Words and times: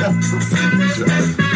Fuck 0.00 1.49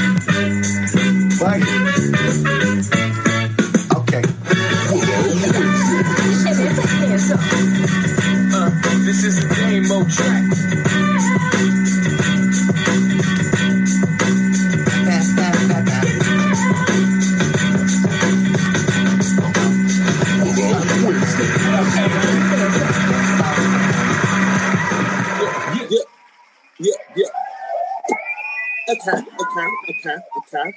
okay, 30.06 30.16
okay, 30.38 30.58
okay. 30.58 30.72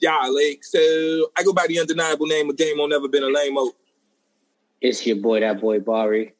Yeah, 0.00 0.18
like, 0.28 0.64
so 0.64 1.30
I 1.36 1.42
go 1.44 1.52
by 1.52 1.66
the 1.68 1.78
undeniable 1.78 2.26
name 2.26 2.50
of 2.50 2.56
Game 2.56 2.80
on 2.80 2.90
Never 2.90 3.08
Been 3.08 3.22
a 3.22 3.28
Lame 3.28 3.54
Mo. 3.54 3.70
It's 4.80 5.06
your 5.06 5.16
boy, 5.16 5.40
that 5.40 5.60
boy 5.60 5.78
Bari. 5.78 6.34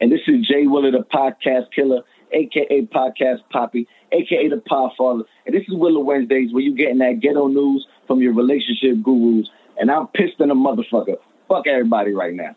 And 0.00 0.10
this 0.10 0.20
is 0.26 0.46
Jay 0.46 0.66
Willer, 0.66 0.90
the 0.90 1.04
podcast 1.04 1.72
killer, 1.72 2.02
aka 2.32 2.82
Podcast 2.86 3.38
Poppy, 3.50 3.86
aka 4.10 4.48
the 4.48 4.56
Podfather. 4.68 5.22
And 5.46 5.54
this 5.54 5.62
is 5.68 5.74
Willer 5.74 6.02
Wednesdays, 6.02 6.52
where 6.52 6.62
you 6.62 6.74
getting 6.74 6.98
that 6.98 7.20
ghetto 7.20 7.46
news 7.46 7.86
from 8.08 8.20
your 8.20 8.34
relationship 8.34 9.02
gurus. 9.04 9.48
And 9.78 9.90
I'm 9.90 10.08
pissed 10.08 10.40
in 10.40 10.50
a 10.50 10.54
motherfucker. 10.54 11.16
Fuck 11.48 11.66
everybody 11.68 12.12
right 12.12 12.34
now. 12.34 12.56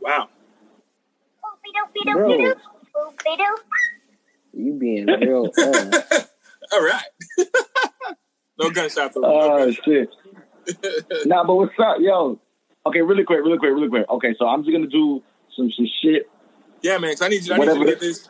Wow. 0.00 0.28
Bro, 2.14 2.54
you 4.52 4.78
being 4.78 5.06
real. 5.06 5.50
All 6.72 6.82
right. 6.84 7.04
no 8.58 8.70
gunshots. 8.70 9.16
over 9.16 9.26
Oh 9.26 9.58
no 9.58 9.70
shit. 9.72 10.08
nah, 11.26 11.44
but 11.44 11.54
what's 11.54 11.72
up, 11.78 11.96
yo? 12.00 12.38
Okay, 12.86 13.02
really 13.02 13.24
quick, 13.24 13.40
really 13.40 13.58
quick, 13.58 13.72
really 13.72 13.88
quick. 13.88 14.08
Okay, 14.08 14.34
so 14.38 14.46
I'm 14.46 14.62
just 14.64 14.72
gonna 14.72 14.86
do 14.86 15.22
some 15.56 15.70
some 15.72 15.86
shit. 16.02 16.28
Yeah, 16.82 16.98
man, 16.98 17.12
'cause 17.12 17.22
I 17.22 17.28
need 17.28 17.44
you, 17.44 17.54
I 17.54 17.58
need 17.58 17.64
you 17.66 17.72
to 17.72 17.78
Whatever. 17.78 17.84
get 17.84 18.00
this. 18.00 18.28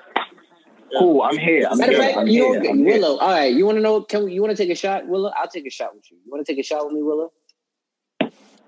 Yeah. 0.90 0.98
Cool, 1.00 1.22
I'm 1.22 1.36
here. 1.36 1.66
I'm 1.70 1.78
matter 1.78 1.92
here. 1.92 2.00
fact, 2.02 2.16
I'm 2.18 2.26
you 2.28 2.52
here. 2.52 2.62
know, 2.62 2.70
I'm 2.70 2.78
here. 2.78 2.86
Willow. 3.00 3.16
All 3.18 3.28
right, 3.30 3.52
you 3.52 3.66
want 3.66 3.76
to 3.78 3.82
know? 3.82 4.02
Can 4.02 4.24
we, 4.24 4.34
you 4.34 4.40
want 4.42 4.56
to 4.56 4.62
take 4.62 4.70
a 4.70 4.74
shot, 4.76 5.06
Willow? 5.08 5.32
I'll 5.36 5.48
take 5.48 5.66
a 5.66 5.70
shot 5.70 5.94
with 5.94 6.04
you. 6.10 6.18
You 6.24 6.30
want 6.30 6.46
to 6.46 6.52
take 6.52 6.60
a 6.60 6.66
shot 6.66 6.84
with 6.84 6.94
me, 6.94 7.02
Willow? 7.02 7.32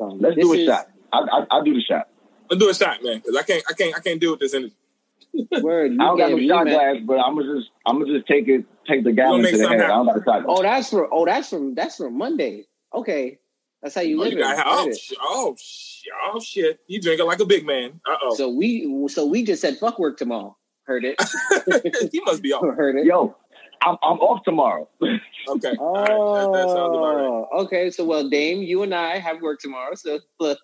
Um, 0.01 0.19
Let's 0.21 0.37
do 0.37 0.53
a 0.53 0.57
is- 0.57 0.67
shot. 0.67 0.89
I, 1.13 1.19
I, 1.21 1.47
I'll 1.51 1.63
do 1.65 1.75
the 1.75 1.81
shot. 1.81 2.09
Let's 2.51 2.63
do 2.63 2.69
a 2.71 2.75
shot, 2.75 3.03
man, 3.03 3.19
because 3.19 3.37
I 3.37 3.43
can't, 3.43 3.63
I 3.69 3.73
can't, 3.75 3.97
I 3.97 4.01
can't 4.01 4.21
deal 4.21 4.33
with 4.33 4.41
this 4.41 4.53
energy. 4.55 4.75
Word, 5.63 5.93
I 5.93 6.05
don't 6.05 6.17
got 6.19 6.29
get 6.29 6.31
no 6.31 6.37
me, 6.37 6.49
shot 6.49 6.67
glass, 6.67 6.97
but 7.05 7.19
I'm 7.19 7.37
gonna 7.37 7.57
just 7.57 7.71
I'm 7.87 8.01
gonna 8.01 8.15
just 8.17 8.27
take 8.27 8.49
it, 8.49 8.65
take 8.89 9.05
the 9.05 9.13
gallon 9.13 9.43
make 9.43 9.53
to 9.53 9.59
the 9.59 9.65
something 9.65 9.81
head. 9.81 9.91
I 9.91 9.95
don't 9.97 10.07
got 10.07 10.17
a 10.17 10.25
shot 10.25 10.45
glass. 10.45 10.57
Oh, 10.59 10.63
that's 10.63 10.91
for. 10.91 11.09
Oh, 11.13 11.25
that's 11.25 11.49
from. 11.51 11.75
That's 11.75 11.97
from 11.97 12.17
Monday. 12.19 12.65
Okay, 12.95 13.39
that's 13.83 13.95
how 13.95 14.01
you 14.01 14.19
Oh, 14.19 14.25
live 14.25 14.33
you 14.33 14.39
it. 14.39 14.43
got, 14.43 14.63
oh, 14.67 14.89
it. 14.89 14.99
sh- 14.99 15.13
oh, 15.21 15.57
sh- 15.59 16.03
oh, 16.33 16.41
shit. 16.41 16.81
You 16.87 17.01
drinking 17.01 17.27
like 17.27 17.41
a 17.41 17.47
big 17.47 17.67
man. 17.67 18.01
Uh 18.09 18.17
oh. 18.23 18.35
So 18.35 18.49
we. 18.51 19.09
So 19.09 19.27
we 19.27 19.45
just 19.45 19.61
said 19.63 19.79
fuck 19.79 19.99
work 19.99 20.17
tomorrow. 20.17 20.57
Heard 20.85 21.05
it. 21.05 21.21
he 22.13 22.21
must 22.25 22.43
be 22.43 22.53
off. 22.53 22.65
Heard 22.75 22.97
it. 22.97 23.05
Yo, 23.05 23.37
I'm 23.83 23.97
I'm 24.03 24.19
off 24.19 24.43
tomorrow. 24.45 24.89
Okay. 25.49 25.75
All 25.79 25.95
right. 25.95 26.09
That, 26.53 26.53
that 26.53 26.69
sounds 26.69 26.95
about 26.95 27.15
right. 27.17 27.25
Oh, 27.25 27.49
okay. 27.65 27.91
So 27.91 28.05
well, 28.05 28.29
Dame, 28.29 28.61
you 28.63 28.83
and 28.83 28.95
I 28.95 29.19
have 29.19 29.41
work 29.41 29.61
tomorrow. 29.61 29.95
So 29.95 30.19
look. 30.39 30.59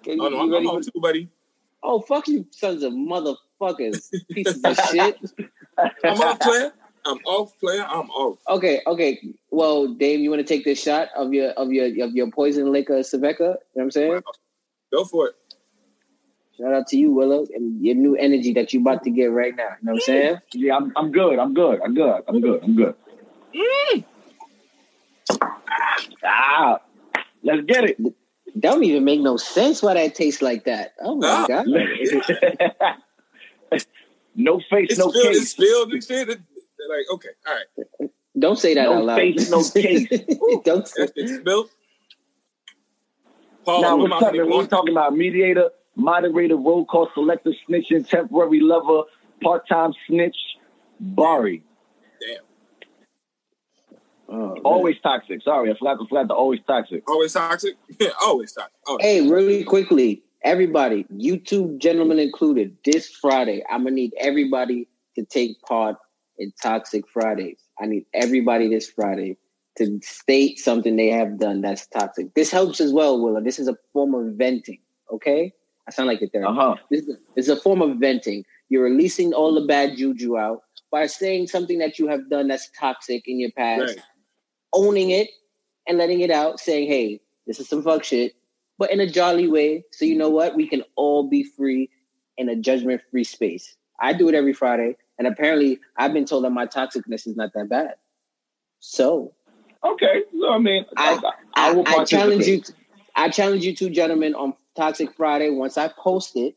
Okay, 0.00 0.16
Oh, 0.18 0.24
you- 0.24 0.30
no, 0.30 0.36
you 0.36 0.36
I'm, 0.42 0.50
ready 0.50 0.68
I'm 0.68 0.74
on 0.76 0.82
too, 0.82 0.90
buddy. 1.00 1.28
Oh 1.82 2.00
fuck 2.00 2.28
you, 2.28 2.46
sons 2.50 2.82
of 2.82 2.92
motherfuckers, 2.92 4.10
pieces 4.30 4.62
of 4.64 4.76
shit. 4.76 5.18
I'm 5.78 6.20
off, 6.20 6.40
player. 6.40 6.72
I'm 7.06 7.18
off, 7.24 7.58
player. 7.58 7.84
I'm 7.88 8.10
off. 8.10 8.38
Okay, 8.48 8.82
okay. 8.86 9.18
Well, 9.50 9.94
Dave, 9.94 10.20
you 10.20 10.28
want 10.30 10.40
to 10.40 10.46
take 10.46 10.64
this 10.64 10.82
shot 10.82 11.08
of 11.16 11.32
your 11.32 11.50
of 11.52 11.72
your 11.72 11.86
of 12.04 12.12
your 12.12 12.30
poison 12.30 12.70
liquor, 12.70 12.98
Svedka? 13.00 13.38
You 13.38 13.46
know 13.46 13.56
what 13.72 13.82
I'm 13.84 13.90
saying? 13.90 14.20
Go 14.92 15.04
for 15.04 15.28
it. 15.28 15.34
Shout 16.58 16.74
out 16.74 16.86
to 16.88 16.98
you, 16.98 17.10
Willow, 17.12 17.46
and 17.54 17.82
your 17.82 17.94
new 17.94 18.16
energy 18.16 18.52
that 18.52 18.74
you 18.74 18.80
about 18.80 19.02
to 19.04 19.10
get 19.10 19.26
right 19.26 19.56
now. 19.56 19.70
You 19.80 19.86
know 19.86 19.92
what 19.92 19.94
I'm 19.94 20.00
saying? 20.00 20.38
Yeah, 20.52 20.76
I'm 20.76 20.92
I'm 20.94 21.10
good. 21.10 21.38
I'm 21.38 21.54
good. 21.54 21.80
I'm 21.82 21.94
good. 21.94 22.22
I'm 22.28 22.40
good. 22.40 22.62
I'm 22.62 22.76
good. 22.76 22.94
Ah, 26.22 26.80
let's 27.42 27.62
get 27.64 27.84
it. 27.84 27.96
Don't 28.58 28.82
even 28.84 29.04
make 29.04 29.20
no 29.20 29.36
sense 29.36 29.82
why 29.82 29.94
that 29.94 30.14
tastes 30.14 30.42
like 30.42 30.64
that. 30.64 30.94
Oh 31.00 31.16
my 31.16 31.26
Ah. 31.28 31.46
god! 31.46 31.66
no 34.34 34.60
face, 34.70 34.88
It's 34.90 34.98
no 34.98 35.10
spilled. 35.10 35.26
It's 35.26 35.38
case. 35.38 35.50
spilled 35.50 35.92
and 35.92 36.04
shit. 36.04 36.28
It- 36.30 36.40
they're 36.78 36.96
like, 36.96 37.06
okay, 37.12 37.28
all 37.46 37.54
right. 37.54 38.10
Don't 38.38 38.58
say 38.58 38.72
that 38.74 38.84
No 38.84 38.94
out 38.94 39.04
loud. 39.04 39.16
face, 39.16 39.50
no 39.50 39.62
case. 39.62 40.08
Don't 40.64 40.88
say 40.88 41.02
That 41.06 41.12
shit's 41.14 41.36
spilled. 41.36 41.68
Paul, 43.66 43.82
Now, 43.82 43.96
who 43.96 44.02
what's 44.04 44.06
am 44.06 44.12
I 44.12 44.16
up, 44.16 44.22
honey 44.24 44.38
man? 44.38 44.48
We're 44.50 44.66
talking 44.66 44.92
about 44.92 45.14
mediator, 45.14 45.70
moderator, 45.96 46.56
roll 46.56 46.86
call, 46.86 47.10
selector, 47.14 47.52
snitching, 47.68 48.08
temporary 48.08 48.60
lover, 48.60 49.02
part-time 49.42 49.92
snitch, 50.06 50.36
Bari. 50.98 51.62
Damn. 54.30 54.40
Oh, 54.40 54.54
man. 54.54 54.62
Always 54.64 54.96
toxic. 55.02 55.42
Sorry, 55.42 55.70
I 55.70 55.74
forgot, 55.74 55.98
I 56.00 56.08
forgot 56.08 56.28
the 56.28 56.34
always 56.34 56.60
toxic. 56.66 57.08
Always 57.08 57.32
toxic. 57.32 57.76
Yeah, 57.98 58.08
Always 58.22 58.52
toxic. 58.52 58.72
Oh, 58.86 58.98
Hey, 59.00 59.28
really 59.28 59.64
quickly, 59.64 60.22
everybody, 60.44 61.04
YouTube 61.16 61.78
gentlemen 61.78 62.18
included, 62.18 62.76
this 62.84 63.08
Friday, 63.08 63.62
I'm 63.70 63.84
gonna 63.84 63.96
need 63.96 64.12
everybody 64.18 64.88
to 65.16 65.24
take 65.24 65.60
part 65.62 65.96
in 66.38 66.52
Toxic 66.62 67.08
Fridays. 67.08 67.58
I 67.80 67.86
need 67.86 68.06
everybody 68.14 68.68
this 68.68 68.88
Friday 68.90 69.36
to 69.78 69.98
state 70.02 70.58
something 70.58 70.96
they 70.96 71.08
have 71.08 71.38
done 71.38 71.60
that's 71.60 71.86
toxic. 71.88 72.34
This 72.34 72.50
helps 72.50 72.80
as 72.80 72.92
well, 72.92 73.20
Willa. 73.22 73.40
This 73.40 73.58
is 73.58 73.68
a 73.68 73.76
form 73.92 74.14
of 74.14 74.34
venting. 74.34 74.78
Okay, 75.12 75.52
I 75.88 75.90
sound 75.90 76.06
like 76.08 76.22
a 76.22 76.28
therapist. 76.28 76.58
Uh-huh. 76.58 76.74
This 76.90 77.02
is 77.06 77.16
it's 77.36 77.48
a 77.48 77.56
form 77.56 77.82
of 77.82 77.96
venting. 77.98 78.44
You're 78.68 78.84
releasing 78.84 79.32
all 79.32 79.54
the 79.54 79.66
bad 79.66 79.96
juju 79.96 80.38
out 80.38 80.62
by 80.92 81.06
saying 81.06 81.48
something 81.48 81.78
that 81.78 81.98
you 81.98 82.08
have 82.08 82.28
done 82.30 82.48
that's 82.48 82.68
toxic 82.78 83.26
in 83.26 83.38
your 83.40 83.50
past, 83.52 83.80
Right. 83.96 83.98
Owning 84.72 85.10
it 85.10 85.30
and 85.86 85.98
letting 85.98 86.20
it 86.20 86.30
out, 86.30 86.60
saying, 86.60 86.88
"Hey, 86.88 87.20
this 87.46 87.60
is 87.60 87.68
some 87.68 87.82
fuck 87.82 88.04
shit," 88.04 88.34
but 88.78 88.90
in 88.90 89.00
a 89.00 89.10
jolly 89.10 89.48
way. 89.48 89.84
So 89.92 90.04
you 90.04 90.16
know 90.16 90.30
what? 90.30 90.56
We 90.56 90.68
can 90.68 90.84
all 90.96 91.28
be 91.28 91.44
free 91.44 91.90
in 92.36 92.48
a 92.48 92.56
judgment-free 92.56 93.24
space. 93.24 93.76
I 94.00 94.12
do 94.12 94.28
it 94.28 94.34
every 94.34 94.52
Friday, 94.52 94.96
and 95.18 95.26
apparently, 95.28 95.80
I've 95.96 96.12
been 96.12 96.24
told 96.24 96.44
that 96.44 96.50
my 96.50 96.66
toxicness 96.66 97.26
is 97.26 97.36
not 97.36 97.52
that 97.54 97.68
bad. 97.68 97.94
So 98.80 99.34
Okay, 99.84 100.22
so 100.38 100.52
I 100.52 100.58
mean, 100.58 100.84
I, 100.96 101.14
I- 101.14 101.32
I, 101.54 101.70
I, 101.70 101.72
will 101.72 101.86
I 101.86 102.04
challenge 102.04 102.46
you. 102.46 102.60
participate. 102.60 102.86
I 103.16 103.28
challenge 103.28 103.64
you 103.64 103.74
two 103.74 103.90
gentlemen 103.90 104.34
on 104.34 104.54
Toxic 104.76 105.14
Friday. 105.16 105.50
Once 105.50 105.76
I 105.78 105.88
post 105.88 106.36
it, 106.36 106.54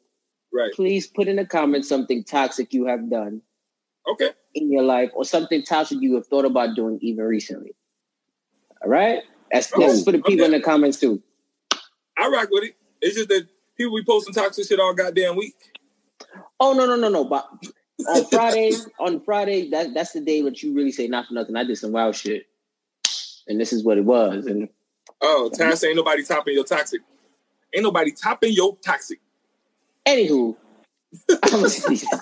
Right. 0.53 0.71
please 0.73 1.07
put 1.07 1.27
in 1.27 1.37
the 1.37 1.45
comments 1.45 1.89
something 1.89 2.23
toxic 2.23 2.73
you 2.73 2.85
have 2.85 3.09
done 3.09 3.41
Okay. 4.07 4.29
in 4.53 4.71
your 4.71 4.83
life 4.83 5.11
or 5.15 5.25
something 5.25 5.63
toxic 5.63 5.99
you 6.01 6.15
have 6.15 6.27
thought 6.27 6.45
about 6.45 6.75
doing 6.75 6.99
even 7.01 7.25
recently. 7.25 7.75
All 8.83 8.89
right? 8.89 9.23
That's, 9.51 9.71
oh, 9.73 9.79
that's 9.79 10.01
Oh, 10.01 10.03
for 10.03 10.11
the 10.11 10.19
people 10.19 10.45
okay. 10.45 10.45
in 10.45 10.51
the 10.51 10.61
comments 10.61 10.99
too. 10.99 11.21
I 12.17 12.27
rock 12.29 12.49
with 12.51 12.65
it. 12.65 12.75
It's 13.01 13.15
just 13.15 13.29
that 13.29 13.47
people 13.77 13.95
be 13.97 14.03
posting 14.03 14.33
toxic 14.33 14.67
shit 14.67 14.79
all 14.79 14.93
goddamn 14.93 15.35
week. 15.35 15.55
Oh 16.59 16.73
no, 16.73 16.85
no, 16.85 16.95
no, 16.95 17.09
no. 17.09 17.25
But 17.25 17.47
on 18.07 18.25
Friday, 18.25 18.75
on 18.99 19.21
Friday, 19.21 19.69
that 19.71 19.93
that's 19.93 20.13
the 20.13 20.21
day 20.21 20.41
that 20.43 20.61
you 20.63 20.73
really 20.73 20.91
say 20.91 21.07
not 21.07 21.27
for 21.27 21.33
nothing. 21.33 21.55
I 21.55 21.63
did 21.63 21.77
some 21.77 21.91
wild 21.91 22.15
shit. 22.15 22.45
And 23.47 23.59
this 23.59 23.73
is 23.73 23.83
what 23.83 23.97
it 23.97 24.05
was. 24.05 24.45
And 24.45 24.69
Oh, 25.21 25.49
Terrence 25.53 25.83
ain't 25.83 25.95
nobody 25.95 26.23
topping 26.23 26.53
your 26.55 26.65
toxic. 26.65 27.01
Ain't 27.73 27.83
nobody 27.83 28.11
topping 28.11 28.53
your 28.53 28.77
toxic. 28.77 29.19
anywho. 30.07 30.55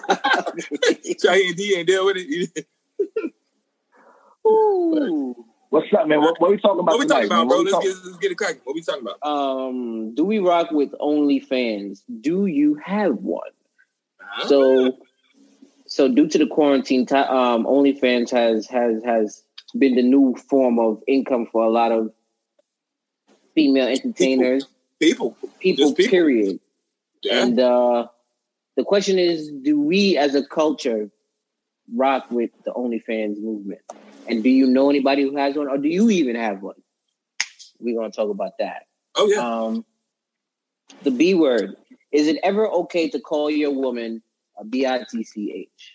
And 1.24 1.56
D 1.56 1.76
ain't 1.78 1.88
deal 1.88 2.06
with 2.06 2.18
it. 2.18 2.68
Ooh. 4.48 5.36
What's 5.72 5.88
up, 5.98 6.06
man? 6.06 6.20
What, 6.20 6.40
what 6.42 6.50
are 6.50 6.52
we 6.52 6.58
talking 6.58 6.82
about 6.82 6.92
what 6.92 7.00
we 7.00 7.06
tonight, 7.06 7.28
talking 7.30 7.32
about, 7.32 7.40
man? 7.40 7.48
bro? 7.48 7.58
Let's 7.60 7.72
talk- 7.72 7.84
get, 7.84 7.96
let's 8.06 8.18
get 8.18 8.32
it 8.32 8.38
cracking. 8.38 8.62
What 8.66 8.76
we 8.76 8.82
talking 8.82 9.04
about? 9.08 9.26
Um, 9.26 10.14
do 10.16 10.26
we 10.26 10.40
rock 10.40 10.70
with 10.72 10.92
OnlyFans? 11.00 12.02
Do 12.20 12.46
you 12.46 12.76
have 12.84 13.16
one? 13.20 13.50
Huh? 14.20 14.48
So, 14.50 14.98
so 15.88 16.10
due 16.14 16.28
to 16.28 16.38
the 16.38 16.46
quarantine, 16.48 17.06
ti- 17.06 17.16
um, 17.16 17.64
OnlyFans 17.66 18.32
has 18.32 18.68
has 18.68 19.02
has 19.06 19.44
been 19.78 19.96
the 19.96 20.02
new 20.02 20.36
form 20.50 20.78
of 20.78 21.02
income 21.08 21.48
for 21.50 21.64
a 21.64 21.70
lot 21.70 21.94
of 21.94 22.12
female 23.56 23.88
entertainers, 23.88 24.66
people. 25.00 25.38
people, 25.62 25.86
Just 25.86 25.96
people. 25.98 26.12
period. 26.12 26.60
Yeah. 27.24 27.44
And 27.44 27.58
uh, 27.58 28.08
the 28.76 28.84
question 28.84 29.18
is, 29.18 29.50
do 29.64 29.80
we 29.80 30.18
as 30.18 30.36
a 30.36 30.46
culture 30.46 31.10
rock 31.96 32.30
with 32.30 32.50
the 32.66 32.72
OnlyFans 32.74 33.40
movement? 33.42 33.80
And 34.28 34.44
do 34.44 34.50
you 34.50 34.68
know 34.68 34.90
anybody 34.90 35.24
who 35.24 35.36
has 35.38 35.56
one, 35.56 35.68
or 35.68 35.78
do 35.78 35.88
you 35.88 36.10
even 36.10 36.36
have 36.36 36.62
one? 36.62 36.76
We're 37.80 38.00
gonna 38.00 38.12
talk 38.12 38.30
about 38.30 38.54
that. 38.60 38.84
oh 39.16 39.28
yeah. 39.28 39.40
Um, 39.40 39.86
the 41.04 41.12
B 41.12 41.34
word. 41.34 41.76
Is 42.12 42.28
it 42.28 42.38
ever 42.44 42.68
okay 42.68 43.10
to 43.10 43.20
call 43.20 43.50
your 43.50 43.72
woman 43.72 44.22
a 44.58 44.66
B 44.66 44.86
I 44.86 45.04
T 45.10 45.24
C 45.24 45.52
H? 45.56 45.94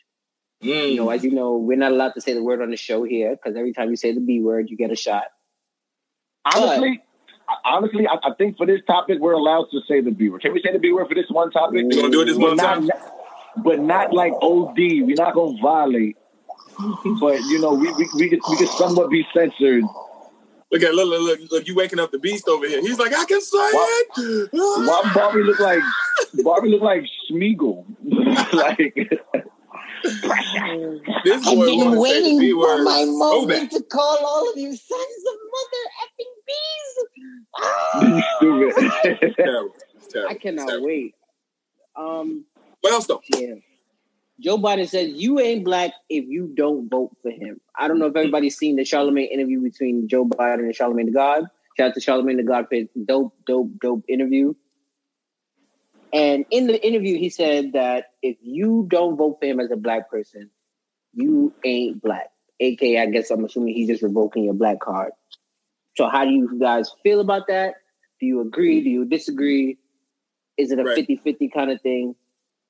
Mm. 0.62 0.90
You 0.90 0.96
know, 0.96 1.11
as 1.11 1.23
you 1.23 1.31
know, 1.31 1.56
we're 1.56 1.76
not 1.76 1.93
allowed 1.93 2.14
to 2.14 2.20
say 2.20 2.32
the 2.32 2.43
word 2.43 2.62
on 2.62 2.70
the 2.70 2.76
show 2.76 3.05
here 3.05 3.31
because 3.31 3.56
every 3.56 3.73
time 3.73 3.90
you 3.90 3.96
say 3.96 4.12
the 4.12 4.20
B 4.20 4.40
word, 4.40 4.70
you 4.70 4.76
get 4.76 4.90
a 4.90 4.96
shot. 4.96 5.25
Honestly, 6.44 7.02
honestly, 7.64 8.06
I, 8.06 8.14
I 8.14 8.34
think 8.37 8.56
for 8.56 8.67
this 8.67 8.81
topic, 8.87 9.19
we're 9.20 9.32
allowed 9.32 9.67
to 9.73 9.81
say 9.87 10.00
the 10.00 10.11
B 10.11 10.28
word. 10.28 10.43
Can 10.43 10.52
we 10.52 10.62
say 10.62 10.73
the 10.73 10.78
B 10.78 10.93
word 10.93 11.08
for 11.08 11.14
this 11.14 11.26
one 11.28 11.50
topic? 11.50 11.84
You 11.88 11.96
gonna 11.96 12.11
do 12.11 12.23
it 12.23 12.26
this 12.26 12.37
one 12.37 12.56
not, 12.56 12.75
time? 12.75 12.90
but 13.58 13.81
not 13.81 14.12
like 14.12 14.32
OD. 14.40 14.76
We're 14.76 15.17
not 15.17 15.34
gonna 15.34 15.58
violate. 15.61 16.17
But 17.20 17.40
you 17.43 17.58
know, 17.61 17.73
we 17.75 17.93
we 17.94 18.08
we 18.14 18.28
could, 18.28 18.40
we 18.50 18.56
could 18.56 18.69
somewhat 18.69 19.11
be 19.11 19.26
censored. 19.34 19.84
Look 20.73 20.82
at 20.82 20.94
look, 20.94 21.08
look, 21.08 21.20
look, 21.40 21.50
look, 21.52 21.67
you 21.69 21.75
waking 21.76 22.00
up 22.00 22.11
the 22.11 22.19
beast 22.19 22.49
over 22.49 22.67
here. 22.67 22.81
He's 22.81 22.99
like, 22.99 23.12
I 23.14 23.25
can 23.25 23.40
say 23.40 23.56
it. 23.58 24.49
Why 24.52 25.12
Barbie 25.14 25.43
look 25.44 25.61
like 25.61 25.81
Barbie 26.43 26.70
look 26.70 26.82
like 26.82 27.05
Sméagol? 27.31 27.84
like 28.52 28.94
This 31.25 31.44
boy 31.44 31.50
I've 31.50 31.67
been 31.67 31.78
wants 31.78 32.02
to 32.02 32.08
say 32.08 32.20
the 32.38 32.52
waiting 32.52 32.52
for 32.61 32.82
my 32.82 33.05
so 33.05 33.12
moment 33.46 33.70
to 33.73 33.82
call 33.84 34.19
all 34.26 34.50
of 34.50 34.56
you 34.58 34.75
sons 34.75 35.25
of 35.28 35.38
mother 35.55 35.84
effing 36.02 36.32
you 38.40 38.69
bees. 38.73 38.73
stupid. 38.73 39.34
Terrible. 39.37 39.75
It's 39.96 40.08
terrible. 40.08 40.31
I 40.31 40.34
cannot 40.34 40.69
Terrible. 40.69 40.87
wait. 40.87 41.14
Um, 41.96 42.44
What 42.81 42.93
else 42.93 43.06
though? 43.06 43.23
yeah. 43.34 43.55
Joe 44.41 44.59
Biden 44.59 44.88
says 44.88 45.11
you 45.15 45.41
ain't 45.41 45.65
black 45.65 45.93
if 46.09 46.27
you 46.29 46.53
don't 46.55 46.88
vote 46.88 47.17
for 47.23 47.31
him. 47.31 47.61
I 47.75 47.88
don't 47.88 47.99
know 47.99 48.06
if 48.06 48.11
mm-hmm. 48.11 48.19
everybody's 48.19 48.56
seen 48.56 48.77
the 48.77 48.85
Charlemagne 48.85 49.29
interview 49.33 49.61
between 49.62 50.09
Joe 50.09 50.27
Biden 50.27 50.61
and 50.61 50.75
Charlemagne 50.75 51.06
the 51.06 51.12
God. 51.12 51.44
Shout 51.77 51.88
out 51.88 51.94
to 51.94 52.00
Charlemagne 52.00 52.37
the 52.37 52.43
God 52.43 52.69
for 52.69 52.77
his 52.77 52.88
dope, 53.05 53.35
dope, 53.47 53.71
dope 53.81 54.05
interview. 54.09 54.55
And 56.12 56.47
in 56.50 56.67
the 56.67 56.87
interview, 56.87 57.19
he 57.19 57.31
said 57.31 57.73
that 57.73 58.12
if 58.23 58.37
you 58.41 58.87
don't 58.88 59.17
vote 59.17 59.38
for 59.41 59.47
him 59.47 59.61
as 59.61 59.71
a 59.71 59.77
black 59.77 60.11
person, 60.11 60.50
you 61.12 61.53
ain't 61.65 62.03
black. 62.03 62.31
AK, 62.61 62.83
I 62.83 63.06
guess 63.06 63.31
I'm 63.31 63.44
assuming 63.44 63.75
he's 63.75 63.88
just 63.88 64.03
revoking 64.03 64.44
your 64.44 64.55
black 64.55 64.81
card. 64.81 65.12
So 65.97 66.09
how 66.09 66.25
do 66.25 66.31
you 66.31 66.59
guys 66.59 66.91
feel 67.03 67.21
about 67.21 67.49
that? 67.49 67.77
Do 68.21 68.27
you 68.27 68.41
agree? 68.41 68.83
Do 68.83 68.91
you 68.91 69.05
disagree? 69.05 69.79
Is 70.56 70.71
it 70.71 70.79
a 70.79 70.85
Right. 70.85 71.06
50-50 71.06 71.53
kind 71.53 71.71
of 71.71 71.81
thing? 71.83 72.15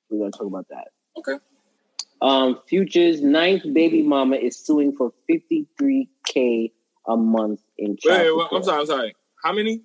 We're 0.09 0.19
gonna 0.19 0.31
talk 0.31 0.47
about 0.47 0.67
that. 0.69 0.89
Okay. 1.17 1.37
Um, 2.21 2.59
Future's 2.67 3.21
ninth 3.21 3.63
baby 3.73 4.01
mama 4.01 4.37
is 4.37 4.57
suing 4.57 4.95
for 4.95 5.13
53k 5.29 6.71
a 7.07 7.15
month 7.17 7.61
in 7.77 7.91
Wait, 7.91 7.99
child 7.99 8.19
wait, 8.19 8.35
wait, 8.35 8.43
support. 8.43 8.51
I'm 8.53 8.63
sorry, 8.63 8.79
I'm 8.79 8.85
sorry. 8.87 9.15
How 9.43 9.53
many? 9.53 9.81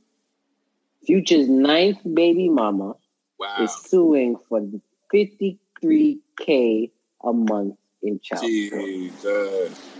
Future's 1.06 1.49
ninth 1.49 1.99
baby 2.14 2.49
mama 2.49 2.94
Wow. 3.38 3.56
is 3.61 3.75
suing 3.75 4.37
for 4.49 4.61
53k 5.12 6.90
a 7.25 7.32
month 7.32 7.76
in 8.02 8.20
child 8.20 8.50
support. 8.50 8.84
Jesus. 8.87 9.90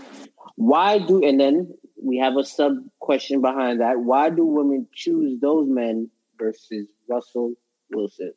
Why 0.55 0.99
do 0.99 1.23
and 1.23 1.39
then 1.39 1.73
we 2.01 2.17
have 2.17 2.35
a 2.37 2.43
sub 2.43 2.73
question 2.99 3.41
behind 3.41 3.81
that. 3.81 3.99
Why 3.99 4.29
do 4.29 4.45
women 4.45 4.87
choose 4.93 5.39
those 5.39 5.67
men 5.67 6.09
versus 6.37 6.87
Russell 7.07 7.53
Wilson? 7.91 8.33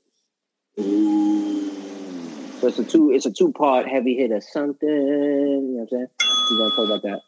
Ooh. 0.80 1.85
So 2.60 2.68
it's 2.68 2.78
a 2.78 2.84
two 2.84 3.12
it's 3.12 3.26
a 3.26 3.32
two 3.32 3.52
part 3.52 3.88
heavy 3.88 4.16
hitter. 4.16 4.40
Something, 4.40 4.88
you 4.88 5.76
know 5.76 5.86
what 5.88 5.98
I'm 6.00 6.08
saying? 6.08 6.08
We're 6.50 6.58
gonna 6.58 6.74
talk 6.74 6.86
about 6.86 7.02
that. 7.02 7.20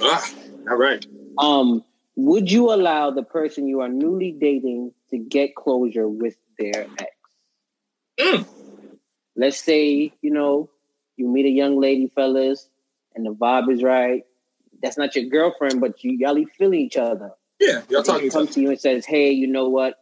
Ah, 0.00 0.32
all 0.70 0.76
right. 0.76 1.04
Um, 1.38 1.84
would 2.16 2.50
you 2.50 2.72
allow 2.72 3.10
the 3.10 3.22
person 3.22 3.66
you 3.66 3.80
are 3.80 3.88
newly 3.88 4.32
dating 4.32 4.92
to 5.10 5.18
get 5.18 5.54
closure 5.54 6.08
with 6.08 6.36
their 6.58 6.86
ex? 6.98 7.10
Mm. 8.20 8.46
Let's 9.34 9.60
say, 9.60 10.12
you 10.20 10.30
know, 10.30 10.70
you 11.16 11.26
meet 11.26 11.46
a 11.46 11.50
young 11.50 11.80
lady, 11.80 12.06
fellas, 12.06 12.68
and 13.14 13.24
the 13.26 13.34
vibe 13.34 13.72
is 13.72 13.82
right. 13.82 14.24
That's 14.82 14.98
not 14.98 15.16
your 15.16 15.24
girlfriend, 15.24 15.80
but 15.80 16.04
you 16.04 16.12
y'all 16.12 16.44
feeling 16.58 16.80
each 16.80 16.96
other. 16.96 17.32
Yeah, 17.58 17.82
y'all 17.88 18.02
talking 18.02 18.30
comes 18.30 18.54
to 18.54 18.60
you 18.60 18.70
and 18.70 18.80
says, 18.80 19.04
"Hey, 19.04 19.30
you 19.30 19.46
know 19.46 19.68
what? 19.68 19.94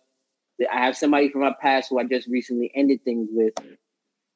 I 0.71 0.85
have 0.85 0.97
somebody 0.97 1.31
from 1.31 1.43
my 1.43 1.55
past 1.61 1.89
who 1.89 1.99
I 1.99 2.05
just 2.05 2.29
recently 2.29 2.71
ended 2.75 3.03
things 3.05 3.29
with, 3.31 3.55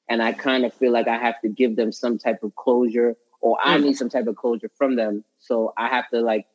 and 0.08 0.22
I 0.22 0.32
kind 0.32 0.64
of 0.64 0.74
feel 0.74 0.92
like 0.92 1.08
I 1.08 1.16
have 1.16 1.40
to 1.42 1.48
give 1.48 1.76
them 1.76 1.92
some 1.92 2.18
type 2.18 2.42
of 2.42 2.54
closure, 2.56 3.16
or 3.40 3.58
I 3.62 3.78
need 3.78 3.96
some 3.96 4.08
type 4.08 4.26
of 4.26 4.36
closure 4.36 4.70
from 4.76 4.96
them. 4.96 5.24
So 5.38 5.72
I 5.76 5.88
have 5.88 6.08
to 6.10 6.20
like 6.20 6.46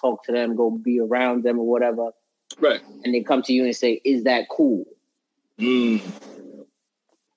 talk 0.00 0.24
to 0.24 0.32
them, 0.32 0.56
go 0.56 0.70
be 0.70 1.00
around 1.00 1.42
them, 1.42 1.58
or 1.58 1.66
whatever. 1.66 2.10
Right. 2.58 2.80
And 3.04 3.14
they 3.14 3.22
come 3.22 3.42
to 3.42 3.52
you 3.52 3.64
and 3.64 3.76
say, 3.76 4.00
"Is 4.04 4.24
that 4.24 4.48
cool?" 4.48 4.84
Mm. 5.58 6.00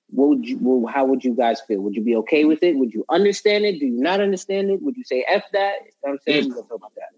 What 0.08 0.28
would 0.28 0.46
you? 0.46 0.58
Well, 0.60 0.92
how 0.92 1.04
would 1.06 1.24
you 1.24 1.34
guys 1.34 1.60
feel? 1.60 1.80
Would 1.80 1.94
you 1.94 2.02
be 2.02 2.16
okay 2.16 2.44
with 2.44 2.62
it? 2.62 2.76
Would 2.76 2.92
you 2.92 3.04
understand 3.08 3.64
it? 3.64 3.78
Do 3.80 3.86
you 3.86 4.00
not 4.00 4.20
understand 4.20 4.70
it? 4.70 4.82
Would 4.82 4.96
you 4.96 5.04
say 5.04 5.24
"f 5.26 5.44
that"? 5.52 5.74
You 5.84 5.90
know 5.90 5.92
what 6.00 6.12
I'm 6.12 6.18
saying? 6.26 6.50
Mm. 6.50 6.54
Talk 6.54 6.72
about 6.72 6.94
that. 6.96 7.10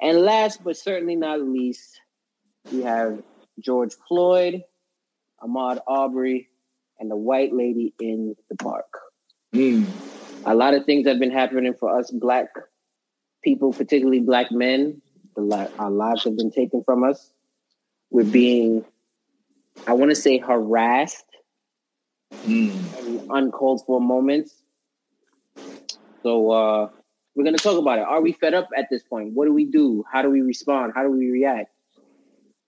And 0.00 0.20
last 0.20 0.62
but 0.62 0.76
certainly 0.76 1.16
not 1.16 1.40
least, 1.40 2.00
we 2.72 2.82
have 2.82 3.22
George 3.58 3.94
Floyd, 4.08 4.62
Ahmaud 5.42 5.80
Arbery, 5.86 6.48
and 6.98 7.10
the 7.10 7.16
white 7.16 7.52
lady 7.52 7.92
in 8.00 8.34
the 8.48 8.56
park. 8.56 8.86
Mm. 9.54 9.86
A 10.44 10.54
lot 10.54 10.74
of 10.74 10.84
things 10.84 11.06
have 11.06 11.18
been 11.18 11.30
happening 11.30 11.74
for 11.74 11.98
us 11.98 12.10
black 12.10 12.48
people, 13.42 13.72
particularly 13.72 14.20
black 14.20 14.50
men. 14.50 15.00
Our 15.36 15.90
lives 15.90 16.24
have 16.24 16.36
been 16.36 16.50
taken 16.50 16.82
from 16.84 17.04
us. 17.04 17.30
We're 18.10 18.24
being, 18.24 18.84
I 19.86 19.92
want 19.92 20.10
to 20.10 20.16
say, 20.16 20.38
harassed 20.38 21.24
Mm. 22.46 22.96
in 23.00 23.26
uncalled 23.30 23.84
for 23.86 24.00
moments. 24.00 24.62
So 26.22 26.50
uh, 26.50 26.88
we're 27.34 27.44
gonna 27.44 27.58
talk 27.58 27.78
about 27.78 27.98
it. 27.98 28.04
Are 28.04 28.20
we 28.20 28.32
fed 28.32 28.54
up 28.54 28.68
at 28.76 28.86
this 28.90 29.02
point? 29.02 29.32
What 29.32 29.46
do 29.46 29.52
we 29.52 29.64
do? 29.64 30.04
How 30.10 30.22
do 30.22 30.30
we 30.30 30.42
respond? 30.42 30.92
How 30.94 31.02
do 31.02 31.10
we 31.10 31.30
react? 31.30 31.70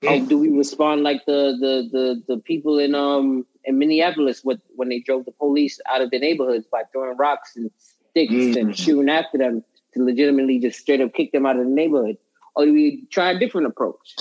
Or 0.06 0.18
do 0.20 0.38
we 0.38 0.48
respond 0.48 1.02
like 1.02 1.24
the 1.26 1.56
the 1.60 1.88
the 1.90 2.34
the 2.34 2.40
people 2.42 2.78
in 2.78 2.94
um 2.94 3.46
in 3.64 3.78
Minneapolis 3.78 4.44
with 4.44 4.60
when 4.76 4.88
they 4.88 5.00
drove 5.00 5.24
the 5.24 5.32
police 5.32 5.80
out 5.88 6.00
of 6.00 6.10
their 6.10 6.20
neighborhoods 6.20 6.66
by 6.70 6.82
throwing 6.92 7.16
rocks 7.16 7.56
and 7.56 7.70
sticks 8.10 8.32
Mm. 8.32 8.56
and 8.60 8.76
shooting 8.78 9.08
after 9.08 9.38
them 9.38 9.62
to 9.94 10.04
legitimately 10.04 10.58
just 10.58 10.78
straight 10.80 11.00
up 11.00 11.12
kick 11.14 11.32
them 11.32 11.44
out 11.46 11.56
of 11.58 11.64
the 11.64 11.70
neighborhood? 11.70 12.16
Or 12.56 12.64
do 12.66 12.72
we 12.72 13.06
try 13.10 13.30
a 13.32 13.38
different 13.38 13.66
approach? 13.66 14.16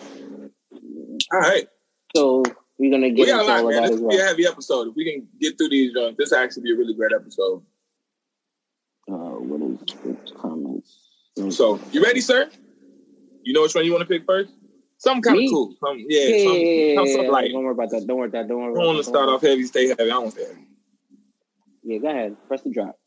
All 0.00 1.38
right. 1.40 1.68
So 2.16 2.42
we're 2.78 2.90
gonna 2.90 3.08
We 3.08 3.14
get 3.14 3.26
got 3.28 3.36
a 3.36 3.40
into 3.40 3.52
lot, 3.52 3.60
all 3.60 3.68
of 3.68 3.74
man. 3.74 3.82
that 3.82 3.88
This 3.88 3.96
as 3.96 4.00
will 4.02 4.10
be 4.10 4.16
a 4.18 4.22
heavy 4.24 4.46
episode. 4.46 4.88
If 4.88 4.96
we 4.96 5.04
can 5.12 5.28
get 5.40 5.58
through 5.58 5.68
these, 5.70 5.94
uh, 5.96 6.12
this 6.18 6.30
will 6.30 6.38
actually 6.38 6.62
be 6.64 6.72
a 6.72 6.76
really 6.76 6.94
great 6.94 7.12
episode. 7.14 7.62
Uh, 9.08 9.14
what 9.14 9.60
is 9.62 9.78
the 10.04 10.32
comments? 10.34 10.98
So, 11.50 11.80
you 11.92 12.02
ready, 12.02 12.20
sir? 12.20 12.50
You 13.42 13.52
know 13.52 13.62
which 13.62 13.74
one 13.74 13.84
you 13.84 13.92
want 13.92 14.02
to 14.02 14.06
pick 14.08 14.24
first? 14.26 14.52
Something 15.02 15.22
kind 15.22 15.38
of 15.44 15.50
cool. 15.50 15.74
Some, 15.80 15.98
yeah, 15.98 16.20
Yeah, 16.28 16.36
yeah, 16.36 16.44
some, 16.44 16.54
yeah, 16.54 16.60
yeah, 16.60 16.94
some, 16.94 17.06
yeah, 17.06 17.12
something 17.12 17.26
yeah. 17.26 17.30
light. 17.32 17.52
Don't 17.52 17.64
worry 17.64 17.72
about 17.72 17.90
that. 17.90 18.06
Don't 18.06 18.18
worry 18.18 18.28
about 18.28 18.38
that. 18.42 18.48
Don't 18.48 18.62
worry. 18.62 18.72
I 18.72 18.74
don't 18.76 18.86
want 18.86 18.98
to 18.98 19.04
start 19.04 19.28
off 19.28 19.42
heavy, 19.42 19.64
stay 19.64 19.88
heavy. 19.88 20.02
I 20.02 20.06
don't 20.06 20.22
want 20.22 20.34
to 20.36 20.40
stay 20.40 20.48
heavy. 20.48 20.66
worry. 21.82 21.94
Yeah, 21.94 21.98
go 21.98 22.08
ahead. 22.08 22.36
Press 22.46 22.62
the 22.62 22.70
drop. 22.70 22.98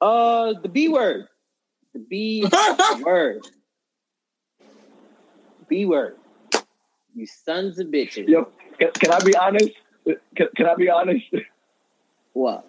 Uh, 0.00 0.54
the 0.62 0.68
B 0.70 0.88
word. 0.88 1.26
The 1.92 2.00
B 2.00 2.46
word. 3.02 3.42
B 5.68 5.84
word. 5.84 6.16
You 7.14 7.26
sons 7.26 7.78
of 7.78 7.88
bitches. 7.88 8.28
Yo, 8.28 8.48
can, 8.78 8.90
can 8.92 9.12
I 9.12 9.20
be 9.20 9.36
honest? 9.36 9.72
Can, 10.34 10.48
can 10.56 10.66
I 10.66 10.74
be 10.74 10.88
honest? 10.88 11.26
What? 12.32 12.66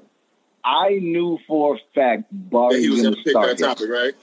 I 0.66 1.00
knew 1.02 1.38
for 1.48 1.76
a 1.76 1.80
fact 1.94 2.24
Yeah, 2.32 2.40
Barry 2.52 2.82
he 2.82 2.90
was 2.90 3.02
was 3.04 3.04
going 3.04 3.14
going 3.14 3.14
to 3.14 3.20
to 3.20 3.24
pick 3.24 3.34
that 3.34 3.58
start 3.60 3.80
it. 3.82 3.86
topic, 3.86 3.90
right? 3.90 4.14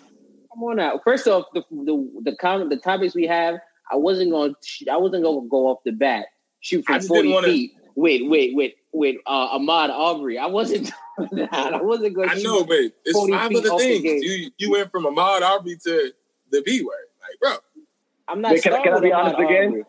Come 0.52 0.62
on 0.64 0.80
out. 0.80 1.00
First 1.04 1.28
off, 1.28 1.46
the 1.54 1.62
the 1.70 2.10
the 2.24 2.36
comment, 2.36 2.68
the 2.70 2.76
topics 2.78 3.14
we 3.14 3.26
have, 3.26 3.54
I 3.90 3.96
wasn't 3.96 4.30
going. 4.32 4.54
to 4.60 4.90
I 4.90 4.96
wasn't 4.96 5.22
going 5.22 5.42
to 5.44 5.48
go 5.48 5.68
off 5.68 5.78
the 5.84 5.92
bat. 5.92 6.26
Shoot 6.60 6.84
from 6.84 7.00
forty 7.02 7.32
wanna- 7.32 7.46
feet. 7.48 7.72
Wait, 7.94 8.26
wait, 8.28 8.56
wait, 8.56 8.76
wait. 8.92 9.18
Uh, 9.26 9.58
Ahmaud 9.58 9.90
Arbery. 9.90 10.38
I 10.38 10.46
wasn't 10.46 10.90
doing 11.18 11.46
that. 11.52 11.74
I 11.74 11.82
wasn't 11.82 12.14
going. 12.14 12.30
To 12.30 12.34
I 12.34 12.38
know, 12.40 12.64
but 12.64 12.78
it's 13.04 13.28
five 13.30 13.48
feet 13.50 13.58
other 13.58 13.68
the 13.68 13.76
things. 13.78 14.02
gate. 14.02 14.22
You 14.22 14.50
you 14.58 14.70
went 14.72 14.90
from 14.90 15.04
Ahmaud 15.04 15.42
Arbery 15.42 15.76
to 15.84 16.12
the 16.50 16.62
B 16.62 16.82
word. 16.82 16.94
Like, 17.20 17.38
bro. 17.40 17.84
I'm 18.28 18.40
not. 18.40 18.52
Wait, 18.52 18.62
can 18.62 18.72
I- 18.72 18.82
can 18.82 18.94
I 18.94 19.00
be 19.00 19.10
Ahmaud 19.10 19.16
honest 19.24 19.38
again? 19.40 19.66
Arbery. 19.68 19.84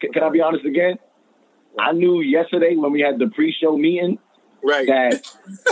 Can, 0.00 0.12
can 0.12 0.22
I 0.22 0.28
be 0.30 0.40
honest 0.40 0.64
again? 0.64 0.98
I 1.78 1.92
knew 1.92 2.20
yesterday 2.22 2.76
when 2.76 2.92
we 2.92 3.00
had 3.00 3.18
the 3.18 3.26
pre-show 3.28 3.76
meeting 3.76 4.18
Right. 4.62 4.86
that 4.88 5.22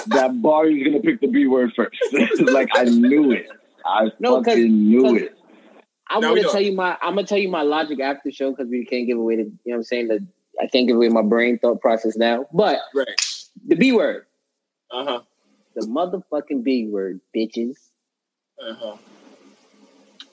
that 0.09 0.43
Barry 0.43 0.75
was 0.75 0.83
going 0.85 0.93
to 0.95 1.00
pick 1.00 1.21
the 1.21 1.26
B 1.26 1.47
word 1.47 1.73
first. 1.75 1.97
like 2.41 2.69
I 2.75 2.85
knew 2.85 3.33
it. 3.33 3.47
I 3.85 4.11
No, 4.21 4.37
'cause- 4.43 4.55
fucking 4.55 4.91
knew 4.91 5.17
it. 5.17 5.33
I'm 6.11 6.21
Now 6.21 6.29
we 6.29 6.35
gonna 6.41 6.49
know. 6.49 6.53
tell 6.53 6.61
you 6.61 6.73
my 6.75 6.99
I'm 7.03 7.14
gonna 7.14 7.26
tell 7.26 7.38
you 7.38 7.49
my 7.49 7.62
logic 7.62 7.99
after 7.99 8.21
the 8.26 8.31
show 8.33 8.50
because 8.50 8.69
we 8.69 8.85
can't 8.85 9.07
give 9.07 9.17
away 9.19 9.37
the 9.37 9.43
you 9.45 9.49
know 9.49 9.57
what 9.73 9.76
I'm 9.76 9.83
saying 9.85 10.09
that 10.09 10.21
I 10.61 10.67
can't 10.67 10.87
give 10.87 10.97
away 10.97 11.09
my 11.09 11.23
brain 11.23 11.59
thought 11.59 11.81
process 11.81 12.14
now. 12.17 12.45
But 12.53 12.79
right. 12.95 13.09
the 13.67 13.75
B 13.75 13.93
word, 13.93 14.26
Uh 14.93 15.05
huh. 15.05 15.21
the 15.75 15.87
motherfucking 15.87 16.62
B 16.62 16.88
word, 16.88 17.21
bitches. 17.35 17.76
Uh 18.61 18.75
huh. 18.75 18.97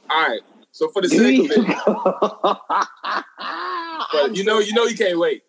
All 0.09 0.27
right. 0.27 0.41
So 0.73 0.89
for 0.89 1.01
the 1.01 1.07
sake 1.07 1.39
of 1.39 1.49
it, 1.51 1.57
But 4.11 4.35
you 4.35 4.43
know, 4.43 4.59
you 4.59 4.73
know, 4.73 4.83
you 4.85 4.97
can't 4.97 5.17
wait. 5.17 5.43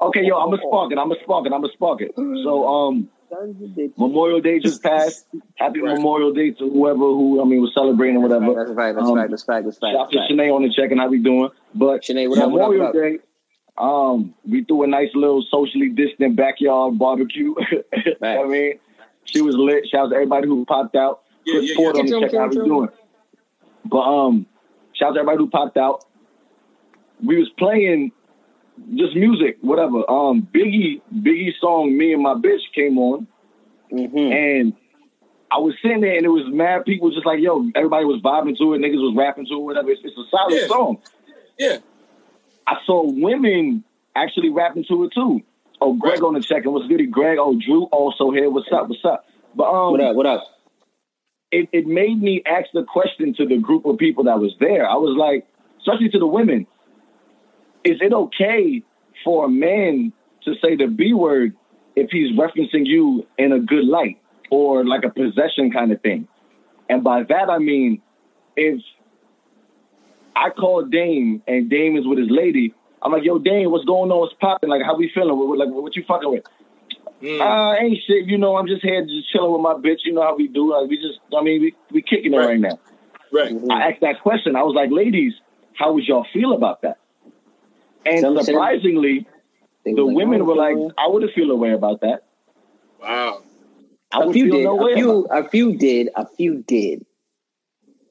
Okay, 0.00 0.22
yo, 0.24 0.36
I'm 0.36 0.52
a 0.52 0.58
spark 0.58 0.92
it. 0.92 0.98
I'm 0.98 1.10
a 1.10 1.16
spark 1.22 1.46
it. 1.46 1.52
I'm 1.52 1.64
a 1.64 1.68
spark 1.72 2.02
it. 2.02 2.12
So, 2.16 2.68
um, 2.68 3.08
Memorial 3.96 4.40
Day 4.40 4.58
just 4.60 4.82
passed. 4.82 5.26
Happy 5.56 5.80
Right. 5.80 5.96
Memorial 5.96 6.32
Day 6.32 6.50
to 6.52 6.70
whoever 6.70 6.98
who 6.98 7.40
I 7.40 7.44
mean 7.44 7.60
was 7.60 7.72
celebrating 7.74 8.16
or 8.18 8.20
whatever. 8.20 8.54
That's 8.54 8.76
right. 8.76 8.94
That's 8.94 9.08
Um, 9.08 9.14
right. 9.16 9.28
That's 9.30 9.42
fact. 9.42 9.64
That's 9.64 9.78
fact. 9.78 9.92
Shout 9.94 10.00
out 10.06 10.12
to 10.12 10.18
That's. 10.18 10.32
Shanae 10.32 10.54
on 10.54 10.62
the 10.62 10.70
check 10.72 10.90
and 10.90 11.00
how 11.00 11.08
we 11.08 11.18
doing. 11.18 11.48
But 11.74 12.02
Shanae, 12.02 12.28
what 12.28 12.38
up? 12.38 12.50
What 12.50 12.62
up? 12.62 12.70
Memorial 12.70 12.80
What 12.84 12.88
up? 12.88 12.94
Day, 12.94 13.18
um, 13.78 14.34
we 14.48 14.64
threw 14.64 14.82
a 14.84 14.86
nice 14.86 15.08
little 15.14 15.42
socially 15.50 15.88
distant 15.88 16.36
backyard 16.36 16.98
barbecue. 16.98 17.54
I 18.22 18.44
mean, 18.44 18.74
she 19.24 19.40
was 19.40 19.56
lit. 19.56 19.88
Shout 19.88 20.06
out 20.06 20.08
to 20.10 20.14
everybody 20.16 20.46
who 20.46 20.64
popped 20.66 20.94
out. 20.94 21.22
Yeah, 21.44 21.54
Chris 21.58 21.70
yeah, 21.70 21.76
Ford 21.76 21.96
yeah. 21.96 22.00
on 22.00 22.06
the 22.06 22.10
Chill, 22.12 22.20
check 22.20 22.30
chill, 22.30 22.40
how 22.40 22.48
we 22.48 22.54
doing. 22.56 22.88
But 23.86 23.98
um, 24.02 24.46
shout 24.92 25.08
out 25.10 25.12
to 25.14 25.20
everybody 25.20 25.38
who 25.38 25.50
popped 25.50 25.76
out. 25.76 26.04
We 27.24 27.38
was 27.38 27.48
playing 27.58 28.12
just 28.94 29.14
music, 29.16 29.58
whatever. 29.60 30.08
Um, 30.10 30.46
Biggie, 30.54 31.00
Biggie 31.14 31.52
song, 31.60 31.96
"Me 31.96 32.12
and 32.12 32.22
My 32.22 32.34
Bitch" 32.34 32.60
came 32.74 32.98
on, 32.98 33.26
Mhm. 33.92 34.32
and 34.32 34.72
I 35.50 35.58
was 35.58 35.74
sitting 35.80 36.00
there, 36.00 36.16
and 36.16 36.24
it 36.26 36.28
was 36.30 36.44
mad 36.48 36.84
people 36.84 37.10
just 37.10 37.24
like, 37.24 37.40
yo, 37.40 37.66
everybody 37.74 38.04
was 38.04 38.20
vibing 38.20 38.58
to 38.58 38.74
it, 38.74 38.78
niggas 38.80 39.00
was 39.00 39.14
rapping 39.16 39.46
to 39.46 39.54
it, 39.54 39.62
whatever. 39.62 39.90
It's, 39.90 40.00
it's 40.04 40.16
a 40.18 40.24
solid 40.30 40.54
Yeah. 40.60 40.66
song. 40.66 40.98
Yeah. 41.58 41.76
I 42.66 42.78
saw 42.84 43.02
women 43.04 43.84
actually 44.16 44.50
rapping 44.50 44.84
to 44.88 45.04
it 45.04 45.12
too. 45.12 45.40
Oh, 45.80 45.92
Greg 45.94 46.14
Right. 46.14 46.26
on 46.26 46.34
the 46.34 46.40
check 46.40 46.64
and 46.64 46.74
what's 46.74 46.88
goody, 46.88 47.06
Greg. 47.06 47.38
Oh, 47.38 47.54
Drew 47.54 47.84
also 47.84 48.30
here. 48.30 48.50
What's 48.50 48.70
up? 48.72 48.88
What's 48.88 49.04
up? 49.04 49.24
But 49.54 49.70
um, 49.72 49.92
What 49.92 50.00
up? 50.00 50.16
What 50.16 50.26
up? 50.26 50.42
it, 51.52 51.68
it 51.72 51.86
made 51.86 52.20
me 52.20 52.42
ask 52.44 52.66
the 52.74 52.82
question 52.82 53.32
to 53.34 53.46
the 53.46 53.56
group 53.58 53.86
of 53.86 53.96
people 53.98 54.24
that 54.24 54.40
was 54.40 54.52
there. 54.58 54.86
I 54.88 54.96
was 54.96 55.16
like, 55.16 55.46
especially 55.78 56.08
to 56.08 56.18
the 56.18 56.26
women, 56.26 56.66
is 57.86 57.98
it 58.00 58.12
okay 58.12 58.82
for 59.24 59.46
a 59.46 59.48
man 59.48 60.12
to 60.44 60.54
say 60.62 60.76
the 60.76 60.86
B 60.86 61.12
word 61.12 61.54
if 61.94 62.10
he's 62.10 62.36
referencing 62.38 62.84
you 62.86 63.26
in 63.38 63.52
a 63.52 63.60
good 63.60 63.84
light 63.84 64.18
or 64.50 64.84
like 64.84 65.04
a 65.04 65.10
possession 65.10 65.70
kind 65.72 65.92
of 65.92 66.00
thing? 66.02 66.28
And 66.88 67.02
by 67.02 67.22
that 67.24 67.48
I 67.50 67.58
mean, 67.58 68.02
if 68.56 68.80
I 70.34 70.50
call 70.50 70.84
Dame 70.84 71.42
and 71.46 71.70
Dame 71.70 71.96
is 71.96 72.06
with 72.06 72.18
his 72.18 72.28
lady, 72.30 72.74
I'm 73.02 73.12
like, 73.12 73.24
yo, 73.24 73.38
Dame, 73.38 73.70
what's 73.70 73.84
going 73.84 74.10
on? 74.10 74.20
What's 74.20 74.34
popping? 74.40 74.68
Like, 74.68 74.82
how 74.82 74.96
we 74.96 75.10
feeling? 75.14 75.36
What, 75.36 75.58
like, 75.58 75.68
what 75.68 75.94
you 75.96 76.04
fucking 76.06 76.30
with? 76.30 76.44
Mm. 77.22 77.40
Uh, 77.40 77.74
ain't 77.80 77.98
shit. 78.06 78.26
You 78.26 78.36
know, 78.36 78.56
I'm 78.56 78.66
just 78.66 78.82
here 78.82 79.00
just 79.02 79.30
chilling 79.32 79.52
with 79.52 79.62
my 79.62 79.74
bitch. 79.74 80.00
You 80.04 80.12
know 80.12 80.22
how 80.22 80.36
we 80.36 80.48
do. 80.48 80.72
Like, 80.72 80.90
we 80.90 80.96
just, 80.96 81.20
I 81.36 81.42
mean, 81.42 81.60
we, 81.62 81.74
we 81.92 82.02
kicking 82.02 82.34
it 82.34 82.36
Right. 82.36 82.46
right 82.46 82.60
now. 82.60 82.78
right. 83.32 83.52
I 83.70 83.90
asked 83.90 84.00
that 84.02 84.20
question. 84.22 84.56
I 84.56 84.62
was 84.62 84.74
like, 84.74 84.90
ladies, 84.90 85.32
how 85.74 85.92
would 85.92 86.04
y'all 86.04 86.26
feel 86.32 86.52
about 86.52 86.82
that? 86.82 86.98
And 88.06 88.20
Some 88.20 88.42
surprisingly, 88.42 89.26
the 89.84 89.92
like, 89.92 90.16
women 90.16 90.46
were 90.46 90.54
like. 90.54 90.76
I 90.96 91.08
wouldn't 91.08 91.32
feel 91.32 91.50
a 91.50 91.56
way 91.56 91.72
about 91.72 92.00
that. 92.02 92.24
Wow. 93.00 93.42
I 94.12 94.22
a 94.22 94.26
would 94.26 94.32
few 94.32 94.44
feel 94.44 94.56
did. 94.56 94.64
no 94.64 94.88
A 94.88 94.94
few. 94.94 95.24
A 95.26 95.48
few 95.48 95.76
did. 95.76 96.08
A 96.14 96.26
few 96.26 96.62
did. 96.62 97.04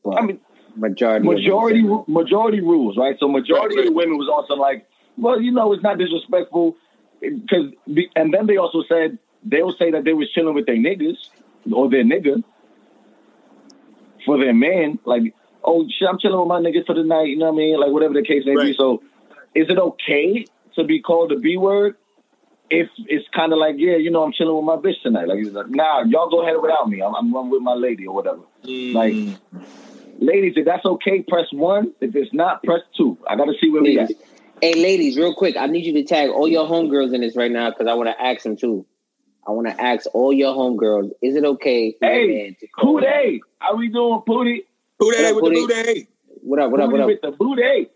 But 0.03 0.17
I 0.17 0.21
mean, 0.21 0.39
majority. 0.75 1.25
majority 1.25 1.83
ru- 1.83 2.05
majority 2.07 2.61
rules, 2.61 2.97
right? 2.97 3.15
So 3.19 3.27
majority 3.27 3.77
Right, 3.77 3.87
of 3.87 3.93
the 3.93 3.97
women 3.97 4.17
was 4.17 4.29
also 4.29 4.59
like, 4.59 4.85
well, 5.17 5.41
you 5.41 5.51
know, 5.51 5.71
it's 5.73 5.81
not 5.81 5.97
disrespectful, 5.97 6.75
because 7.21 7.71
and 8.15 8.33
then 8.33 8.45
they 8.45 8.57
also 8.57 8.83
said 8.87 9.17
they'll 9.43 9.73
say 9.73 9.91
that 9.91 10.03
they 10.03 10.13
was 10.13 10.29
chilling 10.31 10.53
with 10.53 10.65
their 10.65 10.75
niggas 10.75 11.17
or 11.71 11.89
their 11.89 12.03
nigga 12.03 12.43
for 14.25 14.37
their 14.37 14.53
man, 14.53 14.99
like, 15.05 15.33
oh 15.63 15.87
shit, 15.87 16.07
I'm 16.07 16.19
chilling 16.19 16.39
with 16.39 16.47
my 16.47 16.59
niggas 16.59 16.85
for 16.85 16.95
the 16.95 17.03
night, 17.03 17.29
you 17.29 17.37
know 17.37 17.45
what 17.45 17.53
I 17.53 17.57
mean? 17.57 17.79
Like 17.79 17.91
whatever 17.91 18.13
the 18.13 18.23
case 18.23 18.43
may 18.45 18.55
be. 18.55 18.73
So, 18.73 19.01
is 19.55 19.67
it 19.69 19.77
okay 19.79 20.45
to 20.75 20.83
be 20.83 21.01
called 21.01 21.31
the 21.31 21.37
B 21.37 21.57
word? 21.57 21.95
If 22.69 22.89
it's 23.07 23.25
kind 23.33 23.53
of 23.53 23.59
like, 23.59 23.75
yeah, 23.77 23.95
you 23.95 24.11
know, 24.11 24.23
I'm 24.23 24.33
chilling 24.33 24.55
with 24.55 24.65
my 24.65 24.75
bitch 24.75 25.01
tonight. 25.03 25.27
Like, 25.27 25.37
it's 25.39 25.53
like, 25.53 25.69
nah, 25.69 26.03
y'all 26.03 26.29
go 26.29 26.41
ahead 26.41 26.55
without 26.61 26.89
me. 26.89 27.01
I'm, 27.01 27.13
I'm, 27.13 27.33
I'm 27.35 27.49
with 27.49 27.61
my 27.61 27.73
lady 27.73 28.07
or 28.07 28.15
whatever. 28.15 28.41
Like, 28.91 29.13
Mm. 29.13 29.37
ladies, 30.19 30.53
if 30.55 30.65
that's 30.65 30.85
okay, 30.85 31.21
press 31.21 31.45
one. 31.51 31.93
If 32.01 32.15
it's 32.15 32.33
not, 32.33 32.63
press 32.63 32.81
two. 32.97 33.17
I 33.29 33.35
got 33.35 33.45
to 33.45 33.53
see 33.61 33.69
where 33.69 33.83
we 33.83 33.99
at. 33.99 34.11
Hey, 34.61 34.73
ladies, 34.73 35.15
real 35.15 35.35
quick, 35.35 35.55
I 35.57 35.67
need 35.67 35.85
you 35.85 35.93
to 35.93 36.03
tag 36.03 36.29
all 36.31 36.47
your 36.47 36.67
homegirls 36.67 37.13
in 37.13 37.21
this 37.21 37.35
right 37.35 37.51
now 37.51 37.69
because 37.69 37.87
I 37.87 37.93
want 37.93 38.09
to 38.09 38.19
ask 38.19 38.41
them 38.43 38.57
too. 38.57 38.85
I 39.47 39.51
want 39.51 39.67
to 39.67 39.79
ask 39.79 40.07
all 40.13 40.33
your 40.33 40.55
homegirls: 40.55 41.11
Is 41.21 41.35
it 41.35 41.45
okay 41.45 41.91
for 41.99 42.07
Hey, 42.07 42.27
man 42.27 42.55
to 42.59 42.67
call 42.67 42.95
who 42.95 43.01
they? 43.01 43.41
How 43.59 43.75
we 43.75 43.89
doing, 43.89 44.21
Pootie? 44.27 44.65
Who 44.99 45.11
they 45.11 45.33
What 45.33 45.43
with 45.43 45.53
the 45.53 45.59
up, 45.61 45.67
blue 45.67 45.67
day? 45.67 46.07
What 46.41 46.59
up? 46.59 46.71
What 46.71 46.81
up? 46.81 46.91
What 46.91 47.01
up? 47.01 47.07
with 47.07 47.21
the 47.21 47.31
booty. 47.31 47.89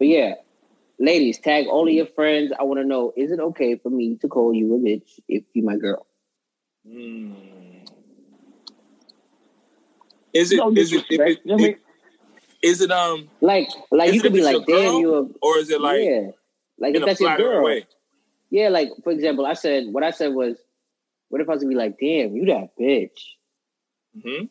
But 0.00 0.08
yeah, 0.08 0.34
ladies, 0.98 1.38
tag 1.38 1.66
all 1.68 1.86
of 1.86 1.92
your 1.92 2.06
friends. 2.06 2.52
I 2.58 2.64
want 2.64 2.80
to 2.80 2.86
know: 2.86 3.12
Is 3.16 3.30
it 3.30 3.38
okay 3.38 3.76
for 3.76 3.90
me 3.90 4.16
to 4.22 4.28
call 4.28 4.54
you 4.54 4.74
a 4.74 4.78
bitch 4.78 5.20
if 5.28 5.44
you 5.52 5.62
my 5.62 5.76
girl? 5.76 6.06
Mm. 6.88 7.86
Is 10.32 10.52
it? 10.52 10.56
No 10.56 10.70
Is 10.74 10.92
it? 10.92 11.04
If 11.10 11.20
disrespect. 11.20 11.30
it, 11.30 11.40
You 11.44 11.50
know 11.50 11.56
what 11.56 11.62
I 11.62 11.66
mean? 11.68 11.76
is 12.62 12.80
it? 12.80 12.90
Um. 12.90 13.30
Like, 13.42 13.68
like 13.90 14.14
you 14.14 14.22
could 14.22 14.32
be 14.32 14.40
like, 14.42 14.66
your 14.66 14.82
damn, 14.82 14.94
you 14.94 15.14
a 15.14 15.28
Or 15.42 15.58
is 15.58 15.68
it 15.70 15.80
like 15.82 16.00
yeah. 16.00 16.30
Like 16.78 16.94
in 16.94 17.02
if 17.02 17.02
a 17.02 17.06
that's 17.06 17.20
your 17.20 17.36
girl, 17.36 17.64
way? 17.64 17.86
yeah. 18.50 18.70
Like 18.70 18.88
for 19.04 19.12
example, 19.12 19.44
I 19.44 19.52
said 19.52 19.84
what 19.90 20.02
I 20.02 20.12
said 20.12 20.32
was, 20.32 20.56
what 21.28 21.42
if 21.42 21.48
I 21.48 21.52
was 21.52 21.60
to 21.62 21.68
be 21.68 21.74
like, 21.74 21.98
damn, 22.00 22.34
you 22.34 22.46
that 22.46 22.70
bitch, 22.80 23.20
hmm 24.14 24.44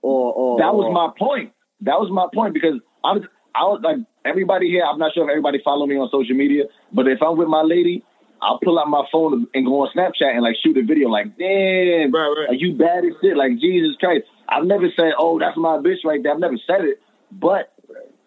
or 0.00 0.32
or 0.32 0.58
That 0.60 0.74
was 0.74 0.86
or- 0.86 0.92
my 0.94 1.10
point. 1.18 1.52
That 1.82 2.00
was 2.00 2.10
my 2.10 2.26
point 2.32 2.54
because 2.54 2.80
I'm, 3.04 3.26
I 3.54 3.64
was 3.64 3.80
like 3.82 3.96
everybody 4.24 4.68
here. 4.68 4.84
I'm 4.84 4.98
not 4.98 5.14
sure 5.14 5.24
if 5.24 5.30
everybody 5.30 5.60
follow 5.64 5.86
me 5.86 5.96
on 5.96 6.08
social 6.10 6.36
media, 6.36 6.64
but 6.92 7.06
if 7.08 7.20
I'm 7.22 7.36
with 7.36 7.48
my 7.48 7.62
lady, 7.62 8.04
I'll 8.42 8.58
pull 8.58 8.78
out 8.78 8.88
my 8.88 9.04
phone 9.12 9.46
and 9.54 9.66
go 9.66 9.82
on 9.82 9.90
Snapchat 9.94 10.32
and 10.32 10.42
like 10.42 10.56
shoot 10.62 10.76
a 10.78 10.82
video. 10.82 11.08
Like, 11.08 11.36
damn, 11.38 12.10
Right, 12.12 12.28
right. 12.38 12.48
like 12.50 12.60
you 12.60 12.74
bad 12.74 13.04
as 13.04 13.12
shit. 13.22 13.36
Like 13.36 13.58
Jesus 13.60 13.96
Christ. 14.00 14.24
I've 14.48 14.64
never 14.64 14.86
said, 14.96 15.12
oh, 15.18 15.38
that's 15.38 15.56
my 15.56 15.76
bitch 15.78 16.04
right 16.04 16.22
there. 16.22 16.32
I've 16.32 16.40
never 16.40 16.56
said 16.66 16.84
it, 16.84 17.00
but 17.30 17.72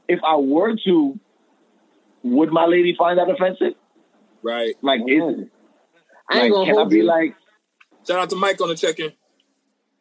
if 0.08 0.20
I 0.24 0.36
were 0.38 0.76
to, 0.86 1.20
would 2.24 2.52
my 2.52 2.66
lady 2.66 2.96
find 2.98 3.18
that 3.20 3.30
offensive? 3.30 3.74
Right. 4.44 4.76
Like, 4.82 5.02
is 5.08 5.22
Mm. 5.22 5.50
I 6.30 6.34
ain't 6.40 6.44
like, 6.44 6.52
gonna 6.52 6.66
can 6.74 6.86
I 6.86 6.90
be 6.90 6.98
you. 6.98 7.04
like, 7.04 7.36
Shout 8.08 8.20
out 8.20 8.30
to 8.30 8.36
Mike 8.36 8.60
on 8.62 8.70
the 8.70 8.76
check-in. 8.76 9.12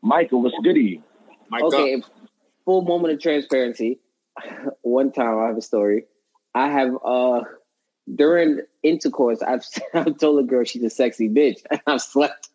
Michael, 0.03 0.43
what's 0.43 0.57
goody? 0.63 1.03
Mike 1.51 1.63
okay, 1.65 1.95
up. 1.95 2.03
full 2.65 2.83
moment 2.83 3.15
of 3.15 3.21
transparency. 3.21 4.01
One 4.83 5.13
time 5.13 5.39
I 5.39 5.47
have 5.47 5.57
a 5.57 5.63
story. 5.63 6.05
I 6.55 6.69
have 6.71 6.97
uh 7.05 7.43
during 8.15 8.61
intercourse, 8.83 9.43
I've 9.43 9.65
I've 9.95 10.19
told 10.19 10.41
a 10.41 10.47
girl 10.47 10.65
she's 10.65 10.83
a 10.83 10.91
sexy 10.91 11.29
bitch, 11.29 11.61
and 11.71 11.81
I've 11.87 12.03
slept 12.03 12.49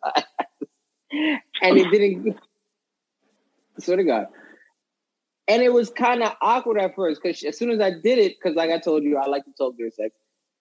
and 1.12 1.78
it 1.78 1.90
didn't. 1.90 2.38
Swear 3.78 3.96
to 3.96 4.04
God. 4.04 4.26
And 5.46 5.62
it 5.62 5.72
was 5.72 5.88
kind 5.88 6.22
of 6.22 6.34
awkward 6.42 6.78
at 6.78 6.94
first 6.94 7.22
because 7.22 7.42
as 7.42 7.56
soon 7.56 7.70
as 7.70 7.80
I 7.80 7.90
did 7.90 8.18
it, 8.18 8.36
because 8.38 8.56
like 8.56 8.70
I 8.70 8.78
told 8.78 9.02
you, 9.04 9.16
I 9.16 9.26
like 9.26 9.44
to 9.44 9.52
talk 9.52 9.76
during 9.76 9.92
sex. 9.92 10.14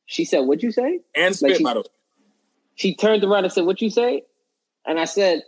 She 0.06 0.24
said, 0.24 0.42
"What'd 0.42 0.64
you 0.64 0.72
say?" 0.72 1.02
And 1.16 1.36
spit 1.36 1.50
like 1.50 1.58
she- 1.58 1.64
by 1.64 1.74
the 1.74 1.80
way. 1.80 1.86
She 2.76 2.96
turned 2.96 3.24
around 3.24 3.44
and 3.44 3.52
said, 3.52 3.66
"What 3.66 3.82
you 3.82 3.90
say?" 3.90 4.24
And 4.86 5.00
I 5.00 5.06
said, 5.06 5.42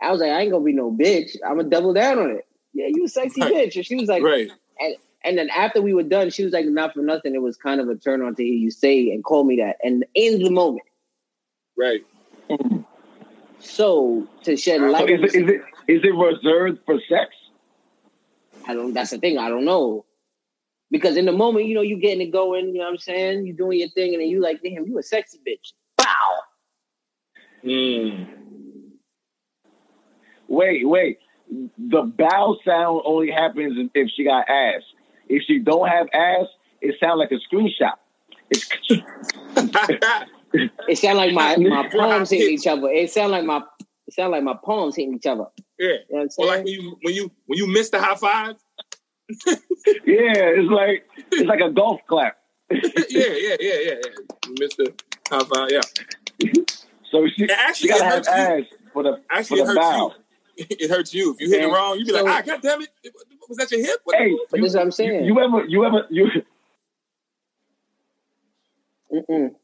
"I 0.00 0.10
was 0.12 0.20
like, 0.20 0.30
I 0.30 0.40
ain't 0.40 0.52
gonna 0.52 0.64
be 0.64 0.72
no 0.72 0.90
bitch. 0.90 1.36
I'm 1.44 1.56
gonna 1.56 1.68
double 1.68 1.92
down 1.92 2.18
on 2.18 2.30
it. 2.30 2.46
Yeah, 2.72 2.86
you 2.88 3.04
a 3.04 3.08
sexy 3.08 3.42
Right. 3.42 3.52
bitch." 3.52 3.76
And 3.76 3.84
she 3.84 3.96
was 3.96 4.08
like, 4.08 4.22
Right. 4.22 4.50
and 4.78 4.96
then 5.24 5.50
after 5.50 5.82
we 5.82 5.94
were 5.94 6.02
done, 6.02 6.30
she 6.30 6.44
was 6.44 6.52
like, 6.52 6.66
"Not 6.66 6.94
for 6.94 7.00
nothing. 7.00 7.34
It 7.34 7.42
was 7.42 7.56
kind 7.56 7.80
of 7.80 7.88
a 7.88 7.96
turn 7.96 8.22
on 8.22 8.34
to 8.36 8.44
hear 8.44 8.54
you 8.54 8.70
say 8.70 9.10
and 9.10 9.24
call 9.24 9.44
me 9.44 9.56
that." 9.56 9.76
And 9.82 10.04
in 10.14 10.42
the 10.42 10.50
moment, 10.50 10.86
Right. 11.76 12.04
so 13.58 14.26
to 14.44 14.56
shed 14.56 14.80
So 14.80 14.86
light, 14.86 15.10
is 15.10 15.20
it, 15.22 15.42
is 15.42 15.48
it 15.48 15.62
is 15.88 16.04
it 16.04 16.14
reserved 16.14 16.80
for 16.86 17.00
sex? 17.08 17.34
I 18.66 18.74
don't. 18.74 18.92
That's 18.92 19.10
the 19.10 19.18
thing. 19.18 19.38
I 19.38 19.48
don't 19.48 19.64
know. 19.64 20.04
Because 20.90 21.16
in 21.16 21.24
the 21.24 21.32
moment, 21.32 21.66
you 21.66 21.74
know, 21.74 21.80
you 21.82 21.98
getting 21.98 22.20
it 22.20 22.30
going, 22.30 22.68
you 22.68 22.74
know 22.74 22.84
what 22.84 22.90
I'm 22.90 22.98
saying? 22.98 23.44
you're 23.46 23.56
doing 23.56 23.80
your 23.80 23.88
thing, 23.88 24.14
and 24.14 24.22
then 24.22 24.28
you 24.28 24.40
like, 24.40 24.62
damn, 24.62 24.86
you 24.86 24.98
a 24.98 25.02
sexy 25.02 25.38
bitch. 25.38 25.72
Bow. 25.96 26.38
Mm. 27.64 28.26
Wait, 30.48 30.88
wait. 30.88 31.18
The 31.78 32.02
bow 32.02 32.56
sound 32.64 33.02
only 33.04 33.30
happens 33.30 33.90
if 33.94 34.10
she 34.10 34.24
got 34.24 34.48
ass. 34.48 34.82
If 35.28 35.42
she 35.46 35.58
don't 35.58 35.88
have 35.88 36.08
ass, 36.12 36.46
it 36.80 36.94
sounds 37.00 37.18
like 37.18 37.32
a 37.32 37.40
screenshot. 37.54 37.94
It's 38.50 38.68
It 40.88 40.96
sound 40.98 41.18
like 41.18 41.32
my 41.32 41.56
my 41.58 41.88
palms 41.88 42.30
hitting 42.30 42.54
each 42.54 42.66
other. 42.66 42.88
It 42.88 43.10
sound 43.10 43.32
like 43.32 43.44
my 43.44 43.62
it 44.06 44.14
sound 44.14 44.30
like 44.32 44.42
my 44.42 44.54
palms 44.64 44.96
hitting 44.96 45.14
each 45.14 45.26
other. 45.26 45.46
yeah. 45.78 45.94
You 46.08 46.16
know 46.18 46.28
Or 46.38 46.46
like 46.46 46.58
when 46.64 46.66
you 46.68 46.96
when 47.02 47.14
you 47.14 47.30
when 47.46 47.58
you 47.58 47.66
miss 47.66 47.90
the 47.90 48.00
high 48.00 48.14
five. 48.14 48.54
yeah, 49.46 49.56
it's 50.06 50.70
like 50.70 51.04
it's 51.32 51.46
like 51.48 51.60
a 51.60 51.70
golf 51.70 52.00
clap. 52.08 52.36
yeah, 52.70 52.80
yeah, 53.10 53.26
yeah, 53.28 53.56
yeah, 53.60 53.78
yeah. 53.80 53.94
You 54.46 54.54
missed 54.58 54.76
the 54.78 54.92
high 55.28 55.40
five. 55.40 55.68
Yeah. 55.70 55.80
So 57.10 57.26
she, 57.28 57.42
And 57.42 57.50
actually, 57.50 57.74
she 57.74 57.98
gotta 57.98 58.04
it 58.04 58.06
have 58.06 58.14
hurts 58.14 58.28
you. 58.28 58.34
ass 58.34 58.62
for 58.92 59.02
the 59.02 59.20
Actually, 59.30 59.58
for 59.58 59.64
it 59.64 59.66
hurts 59.66 59.78
bow. 59.78 60.14
you. 60.56 60.66
It 60.70 60.90
hurts 60.90 61.12
you 61.12 61.32
if 61.34 61.40
you 61.40 61.50
hit 61.50 61.64
it 61.64 61.66
wrong. 61.72 61.98
You 61.98 62.06
be 62.06 62.12
like, 62.12 62.22
So- 62.24 62.28
ah, 62.30 62.42
god 62.42 62.62
damn 62.62 62.80
it, 62.82 62.88
was 63.48 63.58
that 63.58 63.70
your 63.70 63.80
hip? 63.80 64.00
What 64.04 64.16
Hey, 64.16 64.28
you, 64.28 64.46
this 64.52 64.66
is 64.70 64.74
what 64.74 64.82
I'm 64.82 64.90
saying. 64.92 65.24
you, 65.24 65.34
you 65.34 65.40
ever 65.40 65.64
you 65.66 65.84
ever 65.84 66.06
you 66.10 66.26
Mm-mm. 69.12 69.54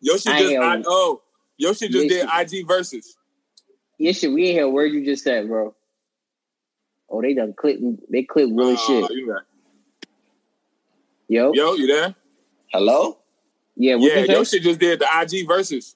Your 0.00 0.18
shit 0.18 0.32
I 0.32 0.38
just 0.38 0.50
hear 0.50 0.62
I, 0.62 0.76
you. 0.78 0.84
oh, 0.86 1.22
your 1.58 1.74
shit 1.74 1.90
just 1.92 2.08
Yes, 2.08 2.48
did 2.48 2.56
IG 2.62 2.66
versus. 2.66 3.16
Yeah, 3.98 4.12
shit, 4.12 4.32
we 4.32 4.46
ain't 4.46 4.54
hear 4.56 4.64
a 4.64 4.70
word 4.70 4.86
you 4.86 5.04
just 5.04 5.22
said, 5.22 5.46
bro. 5.46 5.74
Oh, 7.08 7.20
they 7.22 7.34
done 7.34 7.52
clip. 7.56 7.78
They 8.10 8.22
clip 8.22 8.48
real 8.52 8.70
Uh, 8.72 8.76
shit. 8.76 9.10
you 9.10 9.26
got- 9.32 9.42
Yo, 11.28 11.52
Yo, 11.52 11.74
you 11.74 11.86
there? 11.86 12.14
Hello? 12.72 13.18
yeah, 13.76 13.94
what 13.94 14.10
yeah, 14.10 14.20
you 14.20 14.26
your 14.32 14.44
shit 14.44 14.62
just 14.62 14.80
did 14.80 15.00
the 15.00 15.06
IG 15.20 15.46
versus. 15.46 15.94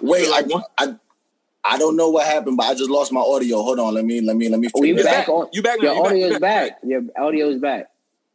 Wait, 0.00 0.28
Like 0.28 0.46
what? 0.46 0.70
I 0.78 0.94
I 1.64 1.78
don't 1.78 1.96
know 1.96 2.10
what 2.10 2.26
happened, 2.26 2.56
but 2.56 2.66
I 2.66 2.74
just 2.74 2.90
lost 2.90 3.12
my 3.12 3.20
audio. 3.20 3.62
Hold 3.62 3.78
on, 3.80 3.94
let 3.94 4.04
me 4.04 4.20
let 4.20 4.36
me 4.36 4.48
let 4.48 4.58
me 4.60 4.68
Oh, 4.74 4.82
you 4.82 4.94
figure 4.94 5.08
it 5.08 5.12
back 5.12 5.28
on? 5.28 5.48
You 5.52 5.62
back? 5.62 5.80
Your 5.82 5.94
You 5.94 6.02
back, 6.02 6.12
audio 6.12 6.26
you 6.28 6.34
is 6.34 6.40
back, 6.40 6.70
back. 6.70 6.78
Your 6.84 7.02
audio 7.18 7.48
is 7.50 7.60
back. 7.60 7.86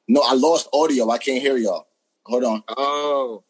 No, 0.08 0.22
I 0.22 0.34
lost 0.34 0.68
audio. 0.74 1.10
I 1.10 1.18
can't 1.18 1.42
hear 1.42 1.58
y'all. 1.58 1.88
Hold 2.26 2.44
on. 2.44 2.64
Oh, 2.70 3.44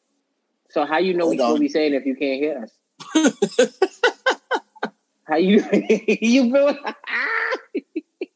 So 0.69 0.85
how 0.85 0.97
you 0.99 1.13
know 1.13 1.25
Hold 1.25 1.39
what 1.39 1.51
on. 1.53 1.59
we 1.59 1.67
saying 1.67 1.93
if 1.93 2.05
you 2.05 2.15
can't 2.15 2.41
hear 2.41 2.63
us? 2.63 2.71
how 5.25 5.35
you 5.37 5.63
you 6.21 6.51
feel? 6.51 6.77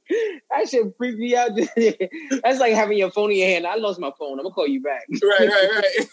that 0.49 0.67
should 0.69 0.93
freak 0.97 1.17
me 1.17 1.35
out. 1.35 1.51
That's 2.43 2.59
like 2.59 2.73
having 2.73 2.97
your 2.97 3.11
phone 3.11 3.31
in 3.31 3.37
your 3.37 3.47
hand. 3.47 3.65
I 3.67 3.75
lost 3.75 3.99
my 3.99 4.11
phone. 4.19 4.39
I'm 4.39 4.43
gonna 4.43 4.53
call 4.53 4.67
you 4.67 4.81
back. 4.81 5.05
right, 5.23 5.49
right, 5.49 5.69
right. 5.75 6.07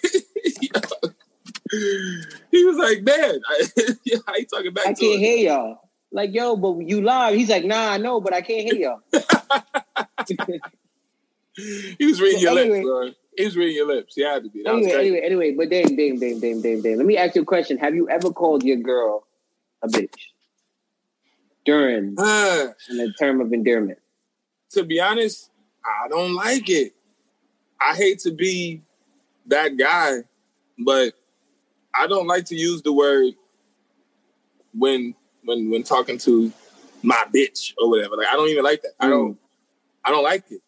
He 1.71 2.65
was 2.65 2.77
like, 2.77 3.03
man, 3.03 3.41
I, 3.49 3.63
yeah, 4.05 4.19
how 4.27 4.37
you 4.37 4.47
talking 4.47 4.73
back 4.73 4.87
I 4.87 4.93
to 4.93 5.01
can't 5.01 5.15
it? 5.15 5.19
hear 5.19 5.37
y'all. 5.53 5.79
Like, 6.13 6.33
yo, 6.33 6.57
but 6.57 6.79
you 6.87 7.03
live. 7.03 7.35
He's 7.35 7.51
like, 7.51 7.65
nah, 7.65 7.91
I 7.93 7.99
know, 7.99 8.21
but 8.21 8.33
I 8.33 8.41
can't 8.41 8.63
hear 8.71 8.75
y'all. 8.75 9.01
He 11.99 12.05
was 12.07 12.21
reading 12.21 12.41
your 12.41 12.59
Anyway. 12.59 12.83
lips, 12.83 12.85
bro. 12.85 13.11
He 13.37 13.45
was 13.47 13.57
reading 13.57 13.77
your 13.77 13.87
lips. 13.87 14.15
He 14.15 14.23
had 14.23 14.43
to 14.45 14.51
be. 14.51 14.63
That 14.63 14.75
anyway, 14.75 14.93
anyway, 14.93 15.21
anyway, 15.25 15.55
but 15.55 15.71
damn, 15.71 15.97
damn, 15.97 16.19
damn, 16.19 16.39
damn, 16.41 16.61
damn, 16.61 16.83
damn. 16.83 16.97
Let 16.99 17.07
me 17.07 17.17
ask 17.17 17.35
you 17.35 17.43
a 17.43 17.47
question. 17.47 17.79
Have 17.79 17.95
you 17.95 18.09
ever 18.11 18.31
called 18.31 18.63
your 18.63 18.77
girl 18.77 19.27
a 19.83 19.89
bitch 19.89 20.11
during 21.65 22.15
Ah, 22.19 22.69
in 22.91 23.15
term 23.19 23.41
of 23.41 23.53
endearment? 23.53 23.99
to 24.73 24.85
be 24.85 25.01
honest, 25.01 25.51
I 26.05 26.09
don't 26.09 26.35
like 26.35 26.69
it. 26.69 26.95
I 27.81 27.95
hate 27.95 28.19
to 28.21 28.33
be 28.33 28.83
that 29.47 29.77
guy, 29.79 30.25
but 30.79 31.15
I 31.99 32.07
don't 32.07 32.27
like 32.27 32.45
to 32.47 32.55
use 32.57 32.83
the 32.83 32.93
word 32.93 33.35
when 34.73 35.15
when 35.45 35.71
when 35.71 35.83
talking 35.83 36.19
to 36.19 36.53
my 37.03 37.25
bitch 37.35 37.73
or 37.81 37.89
whatever. 37.91 38.17
Like 38.17 38.29
I 38.29 38.35
don't 38.35 38.49
even 38.49 38.65
like 38.65 38.83
that. 38.83 38.93
I 39.01 39.09
don't 39.09 39.39
I 40.05 40.11
don't 40.11 40.25
like 40.25 40.45
it. 40.51 40.61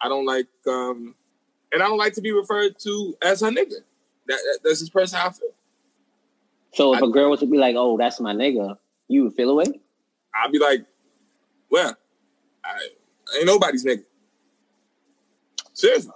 I 0.00 0.08
don't 0.08 0.26
like 0.26 0.46
um 0.66 1.14
and 1.72 1.82
I 1.82 1.86
don't 1.88 1.98
like 1.98 2.14
to 2.14 2.20
be 2.20 2.32
referred 2.32 2.78
to 2.80 3.16
as 3.22 3.40
her 3.40 3.48
nigga. 3.48 3.76
That, 4.26 4.38
that 4.38 4.58
that's 4.64 4.80
just 4.80 5.14
how 5.14 5.26
I 5.28 5.30
feel. 5.30 5.50
So 6.74 6.94
if 6.94 7.02
I- 7.02 7.06
a 7.06 7.10
girl 7.10 7.30
was 7.30 7.40
to 7.40 7.46
be 7.46 7.58
like, 7.58 7.76
"Oh, 7.76 7.96
that's 7.96 8.20
my 8.20 8.34
nigga," 8.34 8.76
you 9.08 9.24
would 9.24 9.34
feel 9.34 9.50
away. 9.50 9.80
I'd 10.34 10.52
be 10.52 10.58
like, 10.58 10.84
well, 11.70 11.96
I, 12.64 12.88
ain't 13.36 13.46
nobody's 13.46 13.84
nigga. 13.84 14.04
Seriously. 15.72 16.12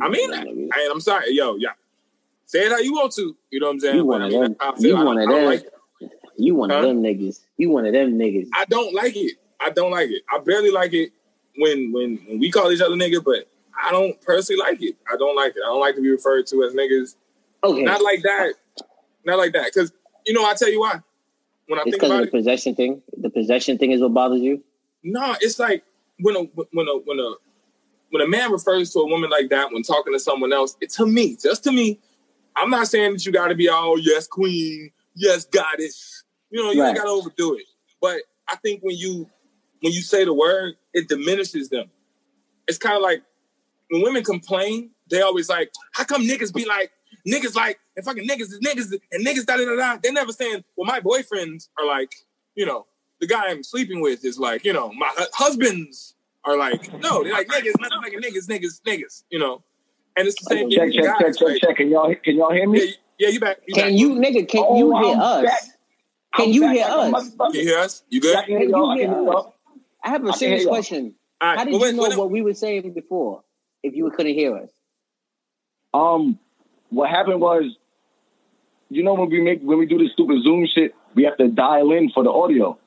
I 0.00 0.08
mean 0.08 0.30
that. 0.30 0.46
I, 0.72 0.88
I'm 0.92 1.00
sorry, 1.00 1.32
yo, 1.32 1.56
yeah. 1.56 1.70
Say 2.50 2.66
it 2.66 2.72
how 2.72 2.78
you 2.78 2.92
want 2.94 3.12
to. 3.12 3.36
You 3.52 3.60
know 3.60 3.66
what 3.66 3.74
I'm 3.74 3.80
saying? 3.80 3.96
You 3.98 4.04
one 4.06 4.22
of 4.22 4.32
them. 4.32 4.56
I 4.58 4.72
You. 4.76 4.96
One 4.96 5.18
of 5.18 5.28
them. 5.28 5.44
like. 5.44 5.64
You 6.36 6.56
one 6.56 6.70
Huh? 6.70 6.78
of 6.78 6.82
them 6.82 7.00
niggas. 7.00 7.38
You 7.56 7.70
one 7.70 7.86
of 7.86 7.92
them 7.92 8.18
niggas. 8.18 8.48
I 8.52 8.64
don't 8.64 8.92
like 8.92 9.14
it. 9.16 9.36
I 9.60 9.70
don't 9.70 9.92
like 9.92 10.10
it. 10.10 10.22
I 10.32 10.40
barely 10.40 10.72
like 10.72 10.92
it 10.92 11.12
when 11.56 11.92
when 11.92 12.16
when 12.26 12.40
we 12.40 12.50
call 12.50 12.72
each 12.72 12.80
other 12.80 12.96
nigga, 12.96 13.22
but 13.22 13.46
I 13.80 13.92
don't 13.92 14.20
personally 14.22 14.58
like 14.58 14.82
it. 14.82 14.96
I 15.08 15.16
don't 15.16 15.36
like 15.36 15.52
it. 15.52 15.62
I 15.64 15.68
don't 15.68 15.78
like 15.78 15.94
to 15.94 16.00
be 16.02 16.10
referred 16.10 16.48
to 16.48 16.64
as 16.64 16.74
niggas. 16.74 17.14
Okay, 17.62 17.82
Not 17.82 18.02
like 18.02 18.22
that. 18.22 18.54
Not 19.24 19.38
like 19.38 19.52
that. 19.52 19.66
Because 19.72 19.92
you 20.26 20.32
know, 20.34 20.44
I 20.44 20.54
tell 20.54 20.70
you 20.72 20.80
why. 20.80 20.98
When 21.68 21.78
I 21.78 21.82
it's 21.86 21.92
think 21.92 22.02
about 22.02 22.16
the 22.22 22.26
it, 22.26 22.30
possession 22.32 22.74
thing. 22.74 23.00
The 23.16 23.30
possession 23.30 23.78
thing 23.78 23.92
is 23.92 24.00
what 24.00 24.12
bothers 24.12 24.40
you. 24.40 24.64
no, 25.04 25.36
it's 25.40 25.60
like 25.60 25.84
when 26.18 26.34
a 26.34 26.40
when 26.72 26.88
a 26.88 26.98
when 27.04 27.20
a 27.20 27.34
when 28.10 28.22
a 28.22 28.26
man 28.26 28.50
refers 28.50 28.92
to 28.94 28.98
a 29.00 29.06
woman 29.06 29.30
like 29.30 29.50
that 29.50 29.70
when 29.72 29.84
talking 29.84 30.12
to 30.14 30.18
someone 30.18 30.52
else, 30.52 30.76
it, 30.80 30.90
to 30.94 31.06
me, 31.06 31.36
just 31.36 31.62
to 31.62 31.70
me, 31.70 32.00
I'm 32.56 32.70
not 32.70 32.88
saying 32.88 33.12
that 33.12 33.26
you 33.26 33.32
got 33.32 33.48
to 33.48 33.54
be 33.54 33.68
all 33.68 33.98
yes 33.98 34.26
queen, 34.26 34.90
yes 35.14 35.46
goddess. 35.46 36.24
You 36.50 36.62
know, 36.62 36.70
you 36.72 36.84
ain't 36.84 36.96
got 36.96 37.04
to 37.04 37.10
overdo 37.10 37.54
it. 37.54 37.64
But 38.00 38.22
I 38.48 38.56
think 38.56 38.82
when 38.82 38.96
you 38.96 39.28
when 39.80 39.92
you 39.92 40.02
say 40.02 40.24
the 40.24 40.34
word, 40.34 40.74
it 40.92 41.08
diminishes 41.08 41.68
them. 41.68 41.90
It's 42.66 42.78
kind 42.78 42.96
of 42.96 43.02
like 43.02 43.22
when 43.90 44.02
women 44.02 44.22
complain, 44.22 44.90
they 45.10 45.22
always 45.22 45.48
like, 45.48 45.72
how 45.92 46.04
come 46.04 46.22
niggas 46.22 46.54
be 46.54 46.64
like 46.64 46.90
niggas 47.26 47.54
like 47.54 47.78
and 47.96 48.04
fucking 48.04 48.26
niggas 48.26 48.52
is 48.52 48.60
niggas 48.60 48.98
and 49.12 49.26
niggas 49.26 49.46
da 49.46 49.56
da 49.56 49.64
da 49.64 49.76
da. 49.76 49.98
They 50.02 50.10
never 50.10 50.32
saying, 50.32 50.64
well, 50.76 50.86
my 50.86 51.00
boyfriends 51.00 51.68
are 51.78 51.86
like, 51.86 52.14
you 52.54 52.66
know, 52.66 52.86
the 53.20 53.26
guy 53.26 53.48
I'm 53.48 53.62
sleeping 53.62 54.00
with 54.00 54.24
is 54.24 54.38
like, 54.38 54.64
you 54.64 54.72
know, 54.72 54.92
my 54.92 55.10
husbands 55.34 56.14
are 56.44 56.56
like, 56.56 56.92
no, 57.00 57.22
they're 57.22 57.32
like 57.32 57.48
niggas, 57.48 57.78
nothing 57.78 57.98
like 58.02 58.12
niggas, 58.12 58.48
niggas, 58.48 58.80
niggas, 58.82 59.24
you 59.30 59.38
know. 59.38 59.62
And 60.20 60.28
it's 60.28 60.38
the 60.38 60.44
same 60.54 60.70
Check, 60.70 60.90
thing 60.90 61.02
check, 61.02 61.18
with 61.18 61.18
check, 61.18 61.38
check, 61.38 61.48
right? 61.48 61.60
check. 61.62 61.76
Can 61.76 61.88
y'all 61.88 62.14
can 62.22 62.36
y'all 62.36 62.52
hear 62.52 62.68
me? 62.68 62.82
you- 62.82 62.92
yeah, 63.18 63.28
you 63.28 63.40
back. 63.40 63.58
You 63.66 63.74
Can 63.74 63.84
back. 63.84 63.92
you, 63.98 64.10
nigga? 64.16 64.46
Can 64.48 64.64
Oh, 64.68 64.76
you 64.76 64.96
hear 65.02 65.14
I'm 65.14 65.20
us? 65.20 65.44
back. 65.44 65.62
Can 66.36 66.46
I'm 66.48 66.52
you 66.52 66.68
hear 66.68 66.86
like 66.88 67.14
us? 67.14 67.30
Can 67.38 67.54
you 67.54 67.60
hear 67.62 67.78
us? 67.78 68.02
You 68.10 68.20
good? 68.20 68.36
I 68.36 68.42
can 68.44 68.58
hear 68.58 68.68
y'all. 68.68 68.96
you 68.98 69.06
hear 69.08 69.30
us? 69.30 69.46
I 70.04 70.08
have 70.10 70.22
a 70.22 70.28
I 70.28 70.30
can 70.32 70.38
serious 70.38 70.66
question. 70.66 71.14
All 71.40 71.48
right. 71.48 71.58
How 71.58 71.64
did 71.64 71.72
well, 71.72 71.80
you 71.80 71.86
wait, 71.86 71.94
know 71.94 72.02
wait, 72.02 72.18
what 72.18 72.30
we 72.30 72.42
were 72.42 72.52
saying 72.52 72.92
before? 72.92 73.42
If 73.82 73.94
you 73.94 74.10
couldn't 74.10 74.34
hear 74.34 74.56
us, 74.58 74.68
Um, 75.94 76.38
what 76.90 77.08
happened 77.08 77.40
was, 77.40 77.64
you 78.90 79.02
know, 79.02 79.14
when 79.14 79.30
we 79.30 79.40
make 79.40 79.62
when 79.62 79.78
we 79.78 79.86
do 79.86 79.96
this 79.96 80.12
stupid 80.12 80.42
Zoom 80.44 80.66
shit, 80.66 80.94
we 81.14 81.24
have 81.24 81.38
to 81.38 81.48
dial 81.48 81.92
in 81.92 82.10
for 82.10 82.22
the 82.24 82.30
audio. 82.30 82.78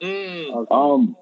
Mm. 0.00 0.66
Um, 0.70 1.16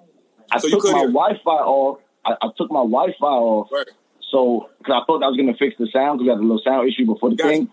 I 0.52 0.58
So 0.58 0.68
took 0.68 0.84
my. 0.84 1.02
Wi-Fi 1.02 1.50
off. 1.50 1.98
I, 2.24 2.34
I 2.42 2.48
took 2.56 2.70
my 2.70 2.80
Wi-Fi 2.80 3.26
off, 3.26 3.68
right. 3.72 3.86
So 4.30 4.68
because 4.78 5.00
I 5.02 5.04
thought 5.06 5.22
I 5.22 5.28
was 5.28 5.36
gonna 5.36 5.56
fix 5.58 5.76
the 5.78 5.88
sound 5.92 6.18
because 6.18 6.24
we 6.26 6.28
had 6.30 6.38
a 6.38 6.42
little 6.42 6.60
sound 6.64 6.88
issue 6.88 7.06
before 7.06 7.30
the 7.30 7.36
Gotcha. 7.36 7.48
thing, 7.50 7.68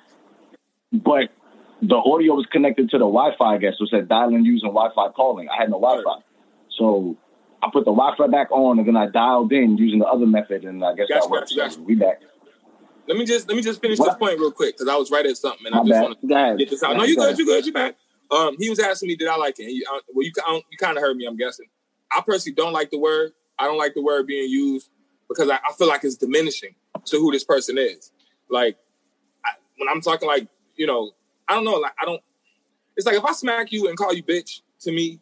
but 0.92 1.30
the 1.82 1.96
audio 1.96 2.36
was 2.36 2.46
connected 2.52 2.90
to 2.92 2.98
the 2.98 3.06
Wi-Fi. 3.06 3.56
I 3.56 3.58
guess 3.58 3.74
so 3.78 3.86
it 3.86 3.90
said 3.90 4.08
dialing 4.08 4.46
using 4.46 4.70
Wi-Fi 4.70 5.10
calling. 5.10 5.50
I 5.50 5.58
had 5.58 5.70
no 5.70 5.80
Wi-Fi, 5.80 6.10
Right. 6.10 6.24
so 6.78 7.18
I 7.62 7.70
put 7.72 7.86
the 7.86 7.92
Wi-Fi 7.92 8.28
back 8.28 8.52
on 8.52 8.80
and 8.80 8.88
then 8.88 8.96
I 8.96 9.08
dialed 9.08 9.52
in 9.52 9.78
using 9.78 10.00
the 10.00 10.06
other 10.08 10.26
method, 10.28 10.64
and 10.64 10.84
I 10.84 10.96
guess 10.96 11.08
Gotcha, 11.10 11.22
that 11.22 11.30
worked. 11.30 11.56
gotcha, 11.56 11.76
So 11.76 11.82
we 11.82 11.96
back. 11.96 12.22
Let 13.08 13.18
me 13.18 13.26
just 13.26 13.48
let 13.48 13.56
me 13.56 13.62
just 13.62 13.82
finish 13.82 14.00
What? 14.00 14.06
this 14.08 14.16
point 14.16 14.40
real 14.40 14.52
quick 14.52 14.76
because 14.78 14.88
I 14.88 14.96
was 14.96 15.12
right 15.12 15.26
at 15.26 15.38
something 15.38 15.66
and 15.68 15.76
I 15.76 15.80
My 15.80 15.86
just 15.86 16.02
want 16.02 16.22
to 16.22 16.56
get 16.58 16.70
this 16.70 16.82
out. 16.82 16.98
No, 16.98 17.04
you 17.04 17.16
go 17.16 17.28
good, 17.30 17.38
you 17.38 17.46
good, 17.46 17.66
you 17.66 17.74
back. 17.74 17.96
Um, 18.32 18.56
he 18.58 18.70
was 18.70 18.80
asking 18.80 19.08
me, 19.08 19.16
did 19.16 19.28
I 19.28 19.36
like 19.36 19.60
it? 19.60 19.72
You, 19.72 19.86
uh, 19.88 20.00
well, 20.14 20.26
you, 20.26 20.32
I 20.46 20.56
you 20.72 20.78
kind 20.80 20.98
of 20.98 21.04
heard 21.04 21.16
me, 21.16 21.26
I'm 21.26 21.38
guessing. 21.38 21.68
I 22.12 22.22
personally 22.26 22.56
don't 22.56 22.74
like 22.74 22.90
the 22.90 22.98
word. 22.98 23.34
I 23.60 23.66
don't 23.66 23.78
like 23.78 23.94
the 23.94 24.02
word 24.02 24.26
being 24.26 24.50
used 24.50 24.90
because 25.28 25.50
I, 25.50 25.56
I 25.56 25.74
feel 25.78 25.88
like 25.88 26.04
it's 26.04 26.16
diminishing 26.16 26.76
to 27.06 27.18
who 27.18 27.32
this 27.32 27.44
person 27.44 27.78
is. 27.78 28.12
Like 28.50 28.78
I, 29.46 29.52
when 29.78 29.90
I'm 29.90 30.02
talking, 30.02 30.28
like 30.28 30.48
you 30.76 30.88
know, 30.88 31.12
I 31.48 31.56
don't 31.56 31.66
know, 31.66 31.76
like 31.76 31.94
I 32.02 32.06
don't. 32.06 32.22
It's 32.98 33.06
like 33.06 33.16
if 33.16 33.26
I 33.26 33.34
smack 33.34 33.72
you 33.72 33.88
and 33.88 33.98
call 33.98 34.14
you 34.14 34.24
bitch 34.24 34.62
to 34.82 34.92
me, 34.92 35.20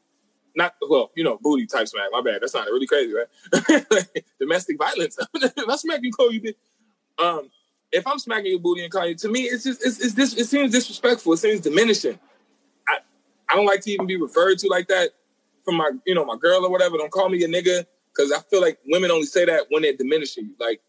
not 0.56 0.76
well, 0.88 1.12
you 1.16 1.24
know, 1.24 1.38
booty 1.42 1.66
type 1.66 1.88
smack. 1.88 2.10
My 2.12 2.22
bad. 2.22 2.42
That's 2.42 2.54
not 2.54 2.68
really 2.68 2.88
crazy, 2.88 3.14
right? 3.14 4.20
Domestic 4.40 4.78
violence. 4.78 5.18
if 5.34 5.70
I 5.70 5.76
smack 5.76 6.00
you, 6.04 6.12
call 6.12 6.32
you 6.32 6.42
bitch. 6.42 6.56
Um, 7.24 7.50
if 7.92 8.08
I'm 8.08 8.20
smacking 8.20 8.52
your 8.52 8.60
booty 8.60 8.84
and 8.84 8.92
calling 8.92 9.10
you, 9.10 9.16
to 9.16 9.30
me, 9.30 9.42
it's 9.42 9.64
just 9.64 9.86
it's, 9.86 10.00
it's 10.00 10.14
this. 10.14 10.34
It 10.34 10.46
seems 10.46 10.72
disrespectful. 10.72 11.34
It 11.34 11.38
seems 11.38 11.62
diminishing. 11.62 12.20
I 12.88 12.98
I 13.50 13.56
don't 13.56 13.66
like 13.66 13.82
to 13.82 13.92
even 13.92 14.08
be 14.08 14.18
referred 14.18 14.58
to 14.60 14.68
like 14.68 14.88
that 14.88 15.12
from 15.64 15.76
my 15.76 15.92
you 16.06 16.16
know 16.16 16.26
my 16.26 16.38
girl 16.38 16.66
or 16.66 16.72
whatever. 16.72 16.98
Don't 16.98 17.12
call 17.12 17.30
me 17.30 17.44
a 17.44 17.48
nigga 17.48 17.86
because 18.16 18.32
I 18.32 18.40
feel 18.50 18.62
like 18.62 18.80
women 18.88 19.12
only 19.12 19.26
say 19.26 19.46
that 19.46 19.66
when 19.70 19.82
they're 19.84 19.96
diminishing 19.96 20.46
you. 20.46 20.56
Like 20.60 20.82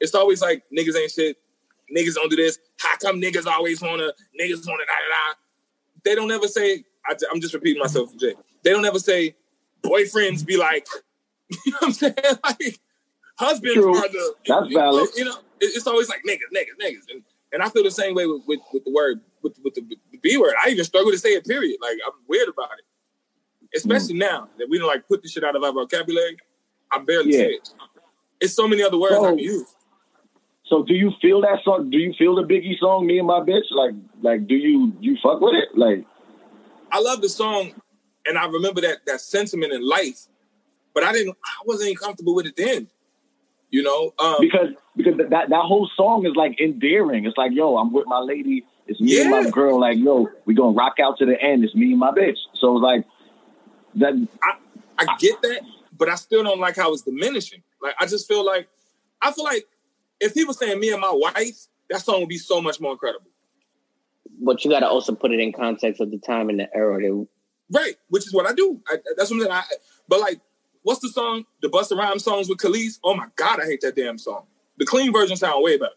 it's 0.00 0.14
always 0.14 0.42
like 0.42 0.64
niggas 0.76 0.96
ain't 0.96 1.10
shit. 1.10 1.36
Niggas 1.94 2.14
don't 2.14 2.30
do 2.30 2.36
this. 2.36 2.58
How 2.78 2.96
come 2.96 3.20
niggas 3.20 3.46
always 3.46 3.80
wanna 3.80 4.12
niggas 4.40 4.66
wanna 4.66 4.84
da 4.84 4.92
da 4.92 5.08
da? 5.10 5.34
They 6.04 6.14
don't 6.14 6.30
ever 6.30 6.48
say. 6.48 6.84
I, 7.08 7.14
am 7.32 7.40
just 7.40 7.54
repeating 7.54 7.80
myself, 7.80 8.16
Jay. 8.16 8.34
They 8.64 8.70
don't 8.70 8.84
ever 8.84 8.98
say 8.98 9.36
boyfriends 9.82 10.44
be 10.44 10.56
like. 10.56 10.86
You 11.64 11.70
know 11.70 11.78
what 11.78 11.86
I'm 11.86 11.92
saying? 11.92 12.14
Like 12.44 12.80
husbands 13.38 13.74
True. 13.74 13.96
are 13.96 14.08
the. 14.08 14.34
That's 14.48 14.66
valid. 14.74 15.08
You 15.14 15.26
know, 15.26 15.36
it- 15.60 15.76
it's 15.76 15.86
always 15.86 16.08
like 16.08 16.22
niggas, 16.28 16.50
niggas, 16.52 16.74
niggas, 16.82 17.08
and 17.08 17.22
and 17.52 17.62
I 17.62 17.68
feel 17.68 17.84
the 17.84 17.90
same 17.92 18.16
way 18.16 18.26
with 18.26 18.42
with, 18.48 18.58
with 18.72 18.84
the 18.84 18.90
word 18.92 19.20
with 19.42 19.56
with 19.62 19.74
the, 19.74 19.82
the 20.10 20.18
B 20.18 20.36
word. 20.36 20.54
I 20.64 20.70
even 20.70 20.84
struggle 20.84 21.12
to 21.12 21.18
say 21.18 21.30
it. 21.30 21.46
Period. 21.46 21.78
Like 21.80 21.98
I'm 22.04 22.14
weird 22.26 22.48
about 22.48 22.70
it, 22.78 23.76
especially 23.76 24.14
mm. 24.14 24.20
now 24.20 24.48
that 24.58 24.68
we 24.68 24.78
don't 24.78 24.88
like 24.88 25.06
put 25.06 25.22
this 25.22 25.32
shit 25.32 25.44
out 25.44 25.54
of 25.54 25.62
our 25.62 25.72
vocabulary. 25.72 26.36
I 26.92 26.98
barely 26.98 27.32
Yeah. 27.32 27.38
say 27.38 27.50
it. 27.52 27.70
It's 28.40 28.54
so 28.54 28.68
many 28.68 28.82
other 28.82 28.98
words 28.98 29.14
I 29.14 29.18
So- 29.18 29.28
can 29.30 29.38
use. 29.38 29.74
So 30.64 30.82
do 30.82 30.94
you 30.94 31.12
feel 31.22 31.40
that 31.42 31.62
song? 31.64 31.90
Do 31.90 31.98
you 31.98 32.12
feel 32.14 32.34
the 32.34 32.42
Biggie 32.42 32.76
song, 32.78 33.06
"Me 33.06 33.18
and 33.18 33.26
My 33.28 33.38
Bitch"? 33.40 33.70
Like, 33.70 33.94
like, 34.20 34.46
do 34.48 34.56
you 34.56 34.92
you 35.00 35.16
fuck 35.22 35.40
with 35.40 35.54
it? 35.54 35.76
Like, 35.78 36.04
I 36.90 37.00
love 37.00 37.20
the 37.20 37.28
song, 37.28 37.72
and 38.26 38.36
I 38.36 38.46
remember 38.46 38.80
that 38.80 39.06
that 39.06 39.20
sentiment 39.20 39.72
in 39.72 39.86
life, 39.86 40.26
but 40.92 41.04
I 41.04 41.12
didn't. 41.12 41.36
I 41.44 41.62
wasn't 41.66 41.96
comfortable 41.98 42.34
with 42.34 42.46
it 42.46 42.56
then. 42.56 42.88
You 43.70 43.82
know, 43.84 44.12
um, 44.18 44.36
because 44.40 44.70
because 44.96 45.16
that 45.16 45.30
that 45.50 45.62
whole 45.62 45.88
song 45.96 46.26
is 46.26 46.34
like 46.34 46.60
endearing. 46.60 47.26
It's 47.26 47.36
like, 47.36 47.52
yo, 47.52 47.76
I'm 47.76 47.92
with 47.92 48.06
my 48.06 48.18
lady. 48.18 48.64
It's 48.88 49.00
me 49.00 49.20
and 49.20 49.30
my 49.30 49.48
girl. 49.50 49.78
Like, 49.80 49.98
yo, 49.98 50.28
we 50.46 50.54
gonna 50.54 50.72
rock 50.76 50.98
out 51.00 51.18
to 51.18 51.26
the 51.26 51.40
end. 51.40 51.64
It's 51.64 51.74
me 51.76 51.90
and 51.90 51.98
my 51.98 52.10
bitch. 52.10 52.38
So 52.54 52.76
it's 52.76 52.82
like 52.82 53.04
that. 53.96 54.14
I 54.98 55.16
get 55.18 55.40
that, 55.42 55.60
but 55.96 56.08
I 56.08 56.14
still 56.14 56.42
don't 56.42 56.60
like 56.60 56.76
how 56.76 56.92
it's 56.92 57.02
diminishing. 57.02 57.62
Like 57.82 57.94
I 58.00 58.06
just 58.06 58.28
feel 58.28 58.44
like 58.44 58.68
I 59.22 59.32
feel 59.32 59.44
like 59.44 59.66
if 60.20 60.32
he 60.32 60.44
was 60.44 60.58
saying 60.58 60.80
me 60.80 60.92
and 60.92 61.00
my 61.00 61.12
wife, 61.12 61.66
that 61.90 62.00
song 62.00 62.20
would 62.20 62.28
be 62.28 62.38
so 62.38 62.60
much 62.60 62.80
more 62.80 62.92
incredible. 62.92 63.30
But 64.40 64.64
you 64.64 64.70
got 64.70 64.80
to 64.80 64.88
also 64.88 65.14
put 65.14 65.32
it 65.32 65.40
in 65.40 65.52
context 65.52 66.00
of 66.00 66.10
the 66.10 66.18
time 66.18 66.50
and 66.50 66.60
the 66.60 66.68
era. 66.74 67.00
That, 67.00 67.26
Right, 67.72 67.94
which 68.08 68.26
is 68.26 68.32
what 68.32 68.46
I 68.46 68.52
do. 68.52 68.80
I, 68.88 68.98
that's 69.16 69.30
what 69.30 69.36
I'm 69.36 69.40
saying. 69.40 69.52
I, 69.52 69.62
but 70.08 70.20
like, 70.20 70.40
what's 70.82 71.00
the 71.00 71.08
song? 71.08 71.44
The 71.62 71.68
Busta 71.68 71.96
Rhymes 71.96 72.22
songs 72.22 72.48
with 72.48 72.58
Kelis. 72.58 73.00
Oh 73.02 73.14
my 73.14 73.26
god, 73.34 73.60
I 73.60 73.64
hate 73.64 73.80
that 73.80 73.96
damn 73.96 74.18
song. 74.18 74.46
The 74.78 74.86
clean 74.86 75.12
version 75.12 75.36
sound 75.36 75.64
way 75.64 75.76
better. 75.76 75.90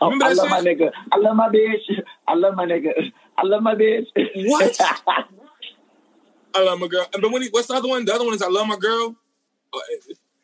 Oh, 0.00 0.16
I 0.20 0.32
love 0.32 0.48
my 0.48 0.60
nigga. 0.60 0.90
I 1.12 1.18
love 1.18 1.36
my 1.36 1.48
bitch. 1.48 2.02
I 2.26 2.34
love 2.34 2.54
my 2.54 2.64
nigga. 2.66 2.92
I 3.36 3.42
love 3.44 3.62
my 3.62 3.74
bitch. 3.74 4.06
What? 4.48 4.80
I 6.54 6.64
love 6.64 6.80
my 6.80 6.88
girl. 6.88 7.06
And 7.12 7.22
but 7.22 7.30
when 7.32 7.42
he, 7.42 7.48
what's 7.50 7.68
the 7.68 7.74
other 7.74 7.88
one? 7.88 8.04
The 8.04 8.14
other 8.14 8.24
one 8.24 8.34
is 8.34 8.42
I 8.42 8.48
love 8.48 8.66
my 8.66 8.76
girl. 8.76 9.16
Uh, 9.72 9.78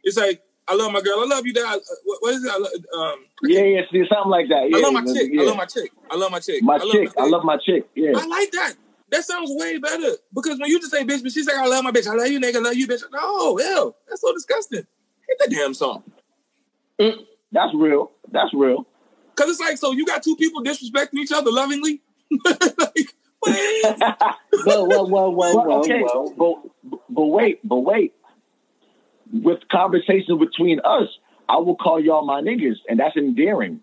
It's 0.03 0.17
like 0.17 0.43
I 0.69 0.75
love 0.75 0.93
my 0.93 1.01
girl. 1.01 1.21
I 1.21 1.27
love 1.27 1.47
you, 1.47 1.53
dad. 1.53 1.77
Uh, 1.77 1.79
What, 2.21 2.35
is 2.35 2.45
it? 2.45 2.51
I 2.51 2.59
love, 2.59 2.73
um, 2.97 3.25
yeah, 3.43 3.63
yeah, 3.63 3.81
see, 3.91 4.05
something 4.09 4.31
like 4.31 4.49
that. 4.49 4.71
Yeah, 4.71 4.79
I 4.79 4.81
love 4.81 4.93
my 4.93 5.03
yeah. 5.07 5.13
chick. 5.15 5.33
I 5.39 5.43
love 5.45 5.57
my 5.57 5.65
chick. 5.67 5.93
I 6.11 6.17
love 6.17 6.31
my 6.31 6.39
chick. 6.41 6.63
My 6.63 6.75
I 6.75 6.79
love 6.79 6.93
chick. 6.93 7.09
I 7.19 7.23
chick. 7.23 7.33
love 7.33 7.45
my 7.45 7.57
chick. 7.57 7.89
Yeah. 7.95 8.13
I 8.17 8.27
like 8.27 8.51
that. 8.53 8.75
That 9.11 9.25
sounds 9.25 9.51
way 9.53 9.79
better 9.79 10.17
because 10.35 10.59
when 10.59 10.71
you 10.71 10.81
just 10.81 10.91
say 10.91 11.05
bitch, 11.05 11.23
but 11.23 11.33
she's 11.33 11.47
like, 11.47 11.57
I 11.57 11.67
love 11.67 11.85
my 11.85 11.91
bitch. 11.91 12.07
I 12.07 12.15
love 12.15 12.29
you, 12.29 12.41
nigga. 12.41 12.57
I 12.57 12.61
love 12.61 12.75
you, 12.75 12.89
bitch. 12.89 13.03
No, 13.13 13.57
hell, 13.57 13.97
that's 14.09 14.23
so 14.23 14.33
disgusting. 14.33 14.87
Hate 15.29 15.39
that 15.39 15.51
damn 15.51 15.75
song. 15.75 16.03
That's 16.99 17.75
real. 17.75 18.11
That's 18.33 18.53
real. 18.53 18.87
Cause 19.37 19.51
it's 19.51 19.61
like, 19.61 19.79
so 19.79 19.93
you 19.93 20.07
got 20.07 20.23
two 20.23 20.37
people 20.37 20.63
disrespecting 20.63 21.15
each 21.15 21.33
other 21.33 21.51
lovingly. 21.51 22.03
like, 22.45 23.14
wait. 23.47 23.85
whoa, 24.65 24.85
whoa, 24.85 25.05
whoa, 25.05 25.31
whoa, 25.31 25.55
Well, 25.55 25.55
whoa, 25.67 25.81
okay, 25.81 26.01
whoa. 26.03 26.35
but 26.37 26.99
but 27.11 27.27
wait, 27.27 27.61
but 27.67 27.81
wait. 27.81 28.15
With 29.33 29.61
conversations 29.71 30.39
between 30.39 30.81
us, 30.85 31.09
I 31.49 31.57
will 31.57 31.77
call 31.77 31.99
y'all 32.01 32.25
my 32.25 32.41
niggas, 32.41 32.77
and 32.89 33.01
that's 33.01 33.17
endearing. 33.17 33.81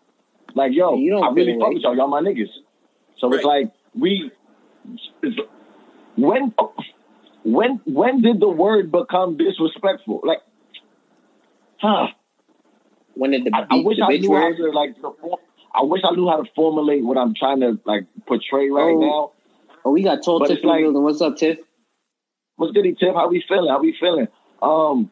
Like, 0.55 0.71
yo, 0.73 0.95
You 0.95 1.11
don't 1.11 1.23
I 1.23 1.31
really 1.31 1.53
feel 1.53 1.59
fuck 1.59 1.67
like- 1.67 1.73
with 1.75 1.83
y'all. 1.83 1.95
Y'all 1.97 2.07
my 2.07 2.21
niggas. 2.21 2.49
So 3.17 3.33
it's 3.33 3.43
like 3.43 3.71
we. 3.97 4.31
It's, 5.23 5.37
when 6.17 6.53
when 7.43 7.79
when 7.85 8.21
did 8.21 8.39
the 8.39 8.49
word 8.49 8.91
become 8.91 9.37
disrespectful? 9.37 10.21
Like, 10.23 10.39
huh? 11.79 12.07
When 13.15 13.31
did 13.31 13.45
the, 13.45 13.51
I, 13.55 13.67
I 13.77 13.81
wish 13.83 13.97
the 13.97 14.05
I 14.05 14.11
bitch 14.11 14.21
knew 14.21 14.35
how 14.35 14.53
to 14.53 14.71
like. 14.71 14.95
perform- 15.01 15.39
I 15.73 15.83
wish 15.83 16.01
I 16.03 16.13
knew 16.15 16.27
how 16.27 16.41
to 16.41 16.49
formulate 16.53 17.03
what 17.03 17.17
I'm 17.17 17.33
trying 17.33 17.61
to 17.61 17.79
like 17.85 18.05
portray 18.27 18.69
right 18.69 18.93
Oh. 18.93 18.99
now. 18.99 19.31
Oh, 19.83 19.91
we 19.91 20.03
got 20.03 20.23
tall 20.23 20.39
But 20.39 20.47
Tiff 20.47 20.57
it's 20.57 20.63
in 20.63 20.67
the 20.67 20.73
like- 20.73 20.83
building. 20.83 21.03
What's 21.03 21.21
up, 21.21 21.37
Tiff? 21.37 21.59
What's 22.57 22.73
goody 22.73 22.93
Tiff? 22.93 23.15
How 23.15 23.27
we 23.27 23.43
feeling? 23.47 23.69
How 23.69 23.79
we 23.81 23.95
feeling? 23.99 24.27
Um, 24.61 25.09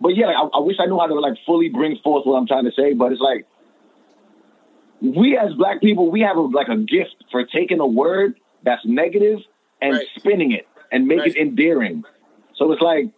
but 0.00 0.16
yeah, 0.16 0.26
I, 0.28 0.46
I 0.58 0.60
wish 0.60 0.76
I 0.80 0.86
knew 0.86 0.98
how 0.98 1.06
to 1.06 1.14
like 1.14 1.34
fully 1.44 1.68
bring 1.68 1.98
forth 2.02 2.24
what 2.26 2.36
I'm 2.36 2.46
trying 2.46 2.64
to 2.64 2.72
say. 2.72 2.94
But 2.94 3.12
it's 3.12 3.20
like 3.20 3.46
we 5.02 5.36
as 5.36 5.52
black 5.54 5.80
people, 5.80 6.10
we 6.10 6.20
have 6.22 6.36
a, 6.36 6.40
like 6.40 6.68
a 6.68 6.76
gift 6.76 7.14
for 7.30 7.44
taking 7.44 7.80
a 7.80 7.86
word 7.86 8.34
that's 8.64 8.82
negative 8.86 9.40
and 9.82 9.92
Right. 9.94 10.06
spinning 10.18 10.52
it 10.52 10.66
and 10.90 11.06
make 11.06 11.18
Right. 11.20 11.28
it 11.28 11.36
endearing. 11.36 12.04
So 12.56 12.72
it's 12.72 12.80
like 12.82 13.10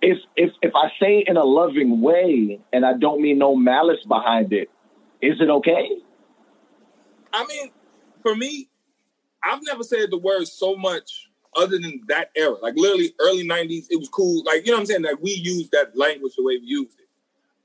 if 0.00 0.18
if 0.36 0.52
if 0.62 0.72
I 0.76 0.90
say 1.00 1.18
it 1.18 1.28
in 1.28 1.36
a 1.36 1.44
loving 1.44 2.00
way 2.00 2.60
and 2.72 2.86
I 2.86 2.92
don't 2.96 3.20
mean 3.20 3.38
no 3.38 3.56
malice 3.56 4.04
behind 4.06 4.52
it, 4.52 4.70
is 5.20 5.40
it 5.40 5.50
okay? 5.50 5.88
I 7.32 7.44
mean, 7.46 7.70
for 8.22 8.36
me, 8.36 8.68
I've 9.46 9.60
never 9.62 9.82
said 9.84 10.10
the 10.10 10.18
word 10.18 10.46
so 10.48 10.76
much 10.76 11.28
other 11.56 11.78
than 11.78 12.02
that 12.08 12.30
era. 12.36 12.56
Like 12.60 12.74
literally 12.76 13.14
early 13.20 13.46
90s, 13.46 13.86
it 13.90 13.98
was 13.98 14.08
cool. 14.08 14.42
Like, 14.44 14.66
you 14.66 14.72
know 14.72 14.78
what 14.78 14.80
I'm 14.80 14.86
saying? 14.86 15.02
Like 15.02 15.22
we 15.22 15.30
used 15.32 15.70
that 15.72 15.96
language 15.96 16.32
the 16.36 16.42
way 16.44 16.58
we 16.58 16.66
used 16.66 16.98
it. 16.98 17.06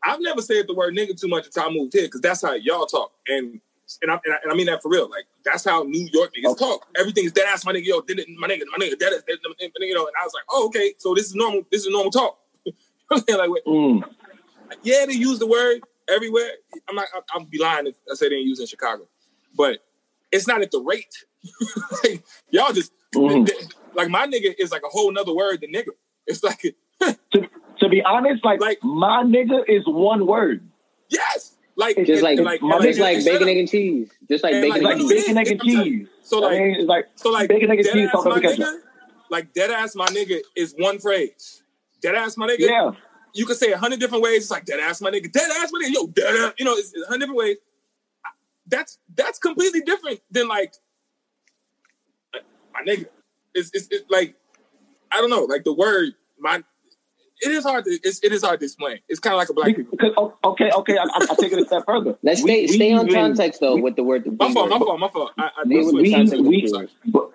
I've 0.03 0.21
never 0.21 0.41
said 0.41 0.67
the 0.67 0.73
word 0.73 0.95
nigga 0.95 1.19
too 1.19 1.27
much 1.27 1.45
until 1.45 1.63
I 1.63 1.69
moved 1.69 1.93
here 1.93 2.03
because 2.03 2.21
that's 2.21 2.41
how 2.41 2.53
y'all 2.53 2.85
talk. 2.85 3.11
And 3.27 3.59
and 4.01 4.09
I, 4.11 4.19
and 4.25 4.33
I 4.33 4.37
and 4.43 4.51
I 4.51 4.55
mean 4.55 4.67
that 4.67 4.81
for 4.81 4.89
real. 4.89 5.09
Like 5.09 5.25
that's 5.43 5.65
how 5.65 5.83
New 5.83 6.07
York 6.11 6.31
niggas 6.33 6.51
Okay. 6.51 6.65
talk. 6.65 6.87
Everything's 6.97 7.31
dead 7.33 7.47
ass 7.49 7.65
my 7.65 7.73
nigga, 7.73 7.85
yo, 7.85 8.01
did 8.01 8.19
it, 8.19 8.27
my 8.37 8.47
nigga, 8.47 8.61
my 8.75 8.83
nigga, 8.83 8.97
dead 8.97 9.13
ass, 9.13 9.23
dead, 9.27 9.37
you 9.59 9.93
know. 9.93 10.05
And 10.07 10.15
I 10.19 10.23
was 10.23 10.33
like, 10.33 10.43
oh, 10.49 10.67
okay, 10.67 10.93
so 10.97 11.13
this 11.13 11.25
is 11.27 11.35
normal. 11.35 11.63
This 11.71 11.81
is 11.85 11.89
normal 11.91 12.11
talk. 12.11 12.37
You 13.11 13.17
know 13.17 13.17
what 13.17 13.19
I'm 13.19 13.25
saying? 13.27 13.39
like, 13.39 13.49
wait, 13.49 13.65
Mm. 13.65 14.03
yeah, 14.83 15.05
they 15.05 15.13
use 15.13 15.37
the 15.39 15.47
word 15.47 15.81
everywhere. 16.09 16.51
I'm 16.87 16.95
not. 16.95 17.07
I- 17.13 17.19
I'll 17.33 17.43
be 17.43 17.57
lying 17.59 17.87
if 17.87 17.95
I 18.09 18.15
say 18.15 18.27
they 18.27 18.35
didn't 18.35 18.47
use 18.47 18.59
it 18.59 18.63
in 18.63 18.67
Chicago, 18.67 19.07
but 19.55 19.79
it's 20.31 20.47
not 20.47 20.61
at 20.61 20.71
the 20.71 20.79
rate. 20.79 21.25
like, 22.03 22.23
y'all 22.49 22.73
just 22.73 22.91
Mhm. 23.15 23.49
like 23.93 24.09
my 24.09 24.25
nigga 24.27 24.53
is 24.59 24.71
like 24.71 24.83
a 24.85 24.89
whole 24.89 25.11
nother 25.11 25.33
word 25.33 25.61
than 25.61 25.71
nigga. 25.73 25.89
It's 26.27 26.43
like 26.43 26.61
To, 27.33 27.47
to 27.79 27.89
be 27.89 28.01
honest, 28.03 28.45
like, 28.45 28.61
Like- 28.61 28.83
my 28.83 29.23
nigga 29.23 29.63
is 29.67 29.83
one 29.87 30.27
word. 30.27 30.61
yes, 31.09 31.55
like 31.75 31.97
Just 32.05 32.21
like, 32.23 32.39
my 32.39 32.57
just 32.57 32.63
nigga- 32.63 32.99
like 33.01 33.15
shut 33.17 33.25
bacon, 33.25 33.43
up. 33.43 33.49
egg, 33.49 33.57
and 33.57 33.69
cheese. 33.69 34.11
Just 34.29 34.43
like 34.43 34.53
And, 34.53 34.61
bacon, 34.61 34.83
like, 34.83 34.93
egg, 34.95 34.99
and 35.01 35.09
cheese. 35.09 35.19
bacon, 35.25 35.37
egg, 35.37 35.47
and 35.51 35.61
I'm 35.61 35.67
telling 35.67 35.85
you. 35.87 35.99
cheese. 35.99 36.07
So 36.23 36.37
I 36.37 36.47
like, 36.47 36.59
mean, 36.61 36.87
like 36.87 37.05
so 37.15 37.29
like 37.31 37.49
bacon, 37.49 37.71
egg, 37.71 37.79
and 37.79 37.87
cheese, 37.87 38.05
ass 38.07 38.11
salt, 38.11 38.25
my 38.27 38.39
ketchup. 38.39 38.59
nigga, 38.59 38.79
like 39.31 39.53
dead 39.53 39.71
ass 39.71 39.95
my 39.95 40.05
nigga 40.07 40.41
is 40.55 40.75
one 40.77 40.99
phrase. 40.99 41.63
Dead 42.01 42.15
ass 42.15 42.37
my 42.37 42.47
nigga. 42.47 42.59
Yeah. 42.59 42.91
You 43.33 43.45
can 43.45 43.55
say 43.55 43.71
a 43.71 43.77
hundred 43.77 43.99
different 43.99 44.23
ways. 44.23 44.43
It's 44.43 44.51
like 44.51 44.65
dead 44.65 44.79
ass 44.79 45.01
my 45.01 45.09
nigga, 45.09 45.31
dead 45.31 45.49
ass 45.57 45.71
my 45.71 45.79
nigga, 45.83 45.93
yo, 45.93 46.07
dead 46.07 46.35
ass. 46.35 46.53
You 46.59 46.65
know, 46.65 46.73
it's 46.75 46.93
a 46.95 47.07
hundred 47.07 47.21
different 47.21 47.39
ways. 47.39 47.57
That's 48.67 48.99
that's 49.15 49.39
completely 49.39 49.81
different 49.81 50.19
than 50.29 50.47
like 50.47 50.75
my 52.73 52.81
nigga. 52.81 53.05
It's, 53.53 53.69
it's, 53.73 53.87
it's 53.91 54.09
like 54.09 54.35
I 55.11 55.17
don't 55.21 55.29
know, 55.29 55.43
like 55.43 55.63
the 55.63 55.73
word 55.73 56.13
my. 56.39 56.63
It 57.43 57.49
is 57.49 57.63
hard 57.63 57.85
to 57.85 57.91
it's, 58.03 58.19
it 58.23 58.31
is 58.31 58.43
hard 58.43 58.59
to 58.59 58.65
explain. 58.67 58.99
It's 59.09 59.19
kind 59.19 59.33
of 59.33 59.39
like 59.39 59.49
a 59.49 59.53
black 59.53 59.75
people. 59.75 59.89
Because, 59.97 60.13
oh, 60.15 60.35
okay, 60.43 60.69
okay, 60.75 60.95
I, 60.97 61.01
I, 61.03 61.25
I'll 61.27 61.35
take 61.35 61.51
it 61.51 61.57
a 61.59 61.65
step 61.65 61.83
further. 61.87 62.15
Let's 62.21 62.43
We- 62.43 62.49
stay 62.51 62.61
we 62.61 62.67
stay 62.67 62.93
on 62.93 63.07
even- 63.07 63.19
context 63.19 63.59
though 63.61 63.75
we- 63.75 63.81
with 63.81 63.95
the 63.95 64.03
word. 64.03 64.25
The 64.25 64.31
My 64.31 64.53
fault, 64.53 64.69
my 64.69 64.77
fault, 64.77 64.99
my 64.99 65.07
fault. 65.09 65.31
I, 65.39 65.45
I 65.45 65.49
They 65.65 65.75
did 65.75 65.85
would 65.85 65.91
switch. 65.93 66.03
be- 66.03 66.15
I 66.15 66.23
we, 66.39 66.41
we, 66.71 66.87
but, 67.07 67.31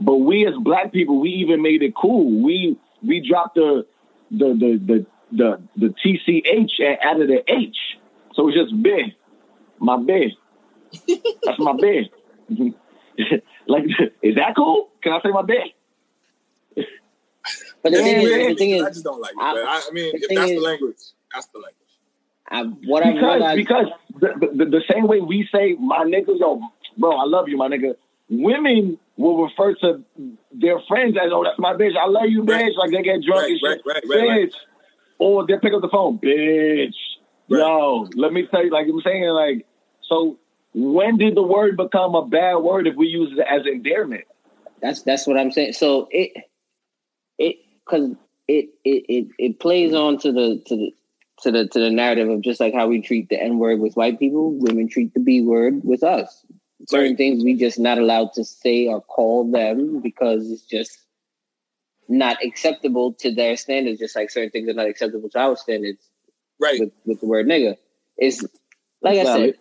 but 0.00 0.14
we 0.18 0.46
as 0.46 0.54
black 0.60 0.92
people, 0.92 1.18
we 1.20 1.30
even 1.30 1.60
made 1.60 1.82
it 1.82 1.92
cool. 1.96 2.40
We 2.40 2.78
we 3.02 3.20
dropped 3.28 3.56
the 3.56 3.84
the 4.30 4.46
the 4.54 4.80
the 4.86 5.06
the, 5.32 5.62
the 5.76 5.94
TCH 6.04 6.70
and 6.78 6.98
added 7.02 7.28
the 7.28 7.42
H, 7.52 7.76
so 8.34 8.46
it's 8.48 8.56
just 8.56 8.80
big, 8.80 9.14
my 9.80 9.96
bed. 10.00 10.36
That's 11.42 11.58
my 11.58 11.72
bed. 11.76 12.10
like, 13.68 13.84
is 14.22 14.34
that 14.36 14.54
cool? 14.56 14.88
Can 15.02 15.12
I 15.12 15.20
say 15.22 15.28
my 15.30 15.42
bed? 15.42 15.72
But 17.82 17.92
the 17.92 17.98
Yeah, 17.98 18.04
thing 18.04 18.20
yeah, 18.20 18.36
is, 18.36 18.46
the 18.48 18.54
thing 18.56 18.84
I 18.84 18.88
just 18.88 19.04
don't 19.04 19.20
like 19.20 19.32
it. 19.32 19.38
I- 19.40 19.54
but 19.54 19.64
I, 19.64 19.80
I 19.88 19.90
mean, 19.92 20.14
if 20.14 20.28
that's 20.28 20.50
is- 20.50 20.56
the 20.56 20.62
language, 20.64 20.96
that's 21.32 21.46
the 21.46 21.58
language. 21.58 21.74
I, 22.50 22.62
what 22.88 23.02
I've 23.02 23.14
because 23.14 23.40
realized. 23.40 23.56
because 23.58 23.86
the, 24.20 24.48
the, 24.56 24.64
the 24.64 24.82
same 24.90 25.06
way 25.06 25.20
we 25.20 25.46
say 25.54 25.74
my 25.78 26.04
nigga, 26.04 26.38
yo, 26.38 26.60
bro, 26.96 27.12
I 27.12 27.24
love 27.26 27.48
you, 27.48 27.56
my 27.58 27.68
nigga. 27.68 27.94
Women 28.30 28.98
will 29.16 29.44
refer 29.44 29.74
to 29.74 30.02
their 30.52 30.80
friends 30.88 31.16
as, 31.22 31.30
oh, 31.32 31.44
that's 31.44 31.58
my 31.58 31.74
bitch. 31.74 31.96
I 31.96 32.06
love 32.08 32.24
you, 32.28 32.42
bitch. 32.44 32.48
Right. 32.48 32.72
Like 32.76 32.90
they 32.90 33.02
get 33.02 33.22
drunk 33.22 33.42
Right, 33.42 33.50
and 33.50 33.60
shit. 33.60 33.68
right, 33.68 33.80
right, 33.86 34.04
right, 34.08 34.28
right. 34.28 34.48
bitch. 34.48 34.54
Or 35.18 35.46
they 35.46 35.54
pick 35.60 35.72
up 35.74 35.82
the 35.82 35.88
phone, 35.90 36.18
bitch. 36.18 36.94
Right. 37.50 37.58
Yo, 37.60 38.08
let 38.16 38.32
me 38.32 38.46
tell 38.50 38.64
you, 38.64 38.70
like 38.70 38.86
I'm 38.86 39.00
saying, 39.02 39.24
like, 39.24 39.66
so 40.08 40.38
when 40.74 41.16
did 41.16 41.34
the 41.34 41.42
word 41.42 41.76
become 41.76 42.14
a 42.14 42.26
bad 42.26 42.56
word 42.56 42.86
if 42.86 42.96
we 42.96 43.06
use 43.08 43.32
it 43.32 43.38
as 43.40 43.66
endearment? 43.66 44.24
That's 44.80 45.02
that's 45.02 45.26
what 45.26 45.38
I'm 45.38 45.50
saying. 45.50 45.72
So 45.72 46.08
it 46.10 46.32
it 47.38 47.56
because 47.84 48.10
it, 48.46 48.70
it 48.84 49.04
it 49.08 49.28
it 49.38 49.60
plays 49.60 49.94
on 49.94 50.18
to 50.18 50.32
the 50.32 50.62
to 50.66 50.76
the 50.76 50.90
to 51.42 51.50
the 51.50 51.68
to 51.68 51.80
the 51.80 51.90
narrative 51.90 52.28
of 52.28 52.42
just 52.42 52.60
like 52.60 52.74
how 52.74 52.88
we 52.88 53.00
treat 53.00 53.28
the 53.28 53.40
N 53.42 53.58
word 53.58 53.80
with 53.80 53.94
white 53.94 54.18
people, 54.18 54.52
women 54.52 54.88
treat 54.88 55.14
the 55.14 55.20
B 55.20 55.40
word 55.42 55.80
with 55.84 56.02
us. 56.02 56.44
Certain 56.88 57.10
Right. 57.10 57.16
things 57.16 57.44
we 57.44 57.54
just 57.54 57.78
not 57.78 57.98
allowed 57.98 58.32
to 58.34 58.44
say 58.44 58.86
or 58.86 59.00
call 59.00 59.50
them 59.50 60.00
because 60.00 60.50
it's 60.50 60.62
just 60.62 60.96
not 62.08 62.42
acceptable 62.42 63.12
to 63.14 63.34
their 63.34 63.56
standards. 63.56 63.98
Just 63.98 64.16
like 64.16 64.30
certain 64.30 64.50
things 64.50 64.68
are 64.68 64.74
not 64.74 64.86
acceptable 64.88 65.28
to 65.30 65.38
our 65.38 65.56
standards 65.56 66.08
Right. 66.60 66.80
with, 66.80 66.92
with 67.04 67.20
the 67.20 67.26
word 67.26 67.46
nigga. 67.46 67.76
It's 68.16 68.44
like 69.02 69.18
I 69.18 69.24
said, 69.24 69.54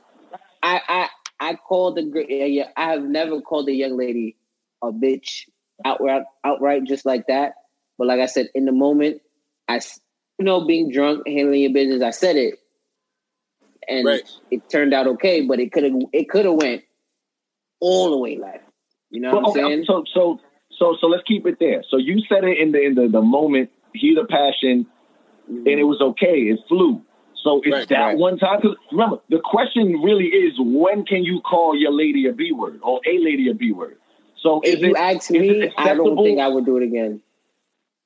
I 0.63 0.81
I 0.87 1.07
I 1.39 1.55
called 1.55 1.97
the 1.97 2.03
gr- 2.03 2.21
yeah, 2.21 2.45
yeah, 2.45 2.67
I 2.75 2.91
have 2.91 3.03
never 3.03 3.41
called 3.41 3.69
a 3.69 3.73
young 3.73 3.97
lady 3.97 4.35
a 4.81 4.91
bitch 4.91 5.43
outright 5.85 6.23
outright 6.43 6.83
just 6.85 7.05
like 7.05 7.27
that. 7.27 7.53
But 7.97 8.07
like 8.07 8.19
I 8.19 8.25
said, 8.27 8.49
in 8.53 8.65
the 8.65 8.71
moment, 8.71 9.21
I 9.67 9.79
you 10.37 10.45
know 10.45 10.65
being 10.65 10.91
drunk, 10.91 11.27
handling 11.27 11.61
your 11.61 11.73
business, 11.73 12.01
I 12.01 12.11
said 12.11 12.35
it, 12.35 12.59
and 13.87 14.05
Right. 14.05 14.21
it 14.51 14.69
turned 14.69 14.93
out 14.93 15.07
okay. 15.07 15.41
But 15.41 15.59
it 15.59 15.71
could 15.71 15.83
have 15.83 15.93
it 16.13 16.29
could 16.29 16.45
have 16.45 16.55
went 16.55 16.83
all 17.79 18.11
the 18.11 18.17
way 18.17 18.37
left. 18.37 18.63
You 19.09 19.21
know 19.21 19.33
what 19.35 19.37
I'm 19.39 19.49
okay, 19.51 19.61
saying? 19.61 19.83
so 19.87 20.03
so 20.13 20.39
so 20.77 20.95
so 20.99 21.07
let's 21.07 21.23
keep 21.23 21.45
it 21.45 21.57
there. 21.59 21.83
So 21.89 21.97
you 21.97 22.21
said 22.27 22.43
it 22.43 22.57
in 22.59 22.71
the 22.71 22.81
in 22.81 22.95
the, 22.95 23.07
the 23.07 23.21
moment, 23.21 23.69
heat 23.93 24.17
of 24.17 24.27
passion, 24.27 24.85
and 25.47 25.67
it 25.67 25.77
mm-hmm. 25.77 25.87
was 25.87 26.01
okay. 26.01 26.41
It 26.49 26.59
flew. 26.67 27.01
So 27.43 27.61
it's 27.63 27.71
Right, 27.73 27.89
that 27.89 27.99
right. 27.99 28.17
one 28.17 28.37
time? 28.37 28.59
Because 28.61 28.77
remember, 28.91 29.19
the 29.29 29.39
question 29.43 30.01
really 30.01 30.25
is 30.25 30.53
when 30.57 31.05
can 31.05 31.23
you 31.23 31.39
call 31.41 31.77
your 31.77 31.91
lady 31.91 32.27
a 32.27 32.33
B 32.33 32.51
word 32.51 32.79
or 32.83 32.99
a 33.05 33.19
lady 33.19 33.49
a 33.49 33.53
B 33.53 33.71
word? 33.71 33.97
So 34.41 34.61
If 34.63 34.79
you 34.79 34.91
it, 34.91 34.97
ask 34.97 35.29
me, 35.31 35.71
I 35.77 35.93
don't 35.95 36.15
think 36.23 36.39
I 36.39 36.47
would 36.47 36.65
do 36.65 36.77
it 36.77 36.83
again. 36.83 37.21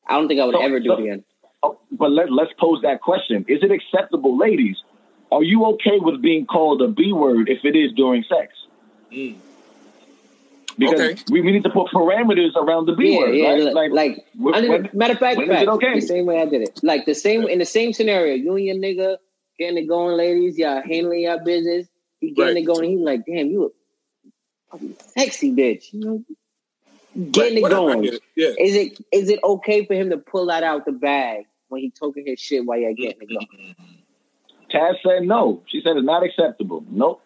I 0.08 0.14
don't 0.18 0.28
think 0.28 0.40
I 0.42 0.46
would 0.46 0.56
So- 0.56 0.62
ever 0.62 0.80
do 0.80 0.86
so- 0.88 0.94
it 0.98 1.00
again. 1.02 1.24
Oh, 1.64 1.78
but 1.92 2.12
let, 2.12 2.32
let's 2.32 2.52
pose 2.60 2.82
that 2.82 3.02
question. 3.02 3.46
Is 3.48 3.60
it 3.62 3.72
acceptable, 3.72 4.36
ladies? 4.38 4.78
Are 5.32 5.44
you 5.44 5.64
okay 5.74 6.00
with 6.00 6.22
being 6.22 6.46
called 6.48 6.82
a 6.82 6.88
B 6.88 7.14
word 7.14 7.50
if 7.50 7.64
it 7.64 7.76
is 7.76 7.92
during 7.94 8.24
sex? 8.24 8.54
Mm. 9.12 9.36
Because 10.78 11.00
Okay. 11.00 11.22
we, 11.30 11.42
we 11.42 11.52
need 11.52 11.64
to 11.64 11.70
put 11.70 11.88
parameters 11.92 12.56
around 12.56 12.86
the 12.86 12.94
B 12.94 13.12
yeah, 13.14 13.18
word, 13.20 13.32
yeah. 13.36 13.50
right? 13.50 13.74
Like, 13.74 13.92
like 13.92 14.26
I 14.54 14.62
did 14.62 14.70
when- 14.70 14.86
it- 14.86 14.94
matter 14.94 15.14
of 15.14 15.20
fact, 15.20 15.40
it 15.40 15.48
fact, 15.48 15.68
okay? 15.68 15.96
the 15.96 16.02
same 16.02 16.26
way 16.26 16.42
I 16.42 16.46
did 16.46 16.62
it. 16.62 16.80
Like 16.84 17.06
the 17.06 17.14
same 17.16 17.48
in 17.48 17.60
the 17.60 17.66
same 17.66 17.94
scenario. 17.94 18.34
You 18.36 18.56
and 18.56 18.66
your 18.66 18.76
nigga 18.76 19.18
getting 19.60 19.78
it 19.78 19.88
going, 19.88 20.16
ladies. 20.18 20.58
Y'all 20.58 20.82
handling 20.82 21.22
your 21.22 21.40
business. 21.44 21.88
He 22.20 22.32
getting 22.32 22.56
Right. 22.56 22.64
it 22.64 22.66
going. 22.66 22.90
He 22.90 22.98
like, 22.98 23.26
damn, 23.26 23.48
you 23.50 23.74
a 24.74 24.78
sexy 25.20 25.52
bitch. 25.52 25.92
You 25.94 26.00
know, 26.00 26.24
getting 27.32 27.58
it 27.58 27.62
Whatever, 27.62 27.82
going. 27.96 28.06
it. 28.06 28.22
Yeah. 28.36 28.50
Is 28.58 28.76
it 28.76 28.98
is 29.12 29.30
it 29.30 29.40
okay 29.44 29.86
for 29.86 29.94
him 29.94 30.10
to 30.12 30.18
pull 30.18 30.46
that 30.48 30.64
out 30.64 30.86
the 30.86 30.92
bag 30.94 31.46
when 31.68 31.82
he 31.82 31.90
talking 31.92 32.26
his 32.26 32.40
shit 32.40 32.66
while 32.66 32.78
you're 32.80 32.94
getting 32.94 33.22
it 33.22 33.30
going? 33.30 33.76
Taz 34.74 34.96
said 35.04 35.24
no. 35.24 35.62
She 35.68 35.82
said 35.82 35.98
it's 35.98 36.06
not 36.06 36.24
acceptable. 36.24 36.86
Nope. 36.90 37.22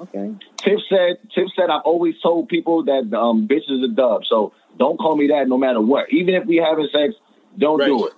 Okay. 0.00 0.34
Tiff 0.58 0.80
said, 0.88 1.18
Tiff 1.34 1.48
said, 1.56 1.70
I've 1.70 1.82
always 1.84 2.14
told 2.22 2.48
people 2.48 2.84
that 2.84 3.12
um, 3.16 3.48
bitch 3.48 3.68
is 3.70 3.82
a 3.82 3.88
dub. 3.88 4.24
So 4.26 4.52
don't 4.78 4.98
call 4.98 5.16
me 5.16 5.28
that 5.28 5.48
no 5.48 5.56
matter 5.58 5.80
what. 5.80 6.12
Even 6.12 6.34
if 6.34 6.46
we 6.46 6.56
having 6.56 6.88
sex, 6.92 7.14
don't 7.58 7.78
Right. 7.78 7.86
do 7.88 8.06
it. 8.06 8.12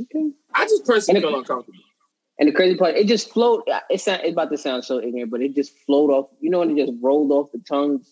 Okay. 0.00 0.30
I 0.54 0.64
just 0.64 0.84
personally 0.86 1.18
And 1.20 1.24
feel 1.30 1.38
uncomfortable. 1.38 1.78
And 2.38 2.48
the 2.48 2.52
crazy 2.52 2.76
part, 2.76 2.94
it 2.96 3.06
just 3.08 3.32
flowed. 3.32 3.62
It's 3.90 4.06
not, 4.06 4.20
it's 4.22 4.32
about 4.32 4.50
to 4.50 4.58
sound 4.58 4.84
so 4.84 5.00
ignorant, 5.00 5.30
but 5.30 5.40
it 5.42 5.54
just 5.54 5.76
flowed 5.86 6.10
off. 6.10 6.28
You 6.40 6.50
know, 6.50 6.60
when 6.60 6.76
it 6.76 6.86
just 6.86 6.96
rolled 7.02 7.32
off 7.32 7.50
the 7.52 7.58
tongues 7.58 8.08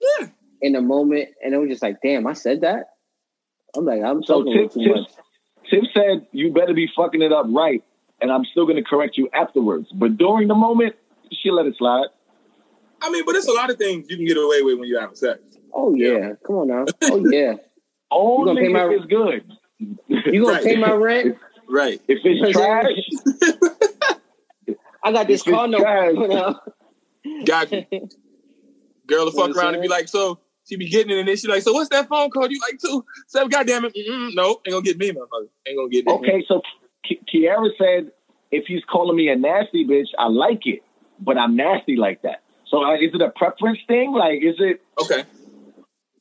Yeah. 0.00 0.28
in 0.62 0.76
a 0.76 0.80
moment, 0.80 1.30
and 1.42 1.54
it 1.54 1.58
was 1.58 1.68
just 1.70 1.82
like, 1.82 1.98
damn, 2.02 2.26
I 2.26 2.34
said 2.34 2.60
that. 2.60 2.90
I'm 3.76 3.84
like, 3.84 4.02
I'm 4.02 4.22
So 4.22 4.44
talking 4.44 4.68
Tiff, 4.68 4.72
too 4.74 4.80
Tiff, 4.80 4.96
much. 4.96 5.10
Tiff 5.70 5.84
said, 5.92 6.26
you 6.32 6.52
better 6.52 6.72
be 6.74 6.88
fucking 6.96 7.20
it 7.22 7.32
up 7.32 7.46
right. 7.48 7.82
And 8.20 8.30
I'm 8.30 8.44
still 8.44 8.64
going 8.64 8.76
to 8.76 8.84
correct 8.84 9.18
you 9.18 9.28
afterwards. 9.34 9.88
But 9.92 10.16
during 10.16 10.46
the 10.46 10.54
moment, 10.54 10.94
she 11.32 11.50
let 11.50 11.66
it 11.66 11.74
slide. 11.78 12.06
I 13.02 13.10
mean, 13.10 13.24
but 13.26 13.32
there's 13.32 13.46
a 13.46 13.52
lot 13.52 13.70
of 13.70 13.76
things 13.76 14.06
you 14.08 14.16
can 14.16 14.26
get 14.26 14.36
away 14.36 14.62
with 14.62 14.78
when 14.78 14.88
you're 14.88 15.00
having 15.00 15.16
sex. 15.16 15.40
Oh 15.72 15.94
yeah, 15.94 16.32
come 16.46 16.56
on 16.56 16.68
now. 16.68 16.84
Oh 17.02 17.24
yeah, 17.30 17.54
Only 18.10 18.62
pay 18.62 18.66
if 18.68 18.72
my- 18.72 18.88
it's 18.94 19.06
good. 19.06 19.50
you 20.08 20.42
gonna 20.42 20.54
Right. 20.54 20.64
pay 20.64 20.76
my 20.76 20.92
rent? 20.92 21.36
Right. 21.68 22.00
If 22.08 22.18
it's 22.24 22.52
trash, 22.52 22.86
I 25.02 25.12
got 25.12 25.26
this 25.26 25.40
If 25.42 25.48
it's 25.48 25.54
car 25.56 25.68
note. 25.68 25.80
trash. 25.80 26.14
Got 27.44 27.72
you. 27.72 27.84
Girl 29.06 29.26
to 29.26 29.32
fuck 29.32 29.54
around 29.56 29.74
and 29.74 29.82
be 29.82 29.88
like, 29.88 30.08
so 30.08 30.38
she 30.66 30.76
be 30.76 30.88
getting 30.88 31.14
it 31.16 31.18
and 31.20 31.28
then 31.28 31.36
she 31.36 31.46
like, 31.48 31.62
so 31.62 31.72
what's 31.72 31.90
that 31.90 32.08
phone 32.08 32.30
call? 32.30 32.50
You 32.50 32.58
like 32.60 32.78
two 32.80 33.04
seven? 33.28 33.48
Goddamn 33.48 33.84
it! 33.86 33.94
Mm-mm, 33.94 34.34
no, 34.34 34.60
ain't 34.66 34.70
gonna 34.72 34.82
get 34.82 34.96
me, 34.98 35.10
motherfucker. 35.10 35.48
Ain't 35.66 35.76
gonna 35.76 35.88
get 35.90 36.06
me. 36.06 36.12
okay, 36.12 36.44
so 36.48 36.62
Ki- 37.06 37.20
Kiara 37.32 37.68
said, 37.78 38.12
if 38.50 38.64
he's 38.66 38.82
calling 38.90 39.16
me 39.16 39.28
a 39.28 39.36
nasty 39.36 39.86
bitch, 39.86 40.08
I 40.18 40.28
like 40.28 40.62
it. 40.66 40.82
But 41.24 41.38
I'm 41.38 41.56
nasty 41.56 41.96
like 41.96 42.22
that. 42.22 42.42
So 42.66 42.84
uh, 42.84 42.94
is 42.94 43.14
it 43.14 43.22
a 43.22 43.30
preference 43.30 43.78
thing? 43.86 44.12
Like, 44.12 44.42
is 44.42 44.56
it 44.58 44.82
Okay. 45.00 45.24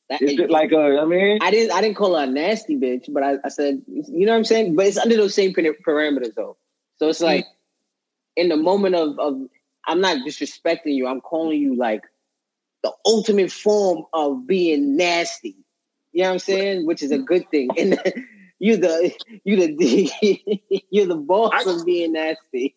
That- 0.10 0.22
is 0.22 0.40
it 0.40 0.50
like 0.50 0.72
a, 0.72 1.00
I 1.02 1.06
mean, 1.06 1.40
I 1.42 1.50
didn't 1.50 1.72
I 1.76 1.82
didn't 1.82 1.96
call 1.96 2.16
her 2.16 2.24
a 2.24 2.28
nasty 2.28 2.76
bitch, 2.76 3.12
but 3.12 3.24
I, 3.24 3.36
I 3.44 3.50
said, 3.50 3.82
you 3.88 4.26
know 4.26 4.34
what 4.34 4.38
I'm 4.38 4.44
saying? 4.44 4.76
But 4.76 4.88
it's 4.88 4.98
under 4.98 5.16
those 5.16 5.34
same 5.34 5.54
parameters 5.54 6.36
though. 6.36 6.58
So 6.98 7.10
it's 7.10 7.22
like 7.22 7.46
in 8.36 8.50
the 8.50 8.58
moment 8.58 8.96
of 8.96 9.18
of 9.20 9.42
I'm 9.88 10.02
not 10.02 10.18
disrespecting 10.26 10.94
you. 10.94 11.08
I'm 11.08 11.22
calling 11.22 11.60
you 11.60 11.76
like 11.76 12.04
the 12.84 12.92
ultimate 13.06 13.52
form 13.52 14.06
of 14.14 14.46
being 14.46 14.96
nasty. 14.98 15.56
You 16.12 16.24
know 16.24 16.30
what 16.30 16.34
I'm 16.34 16.40
saying? 16.40 16.86
Which 16.86 17.02
is 17.02 17.12
a 17.12 17.18
good 17.18 17.50
thing. 17.50 17.70
And 17.78 18.00
you 18.60 18.78
the 18.78 19.14
you 19.44 19.56
the 19.58 20.82
you're 20.92 21.08
the 21.08 21.16
boss 21.16 21.66
I- 21.66 21.70
of 21.72 21.86
being 21.86 22.14
nasty. 22.14 22.76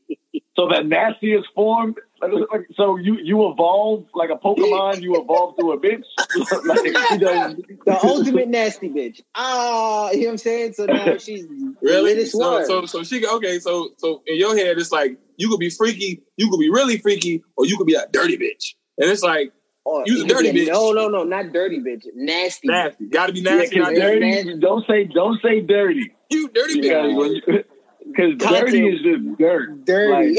so 0.56 0.68
the 0.68 0.82
nastiest 0.82 1.48
form? 1.54 1.96
Like, 2.20 2.32
like, 2.50 2.66
so 2.76 2.96
you 2.96 3.18
you 3.22 3.50
evolve 3.50 4.06
like 4.14 4.30
a 4.30 4.36
Pokemon, 4.36 5.02
you 5.02 5.20
evolve 5.20 5.56
to 5.58 5.72
a 5.72 5.78
bitch? 5.78 6.04
like, 6.64 7.10
You 7.10 7.18
know, 7.18 7.56
the 7.84 8.00
ultimate 8.02 8.48
nasty 8.48 8.88
bitch. 8.88 9.20
Ah, 9.34 10.10
you 10.10 10.20
know 10.20 10.26
what 10.26 10.30
I'm 10.32 10.38
saying? 10.38 10.72
So 10.72 10.86
now 10.86 11.18
she's 11.18 11.46
Really? 11.82 12.14
lit 12.14 12.28
So, 12.28 12.62
so, 12.64 12.86
so 12.86 13.02
she 13.02 13.26
okay. 13.26 13.58
So, 13.58 13.90
so 13.98 14.22
in 14.26 14.38
your 14.38 14.56
head, 14.56 14.78
it's 14.78 14.92
like 14.92 15.18
you 15.36 15.50
could 15.50 15.60
be 15.60 15.68
freaky, 15.70 16.22
you 16.36 16.48
could 16.50 16.58
be 16.58 16.70
really 16.70 16.96
freaky, 16.98 17.42
or 17.56 17.66
you 17.66 17.76
could 17.76 17.86
be 17.86 17.94
a 17.94 18.06
dirty 18.10 18.38
bitch. 18.38 18.74
And 18.98 19.10
it's 19.10 19.22
like 19.22 19.52
Or 19.84 20.02
Use 20.06 20.22
a 20.22 20.26
dirty 20.26 20.52
bitch. 20.52 20.68
No, 20.68 20.92
no, 20.92 21.08
no, 21.08 21.24
not 21.24 21.52
dirty 21.52 21.80
bitch. 21.80 22.06
Nasty. 22.14 22.68
nasty. 22.68 23.06
Got 23.08 23.26
to 23.26 23.32
be 23.34 23.40
yeah, 23.40 23.56
not 23.56 23.72
Yeah, 23.72 23.82
dirty. 23.82 24.00
dirty, 24.00 24.20
nasty. 24.20 24.58
don't 24.58 24.86
say 24.88 25.04
don't 25.04 25.38
say 25.42 25.60
dirty. 25.60 26.12
You 26.30 26.48
dirty 26.48 26.80
Because 26.80 27.14
bitch. 27.14 27.64
because 28.16 28.36
dirty 28.38 28.88
is 28.88 29.02
just 29.02 29.38
dirt. 29.38 29.84
Dirty. 29.84 30.38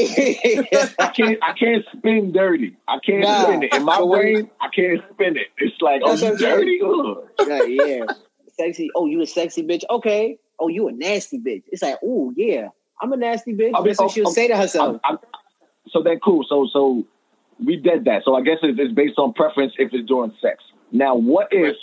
I 0.98 1.12
can't 1.14 1.38
I 1.42 1.52
can't 1.58 1.84
spin 1.96 2.32
dirty. 2.32 2.76
I 2.88 2.98
can't 3.04 3.22
Nah. 3.22 3.44
spin 3.44 3.62
it. 3.64 3.74
In 3.74 3.84
my 3.84 3.98
brain, 3.98 4.50
I 4.60 4.68
can't 4.74 5.00
spin 5.12 5.36
it. 5.36 5.48
It's 5.58 5.80
like, 5.80 6.00
oh, 6.04 6.16
That's 6.16 6.22
what 6.22 6.40
you 6.40 7.18
dirty? 7.38 7.50
Right, 7.50 7.70
yeah. 7.70 8.06
Sexy. 8.56 8.90
Oh, 8.94 9.06
you 9.06 9.20
a 9.22 9.26
sexy 9.26 9.62
bitch? 9.62 9.84
Okay. 9.88 10.38
Oh, 10.58 10.68
you 10.68 10.88
a 10.88 10.92
nasty 10.92 11.38
bitch. 11.38 11.62
It's 11.68 11.82
like, 11.82 11.98
oh 12.04 12.32
yeah, 12.36 12.68
I'm 13.00 13.12
a 13.12 13.16
nasty 13.16 13.54
bitch. 13.54 13.70
I 13.74 13.78
mean, 13.78 13.86
That's 13.86 13.98
what 14.00 14.06
oh, 14.06 14.12
she'll 14.12 14.28
oh, 14.28 14.32
say 14.32 14.48
to 14.48 14.56
herself. 14.56 15.00
I'm- 15.04 15.18
I'm- 15.18 15.18
so 15.90 16.02
then 16.02 16.18
cool. 16.22 16.44
So 16.48 16.68
so 16.72 17.06
we 17.64 17.76
did 17.76 18.04
that. 18.04 18.22
So 18.24 18.34
I 18.34 18.42
guess 18.42 18.58
it's, 18.62 18.78
it's 18.78 18.92
based 18.92 19.18
on 19.18 19.32
preference 19.32 19.72
if 19.78 19.92
it's 19.92 20.06
during 20.06 20.32
sex. 20.40 20.62
Now, 20.92 21.14
what 21.16 21.48
if? 21.50 21.76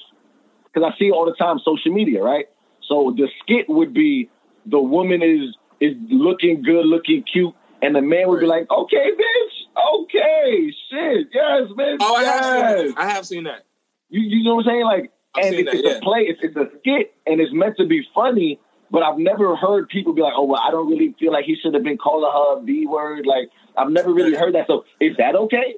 Because 0.65 0.91
I 0.93 0.97
see 0.99 1.07
it 1.07 1.11
all 1.11 1.25
the 1.25 1.33
time, 1.33 1.59
social 1.59 1.91
media, 1.93 2.21
right? 2.21 2.45
So 2.87 3.13
the 3.17 3.27
skit 3.41 3.65
would 3.69 3.93
be 3.93 4.29
the 4.65 4.79
woman 4.79 5.21
is 5.23 5.55
is 5.85 5.95
looking 6.09 6.61
good, 6.63 6.85
looking 6.85 7.23
cute, 7.31 7.53
and 7.81 7.95
the 7.95 8.01
man 8.01 8.27
would 8.29 8.39
be 8.39 8.45
like, 8.45 8.69
"Okay, 8.69 9.11
bitch, 9.11 9.55
okay, 9.93 10.73
shit, 10.89 11.27
yes, 11.33 11.69
bitch, 11.77 11.97
Oh, 11.99 12.15
I 12.15 12.23
have 12.23 12.43
seen 12.43 12.53
yes." 12.53 12.93
that. 12.95 13.01
I 13.01 13.09
have 13.09 13.25
seen 13.25 13.43
that. 13.45 13.65
You 14.09 14.21
you 14.21 14.43
know 14.43 14.55
what 14.55 14.65
I'm 14.65 14.71
saying? 14.71 14.85
Like, 14.85 15.11
I've 15.35 15.45
and 15.45 15.55
seen 15.55 15.67
it's, 15.67 15.71
that, 15.71 15.77
it's 15.79 15.87
yeah. 15.89 15.97
a 15.97 16.01
play, 16.01 16.21
it's, 16.21 16.39
it's 16.41 16.55
a 16.55 16.67
skit, 16.79 17.13
and 17.25 17.41
it's 17.41 17.53
meant 17.53 17.77
to 17.77 17.85
be 17.85 18.05
funny. 18.13 18.59
But 18.91 19.01
I've 19.01 19.17
never 19.17 19.55
heard 19.55 19.89
people 19.89 20.13
be 20.13 20.21
like, 20.21 20.33
"Oh, 20.35 20.45
well, 20.45 20.61
I 20.65 20.71
don't 20.71 20.89
really 20.89 21.15
feel 21.19 21.31
like 21.33 21.45
he 21.45 21.55
should 21.61 21.73
have 21.73 21.83
been 21.83 21.97
calling 21.97 22.31
her 22.31 22.61
a 22.61 22.63
B 22.63 22.85
word." 22.85 23.25
Like, 23.25 23.49
I've 23.77 23.89
never 23.89 24.13
really 24.13 24.35
heard 24.35 24.53
that. 24.55 24.67
So, 24.67 24.85
is 24.99 25.17
that 25.17 25.35
okay? 25.35 25.75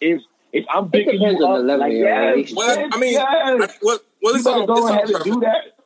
If 0.00 0.20
if 0.52 0.64
I'm 0.72 0.90
picking 0.90 1.18
depends 1.18 1.40
you 1.40 1.46
on 1.46 1.52
up, 1.52 1.58
the 1.58 1.64
level 1.64 1.80
like, 1.80 1.92
of 1.92 1.98
yes. 1.98 2.52
Well, 2.54 2.76
bitch, 2.76 2.90
I 2.92 2.98
mean, 2.98 3.12
yes. 3.14 3.24
I, 3.26 3.68
well, 3.82 3.98
well, 4.22 4.32
you 4.34 4.38
it's 4.38 4.46
all, 4.46 4.66
go 4.66 4.74
it's 4.74 5.10
all 5.10 5.16
and 5.16 5.24
do 5.24 5.40
that. 5.40 5.78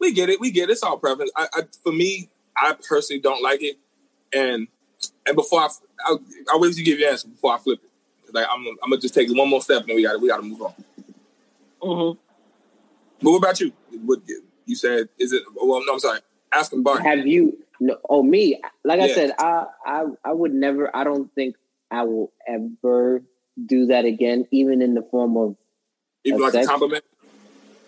We 0.00 0.12
get 0.12 0.30
it. 0.30 0.40
We 0.40 0.50
get 0.50 0.68
it. 0.70 0.72
It's 0.72 0.82
all 0.82 0.98
preference. 0.98 1.30
I, 1.36 1.48
I, 1.52 1.62
for 1.82 1.92
me, 1.92 2.30
I 2.56 2.74
personally 2.88 3.20
don't 3.20 3.42
like 3.42 3.62
it. 3.62 3.76
And 4.32 4.68
and 5.26 5.36
before 5.36 5.60
I, 5.60 5.68
I, 6.06 6.16
I 6.52 6.56
wait 6.56 6.70
till 6.70 6.78
you 6.78 6.84
give 6.84 6.98
your 6.98 7.10
answer 7.10 7.28
before 7.28 7.54
I 7.54 7.58
flip 7.58 7.80
it. 7.82 8.34
Like 8.34 8.46
I'm, 8.50 8.66
I'm 8.82 8.90
gonna 8.90 9.00
just 9.00 9.14
take 9.14 9.28
one 9.30 9.48
more 9.48 9.62
step 9.62 9.80
and 9.82 9.88
then 9.90 9.96
we 9.96 10.02
got 10.02 10.12
to 10.12 10.18
we 10.18 10.28
got 10.28 10.38
to 10.38 10.42
move 10.42 10.62
on. 10.62 10.74
Mhm. 11.82 12.18
But 13.22 13.30
what 13.30 13.38
about 13.38 13.60
you? 13.60 13.72
What 14.04 14.20
you 14.66 14.74
said? 14.76 15.08
Is 15.18 15.32
it? 15.32 15.42
Well, 15.54 15.82
no, 15.86 15.94
I'm 15.94 16.00
sorry. 16.00 16.20
Ask 16.52 16.72
him, 16.72 16.82
Barney. 16.82 17.04
Have 17.08 17.26
you? 17.26 17.58
No, 17.80 17.98
oh, 18.08 18.22
me. 18.22 18.60
Like 18.84 19.00
I 19.00 19.08
said, 19.12 19.32
I, 19.38 19.66
I, 19.84 20.04
I 20.24 20.32
would 20.32 20.54
never. 20.54 20.94
I 20.94 21.04
don't 21.04 21.32
think 21.34 21.56
I 21.90 22.02
will 22.04 22.32
ever 22.48 23.22
do 23.64 23.86
that 23.86 24.04
again, 24.04 24.46
even 24.50 24.82
in 24.82 24.94
the 24.94 25.02
form 25.02 25.36
of 25.36 25.56
Even 26.24 26.40
like 26.40 26.54
a 26.54 26.64
compliment. 26.64 27.04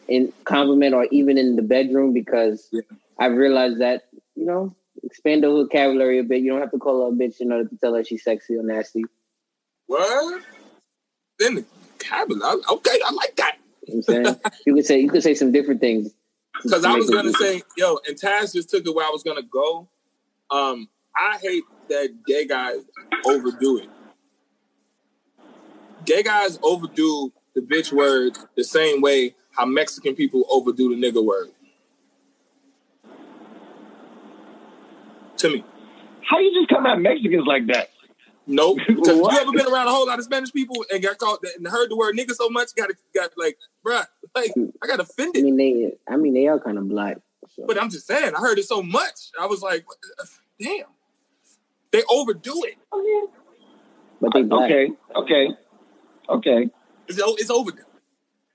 in 0.09 0.33
compliment 0.45 0.95
or 0.95 1.07
even 1.11 1.37
in 1.39 1.57
the 1.57 1.63
bedroom 1.63 2.13
because 2.13 2.69
Yeah. 2.73 2.83
I 3.19 3.27
realized 3.27 3.81
that 3.81 4.05
you 4.39 4.47
know 4.47 4.75
expand 5.03 5.43
the 5.43 5.49
vocabulary 5.49 6.19
a 6.19 6.23
bit. 6.23 6.43
You 6.43 6.53
don't 6.53 6.61
have 6.61 6.71
to 6.71 6.79
call 6.79 7.03
her 7.03 7.09
a 7.09 7.17
bitch 7.17 7.41
in 7.41 7.53
order 7.53 7.69
to 7.69 7.77
tell 7.77 7.95
her 7.95 8.05
she's 8.05 8.25
sexy 8.25 8.57
or 8.57 8.63
nasty. 8.63 9.05
What? 9.87 10.43
Then 11.39 11.57
the 11.57 11.65
vocabulary. 11.99 12.61
Okay, 12.71 12.99
I 13.05 13.13
like 13.13 13.37
that. 13.37 13.57
You 13.87 14.03
know 14.07 14.23
what 14.23 14.45
I'm 14.45 14.53
you 14.67 14.75
could 14.75 14.87
say 14.87 15.01
you 15.01 15.09
could 15.09 15.23
say 15.23 15.35
some 15.35 15.53
different 15.53 15.81
things. 15.81 16.13
Because 16.63 16.85
I 16.85 16.95
was 16.97 17.11
gonna 17.11 17.33
say, 17.33 17.63
yo, 17.77 17.99
and 18.07 18.19
Taz 18.19 18.53
just 18.53 18.71
took 18.71 18.87
it 18.87 18.95
where 18.95 19.07
I 19.07 19.11
was 19.11 19.23
gonna 19.23 19.43
go. 19.43 19.89
Um, 20.51 20.89
I 21.17 21.39
hate 21.41 21.65
that 21.89 22.11
gay 22.27 22.47
guys 22.47 22.79
overdo 23.25 23.79
it. 23.79 23.89
Gay 26.05 26.23
guys 26.23 26.59
overdo 26.63 27.33
the 27.55 27.61
bitch 27.61 27.93
word 27.93 28.37
the 28.57 28.65
same 28.65 29.01
way 29.01 29.35
how 29.51 29.67
Mexican 29.67 30.15
people 30.15 30.45
overdo 30.51 30.95
the 30.95 31.01
nigga 31.01 31.25
word. 31.25 31.49
To 35.39 35.49
me, 35.51 35.65
How 36.29 36.39
you 36.39 36.53
just 36.61 36.69
come 36.69 36.87
at 36.87 36.99
Mexicans 37.01 37.47
like 37.47 37.67
that? 37.69 37.91
nope. 38.47 38.79
Because 38.89 39.17
you 39.17 39.31
ever 39.31 39.53
been 39.53 39.67
around 39.73 39.87
a 39.87 39.91
whole 39.91 40.07
lot 40.07 40.19
of 40.19 40.25
Spanish 40.25 40.53
people 40.53 40.85
and 40.93 41.03
got 41.03 41.19
called 41.19 41.39
and 41.57 41.67
heard 41.69 41.91
the 41.91 41.97
word 41.97 42.17
nigga 42.17 42.33
so 42.35 42.49
much, 42.49 42.75
got 42.75 42.91
got 43.15 43.31
like, 43.37 43.57
bruh, 43.87 44.07
like 44.35 44.53
I 44.83 44.87
got 44.87 45.01
offended. 45.01 45.43
I 45.43 45.45
mean 45.45 45.57
they 45.57 45.93
I 46.09 46.17
mean 46.17 46.35
they 46.35 46.47
are 46.49 46.59
kind 46.59 46.79
of 46.79 46.89
black, 46.89 47.19
So, 47.55 47.65
But 47.67 47.81
I'm 47.81 47.91
just 47.91 48.07
saying, 48.07 48.35
I 48.35 48.41
heard 48.41 48.59
it 48.59 48.65
so 48.67 48.83
much. 48.83 49.31
I 49.41 49.47
was 49.47 49.63
like, 49.63 49.85
damn. 50.61 50.87
They 51.91 52.03
overdo 52.11 52.65
it. 52.65 52.77
but 54.21 54.33
they 54.35 54.43
black. 54.43 54.71
Okay, 54.71 54.91
okay, 55.17 55.49
okay. 56.29 56.71
It's, 57.07 57.21
o- 57.21 57.37
it's 57.39 57.51
overdone. 57.51 57.85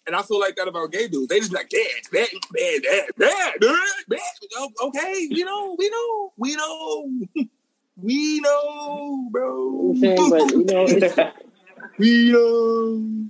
And 0.06 0.16
I 0.16 0.22
feel 0.22 0.39
like 0.39 0.56
that 0.58 0.68
about 0.68 0.92
gay 0.92 1.08
dudes. 1.08 1.28
They 1.28 1.39
just 1.39 1.52
be 1.52 1.58
like, 1.58 1.72
yeah, 1.72 1.80
that, 2.12 2.30
that, 2.32 2.82
that, 2.84 3.18
that, 3.18 3.18
bad, 3.18 3.60
bad, 3.60 4.20
bad. 4.20 4.70
Okay, 4.84 5.28
we 5.32 5.44
know, 5.44 5.76
we 5.78 5.89
know, 5.89 6.34
we 6.38 6.56
know. 6.56 7.12
We 7.96 8.39
know, 8.39 9.28
bro. 9.32 9.94
You 9.94 10.02
know 10.02 10.13
what 10.16 10.24
I'm 10.24 10.30
saying? 10.30 10.30
But 10.30 10.52
you 10.52 10.66
know, 10.66 11.32
we 12.00 12.32
know. 12.32 13.30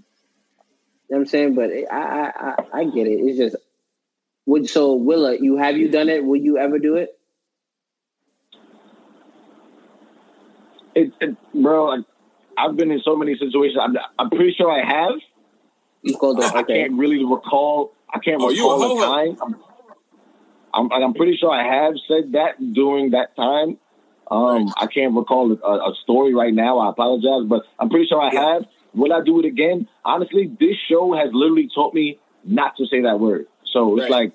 You 1.10 1.10
know 1.10 1.18
what 1.18 1.18
I'm 1.18 1.26
saying, 1.26 1.56
but 1.56 1.70
I, 1.92 1.96
I, 1.96 2.32
I, 2.40 2.80
I 2.80 2.84
get 2.86 3.08
it. 3.08 3.20
It's 3.20 3.38
just, 3.38 3.56
would 4.46 4.70
so 4.70 4.94
Willa, 4.94 5.38
you 5.38 5.58
have 5.58 5.78
you 5.78 5.90
done 5.90 6.10
it? 6.10 6.24
Will 6.24 6.40
you 6.40 6.58
ever 6.58 6.80
do 6.80 6.96
it? 6.96 7.18
It, 10.96 11.12
it, 11.20 11.36
bro, 11.54 11.86
like, 11.86 12.06
I've 12.58 12.76
been 12.76 12.92
in 12.92 13.02
so 13.04 13.16
many 13.16 13.36
situations. 13.38 13.78
I'm, 13.82 13.96
I'm 14.18 14.30
pretty 14.30 14.54
sure 14.54 14.72
I 14.72 14.86
have. 14.86 15.20
You 16.04 16.16
called 16.18 16.40
it 16.40 16.44
I 16.56 16.64
can't 16.64 16.94
really 16.94 17.24
recall. 17.24 17.94
I 18.14 18.20
can't 18.20 18.42
Oh, 18.42 18.50
you 18.50 18.70
a 18.70 18.74
recall 18.74 18.84
a 18.84 18.90
hoe-hoe. 18.90 19.36
time. 19.36 19.38
I'm, 20.74 20.92
I'm, 20.92 21.04
I'm 21.04 21.14
pretty 21.14 21.38
sure 21.38 21.52
I 21.52 21.64
have 21.86 21.94
said 22.08 22.34
that 22.34 22.74
during 22.74 23.12
that 23.12 23.36
time. 23.36 23.78
Um, 24.30 24.74
I 24.78 24.88
can't 24.88 25.16
recall 25.16 25.52
a, 25.52 25.68
a 25.68 25.94
story 26.04 26.34
right 26.34 26.54
now. 26.54 26.80
I 26.80 26.90
apologize, 26.90 27.48
but 27.48 27.64
I'm 27.80 27.90
pretty 27.90 28.08
sure 28.08 28.22
I 28.22 28.32
Yeah. 28.34 28.54
have. 28.56 28.64
Will 28.94 29.12
I 29.14 29.22
do 29.24 29.40
it 29.40 29.46
again? 29.46 29.88
Honestly, 30.06 30.52
this 30.60 30.76
show 30.90 31.14
has 31.16 31.30
literally 31.34 31.70
taught 31.74 31.94
me 31.94 32.20
not 32.44 32.76
to 32.78 32.86
say 32.86 33.02
that 33.02 33.20
word. 33.20 33.48
So 33.72 33.98
it's 33.98 34.10
Right. 34.10 34.12
like 34.12 34.34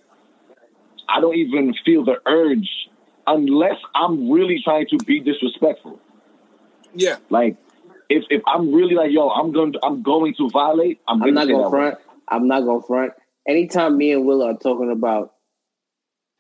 I 1.09 1.21
don't 1.21 1.37
even 1.37 1.75
feel 1.85 2.05
the 2.05 2.17
urge 2.27 2.69
unless 3.27 3.77
I'm 3.95 4.31
really 4.31 4.61
trying 4.63 4.87
to 4.91 4.99
be 4.99 5.21
disrespectful. 5.21 6.01
Yeah, 6.95 7.17
Like 7.31 7.57
if 8.09 8.25
if 8.31 8.43
I'm 8.47 8.73
really 8.73 8.95
like, 8.95 9.11
yo, 9.13 9.29
I'm 9.29 9.53
going 9.53 9.73
to, 9.75 9.81
I'm 9.83 10.03
going 10.03 10.35
to 10.35 10.49
violate. 10.51 11.01
I'm, 11.09 11.23
I'm 11.23 11.35
not 11.35 11.47
gonna 11.49 11.59
that 11.65 11.71
word. 11.71 11.71
front. 11.71 11.99
I'm 12.29 12.47
not 12.49 12.61
gonna 12.65 12.83
front. 12.83 13.13
Anytime 13.47 13.97
me 13.97 14.13
and 14.13 14.27
Willa 14.27 14.53
are 14.53 14.59
talking 14.59 14.91
about 14.91 15.35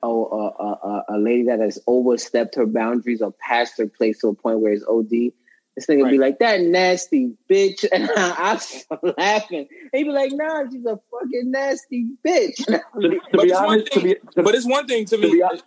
oh 0.02 0.24
uh, 0.26 0.62
uh, 0.62 0.88
uh, 0.88 1.02
a 1.16 1.18
lady 1.18 1.44
that 1.44 1.60
has 1.60 1.78
overstepped 1.86 2.54
her 2.56 2.66
boundaries 2.66 3.20
or 3.22 3.32
passed 3.32 3.78
her 3.78 3.86
place 3.86 4.18
to 4.20 4.28
a 4.28 4.34
point 4.34 4.60
where 4.60 4.72
it's 4.72 4.84
OD, 4.88 5.10
this 5.10 5.86
nigga 5.88 5.96
be 6.10 6.18
Right. 6.18 6.20
like 6.20 6.38
that 6.40 6.60
nasty 6.60 7.34
bitch, 7.50 7.84
and 7.92 8.08
I, 8.16 8.52
I 8.52 8.56
start 8.58 9.18
laughing. 9.18 9.68
He'd 9.92 10.04
be 10.04 10.10
like, 10.10 10.32
Nah, 10.32 10.64
she's 10.70 10.84
a 10.84 10.98
fucking 11.10 11.50
nasty 11.50 12.10
bitch. 12.26 12.56
To, 12.66 12.82
to 13.00 13.20
But 13.32 13.42
be 13.42 13.50
it's 13.50 13.60
one 13.60 13.68
honest, 13.70 13.86
to 13.92 14.00
thing- 14.00 14.04
be, 14.04 14.14
to, 14.34 14.42
but 14.42 14.54
it's 14.54 14.66
one 14.66 14.86
thing 14.86 15.04
to 15.06 15.16
to 15.16 15.22
me. 15.22 15.32
be 15.32 15.42
honest, 15.42 15.64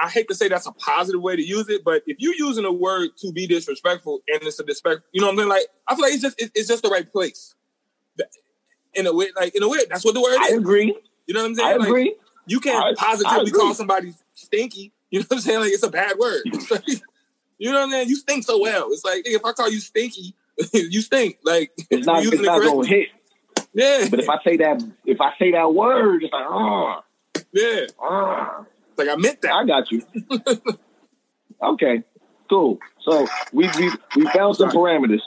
I 0.00 0.08
hate 0.08 0.28
to 0.28 0.34
say 0.34 0.48
that's 0.48 0.66
a 0.66 0.72
positive 0.72 1.20
way 1.20 1.36
to 1.36 1.42
use 1.42 1.68
it, 1.68 1.82
but 1.84 2.02
if 2.06 2.16
you're 2.20 2.34
using 2.34 2.64
a 2.64 2.72
word 2.72 3.10
to 3.18 3.32
be 3.32 3.46
disrespectful 3.46 4.22
and 4.28 4.42
it's 4.42 4.58
a 4.58 4.64
disrespect, 4.64 5.02
you 5.12 5.20
know 5.20 5.26
what 5.28 5.32
I'm 5.32 5.38
saying? 5.38 5.48
Like 5.48 5.66
I 5.86 5.94
feel 5.94 6.02
like 6.04 6.12
it's 6.14 6.22
just 6.22 6.40
it- 6.40 6.52
it's 6.54 6.68
just 6.68 6.82
the 6.82 6.88
right 6.88 7.10
place. 7.10 7.54
In 8.94 9.06
a 9.06 9.14
way, 9.14 9.28
like 9.36 9.54
in 9.54 9.62
a 9.62 9.68
way, 9.68 9.78
that's 9.88 10.04
what 10.04 10.14
the 10.14 10.20
word 10.20 10.36
I 10.40 10.48
is. 10.48 10.58
agree. 10.58 10.96
You 11.26 11.34
know 11.34 11.42
what 11.42 11.46
I'm 11.46 11.52
I 11.52 11.54
saying? 11.56 11.78
Like, 11.80 11.88
agree. 11.88 12.16
you 12.46 12.58
can't 12.58 12.82
I- 12.84 12.88
I 12.90 12.94
positively 12.94 13.48
agree. 13.50 13.60
call 13.60 13.74
somebody 13.74 14.14
stinky. 14.34 14.92
You 15.10 15.20
know 15.20 15.26
what 15.28 15.36
I'm 15.36 15.40
saying? 15.42 15.60
Like 15.60 15.72
it's 15.72 15.82
a 15.82 15.90
bad 15.90 16.18
word. 16.18 16.42
Like, 16.70 16.82
you 17.58 17.70
know 17.70 17.78
what 17.78 17.84
I'm 17.84 17.90
saying? 17.90 18.08
You 18.08 18.16
stink 18.16 18.44
so 18.44 18.58
well. 18.60 18.88
It's 18.90 19.04
like 19.04 19.22
if 19.26 19.44
I 19.44 19.52
call 19.52 19.70
you 19.70 19.78
stinky, 19.80 20.34
you 20.72 21.00
stink. 21.02 21.38
Like 21.44 21.70
It's 21.90 22.06
not. 22.06 22.24
It's 22.24 22.40
not 22.42 22.60
to 22.60 22.82
hit. 22.88 23.08
Yeah, 23.74 24.08
But 24.10 24.20
if 24.20 24.28
I 24.28 24.42
say 24.42 24.56
that, 24.56 24.82
if 25.04 25.20
I 25.20 25.32
say 25.38 25.52
that 25.52 25.72
word, 25.74 26.24
it's 26.24 26.32
like, 26.32 26.46
ah, 26.48 27.04
yeah. 27.52 27.86
ah. 28.00 28.64
It's 28.98 29.06
like 29.06 29.16
I 29.16 29.20
meant 29.20 29.40
that. 29.42 29.52
I 29.52 29.64
got 29.64 29.92
you. 29.92 30.02
okay, 31.62 32.02
cool. 32.50 32.78
So 33.04 33.28
we 33.52 33.68
we 33.78 33.90
we 34.16 34.28
found 34.34 34.56
some 34.56 34.70
parameters. 34.70 35.22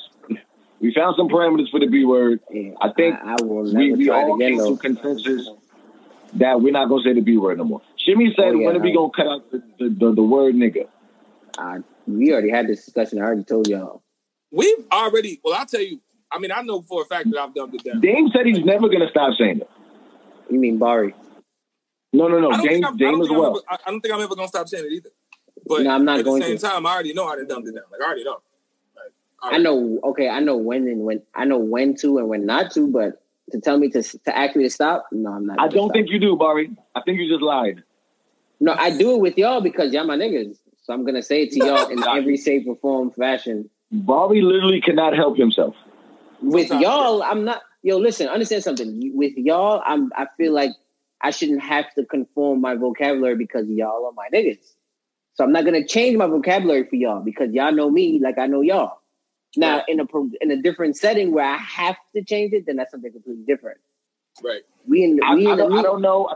We 0.81 0.93
found 0.93 1.15
some 1.17 1.29
parameters 1.29 1.69
for 1.69 1.79
the 1.79 1.87
B 1.87 2.03
word. 2.03 2.39
I 2.81 2.91
think 2.91 3.15
I, 3.23 3.33
I 3.33 3.41
will 3.41 3.63
We 3.63 3.93
we 3.93 4.07
try 4.07 4.21
it 4.21 4.23
all 4.23 4.37
came 4.37 4.57
to 4.57 4.63
though. 4.63 4.77
consensus 4.77 5.49
that 6.33 6.61
we're 6.61 6.73
not 6.73 6.89
gonna 6.89 7.03
say 7.03 7.13
the 7.13 7.21
B 7.21 7.37
word 7.37 7.57
no 7.57 7.63
more. 7.63 7.81
Shimmy 7.97 8.33
said, 8.35 8.45
Oh, 8.45 8.51
yeah, 8.59 8.65
when 8.65 8.75
are 8.77 8.79
we 8.79 8.93
gonna 8.93 9.11
cut 9.15 9.27
out 9.27 9.51
the, 9.51 9.63
the, 9.79 9.89
the, 9.89 10.15
the 10.15 10.23
word 10.23 10.55
nigga? 10.55 10.87
Uh, 11.57 11.79
we 12.07 12.31
already 12.31 12.49
had 12.49 12.67
this 12.67 12.85
discussion. 12.85 13.19
I 13.19 13.23
already 13.23 13.43
told 13.43 13.67
y'all. 13.67 14.01
We've 14.51 14.85
already. 14.91 15.39
Well, 15.43 15.53
I'll 15.53 15.65
tell 15.65 15.81
you. 15.81 16.01
I 16.31 16.39
mean, 16.39 16.51
I 16.51 16.61
know 16.61 16.81
for 16.81 17.01
a 17.03 17.05
fact 17.05 17.29
that 17.29 17.39
I've 17.39 17.53
dumbed 17.53 17.75
it 17.75 17.83
down. 17.83 17.99
Dame 17.99 18.29
said 18.33 18.45
he's 18.45 18.63
never 18.65 18.89
gonna 18.89 19.09
stop 19.09 19.33
saying 19.37 19.61
it. 19.61 19.69
You 20.49 20.59
mean 20.59 20.77
Bari? 20.77 21.13
No, 22.13 22.27
no, 22.27 22.39
no. 22.39 22.51
Game, 22.61 22.61
game 22.61 22.81
Dame, 22.81 22.85
I'm, 22.85 22.93
I 22.93 22.97
Dame 22.97 23.11
don't 23.11 23.21
as 23.21 23.27
think 23.27 23.31
I'm 23.31 23.39
well. 23.39 23.49
ever, 23.51 23.59
I, 23.69 23.77
I 23.85 23.91
don't 23.91 24.01
think 24.01 24.13
I'm 24.13 24.21
ever 24.21 24.35
gonna 24.35 24.47
stop 24.47 24.67
saying 24.67 24.85
it 24.85 24.91
either. 24.93 25.09
But 25.67 25.83
No, 25.83 25.91
I'm 25.91 26.05
not 26.05 26.19
at 26.19 26.25
going 26.25 26.41
the 26.41 26.47
same 26.47 26.57
to. 26.57 26.61
time, 26.63 26.85
I 26.85 26.93
already 26.93 27.13
know 27.13 27.25
I 27.27 27.35
done 27.37 27.47
dumbed 27.47 27.67
it 27.67 27.75
down. 27.75 27.83
Like 27.91 28.01
I 28.01 28.05
already 28.05 28.23
know. 28.23 28.41
Like, 28.95 29.11
I 29.41 29.47
already- 29.47 29.63
know. 29.63 29.99
Okay, 30.11 30.29
I 30.29 30.39
know 30.39 30.57
when 30.57 30.87
and 30.87 31.01
when. 31.05 31.21
I 31.35 31.45
know 31.45 31.57
when 31.59 31.95
to 31.97 32.17
and 32.17 32.27
when 32.27 32.45
not 32.45 32.71
to. 32.71 32.87
But 32.87 33.21
to 33.51 33.59
tell 33.61 33.77
me 33.77 33.89
to 33.91 34.01
to 34.03 34.37
actually 34.37 34.69
stop, 34.69 35.05
no, 35.11 35.31
I'm 35.31 35.45
not. 35.45 35.59
I 35.59 35.67
don't 35.67 35.87
stop. 35.89 35.93
think 35.93 36.09
you 36.09 36.19
do, 36.19 36.35
Barry. 36.35 36.71
I 36.95 37.01
think 37.01 37.19
you 37.19 37.29
just 37.29 37.41
lied. 37.41 37.83
No, 38.59 38.73
I 38.73 38.95
do 38.95 39.15
it 39.15 39.19
with 39.21 39.37
y'all 39.37 39.61
because 39.61 39.93
y'all 39.93 40.05
my 40.05 40.17
niggas. 40.17 40.57
So 40.83 40.93
I'm 40.93 41.05
gonna 41.05 41.21
say 41.23 41.43
it 41.43 41.51
to 41.51 41.59
y'all 41.65 41.87
in 41.89 42.03
every 42.07 42.37
shape 42.37 42.65
or 42.67 42.75
form, 42.77 43.11
fashion. 43.11 43.69
Bobby 43.91 44.41
literally 44.41 44.81
cannot 44.81 45.15
help 45.15 45.37
himself. 45.37 45.75
With 46.41 46.67
Sometimes, 46.69 46.83
y'all, 46.83 47.23
I'm 47.23 47.43
not. 47.45 47.61
Yo, 47.83 47.97
listen, 47.97 48.27
understand 48.27 48.63
something. 48.63 49.11
With 49.15 49.33
y'all, 49.37 49.81
I'm. 49.85 50.11
I 50.15 50.27
feel 50.37 50.53
like 50.53 50.71
I 51.21 51.31
shouldn't 51.31 51.61
have 51.61 51.93
to 51.95 52.05
conform 52.05 52.61
my 52.61 52.75
vocabulary 52.75 53.35
because 53.35 53.67
y'all 53.69 54.05
are 54.07 54.13
my 54.13 54.27
niggas. 54.33 54.59
So 55.35 55.43
I'm 55.43 55.51
not 55.51 55.65
gonna 55.65 55.85
change 55.87 56.17
my 56.17 56.27
vocabulary 56.27 56.85
for 56.85 56.95
y'all 56.95 57.21
because 57.23 57.51
y'all 57.53 57.71
know 57.71 57.89
me 57.89 58.19
like 58.21 58.37
I 58.37 58.47
know 58.47 58.61
y'all. 58.61 58.99
Now, 59.55 59.77
Right. 59.77 59.85
in 59.89 59.99
a 59.99 60.05
in 60.41 60.51
a 60.51 60.61
different 60.61 60.97
setting 60.97 61.31
where 61.31 61.45
I 61.45 61.57
have 61.57 61.97
to 62.15 62.23
change 62.23 62.53
it, 62.53 62.65
then 62.65 62.77
that's 62.77 62.91
something 62.91 63.11
completely 63.11 63.43
different. 63.45 63.79
right. 64.43 64.61
We 64.87 65.03
in 65.03 65.19
I, 65.23 65.35
we 65.35 65.47
I, 65.47 65.51
in 65.53 65.57
don't, 65.57 65.73
I 65.73 65.81
don't 65.81 66.01
know. 66.01 66.29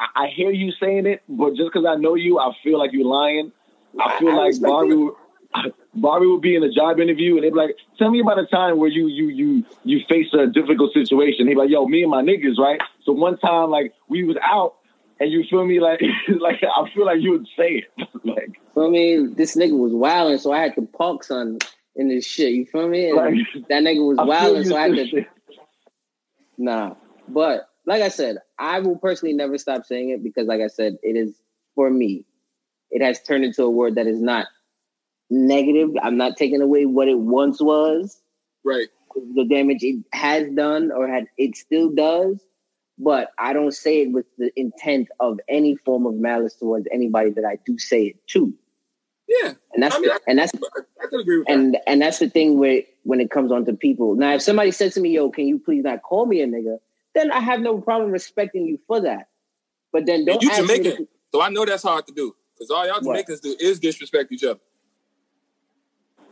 I, 0.00 0.06
I 0.24 0.26
hear 0.28 0.50
you 0.50 0.72
saying 0.80 1.06
it, 1.06 1.22
but 1.28 1.50
just 1.54 1.72
because 1.72 1.86
I 1.88 1.96
know 1.96 2.14
you, 2.14 2.38
I 2.38 2.52
feel 2.62 2.78
like 2.78 2.92
you're 2.92 3.06
lying. 3.06 3.52
I 4.00 4.18
feel 4.18 4.30
I 4.30 4.36
like 4.36 4.46
respect 4.48 4.68
Barbie, 4.70 4.92
it. 4.92 4.96
would, 4.96 5.14
Barbie 5.94 6.26
would 6.26 6.40
be 6.40 6.56
in 6.56 6.62
a 6.62 6.70
job 6.70 7.00
interview 7.00 7.34
and 7.34 7.44
they'd 7.44 7.50
be 7.50 7.56
like, 7.56 7.76
"Tell 7.98 8.10
me 8.10 8.20
about 8.20 8.38
a 8.38 8.46
time 8.46 8.78
where 8.78 8.88
you 8.88 9.08
you 9.08 9.28
you 9.28 9.64
you 9.84 10.00
faced 10.08 10.34
a 10.34 10.46
difficult 10.46 10.92
situation." 10.94 11.46
He'd 11.48 11.54
be 11.54 11.60
like, 11.60 11.70
"Yo, 11.70 11.86
me 11.86 12.02
and 12.02 12.10
my 12.10 12.22
niggas, 12.22 12.58
right? 12.58 12.80
So 13.04 13.12
one 13.12 13.36
time, 13.38 13.70
like 13.70 13.92
we 14.08 14.24
was 14.24 14.36
out, 14.42 14.76
and 15.20 15.30
you 15.30 15.44
feel 15.50 15.66
me, 15.66 15.80
like 15.80 16.00
like 16.40 16.62
I 16.62 16.90
feel 16.94 17.04
like 17.04 17.20
you 17.20 17.32
would 17.32 17.46
say 17.56 17.84
it, 17.84 18.08
like 18.24 18.58
I 18.76 18.88
mean, 18.88 19.34
This 19.34 19.54
nigga 19.56 19.78
was 19.78 19.92
wilding, 19.92 20.38
so 20.38 20.52
I 20.52 20.60
had 20.60 20.74
to 20.76 20.82
punk 20.82 21.24
son 21.24 21.58
in 21.94 22.08
this 22.08 22.26
shit. 22.26 22.52
You 22.52 22.64
feel 22.64 22.88
me? 22.88 23.12
Like, 23.12 23.34
that 23.68 23.82
nigga 23.82 24.06
was 24.06 24.16
wilding, 24.18 24.64
so 24.64 24.76
I 24.76 24.88
had 24.88 24.96
to 24.96 25.06
shit. 25.06 25.26
Nah, 26.56 26.94
but 27.28 27.68
like 27.84 28.02
I 28.02 28.08
said, 28.08 28.38
I 28.58 28.80
will 28.80 28.96
personally 28.96 29.34
never 29.34 29.58
stop 29.58 29.84
saying 29.84 30.10
it 30.10 30.22
because, 30.22 30.46
like 30.46 30.60
I 30.60 30.68
said, 30.68 30.96
it 31.02 31.16
is 31.16 31.34
for 31.74 31.90
me. 31.90 32.24
It 32.90 33.02
has 33.02 33.22
turned 33.22 33.44
into 33.44 33.62
a 33.64 33.70
word 33.70 33.96
that 33.96 34.06
is 34.06 34.20
not 34.20 34.46
negative. 35.30 35.90
I'm 36.02 36.16
not 36.16 36.36
taking 36.36 36.60
away 36.62 36.86
what 36.86 37.08
it 37.08 37.18
once 37.18 37.60
was, 37.60 38.20
Right. 38.64 38.88
the 39.34 39.44
damage 39.44 39.82
it 39.82 40.04
has 40.12 40.48
done 40.50 40.90
or 40.92 41.06
had 41.08 41.26
it 41.38 41.56
still 41.56 41.90
does. 41.90 42.40
But 42.98 43.30
I 43.38 43.52
don't 43.52 43.72
say 43.72 44.02
it 44.02 44.12
with 44.12 44.26
the 44.38 44.52
intent 44.58 45.08
of 45.18 45.40
any 45.48 45.76
form 45.76 46.06
of 46.06 46.14
malice 46.14 46.54
towards 46.54 46.86
anybody 46.92 47.30
that 47.30 47.44
I 47.44 47.58
do 47.64 47.78
say 47.78 48.04
it 48.08 48.26
to, 48.28 48.52
Yeah. 49.28 49.54
and 49.72 49.82
that's 49.82 49.96
I 49.96 49.98
mean, 49.98 50.10
I- 50.10 50.18
and 50.28 50.38
that's 50.38 50.52
I, 50.54 51.06
can 51.08 51.20
agree 51.20 51.38
with 51.38 51.46
that. 51.46 51.52
and 51.54 51.78
and 51.86 52.02
that's 52.02 52.18
the 52.18 52.28
thing 52.28 52.58
where 52.58 52.82
when 53.04 53.20
it 53.20 53.30
comes 53.30 53.50
on 53.50 53.64
to 53.64 53.72
people. 53.72 54.14
Now, 54.14 54.34
if 54.34 54.42
somebody 54.42 54.70
says 54.70 54.94
to 54.94 55.00
me, 55.00 55.10
"Yo, 55.10 55.30
can 55.30 55.46
you 55.46 55.58
please 55.58 55.82
not 55.82 56.02
call 56.02 56.26
me 56.26 56.42
a 56.42 56.46
nigga?" 56.46 56.78
Then 57.14 57.30
I 57.32 57.40
have 57.40 57.60
no 57.60 57.80
problem 57.80 58.10
respecting 58.10 58.66
you 58.66 58.78
for 58.86 59.00
that. 59.00 59.28
But 59.92 60.06
then 60.06 60.24
don't 60.24 60.42
you 60.42 60.54
Jamaican, 60.54 61.08
so 61.32 61.40
I 61.42 61.48
know 61.48 61.64
that's 61.64 61.82
hard 61.82 62.06
to 62.06 62.12
do 62.12 62.34
because 62.54 62.70
all 62.70 62.84
y'all 62.86 62.94
What? 62.96 63.04
Jamaicans 63.04 63.40
do 63.40 63.56
is 63.58 63.80
disrespect 63.80 64.30
each 64.32 64.44
other. 64.44 64.60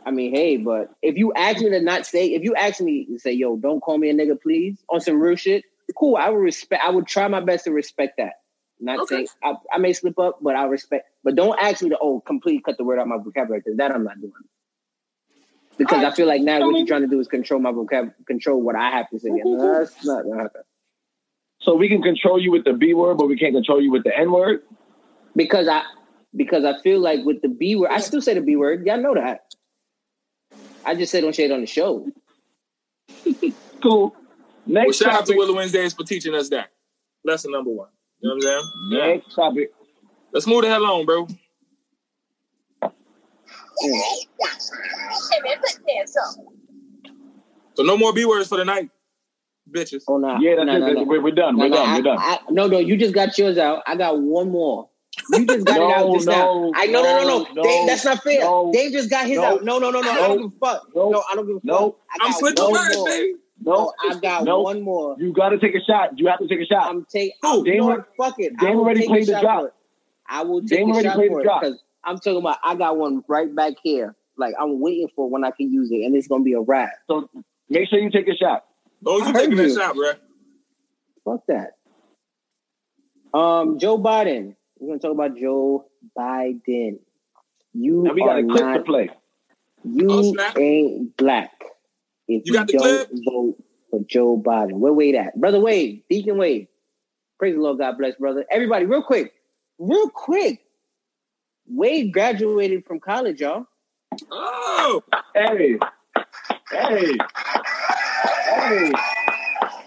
I 0.05 0.11
mean, 0.11 0.33
hey, 0.33 0.57
but 0.57 0.91
if 1.01 1.17
you 1.17 1.31
ask 1.33 1.59
me 1.59 1.69
to 1.69 1.81
not 1.81 2.05
say, 2.05 2.27
if 2.33 2.43
you 2.43 2.55
ask 2.55 2.81
me 2.81 3.05
to 3.05 3.19
say, 3.19 3.31
"Yo, 3.33 3.55
don't 3.57 3.81
call 3.81 3.97
me 3.97 4.09
a 4.09 4.13
nigga, 4.13 4.41
please," 4.41 4.77
on 4.89 4.99
some 5.01 5.19
real 5.19 5.35
shit, 5.35 5.63
cool. 5.95 6.15
I 6.17 6.29
would 6.29 6.39
respect. 6.41 6.83
I 6.83 6.89
would 6.89 7.07
try 7.07 7.27
my 7.27 7.39
best 7.39 7.65
to 7.65 7.71
respect 7.71 8.17
that. 8.17 8.33
Not 8.79 9.01
Okay. 9.01 9.15
saying 9.15 9.27
I, 9.43 9.53
I 9.73 9.77
may 9.77 9.93
slip 9.93 10.17
up, 10.17 10.39
but 10.41 10.55
I 10.55 10.65
respect. 10.65 11.07
But 11.23 11.35
don't 11.35 11.57
ask 11.59 11.83
me 11.83 11.89
to 11.89 11.97
oh 12.01 12.19
completely 12.21 12.61
cut 12.61 12.77
the 12.77 12.83
word 12.83 12.99
out 12.99 13.07
my 13.07 13.17
vocabulary 13.17 13.61
because 13.63 13.77
that 13.77 13.91
I'm 13.91 14.03
not 14.03 14.19
doing. 14.19 14.33
Because 15.77 15.97
I 15.99 16.01
Alright. 16.03 16.15
feel 16.15 16.27
like 16.27 16.41
now 16.41 16.55
I 16.55 16.59
what 16.59 16.67
mean- 16.69 16.77
you're 16.79 16.87
trying 16.87 17.01
to 17.01 17.07
do 17.07 17.19
is 17.19 17.27
control 17.27 17.59
my 17.59 17.71
vocab, 17.71 18.13
control 18.25 18.61
what 18.61 18.75
I 18.75 18.89
have 18.91 19.09
to 19.11 19.19
say. 19.19 19.29
And 19.29 19.59
that's 19.61 20.03
not 20.03 20.23
gonna 20.23 20.41
happen. 20.41 20.61
So 21.61 21.75
we 21.75 21.87
can 21.89 22.01
control 22.01 22.39
you 22.41 22.51
with 22.51 22.63
the 22.63 22.73
B 22.73 22.95
word, 22.95 23.17
but 23.19 23.27
we 23.27 23.37
can't 23.37 23.53
control 23.53 23.79
you 23.81 23.91
with 23.91 24.03
the 24.03 24.17
N 24.17 24.31
word. 24.31 24.63
because 25.35 25.67
I 25.67 25.83
because 26.35 26.63
I 26.65 26.79
feel 26.81 26.99
like 26.99 27.23
with 27.25 27.41
the 27.41 27.49
B 27.49 27.75
word, 27.75 27.91
I 27.91 27.99
still 27.99 28.21
say 28.21 28.33
the 28.33 28.41
B 28.41 28.55
word. 28.55 28.85
Y'all 28.85 28.97
know 29.01 29.13
that. 29.13 29.53
I 30.85 30.95
just 30.95 31.11
say 31.11 31.21
don't 31.21 31.35
say 31.35 31.49
on 31.51 31.61
the 31.61 31.67
show. 31.67 32.07
Cool. 33.81 34.09
Well, 34.09 34.15
Next 34.67 34.97
shout 34.97 35.07
out 35.07 35.11
to 35.11 35.17
topic. 35.33 35.37
Willow 35.37 35.55
Wednesdays 35.55 35.91
for 35.95 36.03
teaching 36.03 36.35
us 36.35 36.49
that. 36.49 36.67
Lesson 37.25 37.51
number 37.51 37.71
one. 37.71 37.87
You 38.19 38.29
know 38.29 38.35
what 38.35 38.45
I'm 38.45 38.61
saying? 38.91 39.13
Next 39.23 39.33
topic. 39.35 39.71
Let's 40.31 40.45
move 40.45 40.61
the 40.61 40.69
hell 40.69 40.85
on, 40.85 41.03
bro. 41.07 41.27
So 47.73 47.83
no 47.83 47.97
more 47.97 48.13
B 48.13 48.25
words 48.25 48.47
for 48.49 48.57
the 48.57 48.65
night, 48.65 48.89
bitches. 49.71 50.03
Oh 50.07 50.17
no. 50.17 50.37
Yeah, 50.39 50.55
that's 50.57 50.65
no, 50.67 50.75
it. 50.75 50.79
no, 50.79 50.91
no. 50.93 51.03
We're, 51.03 51.21
we're 51.21 51.31
done. 51.31 51.57
No, 51.57 51.63
We're 51.63 51.69
no, 51.69 51.75
done. 51.77 51.89
I- 51.89 51.95
We're 51.97 52.03
done. 52.03 52.17
I- 52.19 52.39
no, 52.51 52.67
no, 52.67 52.77
you 52.79 52.97
just 52.97 53.13
got 53.15 53.37
yours 53.37 53.57
out. 53.57 53.81
I 53.87 53.95
got 53.95 54.19
one 54.21 54.51
more. 54.51 54.89
You 55.29 55.45
just 55.45 55.65
got 55.67 55.77
it 55.77 55.79
No, 55.79 55.91
out 55.93 56.13
just 56.15 56.27
now. 56.27 56.35
no, 56.45 56.71
I 56.75 56.85
no, 56.87 57.01
no, 57.03 57.17
no, 57.21 57.27
no. 57.27 57.53
no, 57.53 57.63
Dave, 57.63 57.87
that's 57.87 58.05
not 58.05 58.23
fair. 58.23 58.39
no, 58.41 58.71
Dave 58.73 58.91
just 58.93 59.09
got 59.09 59.25
his 59.27 59.37
no, 59.37 59.43
out. 59.43 59.63
No, 59.63 59.77
no, 59.77 59.91
no, 59.91 60.01
no. 60.01 60.09
I 60.11 60.15
don't 60.27 60.37
give 60.37 60.47
a 60.47 60.59
fuck. 60.65 60.87
no, 60.95 61.09
No, 61.09 61.23
I 61.29 61.35
don't 61.35 61.47
give 61.47 61.55
a 61.57 61.59
fuck. 61.59 61.63
no. 61.65 61.95
I 62.11 62.17
I'm 62.21 62.31
got 62.31 62.39
switching 62.39 62.63
one 62.63 62.73
words, 62.73 62.95
more. 62.97 63.05
baby. 63.07 63.33
No, 63.63 63.71
No, 63.73 63.93
I 64.09 64.19
got 64.19 64.43
no. 64.45 64.61
one 64.61 64.81
more. 64.81 65.15
You 65.19 65.33
got 65.33 65.49
to 65.49 65.59
take 65.59 65.75
a 65.75 65.79
shot. 65.81 66.17
You 66.17 66.27
have 66.27 66.39
to 66.39 66.47
take 66.47 66.59
a 66.61 66.65
shot. 66.65 66.87
I'm 66.89 67.05
taking. 67.05 67.33
Who? 67.41 67.57
You 67.67 67.73
Dame- 67.73 68.05
Fuck 68.17 68.35
it. 68.39 68.53
I 68.57 68.65
Dame 68.65 68.77
already 68.77 69.05
played 69.05 69.27
the 69.27 69.33
shot 69.33 69.41
drop. 69.41 69.75
I 70.27 70.43
will 70.43 70.61
take 70.61 70.79
Dame 70.79 70.87
a 70.89 70.91
already 70.93 71.07
shot 71.09 71.15
played 71.17 71.29
for 71.29 71.43
the 71.43 71.49
it 71.49 71.59
because 71.61 71.83
I'm 72.03 72.17
talking 72.17 72.37
about. 72.37 72.57
I 72.63 72.75
got 72.75 72.97
one 72.97 73.23
right 73.27 73.53
back 73.53 73.73
here. 73.83 74.15
Like 74.37 74.55
I'm 74.59 74.79
waiting 74.79 75.09
for 75.15 75.29
when 75.29 75.43
I 75.43 75.51
can 75.51 75.71
use 75.71 75.91
it, 75.91 76.03
and 76.05 76.15
it's 76.15 76.27
gonna 76.27 76.43
be 76.43 76.53
a 76.53 76.61
wrap. 76.61 76.89
So 77.07 77.29
make 77.69 77.89
sure 77.89 77.99
you 77.99 78.09
take 78.09 78.27
a 78.29 78.35
shot. 78.35 78.65
Oh, 79.05 79.17
you 79.27 79.33
taking 79.33 79.57
that 79.57 79.67
you. 79.67 79.75
shot, 79.77 79.93
bro? 79.95 80.13
Fuck 81.25 81.41
that. 81.47 81.71
Um, 83.37 83.77
Joe 83.77 83.99
Biden. 83.99 84.55
We're 84.81 84.89
gonna 84.97 84.99
talk 84.99 85.11
about 85.13 85.37
Joe 85.37 85.85
Biden. 86.17 86.99
You 87.73 88.03
Now 88.03 88.13
we 88.13 88.21
got 88.21 88.31
are 88.31 88.39
a 88.39 88.43
clip 88.43 88.63
to 88.73 88.79
not. 88.79 88.85
play. 88.85 89.11
You 89.85 90.09
Oh, 90.09 90.35
ain't 90.57 91.17
black 91.17 91.51
if 92.27 92.43
You 92.45 92.53
you, 92.53 92.53
got 92.53 92.67
the 92.67 92.73
don't 92.73 92.81
clip? 92.81 93.09
vote 93.25 93.63
for 93.91 93.99
Joe 94.07 94.41
Biden. 94.43 94.73
Where 94.73 94.93
Wade 94.93 95.15
at? 95.15 95.39
Brother 95.39 95.59
Wade, 95.59 96.03
Deacon 96.09 96.37
Wade. 96.37 96.67
Praise 97.39 97.55
the 97.55 97.61
Lord, 97.61 97.79
God 97.79 97.97
bless, 97.99 98.15
brother. 98.15 98.45
Everybody, 98.51 98.85
real 98.85 99.03
quick, 99.03 99.33
real 99.79 100.09
quick. 100.09 100.61
Wade 101.67 102.11
graduated 102.13 102.85
from 102.85 102.99
college, 102.99 103.41
y'all. 103.41 103.65
Oh, 104.31 105.03
Hey, 105.35 105.77
hey, 106.71 107.17
hey, 108.33 108.91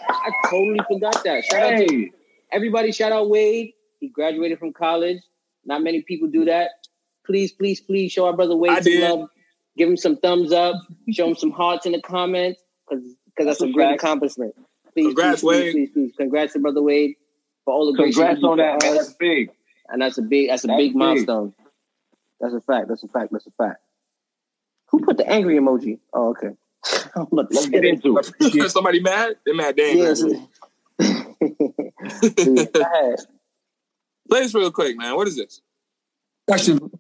I 0.09 0.33
totally 0.51 0.81
forgot 0.89 1.23
that. 1.25 1.45
Shout 1.45 1.63
out 1.63 1.77
to 1.79 1.85
hey. 1.87 2.13
everybody. 2.53 2.93
Shout 2.93 3.13
out 3.13 3.29
Wade. 3.29 3.73
He 4.05 4.11
graduated 4.11 4.59
from 4.59 4.75
college. 4.75 5.23
Not 5.65 5.83
many 5.83 6.03
people 6.03 6.29
do 6.29 6.45
that. 6.45 6.69
Please, 7.25 7.53
please, 7.53 7.81
please 7.81 8.13
show 8.13 8.27
our 8.27 8.35
brother 8.35 8.55
Wade 8.55 8.73
I 8.73 8.81
some 8.83 8.93
did. 8.93 9.01
love. 9.11 9.31
Give 9.79 9.89
him 9.89 9.97
some 9.97 10.19
thumbs 10.19 10.53
up. 10.53 10.77
Show 11.11 11.27
him 11.29 11.35
some 11.37 11.51
hearts 11.51 11.87
in 11.87 11.93
the 11.93 12.03
comments 12.03 12.61
because 12.87 13.03
because 13.03 13.47
that's, 13.47 13.59
That's 13.61 13.63
a 13.63 13.65
a 13.65 13.73
great 13.73 13.95
accomplishment. 13.95 14.55
Please, 14.93 15.07
Congrats, 15.07 15.41
please, 15.41 15.41
please, 15.41 15.65
Wade. 15.65 15.73
Please, 15.73 15.91
please, 15.95 16.13
Congrats 16.19 16.53
to 16.53 16.59
brother 16.59 16.83
Wade 16.83 17.15
for 17.65 17.73
all 17.73 17.87
the 17.91 17.97
great 17.97 18.13
Congrats 18.15 18.41
he 18.41 18.47
on 18.47 18.59
that, 18.59 18.83
man. 18.83 18.95
That's 18.95 19.15
big. 19.15 19.51
And 19.89 20.03
that's 20.03 20.19
a 20.19 20.23
big 20.23 20.51
that's 20.51 20.65
a 20.65 20.67
That's 20.67 20.77
big 20.77 20.91
big. 20.91 20.97
milestone. 20.97 21.55
That's 22.41 22.53
a 22.53 22.61
fact. 22.61 22.89
That's 22.89 23.03
a 23.05 23.09
fact. 23.09 23.33
That's 23.33 23.47
a 23.47 23.53
fact. 23.53 23.79
Who 24.91 25.01
put 25.01 25.17
the 25.17 25.27
angry 25.27 25.57
emoji? 25.57 25.99
Oh, 26.13 26.29
okay. 26.33 26.51
I'm 27.17 27.23
about 27.33 27.49
to 27.49 27.55
Let's 27.55 27.65
say 27.65 27.71
get 27.71 27.85
into 27.87 28.19
it. 28.19 28.71
somebody 28.71 29.01
mad? 29.01 29.37
They're 29.47 29.55
mad. 29.55 29.77
Damn. 29.77 29.97
Yes. 31.01 32.35
Dude, 32.37 32.73
go 32.73 32.81
ahead. 32.83 33.17
Play 34.29 34.41
this 34.41 34.55
real 34.55 34.71
quick, 34.71 34.97
man. 34.97 35.15
What 35.17 35.29
is 35.29 35.37
this? 35.37 35.61
Question. 36.47 36.91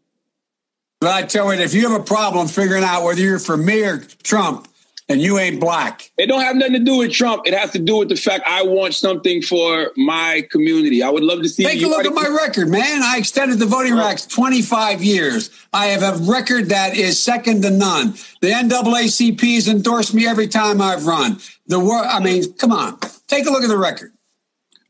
But 1.00 1.12
I 1.12 1.22
tell 1.22 1.52
you, 1.52 1.60
if 1.60 1.74
you 1.74 1.88
have 1.88 2.00
a 2.00 2.04
problem 2.04 2.48
figuring 2.48 2.84
out 2.84 3.04
whether 3.04 3.20
you're 3.20 3.38
for 3.38 3.56
me 3.56 3.82
or 3.82 3.98
Trump, 4.22 4.68
and 5.08 5.20
you 5.20 5.38
ain't 5.38 5.60
black, 5.60 6.10
It 6.16 6.26
don't 6.26 6.40
have 6.40 6.56
nothing 6.56 6.74
to 6.74 6.78
do 6.78 6.98
with 6.98 7.12
Trump. 7.12 7.42
It 7.46 7.52
has 7.52 7.72
to 7.72 7.78
do 7.78 7.96
with 7.96 8.08
the 8.08 8.16
fact 8.16 8.44
I 8.46 8.62
want 8.62 8.94
something 8.94 9.42
for 9.42 9.90
my 9.96 10.46
community. 10.50 11.02
I 11.02 11.10
would 11.10 11.22
love 11.22 11.42
to 11.42 11.48
see 11.48 11.64
take 11.64 11.82
a 11.82 11.86
look 11.86 12.06
at 12.06 12.14
my 12.14 12.26
record, 12.26 12.68
man. 12.68 13.02
I 13.02 13.18
extended 13.18 13.58
the 13.58 13.66
voting 13.66 13.94
rights 13.94 14.26
25 14.26 15.02
years. 15.02 15.50
I 15.72 15.86
have 15.86 16.02
a 16.02 16.24
record 16.24 16.70
that 16.70 16.96
is 16.96 17.22
second 17.22 17.62
to 17.62 17.70
none. 17.70 18.14
The 18.40 18.48
NAACP 18.48 19.54
has 19.56 19.68
endorsed 19.68 20.14
me 20.14 20.26
every 20.26 20.48
time 20.48 20.80
I've 20.80 21.06
run. 21.06 21.38
The 21.66 21.78
world, 21.78 22.06
I 22.08 22.20
mean, 22.20 22.54
come 22.54 22.72
on, 22.72 22.98
take 23.26 23.46
a 23.46 23.50
look 23.50 23.62
at 23.62 23.68
the 23.68 23.78
record. 23.78 24.13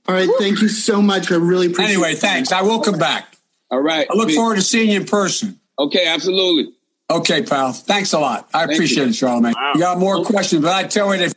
All 0.06 0.14
right, 0.14 0.28
thank 0.38 0.60
you 0.60 0.68
so 0.68 1.00
much. 1.00 1.32
I 1.32 1.36
really 1.36 1.66
appreciate 1.68 1.94
Anyway, 1.94 2.12
it. 2.12 2.18
thanks. 2.18 2.52
I 2.52 2.62
will 2.62 2.80
come 2.80 2.98
back. 2.98 3.36
All 3.70 3.80
right. 3.80 4.06
I 4.10 4.14
look 4.14 4.30
forward 4.30 4.56
to 4.56 4.62
seeing 4.62 4.90
you 4.90 5.00
in 5.00 5.06
person. 5.06 5.58
Okay, 5.78 6.06
absolutely. 6.06 6.72
Okay, 7.10 7.42
pal. 7.42 7.72
Thanks 7.72 8.12
a 8.12 8.18
lot. 8.18 8.48
I 8.52 8.60
Thank 8.66 8.72
appreciate 8.72 9.04
you. 9.04 9.08
it, 9.10 9.14
Charlamagne. 9.14 9.54
Wow. 9.54 9.72
You 9.74 9.80
got 9.80 9.98
more 9.98 10.24
questions, 10.24 10.62
but 10.62 10.72
I 10.74 10.84
tell 10.84 11.14
you, 11.14 11.22
if 11.22 11.34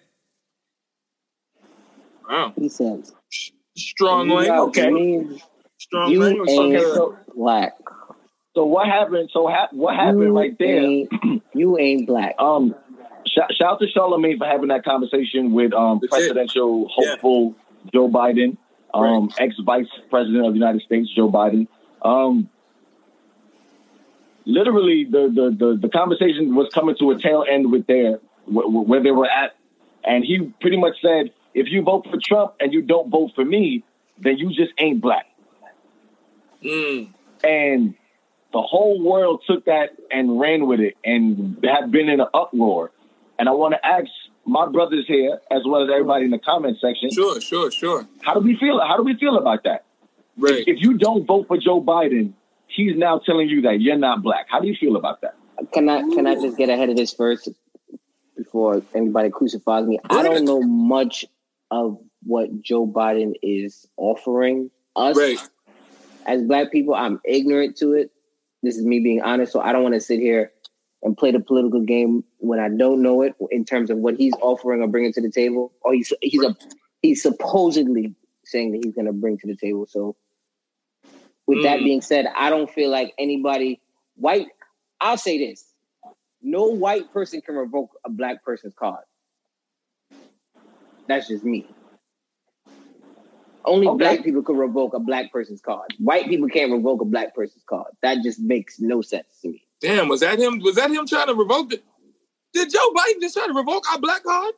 Wow. 2.30 2.54
He 2.58 2.68
says, 2.70 3.14
Strong 3.78 4.30
language. 4.30 4.78
Okay. 4.78 4.92
me, 4.92 5.42
Strong 5.78 6.12
You 6.12 6.22
language. 6.24 6.50
ain't 6.50 6.76
Okay, 6.76 6.84
so 6.94 7.18
black. 7.36 7.78
so 8.56 8.66
what 8.66 8.88
happened? 8.88 9.30
So 9.32 9.48
ha- 9.48 9.70
what 9.72 9.96
happened 9.96 10.24
you 10.24 10.38
right 10.38 10.58
there? 10.60 10.82
Ain't, 10.82 11.12
you 11.54 11.78
ain't 11.78 12.08
black. 12.08 12.36
Um, 12.40 12.76
shout, 13.28 13.54
shout 13.54 13.74
out 13.74 13.80
to 13.80 13.86
Charlamagne 13.88 14.38
for 14.40 14.46
having 14.46 14.70
that 14.70 14.84
conversation 14.84 15.54
with 15.54 15.74
um, 15.74 16.00
Legit. 16.02 16.10
presidential 16.10 16.88
hopeful 16.90 17.56
Joe 17.94 18.10
Biden, 18.10 18.58
um, 18.94 19.30
ex 19.38 19.56
vice 19.66 19.88
president 20.10 20.46
of 20.46 20.54
the 20.54 20.60
United 20.60 20.82
States, 20.84 21.10
Joe 21.16 21.32
Biden. 21.32 21.68
Um, 22.02 22.50
literally, 24.46 25.06
the, 25.10 25.32
the, 25.34 25.56
the, 25.58 25.78
the 25.82 25.90
conversation 25.90 26.56
was 26.56 26.70
coming 26.74 26.96
to 27.00 27.12
a 27.12 27.20
tail 27.20 27.46
end 27.50 27.72
with 27.72 27.88
their 27.88 28.18
wh- 28.46 28.88
where 28.88 29.02
they 29.02 29.12
were 29.12 29.30
at, 29.30 29.56
and 30.04 30.24
he 30.24 30.54
pretty 30.62 30.78
much 30.78 30.96
said, 31.02 31.32
"If 31.54 31.68
you 31.70 31.82
vote 31.82 32.08
for 32.10 32.18
Trump 32.22 32.54
and 32.60 32.74
you 32.74 32.82
don't 32.82 33.10
vote 33.10 33.32
for 33.36 33.46
me, 33.46 33.84
then 34.20 34.38
you 34.38 34.50
just 34.50 34.74
ain't 34.78 35.02
black." 35.02 35.26
Mm. 36.64 37.10
and 37.44 37.94
the 38.52 38.62
whole 38.62 39.02
world 39.04 39.44
took 39.46 39.66
that 39.66 39.92
and 40.10 40.40
ran 40.40 40.66
with 40.68 40.80
it 40.80 40.96
and 41.04 41.64
have 41.64 41.92
been 41.92 42.10
in 42.10 42.20
an 42.20 42.28
uproar. 42.34 42.92
And 43.38 43.48
I 43.48 43.52
want 43.52 43.76
to 43.76 43.86
ask 43.86 44.08
my 44.48 44.66
brothers 44.68 45.06
here, 45.08 45.40
as 45.52 45.62
well 45.66 45.84
as 45.84 45.90
everybody 45.92 46.26
in 46.26 46.32
the 46.32 46.40
comment 46.40 46.78
section, 46.80 47.12
Sure, 47.12 47.40
sure, 47.42 47.70
sure. 47.72 48.08
how 48.22 48.34
do 48.34 48.40
we 48.40 48.56
feel? 48.58 48.80
How 48.80 48.98
do 48.98 49.04
we 49.04 49.16
feel 49.16 49.38
about 49.38 49.64
that? 49.66 49.86
Right. 50.38 50.64
If 50.68 50.82
you 50.82 50.98
don't 50.98 51.26
vote 51.26 51.48
for 51.48 51.58
Joe 51.58 51.82
Biden, 51.82 52.34
he's 52.68 52.96
now 52.96 53.20
telling 53.20 53.50
you 53.50 53.62
that 53.64 53.82
you're 53.82 53.98
not 53.98 54.22
black. 54.24 54.46
How 54.50 54.60
do 54.60 54.68
you 54.68 54.76
feel 54.80 54.96
about 54.96 55.22
that? 55.22 55.36
Can 55.74 55.90
I 55.90 56.02
can 56.02 56.28
I 56.28 56.36
just 56.36 56.58
get 56.58 56.70
ahead 56.70 56.90
of 56.90 56.96
this 56.96 57.14
first 57.14 57.50
before 58.38 58.84
anybody 58.96 59.30
crucifies 59.30 59.86
me? 59.86 60.00
I 60.10 60.22
don't 60.24 60.46
know 60.46 60.62
much 60.62 61.26
of 61.72 61.98
what 62.24 62.62
Joe 62.62 62.86
Biden 62.88 63.34
is 63.42 63.88
offering 63.98 64.70
us 64.96 65.18
Right. 65.18 65.40
as 66.26 66.44
black 66.44 66.72
people. 66.72 66.94
I'm 66.94 67.20
ignorant 67.26 67.78
to 67.78 67.94
it. 67.94 68.12
This 68.64 68.78
is 68.78 68.86
me 68.86 69.00
being 69.00 69.22
honest, 69.22 69.52
so 69.52 69.60
I 69.62 69.72
don't 69.72 69.84
want 69.84 69.96
to 69.96 70.00
sit 70.02 70.20
here 70.20 70.52
and 71.04 71.18
play 71.18 71.32
the 71.32 71.40
political 71.40 71.82
game 71.82 72.24
when 72.40 72.60
I 72.60 72.70
don't 72.70 73.02
know 73.02 73.22
it 73.22 73.36
in 73.52 73.66
terms 73.66 73.90
of 73.90 73.98
what 74.00 74.16
he's 74.16 74.34
offering 74.42 74.82
or 74.82 74.88
bringing 74.88 75.14
to 75.14 75.22
the 75.22 75.32
table. 75.32 75.74
Or 75.82 75.94
he's 75.94 76.14
he's 76.22 76.44
a 76.44 76.56
he's 77.02 77.22
supposedly 77.24 78.16
saying 78.46 78.72
that 78.74 78.82
he's 78.84 78.96
going 78.96 79.08
to 79.08 79.14
bring 79.14 79.38
to 79.40 79.48
the 79.48 79.56
table. 79.58 79.86
So, 79.88 80.16
with 81.48 81.64
that 81.64 81.80
Mm. 81.80 81.86
being 81.86 82.02
said, 82.02 82.28
I 82.36 82.50
don't 82.50 82.70
feel 82.72 82.90
like 82.92 83.14
anybody 83.20 83.82
white. 84.16 84.48
I'll 85.02 85.18
say 85.18 85.38
this: 85.40 85.66
no 86.42 86.66
white 86.68 87.12
person 87.14 87.42
can 87.42 87.56
revoke 87.56 87.92
a 88.06 88.10
black 88.10 88.44
person's 88.44 88.76
card. 88.76 89.06
That's 91.08 91.28
just 91.28 91.44
me. 91.46 91.76
Only 93.66 93.90
Okay. 93.90 93.98
black 94.00 94.24
people 94.24 94.44
can 94.44 94.58
revoke 94.58 94.96
a 94.96 95.00
black 95.00 95.32
person's 95.32 95.62
card. 95.62 95.92
White 96.00 96.28
people 96.30 96.50
can't 96.50 96.72
revoke 96.74 97.02
a 97.02 97.06
black 97.06 97.36
person's 97.36 97.66
card. 97.66 97.94
That 98.04 98.24
just 98.24 98.40
makes 98.42 98.80
no 98.80 99.02
sense 99.04 99.28
to 99.44 99.50
me. 99.50 99.67
Damn, 99.82 100.08
was 100.08 100.22
that 100.22 100.40
him? 100.40 100.60
Was 100.60 100.76
that 100.76 100.90
him 100.90 101.06
trying 101.06 101.28
to 101.28 101.36
revoke 101.36 101.74
it? 101.74 101.84
Did 102.54 102.72
Joe 102.72 102.92
Biden 102.96 103.22
just 103.22 103.36
try 103.36 103.48
to 103.48 103.54
revoke 103.54 103.84
our 103.92 104.00
black 104.00 104.24
card? 104.24 104.54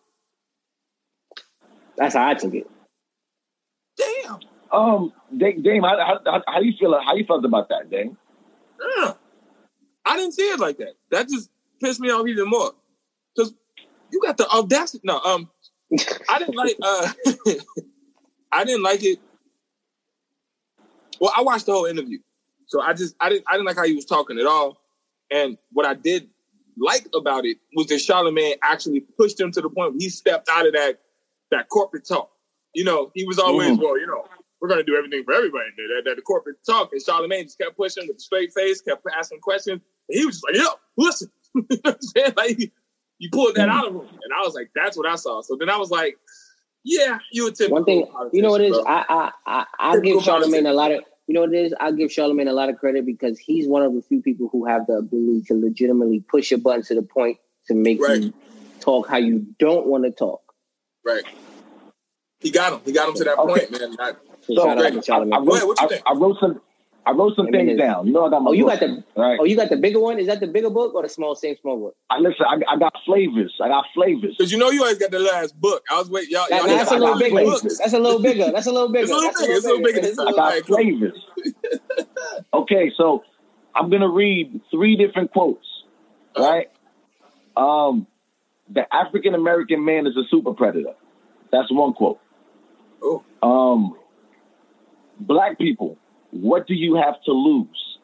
That's 1.97 2.15
how 2.15 2.29
I 2.29 2.33
took 2.33 2.53
it. 2.53 2.69
Damn. 3.97 4.39
Um, 4.71 5.13
Da- 5.37 5.57
Dame, 5.57 5.83
how, 5.83 5.97
how, 6.25 6.41
how, 6.47 6.59
do 6.59 6.65
you 6.65 6.73
feel? 6.79 6.97
How 7.01 7.15
you 7.15 7.25
felt 7.25 7.43
about 7.43 7.69
that, 7.69 7.89
Dame? 7.89 8.17
Yeah. 8.97 9.13
I 10.05 10.15
didn't 10.15 10.33
see 10.33 10.43
it 10.43 10.59
like 10.59 10.77
that. 10.77 10.93
That 11.11 11.27
just 11.27 11.49
pissed 11.81 11.99
me 11.99 12.09
off 12.09 12.25
even 12.27 12.47
more. 12.47 12.71
Because 13.35 13.53
you 14.11 14.21
got 14.21 14.37
the 14.37 14.47
audacity. 14.47 15.01
No, 15.03 15.19
um, 15.19 15.49
I 16.29 16.39
didn't 16.39 16.55
like 16.55 16.77
uh 16.81 17.11
I 18.51 18.63
didn't 18.63 18.83
like 18.83 19.03
it. 19.03 19.19
Well, 21.19 21.33
I 21.35 21.41
watched 21.41 21.65
the 21.65 21.73
whole 21.73 21.85
interview. 21.85 22.19
So 22.67 22.81
I 22.81 22.93
just 22.93 23.15
I 23.19 23.29
didn't 23.29 23.45
I 23.47 23.53
didn't 23.53 23.65
like 23.65 23.75
how 23.75 23.85
he 23.85 23.95
was 23.95 24.05
talking 24.05 24.39
at 24.39 24.45
all. 24.45 24.79
And 25.31 25.57
what 25.71 25.85
I 25.85 25.93
did 25.93 26.29
like 26.77 27.07
about 27.13 27.45
it 27.45 27.57
was 27.75 27.87
that 27.87 27.95
Charlamagne 27.95 28.55
actually 28.63 29.01
pushed 29.01 29.39
him 29.39 29.51
to 29.51 29.61
the 29.61 29.69
point 29.69 29.91
where 29.93 29.99
he 29.99 30.09
stepped 30.09 30.49
out 30.49 30.65
of 30.67 30.73
that 30.73 30.99
that 31.51 31.67
corporate 31.69 32.07
talk. 32.07 32.31
You 32.73 32.83
know, 32.83 33.11
he 33.15 33.23
was 33.25 33.39
always, 33.39 33.71
Mhm. 33.71 33.79
well, 33.81 33.99
you 33.99 34.05
know, 34.07 34.23
we're 34.61 34.69
gonna 34.69 34.83
do 34.83 34.95
everything 34.95 35.23
for 35.23 35.33
everybody. 35.33 35.65
That, 35.77 36.03
that 36.05 36.15
the 36.15 36.21
corporate 36.21 36.57
talk. 36.65 36.91
And 36.93 37.01
Charlamagne 37.03 37.43
just 37.43 37.57
kept 37.57 37.75
pushing 37.75 38.07
with 38.07 38.17
a 38.17 38.19
straight 38.19 38.53
face, 38.53 38.81
kept 38.81 39.05
asking 39.17 39.39
questions. 39.39 39.81
And 40.09 40.19
he 40.19 40.25
was 40.25 40.35
just 40.41 40.45
like, 40.45 40.55
yo, 40.55 40.67
listen. 40.97 41.31
you 41.55 41.63
know 41.71 41.77
what 41.81 41.95
I'm 41.95 42.01
saying? 42.01 42.33
Like 42.37 42.71
you 43.17 43.29
pulled 43.31 43.55
that 43.55 43.69
out 43.69 43.87
of 43.87 43.95
him. 43.95 44.01
And 44.01 44.33
I 44.37 44.41
was 44.45 44.53
like, 44.53 44.69
that's 44.75 44.95
what 44.95 45.07
I 45.07 45.15
saw. 45.15 45.41
So 45.41 45.57
then 45.59 45.69
I 45.69 45.77
was 45.77 45.89
like, 45.89 46.17
yeah, 46.83 47.17
you 47.31 47.47
a 47.47 47.51
typical 47.51 47.75
One 47.77 47.85
thing, 47.85 48.07
you 48.31 48.41
know 48.41 48.51
what 48.51 48.61
it 48.61 48.65
is? 48.71 48.77
bro. 48.77 48.85
I 48.85 49.03
I 49.09 49.31
I, 49.45 49.65
I 49.79 49.99
give 49.99 50.17
Charlamagne 50.21 50.69
a 50.69 50.73
lot 50.73 50.91
of 50.91 51.03
you 51.29 51.35
know 51.35 51.41
what 51.43 51.53
it 51.53 51.67
is? 51.67 51.75
I'll 51.79 51.93
give 51.93 52.09
Charlamagne 52.11 52.49
a 52.49 52.53
lot 52.53 52.69
of 52.69 52.79
credit 52.79 53.05
because 53.05 53.39
he's 53.39 53.67
one 53.67 53.83
of 53.83 53.93
the 53.93 54.01
few 54.01 54.21
people 54.23 54.49
who 54.51 54.65
have 54.65 54.87
the 54.87 54.95
ability 54.95 55.43
to 55.49 55.55
legitimately 55.55 56.21
push 56.29 56.51
a 56.51 56.57
button 56.57 56.83
to 56.85 56.95
the 56.95 57.03
point 57.03 57.37
to 57.67 57.75
make 57.75 58.01
Right. 58.01 58.23
you 58.23 58.33
talk 58.81 59.07
how 59.09 59.17
you 59.17 59.47
don't 59.59 59.87
want 59.87 60.05
to 60.05 60.11
talk. 60.11 60.41
Right. 61.05 61.23
He 62.41 62.51
got 62.51 62.73
him. 62.73 62.81
He 62.85 62.93
got 62.93 63.09
him 63.09 63.15
to 63.15 63.25
that 63.25 63.39
Okay. 63.39 63.67
point, 63.67 63.71
man. 63.81 63.97
I- 63.99 64.13
So, 64.41 64.55
So 64.55 64.63
shout 64.69 64.79
I, 64.79 64.81
I, 64.81 64.91
Charlamagne. 65.01 65.45
Go 65.45 65.51
ahead, 65.53 65.63
wrote, 65.63 65.67
what 65.67 65.79
I. 65.79 65.85
I 66.07 66.13
wrote 66.15 66.37
some. 66.39 66.61
I 67.05 67.11
wrote 67.11 67.35
some 67.35 67.45
Let 67.45 67.53
me 67.53 67.65
things 67.65 67.79
down. 67.79 68.05
You 68.07 68.13
know 68.13 68.25
I 68.25 68.29
got 68.29 68.41
my 68.43 68.49
Oh, 68.49 68.53
you 68.53 68.65
book, 68.65 68.79
got 68.79 68.87
the 68.87 69.03
right. 69.15 69.39
oh, 69.41 69.45
you 69.45 69.55
got 69.55 69.69
the 69.69 69.77
bigger 69.77 69.99
one. 69.99 70.19
Is 70.19 70.27
that 70.27 70.39
the 70.41 70.47
bigger 70.47 70.69
book 70.69 70.93
or 70.93 71.01
the 71.01 71.09
small, 71.09 71.33
same 71.33 71.55
small 71.61 71.77
book? 71.79 71.95
I, 72.09 72.19
listen, 72.19 72.45
I, 72.47 72.59
I 72.73 72.77
got 72.77 72.93
flavors. 73.05 73.53
I 73.63 73.67
got 73.69 73.85
flavors. 73.95 74.35
Cause 74.37 74.51
you 74.51 74.57
know 74.57 74.69
you 74.69 74.81
always 74.83 74.97
got 74.99 75.09
the 75.11 75.19
last 75.19 75.59
book. 75.59 75.83
I 75.89 75.97
was 75.97 76.09
waiting. 76.09 76.31
Y'all, 76.31 76.45
That- 76.49 76.59
y'all 76.67 76.67
that's 76.67 76.91
a 76.91 76.97
little 76.97 77.17
bigger. 77.17 77.43
That's 77.79 77.93
a 77.93 77.99
little 77.99 78.19
bigger. 78.21 78.51
That's 78.51 78.67
a 78.67 78.71
little 78.71 78.89
bigger. 78.89 79.03
It's 79.03 79.11
a 79.11 79.15
little 79.15 79.27
That's 79.31 79.41
bigger. 79.41 79.53
It's 79.53 79.65
a 79.65 79.67
little 79.69 79.83
bigger 79.83 79.99
It's 79.99 80.17
than 80.17 80.27
a 80.27 80.29
I 80.29 80.31
little 80.31 80.59
got 80.61 80.65
flavors. 80.67 81.25
okay, 82.53 82.91
so 82.95 83.23
I'm 83.75 83.89
gonna 83.89 84.09
read 84.09 84.61
three 84.71 84.95
different 84.95 85.31
quotes. 85.31 85.65
Right. 86.37 86.69
Um, 87.57 88.07
the 88.69 88.93
African 88.93 89.33
American 89.35 89.83
man 89.83 90.05
is 90.05 90.15
a 90.15 90.23
super 90.29 90.53
predator. 90.53 90.93
That's 91.51 91.71
one 91.71 91.93
quote. 91.93 92.19
Oh, 93.01 93.23
Um, 93.41 93.97
black 95.19 95.57
people, 95.57 95.97
what 96.31 96.67
do 96.67 96.73
you 96.73 96.95
have 96.95 97.21
to 97.23 97.31
lose? 97.31 97.97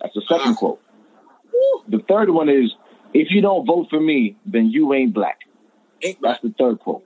That's 0.00 0.14
the 0.14 0.22
second 0.28 0.56
quote. 0.56 0.80
The 1.88 2.00
third 2.08 2.30
one 2.30 2.48
is, 2.48 2.74
if 3.14 3.30
you 3.30 3.40
don't 3.40 3.66
vote 3.66 3.86
for 3.88 4.00
me, 4.00 4.36
then 4.44 4.70
you 4.70 4.92
ain't 4.92 5.14
black. 5.14 5.40
ain't 6.02 6.20
That's 6.20 6.42
the 6.42 6.54
third 6.58 6.80
quote. 6.80 7.04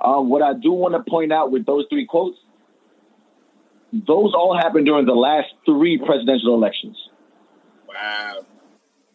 Um, 0.00 0.28
what 0.28 0.42
I 0.42 0.54
do 0.54 0.72
want 0.72 0.94
to 0.94 1.10
point 1.10 1.32
out 1.32 1.50
with 1.50 1.66
those 1.66 1.86
three 1.90 2.06
quotes, 2.06 2.38
those 3.92 4.34
all 4.34 4.56
happened 4.56 4.86
during 4.86 5.06
the 5.06 5.14
last 5.14 5.48
three 5.64 5.98
presidential 5.98 6.54
elections. 6.54 7.08
wow. 7.88 8.44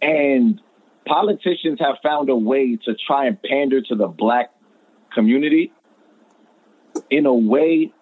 And 0.01 0.59
politicians 1.05 1.79
have 1.79 1.95
found 2.03 2.29
a 2.29 2.35
way 2.35 2.75
to 2.77 2.95
try 2.95 3.27
and 3.27 3.41
pander 3.41 3.81
to 3.81 3.95
the 3.95 4.07
black 4.07 4.51
community 5.13 5.71
in 7.09 7.25
a 7.25 7.33
way 7.33 7.93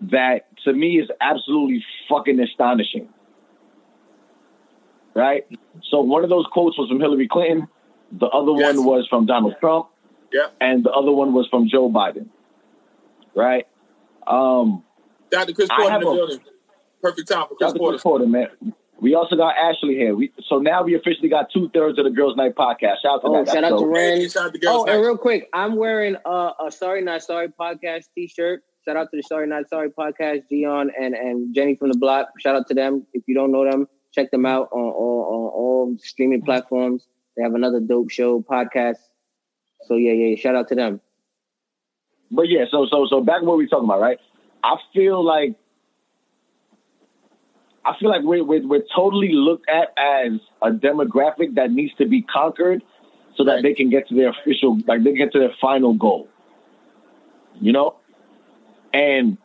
that 0.00 0.48
to 0.64 0.72
me 0.72 0.98
is 1.00 1.08
absolutely 1.20 1.84
fucking 2.08 2.40
astonishing. 2.40 3.08
Right? 5.14 5.46
So 5.90 6.00
one 6.00 6.24
of 6.24 6.30
those 6.30 6.46
quotes 6.52 6.76
was 6.76 6.88
from 6.88 7.00
Hillary 7.00 7.28
Clinton, 7.28 7.68
the 8.12 8.26
other 8.26 8.52
Yes. 8.52 8.76
one 8.76 8.84
was 8.84 9.06
from 9.08 9.26
Donald 9.26 9.54
Trump, 9.60 9.86
Yeah. 10.32 10.48
and 10.60 10.82
the 10.84 10.90
other 10.90 11.12
one 11.12 11.32
was 11.32 11.46
from 11.48 11.68
Joe 11.68 11.88
Biden. 11.88 12.26
Right? 13.34 13.66
Um 14.26 14.82
Dr. 15.30 15.52
Chris 15.52 15.68
Porter 15.68 15.94
in 15.94 16.00
the 16.00 16.08
a- 16.08 16.14
building. 16.16 16.40
Perfect 17.02 17.28
time 17.28 17.46
for 17.48 17.54
Chris 17.56 17.70
Dr. 17.72 17.78
Porter. 17.78 17.92
Chris 17.94 18.02
Porter, 18.02 18.26
man. 18.26 18.48
We 19.00 19.14
also 19.14 19.36
got 19.36 19.56
Ashley 19.56 19.96
here. 19.96 20.14
We, 20.14 20.32
so 20.48 20.58
now 20.60 20.82
we 20.84 20.94
officially 20.94 21.28
got 21.28 21.50
two 21.52 21.68
thirds 21.74 21.98
of 21.98 22.04
the 22.04 22.10
Girls 22.10 22.36
Night 22.36 22.54
podcast. 22.54 23.02
Shout 23.02 23.16
out 23.16 23.20
to 23.22 23.26
Oh, 23.26 23.32
that. 23.44 23.46
shout 23.52 23.54
That's 23.62 23.72
out 23.72 23.78
to 23.78 23.84
dope. 23.84 23.94
Ren. 23.94 24.16
Hey, 24.20 24.28
shout 24.28 24.46
out 24.46 24.52
to 24.52 24.58
Girls 24.58 24.84
Oh, 24.88 24.90
and 24.92 25.02
real 25.02 25.18
quick, 25.18 25.48
I'm 25.52 25.76
wearing 25.76 26.16
uh, 26.24 26.52
a 26.64 26.70
Sorry 26.70 27.02
Not 27.02 27.22
Sorry 27.22 27.48
podcast 27.48 28.04
T-shirt. 28.14 28.62
Shout 28.86 28.96
out 28.96 29.10
to 29.10 29.16
the 29.16 29.22
Sorry 29.22 29.46
Not 29.46 29.68
Sorry 29.70 29.88
podcast, 29.88 30.42
Dion 30.50 30.90
and 31.00 31.14
and 31.14 31.54
Jenny 31.54 31.74
from 31.74 31.90
the 31.90 31.96
Block. 31.96 32.28
Shout 32.38 32.54
out 32.54 32.66
to 32.68 32.74
them. 32.74 33.06
If 33.14 33.22
you 33.26 33.34
don't 33.34 33.50
know 33.50 33.64
them, 33.68 33.88
check 34.12 34.30
them 34.30 34.44
out 34.44 34.68
on 34.72 34.82
all 34.82 35.24
on 35.28 35.50
all 35.52 35.96
streaming 35.98 36.42
platforms. 36.42 37.06
They 37.36 37.42
have 37.42 37.54
another 37.54 37.80
dope 37.80 38.10
show 38.10 38.42
podcast. 38.42 38.98
So 39.86 39.96
yeah, 39.96 40.12
yeah. 40.12 40.36
Shout 40.36 40.54
out 40.54 40.68
to 40.68 40.74
them. 40.74 41.00
But 42.30 42.48
yeah, 42.48 42.64
so 42.70 42.86
so 42.90 43.06
so 43.08 43.22
back 43.22 43.40
to 43.40 43.46
what 43.46 43.56
we're 43.56 43.68
talking 43.68 43.86
about, 43.88 44.00
right? 44.00 44.18
I 44.62 44.76
feel 44.92 45.24
like 45.24 45.56
I 47.86 47.94
feel 47.98 48.10
like 48.10 48.22
we're, 48.22 48.44
we're 48.44 48.66
we're 48.66 48.84
totally 48.94 49.32
looked 49.32 49.68
at 49.68 49.94
as 49.96 50.32
a 50.60 50.70
demographic 50.70 51.54
that 51.54 51.70
needs 51.70 51.94
to 51.96 52.06
be 52.06 52.20
conquered, 52.20 52.82
so 53.36 53.44
that 53.44 53.62
they 53.62 53.72
can 53.72 53.88
get 53.88 54.08
to 54.08 54.14
their 54.14 54.30
official, 54.30 54.78
like 54.86 55.04
they 55.04 55.14
get 55.14 55.32
to 55.32 55.38
their 55.38 55.54
final 55.60 55.94
goal. 55.94 56.28
You 57.60 57.72
know, 57.72 57.96
and 58.94 59.36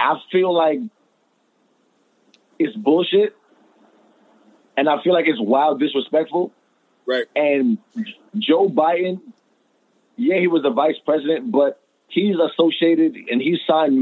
I 0.00 0.14
feel 0.32 0.54
like 0.54 0.78
it's 2.58 2.74
bullshit, 2.76 3.36
and 4.76 4.88
I 4.88 5.02
feel 5.02 5.12
like 5.12 5.26
it's 5.26 5.40
wild 5.40 5.80
disrespectful. 5.80 6.52
Right. 7.06 7.26
And 7.36 7.78
Joe 8.38 8.68
Biden, 8.68 9.20
yeah, 10.16 10.38
he 10.38 10.46
was 10.46 10.62
the 10.62 10.70
vice 10.70 10.96
president, 11.04 11.52
but 11.52 11.80
he's 12.08 12.36
associated 12.38 13.16
and 13.30 13.40
he 13.40 13.58
signed 13.66 13.96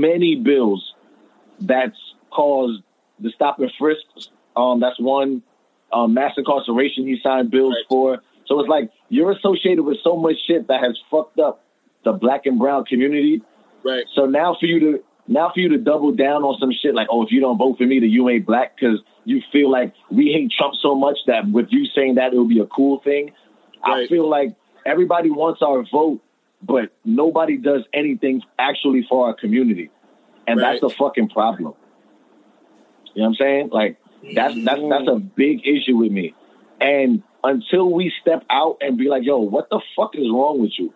many 0.00 0.36
bills 0.36 0.94
that's 1.60 1.96
caused 2.30 2.82
the 3.20 3.30
stop 3.30 3.58
and 3.60 3.70
frisk. 3.78 4.02
Um, 4.56 4.80
that's 4.80 4.98
one. 4.98 5.42
Um, 5.92 6.14
mass 6.14 6.32
incarceration 6.36 7.06
he 7.06 7.20
signed 7.22 7.50
bills 7.50 7.74
Right. 7.74 7.84
for. 7.88 8.22
So 8.46 8.60
it's 8.60 8.68
like 8.68 8.90
you're 9.08 9.30
associated 9.32 9.82
with 9.84 9.98
so 10.02 10.16
much 10.16 10.36
shit 10.46 10.68
that 10.68 10.82
has 10.82 10.98
fucked 11.10 11.38
up 11.38 11.64
the 12.04 12.12
black 12.12 12.46
and 12.46 12.58
brown 12.58 12.84
community. 12.84 13.42
Right. 13.84 14.04
So 14.14 14.26
now 14.26 14.56
for 14.58 14.66
you 14.66 14.80
to 14.80 15.04
now 15.28 15.50
for 15.54 15.60
you 15.60 15.68
to 15.70 15.78
double 15.78 16.12
down 16.12 16.42
on 16.42 16.58
some 16.58 16.72
shit 16.72 16.94
like, 16.94 17.08
oh, 17.10 17.22
if 17.22 17.30
you 17.30 17.40
don't 17.40 17.58
vote 17.58 17.78
for 17.78 17.86
me, 17.86 18.00
then 18.00 18.10
you 18.10 18.28
ain't 18.28 18.46
black 18.46 18.76
because 18.76 19.00
you 19.24 19.40
feel 19.52 19.70
like 19.70 19.94
we 20.10 20.32
hate 20.32 20.50
Trump 20.56 20.74
so 20.82 20.94
much 20.94 21.16
that 21.26 21.50
with 21.50 21.66
you 21.70 21.86
saying 21.94 22.16
that 22.16 22.32
it 22.32 22.36
would 22.38 22.48
be 22.48 22.60
a 22.60 22.66
cool 22.66 23.00
thing. 23.04 23.32
I 23.84 24.06
feel 24.08 24.28
like 24.28 24.54
everybody 24.86 25.30
wants 25.30 25.60
our 25.62 25.84
vote, 25.90 26.20
but 26.62 26.92
nobody 27.04 27.56
does 27.56 27.82
anything 27.92 28.42
actually 28.58 29.06
for 29.08 29.26
our 29.26 29.34
community, 29.34 29.90
and 30.46 30.60
Right. 30.60 30.72
that's 30.72 30.80
the 30.80 30.90
fucking 30.90 31.28
problem. 31.30 31.74
You 33.14 33.22
know 33.22 33.28
what 33.28 33.28
I'm 33.28 33.34
saying? 33.34 33.68
Like 33.72 33.98
that's 34.34 34.54
that's 34.64 34.80
that's 34.88 35.08
a 35.08 35.18
big 35.18 35.66
issue 35.66 35.96
with 35.96 36.12
me. 36.12 36.34
And 36.80 37.22
until 37.44 37.92
we 37.92 38.12
step 38.20 38.44
out 38.50 38.78
and 38.80 38.96
be 38.96 39.08
like, 39.08 39.24
yo, 39.24 39.38
what 39.38 39.68
the 39.70 39.80
fuck 39.96 40.14
is 40.14 40.26
wrong 40.30 40.60
with 40.60 40.72
you? 40.78 40.92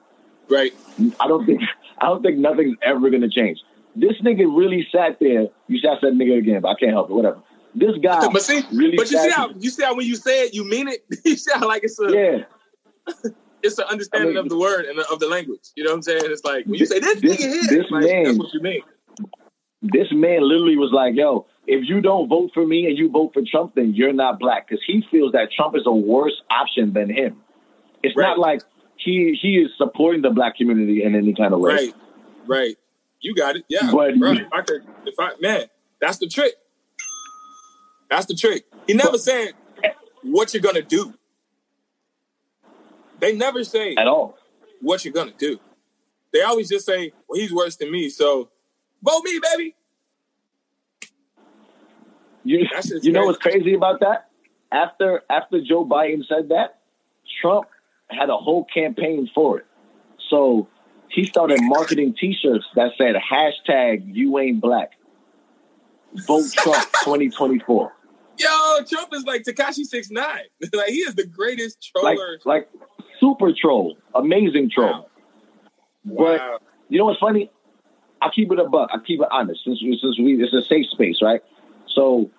Right. 0.49 0.73
I 1.21 1.29
don't 1.29 1.45
think 1.47 1.61
I 1.99 2.07
don't 2.07 2.23
think 2.23 2.39
nothing's 2.39 2.77
ever 2.83 3.11
gonna 3.11 3.29
change. 3.31 3.59
This 3.95 4.13
nigga 4.23 4.45
really 4.55 4.87
sat 4.93 5.19
there. 5.21 5.49
You 5.69 5.81
have 5.89 5.99
said 6.01 6.13
nigga 6.15 6.39
again, 6.39 6.61
but 6.63 6.69
I 6.69 6.75
can't 6.75 6.93
help 6.93 7.11
it. 7.11 7.15
Whatever. 7.15 7.39
This 7.75 7.93
guy 8.03 8.27
But 8.33 8.43
see, 8.43 8.63
really 8.73 8.97
but 8.97 9.11
you 9.11 9.19
see 9.19 9.31
how 9.31 9.51
you 9.59 9.71
see 9.71 9.83
how 9.83 9.95
when 9.97 10.07
you 10.07 10.17
say 10.17 10.45
it, 10.45 10.55
you 10.55 10.65
mean 10.65 10.89
it. 10.89 11.05
you 11.25 11.37
sound 11.37 11.65
like 11.65 11.83
it's 11.85 11.99
a 12.01 12.11
yeah. 12.11 13.31
it's 13.63 13.79
an 13.79 13.85
understanding 13.91 14.31
I 14.31 14.33
mean- 14.33 14.39
of 14.39 14.49
the 14.49 14.59
word 14.59 14.85
and 14.87 14.99
of 15.01 15.19
the 15.21 15.29
language. 15.29 15.61
You 15.77 15.85
know 15.85 15.91
what 15.91 15.97
I'm 15.97 16.03
saying? 16.03 16.23
It's 16.25 16.45
like 16.45 16.67
when 16.67 16.75
you 16.75 16.87
say 16.87 17.01
this, 17.01 17.21
This- 17.21 17.37
nigga 17.37 17.53
here, 17.53 17.63
this 17.83 17.91
like, 17.91 18.05
man- 18.05 18.25
that's 18.25 18.39
what 18.39 18.53
you 18.55 18.61
mean. 18.61 18.83
This 19.83 20.09
man 20.11 20.41
literally 20.49 20.77
was 20.77 20.91
like, 20.93 21.15
yo, 21.15 21.47
if 21.67 21.87
you 21.89 22.01
don't 22.01 22.29
vote 22.29 22.51
for 22.55 22.67
me 22.67 22.87
and 22.87 22.97
you 22.97 23.11
vote 23.11 23.33
for 23.35 23.43
Trump, 23.49 23.75
then 23.75 23.93
you're 23.95 24.13
not 24.13 24.39
black. 24.41 24.69
Because 24.69 24.83
he 24.87 25.05
feels 25.11 25.33
that 25.33 25.51
Trump 25.55 25.77
is 25.77 25.83
a 25.87 25.93
worse 25.93 26.33
option 26.51 26.93
than 26.93 27.11
him. 27.11 27.37
It's 28.03 28.17
Right. 28.17 28.25
not 28.29 28.39
like 28.39 28.63
he 29.07 29.39
he 29.41 29.57
is 29.59 29.71
supporting 29.79 30.21
the 30.23 30.31
black 30.31 30.57
community 30.57 31.03
in 31.03 31.15
any 31.15 31.33
kind 31.33 31.55
of 31.55 31.61
way. 31.61 31.75
Right. 31.75 31.95
Right. 32.47 32.77
You 33.21 33.35
got 33.35 33.57
it. 33.57 33.65
Yeah. 33.69 33.91
But- 33.93 34.19
bro, 34.19 34.33
if 34.33 34.53
I 34.53 34.61
could 34.63 34.83
if 35.07 35.15
I 35.19 35.31
man, 35.41 35.67
that's 36.01 36.19
the 36.19 36.27
trick. 36.27 36.55
That's 38.11 38.27
the 38.27 38.35
trick. 38.35 38.67
He 38.87 38.95
never 38.95 39.19
said 39.19 39.53
what 40.23 40.53
you're 40.53 40.63
gonna 40.63 40.83
do. 40.83 41.15
They 43.19 43.35
never 43.35 43.65
say 43.65 43.95
At 43.95 44.07
all. 44.07 44.37
what 44.81 45.05
you're 45.05 45.15
gonna 45.15 45.33
do. 45.39 45.59
They 46.33 46.43
always 46.43 46.69
just 46.69 46.85
say, 46.85 47.13
Well, 47.29 47.41
he's 47.41 47.53
worse 47.53 47.77
than 47.77 47.91
me, 47.91 48.09
so 48.11 48.51
vote 49.03 49.23
me, 49.25 49.41
baby. 49.43 49.75
You, 52.45 52.65
you 53.03 53.11
know 53.11 53.25
what's 53.25 53.39
crazy 53.39 53.75
about 53.75 54.01
that? 54.01 54.29
After 54.71 55.23
after 55.29 55.61
Joe 55.61 55.85
Biden 55.85 56.23
said 56.29 56.51
that, 56.51 56.79
Trump 57.41 57.67
had 58.11 58.31
a 58.31 58.37
whole 58.37 58.65
campaign 58.65 59.29
for 59.35 59.59
it. 59.59 59.67
So 60.31 60.69
he 61.09 61.25
started 61.25 61.59
marketing 61.63 62.15
T-shirts 62.19 62.65
that 62.75 62.93
said 62.99 63.15
hashtag 63.17 64.03
You 64.15 64.39
Ain't 64.39 64.61
Black. 64.61 64.91
Vote 66.27 66.51
Trump 66.53 66.83
2024. 67.05 67.93
Yo, 68.39 68.49
Trump 68.89 69.09
is 69.15 69.25
like 69.25 69.43
Tekashi 69.45 69.85
six 69.85 70.11
nine. 70.11 70.45
like 70.75 70.89
he 70.89 70.99
is 70.99 71.15
the 71.15 71.27
greatest 71.27 71.91
Like 72.03 72.17
troller. 72.17 72.39
like 72.45 72.69
super 73.21 73.53
troll, 73.59 73.97
amazing 74.15 74.71
troll. 74.71 75.09
But 76.05 76.15
Wow. 76.41 76.59
you 76.89 76.99
know 76.99 77.07
what's 77.07 77.19
funny? 77.21 77.51
I 78.21 78.31
keep 78.35 78.51
it 78.53 78.59
a 78.59 78.65
buck. 78.65 78.91
I 78.93 78.99
keep 79.07 79.21
it 79.21 79.29
honest 79.31 79.61
since 79.65 79.83
we, 79.83 79.99
since 80.01 80.19
we 80.19 80.43
it's 80.43 80.53
a 80.55 80.63
safe 80.63 80.87
space, 80.91 81.19
right? 81.23 81.43
So 81.95 82.31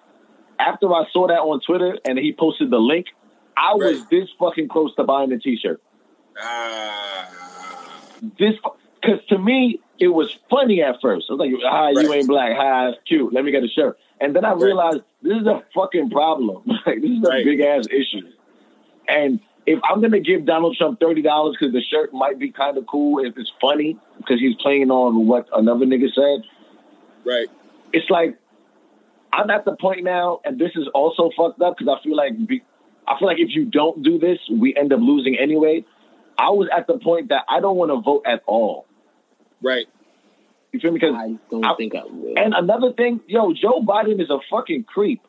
after 0.60 0.92
I 0.94 1.06
saw 1.12 1.28
that 1.28 1.40
on 1.40 1.62
Twitter 1.62 1.98
and 2.06 2.18
he 2.18 2.34
posted 2.34 2.70
the 2.72 2.80
link, 2.80 3.08
I 3.58 3.74
was 3.74 4.02
this 4.12 4.30
fucking 4.40 4.68
close 4.70 4.94
to 4.96 5.04
buying 5.04 5.30
the 5.32 5.40
T-shirt. 5.40 5.82
Ah. 6.40 7.28
This 8.38 8.54
because 9.02 9.20
to 9.30 9.38
me 9.38 9.80
it 10.00 10.10
was 10.10 10.30
funny 10.50 10.84
at 10.84 11.02
first. 11.02 11.26
I 11.30 11.34
was 11.34 11.40
like, 11.40 11.52
"Ah, 11.66 11.90
you 11.90 12.14
ain't 12.14 12.28
black. 12.28 12.56
Hi, 12.56 12.90
it's 12.90 13.00
cute. 13.08 13.34
Let 13.34 13.44
me 13.44 13.52
get 13.52 13.64
a 13.64 13.68
shirt." 13.68 13.98
And 14.22 14.36
then 14.36 14.46
I 14.46 14.50
Right. 14.52 14.62
realized 14.62 15.02
this 15.24 15.38
is 15.42 15.48
a 15.48 15.64
fucking 15.74 16.12
problem. 16.12 16.64
like 16.86 17.02
this 17.02 17.10
is 17.12 17.24
a 17.24 17.30
Right. 17.30 17.46
big 17.46 17.62
ass 17.62 17.88
issue. 17.90 18.28
And 19.08 19.40
if 19.66 19.80
I'm 19.84 20.02
gonna 20.02 20.20
give 20.20 20.46
Donald 20.46 20.76
Trump 20.78 21.00
thirty 21.00 21.22
dollars 21.24 21.56
because 21.60 21.74
the 21.74 21.82
shirt 21.82 22.14
might 22.14 22.38
be 22.38 22.52
kind 22.52 22.78
of 22.78 22.86
cool, 22.86 23.26
if 23.26 23.38
it's 23.38 23.52
funny 23.60 23.98
because 24.18 24.40
he's 24.40 24.56
playing 24.56 24.92
on 24.92 25.26
what 25.28 25.48
another 25.54 25.86
nigga 25.86 26.14
said, 26.14 26.44
right. 27.26 27.48
it's 27.94 28.10
like 28.10 28.38
I'm 29.34 29.50
at 29.50 29.66
the 29.66 29.76
point 29.76 30.04
now, 30.04 30.40
and 30.46 30.60
this 30.60 30.72
is 30.76 30.88
also 30.94 31.30
fucked 31.36 31.62
up 31.62 31.78
because 31.78 31.96
I 31.96 32.04
feel 32.04 32.16
like 32.16 32.34
be, 32.48 32.64
I 33.08 33.18
feel 33.18 33.28
like 33.28 33.40
if 33.40 33.50
you 33.56 33.66
don't 33.66 34.04
do 34.04 34.20
this, 34.20 34.38
we 34.52 34.76
end 34.76 34.92
up 34.94 35.00
losing 35.00 35.38
anyway. 35.38 35.86
I 36.38 36.50
was 36.50 36.68
at 36.76 36.88
the 36.88 36.98
point 37.00 37.30
that 37.30 37.44
I 37.50 37.60
don't 37.62 37.78
want 37.78 37.92
to 37.92 38.02
vote 38.02 38.24
at 38.28 38.44
all. 38.46 38.86
Right. 39.62 39.88
You 40.74 40.80
feel 40.80 40.92
me? 40.92 41.00
Because 41.00 41.16
I 41.16 41.38
don't 41.50 41.66
I- 41.66 41.76
think 41.76 41.96
I 41.96 42.04
will. 42.04 42.34
and 42.38 42.54
another 42.54 42.92
thing, 42.94 43.22
yo, 43.28 43.54
Joe 43.54 43.82
Biden 43.82 44.22
is 44.22 44.30
a 44.30 44.40
fucking 44.52 44.84
creep. 44.84 45.22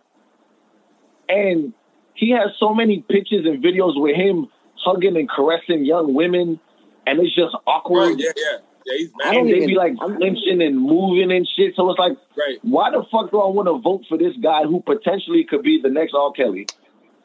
And 1.29 1.72
he 2.14 2.31
has 2.31 2.51
so 2.59 2.74
many 2.74 3.05
pictures 3.09 3.47
and 3.47 3.62
videos 3.62 4.01
with 4.01 4.16
him 4.16 4.49
hugging 4.85 5.16
and 5.16 5.29
caressing 5.29 5.85
young 5.85 6.14
women, 6.14 6.59
and 7.07 7.20
it's 7.20 7.35
just 7.35 7.55
Oh, 7.55 7.61
awkward. 7.70 8.18
yeah, 8.18 8.31
yeah. 8.37 8.59
Yeah, 8.87 8.95
he's 8.97 9.11
mad. 9.22 9.37
and 9.37 9.49
they 9.51 9.66
be 9.66 9.74
like 9.74 9.93
I'm- 10.01 10.16
flinching 10.16 10.62
and 10.62 10.79
moving 10.81 11.31
and 11.31 11.47
shit. 11.47 11.74
So 11.76 11.91
it's 11.91 11.99
like, 11.99 12.16
Right. 12.37 12.59
why 12.62 12.91
the 12.91 13.03
fuck 13.11 13.31
do 13.31 13.39
I 13.41 13.49
want 13.49 13.68
to 13.68 13.79
vote 13.79 14.05
for 14.09 14.16
this 14.16 14.35
guy 14.37 14.62
who 14.64 14.81
potentially 14.81 15.45
could 15.45 15.62
be 15.62 15.81
the 15.81 15.91
next 15.91 16.14
R. 16.14 16.33
Kelly? 16.33 16.66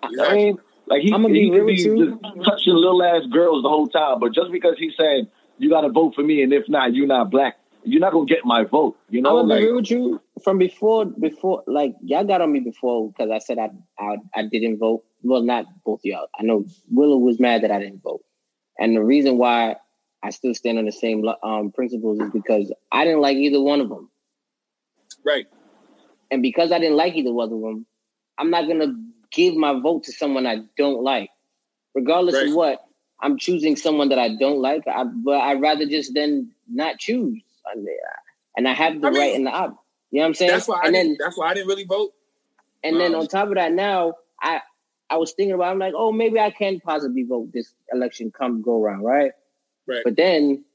I 0.03 0.33
mean, 0.33 0.57
like 0.87 1.01
he, 1.01 1.13
I'ma 1.13 1.27
be 1.27 1.45
he 1.45 1.51
real 1.51 1.65
be 1.65 1.73
with 1.73 1.79
you. 1.79 2.19
just 2.19 2.45
touching 2.45 2.73
little 2.75 3.01
ass 3.03 3.23
girls 3.31 3.63
the 3.63 3.69
whole 3.69 3.87
time, 3.87 4.19
but 4.19 4.33
just 4.33 4.51
because 4.51 4.75
he 4.77 4.91
said 4.97 5.29
you 5.57 5.69
got 5.69 5.81
to 5.81 5.89
vote 5.89 6.15
for 6.15 6.23
me, 6.23 6.43
and 6.43 6.51
if 6.53 6.67
not, 6.67 6.93
you're 6.93 7.07
not 7.07 7.29
black, 7.29 7.57
you're 7.83 8.01
not 8.01 8.11
gonna 8.13 8.25
get 8.25 8.45
my 8.45 8.63
vote. 8.63 8.97
You 9.09 9.21
know, 9.21 9.29
I'm 9.39 9.47
gonna 9.47 9.53
like 9.53 9.59
be 9.61 9.65
real 9.65 9.75
with 9.77 9.91
you. 9.91 10.21
From 10.43 10.57
before, 10.57 11.05
before, 11.05 11.63
like 11.67 11.95
y'all 12.01 12.23
got 12.25 12.41
on 12.41 12.51
me 12.51 12.59
before 12.59 13.09
because 13.09 13.31
I 13.31 13.39
said 13.39 13.57
I, 13.59 13.69
I 13.99 14.17
I 14.35 14.43
didn't 14.43 14.77
vote. 14.77 15.03
Well, 15.21 15.41
not 15.41 15.65
both 15.85 15.99
of 16.01 16.05
y'all. 16.05 16.27
I 16.37 16.43
know 16.43 16.65
Willow 16.91 17.17
was 17.17 17.39
mad 17.39 17.63
that 17.63 17.71
I 17.71 17.79
didn't 17.79 18.01
vote, 18.03 18.23
and 18.77 18.95
the 18.95 19.03
reason 19.03 19.37
why 19.37 19.77
I 20.21 20.31
still 20.31 20.53
stand 20.53 20.77
on 20.79 20.85
the 20.85 20.91
same 20.91 21.25
um, 21.43 21.71
principles 21.71 22.19
is 22.19 22.29
because 22.31 22.71
I 22.91 23.05
didn't 23.05 23.21
like 23.21 23.37
either 23.37 23.61
one 23.61 23.79
of 23.79 23.89
them, 23.89 24.09
Right. 25.23 25.45
and 26.31 26.41
because 26.41 26.71
I 26.71 26.79
didn't 26.79 26.97
like 26.97 27.15
either 27.15 27.31
one 27.31 27.53
of 27.53 27.61
them, 27.61 27.85
I'm 28.37 28.49
not 28.49 28.67
gonna 28.67 28.93
give 29.33 29.55
my 29.55 29.79
vote 29.79 30.03
to 30.05 30.11
someone 30.11 30.45
I 30.47 30.59
don't 30.77 31.03
like, 31.03 31.29
regardless 31.95 32.35
Right. 32.35 32.47
of 32.49 32.53
what. 32.55 32.85
I'm 33.21 33.37
choosing 33.37 33.75
someone 33.77 34.09
that 34.09 34.19
I 34.19 34.35
don't 34.35 34.59
like, 34.59 34.83
I, 34.87 35.05
but 35.05 35.39
I'd 35.39 35.61
rather 35.61 35.85
just 35.85 36.13
then 36.13 36.51
not 36.69 36.99
choose. 36.99 37.41
I 37.65 37.75
mean, 37.75 37.87
And 38.57 38.67
I 38.67 38.73
have 38.73 38.99
the 38.99 39.07
I 39.07 39.11
mean, 39.11 39.19
right 39.19 39.35
and 39.35 39.45
the 39.47 39.51
op. 39.51 39.83
You 40.11 40.19
know 40.19 40.23
what 40.23 40.27
I'm 40.27 40.33
saying? 40.33 40.51
That's 40.51 40.67
why 40.67 40.79
I 40.83 40.87
and 40.87 40.93
didn't, 40.93 41.07
then 41.11 41.17
that's 41.21 41.37
why 41.37 41.49
I 41.49 41.53
didn't 41.53 41.67
really 41.69 41.85
vote. 41.85 42.11
and 42.83 42.99
then 42.99 43.13
Um, 43.15 43.21
on 43.21 43.27
top 43.27 43.47
of 43.47 43.55
that, 43.55 43.71
now 43.71 44.15
I 44.41 44.59
I 45.09 45.17
was 45.17 45.31
thinking 45.33 45.53
about. 45.53 45.71
I'm 45.71 45.79
like, 45.79 45.93
oh, 45.95 46.11
maybe 46.11 46.39
I 46.39 46.49
can 46.51 46.79
possibly 46.81 47.23
vote 47.23 47.51
this 47.53 47.73
election 47.93 48.31
come 48.31 48.61
go 48.61 48.81
around, 48.81 49.03
right? 49.03 49.31
Right. 49.87 50.01
But 50.03 50.17
then 50.17 50.65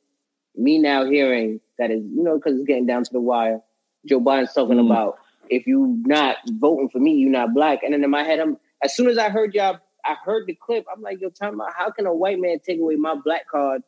me 0.57 0.79
now 0.79 1.05
hearing 1.05 1.61
that 1.79 1.91
is 1.91 2.03
you 2.03 2.23
know 2.23 2.37
because 2.39 2.57
it's 2.57 2.67
getting 2.67 2.87
down 2.87 3.05
to 3.05 3.13
the 3.13 3.21
wire. 3.21 3.61
Joe 4.07 4.21
Biden's 4.21 4.55
talking 4.55 4.77
Mm. 4.79 4.87
about 4.87 5.19
if 5.51 5.67
you're 5.67 5.87
not 6.05 6.37
voting 6.47 6.89
for 6.89 6.99
me, 6.99 7.13
you're 7.15 7.31
not 7.31 7.55
black. 7.55 7.83
And 7.83 7.93
then 7.93 8.05
in 8.05 8.11
my 8.11 8.23
head, 8.23 8.41
I'm 8.41 8.57
as 8.83 8.95
soon 8.95 9.09
as 9.09 9.19
I 9.19 9.29
heard 9.29 9.55
y'all, 9.55 9.79
I 10.05 10.15
heard 10.25 10.47
the 10.47 10.55
clip. 10.55 10.85
I'm 10.95 11.03
like, 11.03 11.21
yo, 11.21 11.31
time 11.31 11.61
out. 11.61 11.73
How 11.77 11.91
can 11.91 12.07
a 12.07 12.15
white 12.15 12.39
man 12.41 12.59
take 12.65 12.81
away 12.81 12.97
my 12.97 13.15
black 13.15 13.49
card 13.49 13.83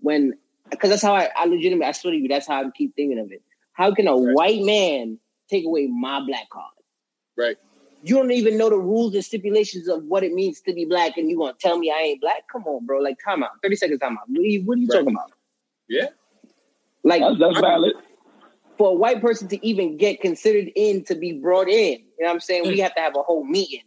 when? 0.00 0.34
Because 0.70 0.90
that's 0.90 1.02
how 1.02 1.14
I, 1.14 1.28
I 1.36 1.44
legitimately, 1.44 1.86
I 1.86 1.92
swear 1.92 2.12
to 2.12 2.18
you, 2.18 2.28
that's 2.28 2.46
how 2.46 2.62
I 2.64 2.70
keep 2.70 2.94
thinking 2.96 3.18
of 3.18 3.30
it. 3.32 3.42
How 3.72 3.92
can 3.94 4.06
a 4.08 4.16
Right. 4.16 4.34
white 4.34 4.62
man 4.62 5.18
take 5.50 5.64
away 5.66 5.86
my 5.88 6.24
black 6.24 6.48
card? 6.50 6.72
Right. 7.36 7.56
You 8.04 8.16
don't 8.16 8.30
even 8.32 8.56
know 8.56 8.70
the 8.70 8.78
rules 8.78 9.14
and 9.14 9.24
stipulations 9.24 9.88
of 9.88 10.04
what 10.04 10.22
it 10.24 10.32
means 10.32 10.60
to 10.62 10.72
be 10.72 10.84
black, 10.86 11.16
and 11.18 11.28
you 11.30 11.36
gonna 11.38 11.54
tell 11.60 11.78
me 11.78 11.90
I 11.90 12.02
ain't 12.02 12.20
black? 12.20 12.48
Come 12.50 12.64
on, 12.66 12.86
bro. 12.86 13.00
Like, 13.00 13.16
time 13.24 13.42
out. 13.42 13.50
Thirty 13.62 13.76
seconds, 13.76 14.00
time 14.00 14.12
out. 14.18 14.24
What 14.28 14.40
are 14.40 14.42
you, 14.42 14.62
what 14.64 14.78
are 14.78 14.80
you 14.80 14.88
Right. 14.88 14.98
talking 15.00 15.14
about? 15.14 15.32
Yeah. 15.88 16.06
Like, 17.04 17.20
that's, 17.20 17.38
that's 17.38 17.60
valid. 17.60 17.92
For 18.78 18.90
a 18.90 18.94
white 18.94 19.20
person 19.20 19.48
to 19.48 19.66
even 19.66 19.96
get 19.96 20.20
considered 20.20 20.70
in 20.74 21.04
to 21.04 21.14
be 21.14 21.32
brought 21.32 21.68
in, 21.68 21.98
you 21.98 22.04
know 22.20 22.26
what 22.26 22.30
I'm 22.32 22.40
saying? 22.40 22.66
We 22.68 22.78
have 22.80 22.94
to 22.94 23.00
have 23.00 23.14
a 23.16 23.22
whole 23.22 23.44
meeting. 23.44 23.82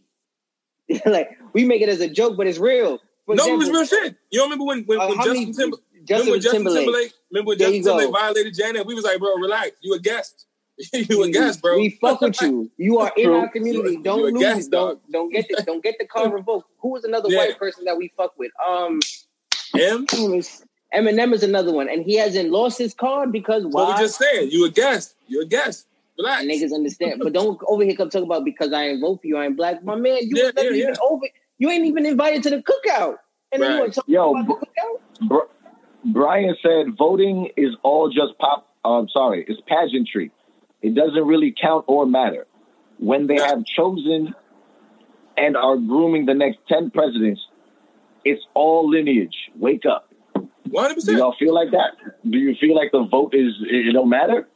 like, 1.06 1.38
we 1.54 1.66
make 1.66 1.82
it 1.82 1.90
as 1.90 2.00
a 2.02 2.10
joke, 2.10 2.38
but 2.38 2.48
it's 2.48 2.60
real. 2.60 3.00
For 3.26 3.36
no, 3.36 3.46
it 3.48 3.58
was 3.58 3.70
real 3.70 3.86
shit. 3.86 4.16
You 4.32 4.40
don't 4.40 4.50
remember 4.52 4.66
when 4.66 4.84
when, 4.84 5.00
Uh, 5.02 5.08
when 5.08 5.18
Justin 5.18 5.34
many- 5.34 5.54
Timberlake 5.54 5.82
Justin 6.06 6.28
remember 6.28 6.32
when 6.32 6.42
Justin 6.42 6.60
Timberlake. 6.64 6.86
Timberlake 6.86 7.14
remember 7.32 7.48
when 7.50 7.58
There 7.58 7.68
Justin. 7.70 7.84
Timberlake 7.84 8.12
violated 8.12 8.54
Janet? 8.54 8.86
We 8.86 8.94
was 8.94 9.04
like, 9.04 9.18
bro, 9.20 9.34
relax. 9.38 9.72
You 9.82 9.94
a 9.96 10.00
guest. 10.00 10.46
you 10.94 11.24
a 11.24 11.30
guest, 11.32 11.62
bro. 11.64 11.78
We 11.78 11.90
fuck 12.02 12.22
with 12.22 12.40
you. 12.42 12.70
You 12.78 13.00
are 13.00 13.12
in 13.18 13.30
our 13.32 13.50
community. 13.50 13.98
Don't 13.98 14.22
lose. 14.22 14.40
guest, 14.40 14.70
don't 14.72 15.00
don't 15.12 15.32
get 15.32 15.48
the 15.50 15.64
don't 15.66 15.82
get 15.82 15.96
the 15.98 16.06
card 16.14 16.32
revoked. 16.34 16.70
Who 16.82 16.90
was 16.90 17.04
another 17.06 17.30
Yeah. 17.30 17.40
white 17.40 17.58
person 17.58 17.86
that 17.86 17.98
we 17.98 18.14
fuck 18.16 18.38
with? 18.38 18.52
Um, 18.64 19.00
Him? 19.74 20.06
Eminem 20.96 21.34
is 21.34 21.44
another 21.44 21.74
one, 21.74 21.90
and 21.90 22.04
he 22.06 22.16
hasn't 22.16 22.52
lost 22.52 22.78
his 22.78 22.94
card 22.94 23.32
because 23.32 23.64
why? 23.66 23.84
What 23.84 23.90
why? 23.90 23.96
we 23.96 24.00
just 24.02 24.18
saying. 24.18 24.52
You 24.52 24.66
a 24.66 24.70
guest. 24.70 25.16
You 25.28 25.42
a 25.42 25.46
guest. 25.46 25.88
Relax. 26.18 26.42
And 26.42 26.52
niggas 26.52 26.74
understand, 26.74 27.20
but 27.22 27.34
don't 27.34 27.60
over 27.68 27.84
here 27.84 27.96
come 27.96 28.10
talk 28.10 28.24
about 28.24 28.46
because 28.46 28.72
I 28.72 28.86
ain't 28.86 29.02
vote 29.02 29.22
for 29.22 29.28
you, 29.28 29.38
I 29.38 29.46
ain't 29.46 29.58
black. 29.58 29.84
My 29.84 29.96
man, 29.96 30.20
you 30.22 30.38
Yeah, 30.38 30.44
was 30.46 30.54
never 30.56 30.72
yeah, 30.72 30.84
even 30.84 30.96
over. 31.04 31.26
You 31.58 31.70
ain't 31.70 31.86
even 31.86 32.06
invited 32.06 32.44
to 32.44 32.50
the 32.52 32.64
cookout, 32.64 33.18
and 33.52 33.62
then 33.62 33.74
you 33.74 33.80
want 33.80 33.94
to 33.94 33.96
talk 34.00 34.06
Yo, 34.08 34.32
about 34.32 34.48
the 34.48 34.54
cookout? 34.54 35.28
Br- 35.28 36.14
Brian 36.14 36.56
said 36.62 36.96
voting 36.98 37.50
is 37.58 37.76
all 37.84 38.10
just 38.10 38.38
pop. 38.40 38.68
I'm 38.86 39.10
sorry, 39.10 39.46
it's 39.48 39.60
pageantry. 39.68 40.32
It 40.82 40.96
doesn't 40.96 41.26
really 41.26 41.54
count 41.60 41.84
or 41.88 42.06
matter. 42.06 42.46
When 43.00 43.28
they 43.28 43.36
have 43.36 43.66
chosen 43.66 44.34
and 45.36 45.58
are 45.58 45.76
grooming 45.76 46.28
the 46.28 46.34
next 46.34 46.60
10 46.70 46.92
presidents, 46.92 47.42
it's 48.24 48.46
all 48.54 48.90
lineage. 48.90 49.36
Wake 49.58 49.86
up. 49.86 50.05
100%. 50.76 51.06
Do 51.06 51.14
y'all 51.18 51.36
feel 51.40 51.54
like 51.54 51.72
that? 51.72 51.92
Do 52.30 52.38
you 52.38 52.56
feel 52.60 52.76
like 52.76 52.92
the 52.92 53.04
vote 53.06 53.34
is, 53.34 53.54
it, 53.70 53.88
it 53.88 53.92
don't 53.94 54.10
matter? 54.10 54.48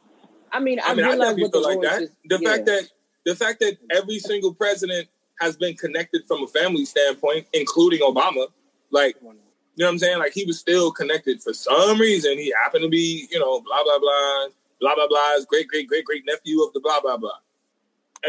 I 0.52 0.60
mean, 0.60 0.80
I, 0.80 0.90
I 0.90 0.94
mean, 0.94 1.04
I 1.04 1.08
realize 1.10 1.28
definitely 1.36 1.42
what 1.44 1.52
the 1.52 1.58
feel 1.58 1.68
like 1.68 1.76
rules 1.76 1.86
that. 1.92 2.02
is- 2.02 2.10
The 2.26 2.38
yeah. 2.42 2.50
fact 2.50 2.66
that 2.66 2.88
the 3.26 3.34
fact 3.36 3.60
that 3.60 3.76
every 3.94 4.18
single 4.18 4.54
president 4.54 5.08
has 5.40 5.56
been 5.56 5.74
connected 5.74 6.22
from 6.26 6.42
a 6.42 6.46
family 6.48 6.84
standpoint, 6.84 7.46
including 7.52 8.00
Obama, 8.00 8.46
like 8.90 9.16
you 9.22 9.28
know 9.28 9.86
what 9.86 9.88
I'm 9.92 9.98
saying? 9.98 10.18
Like 10.18 10.32
he 10.32 10.44
was 10.44 10.58
still 10.58 10.90
connected 10.90 11.42
for 11.42 11.52
some 11.54 11.98
reason. 11.98 12.36
He 12.38 12.52
happened 12.62 12.82
to 12.82 12.88
be, 12.88 13.26
you 13.30 13.38
know, 13.38 13.60
blah 13.60 13.82
blah 13.84 13.98
blah, 13.98 14.46
blah 14.80 14.94
blah 14.94 15.06
blah. 15.08 15.34
His 15.36 15.44
great 15.46 15.68
great 15.68 15.86
great 15.88 16.04
great 16.04 16.24
nephew 16.26 16.62
of 16.62 16.72
the 16.72 16.80
blah 16.80 17.00
blah 17.00 17.16
blah. 17.16 17.30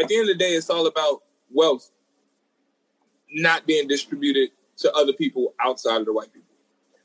At 0.00 0.08
the 0.08 0.16
end 0.16 0.28
of 0.30 0.38
the 0.38 0.42
day, 0.44 0.52
it's 0.52 0.70
all 0.70 0.86
about 0.86 1.22
wealth 1.50 1.90
not 3.34 3.66
being 3.66 3.88
distributed 3.88 4.50
to 4.78 4.92
other 4.94 5.12
people 5.12 5.54
outside 5.60 6.00
of 6.00 6.06
the 6.06 6.12
white 6.12 6.32
people. 6.32 6.51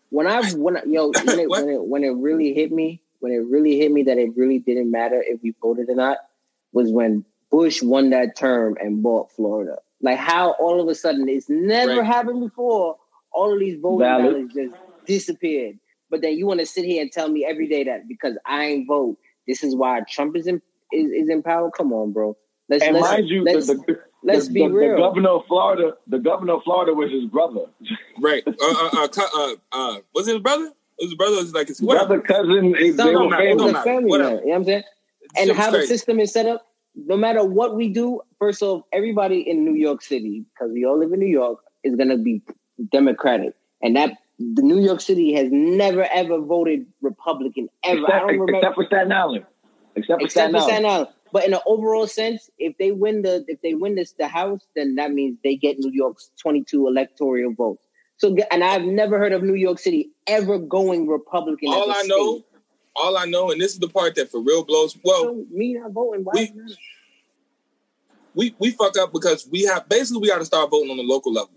When 0.10 0.28
I 0.28 0.42
when 0.54 0.78
I, 0.78 0.84
yo 0.86 1.12
when 1.24 1.40
it, 1.40 1.50
when 1.50 1.70
it 1.70 1.84
when 1.84 2.04
it 2.04 2.10
really 2.16 2.54
hit 2.54 2.72
me 2.72 3.02
when 3.20 3.32
it 3.32 3.44
really 3.50 3.78
hit 3.78 3.92
me 3.92 4.04
that 4.04 4.18
it 4.18 4.36
really 4.36 4.60
didn't 4.60 4.92
matter 4.92 5.24
if 5.26 5.42
we 5.42 5.54
voted 5.62 5.90
or 5.90 5.96
not 5.96 6.18
was 6.72 6.92
when 6.92 7.26
Bush 7.50 7.82
won 7.82 8.10
that 8.12 8.36
term 8.36 8.78
and 8.80 9.02
bought 9.02 9.32
Florida. 9.32 9.78
Like 10.02 10.18
how 10.20 10.52
all 10.60 10.80
of 10.82 10.88
a 10.88 10.96
sudden 10.96 11.28
it's 11.28 11.50
never 11.50 11.98
Right. 12.02 12.06
happened 12.06 12.42
before. 12.42 12.98
All 13.32 13.54
of 13.54 13.60
these 13.60 13.80
voting 13.80 14.00
Valid. 14.00 14.34
dollars 14.34 14.50
just 14.54 14.74
disappeared. 15.06 15.80
But 16.10 16.22
then 16.22 16.38
you 16.38 16.46
want 16.46 16.60
to 16.60 16.66
sit 16.66 16.86
here 16.86 17.02
and 17.02 17.12
tell 17.12 17.30
me 17.30 17.46
every 17.46 17.68
day 17.68 17.84
that 17.86 18.08
because 18.08 18.38
I 18.46 18.66
ain't 18.66 18.88
vote, 18.88 19.18
this 19.48 19.64
is 19.64 19.76
why 19.76 20.02
Trump 20.10 20.36
is 20.36 20.48
in 20.48 20.62
is, 20.92 21.12
is 21.12 21.30
in 21.30 21.42
power. 21.44 21.70
Come 21.72 21.92
on, 21.94 22.12
bro. 22.12 22.38
Let's 22.70 22.84
And 22.84 22.96
let's, 22.96 23.08
mind 23.08 23.30
you, 23.30 23.44
the, 23.44 23.54
let's, 23.54 23.68
the, 23.68 24.00
let's 24.24 24.48
the, 24.48 24.54
be 24.54 24.60
the, 24.62 24.70
real. 24.70 24.92
the 24.92 24.98
governor 24.98 25.30
of 25.30 25.46
Florida, 25.48 25.94
the 26.08 26.20
governor 26.20 26.54
of 26.56 26.64
Florida 26.64 26.94
was 26.94 27.12
his 27.12 27.26
brother. 27.26 27.66
Right? 28.20 28.42
Uh, 28.48 28.54
uh, 28.60 29.08
uh, 29.16 29.28
uh, 29.36 29.56
uh, 29.72 30.00
was 30.16 30.28
it 30.28 30.34
his 30.34 30.42
brother? 30.42 30.66
It 30.66 30.74
was 31.04 31.10
his 31.12 31.14
brother. 31.16 31.36
It 31.36 31.44
was 31.44 31.54
like 31.54 31.68
his 31.68 31.80
whatever. 31.80 32.18
Brother, 32.18 32.22
cousin, 32.24 32.72
they 32.72 32.92
Some 32.94 33.08
were 33.08 33.14
don't 33.14 33.30
matter. 33.30 33.44
it 33.44 33.52
It 33.52 33.56
was 33.58 33.72
don't 33.74 33.76
a 33.76 33.84
family 33.84 34.10
Whatever. 34.10 34.30
You 34.30 34.36
know 34.38 34.42
what 34.46 34.56
I'm 34.56 34.66
saying? 34.66 34.84
and 35.36 35.48
Shit 35.48 35.56
was 35.56 35.58
how 35.66 35.72
the 35.72 35.86
system 35.86 36.20
is 36.20 36.32
set 36.34 36.48
up, 36.48 36.66
no 36.96 37.16
matter 37.16 37.44
what 37.46 37.76
we 37.76 37.90
do, 37.90 38.22
first 38.40 38.64
off, 38.64 38.82
everybody 38.92 39.48
in 39.48 39.64
New 39.64 39.76
York 39.76 40.02
City, 40.02 40.46
because 40.54 40.74
we 40.74 40.84
all 40.84 40.98
live 40.98 41.14
in 41.14 41.20
New 41.20 41.28
York, 41.28 41.60
is 41.84 41.96
gonna 41.96 42.18
be 42.18 42.42
Democratic. 42.92 43.54
And 43.84 43.96
that 43.96 44.14
the 44.40 44.64
New 44.64 44.80
York 44.80 45.02
City 45.02 45.34
has 45.34 45.50
never 45.52 46.08
ever 46.12 46.40
voted 46.40 46.88
Republican 47.02 47.70
ever. 47.84 48.00
I 48.00 48.02
Except, 48.02 48.20
don't 48.20 48.28
remember 48.30 48.56
except 48.58 48.76
for 48.76 48.86
Staten 48.86 49.12
Island. 49.12 49.46
Except 49.96 50.22
for 50.22 50.26
except 50.26 50.32
Staten 50.32 50.52
for 50.54 50.58
Island. 50.58 50.70
Staten 50.72 50.86
Island. 50.90 51.08
But 51.32 51.46
in 51.46 51.54
an 51.54 51.60
overall 51.66 52.08
sense, 52.08 52.50
if 52.58 52.78
they 52.78 52.92
win 52.92 53.22
the 53.22 53.44
if 53.48 53.62
they 53.62 53.74
win 53.74 53.96
this 53.96 54.14
the 54.14 54.28
House, 54.28 54.62
then 54.76 54.96
that 54.96 55.12
means 55.12 55.38
they 55.44 55.56
get 55.56 55.78
New 55.80 55.92
York's 55.92 56.32
22 56.42 56.88
electoral 56.88 57.54
votes. 57.54 57.86
So 58.18 58.36
and 58.52 58.64
I've 58.64 58.84
never 58.84 59.20
heard 59.20 59.34
of 59.34 59.44
New 59.44 59.56
York 59.56 59.80
City 59.80 60.12
ever 60.26 60.58
going 60.58 61.08
Republican. 61.08 61.70
All 61.70 61.92
I 61.92 62.04
know, 62.06 62.44
all 62.96 63.18
I 63.18 63.26
know, 63.26 63.52
and 63.52 63.62
this 63.62 63.74
is 63.74 63.80
the 63.80 63.90
part 63.90 64.16
that 64.16 64.32
for 64.32 64.42
real 64.42 64.64
blows. 64.64 64.98
Well, 65.04 65.24
So 65.24 65.46
me 65.52 65.74
not 65.74 65.92
voting, 65.92 66.24
why? 66.24 66.32
we- 66.36 66.46
that? 66.48 66.78
we 68.34 68.56
we 68.60 68.72
fuck 68.72 68.98
up 68.98 69.12
because 69.12 69.48
we 69.52 69.64
have 69.64 69.90
basically 69.90 70.22
we 70.22 70.28
got 70.30 70.40
to 70.40 70.46
start 70.46 70.70
voting 70.70 70.92
on 70.92 70.98
the 70.98 71.04
local 71.04 71.34
level 71.34 71.52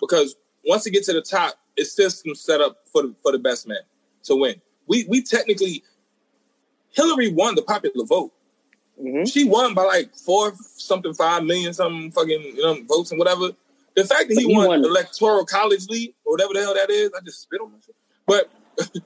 because 0.00 0.36
once 0.64 0.86
it 0.86 0.92
gets 0.92 1.06
to 1.06 1.12
the 1.12 1.22
top, 1.22 1.54
it's 1.76 1.92
system 1.92 2.34
set 2.34 2.60
up 2.60 2.78
for 2.92 3.02
the 3.02 3.14
for 3.22 3.32
the 3.32 3.38
best 3.38 3.66
man 3.68 3.78
to 4.24 4.36
win. 4.36 4.60
We 4.86 5.04
we 5.08 5.22
technically 5.22 5.82
Hillary 6.90 7.32
won 7.32 7.54
the 7.54 7.62
popular 7.62 8.04
vote. 8.04 8.32
Mhm. 9.00 9.32
She 9.32 9.44
won 9.44 9.74
by 9.74 9.84
like 9.84 10.14
four 10.14 10.52
something 10.76 11.14
five 11.14 11.44
million 11.44 11.72
something 11.72 12.10
fucking 12.12 12.42
you 12.42 12.62
know 12.62 12.82
votes 12.84 13.10
and 13.10 13.18
whatever. 13.18 13.50
The 13.96 14.04
fact 14.04 14.28
that 14.28 14.38
he, 14.38 14.46
he 14.46 14.56
won, 14.56 14.68
won. 14.68 14.84
electoral 14.84 15.44
college 15.44 15.86
league 15.88 16.14
or 16.24 16.34
whatever 16.34 16.54
the 16.54 16.60
hell 16.60 16.74
that 16.74 16.90
is, 16.90 17.10
I 17.16 17.20
just 17.24 17.42
spit 17.42 17.60
on 17.60 17.72
myself. 17.72 17.96
But 18.26 18.50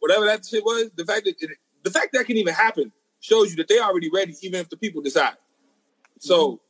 whatever 0.00 0.26
that 0.26 0.44
shit 0.44 0.64
was, 0.64 0.90
the 0.96 1.04
fact 1.04 1.24
that 1.24 1.34
it, 1.38 1.50
the 1.82 1.90
fact 1.90 2.12
that 2.14 2.26
can 2.26 2.36
even 2.36 2.54
happen 2.54 2.90
shows 3.20 3.50
you 3.50 3.56
that 3.56 3.68
they 3.68 3.78
already 3.78 4.10
ready, 4.12 4.34
even 4.42 4.60
if 4.60 4.68
the 4.68 4.76
people 4.76 5.02
decide. 5.02 5.36
So, 6.18 6.60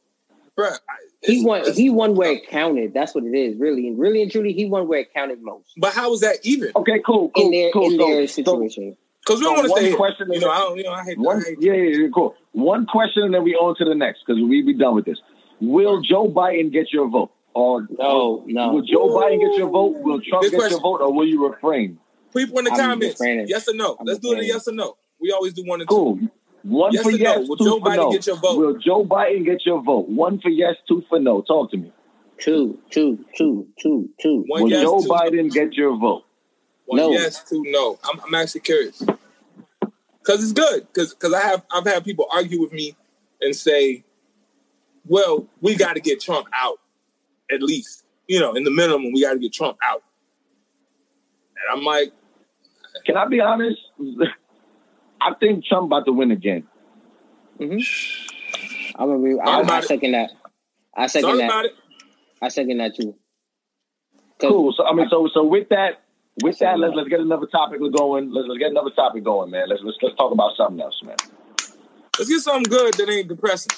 bruh, 0.58 0.78
he 1.22 1.44
won. 1.44 1.72
He 1.72 1.90
won 1.90 2.14
where 2.14 2.32
it 2.32 2.48
counted. 2.48 2.92
That's 2.92 3.14
what 3.14 3.24
it 3.24 3.34
is, 3.34 3.56
really, 3.56 3.88
and 3.88 3.98
really 3.98 4.22
and 4.22 4.30
truly, 4.30 4.52
he 4.52 4.66
won 4.66 4.88
where 4.88 5.00
it 5.00 5.14
counted 5.14 5.42
most. 5.42 5.72
But 5.76 5.94
how 5.94 6.10
was 6.10 6.20
that 6.20 6.36
even? 6.42 6.72
Okay, 6.76 7.00
cool, 7.00 7.30
cool, 7.30 7.46
in 7.46 7.50
their 7.50 7.70
cool. 7.72 7.90
in 7.90 7.98
so, 7.98 8.06
their 8.06 8.26
so, 8.26 8.34
situation. 8.34 8.96
Because 9.24 9.40
we 9.40 9.46
don't 9.46 9.56
So 9.56 9.62
want 9.62 9.66
to 9.66 9.72
one 9.72 9.82
stay. 9.82 9.94
question 9.94 10.32
You 10.32 10.40
know, 10.40 10.50
I 10.50 10.58
don't. 10.58 10.76
You 10.76 10.84
know, 10.84 10.92
I 10.92 11.04
hate. 11.04 11.18
one, 11.18 11.36
I 11.38 11.48
hate 11.48 11.56
yeah, 11.60 11.72
yeah, 11.72 11.96
yeah, 12.02 12.08
cool. 12.14 12.34
One 12.52 12.86
question, 12.86 13.22
and 13.24 13.34
then 13.34 13.42
we 13.44 13.54
on 13.54 13.74
to 13.76 13.84
the 13.84 13.94
next 13.94 14.20
because 14.26 14.42
we 14.42 14.62
be 14.62 14.74
done 14.74 14.94
with 14.94 15.04
this. 15.06 15.18
Will 15.60 16.02
Joe 16.02 16.28
Biden 16.28 16.70
get 16.72 16.92
your 16.92 17.08
vote, 17.08 17.30
or 17.54 17.86
No, 17.98 18.42
no. 18.46 18.72
will 18.72 18.82
Joe 18.82 19.08
Biden 19.08 19.40
get 19.40 19.56
your 19.58 19.68
vote? 19.70 19.96
Will 20.00 20.20
Trump 20.20 20.42
Good 20.42 20.50
get 20.50 20.56
question. 20.58 20.72
your 20.72 20.80
vote, 20.80 21.00
or 21.00 21.12
will 21.12 21.26
you 21.26 21.46
refrain? 21.48 21.98
People 22.36 22.58
in 22.58 22.64
the 22.66 22.72
I'm 22.72 22.76
comments, 22.78 23.20
refraining. 23.20 23.46
yes 23.48 23.68
or 23.68 23.74
no. 23.74 23.96
I'm 23.98 24.06
Let's 24.06 24.18
do 24.18 24.32
it 24.32 24.40
a 24.40 24.44
yes 24.44 24.66
or 24.68 24.72
no. 24.72 24.96
We 25.20 25.30
always 25.30 25.54
do 25.54 25.64
one 25.64 25.80
and 25.80 25.88
two. 25.88 25.94
Cool. 25.94 26.18
One 26.64 26.92
Yes 26.92 27.02
for 27.04 27.12
or 27.12 27.18
no? 27.18 27.40
Will 27.46 27.56
two 27.56 27.64
Joe 27.64 27.78
for 27.78 27.86
Biden 27.86 27.96
no. 27.96 28.10
get 28.12 28.26
your 28.26 28.36
vote? 28.36 28.56
Will 28.58 28.78
Joe 28.78 29.04
Biden 29.04 29.44
get 29.44 29.64
your 29.64 29.82
vote? 29.82 30.08
One 30.08 30.40
for 30.40 30.48
yes, 30.48 30.74
two 30.88 31.02
for 31.08 31.20
no. 31.20 31.42
Talk 31.42 31.70
to 31.70 31.76
me. 31.76 31.92
Two, 32.40 32.78
two, 32.90 33.24
two, 33.36 33.68
two, 33.80 34.08
two. 34.20 34.44
One 34.48 34.62
Will 34.64 34.70
yes, 34.70 34.82
Joe 34.82 35.00
two 35.00 35.08
Biden 35.08 35.50
get 35.52 35.74
your 35.74 35.96
vote? 35.96 36.24
One 36.86 36.98
No. 37.00 37.10
yes, 37.10 37.42
two 37.48 37.62
no. 37.66 37.98
I'm, 38.04 38.20
I'm 38.20 38.34
actually 38.34 38.60
curious 38.62 39.02
because 40.18 40.42
it's 40.42 40.52
good 40.52 40.86
because 40.92 41.14
because 41.14 41.32
I 41.32 41.40
have 41.40 41.62
I've 41.72 41.84
had 41.86 42.04
people 42.04 42.26
argue 42.32 42.60
with 42.60 42.72
me 42.72 42.96
and 43.40 43.54
say, 43.54 44.04
well, 45.06 45.46
we 45.60 45.76
got 45.76 45.94
to 45.94 46.00
get 46.00 46.20
Trump 46.20 46.46
out 46.54 46.78
at 47.52 47.62
least, 47.62 48.04
you 48.26 48.40
know, 48.40 48.54
in 48.54 48.64
the 48.64 48.70
minimum, 48.70 49.12
we 49.12 49.22
got 49.22 49.34
to 49.34 49.38
get 49.38 49.52
Trump 49.52 49.76
out. 49.84 50.02
And 51.56 51.78
I'm 51.78 51.84
like, 51.84 52.12
Can 53.06 53.16
I 53.16 53.26
be 53.26 53.40
honest? 53.40 53.78
I 55.20 55.34
think 55.40 55.64
Trump 55.64 55.86
about 55.86 56.04
to 56.06 56.12
win 56.12 56.30
again. 56.30 56.64
Mm-hmm. 57.58 59.02
I'm 59.02 59.10
a 59.10 59.16
re- 59.16 59.40
I, 59.40 59.44
Sorry 59.44 59.56
I 59.56 59.60
about 59.62 59.84
it. 59.84 59.86
second 59.86 60.12
that. 60.12 60.30
I 60.96 61.06
second 61.06 61.28
sorry 61.28 61.38
that. 61.38 61.44
about 61.46 61.64
it. 61.66 61.72
I 62.42 62.48
second 62.48 62.78
that 62.78 62.96
too. 62.96 63.14
Cool. 64.40 64.72
So 64.76 64.84
I 64.86 64.92
mean, 64.92 65.08
so 65.08 65.28
so 65.32 65.44
with 65.44 65.68
that, 65.70 66.02
with 66.42 66.58
that, 66.58 66.78
let's 66.78 66.94
let's 66.94 67.08
get 67.08 67.20
another 67.20 67.46
topic 67.46 67.80
going. 67.96 68.32
Let's 68.32 68.48
let's 68.48 68.58
get 68.58 68.70
another 68.70 68.90
topic 68.90 69.24
going, 69.24 69.50
man. 69.50 69.68
Let's 69.68 69.82
let's 69.84 69.98
let's 70.02 70.16
talk 70.16 70.32
about 70.32 70.56
something 70.56 70.80
else, 70.80 71.00
man. 71.02 71.16
Let's 72.18 72.28
get 72.28 72.40
something 72.40 72.70
good 72.70 72.94
that 72.94 73.08
ain't 73.08 73.28
depressing. 73.28 73.76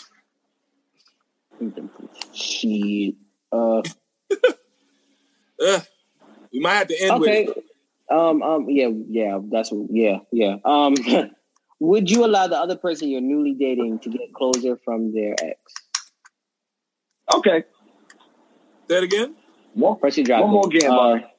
Shit. 2.33 3.15
Uh, 3.53 3.83
Ugh. 5.63 5.83
We 6.53 6.61
might 6.61 6.75
have 6.75 6.89
to 6.89 7.03
end 7.03 7.11
okay. 7.13 7.47
with 7.47 7.57
it. 7.57 7.65
Um. 8.11 8.43
Um. 8.43 8.67
Yeah. 8.69 8.89
Yeah. 9.09 9.39
That's 9.51 9.71
what. 9.71 9.89
Yeah. 9.91 10.19
Yeah. 10.33 10.57
Um. 10.65 10.95
would 11.81 12.11
you 12.11 12.25
allow 12.25 12.47
the 12.47 12.57
other 12.57 12.77
person 12.77 13.09
you're 13.09 13.21
newly 13.21 13.53
dating 13.53 13.99
to 14.01 14.11
get 14.11 14.33
closure 14.33 14.79
from 14.85 15.13
their 15.13 15.35
ex? 15.43 15.59
Okay. 17.35 17.65
That 18.89 18.99
it 18.99 19.05
again. 19.05 19.35
One, 19.75 19.99
First 19.99 20.17
you 20.17 20.25
drop 20.25 20.43
one 20.43 20.51
more 20.53 20.69
game, 20.69 20.91
Uh, 20.91 21.15
Barry. 21.15 21.25
I'm 21.25 21.31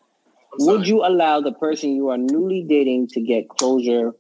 sorry. 0.59 0.77
Would 0.77 0.87
you 0.87 1.05
allow 1.05 1.41
the 1.41 1.51
person 1.53 1.95
you 1.95 2.09
are 2.09 2.17
newly 2.17 2.63
dating 2.63 3.07
to 3.09 3.21
get 3.21 3.47
closure 3.49 4.13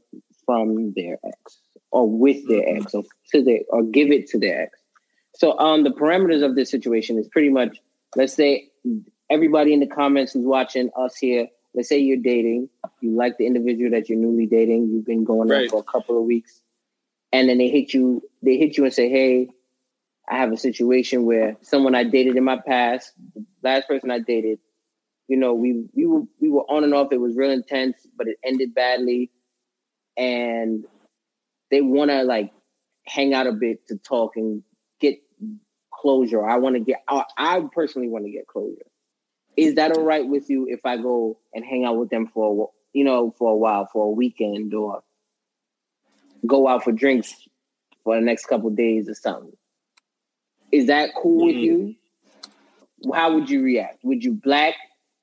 from 0.45 0.93
their 0.95 1.17
ex 1.25 1.57
or 1.91 2.09
with 2.09 2.47
their 2.47 2.67
ex 2.77 2.93
or 2.93 3.03
to 3.31 3.43
their 3.43 3.59
or 3.69 3.83
give 3.83 4.11
it 4.11 4.27
to 4.29 4.39
their 4.39 4.63
ex? 4.63 4.79
So 5.35 5.57
um 5.59 5.83
the 5.83 5.91
parameters 5.91 6.43
of 6.43 6.55
this 6.55 6.69
situation 6.71 7.17
is 7.17 7.27
pretty 7.27 7.49
much 7.49 7.77
let's 8.15 8.33
say 8.33 8.69
everybody 9.29 9.73
in 9.73 9.79
the 9.79 9.87
comments 9.87 10.33
who's 10.33 10.45
watching 10.45 10.89
us 10.97 11.15
here, 11.17 11.47
let's 11.75 11.89
say 11.89 11.99
you're 11.99 12.17
dating, 12.17 12.69
you 13.01 13.11
like 13.15 13.37
the 13.37 13.45
individual 13.45 13.91
that 13.91 14.09
you're 14.09 14.17
newly 14.17 14.45
dating, 14.45 14.89
you've 14.89 15.05
been 15.05 15.23
going 15.25 15.51
on 15.51 15.57
Right. 15.57 15.69
for 15.69 15.79
a 15.79 15.83
couple 15.83 16.17
of 16.17 16.23
weeks, 16.25 16.61
and 17.33 17.49
then 17.49 17.57
they 17.57 17.69
hit 17.69 17.93
you, 17.93 18.23
they 18.41 18.57
hit 18.57 18.77
you 18.77 18.85
and 18.85 18.93
say, 18.93 19.09
Hey, 19.09 19.49
I 20.29 20.37
have 20.37 20.51
a 20.51 20.57
situation 20.57 21.25
where 21.25 21.57
someone 21.61 21.95
I 21.95 22.03
dated 22.03 22.35
in 22.37 22.43
my 22.43 22.57
past, 22.65 23.13
the 23.35 23.45
last 23.63 23.87
person 23.87 24.11
I 24.11 24.19
dated, 24.19 24.59
you 25.27 25.37
know, 25.37 25.53
we 25.53 25.85
we 25.93 26.05
were 26.05 26.21
we 26.39 26.49
were 26.49 26.63
on 26.69 26.83
and 26.83 26.93
off. 26.93 27.11
It 27.11 27.19
was 27.19 27.35
real 27.35 27.51
intense, 27.51 28.07
but 28.17 28.27
it 28.27 28.37
ended 28.43 28.73
badly, 28.73 29.29
and 30.15 30.85
they 31.69 31.81
want 31.81 32.11
to 32.11 32.23
like 32.23 32.51
hang 33.05 33.33
out 33.33 33.47
a 33.47 33.51
bit 33.51 33.87
to 33.87 33.97
talk 33.97 34.37
and 34.37 34.63
get 34.99 35.19
closure. 35.93 36.45
I 36.47 36.57
want 36.57 36.75
to 36.75 36.79
get. 36.79 37.03
I, 37.07 37.23
I 37.37 37.61
personally 37.73 38.07
want 38.07 38.25
to 38.25 38.31
get 38.31 38.47
closure. 38.47 38.85
Is 39.57 39.75
that 39.75 39.91
all 39.91 40.03
right 40.03 40.27
with 40.27 40.49
you 40.49 40.67
if 40.69 40.85
I 40.85 40.97
go 40.97 41.39
and 41.53 41.65
hang 41.65 41.83
out 41.83 41.97
with 41.97 42.09
them 42.09 42.27
for 42.27 42.69
a 42.69 42.97
you 42.97 43.03
know 43.03 43.33
for 43.37 43.51
a 43.51 43.55
while, 43.55 43.87
for 43.91 44.05
a 44.05 44.11
weekend, 44.11 44.73
or 44.73 45.03
go 46.45 46.67
out 46.67 46.83
for 46.83 46.91
drinks 46.91 47.33
for 48.03 48.15
the 48.15 48.21
next 48.21 48.45
couple 48.45 48.69
days 48.69 49.09
or 49.09 49.15
something? 49.15 49.51
Is 50.71 50.87
that 50.87 51.09
cool 51.15 51.45
with 51.47 51.55
Mhm. 51.55 51.61
you? 51.63 51.95
How 53.13 53.33
would 53.33 53.49
you 53.49 53.61
react? 53.61 54.03
Would 54.03 54.23
you 54.23 54.33
black? 54.33 54.75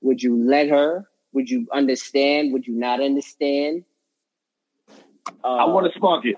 Would 0.04 0.22
you 0.22 0.36
let 0.36 0.68
her? 0.68 1.08
Would 1.32 1.48
you 1.48 1.66
understand? 1.72 2.52
Would 2.52 2.66
you 2.66 2.74
not 2.74 3.00
understand? 3.00 3.84
Uh, 5.42 5.48
I 5.48 5.64
want 5.64 5.90
to 5.90 5.98
spark 5.98 6.26
it. 6.26 6.36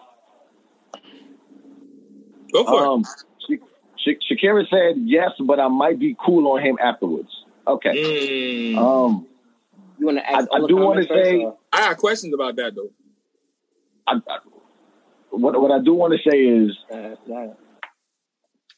Go 2.52 2.64
for 2.64 2.84
it. 2.84 2.88
Um, 2.88 3.04
Sha- 3.04 3.56
Sha- 3.98 4.34
Shakira 4.34 4.64
said 4.70 5.02
yes, 5.04 5.30
but 5.40 5.58
I 5.58 5.66
might 5.66 5.98
be 5.98 6.16
cool 6.24 6.46
on 6.52 6.62
him 6.62 6.78
afterwards. 6.80 7.28
Okay. 7.66 8.74
Mm. 8.74 8.78
Um, 8.78 9.26
You 9.98 10.06
want 10.06 10.18
to 10.18 10.30
ask? 10.30 10.48
I- 10.52 10.56
I 10.62 10.66
do 10.68 10.76
wanna 10.76 11.02
say- 11.02 11.42
or- 11.44 11.56
I 11.72 11.78
got 11.88 11.96
questions 11.98 12.32
about 12.32 12.54
that 12.56 12.74
though. 12.76 12.90
I, 14.06 14.20
I, 14.28 14.38
what 15.30 15.60
what 15.60 15.72
I 15.72 15.80
do 15.80 15.92
want 15.94 16.12
to 16.12 16.30
say 16.30 16.38
is, 16.44 16.78
Uh, 16.88 17.16
yeah. 17.26 17.48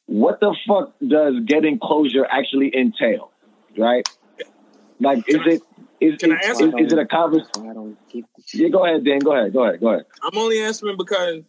what 0.07 0.41
the 0.41 0.57
fuck 0.67 0.95
does 1.07 1.35
getting 1.45 1.79
closure 1.79 2.25
actually 2.25 2.75
entail? 2.75 3.31
Right? 3.77 4.09
Like, 5.01 5.19
is 5.29 5.41
it 5.47 5.63
is 6.01 6.19
Can 6.19 6.33
I 6.33 6.37
answer? 6.45 6.67
is, 6.67 6.87
is 6.87 6.93
it 6.93 6.99
a 6.99 7.07
conversation? 7.07 7.71
I 7.71 7.75
don't 7.75 7.97
keep 8.09 8.27
Yeah, 8.55 8.69
go 8.69 8.85
ahead, 8.85 9.05
Dan. 9.05 9.19
Go 9.19 9.35
ahead. 9.35 9.53
Go 9.53 9.65
ahead. 9.65 9.81
Go 9.81 9.89
ahead. 9.89 10.07
I'm 10.23 10.37
only 10.39 10.61
answering 10.61 10.97
because 10.97 11.43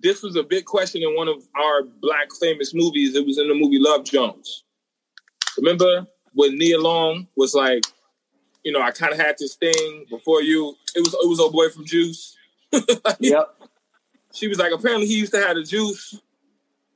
this 0.00 0.22
was 0.22 0.36
a 0.36 0.42
big 0.42 0.64
question 0.64 1.02
in 1.02 1.14
one 1.14 1.28
of 1.28 1.36
our 1.56 1.82
black 1.82 2.28
famous 2.40 2.74
movies. 2.74 3.14
It 3.14 3.24
was 3.24 3.38
in 3.38 3.48
the 3.48 3.54
movie 3.54 3.78
Love 3.78 4.04
Jones. 4.04 4.64
Remember 5.56 6.06
when 6.34 6.58
Nia 6.58 6.80
Long 6.80 7.26
was 7.36 7.54
like, 7.54 7.84
you 8.64 8.72
know, 8.72 8.80
I 8.80 8.90
kind 8.90 9.12
of 9.12 9.18
had 9.18 9.36
this 9.38 9.54
thing 9.56 10.06
before 10.10 10.42
you. 10.42 10.74
It 10.94 11.00
was 11.00 11.14
it 11.14 11.28
was 11.28 11.40
old 11.40 11.52
boy 11.52 11.68
from 11.70 11.84
Juice. 11.84 12.36
Yep. 13.20 13.54
She 14.32 14.46
was 14.46 14.58
like, 14.58 14.72
apparently 14.72 15.06
he 15.06 15.18
used 15.18 15.32
to 15.32 15.40
have 15.40 15.56
the 15.56 15.62
juice. 15.62 16.20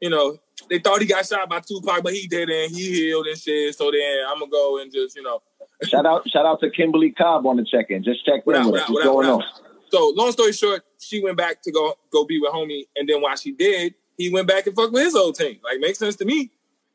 You 0.00 0.10
know, 0.10 0.38
they 0.68 0.78
thought 0.78 1.00
he 1.00 1.06
got 1.06 1.26
shot 1.26 1.48
by 1.48 1.60
Tupac, 1.60 2.02
but 2.02 2.12
he 2.12 2.26
didn't. 2.26 2.70
He 2.70 2.92
healed 2.92 3.26
and 3.26 3.38
shit. 3.38 3.74
So 3.74 3.90
then 3.90 4.18
I'm 4.28 4.38
gonna 4.38 4.50
go 4.50 4.80
and 4.80 4.92
just, 4.92 5.16
you 5.16 5.22
know, 5.22 5.40
Shout 5.84 6.06
out, 6.06 6.28
shout 6.28 6.46
out 6.46 6.60
to 6.60 6.70
Kimberly 6.70 7.10
Cobb 7.10 7.46
on 7.46 7.56
the 7.56 7.64
check-in. 7.64 8.02
Just 8.04 8.24
check 8.24 8.36
in 8.36 8.42
with 8.46 8.56
what 8.56 8.64
us. 8.64 8.70
What's 8.72 8.90
what 8.90 9.04
going 9.04 9.28
what 9.28 9.42
on? 9.44 9.44
So 9.90 10.12
long 10.16 10.32
story 10.32 10.52
short, 10.52 10.82
she 10.98 11.22
went 11.22 11.36
back 11.36 11.62
to 11.62 11.72
go 11.72 11.94
go 12.10 12.24
be 12.24 12.40
with 12.40 12.52
homie, 12.52 12.86
and 12.96 13.08
then 13.08 13.20
while 13.20 13.36
she 13.36 13.52
did, 13.52 13.94
he 14.16 14.30
went 14.30 14.48
back 14.48 14.66
and 14.66 14.74
fucked 14.76 14.92
with 14.92 15.04
his 15.04 15.14
old 15.14 15.34
team. 15.34 15.58
Like 15.64 15.80
makes 15.80 15.98
sense 15.98 16.16
to 16.16 16.24
me. 16.24 16.50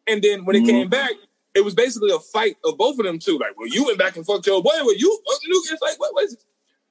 And 0.08 0.22
then 0.22 0.46
when 0.46 0.56
it 0.56 0.64
Mhm. 0.64 0.68
came 0.70 0.90
back, 0.90 1.12
it 1.54 1.64
was 1.66 1.76
basically 1.76 2.12
a 2.12 2.20
fight 2.20 2.56
of 2.64 2.78
both 2.78 2.98
of 2.98 3.06
them 3.06 3.20
too. 3.20 3.38
Like, 3.38 3.58
well, 3.58 3.68
you 3.68 3.84
went 3.86 3.98
back 4.00 4.16
and 4.16 4.26
fucked 4.26 4.48
your 4.48 4.62
boy. 4.64 4.70
Well, 4.74 4.96
you 4.96 5.20
fucked 5.30 5.42
the. 5.44 5.74
It's 5.74 5.82
like, 5.82 6.00
what 6.00 6.14
was 6.14 6.34
it? 6.34 6.44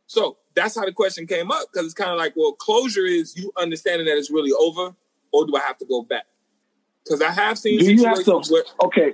So 0.07 0.36
that's 0.55 0.76
how 0.76 0.84
the 0.84 0.92
question 0.92 1.26
came 1.26 1.51
up 1.51 1.66
because 1.72 1.86
it's 1.86 1.94
kind 1.94 2.11
of 2.12 2.18
like, 2.18 2.34
well, 2.36 2.53
closure 2.53 3.05
is 3.07 3.36
you 3.36 3.51
understanding 3.57 4.07
that 4.07 4.16
it's 4.16 4.30
really 4.30 4.53
over, 4.53 4.94
or 5.32 5.47
do 5.47 5.57
I 5.57 5.61
have 5.61 5.78
to 5.78 5.84
go 5.86 6.03
back? 6.03 6.26
Because 7.05 7.20
I 7.22 7.30
have 7.30 7.59
seen 7.59 7.78
Do 7.80 7.92
you 7.92 8.05
have 8.05 8.22
to? 8.24 8.42
where 8.51 8.62
Okay. 8.84 9.12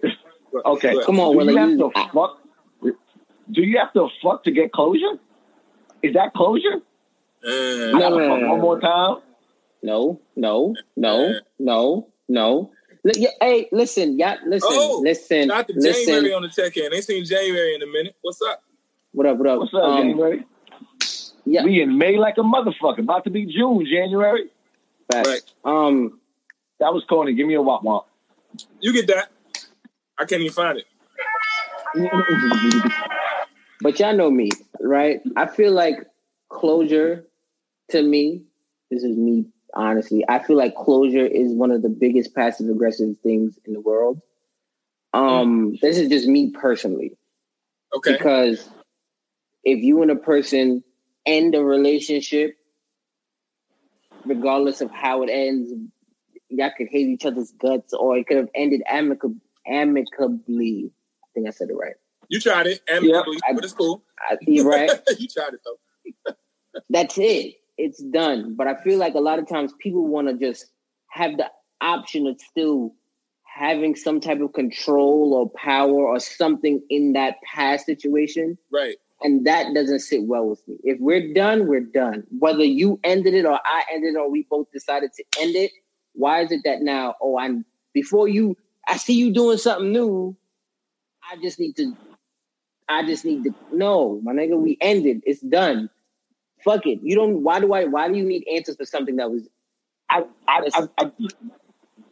Okay. 0.66 0.94
But- 0.94 1.04
Come 1.06 1.20
on, 1.20 1.32
Do 1.32 1.38
Willie. 1.38 1.52
you 1.54 1.58
have 1.58 1.78
to 1.78 1.90
fuck? 2.12 2.38
Do 3.52 3.62
you 3.62 3.78
have 3.78 3.92
to 3.94 4.08
fuck 4.22 4.44
to 4.44 4.50
get 4.50 4.72
closure? 4.72 5.18
Is 6.02 6.14
that 6.14 6.32
closure? 6.34 6.80
Uh, 7.44 7.48
I 7.48 7.90
No, 7.92 7.98
gotta 7.98 8.16
no, 8.16 8.28
fuck 8.28 8.40
no, 8.40 8.48
one 8.48 8.56
no. 8.56 8.56
more 8.62 8.80
time. 8.80 9.16
No, 9.82 10.20
no, 10.36 10.74
no, 10.96 11.40
no, 11.58 12.08
no. 12.28 12.70
Li- 13.04 13.14
yeah, 13.16 13.30
Hey, 13.40 13.68
listen, 13.72 14.18
yeah, 14.18 14.36
listen, 14.46 14.68
Oh, 14.72 15.00
listen, 15.02 15.48
Shout 15.48 15.58
out 15.58 15.66
to 15.68 15.74
January 15.74 15.96
listen. 16.22 16.32
on 16.34 16.42
the 16.42 16.48
check 16.48 16.76
in. 16.76 16.94
Ain't 16.94 17.04
seen 17.04 17.24
January 17.24 17.74
in 17.74 17.82
a 17.82 17.86
minute. 17.86 18.14
What's 18.22 18.40
up? 18.42 18.62
What 19.12 19.26
up? 19.26 19.36
What 19.38 19.48
up? 19.48 19.58
What's 19.58 19.74
up, 19.74 19.82
Um, 19.82 19.98
January? 19.98 20.44
Yeah, 21.44 21.64
We 21.64 21.82
in 21.82 21.98
May 21.98 22.16
like 22.16 22.38
a 22.38 22.42
motherfucker. 22.42 23.00
About 23.00 23.24
to 23.24 23.30
be 23.30 23.44
June, 23.46 23.84
January. 23.84 24.50
facts. 25.12 25.28
Right. 25.28 25.42
Um, 25.64 26.20
That 26.78 26.94
was 26.94 27.04
corny. 27.08 27.34
Give 27.34 27.46
me 27.48 27.54
a 27.54 27.62
wop 27.62 27.82
wop. 27.82 28.08
You 28.80 28.92
get 28.92 29.08
that? 29.08 29.30
I 30.18 30.24
can't 30.24 30.40
even 30.42 30.52
find 30.52 30.78
it. 30.78 30.86
but 33.82 33.98
y'all 33.98 34.16
know 34.16 34.30
me, 34.30 34.50
right? 34.80 35.20
I 35.36 35.46
feel 35.46 35.72
like 35.72 36.06
closure 36.48 37.26
to 37.90 38.02
me, 38.02 38.44
this 38.90 39.02
is 39.02 39.16
me 39.16 39.46
honestly, 39.74 40.24
I 40.28 40.38
feel 40.38 40.56
like 40.56 40.74
closure 40.74 41.26
is 41.26 41.52
one 41.52 41.70
of 41.70 41.82
the 41.82 41.88
biggest 41.88 42.34
passive 42.34 42.68
aggressive 42.68 43.16
things 43.22 43.58
in 43.64 43.72
the 43.72 43.80
world. 43.80 44.20
Um, 45.14 45.76
this 45.80 45.98
is 45.98 46.08
just 46.08 46.26
me 46.26 46.50
personally. 46.50 47.16
Okay. 47.94 48.12
Because 48.12 48.68
if 49.64 49.82
you 49.82 50.02
and 50.02 50.10
a 50.10 50.16
person 50.16 50.82
end 51.26 51.54
a 51.54 51.62
relationship, 51.62 52.56
regardless 54.24 54.80
of 54.80 54.90
how 54.90 55.22
it 55.22 55.30
ends, 55.30 55.72
y'all 56.48 56.70
could 56.76 56.88
hate 56.88 57.08
each 57.08 57.26
other's 57.26 57.52
guts, 57.52 57.92
or 57.92 58.16
it 58.16 58.26
could 58.26 58.38
have 58.38 58.48
ended 58.54 58.82
amicab- 58.90 59.40
amicably. 59.66 60.90
I 61.22 61.26
think 61.34 61.46
I 61.46 61.50
said 61.50 61.68
it 61.70 61.74
right. 61.74 61.94
You 62.32 62.40
tried 62.40 62.66
it 62.66 62.80
amicably, 62.88 63.36
I- 63.46 63.52
but 63.52 63.62
it's 63.62 63.74
cool. 63.74 64.02
I, 64.18 64.38
you're 64.40 64.64
right. 64.64 64.90
you 65.18 65.28
tried 65.28 65.52
it 65.52 65.60
though. 65.66 66.34
That's 66.88 67.18
it. 67.18 67.56
It's 67.76 68.02
done. 68.02 68.54
But 68.56 68.68
I 68.68 68.82
feel 68.82 68.98
like 68.98 69.12
a 69.14 69.20
lot 69.20 69.38
of 69.38 69.46
times 69.46 69.74
people 69.78 70.06
want 70.06 70.28
to 70.28 70.34
just 70.34 70.64
have 71.10 71.36
the 71.36 71.50
option 71.82 72.26
of 72.26 72.40
still 72.40 72.94
having 73.44 73.94
some 73.94 74.18
type 74.18 74.40
of 74.40 74.54
control 74.54 75.34
or 75.34 75.50
power 75.50 76.06
or 76.08 76.18
something 76.18 76.80
in 76.88 77.12
that 77.12 77.36
past 77.42 77.84
situation. 77.84 78.56
Right. 78.72 78.96
And 79.20 79.46
that 79.46 79.74
doesn't 79.74 80.00
sit 80.00 80.22
well 80.22 80.48
with 80.48 80.66
me. 80.66 80.78
If 80.84 81.00
we're 81.00 81.34
done, 81.34 81.66
we're 81.66 81.80
done. 81.80 82.24
Whether 82.38 82.64
you 82.64 82.98
ended 83.04 83.34
it 83.34 83.44
or 83.44 83.60
I 83.62 83.84
ended 83.92 84.14
it 84.14 84.18
or 84.18 84.30
we 84.30 84.46
both 84.50 84.72
decided 84.72 85.10
to 85.12 85.24
end 85.38 85.54
it, 85.54 85.70
why 86.14 86.40
is 86.40 86.50
it 86.50 86.62
that 86.64 86.80
now, 86.80 87.14
oh, 87.20 87.38
I'm 87.38 87.66
before 87.92 88.26
you 88.26 88.56
I 88.88 88.96
see 88.96 89.12
you 89.14 89.34
doing 89.34 89.58
something 89.58 89.92
new, 89.92 90.34
I 91.30 91.36
just 91.42 91.60
need 91.60 91.76
to 91.76 91.94
I 92.92 93.06
just 93.06 93.24
need 93.24 93.44
to 93.44 93.54
no, 93.72 94.20
my 94.22 94.32
nigga, 94.32 94.58
we 94.58 94.78
ended. 94.80 95.22
It's 95.26 95.40
done. 95.40 95.90
Fuck 96.64 96.86
it. 96.86 97.00
You 97.02 97.16
don't 97.16 97.42
why 97.42 97.60
do 97.60 97.72
I 97.72 97.84
why 97.84 98.08
do 98.08 98.14
you 98.14 98.24
need 98.24 98.46
answers 98.52 98.76
for 98.76 98.84
something 98.84 99.16
that 99.16 99.30
was 99.30 99.48
I, 100.08 100.24
I, 100.46 100.68
I, 100.74 100.88
I 100.98 101.10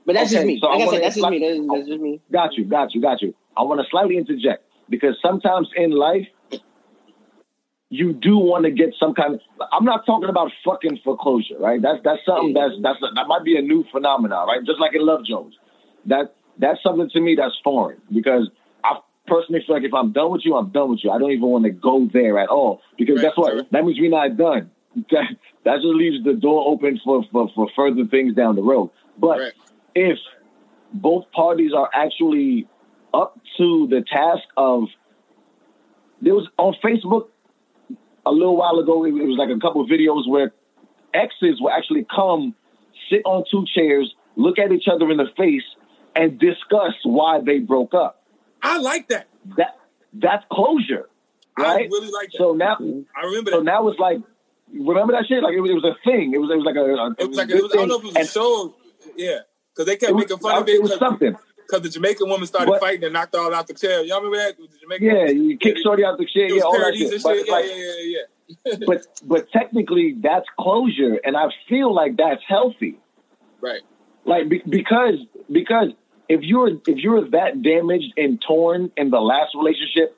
but 0.07 0.15
that's 0.15 0.31
just 0.31 0.47
me. 0.47 0.59
so 0.61 0.67
I 0.67 0.73
Like 0.73 0.83
I 0.83 0.87
wanna 0.87 0.97
said, 0.97 1.05
that's 1.05 1.17
just 1.17 1.31
me. 1.31 1.39
That's, 1.39 1.69
that's 1.69 1.89
just 1.89 2.01
me. 2.01 2.21
got 2.33 2.55
you, 2.55 2.65
got 2.65 2.95
you, 2.95 3.01
got 3.01 3.23
you. 3.23 3.35
I 3.57 3.63
want 3.63 3.81
to 3.81 3.87
slightly 3.91 4.17
interject 4.17 4.65
because 4.89 5.17
sometimes 5.23 5.69
in 5.77 5.91
life, 5.91 6.27
you 7.91 8.13
do 8.13 8.39
want 8.39 8.65
to 8.65 8.71
get 8.71 8.95
some 8.99 9.15
kind 9.15 9.35
of. 9.35 9.41
I'm 9.73 9.85
not 9.85 10.07
talking 10.07 10.29
about 10.29 10.51
fucking 10.65 11.01
foreclosure, 11.05 11.59
right? 11.59 11.81
That's 11.81 11.99
that's 12.03 12.25
something 12.25 12.55
that's 12.55 12.73
mm-hmm. 12.73 12.83
that's 12.83 12.99
that 13.15 13.27
might 13.29 13.45
be 13.45 13.57
a 13.57 13.63
new 13.63 13.85
phenomenon, 13.93 14.49
right? 14.49 14.65
Just 14.65 14.81
like 14.81 14.95
in 14.95 15.05
Love 15.05 15.25
Jones, 15.25 15.55
that 16.07 16.35
that's 16.59 16.83
something 16.83 17.11
to 17.11 17.21
me 17.21 17.35
that's 17.37 17.59
foreign 17.63 18.01
because 18.13 18.51
I 19.31 19.35
personally 19.35 19.63
feel 19.67 19.77
like 19.77 19.85
if 19.85 19.95
I'm 19.95 20.13
done 20.13 20.31
with 20.31 20.43
you, 20.45 20.57
I'm 20.57 20.71
done 20.71 20.91
with 20.91 21.01
you. 21.03 21.11
I 21.11 21.19
don't 21.19 21.31
even 21.31 21.49
want 21.49 21.65
to 21.65 21.71
go 21.71 22.09
there 22.13 22.39
at 22.39 22.49
all 22.49 22.81
because 22.99 23.17
Right, 23.17 23.23
guess 23.23 23.33
what? 23.37 23.71
That 23.71 23.85
means 23.85 23.99
we're 24.01 24.11
not 24.11 24.37
done. 24.37 24.71
That, 25.13 25.37
that 25.65 25.77
just 25.77 25.87
leaves 25.87 26.25
the 26.25 26.33
door 26.33 26.65
open 26.67 27.01
for, 27.05 27.23
for, 27.31 27.49
for 27.55 27.69
further 27.77 28.07
things 28.11 28.35
down 28.35 28.57
the 28.57 28.63
road. 28.63 28.91
But 29.17 29.39
Right. 29.39 29.53
if 29.95 30.19
both 30.93 31.31
parties 31.31 31.71
are 31.77 31.89
actually 31.95 32.67
up 33.15 33.39
to 33.59 33.87
the 33.89 34.03
task 34.13 34.43
of 34.57 34.85
there 36.21 36.35
was 36.35 36.49
on 36.59 36.75
Facebook 36.85 37.29
a 38.27 38.33
little 38.33 38.57
while 38.57 38.81
ago 38.81 39.05
it, 39.05 39.11
it 39.11 39.27
was 39.27 39.39
like 39.39 39.49
a 39.57 39.61
couple 39.61 39.81
of 39.81 39.89
videos 39.89 40.29
where 40.29 40.53
exes 41.15 41.61
will 41.61 41.71
actually 41.71 42.05
come 42.15 42.55
sit 43.09 43.23
on 43.25 43.45
two 43.51 43.65
chairs 43.73 44.13
look 44.37 44.59
at 44.59 44.73
each 44.73 44.89
other 44.93 45.11
in 45.11 45.17
the 45.17 45.29
face 45.37 45.63
and 46.17 46.39
discuss 46.39 46.95
why 47.05 47.41
they 47.45 47.59
broke 47.59 47.95
up 47.95 48.20
I 48.63 48.79
like 48.79 49.09
that. 49.09 49.29
that 49.57 49.79
that's 50.13 50.45
closure 50.53 51.09
Right? 51.59 51.85
I 51.85 51.89
really 51.89 52.11
like 52.11 52.31
that. 52.33 52.39
so 52.39 52.53
now 52.53 52.77
I 53.17 53.27
remember 53.27 53.51
That. 53.53 53.57
so 53.59 53.63
now 53.63 53.87
it's 53.89 53.99
like 54.01 54.19
remember 54.73 55.13
that 55.13 55.27
shit 55.27 55.43
like 55.43 55.55
it 55.55 55.61
was, 55.61 55.71
it 55.71 55.75
was 55.75 55.85
a 55.85 55.97
thing 56.09 56.33
it 56.35 56.39
was 56.39 56.51
it 56.51 56.57
was 56.57 56.65
like 56.65 56.77
a, 56.77 56.81
a 56.85 57.11
It 57.19 57.29
was 57.29 57.37
like 57.37 57.49
good 57.49 57.59
it 57.59 57.63
was, 57.65 57.73
I 57.73 57.77
don't 57.77 57.89
know 57.89 57.99
if 57.99 58.05
it 58.05 58.19
was 58.19 58.29
a 58.29 58.33
show. 58.33 58.75
Yeah, 59.17 59.39
because 59.73 59.87
they 59.87 59.97
kept 59.97 60.15
making 60.15 60.39
fun 60.39 60.63
of 60.63 60.69
it 60.69 60.73
it 60.77 60.83
was 60.83 60.97
something. 60.99 61.35
because 61.67 61.83
the 61.83 61.89
Jamaican 61.89 62.29
woman 62.29 62.47
started 62.47 62.71
But- 62.71 62.81
fighting 62.81 63.05
and 63.05 63.13
knocked 63.13 63.35
all 63.35 63.53
out 63.55 63.67
the 63.67 63.75
chair. 63.75 64.03
Y'all 64.05 64.19
remember 64.23 64.39
that? 64.39 64.57
The 64.57 64.79
Jamaican 64.81 65.07
yeah 65.07 65.15
woman? 65.27 65.45
you 65.51 65.57
kick 65.59 65.77
shorty 65.83 66.05
out 66.05 66.19
the 66.19 66.27
chair. 66.27 66.49
Yeah 66.51 66.63
all 66.63 66.79
that 66.79 66.95
shit 66.95 67.13
and 67.13 67.23
but 67.23 67.35
shit. 67.37 67.47
Yeah, 67.47 67.53
like 67.53 67.65
yeah, 67.67 67.75
yeah, 67.77 68.19
yeah. 68.67 68.77
but 68.87 69.07
but 69.25 69.51
technically 69.53 70.17
that's 70.21 70.47
closure 70.59 71.21
and 71.25 71.37
i 71.37 71.47
feel 71.69 71.95
like 71.95 72.17
that's 72.17 72.43
healthy 72.49 72.99
Right. 73.61 73.83
like 74.25 74.49
be, 74.49 74.61
because 74.69 75.17
because 75.51 75.89
if 76.31 76.43
you're 76.43 76.69
if 76.69 76.99
you're 76.99 77.29
that 77.31 77.61
damaged 77.61 78.15
and 78.17 78.41
torn 78.47 78.91
in 78.97 79.11
the 79.11 79.21
last 79.21 79.55
relationship 79.55 80.17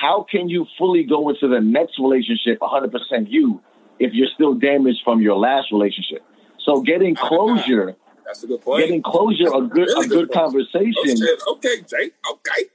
how 0.00 0.24
can 0.30 0.48
you 0.48 0.66
fully 0.78 1.02
go 1.02 1.28
into 1.30 1.48
the 1.48 1.60
next 1.60 1.98
relationship 1.98 2.60
100% 2.60 2.92
you 3.28 3.60
if 3.98 4.12
you're 4.12 4.28
still 4.34 4.54
damaged 4.54 5.00
from 5.02 5.20
your 5.20 5.36
last 5.36 5.72
relationship 5.72 6.22
so 6.58 6.82
getting 6.82 7.16
oh 7.18 7.28
closure 7.28 7.96
That's 8.24 8.44
a 8.44 8.46
good 8.46 8.60
point. 8.60 8.84
getting 8.84 9.02
closure 9.02 9.48
a 9.48 9.62
good 9.62 9.88
Really 9.88 10.06
a 10.06 10.08
good 10.08 10.28
good 10.28 10.32
conversation 10.32 11.16
Oh. 11.16 11.54
Okay, 11.54 11.82
Jay. 11.88 12.10
Okay. 12.30 12.68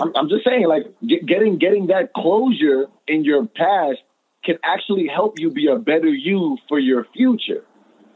I'm, 0.00 0.12
I'm 0.14 0.28
just 0.28 0.44
saying, 0.44 0.66
like 0.68 0.84
get, 1.06 1.24
getting 1.26 1.58
getting 1.58 1.86
that 1.88 2.12
closure 2.12 2.86
in 3.06 3.24
your 3.24 3.46
past 3.46 3.98
can 4.44 4.56
actually 4.64 5.06
help 5.06 5.38
you 5.38 5.50
be 5.50 5.66
a 5.68 5.76
better 5.76 6.08
you 6.08 6.56
for 6.68 6.78
your 6.78 7.06
future. 7.14 7.64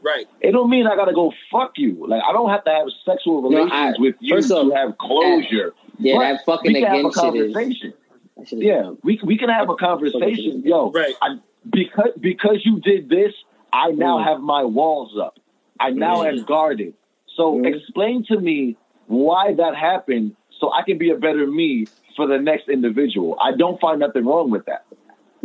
Right. 0.05 0.27
It 0.39 0.51
don't 0.51 0.69
mean 0.69 0.85
I 0.85 0.95
gotta 0.95 1.13
go 1.13 1.33
fuck 1.51 1.73
you. 1.77 2.05
Like 2.07 2.21
I 2.23 2.31
don't 2.31 2.49
have 2.49 2.63
to 2.65 2.69
have 2.69 2.87
sexual 3.05 3.41
No, 3.41 3.49
relations 3.49 3.95
I- 3.97 4.01
with 4.01 4.15
you 4.19 4.35
first 4.35 4.49
to 4.49 4.55
off, 4.57 4.73
have 4.73 4.97
closure. 4.99 5.73
Yeah, 5.97 6.15
But 6.17 6.19
that 6.21 6.45
fucking 6.45 6.73
we 6.73 6.79
can 6.81 6.83
have 6.83 6.93
a 6.93 7.07
again 7.07 7.11
conversation. 7.11 7.93
is 8.37 8.53
Yeah, 8.53 8.91
we 9.03 9.19
we 9.23 9.37
can 9.37 9.49
have 9.49 9.69
a 9.69 9.75
conversation. 9.75 10.61
Yo, 10.63 10.91
Right. 10.91 11.15
I, 11.21 11.39
because 11.71 12.11
because 12.19 12.61
you 12.63 12.79
did 12.81 13.09
this, 13.09 13.33
I 13.73 13.91
now 13.91 14.19
Mm. 14.19 14.25
have 14.25 14.41
my 14.41 14.63
walls 14.63 15.17
up. 15.17 15.39
I 15.79 15.89
now 15.89 16.17
Mm. 16.23 16.37
am 16.39 16.43
guarded. 16.45 16.93
So 17.35 17.55
Mm. 17.55 17.65
explain 17.75 18.23
to 18.25 18.39
me 18.39 18.77
why 19.07 19.53
that 19.55 19.75
happened, 19.75 20.35
so 20.59 20.71
I 20.71 20.83
can 20.83 20.97
be 20.99 21.09
a 21.09 21.17
better 21.17 21.47
me 21.47 21.87
for 22.15 22.27
the 22.27 22.37
next 22.37 22.69
individual. 22.69 23.37
I 23.41 23.53
don't 23.53 23.79
find 23.81 23.99
nothing 23.99 24.25
wrong 24.25 24.51
with 24.51 24.65
that. 24.65 24.85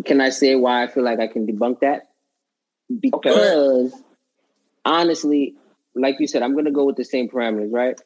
Can 0.05 0.21
I 0.21 0.29
say 0.29 0.55
why 0.57 0.83
I 0.83 0.87
feel 0.87 1.03
like 1.05 1.19
I 1.19 1.27
can 1.29 1.47
debunk 1.47 1.81
that? 1.81 2.09
Because 3.01 4.03
honestly, 4.85 5.55
like 5.95 6.16
you 6.18 6.26
said, 6.26 6.43
I'm 6.43 6.55
gonna 6.55 6.70
go 6.70 6.85
with 6.85 6.97
the 6.97 7.05
same 7.05 7.28
parameters, 7.28 7.72
right? 7.72 8.01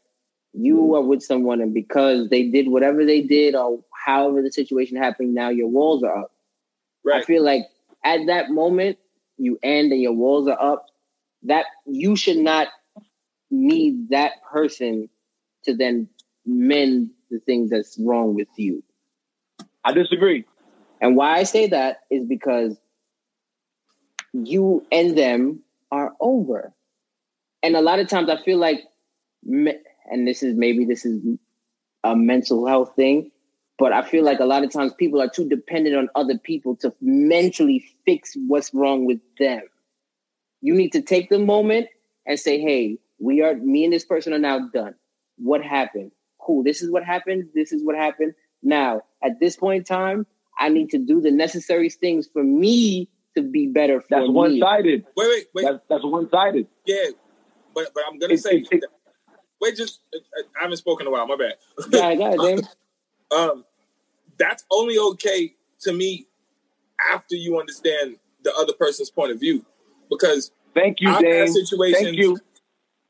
You 0.53 0.87
hmm. 0.87 0.95
are 0.95 1.03
with 1.03 1.23
someone, 1.23 1.61
and 1.61 1.75
because 1.75 2.29
they 2.29 2.49
did 2.49 2.69
whatever 2.69 3.05
they 3.05 3.23
did, 3.23 3.55
or 3.55 3.81
however 4.05 4.43
the 4.43 4.53
situation 4.53 4.97
happened, 4.97 5.35
now 5.35 5.51
your 5.51 5.69
walls 5.69 6.03
are 6.03 6.17
up. 6.17 6.33
Right. 7.05 7.23
I 7.23 7.25
feel 7.25 7.43
like 7.43 7.63
at 8.05 8.27
that 8.27 8.51
moment 8.51 8.99
you 9.37 9.59
end 9.63 9.93
and 9.93 10.01
your 10.01 10.13
walls 10.13 10.49
are 10.49 10.61
up. 10.61 10.87
That 11.47 11.67
you 11.85 12.17
should 12.17 12.39
not 12.39 12.69
need 13.51 14.09
that 14.11 14.43
person 14.51 15.11
to 15.65 15.77
then 15.77 16.09
mend 16.47 17.11
the 17.31 17.39
thing 17.41 17.69
that's 17.69 17.99
wrong 17.99 18.35
with 18.35 18.49
you. 18.57 18.83
I 19.85 19.93
disagree. 19.93 20.45
And 21.01 21.17
why 21.17 21.37
I 21.37 21.43
say 21.43 21.67
that 21.69 22.01
is 22.11 22.25
because 22.25 22.77
you 24.33 24.87
and 24.91 25.17
them 25.17 25.61
over. 26.21 26.73
And 27.63 27.77
a 27.77 27.81
lot 27.81 27.99
of 27.99 28.09
times 28.09 28.29
I 28.29 28.43
feel 28.43 28.59
like, 28.59 28.81
and 29.45 30.27
this 30.27 30.43
is 30.43 30.55
maybe 30.55 30.85
this 30.85 31.05
is 31.05 31.23
a 32.03 32.15
mental 32.15 32.67
health 32.67 32.93
thing, 32.97 33.31
but 33.79 33.93
I 33.93 34.03
feel 34.03 34.25
like 34.25 34.41
a 34.41 34.45
lot 34.45 34.63
of 34.63 34.71
times 34.71 34.95
people 34.95 35.21
are 35.21 35.29
too 35.29 35.49
dependent 35.49 35.97
on 35.97 36.09
other 36.15 36.39
people 36.39 36.77
to 36.77 36.95
mentally 37.01 37.85
fix 38.05 38.37
what's 38.47 38.73
wrong 38.73 39.05
with 39.07 39.21
them. 39.39 39.63
You 40.61 40.75
need 40.75 40.93
to 40.93 41.03
take 41.03 41.31
the 41.31 41.39
moment 41.39 41.89
and 42.27 42.39
say, 42.39 42.61
hey, 42.61 42.99
we 43.19 43.43
are, 43.43 43.55
me 43.55 43.85
and 43.85 43.93
this 43.93 44.05
person 44.05 44.33
are 44.33 44.39
now 44.39 44.69
done. 44.73 44.95
What 45.37 45.63
happened? 45.63 46.13
Cool. 46.41 46.63
This 46.63 46.83
is 46.83 46.91
what 46.91 47.05
happened. 47.05 47.49
This 47.55 47.73
is 47.73 47.83
what 47.83 47.97
happened. 47.97 48.35
Now, 48.63 49.03
at 49.23 49.41
this 49.41 49.57
point 49.57 49.79
in 49.79 49.85
time, 49.85 50.27
I 50.59 50.69
need 50.69 50.91
to 50.91 50.99
do 50.99 51.21
the 51.21 51.31
necessary 51.31 51.91
things 51.91 52.29
for 52.33 52.45
me 52.45 53.09
to 53.37 53.43
be 53.43 53.67
better 53.67 54.01
for 54.01 54.07
That's 54.11 54.29
me. 54.29 54.35
one 54.35 54.59
sided. 54.59 55.05
Wait, 55.17 55.29
wait, 55.29 55.47
wait. 55.55 55.63
That's 55.65 55.79
that's 55.89 56.05
one 56.05 56.29
sided. 56.31 56.67
yeah, 56.87 57.05
but 57.75 57.89
but 57.95 58.05
I'm 58.11 58.19
gonna 58.19 58.35
It- 58.35 58.39
say. 58.43 58.57
it- 58.59 58.69
it- 58.71 58.85
wait, 59.61 59.77
just 59.77 60.01
I 60.15 60.19
I 60.59 60.63
haven't 60.63 60.77
spoken 60.79 61.07
in 61.07 61.09
a 61.09 61.17
while. 61.17 61.27
My 61.27 61.37
bad. 61.37 61.55
Go 61.91 61.99
ahead, 61.99 62.19
go 62.39 62.45
Dave. 62.57 62.65
um, 63.37 63.65
that's 64.39 64.65
only 64.71 64.99
okay 64.99 65.55
to 65.81 65.93
me 65.93 66.27
after 67.13 67.35
you 67.35 67.59
understand 67.59 68.17
the 68.43 68.55
other 68.57 68.73
person's 68.73 69.11
point 69.11 69.33
of 69.33 69.41
view, 69.41 69.65
because 70.11 70.51
Thank 70.75 71.01
you, 71.01 71.09
I've 71.09 71.25
had 71.25 71.49
situations. 71.49 72.03
Thank 72.05 72.17
you. 72.19 72.39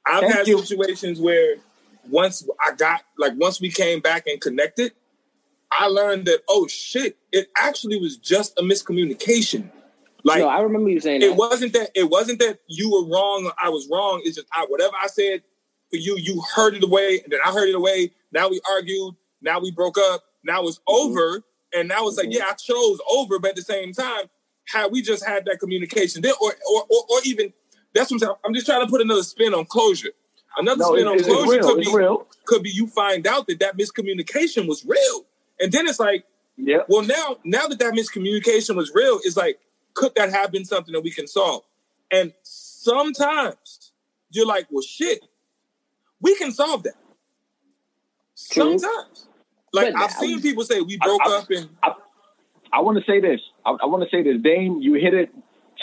I've 0.06 0.20
Thank 0.20 0.34
had 0.34 0.46
you. 0.48 0.58
situations 0.58 1.20
where 1.20 1.56
once 2.10 2.46
I 2.64 2.72
got 2.74 3.02
like 3.18 3.32
once 3.36 3.60
we 3.60 3.70
came 3.70 4.00
back 4.00 4.26
and 4.26 4.40
connected, 4.40 4.92
I 5.72 5.86
learned 5.86 6.26
that 6.26 6.40
oh 6.48 6.66
shit, 6.66 7.16
it 7.32 7.48
actually 7.56 7.98
was 7.98 8.16
just 8.16 8.58
a 8.58 8.62
miscommunication. 8.62 9.70
Like 10.24 10.38
no, 10.40 10.48
I 10.48 10.60
remember 10.60 10.88
you 10.90 11.00
saying 11.00 11.22
it 11.22 11.28
that. 11.28 11.34
wasn't 11.36 11.72
that 11.74 11.90
it 11.94 12.10
wasn't 12.10 12.38
that 12.40 12.58
you 12.66 12.90
were 12.90 13.04
wrong 13.14 13.46
or 13.46 13.52
I 13.62 13.68
was 13.68 13.88
wrong. 13.90 14.22
It's 14.24 14.36
just 14.36 14.48
I, 14.52 14.64
whatever 14.68 14.94
I 15.00 15.06
said 15.06 15.42
for 15.90 15.96
you, 15.96 16.16
you 16.16 16.42
heard 16.54 16.74
it 16.74 16.82
away, 16.82 17.20
and 17.22 17.32
then 17.32 17.40
I 17.44 17.52
heard 17.52 17.68
it 17.68 17.74
away. 17.74 18.10
Now 18.32 18.48
we 18.48 18.60
argued. 18.70 19.14
Now 19.42 19.60
we 19.60 19.70
broke 19.70 19.98
up. 19.98 20.24
Now 20.42 20.66
it's 20.66 20.78
Mm-hmm. 20.88 20.94
over, 21.18 21.42
and 21.74 21.88
now 21.88 22.06
it's 22.08 22.16
like 22.16 22.28
yeah, 22.30 22.44
I 22.48 22.54
chose 22.54 22.98
over, 23.10 23.38
but 23.38 23.50
at 23.50 23.56
the 23.56 23.62
same 23.62 23.92
time, 23.92 24.24
had 24.66 24.90
we 24.92 25.02
just 25.02 25.24
had 25.26 25.44
that 25.44 25.60
communication 25.60 26.22
there, 26.22 26.32
or 26.40 26.52
or 26.72 26.82
or, 26.88 27.00
or 27.10 27.18
even 27.24 27.52
that's 27.94 28.10
what 28.10 28.16
I'm 28.16 28.18
saying. 28.20 28.34
I'm 28.46 28.54
just 28.54 28.66
trying 28.66 28.84
to 28.84 28.90
put 28.90 29.00
another 29.02 29.22
spin 29.22 29.52
on 29.54 29.66
closure. 29.66 30.10
Another 30.56 30.78
No, 30.84 30.94
spin 30.94 31.06
it- 31.06 31.10
on 31.10 31.18
closure 31.22 31.60
could 31.62 31.80
be 31.80 31.92
real. 31.92 32.26
could 32.46 32.62
be 32.62 32.70
you 32.70 32.86
find 32.86 33.26
out 33.26 33.46
that 33.48 33.58
that 33.60 33.76
miscommunication 33.76 34.66
was 34.66 34.84
real, 34.86 35.26
and 35.60 35.70
then 35.70 35.86
it's 35.86 36.00
like 36.00 36.24
Yeah. 36.56 36.78
well, 36.88 37.02
now 37.02 37.36
now 37.44 37.66
that 37.66 37.78
that 37.80 37.92
miscommunication 37.92 38.74
was 38.76 38.90
real, 38.94 39.20
it's 39.24 39.36
like, 39.36 39.58
could 39.94 40.14
that 40.16 40.30
have 40.32 40.50
been 40.52 40.64
something 40.64 40.92
that 40.92 41.00
we 41.02 41.10
can 41.10 41.26
solve? 41.26 41.62
And 42.10 42.32
sometimes, 42.42 43.92
you're 44.30 44.46
like, 44.46 44.66
well, 44.70 44.82
shit, 44.82 45.24
we 46.20 46.36
can 46.36 46.52
solve 46.52 46.82
that. 46.84 46.94
True. 48.50 48.78
Sometimes, 48.78 49.26
like 49.72 49.92
But 49.92 50.02
I've 50.02 50.10
I 50.10 50.20
seen 50.20 50.42
people 50.42 50.64
say 50.64 50.80
we 50.80 50.96
broke 50.98 51.20
I- 51.24 51.36
up 51.38 51.50
and 51.50 51.68
I 52.72 52.80
want 52.80 52.98
to 52.98 53.04
say 53.04 53.20
this. 53.20 53.40
I, 53.64 53.70
I 53.82 53.86
want 53.86 54.02
to 54.02 54.08
say 54.14 54.22
this, 54.22 54.42
Dame. 54.42 54.78
You 54.80 54.94
hit 54.94 55.14
it 55.14 55.30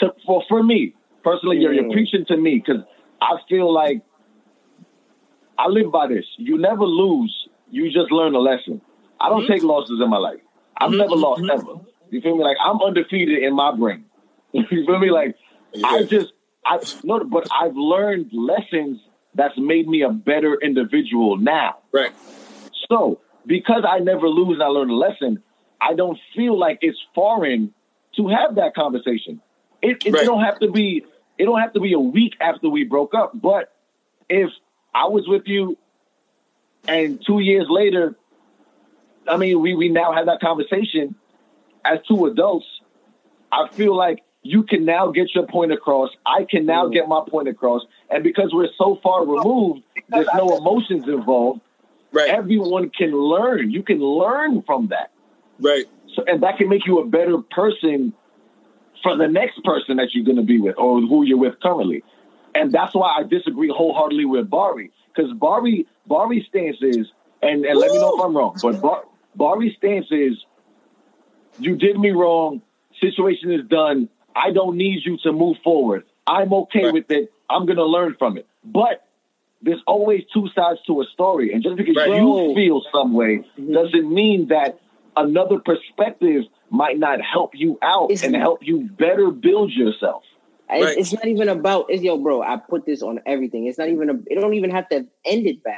to, 0.00 0.12
for 0.26 0.42
for 0.48 0.62
me 0.62 0.94
personally. 1.24 1.56
You're, 1.58 1.72
you're 1.72 1.84
Mm. 1.84 1.92
preaching 1.92 2.24
to 2.28 2.36
me 2.36 2.62
because 2.64 2.82
I 3.22 3.36
feel 3.48 3.72
like 3.72 4.02
I 5.58 5.68
live 5.68 5.90
by 5.90 6.06
this. 6.08 6.24
You 6.36 6.58
never 6.58 6.84
lose. 6.84 7.34
You 7.70 7.86
just 7.90 8.10
learn 8.12 8.34
a 8.34 8.38
lesson. 8.40 8.82
I 9.20 9.30
don't 9.30 9.44
Mhm. 9.44 9.48
take 9.48 9.62
losses 9.62 10.00
in 10.02 10.10
my 10.10 10.18
life. 10.18 10.40
I've 10.76 10.90
Mhm, 10.90 10.98
never 10.98 11.16
lost 11.16 11.42
mhm. 11.42 11.50
ever. 11.50 11.80
You 12.12 12.20
feel 12.20 12.36
me? 12.36 12.44
Like 12.44 12.58
I'm 12.64 12.80
undefeated 12.80 13.42
in 13.42 13.56
my 13.56 13.74
brain. 13.74 14.04
you 14.52 14.64
feel 14.68 14.98
me? 14.98 15.10
Like 15.10 15.34
I 15.82 16.02
just 16.02 16.32
I 16.64 16.78
no, 17.02 17.24
but 17.24 17.44
I've 17.50 17.74
learned 17.74 18.30
lessons 18.32 19.00
that's 19.34 19.54
made 19.56 19.88
me 19.88 20.02
a 20.02 20.10
better 20.10 20.58
individual 20.62 21.38
now. 21.38 21.78
right, 21.90 22.12
So, 22.86 23.20
because 23.46 23.82
I 23.88 23.98
never 24.00 24.28
lose 24.28 24.56
and 24.56 24.62
I 24.62 24.66
learn 24.66 24.90
a 24.90 24.94
lesson, 24.94 25.42
I 25.80 25.94
don't 25.94 26.18
feel 26.36 26.58
like 26.58 26.78
it's 26.82 26.98
foreign 27.14 27.72
to 28.16 28.28
have 28.28 28.56
that 28.56 28.74
conversation. 28.74 29.40
It, 29.80 30.02
it, 30.04 30.12
Right. 30.12 30.26
don't 30.26 30.42
have 30.42 30.60
to 30.60 30.70
be. 30.70 31.06
It 31.38 31.46
don't 31.46 31.60
have 31.60 31.72
to 31.72 31.80
be 31.80 31.94
a 31.94 31.98
week 31.98 32.34
after 32.42 32.68
we 32.68 32.84
broke 32.84 33.14
up. 33.14 33.32
But 33.34 33.72
if 34.28 34.50
I 34.94 35.08
was 35.08 35.26
with 35.26 35.44
you, 35.46 35.78
and 36.86 37.24
two 37.26 37.40
years 37.40 37.64
later, 37.70 38.16
I 39.26 39.38
mean, 39.38 39.62
we 39.62 39.74
we 39.74 39.88
now 39.88 40.12
have 40.12 40.26
that 40.26 40.40
conversation 40.42 41.16
as 41.84 41.98
two 42.06 42.26
adults. 42.26 42.66
I 43.50 43.68
feel 43.74 43.96
like 43.96 44.22
you 44.42 44.62
can 44.62 44.84
now 44.84 45.10
get 45.10 45.34
your 45.34 45.46
point 45.46 45.72
across. 45.72 46.10
I 46.24 46.46
can 46.48 46.66
now 46.66 46.88
get 46.88 47.06
my 47.08 47.22
point 47.28 47.48
across, 47.48 47.82
and 48.10 48.24
because 48.24 48.50
we're 48.52 48.68
so 48.78 48.98
far 49.02 49.26
removed, 49.26 49.82
there's 50.08 50.28
no 50.34 50.56
emotions 50.56 51.06
involved 51.06 51.60
right, 52.12 52.30
everyone 52.30 52.90
can 52.90 53.12
learn. 53.12 53.70
You 53.70 53.82
can 53.82 54.00
learn 54.00 54.62
from 54.62 54.88
that. 54.88 55.10
right. 55.58 55.86
So, 56.14 56.24
and 56.26 56.42
that 56.42 56.58
can 56.58 56.68
make 56.68 56.86
you 56.86 57.00
a 57.00 57.06
better 57.06 57.38
person 57.38 58.12
for 59.02 59.16
the 59.16 59.26
next 59.26 59.62
person 59.64 59.96
that 59.96 60.08
you're 60.12 60.24
going 60.24 60.36
to 60.36 60.42
be 60.42 60.60
with 60.60 60.76
or 60.78 61.00
who 61.00 61.24
you're 61.24 61.38
with 61.38 61.58
currently. 61.60 62.04
And 62.54 62.70
that's 62.70 62.94
why 62.94 63.16
I 63.18 63.22
disagree 63.22 63.72
wholeheartedly 63.74 64.26
with 64.26 64.50
Bari. 64.50 64.92
Because 65.14 65.32
Bari, 65.32 65.86
Bari's 66.06 66.46
stance 66.48 66.76
is, 66.82 67.06
and, 67.40 67.64
and 67.64 67.78
let 67.78 67.92
me 67.92 67.98
know 67.98 68.14
if 68.14 68.24
I'm 68.24 68.36
wrong, 68.36 68.58
but 68.62 68.80
Bar, 68.80 69.04
Bari's 69.34 69.74
stance 69.76 70.06
is, 70.10 70.44
you 71.58 71.76
did 71.76 71.98
me 71.98 72.10
wrong. 72.10 72.62
Situation 73.00 73.52
is 73.52 73.66
done. 73.68 74.08
I 74.34 74.50
don't 74.52 74.76
need 74.76 75.04
you 75.04 75.18
to 75.24 75.32
move 75.32 75.56
forward. 75.64 76.04
I'm 76.26 76.52
okay 76.54 76.84
Right. 76.84 76.92
with 76.94 77.10
it. 77.10 77.32
I'm 77.50 77.66
going 77.66 77.76
to 77.78 77.84
learn 77.84 78.16
from 78.18 78.38
it. 78.38 78.46
But 78.64 79.06
there's 79.60 79.82
always 79.86 80.22
two 80.32 80.48
sides 80.54 80.80
to 80.86 81.00
a 81.00 81.04
story. 81.06 81.52
And 81.52 81.62
just 81.62 81.76
because 81.76 81.96
Right. 81.96 82.16
you 82.20 82.52
feel 82.54 82.82
some 82.92 83.12
way 83.12 83.44
Mhm. 83.58 83.72
doesn't 83.74 84.12
mean 84.12 84.48
that 84.48 84.78
another 85.16 85.58
perspective 85.58 86.44
might 86.70 86.98
not 86.98 87.20
help 87.20 87.50
you 87.54 87.78
out 87.82 88.10
It's- 88.10 88.24
and 88.24 88.34
help 88.34 88.66
you 88.66 88.88
better 88.98 89.30
build 89.30 89.72
yourself. 89.72 90.24
It's, 90.70 90.84
Right. 90.84 90.96
it's 90.98 91.12
not 91.12 91.26
even 91.26 91.50
about 91.50 91.86
it's 91.90 92.02
yo, 92.02 92.16
bro. 92.16 92.40
I 92.40 92.56
put 92.56 92.86
this 92.86 93.02
on 93.02 93.20
everything. 93.26 93.66
It's 93.66 93.76
not 93.78 93.90
even 93.90 94.08
a. 94.08 94.14
It 94.30 94.40
don't 94.40 94.54
even 94.54 94.70
have 94.70 94.88
to 94.88 95.06
end 95.26 95.46
it 95.46 95.62
bad. 95.62 95.76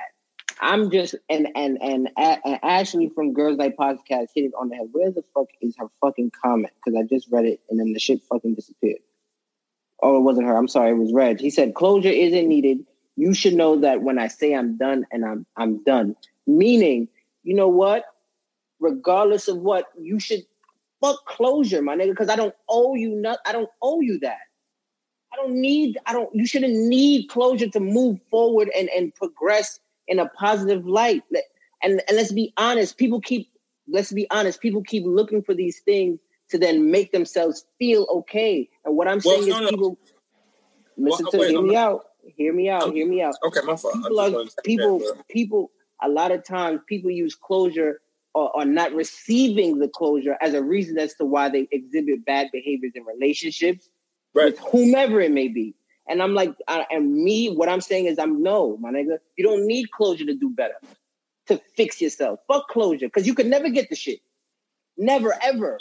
I'm 0.65 0.91
just 0.91 1.15
and 1.29 1.47
and 1.55 1.79
and, 1.83 2.09
and 2.17 2.59
Ashley 2.63 3.11
from 3.15 3.35
Girls 3.35 3.59
Night 3.59 3.77
Podcast 3.77 4.29
hit 4.35 4.47
it 4.47 4.53
on 4.59 4.71
the 4.71 4.77
head. 4.77 4.89
Where 4.93 5.11
the 5.11 5.23
fuck 5.35 5.49
is 5.61 5.77
her 5.79 5.89
fucking 6.01 6.33
comment? 6.43 6.73
Because 6.83 6.99
I 6.99 7.03
just 7.07 7.31
read 7.31 7.45
it 7.45 7.61
and 7.69 7.79
then 7.79 7.93
the 7.93 8.01
shit 8.01 8.23
fucking 8.23 8.55
disappeared. 8.55 9.01
Oh, 10.03 10.17
it 10.17 10.23
wasn't 10.23 10.47
her. 10.47 10.57
I'm 10.57 10.69
sorry. 10.69 10.93
It 10.93 10.95
was 10.95 11.13
Reg. 11.13 11.39
He 11.39 11.51
said 11.51 11.75
closure 11.75 12.09
isn't 12.09 12.49
needed. 12.49 12.79
You 13.17 13.35
should 13.35 13.53
know 13.53 13.79
that 13.81 14.01
when 14.01 14.19
I 14.19 14.29
say 14.29 14.55
I'm 14.55 14.79
done 14.79 15.05
and 15.13 15.23
I'm 15.23 15.45
I'm 15.55 15.85
done. 15.85 16.17
Meaning, 16.47 17.09
you 17.43 17.55
know 17.55 17.69
what? 17.69 18.07
Regardless 18.81 19.49
of 19.49 19.59
what, 19.59 19.87
you 20.01 20.19
should 20.19 20.47
fuck 21.03 21.27
closure, 21.27 21.83
my 21.83 21.95
nigga. 21.95 22.11
Because 22.11 22.31
I 22.31 22.37
don't 22.37 22.55
owe 22.71 22.95
you 22.95 23.15
not. 23.15 23.39
I 23.45 23.53
don't 23.53 23.71
owe 23.83 24.01
you 24.01 24.19
that. 24.21 24.39
I 25.35 25.37
don't 25.37 25.61
need, 25.61 25.99
I 26.07 26.13
don't, 26.13 26.33
you 26.33 26.47
shouldn't 26.47 26.75
need 26.75 27.29
closure 27.29 27.69
to 27.69 27.81
move 27.81 28.21
forward 28.31 28.71
and, 28.77 28.89
and 28.91 29.13
progress 29.17 29.81
in 30.09 30.19
a 30.19 30.29
positive 30.31 30.87
light. 30.87 31.23
And, 31.83 32.03
and 32.09 32.17
let's 32.17 32.33
be 32.33 32.53
honest, 32.57 32.97
people 32.97 33.21
keep, 33.21 33.49
let's 33.89 34.13
be 34.13 34.27
honest, 34.31 34.61
people 34.61 34.83
keep 34.83 35.05
looking 35.07 35.43
for 35.43 35.55
these 35.55 35.81
things 35.81 36.21
to 36.51 36.59
then 36.59 36.91
make 36.91 37.13
themselves 37.13 37.65
feel 37.79 38.07
okay. 38.11 38.69
And 38.85 38.97
what 38.97 39.09
I'm 39.09 39.21
Well, 39.25 39.37
saying 39.43 39.49
no, 39.49 39.55
is 39.57 39.61
no. 39.63 39.69
people, 39.71 39.99
listen 40.97 41.25
Well, 41.25 41.33
to, 41.33 41.39
wait, 41.39 41.51
hear 41.51 41.63
me 41.63 41.77
out, 41.77 42.05
hear 42.37 42.53
me 42.53 42.69
out, 42.69 42.83
I'm- 42.83 42.93
hear 42.93 43.07
me 43.07 43.23
out. 43.23 43.37
Okay, 43.45 43.61
my 43.65 43.77
fault. 43.77 43.95
People, 43.95 44.21
are, 44.21 44.45
people, 44.63 44.99
that, 44.99 45.29
people, 45.29 45.71
a 46.03 46.09
lot 46.09 46.31
of 46.33 46.45
times 46.45 46.81
people 46.89 47.11
use 47.11 47.35
closure 47.35 48.01
or, 48.35 48.55
or 48.55 48.65
not 48.65 48.93
receiving 48.93 49.79
the 49.79 49.89
closure 49.89 50.37
as 50.41 50.55
a 50.55 50.63
reason 50.63 50.99
as 50.99 51.15
to 51.15 51.25
why 51.25 51.49
they 51.49 51.69
exhibit 51.71 52.25
bad 52.25 52.49
behaviors 52.53 52.93
in 52.95 53.05
relationships 53.05 53.89
Right. 54.35 54.47
with 54.47 54.59
whomever 54.59 55.21
it 55.21 55.31
may 55.31 55.47
be. 55.47 55.77
And 56.09 56.23
I'm 56.23 56.35
like, 56.35 56.55
I, 56.69 56.87
and 56.91 57.15
me, 57.15 57.49
what 57.51 57.69
I'm 57.69 57.81
saying 57.81 58.07
is, 58.07 58.19
I'm 58.19 58.43
no, 58.43 58.77
my 58.79 58.91
nigga. 58.91 59.19
You 59.37 59.45
don't 59.45 59.67
need 59.67 59.91
closure 59.91 60.27
to 60.27 60.35
do 60.35 60.51
better, 60.51 60.75
to 61.47 61.61
fix 61.77 62.01
yourself. 62.01 62.41
Fuck 62.47 62.69
closure, 62.69 63.07
because 63.07 63.27
you 63.27 63.35
could 63.35 63.47
never 63.47 63.71
get 63.71 63.89
the 63.89 63.97
shit. 63.97 64.21
Never, 64.99 65.35
ever. 65.43 65.79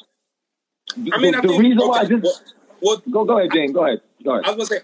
I 0.92 1.18
mean, 1.18 1.32
the, 1.32 1.38
I 1.38 1.42
the 1.42 1.48
think, 1.50 1.62
reason 1.62 1.88
why 1.88 2.00
I 2.00 2.06
just 2.06 2.24
well, 2.24 2.42
well, 2.82 3.04
go 3.12 3.26
go 3.26 3.38
ahead, 3.38 3.52
Jane. 3.52 3.72
Go 3.72 3.86
ahead. 3.86 4.02
Go 4.24 4.32
I 4.32 4.38
was 4.38 4.46
gonna 4.46 4.66
say, 4.66 4.80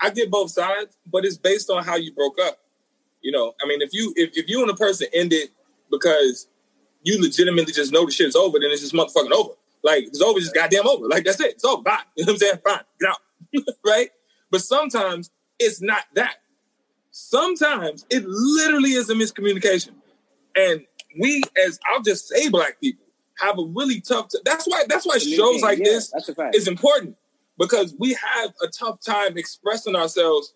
I 0.00 0.10
get 0.10 0.30
both 0.30 0.50
sides, 0.50 0.96
but 1.10 1.24
it's 1.24 1.36
based 1.36 1.70
on 1.70 1.84
how 1.84 1.96
you 1.96 2.12
broke 2.12 2.38
up. 2.40 2.58
You 3.20 3.32
know, 3.32 3.54
I 3.62 3.66
mean, 3.66 3.80
if 3.82 3.92
you 3.92 4.12
if, 4.16 4.36
if 4.36 4.48
you 4.48 4.62
and 4.62 4.70
a 4.70 4.74
person 4.74 5.08
ended 5.12 5.48
because 5.90 6.48
you 7.02 7.20
legitimately 7.20 7.72
just 7.72 7.92
know 7.92 8.04
the 8.04 8.12
shit's 8.12 8.36
over, 8.36 8.58
then 8.58 8.70
it's 8.70 8.80
just 8.80 8.94
motherfucking 8.94 9.32
over. 9.32 9.54
Like 9.82 10.04
it's 10.04 10.20
over, 10.20 10.40
just 10.40 10.54
goddamn 10.54 10.86
over. 10.86 11.06
Like 11.06 11.24
that's 11.24 11.40
it. 11.40 11.52
It's 11.52 11.64
over. 11.64 11.82
Bye. 11.82 11.98
You 12.16 12.24
know 12.26 12.32
what 12.32 12.34
I'm 12.34 12.38
saying? 12.38 12.58
Fine. 12.64 12.80
Get 13.00 13.10
out. 13.10 13.74
right? 13.84 14.10
But 14.54 14.62
sometimes 14.62 15.32
it's 15.58 15.82
not 15.82 16.04
that. 16.14 16.36
Sometimes 17.10 18.06
it 18.08 18.24
literally 18.24 18.90
is 18.92 19.10
a 19.10 19.14
miscommunication. 19.14 19.90
And 20.54 20.82
we 21.18 21.42
as 21.66 21.80
I'll 21.92 22.02
just 22.02 22.28
say 22.28 22.48
black 22.50 22.80
people 22.80 23.04
have 23.38 23.58
a 23.58 23.64
really 23.64 24.00
tough 24.00 24.28
t- 24.28 24.38
that's 24.44 24.64
why 24.66 24.84
that's 24.88 25.04
why 25.06 25.18
shows 25.18 25.60
like 25.60 25.78
Yeah, 25.78 25.84
this 25.86 26.10
That's 26.12 26.28
a 26.28 26.36
fact. 26.36 26.54
is 26.54 26.68
important 26.68 27.16
because 27.58 27.96
we 27.98 28.12
have 28.14 28.54
a 28.62 28.68
tough 28.68 29.00
time 29.04 29.36
expressing 29.36 29.96
ourselves 29.96 30.54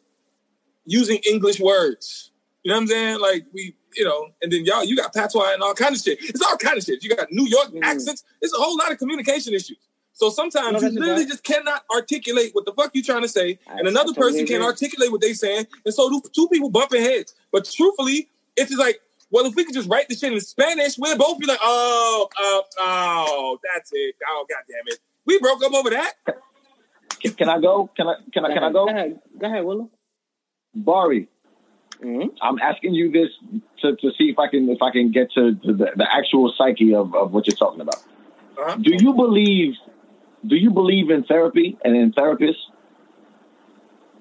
using 0.84 1.18
English 1.28 1.58
words. 1.58 2.30
You 2.62 2.70
know 2.70 2.76
what 2.76 2.82
I'm 2.82 2.86
saying? 2.86 3.18
Like 3.20 3.46
we, 3.52 3.74
you 3.96 4.04
know, 4.04 4.28
and 4.42 4.52
then 4.52 4.64
y'all, 4.64 4.84
you 4.84 4.94
got 4.94 5.12
patois 5.12 5.54
and 5.54 5.62
all 5.62 5.74
kind 5.74 5.92
of 5.96 6.00
shit. 6.00 6.18
It's 6.22 6.40
all 6.40 6.56
kind 6.56 6.78
of 6.78 6.84
shit. 6.84 7.02
You 7.02 7.16
got 7.16 7.32
New 7.32 7.48
York 7.48 7.70
Mhm. 7.70 7.82
accents. 7.82 8.22
It's 8.40 8.54
a 8.54 8.58
whole 8.58 8.76
lot 8.78 8.92
of 8.92 8.98
communication 8.98 9.54
issues. 9.54 9.78
So 10.18 10.30
sometimes 10.30 10.82
you 10.82 10.88
literally 10.90 11.26
just 11.26 11.44
cannot 11.44 11.84
articulate 11.94 12.50
what 12.52 12.64
the 12.64 12.72
fuck 12.72 12.90
you 12.92 13.04
trying 13.04 13.22
to 13.22 13.28
say, 13.28 13.60
I- 13.68 13.78
and 13.78 13.86
another 13.86 14.12
totally 14.12 14.32
person 14.32 14.46
can't 14.46 14.64
articulate 14.64 15.12
what 15.12 15.20
they 15.20 15.32
saying, 15.32 15.66
and 15.84 15.94
so 15.94 16.10
do 16.10 16.20
two 16.34 16.48
people 16.48 16.70
bumping 16.70 17.02
heads. 17.02 17.34
But 17.52 17.64
truthfully, 17.70 18.28
it's 18.56 18.68
just 18.70 18.80
like, 18.80 19.00
well, 19.30 19.46
if 19.46 19.54
we 19.54 19.62
could 19.64 19.74
just 19.74 19.88
write 19.88 20.08
the 20.08 20.16
shit 20.16 20.32
in 20.32 20.40
Spanish, 20.40 20.98
we'd 20.98 21.16
both 21.18 21.38
be 21.38 21.46
like, 21.46 21.60
oh, 21.62 22.28
oh, 22.36 22.62
oh, 22.80 23.58
that's 23.62 23.90
it. 23.92 24.16
Oh, 24.28 24.44
god 24.48 24.62
damn 24.68 24.88
it. 24.88 24.98
We 25.24 25.38
broke 25.38 25.62
up 25.62 25.72
over 25.72 25.90
that. 25.90 26.14
Can, 27.22 27.34
can 27.34 27.48
I 27.48 27.60
go? 27.60 27.88
Can 27.96 28.08
I 28.08 28.14
can 28.32 28.44
I 28.44 28.54
can 28.54 28.64
I 28.64 28.72
go? 28.72 28.86
Go 28.86 28.88
ahead, 28.90 29.20
go 29.38 29.46
ahead, 29.46 29.64
Willow. 29.64 29.90
Bari, 30.74 31.28
Mhm. 32.02 32.34
I'm 32.42 32.58
asking 32.58 32.94
you 32.94 33.12
this 33.12 33.28
to, 33.82 33.94
to 33.94 34.10
see 34.18 34.30
if 34.30 34.38
I 34.40 34.48
can 34.48 34.68
if 34.68 34.82
I 34.82 34.90
can 34.90 35.12
get 35.12 35.30
to, 35.32 35.54
to 35.54 35.72
the, 35.72 35.90
the 35.96 36.06
actual 36.12 36.52
psyche 36.58 36.92
of, 36.94 37.14
of 37.14 37.32
what 37.32 37.46
you're 37.46 37.56
talking 37.56 37.80
about. 37.82 37.96
Uh-huh. 38.58 38.76
Do 38.80 38.92
you 38.94 39.12
believe 39.14 39.74
do 40.46 40.56
you 40.56 40.70
believe 40.70 41.10
in 41.10 41.24
therapy 41.24 41.76
and 41.84 41.96
in 41.96 42.12
therapists? 42.12 42.62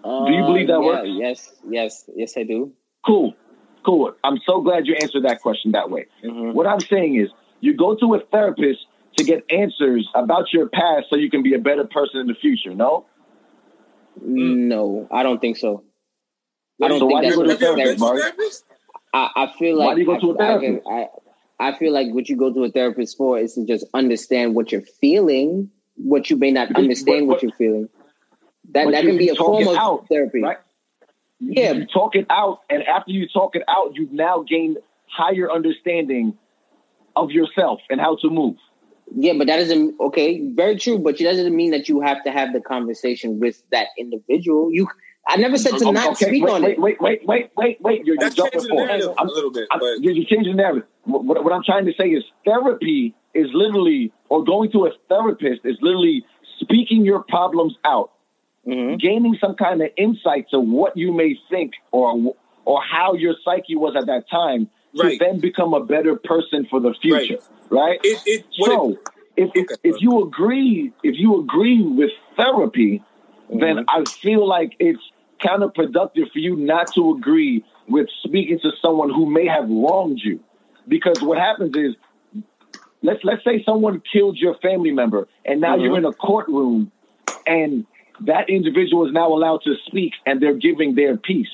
Do 0.03 0.31
you 0.33 0.43
believe 0.45 0.67
that 0.67 0.77
Uh, 0.77 0.81
yeah, 0.81 0.85
works? 0.85 1.09
Yes, 1.11 1.53
yes, 1.69 2.09
yes, 2.15 2.37
I 2.37 2.43
do. 2.43 2.71
Cool. 3.05 3.33
Cool. 3.85 4.13
I'm 4.23 4.37
so 4.45 4.61
glad 4.61 4.87
you 4.87 4.95
answered 4.95 5.23
that 5.23 5.41
question 5.41 5.71
that 5.71 5.89
way. 5.89 6.07
Mhm. 6.23 6.53
What 6.53 6.65
I'm 6.67 6.79
saying 6.81 7.15
is 7.15 7.29
you 7.61 7.73
go 7.73 7.95
to 7.95 8.15
a 8.15 8.19
therapist 8.19 8.85
to 9.17 9.23
get 9.23 9.43
answers 9.49 10.07
about 10.15 10.51
your 10.53 10.67
past 10.69 11.09
so 11.09 11.15
you 11.15 11.29
can 11.29 11.41
be 11.43 11.53
a 11.53 11.59
better 11.59 11.85
person 11.85 12.19
in 12.21 12.27
the 12.27 12.35
future, 12.35 12.73
no? 12.73 13.05
No, 14.21 15.07
I 15.11 15.23
don't 15.23 15.39
think 15.39 15.57
so. 15.57 15.83
I 16.81 16.87
don't 16.87 16.99
So 16.99 17.07
think 17.07 17.13
why 17.13 17.21
do 17.21 17.27
you 17.27 17.35
that's 17.35 17.37
go 17.37 17.43
to 17.43 17.49
a 17.49 17.53
Have 17.53 17.61
you 17.61 17.67
ever 17.67 17.75
been 17.75 17.85
therapist, 17.85 17.99
to 17.99 18.05
a 18.05 18.07
Bari? 18.09 18.21
therapist? 18.21 18.65
I, 19.13 19.29
I 19.35 19.53
feel 19.57 19.77
Why 19.77 19.85
like 19.85 19.95
do 19.95 20.01
you 20.01 20.05
go 20.07 20.15
I, 20.15 20.19
to 20.19 20.31
a 20.31 20.33
I, 20.33 20.37
therapist? 20.37 20.87
I, 20.87 21.07
I 21.59 21.77
feel 21.77 21.93
like 21.93 22.13
what 22.13 22.29
you 22.29 22.35
go 22.37 22.53
to 22.53 22.63
a 22.65 22.71
therapist 22.71 23.17
for 23.17 23.39
is 23.39 23.55
to 23.55 23.65
just 23.65 23.85
understand 23.93 24.55
what 24.55 24.71
you're 24.71 24.81
feeling, 24.81 25.71
what 25.97 26.29
you 26.29 26.37
may 26.37 26.51
not 26.51 26.69
Because- 26.69 26.83
understand 26.83 27.27
but- 27.27 27.33
what 27.33 27.43
you're 27.43 27.51
feeling. 27.53 27.89
That 28.71 28.91
that 28.91 29.03
can 29.05 29.17
be 29.17 29.29
a 29.29 29.35
form 29.35 29.67
of 29.67 29.75
out, 29.77 30.07
therapy. 30.09 30.41
right? 30.41 30.57
Yeah. 31.39 31.71
You 31.73 31.85
talk 31.85 32.15
it 32.15 32.25
out, 32.29 32.59
and 32.69 32.83
after 32.83 33.11
you 33.11 33.27
talk 33.27 33.55
it 33.55 33.63
out, 33.67 33.95
you've 33.95 34.11
now 34.11 34.43
gained 34.47 34.77
higher 35.05 35.49
understanding 35.49 36.37
of 37.15 37.31
yourself 37.31 37.79
and 37.89 38.01
how 38.01 38.17
to 38.17 38.29
move. 38.29 38.57
Yeah, 39.15 39.33
but 39.37 39.47
that 39.47 39.57
doesn't 39.57 39.97
okay, 40.01 40.41
very 40.49 40.75
true, 40.75 40.99
but 40.99 41.19
it 41.21 41.23
doesn't 41.23 41.55
mean 41.55 41.71
that 41.71 41.87
you 41.87 42.01
have 42.01 42.23
to 42.25 42.31
have 42.31 42.51
the 42.51 42.59
conversation 42.59 43.39
with 43.39 43.61
that 43.71 43.87
individual. 43.97 44.69
You 44.71 44.87
I 45.27 45.35
never 45.37 45.57
said 45.57 45.77
to 45.79 45.91
not 45.91 46.11
okay, 46.13 46.27
speak 46.27 46.43
wait, 46.43 46.53
on 46.53 46.61
wait, 46.63 46.71
it. 46.71 46.79
wait, 46.79 47.01
wait, 47.01 47.27
wait, 47.27 47.51
wait, 47.57 47.77
wait. 47.81 48.05
You're, 48.05 48.15
you're 48.15 48.29
jumping 48.29 48.61
changing 48.61 48.69
forward. 48.69 48.87
narrative 48.87 49.15
a 49.17 49.25
little 49.25 49.51
bit, 49.51 49.67
I'm- 49.71 49.79
but 49.79 50.01
you're, 50.01 50.13
you're 50.13 50.25
changing 50.25 50.55
the 50.55 50.61
narrative. 50.61 50.87
What, 51.03 51.25
what, 51.25 51.43
what 51.43 51.53
I'm 51.53 51.63
trying 51.63 51.85
to 51.85 51.93
say 51.99 52.05
is 52.09 52.23
therapy 52.45 53.13
is 53.33 53.47
literally, 53.53 54.11
or 54.29 54.43
going 54.43 54.71
to 54.71 54.85
a 54.85 54.91
therapist 55.09 55.61
is 55.65 55.77
literally 55.81 56.25
speaking 56.61 57.05
your 57.05 57.23
problems 57.27 57.75
out, 57.85 58.11
Mhm. 58.65 58.99
gaining 58.99 59.37
some 59.39 59.55
kind 59.55 59.81
of 59.81 59.89
insight 59.97 60.47
to 60.51 60.59
what 60.59 60.97
you 60.97 61.11
may 61.13 61.37
think 61.49 61.73
or 61.91 62.35
or 62.65 62.81
how 62.81 63.13
your 63.13 63.33
psyche 63.45 63.75
was 63.77 63.95
at 63.95 64.07
that 64.07 64.29
time 64.29 64.69
to 64.95 65.03
Right. 65.03 65.19
then 65.19 65.39
become 65.39 65.73
a 65.73 65.85
better 65.85 66.15
person 66.15 66.65
for 66.69 66.81
the 66.81 66.93
future, 67.01 67.39
right? 67.69 67.99
it 68.03 68.19
it 68.25 68.45
So 68.61 68.91
it, 68.91 68.97
if, 69.37 69.49
if 69.55 69.65
Okay. 69.71 69.75
if 69.83 69.95
you 70.01 70.21
agree 70.23 70.91
if 71.03 71.15
you 71.17 71.39
agree 71.39 71.81
with 71.81 72.11
therapy, 72.35 73.01
then 73.49 73.85
I 73.87 74.05
feel 74.21 74.45
like 74.45 74.75
it's 74.79 74.99
counterproductive 75.43 76.31
for 76.31 76.39
you 76.39 76.55
not 76.55 76.93
to 76.93 77.15
agree 77.15 77.63
with 77.87 78.07
speaking 78.23 78.59
to 78.61 78.71
someone 78.81 79.09
who 79.09 79.29
may 79.29 79.45
have 79.45 79.69
wronged 79.69 80.19
you. 80.23 80.39
Because 80.87 81.21
what 81.21 81.37
happens 81.37 81.75
is 81.75 81.95
let's 83.01 83.19
let's 83.23 83.43
say 83.43 83.63
someone 83.63 84.01
killed 84.11 84.37
your 84.37 84.55
family 84.55 84.91
member 84.91 85.27
and 85.45 85.61
now 85.61 85.75
you're 85.75 85.95
mm-hmm. 85.95 86.05
in 86.05 86.05
a 86.05 86.13
courtroom 86.13 86.91
and 87.45 87.85
that 88.21 88.49
individual 88.49 89.05
is 89.05 89.13
now 89.13 89.27
allowed 89.27 89.61
to 89.63 89.75
speak 89.85 90.13
and 90.25 90.41
they're 90.41 90.55
giving 90.55 90.95
their 90.95 91.17
piece. 91.17 91.47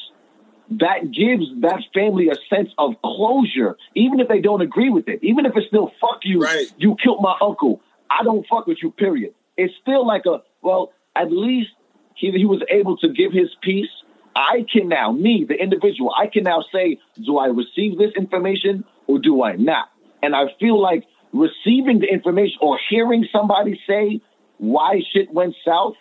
That 0.70 1.12
gives 1.12 1.46
that 1.62 1.84
family 1.94 2.30
a 2.30 2.36
sense 2.50 2.70
of 2.78 2.94
closure, 3.04 3.78
even 3.96 4.20
if 4.20 4.28
they 4.28 4.40
don't 4.40 4.62
agree 4.62 4.90
with 4.90 5.08
it. 5.10 5.20
Even 5.22 5.46
if 5.46 5.52
it's 5.56 5.68
still 5.68 5.92
fuck 6.00 6.22
you, 6.24 6.40
Right. 6.40 6.72
you 6.78 6.96
killed 7.04 7.22
my 7.22 7.36
uncle. 7.42 7.82
I 8.10 8.24
don't 8.24 8.46
fuck 8.48 8.66
with 8.66 8.78
you, 8.82 8.92
period. 8.92 9.34
It's 9.58 9.74
still 9.82 10.08
like 10.08 10.26
a 10.26 10.42
well, 10.62 10.94
at 11.16 11.32
least 11.32 11.72
he, 12.16 12.32
he 12.32 12.46
was 12.46 12.62
able 12.70 12.98
to 12.98 13.10
give 13.10 13.32
his 13.32 13.50
piece. 13.62 13.90
I 14.36 14.66
can 14.72 14.90
now, 14.90 15.12
me, 15.12 15.46
the 15.48 15.56
individual, 15.56 16.12
I 16.18 16.28
can 16.28 16.44
now 16.44 16.64
say, 16.74 17.00
do 17.24 17.38
I 17.38 17.48
receive 17.48 17.98
this 17.98 18.12
information 18.18 18.84
or 19.08 19.20
do 19.20 19.44
I 19.44 19.56
not? 19.56 19.90
And 20.24 20.36
I 20.36 20.46
feel 20.60 20.82
like 20.82 21.04
receiving 21.34 22.00
the 22.00 22.08
information 22.08 22.58
or 22.62 22.80
hearing 22.90 23.28
somebody 23.32 23.80
say 23.88 24.22
why 24.58 25.02
shit 25.14 25.32
went 25.32 25.56
south, 25.66 25.96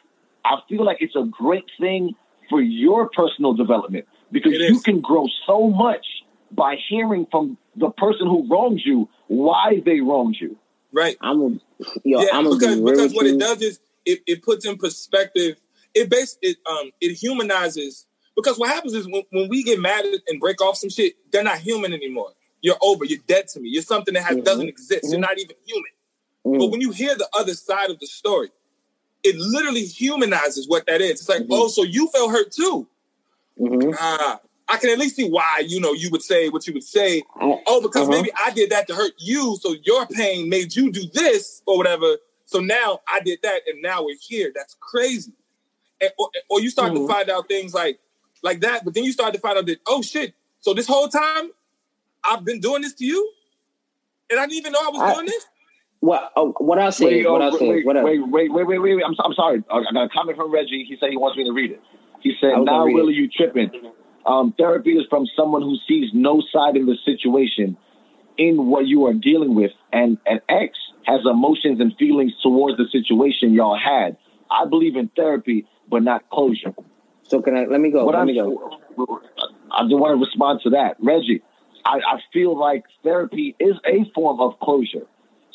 I 0.44 0.56
feel 0.68 0.84
like 0.84 0.98
it's 1.00 1.16
a 1.16 1.24
great 1.24 1.64
thing 1.78 2.14
for 2.48 2.60
your 2.60 3.08
personal 3.10 3.54
development 3.54 4.06
because 4.30 4.52
you 4.52 4.80
can 4.80 5.00
grow 5.00 5.26
so 5.46 5.68
much 5.68 6.04
by 6.50 6.76
hearing 6.88 7.26
from 7.30 7.56
the 7.76 7.90
person 7.90 8.26
who 8.26 8.46
wronged 8.50 8.80
you 8.84 9.08
why 9.28 9.82
they 9.84 10.00
wronged 10.00 10.36
you. 10.40 10.56
right. 10.92 11.16
I'm 11.20 11.40
a 11.40 11.48
yo, 12.04 12.22
yeah, 12.22 12.26
I'm 12.32 12.44
because 12.50 12.80
because 12.80 13.14
what 13.14 13.26
it 13.26 13.38
does 13.38 13.62
is 13.62 13.80
it, 14.04 14.20
it 14.26 14.42
puts 14.42 14.66
in 14.66 14.76
perspective. 14.76 15.56
It 15.94 16.08
base 16.10 16.38
it 16.42 16.56
um 16.66 16.90
it 17.00 17.14
humanizes 17.14 18.06
because 18.36 18.58
what 18.58 18.70
happens 18.70 18.94
is 18.94 19.06
when, 19.06 19.22
when 19.30 19.48
we 19.48 19.62
get 19.62 19.78
mad 19.78 20.04
and 20.28 20.40
break 20.40 20.60
off 20.62 20.76
some 20.76 20.90
shit, 20.90 21.14
they're 21.30 21.42
not 21.44 21.58
human 21.58 21.92
anymore. 21.92 22.30
You're 22.62 22.78
over. 22.80 23.04
You're 23.04 23.20
dead 23.26 23.48
to 23.48 23.60
me. 23.60 23.68
You're 23.68 23.82
something 23.82 24.14
that 24.14 24.22
has, 24.24 24.36
Mhm. 24.38 24.44
doesn't 24.44 24.68
exist. 24.68 25.04
You're 25.04 25.18
Mhm. 25.18 25.20
not 25.22 25.38
even 25.38 25.56
human. 25.66 25.90
Mm. 26.46 26.58
But 26.58 26.66
when 26.70 26.80
you 26.80 26.92
hear 26.92 27.14
the 27.14 27.28
other 27.34 27.54
side 27.54 27.90
of 27.90 27.98
the 28.00 28.06
story, 28.06 28.50
it 29.22 29.36
literally 29.36 29.84
humanizes 29.84 30.66
what 30.68 30.86
that 30.86 31.00
is. 31.02 31.20
It's 31.20 31.28
like, 31.28 31.42
Mhm. 31.42 31.48
oh, 31.50 31.68
so 31.68 31.82
you 31.82 32.08
felt 32.08 32.30
hurt 32.30 32.52
too. 32.52 32.88
Ah, 33.98 34.40
I 34.68 34.76
can 34.78 34.90
at 34.90 34.98
least 34.98 35.16
see 35.16 35.28
why 35.28 35.62
you 35.66 35.78
know 35.80 35.92
you 35.92 36.08
would 36.10 36.22
say 36.22 36.48
what 36.48 36.66
you 36.66 36.72
would 36.72 36.84
say. 36.84 37.22
Oh, 37.66 37.80
because 37.82 38.08
Uh-huh. 38.08 38.16
maybe 38.16 38.30
I 38.34 38.50
did 38.50 38.70
that 38.70 38.86
to 38.88 38.94
hurt 38.94 39.12
you, 39.18 39.58
so 39.60 39.76
your 39.84 40.06
pain 40.06 40.48
made 40.48 40.74
you 40.74 40.90
do 40.90 41.06
this 41.12 41.62
or 41.66 41.76
whatever. 41.76 42.16
So 42.46 42.60
now 42.60 43.00
I 43.06 43.20
did 43.20 43.40
that, 43.42 43.62
and 43.68 43.82
now 43.82 44.02
we're 44.04 44.16
here. 44.20 44.50
That's 44.54 44.74
crazy. 44.80 45.32
And, 46.02 46.10
or, 46.18 46.28
or 46.50 46.60
you 46.60 46.68
start 46.68 46.92
Mhm. 46.92 47.06
to 47.06 47.08
find 47.08 47.30
out 47.30 47.48
things 47.48 47.72
like 47.72 47.98
like 48.42 48.60
that, 48.60 48.84
but 48.84 48.92
then 48.94 49.04
you 49.04 49.12
start 49.12 49.32
to 49.34 49.40
find 49.40 49.56
out 49.56 49.66
that 49.66 49.78
oh 49.86 50.02
shit. 50.02 50.34
So 50.60 50.74
this 50.74 50.86
whole 50.86 51.08
time 51.08 51.50
I've 52.24 52.44
been 52.44 52.60
doing 52.60 52.82
this 52.82 52.94
to 52.94 53.04
you, 53.06 53.30
and 54.30 54.38
I 54.38 54.44
didn't 54.46 54.58
even 54.58 54.72
know 54.72 54.80
I 54.84 54.88
was 54.90 55.00
I- 55.02 55.14
doing 55.14 55.26
this. 55.26 55.46
What 56.00 56.32
oh, 56.34 56.52
what 56.58 56.80
I'll 56.80 56.90
say, 56.90 57.22
Wait, 57.22 57.30
what 57.30 57.40
oh, 57.40 57.44
I'll 57.44 57.56
say, 57.56 57.68
wait, 57.70 57.86
wait, 57.86 58.02
wait, 58.02 58.20
wait, 58.28 58.50
wait, 58.50 58.66
wait, 58.66 58.78
wait. 58.96 59.04
I'm, 59.06 59.14
I'm 59.24 59.32
sorry. 59.34 59.62
I 59.70 59.82
got 59.92 60.02
a 60.04 60.08
comment 60.08 60.36
from 60.36 60.50
Reggie. 60.52 60.84
He 60.88 60.96
said 60.98 61.10
he 61.10 61.16
wants 61.16 61.38
me 61.38 61.44
to 61.44 61.52
read 61.52 61.70
it. 61.70 61.80
He 62.20 62.32
said, 62.40 62.54
I 62.54 62.58
was 62.58 62.66
gonna 62.66 62.78
"Now, 62.78 62.84
read 62.86 62.94
Willie, 62.96 63.12
it. 63.14 63.18
you 63.18 63.28
tripping? 63.28 63.70
Um, 64.26 64.52
therapy 64.58 64.94
is 64.94 65.06
from 65.08 65.26
someone 65.36 65.62
who 65.62 65.76
sees 65.86 66.10
no 66.12 66.42
side 66.52 66.76
in 66.76 66.86
the 66.86 66.96
situation 67.04 67.76
in 68.36 68.66
what 68.66 68.86
you 68.88 69.06
are 69.06 69.12
dealing 69.14 69.54
with, 69.54 69.70
and 69.92 70.18
an 70.26 70.40
ex 70.48 70.76
has 71.04 71.20
emotions 71.24 71.80
and 71.80 71.94
feelings 71.96 72.32
towards 72.42 72.78
the 72.78 72.86
situation 72.90 73.54
y'all 73.54 73.78
had. 73.78 74.16
I 74.50 74.64
believe 74.68 74.96
in 74.96 75.08
therapy, 75.14 75.66
but 75.88 76.02
not 76.02 76.28
closure. 76.30 76.74
So 77.24 77.40
can 77.40 77.56
I 77.56 77.64
let 77.64 77.80
me 77.80 77.90
go? 77.90 78.04
What 78.04 78.14
let 78.14 78.22
I'm, 78.22 78.26
me 78.26 78.34
go. 78.34 78.70
I 79.70 79.82
just 79.84 79.96
want 79.96 80.18
to 80.18 80.24
respond 80.24 80.60
to 80.64 80.70
that, 80.70 80.96
Reggie. 81.00 81.42
I, 81.84 81.96
I 81.96 82.20
feel 82.32 82.58
like 82.58 82.84
therapy 83.02 83.56
is 83.58 83.74
a 83.86 84.10
form 84.14 84.40
of 84.40 84.58
closure, 84.60 85.06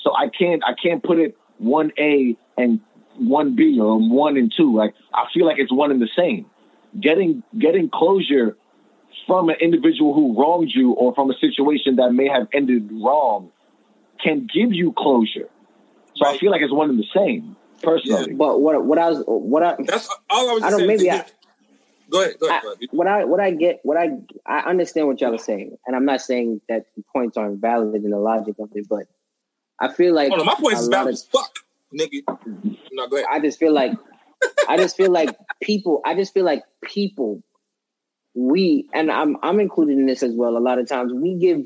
so 0.03 0.11
I 0.15 0.29
can't 0.29 0.63
I 0.63 0.73
can't 0.81 1.03
put 1.03 1.19
it 1.19 1.37
one 1.57 1.91
A 1.97 2.35
and 2.57 2.81
one 3.17 3.55
B 3.55 3.79
or 3.79 3.97
one 3.97 4.37
and 4.37 4.53
two. 4.55 4.75
Like 4.75 4.93
I 5.13 5.25
feel 5.33 5.45
like 5.45 5.57
it's 5.59 5.71
one 5.71 5.91
and 5.91 6.01
the 6.01 6.09
same. 6.15 6.45
Getting 6.99 7.43
getting 7.57 7.89
closure 7.89 8.57
from 9.25 9.49
an 9.49 9.57
individual 9.61 10.13
who 10.13 10.39
wronged 10.39 10.71
you 10.73 10.93
or 10.93 11.13
from 11.13 11.29
a 11.29 11.37
situation 11.37 11.97
that 11.97 12.11
may 12.11 12.27
have 12.27 12.47
ended 12.53 12.89
wrong 12.91 13.51
can 14.23 14.47
give 14.51 14.73
you 14.73 14.93
closure. 14.97 15.49
So 16.15 16.27
I 16.27 16.37
feel 16.37 16.49
like 16.49 16.61
it's 16.61 16.73
one 16.73 16.89
and 16.89 16.99
the 16.99 17.07
same. 17.15 17.55
Personally, 17.81 18.33
But 18.33 18.59
what 18.61 18.83
what 18.85 18.97
I 18.97 19.09
was 19.09 19.23
what 19.27 19.63
I 19.63 19.75
That's 19.79 20.07
all 20.29 20.49
I 20.49 20.53
was. 20.53 20.63
I 20.63 20.69
don't- 20.69 20.79
saying. 20.79 20.87
maybe 20.87 21.11
I- 21.11 21.25
Go 22.09 22.21
ahead. 22.21 22.39
Go 22.39 22.47
ahead. 22.47 22.63
Go 22.63 22.71
ahead. 22.71 22.87
what 22.91 23.07
I 23.07 23.25
what 23.25 23.39
I 23.39 23.51
get 23.51 23.79
what 23.83 23.97
I 23.97 24.11
I 24.45 24.59
understand 24.61 25.07
what 25.07 25.19
y'all 25.19 25.35
are 25.35 25.37
saying, 25.37 25.77
and 25.85 25.95
I'm 25.95 26.05
not 26.05 26.21
saying 26.21 26.61
that 26.69 26.85
the 26.95 27.03
points 27.13 27.35
aren't 27.37 27.59
valid 27.59 27.95
in 28.03 28.09
the 28.11 28.17
logic 28.19 28.55
of 28.59 28.69
it, 28.75 28.87
but 28.89 29.03
I 29.79 29.91
feel 29.91 30.13
like 30.13 30.29
Hold 30.29 30.39
on, 30.41 30.45
my 30.45 30.55
point 30.55 30.75
a 30.77 30.79
is 30.79 30.87
valid 30.87 31.13
as 31.13 31.23
fuck, 31.25 31.51
nigga. 31.93 32.23
No, 32.93 33.07
go 33.07 33.17
ahead. 33.17 33.27
I 33.29 33.39
just 33.41 33.59
feel 33.59 33.73
like 33.73 33.91
I 34.69 34.77
just 34.77 34.95
feel 34.95 35.11
like 35.11 35.35
people 35.61 36.01
I 36.05 36.15
just 36.15 36.33
feel 36.33 36.45
like 36.45 36.63
people 36.81 37.43
we 38.33 38.87
and 38.93 39.11
I'm 39.11 39.35
I'm 39.43 39.59
included 39.59 39.97
in 39.97 40.05
this 40.05 40.23
as 40.23 40.33
well. 40.33 40.55
A 40.57 40.59
lot 40.59 40.79
of 40.79 40.87
times 40.87 41.11
we 41.13 41.35
give 41.35 41.63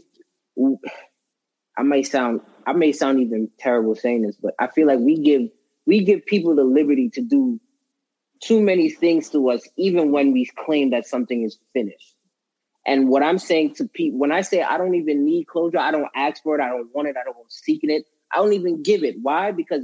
I 1.78 1.84
may 1.84 2.03
sound 2.03 2.41
I 2.66 2.74
may 2.74 2.91
sound 2.91 3.20
even 3.20 3.49
terrible 3.59 3.95
saying 3.95 4.24
this, 4.24 4.38
but 4.41 4.53
I 4.59 4.68
feel 4.68 4.88
like 4.88 4.99
we 4.99 5.18
give 5.18 5.49
we 5.86 6.04
give 6.04 6.26
people 6.26 6.55
the 6.55 6.64
liberty 6.64 7.10
to 7.10 7.22
do 7.22 7.60
too 8.42 8.62
many 8.62 8.89
things 8.89 9.30
to 9.30 9.50
us, 9.50 9.68
even 9.78 10.12
when 10.12 10.32
we 10.32 10.46
claim 10.46 10.89
that 10.92 11.05
something 11.05 11.43
is 11.43 11.60
finished. 11.74 12.16
And 12.86 13.10
what 13.10 13.22
I'm 13.22 13.38
saying 13.38 13.76
to 13.76 13.88
people, 13.88 14.20
when 14.20 14.32
I 14.32 14.42
say 14.42 14.64
I 14.64 14.78
don't 14.78 14.96
even 14.96 15.24
need 15.24 15.46
closure, 15.46 15.78
I 15.78 15.92
don't 15.92 16.10
ask 16.16 16.42
for 16.42 16.60
it, 16.60 16.64
I 16.64 16.70
don't 16.70 16.93
want 16.93 17.08
it, 17.08 17.16
I 17.20 17.24
don't 17.24 17.36
go 17.36 17.46
seeking 17.47 17.92
it, 17.92 18.05
I 18.34 18.38
don't 18.38 18.54
even 18.54 18.82
give 18.82 19.04
it. 19.04 19.16
Why? 19.22 19.51
Because 19.51 19.84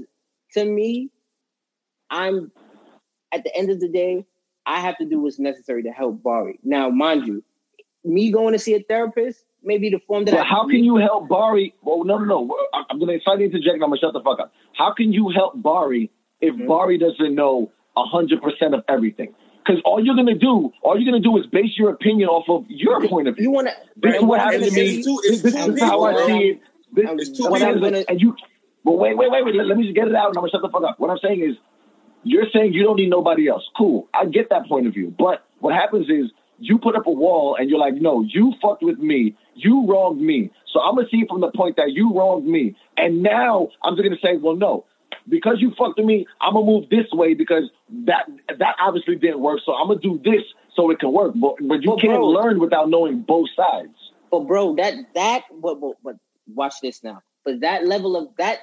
to 0.54 0.66
me, 0.66 1.12
I'm 2.10 2.52
at 3.32 3.44
the 3.44 3.56
end 3.56 3.70
of 3.70 3.80
the 3.80 3.90
day, 3.90 4.26
I 4.66 4.80
have 4.80 4.98
to 4.98 5.06
do 5.06 5.22
what's 5.22 5.40
necessary 5.40 5.84
to 5.84 5.92
help 5.92 6.24
Bari. 6.24 6.60
Now, 6.64 6.90
mind 6.90 7.28
you, 7.28 7.44
me 8.04 8.32
going 8.32 8.54
to 8.54 8.60
see 8.60 8.74
a 8.74 8.82
therapist 8.82 9.44
may 9.64 9.78
be 9.78 9.90
the 9.90 10.00
form 10.08 10.26
that 10.26 10.32
But 10.32 10.42
I 10.42 10.44
how 10.44 10.68
can 10.68 10.84
you 10.84 10.98
help 10.98 11.28
Bari? 11.28 11.74
Well, 11.84 12.04
no, 12.04 12.18
no, 12.18 12.26
no. 12.26 12.58
I'm- 12.74 13.00
to 13.00 13.20
try 13.20 13.36
to 13.36 13.44
interject. 13.44 13.74
I'm 13.76 13.80
going 13.90 13.94
to 13.94 13.98
shut 14.00 14.14
the 14.14 14.22
fuck 14.22 14.40
up. 14.40 14.52
How 14.74 14.94
can 14.94 15.14
you 15.14 15.30
help 15.30 15.62
Bari 15.62 16.10
if 16.42 16.56
Mhm. 16.56 16.68
Bari 16.68 16.98
doesn't 16.98 17.34
know 17.36 17.72
100% 17.96 18.74
of 18.74 18.84
everything? 18.88 19.34
Because 19.66 19.82
all 19.84 20.04
you're 20.04 20.16
going 20.16 20.28
to 20.28 20.34
do, 20.36 20.72
all 20.82 20.98
you're 21.00 21.10
going 21.10 21.22
to 21.22 21.28
do 21.30 21.38
is 21.38 21.46
base 21.48 21.78
your 21.78 21.90
opinion 21.90 22.30
off 22.30 22.48
of 22.50 22.66
your 22.70 23.06
point 23.08 23.28
of 23.28 23.36
view. 23.36 23.44
You 23.46 23.52
want 23.52 23.68
to? 23.68 23.74
This 23.98 24.16
is 24.18 24.24
what 24.24 24.40
happened 24.40 24.64
to 24.64 24.72
me. 24.72 25.04
two- 25.04 25.20
This, 25.24 25.32
it's 25.34 25.42
this 25.42 25.66
two 25.66 25.74
is 25.74 25.82
how 25.82 26.04
I 26.04 26.26
see 26.26 26.40
it. 26.50 26.62
This, 26.94 27.30
is 27.30 27.42
what. 27.42 27.62
I'm 27.62 27.84
and 27.84 28.22
you, 28.22 28.36
well, 28.86 28.98
wait, 28.98 29.18
wait, 29.18 29.30
wait, 29.30 29.44
wait. 29.44 29.56
Let, 29.56 29.68
let 29.68 29.78
me 29.78 29.84
just 29.84 29.96
get 29.96 30.08
it 30.08 30.16
out, 30.16 30.30
and 30.30 30.38
I'm 30.38 30.42
gonna 30.44 30.52
shut 30.52 30.62
the 30.62 30.70
fuck 30.70 30.84
up. 30.84 31.00
What 31.00 31.10
I'm 31.10 31.18
saying 31.22 31.42
is, 31.42 31.58
you're 32.24 32.46
saying 32.54 32.74
you 32.74 32.84
don't 32.84 32.96
need 32.96 33.10
nobody 33.10 33.48
else. 33.50 33.64
Cool, 33.78 34.08
I 34.14 34.26
get 34.26 34.50
that 34.52 34.68
point 34.68 34.88
of 34.88 34.94
view. 34.94 35.14
But 35.20 35.44
what 35.60 35.74
happens 35.74 36.10
is, 36.10 36.32
you 36.60 36.78
put 36.78 36.96
up 36.96 37.08
a 37.08 37.12
wall, 37.12 37.56
and 37.60 37.70
you're 37.70 37.80
like, 37.80 37.96
no, 37.96 38.22
you 38.22 38.54
fucked 38.62 38.84
with 38.84 39.00
me. 39.00 39.36
You 39.56 39.86
wronged 39.88 40.22
me. 40.22 40.52
So 40.74 40.80
I'm 40.80 40.96
gonna 40.96 41.08
see 41.10 41.18
it 41.18 41.30
from 41.30 41.42
the 41.42 41.52
point 41.52 41.76
that 41.78 41.92
you 41.92 42.14
wronged 42.14 42.46
me, 42.46 42.76
and 42.98 43.22
now 43.24 43.70
I'm 43.84 43.96
just 43.96 44.04
gonna 44.04 44.20
say, 44.24 44.38
well, 44.38 44.56
no. 44.56 44.86
Because 45.30 45.58
you 45.60 45.74
fucked 45.78 45.98
with 45.98 46.06
me, 46.06 46.26
I'm 46.40 46.54
gonna 46.54 46.66
move 46.66 46.90
this 46.90 47.06
way 47.12 47.34
because 47.34 47.64
that 48.06 48.28
that 48.60 48.76
obviously 48.80 49.16
didn't 49.16 49.42
work. 49.42 49.60
So 49.66 49.74
I'm 49.74 49.88
gonna 49.88 50.00
do 50.00 50.22
this 50.24 50.44
so 50.76 50.90
it 50.90 51.00
can 51.00 51.12
work. 51.12 51.34
But 51.36 51.56
but 51.62 51.84
you 51.84 51.98
can't 52.00 52.20
bro- 52.20 52.30
learn 52.30 52.60
without 52.60 52.90
knowing 52.90 53.22
both 53.22 53.50
sides. 53.56 53.94
But 54.32 54.42
bro, 54.48 54.76
that 54.76 54.94
that 55.16 55.44
but, 55.62 55.80
but 55.82 55.98
but 56.04 56.16
watch 56.54 56.76
this 56.82 57.04
now. 57.04 57.22
But 57.44 57.62
that 57.62 57.86
level 57.86 58.16
of 58.16 58.30
that 58.38 58.60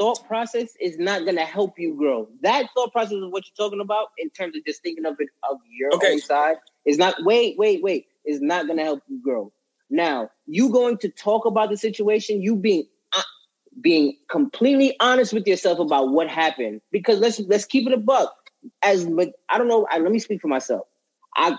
thought 0.00 0.26
process 0.26 0.70
is 0.80 0.98
not 0.98 1.26
gonna 1.26 1.44
help 1.44 1.78
you 1.78 1.94
grow. 1.94 2.28
That 2.42 2.66
thought 2.74 2.92
process 2.92 3.12
is 3.14 3.26
what 3.30 3.44
you're 3.46 3.66
talking 3.68 3.82
about 3.82 4.08
in 4.18 4.30
terms 4.30 4.56
of 4.56 4.64
just 4.66 4.82
thinking 4.82 5.06
of 5.06 5.16
it 5.20 5.28
of 5.50 5.58
your 5.70 5.94
Okay. 5.94 6.14
own 6.14 6.20
side. 6.20 6.56
Is 6.86 6.98
not 6.98 7.16
wait, 7.24 7.58
wait, 7.58 7.82
wait. 7.82 8.06
Is 8.26 8.40
not 8.40 8.66
gonna 8.66 8.84
help 8.84 9.02
you 9.08 9.20
grow. 9.22 9.52
Now, 9.90 10.30
you 10.46 10.70
going 10.72 10.98
to 10.98 11.10
talk 11.10 11.46
about 11.46 11.70
the 11.70 11.76
situation, 11.76 12.42
you 12.42 12.56
being 12.56 12.84
uh, 13.14 13.22
being 13.82 14.16
completely 14.30 14.96
honest 15.00 15.34
with 15.34 15.46
yourself 15.46 15.78
about 15.78 16.10
what 16.10 16.28
happened. 16.28 16.80
Because 16.92 17.20
let's 17.20 17.40
let's 17.40 17.66
keep 17.66 17.86
it 17.86 17.92
a 17.94 17.98
buck. 17.98 18.34
As 18.82 19.06
but 19.06 19.32
I 19.50 19.58
don't 19.58 19.68
know. 19.68 19.86
I, 19.90 19.98
let 19.98 20.12
me 20.12 20.18
speak 20.18 20.40
for 20.40 20.48
myself. 20.48 20.86
I 21.36 21.56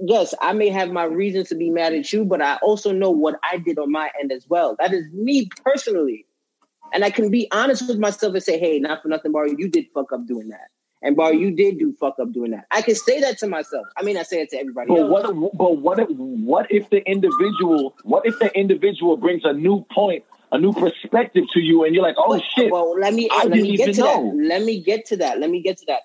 yes, 0.00 0.34
I 0.42 0.54
may 0.54 0.70
have 0.70 0.90
my 0.90 1.04
reasons 1.04 1.50
to 1.50 1.56
be 1.56 1.70
mad 1.70 1.94
at 1.94 2.12
you, 2.12 2.24
but 2.24 2.42
I 2.42 2.56
also 2.56 2.92
know 2.92 3.10
what 3.10 3.36
I 3.50 3.58
did 3.58 3.78
on 3.78 3.92
my 3.92 4.10
end 4.20 4.32
as 4.32 4.46
well. 4.48 4.76
That 4.80 4.92
is 4.92 5.06
me 5.12 5.48
personally. 5.64 6.25
And 6.92 7.04
I 7.04 7.10
can 7.10 7.30
be 7.30 7.48
honest 7.52 7.86
with 7.88 7.98
myself 7.98 8.34
and 8.34 8.42
say, 8.42 8.58
hey, 8.58 8.78
not 8.78 9.02
for 9.02 9.08
nothing, 9.08 9.32
Bar, 9.32 9.48
you 9.48 9.68
did 9.68 9.86
fuck 9.92 10.12
up 10.12 10.26
doing 10.26 10.48
that. 10.48 10.68
And 11.02 11.14
Bar, 11.14 11.34
you 11.34 11.50
did 11.50 11.78
do 11.78 11.94
fuck 12.00 12.16
up 12.20 12.32
doing 12.32 12.52
that. 12.52 12.66
I 12.70 12.82
can 12.82 12.94
say 12.94 13.20
that 13.20 13.38
to 13.38 13.46
myself. 13.46 13.86
I 13.96 14.02
mean, 14.02 14.16
I 14.16 14.22
say 14.22 14.40
it 14.40 14.50
to 14.50 14.58
everybody. 14.58 14.88
But 14.88 15.00
else. 15.00 15.10
what? 15.10 15.56
But 15.56 15.76
what? 15.78 15.98
If, 16.00 16.08
what 16.08 16.66
if 16.70 16.88
the 16.90 17.04
individual? 17.08 17.94
What 18.02 18.24
if 18.24 18.38
the 18.38 18.50
individual 18.58 19.16
brings 19.16 19.42
a 19.44 19.52
new 19.52 19.84
point, 19.92 20.24
a 20.52 20.58
new 20.58 20.72
perspective 20.72 21.44
to 21.52 21.60
you, 21.60 21.84
and 21.84 21.94
you're 21.94 22.02
like, 22.02 22.16
"Oh 22.18 22.30
Well, 22.30 22.42
shit!" 22.56 22.72
Well, 22.72 22.98
let 22.98 23.12
me 23.12 23.28
I 23.30 23.44
let 23.44 23.60
me 23.60 23.76
get 23.76 23.94
to 23.94 24.00
know. 24.00 24.32
that. 24.36 24.44
Let 24.48 24.62
me 24.62 24.82
get 24.82 25.06
to 25.06 25.16
that. 25.18 25.38
Let 25.38 25.50
me 25.50 25.60
get 25.60 25.78
to 25.78 25.84
that. 25.86 26.00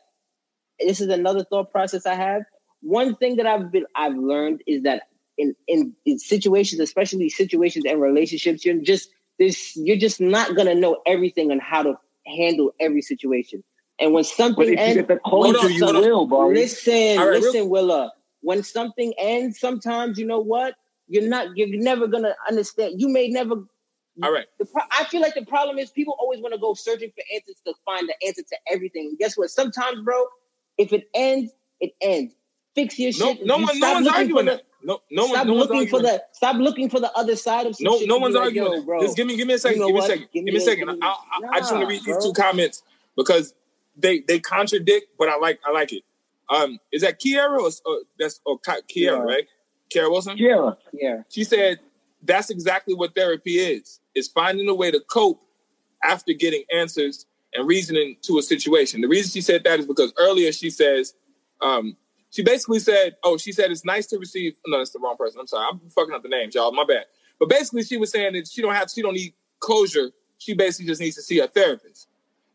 This 0.79 0.99
is 0.99 1.07
another 1.07 1.45
thought 1.45 1.71
process 1.71 2.05
I 2.05 2.15
have. 2.15 2.43
One 2.81 3.15
thing 3.15 3.37
that 3.37 3.45
I've 3.45 3.71
been 3.71 3.85
I've 3.95 4.15
learned 4.15 4.61
is 4.67 4.83
that 4.83 5.03
in 5.37 5.55
in, 5.67 5.93
in 6.05 6.19
situations, 6.19 6.81
especially 6.81 7.29
situations 7.29 7.85
and 7.85 8.01
relationships, 8.01 8.65
you're 8.65 8.75
just 8.81 9.09
this 9.41 9.75
you're 9.75 9.97
just 9.97 10.21
not 10.21 10.55
gonna 10.55 10.75
know 10.75 11.01
everything 11.07 11.51
on 11.51 11.59
how 11.59 11.81
to 11.81 11.95
handle 12.27 12.71
every 12.79 13.01
situation. 13.01 13.63
And 13.99 14.13
when 14.13 14.23
But 14.23 14.27
something 14.27 14.67
you 14.67 14.75
ends, 14.77 15.07
the 15.07 15.19
Hold 15.23 15.55
on, 15.55 15.73
you 15.73 15.83
hold 15.85 15.95
will, 15.95 16.27
Barry. 16.27 16.55
listen, 16.61 16.93
right, 17.17 17.25
real- 17.25 17.41
listen, 17.41 17.69
Willa. 17.69 18.13
When 18.41 18.63
something 18.63 19.13
ends, 19.17 19.59
sometimes 19.59 20.19
you 20.19 20.25
know 20.25 20.39
what 20.39 20.75
you're 21.07 21.27
not. 21.27 21.57
You're 21.57 21.69
never 21.69 22.07
gonna 22.07 22.35
understand. 22.47 23.01
You 23.01 23.09
may 23.09 23.27
never 23.29 23.55
All 24.23 24.31
right. 24.31 24.45
pro- 24.71 24.83
I 24.91 25.05
feel 25.05 25.21
like 25.21 25.33
the 25.33 25.45
problem 25.45 25.79
is 25.79 25.89
people 25.89 26.15
always 26.19 26.39
want 26.39 26.53
to 26.53 26.59
go 26.59 26.73
searching 26.75 27.11
for 27.15 27.23
answers 27.33 27.61
to 27.65 27.73
find 27.85 28.07
the 28.07 28.15
answer 28.27 28.43
to 28.43 28.57
everything. 28.71 29.07
And 29.09 29.17
guess 29.17 29.37
what? 29.37 29.49
Sometimes, 29.49 30.01
bro, 30.03 30.23
if 30.77 30.93
it 30.93 31.09
ends, 31.15 31.51
it 31.79 31.93
ends. 32.01 32.35
Fix 32.75 32.99
your 32.99 33.11
No, 33.13 33.33
shit. 33.33 33.45
no 33.45 33.57
You 33.57 33.63
one, 33.65 33.79
no 33.79 33.93
one's 33.93 34.07
arguing 34.07 34.45
that. 34.45 34.61
No, 34.83 35.01
no 35.11 35.27
stop 35.27 35.37
one, 35.39 35.47
no 35.47 35.53
looking 35.63 35.87
for 35.87 36.01
the 36.01 36.23
stop 36.31 36.55
looking 36.57 36.89
for 36.89 36.99
the 36.99 37.11
other 37.13 37.35
side 37.35 37.67
of 37.67 37.75
some 37.75 37.85
No, 37.85 37.99
shit 37.99 38.07
no 38.07 38.15
and 38.15 38.21
one's 38.23 38.35
like, 38.35 38.45
arguing. 38.45 38.73
Yo, 38.73 38.81
bro. 38.83 39.01
Just 39.01 39.17
give 39.17 39.27
me, 39.27 39.35
give 39.37 39.47
me 39.47 39.53
a 39.53 39.59
second. 39.59 39.79
know 39.79 39.87
give 39.87 39.95
me 39.95 39.99
a 40.01 40.03
second. 40.07 40.27
Give 40.33 40.33
Give 40.33 40.43
me 40.45 40.51
me 40.51 40.57
a 40.57 40.61
second. 40.61 40.87
give 40.87 40.97
me 40.97 41.01
I, 41.03 41.07
I, 41.07 41.47
I 41.53 41.59
just 41.59 41.71
want 41.71 41.81
to 41.81 41.85
Nah, 41.85 41.89
read 41.89 42.01
these 42.05 42.23
two 42.23 42.33
comments 42.33 42.83
because 43.15 43.53
they 43.97 44.19
they 44.27 44.39
contradict, 44.39 45.07
but 45.19 45.29
I 45.29 45.37
like 45.37 45.59
I 45.65 45.71
like 45.71 45.93
it. 45.93 46.03
Um, 46.49 46.79
is 46.91 47.01
that 47.03 47.19
Kiara 47.21 47.59
or, 47.59 47.69
or 47.85 47.99
that's 48.19 48.41
or 48.45 48.59
Ki- 48.59 48.81
Kiara, 49.07 49.17
Yeah. 49.17 49.23
right? 49.23 49.47
Kiara 49.93 50.09
Wilson. 50.11 50.37
Yeah. 50.37 50.71
Yeah. 50.93 51.23
She 51.29 51.43
said 51.43 51.79
that's 52.23 52.49
exactly 52.49 52.93
what 52.95 53.13
therapy 53.15 53.57
is: 53.57 53.99
is 54.15 54.27
finding 54.27 54.67
a 54.69 54.75
way 54.75 54.91
to 54.91 54.99
cope 54.99 55.41
after 56.03 56.33
getting 56.33 56.63
answers 56.73 57.25
and 57.53 57.67
reasoning 57.67 58.17
to 58.23 58.37
a 58.39 58.41
situation. 58.41 59.01
The 59.01 59.07
reason 59.07 59.29
she 59.31 59.41
said 59.41 59.63
that 59.65 59.79
is 59.79 59.85
because 59.85 60.13
earlier 60.17 60.51
she 60.51 60.69
says, 60.69 61.13
um, 61.61 61.95
she 62.31 62.43
basically 62.43 62.79
said, 62.79 63.17
"Oh, 63.23 63.37
she 63.37 63.51
said 63.51 63.71
it's 63.71 63.85
nice 63.85 64.07
to 64.07 64.17
receive." 64.17 64.57
No, 64.65 64.79
that's 64.79 64.91
the 64.91 64.99
wrong 64.99 65.17
person. 65.17 65.39
I'm 65.39 65.47
sorry, 65.47 65.67
I'm 65.71 65.79
fucking 65.91 66.13
up 66.13 66.23
the 66.23 66.29
names, 66.29 66.55
y'all. 66.55 66.71
My 66.71 66.85
bad. 66.85 67.05
But 67.39 67.49
basically, 67.49 67.83
she 67.83 67.97
was 67.97 68.11
saying 68.11 68.33
that 68.33 68.47
she 68.47 68.61
don't 68.61 68.73
have, 68.73 68.89
she 68.89 69.01
don't 69.01 69.13
need 69.15 69.33
closure. 69.59 70.11
She 70.39 70.53
basically 70.55 70.87
just 70.87 71.01
needs 71.01 71.15
to 71.17 71.21
see 71.21 71.39
a 71.39 71.47
therapist, 71.47 72.07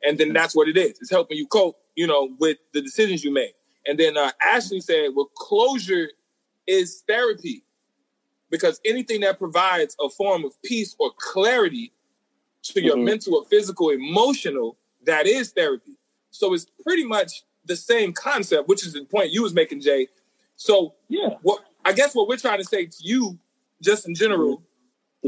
and 0.03 0.19
then 0.19 0.33
that's 0.33 0.55
what 0.57 0.69
it 0.69 0.77
is. 0.77 0.99
It's 1.01 1.11
helping 1.11 1.37
you 1.39 1.47
cope, 1.47 1.79
you 1.95 2.07
know, 2.07 2.35
with 2.41 2.59
the 2.73 2.83
decisions 2.83 3.23
you 3.25 3.33
make. 3.33 3.55
And 3.87 3.99
then 3.99 4.17
uh, 4.17 4.33
Ashley 4.43 4.81
said, 4.81 5.11
"Well, 5.15 5.31
closure 5.37 6.11
is 6.67 7.05
therapy." 7.07 7.63
because 8.49 8.81
anything 8.85 9.21
that 9.23 9.39
provides 9.39 9.97
a 10.01 10.09
form 10.09 10.45
of 10.45 10.53
peace 10.63 10.95
or 11.01 11.11
clarity 11.19 11.93
to 12.63 12.81
your 12.81 12.97
Mhm. 12.97 13.05
mental 13.05 13.35
or 13.37 13.45
physical 13.47 13.91
emotional 13.91 14.79
that 15.05 15.27
is 15.27 15.51
therapy 15.51 15.97
so 16.31 16.55
it's 16.55 16.67
pretty 16.85 17.05
much 17.05 17.43
the 17.67 17.77
same 17.77 18.13
concept 18.13 18.69
which 18.69 18.87
is 18.87 18.93
the 18.93 19.05
point 19.05 19.31
you 19.33 19.43
was 19.43 19.53
making 19.55 19.81
jay 19.81 20.09
so 20.57 20.95
Yeah. 21.09 21.31
what 21.43 21.63
i 21.85 21.93
guess 21.93 22.15
what 22.15 22.29
we're 22.29 22.37
trying 22.37 22.59
to 22.59 22.65
say 22.65 22.87
to 22.87 22.97
you 23.01 23.39
just 23.83 24.07
in 24.09 24.15
general 24.15 24.63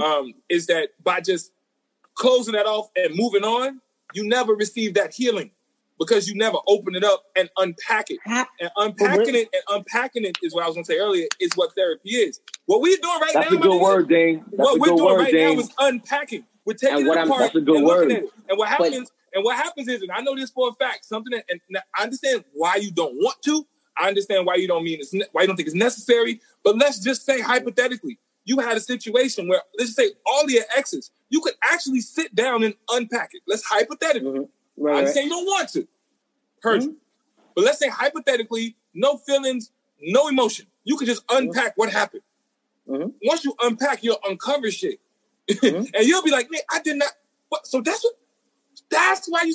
um, 0.02 0.32
is 0.48 0.66
that 0.68 0.90
by 1.02 1.20
just 1.20 1.52
closing 2.14 2.54
that 2.54 2.66
off 2.66 2.88
and 2.96 3.14
moving 3.16 3.42
on 3.44 3.80
you 4.14 4.26
never 4.26 4.54
receive 4.54 4.94
that 4.94 5.12
healing 5.14 5.50
because 5.98 6.28
you 6.28 6.34
never 6.36 6.58
open 6.68 6.94
it 6.94 7.02
up 7.04 7.24
and 7.36 7.50
unpack 7.56 8.06
it 8.10 8.18
and 8.26 8.70
unpacking 8.76 9.34
it 9.34 9.48
and 9.52 9.62
unpacking 9.70 10.24
it 10.24 10.36
is 10.42 10.54
what 10.54 10.62
I 10.62 10.66
was 10.68 10.76
gonna 10.76 10.84
say 10.84 10.98
earlier 10.98 11.26
is 11.40 11.50
what 11.56 11.74
therapy 11.74 12.10
is. 12.10 12.40
What 12.66 12.80
we're 12.80 12.96
doing 12.98 13.20
right 13.20 13.30
That's 13.34 13.50
now, 13.50 13.56
a 13.58 13.60
good 13.60 13.70
nigga, 13.72 13.80
word, 13.82 14.08
Dane. 14.08 14.44
That's 14.46 14.56
what 14.58 14.76
a 14.76 14.78
we're 14.78 14.86
good 14.86 14.96
doing 14.96 15.04
word, 15.14 15.18
right 15.22 15.32
Dane. 15.32 15.56
now 15.56 15.60
is 15.62 15.70
unpacking. 15.80 16.44
We're 16.64 16.74
taking 16.74 16.98
And 16.98 17.06
it 17.06 17.08
what 17.08 17.18
I'm- 17.18 17.26
apart 17.26 17.40
That's 17.42 17.54
a 17.56 17.60
good 17.62 17.76
and 17.78 17.84
looking 17.86 18.08
word. 18.08 18.16
at 18.16 18.22
it. 18.24 18.30
And 18.48 18.58
what 18.58 18.68
happens, 18.68 19.10
and 19.38 19.44
what 19.44 19.56
happens 19.56 19.86
is, 19.88 20.02
and 20.02 20.10
I 20.10 20.20
know 20.20 20.34
this 20.34 20.50
for 20.50 20.68
a 20.68 20.72
fact, 20.72 21.04
something 21.04 21.30
that, 21.30 21.44
and 21.48 21.60
I 21.96 22.02
understand 22.02 22.44
why 22.52 22.76
you 22.76 22.90
don't 22.90 23.14
want 23.14 23.40
to. 23.42 23.66
I 23.96 24.08
understand 24.08 24.46
why 24.46 24.56
you 24.56 24.66
don't 24.68 24.84
mean 24.84 24.98
it's 25.00 25.12
ne- 25.14 25.26
why 25.32 25.42
you 25.42 25.46
don't 25.46 25.56
think 25.56 25.66
it's 25.68 25.76
necessary. 25.76 26.40
But 26.64 26.76
let's 26.76 26.98
just 26.98 27.24
say 27.24 27.40
hypothetically, 27.40 28.18
you 28.44 28.58
had 28.58 28.76
a 28.76 28.80
situation 28.80 29.48
where 29.48 29.60
let's 29.78 29.90
just 29.90 29.96
say 29.96 30.10
all 30.26 30.48
your 30.50 30.64
exes, 30.76 31.10
you 31.30 31.40
could 31.40 31.54
actually 31.62 32.00
sit 32.00 32.34
down 32.34 32.62
and 32.64 32.74
unpack 32.90 33.30
it. 33.32 33.42
Let's 33.46 33.64
hypothetically. 33.64 34.30
Mhm. 34.30 34.44
I 34.44 34.48
Right, 34.76 34.92
right. 34.92 34.98
understand 34.98 35.24
you 35.24 35.30
don't 35.30 35.46
want 35.46 35.68
to. 35.70 35.88
Heard 36.62 36.82
you. 36.84 36.96
But 37.54 37.64
let's 37.64 37.78
say 37.78 37.88
hypothetically, 37.88 38.76
no 38.94 39.16
feelings, 39.18 39.70
no 40.00 40.28
emotion. 40.28 40.66
You 40.84 40.96
could 40.96 41.06
just 41.06 41.22
unpack 41.28 41.76
what 41.76 41.90
happened. 41.90 42.22
Mhm. 42.88 43.14
Once 43.24 43.44
you 43.44 43.54
unpack, 43.60 44.02
you'll 44.02 44.20
uncover 44.28 44.70
shit. 44.70 45.00
Mhm. 45.48 45.90
and 45.94 46.06
you'll 46.06 46.22
be 46.22 46.30
like, 46.30 46.50
man, 46.50 46.60
I 46.70 46.80
did 46.80 46.96
not. 46.96 47.10
What? 47.48 47.66
So 47.66 47.80
that's 47.80 48.02
what. 48.04 48.14
That's 48.90 49.26
why 49.28 49.42
you. 49.44 49.54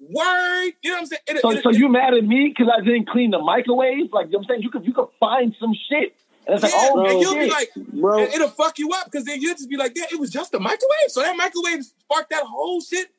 Word. 0.00 0.72
You 0.82 0.90
know 0.90 0.96
what 0.96 1.00
I'm 1.00 1.06
saying? 1.06 1.20
It- 1.28 1.40
So, 1.42 1.50
it- 1.52 1.62
so 1.62 1.70
it- 1.70 1.78
you 1.78 1.88
mad 1.88 2.14
at 2.14 2.24
me 2.24 2.48
because 2.48 2.72
I 2.76 2.80
didn't 2.84 3.08
clean 3.08 3.30
the 3.30 3.38
microwave? 3.38 4.12
Like 4.12 4.26
you 4.26 4.32
know 4.32 4.38
what 4.38 4.44
I'm 4.44 4.44
saying, 4.48 4.62
you 4.62 4.70
could 4.70 4.84
you 4.84 4.92
could 4.92 5.06
find 5.20 5.54
some 5.60 5.72
shit, 5.88 6.14
and 6.46 6.54
it's 6.56 6.62
like, 6.64 6.72
yeah, 6.72 6.88
oh 6.92 7.04
and 7.06 7.20
you'll 7.20 7.32
shit. 7.34 7.44
be 7.44 7.50
like, 7.50 7.70
Bro, 7.76 8.18
and 8.24 8.34
it'll 8.34 8.48
fuck 8.48 8.78
you 8.80 8.90
up 8.90 9.04
because 9.04 9.24
then 9.26 9.40
you'll 9.40 9.54
just 9.54 9.70
be 9.70 9.76
like, 9.76 9.92
yeah, 9.94 10.06
it 10.10 10.18
was 10.18 10.30
just 10.30 10.52
a 10.54 10.58
microwave. 10.58 11.08
So 11.08 11.22
that 11.22 11.36
microwave 11.36 11.84
sparked 11.84 12.30
that 12.30 12.42
whole 12.42 12.80
shit. 12.80 13.10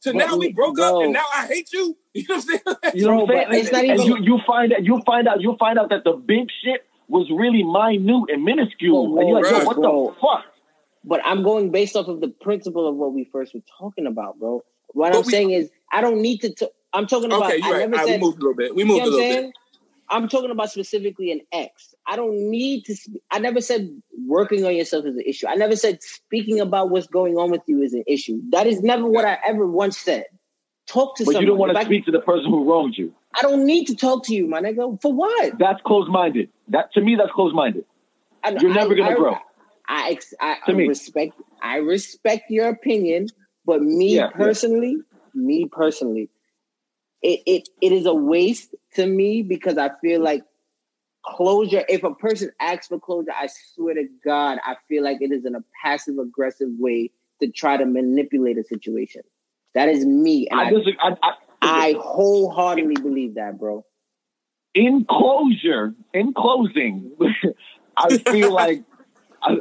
So 0.00 0.12
now 0.12 0.36
we 0.36 0.46
we- 0.46 0.52
broke 0.52 0.78
up 0.78 1.02
and 1.02 1.12
now 1.12 1.24
I 1.34 1.46
hate 1.46 1.72
you. 1.72 1.96
You 2.14 2.24
know 2.28 2.36
what 2.36 2.36
I'm 2.36 2.40
saying? 2.42 2.60
you 2.94 3.06
know 3.06 3.14
what 3.16 3.22
I'm 3.22 3.28
saying? 3.36 3.46
but 3.48 3.56
it's 3.58 3.72
not 3.72 3.84
and 3.84 4.00
even- 4.00 4.06
you 4.06 4.16
you 4.22 4.38
find 4.46 4.72
out 4.72 4.84
you 4.84 5.02
find 5.04 5.26
out 5.28 5.40
you 5.40 5.56
find 5.58 5.78
out 5.78 5.88
that 5.90 6.04
the 6.04 6.12
big 6.12 6.48
shit 6.62 6.86
was 7.08 7.28
really 7.30 7.64
minute 7.64 8.30
and 8.32 8.44
minuscule, 8.44 9.08
Whoa, 9.12 9.18
and 9.18 9.28
you're 9.28 9.40
like, 9.42 9.52
whoa, 9.52 9.58
yo, 9.60 9.64
what 9.66 9.76
bro. 9.76 10.06
the 10.14 10.20
fuck? 10.20 10.44
But 11.08 11.20
I'm 11.24 11.42
going 11.42 11.70
based 11.70 11.96
off 11.96 12.06
of 12.08 12.20
the 12.20 12.28
principle 12.28 12.86
of 12.86 12.94
what 12.96 13.14
we 13.14 13.24
first 13.24 13.54
were 13.54 13.62
talking 13.78 14.06
about, 14.06 14.38
bro. 14.38 14.62
What 14.88 15.12
But 15.12 15.18
I'm 15.20 15.24
we- 15.26 15.32
saying 15.32 15.50
is, 15.52 15.70
I 15.92 16.00
don't 16.02 16.20
need 16.20 16.38
to. 16.42 16.52
T- 16.54 16.68
I'm 16.92 17.06
talking 17.06 17.32
about. 17.32 17.44
okay, 17.46 17.56
you're 17.56 17.66
I 17.66 17.70
right. 17.70 17.90
never 17.90 17.94
All 17.96 17.98
right, 18.00 18.08
said. 18.08 18.20
we 18.20 18.26
moved 18.26 18.36
a 18.38 18.40
little 18.40 18.54
bit. 18.54 18.74
We 18.74 18.82
you 18.82 18.88
moved 18.88 19.04
know 19.04 19.08
a 19.08 19.12
what 19.12 19.22
I'm 19.22 19.28
little 19.28 19.42
bit. 19.44 19.54
I'm 20.10 20.28
talking 20.28 20.50
about 20.50 20.70
specifically 20.70 21.32
an 21.32 21.40
ex. 21.52 21.94
I 22.06 22.16
don't 22.16 22.50
need 22.50 22.84
to. 22.86 22.96
Sp- 22.96 23.20
I 23.30 23.38
never 23.38 23.60
said 23.62 23.90
working 24.26 24.64
on 24.66 24.74
yourself 24.76 25.04
is 25.06 25.16
an 25.16 25.22
issue. 25.26 25.46
I 25.48 25.54
never 25.54 25.76
said 25.76 26.02
speaking 26.02 26.60
about 26.60 26.90
what's 26.90 27.06
going 27.06 27.36
on 27.38 27.50
with 27.50 27.62
you 27.66 27.82
is 27.82 27.92
an 27.94 28.04
issue. 28.06 28.40
That 28.50 28.66
is 28.66 28.82
never 28.82 29.06
what 29.06 29.24
I 29.24 29.38
ever 29.46 29.66
once 29.66 29.96
said. 29.98 30.24
Talk 30.86 31.16
to 31.16 31.24
But 31.24 31.32
someone. 31.32 31.42
you 31.42 31.48
don't 31.48 31.58
want 31.58 31.70
If 31.72 31.76
to 31.76 31.80
I- 31.80 31.84
speak 31.84 32.04
to 32.06 32.10
the 32.12 32.20
person 32.20 32.46
who 32.50 32.64
wronged 32.70 32.96
you. 32.96 33.14
I 33.38 33.42
don't 33.42 33.64
need 33.66 33.84
to 33.86 33.94
talk 33.96 34.24
to 34.26 34.34
you, 34.34 34.46
my 34.46 34.60
nigga. 34.60 35.00
For 35.02 35.12
what? 35.12 35.58
That's 35.58 35.80
closed 35.82 36.10
minded. 36.10 36.48
That 36.68 36.92
to 36.94 37.00
me, 37.02 37.14
that's 37.16 37.32
closed 37.32 37.54
minded. 37.54 37.84
I- 38.42 38.56
You're 38.60 38.72
never 38.74 38.94
gonna 38.94 39.10
I- 39.10 39.14
grow. 39.14 39.36
I, 39.88 40.10
ex- 40.10 40.34
I, 40.40 40.58
respect. 40.70 41.32
I 41.62 41.76
respect 41.76 42.50
your 42.50 42.68
opinion, 42.68 43.28
but 43.64 43.82
me 43.82 44.16
Yeah, 44.16 44.24
yeah. 44.24 44.30
personally, 44.36 44.98
me 45.34 45.68
personally, 45.70 46.30
it, 47.22 47.40
it 47.46 47.68
it 47.80 47.92
is 47.92 48.06
a 48.06 48.14
waste 48.14 48.74
to 48.94 49.06
me 49.06 49.42
because 49.42 49.78
I 49.78 49.90
feel 50.00 50.22
like 50.22 50.44
closure. 51.24 51.84
If 51.88 52.04
a 52.04 52.14
person 52.14 52.50
asks 52.60 52.88
for 52.88 53.00
closure, 53.00 53.32
I 53.34 53.48
swear 53.74 53.94
to 53.94 54.08
God, 54.24 54.58
I 54.64 54.76
feel 54.88 55.02
like 55.02 55.18
it 55.20 55.32
is 55.32 55.44
in 55.44 55.54
a 55.54 55.64
passive 55.82 56.18
aggressive 56.18 56.68
way 56.78 57.10
to 57.40 57.50
try 57.50 57.76
to 57.76 57.86
manipulate 57.86 58.58
a 58.58 58.64
situation. 58.64 59.22
That 59.74 59.88
is 59.88 60.04
me, 60.04 60.48
and 60.50 60.60
I 60.60 60.64
I, 60.64 60.70
disagree. 60.70 60.96
I, 61.00 61.16
I, 61.22 61.32
I 61.62 61.94
wholeheartedly 61.98 62.96
believe 62.96 63.34
that, 63.34 63.58
bro. 63.58 63.84
in 64.74 65.04
closure, 65.08 65.94
in 66.12 66.34
closing, 66.34 67.16
I 67.96 68.18
feel 68.30 68.52
like 68.52 68.82
I- 69.42 69.60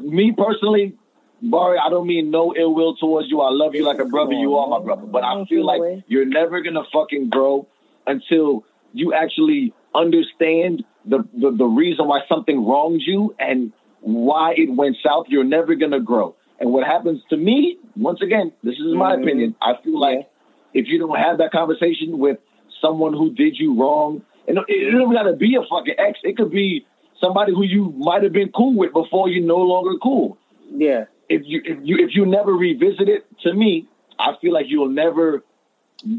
me 0.00 0.32
personally, 0.36 0.94
Barry, 1.40 1.78
I 1.78 1.88
don't 1.88 2.06
mean 2.06 2.30
no 2.30 2.54
ill 2.56 2.74
will 2.74 2.96
towards 2.96 3.28
you. 3.30 3.40
I 3.40 3.50
love 3.50 3.74
you 3.74 3.84
like 3.84 3.98
a 4.00 4.04
brother. 4.04 4.32
You 4.32 4.56
are 4.56 4.68
my 4.68 4.84
brother. 4.84 5.06
But 5.06 5.24
I 5.24 5.44
feel 5.48 5.64
like 5.64 5.80
you're 6.08 6.26
never 6.26 6.60
gonna 6.62 6.82
fucking 6.92 7.30
grow 7.30 7.66
until 8.06 8.64
you 8.92 9.14
actually 9.14 9.72
understand 9.94 10.84
the, 11.04 11.18
the, 11.34 11.52
the 11.56 11.64
reason 11.64 12.06
why 12.08 12.20
something 12.28 12.66
wronged 12.66 13.02
you 13.06 13.34
and 13.38 13.72
why 14.00 14.54
it 14.56 14.74
went 14.74 14.96
south. 15.04 15.26
You're 15.28 15.44
never 15.44 15.74
gonna 15.74 16.00
grow. 16.00 16.34
And 16.60 16.72
what 16.72 16.86
happens 16.86 17.20
to 17.30 17.36
me, 17.36 17.78
once 17.96 18.20
again, 18.20 18.52
this 18.64 18.74
is 18.74 18.94
my 18.94 19.14
Mhm. 19.14 19.22
opinion. 19.22 19.54
I 19.62 19.74
feel 19.84 19.98
like 19.98 20.28
if 20.74 20.88
you 20.88 20.98
don't 20.98 21.16
have 21.16 21.38
that 21.38 21.52
conversation 21.52 22.18
with 22.18 22.38
someone 22.80 23.12
who 23.12 23.30
did 23.32 23.58
you 23.58 23.74
wrong, 23.74 24.22
and 24.48 24.58
it 24.58 24.64
it 24.68 24.90
don't 24.90 25.12
gotta 25.12 25.34
be 25.34 25.54
a 25.54 25.62
fucking 25.62 25.94
ex. 25.98 26.18
It 26.24 26.36
could 26.36 26.50
be 26.50 26.84
somebody 27.20 27.52
who 27.52 27.64
you 27.64 27.92
might 27.96 28.22
have 28.22 28.32
been 28.32 28.50
cool 28.52 28.74
with 28.76 28.92
before 28.92 29.28
you're 29.28 29.46
no 29.46 29.56
longer 29.58 29.98
cool. 30.02 30.38
Yeah, 30.70 31.04
if 31.28 31.42
you 31.44 31.60
if 31.64 31.78
you 31.82 31.96
if 31.98 32.10
you 32.14 32.26
never 32.26 32.52
revisit 32.52 33.08
it, 33.08 33.26
to 33.42 33.52
me, 33.54 33.88
I 34.18 34.32
feel 34.40 34.52
like 34.52 34.66
you'll 34.68 34.90
never 34.90 35.42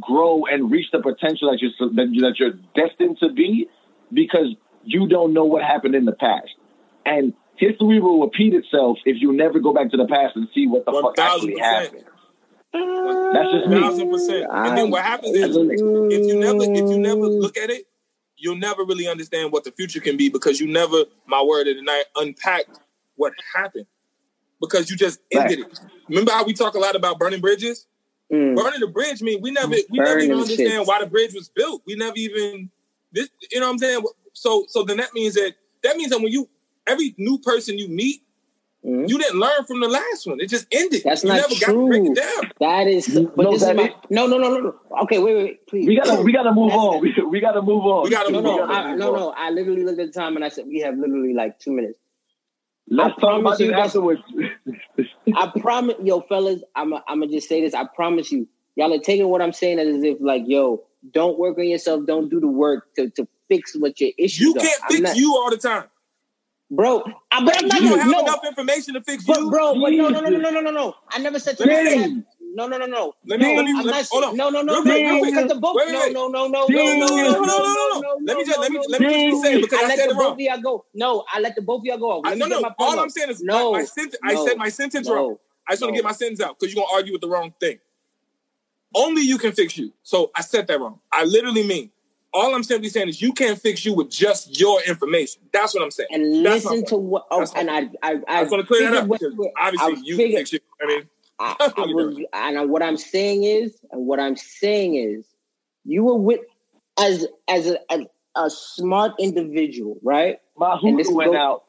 grow 0.02 0.46
and 0.46 0.70
reach 0.72 0.88
the 0.92 1.00
potential 1.02 1.50
that 1.52 1.60
you're 1.62 1.90
that, 1.94 2.10
you- 2.14 2.22
that 2.22 2.40
you're 2.40 2.54
destined 2.76 3.18
to 3.20 3.32
be 3.32 3.68
because 4.12 4.48
you 4.84 5.08
don't 5.08 5.34
know 5.34 5.46
what 5.46 5.64
happened 5.64 5.96
in 5.96 6.06
the 6.06 6.12
past. 6.14 6.50
And 7.06 7.34
history 7.58 8.00
will 8.00 8.22
repeat 8.22 8.54
itself 8.54 8.98
if 9.06 9.22
you 9.22 9.34
never 9.34 9.60
go 9.60 9.74
back 9.74 9.92
to 9.92 9.98
the 9.98 10.08
past 10.08 10.36
and 10.36 10.48
see 10.54 10.68
what 10.68 10.86
the 10.86 10.92
One 10.92 11.04
fuck 11.04 11.16
thousand 11.18 11.50
actually 11.50 11.60
happened. 11.60 12.06
That's 12.74 13.52
just 13.52 13.68
me. 13.68 13.82
thousand 13.82 14.10
percent. 14.12 14.46
And 14.50 14.78
then 14.78 14.92
what 14.92 15.04
happens 15.04 15.36
is 15.36 15.56
if 15.56 16.28
you 16.28 16.40
never 16.40 16.64
if 16.64 16.92
you 16.92 17.00
never 17.00 17.22
look 17.28 17.58
at 17.58 17.70
it, 17.70 17.88
you'll 18.40 18.56
never 18.56 18.84
really 18.84 19.08
understand 19.08 19.52
what 19.52 19.64
the 19.64 19.72
future 19.72 20.00
can 20.00 20.18
be 20.18 20.30
because 20.30 20.60
you 20.60 20.68
never, 20.68 21.04
my 21.28 21.42
word 21.42 21.68
of 21.68 21.76
the 21.76 21.82
night, 21.82 22.06
unpacked 22.16 22.80
what 23.16 23.34
happened. 23.56 23.86
Because 24.62 24.90
you 24.90 24.98
just 24.98 25.20
ended 25.32 25.60
it. 25.60 25.80
Remember 26.10 26.32
how 26.32 26.44
we 26.44 26.54
talk 26.54 26.76
a 26.76 26.80
lot 26.80 26.96
about 26.96 27.18
burning 27.18 27.40
bridges? 27.40 27.88
Mm. 28.32 28.56
Burning 28.56 28.80
the 28.80 28.88
bridge 28.88 29.22
mean 29.22 29.42
we 29.42 29.52
never 29.52 29.76
we 29.90 30.00
never 30.00 30.20
even 30.20 30.38
understand 30.38 30.84
shits. 30.84 30.88
why 30.88 31.00
the 31.00 31.08
bridge 31.08 31.34
was 31.34 31.50
built. 31.50 31.82
We 31.88 31.96
never 31.96 32.16
even 32.16 32.70
this 33.12 33.30
you 33.52 33.60
know 33.60 33.68
what 33.68 33.72
I'm 33.72 33.78
saying? 33.80 34.04
So 34.34 34.66
so 34.68 34.84
then 34.84 34.98
that 34.98 35.14
means 35.14 35.34
that 35.36 35.54
that 35.84 35.98
means 35.98 36.12
that 36.12 36.20
when 36.20 36.32
you 36.32 36.48
every 36.86 37.16
new 37.18 37.40
person 37.40 37.80
you 37.80 37.88
meet, 37.88 38.22
Mhm. 38.86 39.10
you 39.10 39.18
didn't 39.18 39.40
learn 39.40 39.66
from 39.66 39.82
the 39.82 39.90
last 39.90 40.26
one. 40.26 40.40
It 40.40 40.50
just 40.50 40.66
ended. 40.72 41.02
That's 41.04 41.24
you 41.24 41.30
not 41.30 41.36
never 41.36 41.50
got 41.50 41.72
to 41.72 41.88
break 41.88 42.04
true. 42.04 42.12
it 42.14 42.16
down. 42.16 42.52
That 42.62 42.88
is, 42.88 43.08
but 43.36 43.44
No, 43.44 43.52
this 43.52 43.62
that 43.62 43.72
is 43.72 43.76
my 43.90 43.96
no, 44.10 44.26
no, 44.26 44.38
no, 44.38 44.50
no, 44.50 44.60
no. 44.60 44.76
Okay, 45.04 45.20
wait, 45.20 45.36
wait, 45.36 45.44
wait, 45.44 45.68
please. 45.68 45.88
We 45.88 45.96
gotta 45.98 46.22
we 46.22 46.32
gotta 46.32 46.54
move 46.54 46.72
on. 46.72 47.02
We, 47.02 47.14
we 47.30 47.40
gotta 47.42 47.62
move 47.62 47.84
on. 47.86 48.04
We 48.06 48.10
gotta 48.10 48.32
no, 48.32 48.38
move 48.42 48.46
no, 48.46 48.64
on. 48.64 48.72
I, 48.72 48.96
no, 48.96 49.14
no. 49.14 49.34
I 49.36 49.50
literally 49.50 49.84
looked 49.84 50.00
at 50.00 50.14
the 50.14 50.20
time 50.20 50.36
and 50.38 50.46
I 50.46 50.50
said 50.50 50.66
we 50.68 50.80
have 50.80 50.98
literally 50.98 51.34
like 51.34 51.60
two 51.60 51.72
minutes. 51.72 52.00
Let's 52.88 53.16
I 53.18 53.22
talk 53.22 53.40
about 53.42 53.42
promise 53.42 53.58
this 53.58 53.66
you 53.68 53.72
that- 53.72 53.80
afterwards. 53.86 54.22
I 55.36 55.52
promise, 55.60 55.96
yo, 56.02 56.22
fellas, 56.22 56.62
I'm 56.76 56.94
I'm 56.94 57.20
gonna 57.20 57.28
just 57.28 57.50
say 57.50 57.62
this. 57.62 57.74
I 57.74 57.84
promise 57.84 58.32
you, 58.32 58.48
y'all 58.76 58.94
are 58.94 59.00
taking 59.00 59.28
what 59.28 59.42
I'm 59.42 59.54
saying 59.54 59.80
as 59.80 60.02
if 60.04 60.18
like, 60.22 60.44
yo, 60.48 60.84
don't 61.12 61.38
work 61.38 61.58
on 61.58 61.66
yourself. 61.68 62.06
Don't 62.06 62.30
do 62.30 62.40
the 62.40 62.48
work 62.48 62.94
to, 62.96 63.10
to 63.12 63.28
fix 63.50 63.76
what 63.78 64.00
your 64.00 64.12
issues 64.18 64.40
You 64.40 64.54
can't 64.54 64.82
I'm 64.84 64.90
fix 64.90 65.02
not- 65.02 65.18
you 65.18 65.36
all 65.36 65.50
the 65.50 65.58
time. 65.58 65.84
Bro. 66.72 67.04
I, 67.32 67.44
but 67.46 67.58
I'm 67.58 67.68
not 67.68 67.82
You 67.82 67.90
don't 67.90 68.00
have 68.00 68.12
no, 68.12 68.20
enough 68.22 68.46
information 68.46 68.94
to 68.96 69.02
fix 69.02 69.26
but 69.26 69.40
you. 69.40 69.50
bro, 69.50 69.74
but 69.82 69.92
no, 69.94 70.10
no, 70.10 70.22
no, 70.22 70.30
no, 70.30 70.38
no, 70.40 70.50
no, 70.52 70.62
no, 70.62 70.72
no. 70.72 70.96
I 71.10 71.20
never 71.20 71.40
said 71.40 71.58
to 71.58 71.66
Let 71.66 71.84
me 71.84 71.92
myself, 71.92 72.12
say- 72.12 72.24
no, 72.56 72.68
no, 72.68 72.78
no, 72.78 72.86
no. 72.88 73.14
Let 73.28 73.40
me, 73.40 73.56
let 73.56 73.66
me, 73.66 73.74
let, 73.74 73.86
not 73.86 74.06
hold 74.12 74.24
on. 74.26 74.38
No, 74.38 74.50
no, 74.50 74.62
no, 74.62 74.74
Real 74.74 74.84
no, 74.84 74.92
quick, 74.92 75.04
no, 75.04 75.10
real 75.10 75.20
quick. 75.20 75.32
because 75.32 75.48
the 75.50 75.56
both. 75.56 75.78
Wait, 75.78 75.88
wait, 75.88 75.94
No, 75.94 76.00
wait. 76.02 76.14
no, 76.14 76.28
no, 76.28 76.48
no, 76.48 76.68
no, 76.68 76.68
No, 76.68 76.84
no, 76.94 76.94
no, 76.94 77.06
no, 77.06 77.24
no, 77.24 77.40
no, 77.40 77.46
no, 77.46 77.46
no, 77.46 77.74
no, 77.74 78.00
no. 78.02 78.18
Let 78.26 78.38
me 78.38 78.44
just, 78.46 78.60
let 78.60 78.72
me, 78.72 78.78
no, 78.78 78.84
let 78.90 79.02
me 79.02 79.08
no, 79.08 79.14
just 79.14 79.26
no. 79.26 79.32
be 79.32 79.36
saying 79.48 79.62
because 79.62 79.80
I 79.80 79.84
I 79.84 79.88
let 79.88 79.98
said 79.98 80.10
the 80.10 80.14
it 80.14 80.18
both 80.18 80.24
wrong. 80.24 80.34
of 80.34 80.40
y'all 80.40 80.62
go. 80.62 80.86
No, 80.96 81.26
I 81.32 81.40
let 81.40 81.56
the 81.56 81.62
both 81.62 81.80
of 81.82 81.86
y'all 81.86 81.98
go. 81.98 82.22
I, 82.26 82.30
Let 82.30 82.38
no, 82.40 82.46
me 82.46 82.50
get 82.52 82.56
no. 82.56 82.62
my 82.62 82.70
point 82.70 82.80
All 82.80 83.00
I'm 83.00 83.06
out. 83.06 83.12
saying 83.12 83.30
is 83.30 83.42
no, 83.44 83.72
my, 83.72 83.80
my 83.80 83.86
sentence. 83.86 84.18
I 84.24 84.34
no, 84.34 84.46
said 84.46 84.58
my 84.58 84.70
sentence 84.70 85.08
no, 85.08 85.14
wrong. 85.16 85.38
I 85.68 85.74
just 85.74 85.82
want 85.84 85.90
to 85.90 85.94
no. 85.94 86.04
get 86.04 86.06
my 86.06 86.14
sentence 86.14 86.42
out 86.42 86.60
because 86.60 86.74
you're 86.74 86.84
gonna 86.84 86.96
argue 86.96 87.14
with 87.14 87.22
the 87.22 87.30
wrong 87.30 87.54
thing. 87.60 87.80
Only 88.96 89.22
you 89.22 89.38
can 89.38 89.52
fix 89.52 89.78
you. 89.78 89.94
So 90.04 90.32
I 90.36 90.42
said 90.42 90.68
that 90.68 90.80
wrong. 90.80 91.00
I 91.12 91.24
literally 91.26 91.64
mean 91.66 91.92
all 92.34 92.54
I'm 92.56 92.64
simply 92.64 92.90
saying 92.90 93.10
is 93.10 93.22
you 93.22 93.34
can't 93.34 93.60
fix 93.60 93.86
you 93.86 93.94
with 93.94 94.10
just 94.10 94.60
your 94.60 94.82
information. 94.84 95.42
That's 95.52 95.74
what 95.74 95.84
I'm 95.84 95.92
saying. 95.92 96.10
and 96.12 96.46
That's 96.46 96.66
listen 96.66 96.86
to 96.88 96.98
what. 96.98 97.26
Oh, 97.32 97.40
That's 97.40 97.54
and 97.54 97.70
I, 97.70 97.80
I, 97.80 97.90
I, 98.04 98.16
I 98.28 98.40
just 98.42 98.52
want 98.52 98.62
to 98.62 98.68
clear 98.68 98.82
that 98.92 99.02
figured 99.02 99.04
up 99.04 99.08
what- 99.08 99.20
because 99.20 99.48
I 99.58 99.68
obviously 99.68 100.08
you 100.08 100.16
can 100.16 100.26
figured- 100.26 100.40
fix 100.40 100.54
you. 100.54 100.60
I 100.82 100.86
mean, 100.88 101.10
I, 101.40 101.56
That's 101.60 101.74
I 101.78 101.80
what 101.82 101.90
you're 101.90 102.06
was, 102.08 102.16
doing. 102.16 102.28
and 102.34 102.70
what 102.70 102.84
I'm 102.84 102.98
saying 102.98 103.44
is, 103.44 103.78
and 103.92 104.06
what 104.06 104.20
I'm 104.20 104.36
saying 104.36 104.96
is, 104.96 105.26
you 105.86 106.04
were 106.04 106.18
with 106.18 106.42
as 107.00 107.26
as 107.48 107.68
a, 107.68 107.80
as 107.92 108.02
a 108.36 108.50
smart 108.50 109.14
individual, 109.20 109.98
right? 110.04 110.38
My 110.58 110.78
And 110.84 111.00
this 111.00 111.10
went 111.10 111.32
go- 111.32 111.38
out. 111.38 111.64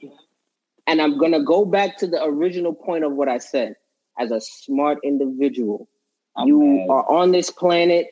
And 0.86 1.00
I'm 1.00 1.18
gonna 1.18 1.42
go 1.44 1.64
back 1.64 1.98
to 1.98 2.06
the 2.08 2.22
original 2.24 2.72
point 2.74 3.04
of 3.04 3.12
what 3.12 3.28
I 3.28 3.38
said. 3.38 3.76
As 4.18 4.30
a 4.32 4.40
smart 4.40 4.98
individual, 5.04 5.88
I'm 6.36 6.48
you 6.48 6.60
mad. 6.62 6.90
are 6.90 7.08
on 7.10 7.30
this 7.32 7.48
planet 7.50 8.08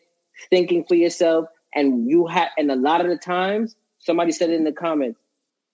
thinking 0.48 0.84
for 0.84 0.94
yourself, 0.94 1.48
and 1.74 2.08
you 2.08 2.26
have. 2.26 2.48
And 2.56 2.70
a 2.70 2.76
lot 2.76 3.00
of 3.00 3.08
the 3.08 3.18
times, 3.18 3.76
somebody 3.98 4.32
said 4.32 4.50
it 4.50 4.54
in 4.54 4.64
the 4.64 4.72
comments, 4.72 5.20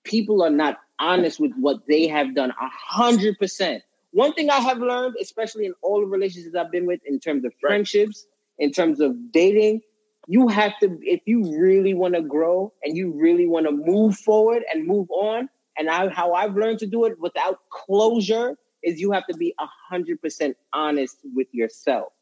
people 0.04 0.42
are 0.42 0.50
not 0.50 0.78
honest 0.98 1.40
with 1.40 1.52
what 1.58 1.86
they 1.88 2.06
have 2.06 2.34
done. 2.34 2.50
A 2.50 2.68
hundred 2.68 3.38
percent. 3.38 3.82
One 4.12 4.32
thing 4.32 4.48
I 4.48 4.60
have 4.60 4.78
learned, 4.78 5.16
especially 5.20 5.66
in 5.66 5.74
all 5.82 6.00
the 6.00 6.06
relationships 6.06 6.54
I've 6.54 6.70
been 6.70 6.86
with, 6.86 7.00
in 7.04 7.18
terms 7.18 7.44
of 7.44 7.52
friendships, 7.60 8.26
in 8.58 8.70
terms 8.70 9.00
of 9.00 9.32
dating, 9.32 9.80
you 10.28 10.48
have 10.48 10.78
to, 10.80 10.98
if 11.02 11.20
you 11.26 11.58
really 11.58 11.94
want 11.94 12.14
to 12.14 12.22
grow 12.22 12.72
and 12.82 12.96
you 12.96 13.12
really 13.12 13.46
want 13.46 13.66
to 13.66 13.72
move 13.72 14.16
forward 14.16 14.62
and 14.72 14.86
move 14.86 15.10
on, 15.10 15.48
and 15.76 15.90
I, 15.90 16.08
how 16.08 16.32
I've 16.32 16.54
learned 16.54 16.78
to 16.78 16.86
do 16.86 17.04
it 17.04 17.18
without 17.18 17.58
closure 17.70 18.56
is 18.84 19.00
you 19.00 19.10
have 19.10 19.26
to 19.26 19.34
be 19.36 19.54
a 19.58 19.66
hundred 19.88 20.22
percent 20.22 20.56
honest 20.72 21.18
with 21.34 21.48
yourself. 21.52 22.12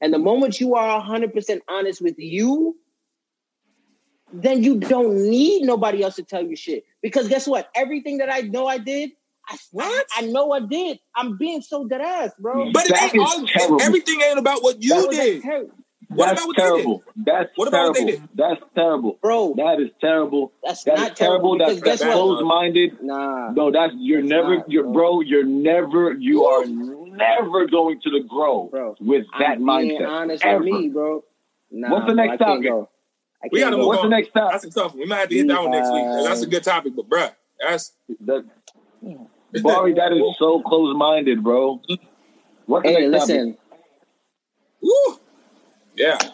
And 0.00 0.12
the 0.12 0.18
moment 0.18 0.60
you 0.60 0.74
are 0.74 0.96
a 0.96 1.00
hundred 1.00 1.34
percent 1.34 1.62
honest 1.68 2.00
with 2.00 2.18
you, 2.18 2.76
then 4.32 4.62
you 4.62 4.78
don't 4.80 5.14
need 5.28 5.62
nobody 5.64 6.02
else 6.02 6.16
to 6.16 6.22
tell 6.22 6.42
you 6.44 6.56
shit. 6.56 6.84
Because 7.02 7.28
guess 7.28 7.46
what? 7.46 7.68
Everything 7.74 8.18
that 8.18 8.32
I 8.32 8.40
know 8.42 8.66
I 8.66 8.78
did, 8.78 9.10
I, 9.48 9.56
What? 9.72 10.06
I, 10.16 10.22
I 10.22 10.26
know 10.26 10.52
I 10.52 10.60
did. 10.60 11.00
I'm 11.16 11.36
being 11.36 11.60
so 11.62 11.86
dead 11.86 12.00
ass, 12.00 12.30
bro. 12.38 12.70
but 12.72 12.84
it 12.86 12.90
That 12.94 13.02
ain't 13.02 13.14
is 13.16 13.20
all. 13.20 13.46
terrible. 13.46 13.82
Everything 13.82 14.20
ain't 14.22 14.38
about 14.38 14.62
what 14.62 14.82
you 14.82 14.90
That 14.90 15.10
did. 15.10 15.42
ter- 15.42 15.66
What 16.08 16.26
That's 16.26 16.40
about 16.42 16.46
what 16.46 16.56
they 16.56 16.62
did? 16.62 16.72
terrible. 16.74 17.04
That's 17.16 17.48
What 17.56 17.68
about 17.68 17.86
what 17.88 17.94
they 17.94 18.00
terrible. 18.04 18.20
did? 18.20 18.28
That's 18.36 18.60
terrible. 18.74 19.18
bro. 19.20 19.54
That 19.56 19.80
is 19.80 19.90
terrible. 20.00 20.52
That's 20.62 20.84
That 20.84 20.94
is 20.94 21.00
not 21.00 21.16
terrible. 21.16 21.58
That's, 21.58 21.80
that's 21.80 22.02
closed-minded. 22.02 23.02
Nah. 23.02 23.50
No, 23.50 23.70
that's 23.72 23.92
you're 23.96 24.20
That's 24.20 24.30
never, 24.30 24.56
not, 24.58 24.70
you're 24.70 24.84
bro. 24.84 24.92
bro. 24.92 25.20
You're 25.22 25.44
never, 25.44 26.12
you 26.12 26.44
are 26.44 26.64
never 26.66 27.66
going 27.66 28.00
to 28.02 28.10
the 28.10 28.20
grow 28.28 28.68
Bro, 28.70 28.96
with 29.00 29.24
that 29.38 29.58
I'm 29.58 29.66
being 29.66 30.00
mindset. 30.00 30.08
honest 30.08 30.44
ever. 30.44 30.58
with 30.62 30.68
me, 30.72 30.88
bro. 30.88 31.24
Nah, 31.70 31.90
What's 31.92 32.06
the 32.06 32.14
next 32.14 32.32
I 32.34 32.36
can't 32.36 32.64
topic? 32.64 32.88
Go. 33.42 33.46
I 33.46 33.48
We 33.52 33.58
can't 33.60 33.70
gotta 33.70 33.76
move 33.78 33.86
What's 33.86 34.00
the 34.00 34.04
on. 34.04 34.10
next 34.10 34.32
topic? 34.32 34.52
That's 34.52 34.64
a 34.64 34.70
tough 34.80 34.92
one. 34.92 35.00
We 35.00 35.06
might 35.06 35.18
have 35.20 35.28
to 35.28 35.34
hit 35.36 35.48
that 35.48 35.62
one 35.62 35.70
next 35.70 35.92
week. 35.92 36.04
That's 36.28 36.42
a 36.42 36.46
good 36.46 36.64
topic, 36.64 36.92
but 36.96 37.08
bruh, 37.08 37.32
that's 37.60 37.92
That, 38.20 38.44
Bari, 39.62 39.94
that 39.94 40.12
is 40.12 40.22
so 40.38 40.62
close-minded, 40.62 41.42
bro. 41.42 41.80
What's 42.66 42.84
the 42.86 42.92
Hey, 42.92 43.06
next 43.06 43.22
topic? 43.28 43.36
listen. 43.36 43.58
woo. 44.80 45.18
Yeah. 45.96 46.16
That's 46.18 46.32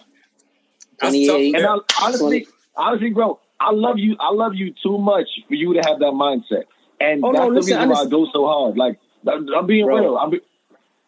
tough. 1.01 1.11
28. 1.11 1.55
And. 1.57 1.67
I, 1.67 1.77
honestly, 2.03 2.47
honestly, 2.77 3.11
bro, 3.11 3.41
I 3.61 3.73
love 3.73 3.99
you. 3.99 4.17
I 4.21 4.33
love 4.33 4.55
you 4.55 4.73
too 4.83 4.99
much 4.99 5.27
for 5.49 5.55
you 5.55 5.75
to 5.75 5.81
have 5.89 5.99
that 5.99 6.13
mindset, 6.13 6.65
and 7.01 7.25
Oh, 7.25 7.33
that's 7.33 7.41
no, 7.43 7.49
the 7.51 7.55
listen, 7.57 7.77
reason 7.77 7.89
why 7.89 7.95
I 7.97 7.99
honest- 7.99 8.11
go 8.11 8.27
so 8.33 8.47
hard. 8.47 8.77
Like 8.79 8.99
I'm 9.27 9.49
I'm 9.53 9.67
being 9.67 9.87
Bro. 9.87 9.97
real. 10.01 10.17
I'm 10.17 10.31
be, 10.31 10.41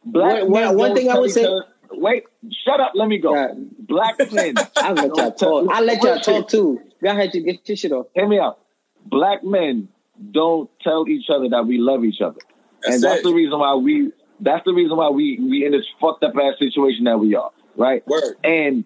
black 0.04 0.42
One- 0.42 0.50
one- 0.50 0.62
men 0.62 0.76
one 0.78 0.94
thing 0.96 1.10
I 1.10 1.18
would 1.18 1.30
say- 1.30 1.44
other- 1.44 1.66
Wait, 1.92 2.24
shut 2.64 2.80
up. 2.80 2.92
Let 2.94 3.08
me 3.08 3.18
go. 3.18 3.34
Yeah. 3.34 3.48
Black 3.78 4.18
men. 4.32 4.54
I'll 4.76 4.94
let 4.94 5.06
y'all 5.06 5.14
don't 5.16 5.38
tell- 5.38 5.62
talk. 5.64 5.68
I'll 5.72 5.84
let 5.84 6.02
y'all 6.02 6.20
talk 6.20 6.48
too. 6.48 6.80
Go 7.02 7.10
ahead, 7.10 7.34
you 7.34 7.42
get 7.42 7.66
your 7.68 7.76
shit 7.76 7.92
off. 7.92 8.06
Hear 8.14 8.28
me 8.28 8.38
out. 8.38 8.58
Black 9.06 9.42
men 9.44 9.88
don't 10.32 10.68
tell 10.82 11.08
each 11.08 11.30
other 11.30 11.48
that 11.48 11.66
we 11.66 11.78
love 11.78 12.04
each 12.04 12.20
other, 12.20 12.38
That's 12.82 12.96
and 12.96 13.02
that's 13.04 13.20
it. 13.20 13.24
the 13.24 13.32
reason 13.32 13.58
why 13.58 13.74
we. 13.74 14.12
That's 14.40 14.64
the 14.64 14.72
reason 14.72 14.96
why 14.96 15.08
we 15.10 15.38
we 15.40 15.64
in 15.66 15.72
this 15.72 15.86
fucked 16.00 16.22
up 16.24 16.34
ass 16.36 16.58
situation 16.58 17.04
that 17.04 17.18
we 17.18 17.34
are. 17.34 17.50
Right. 17.76 18.06
Word. 18.06 18.36
And 18.44 18.84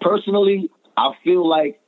personally, 0.00 0.70
I 0.96 1.12
feel 1.24 1.46
like 1.48 1.80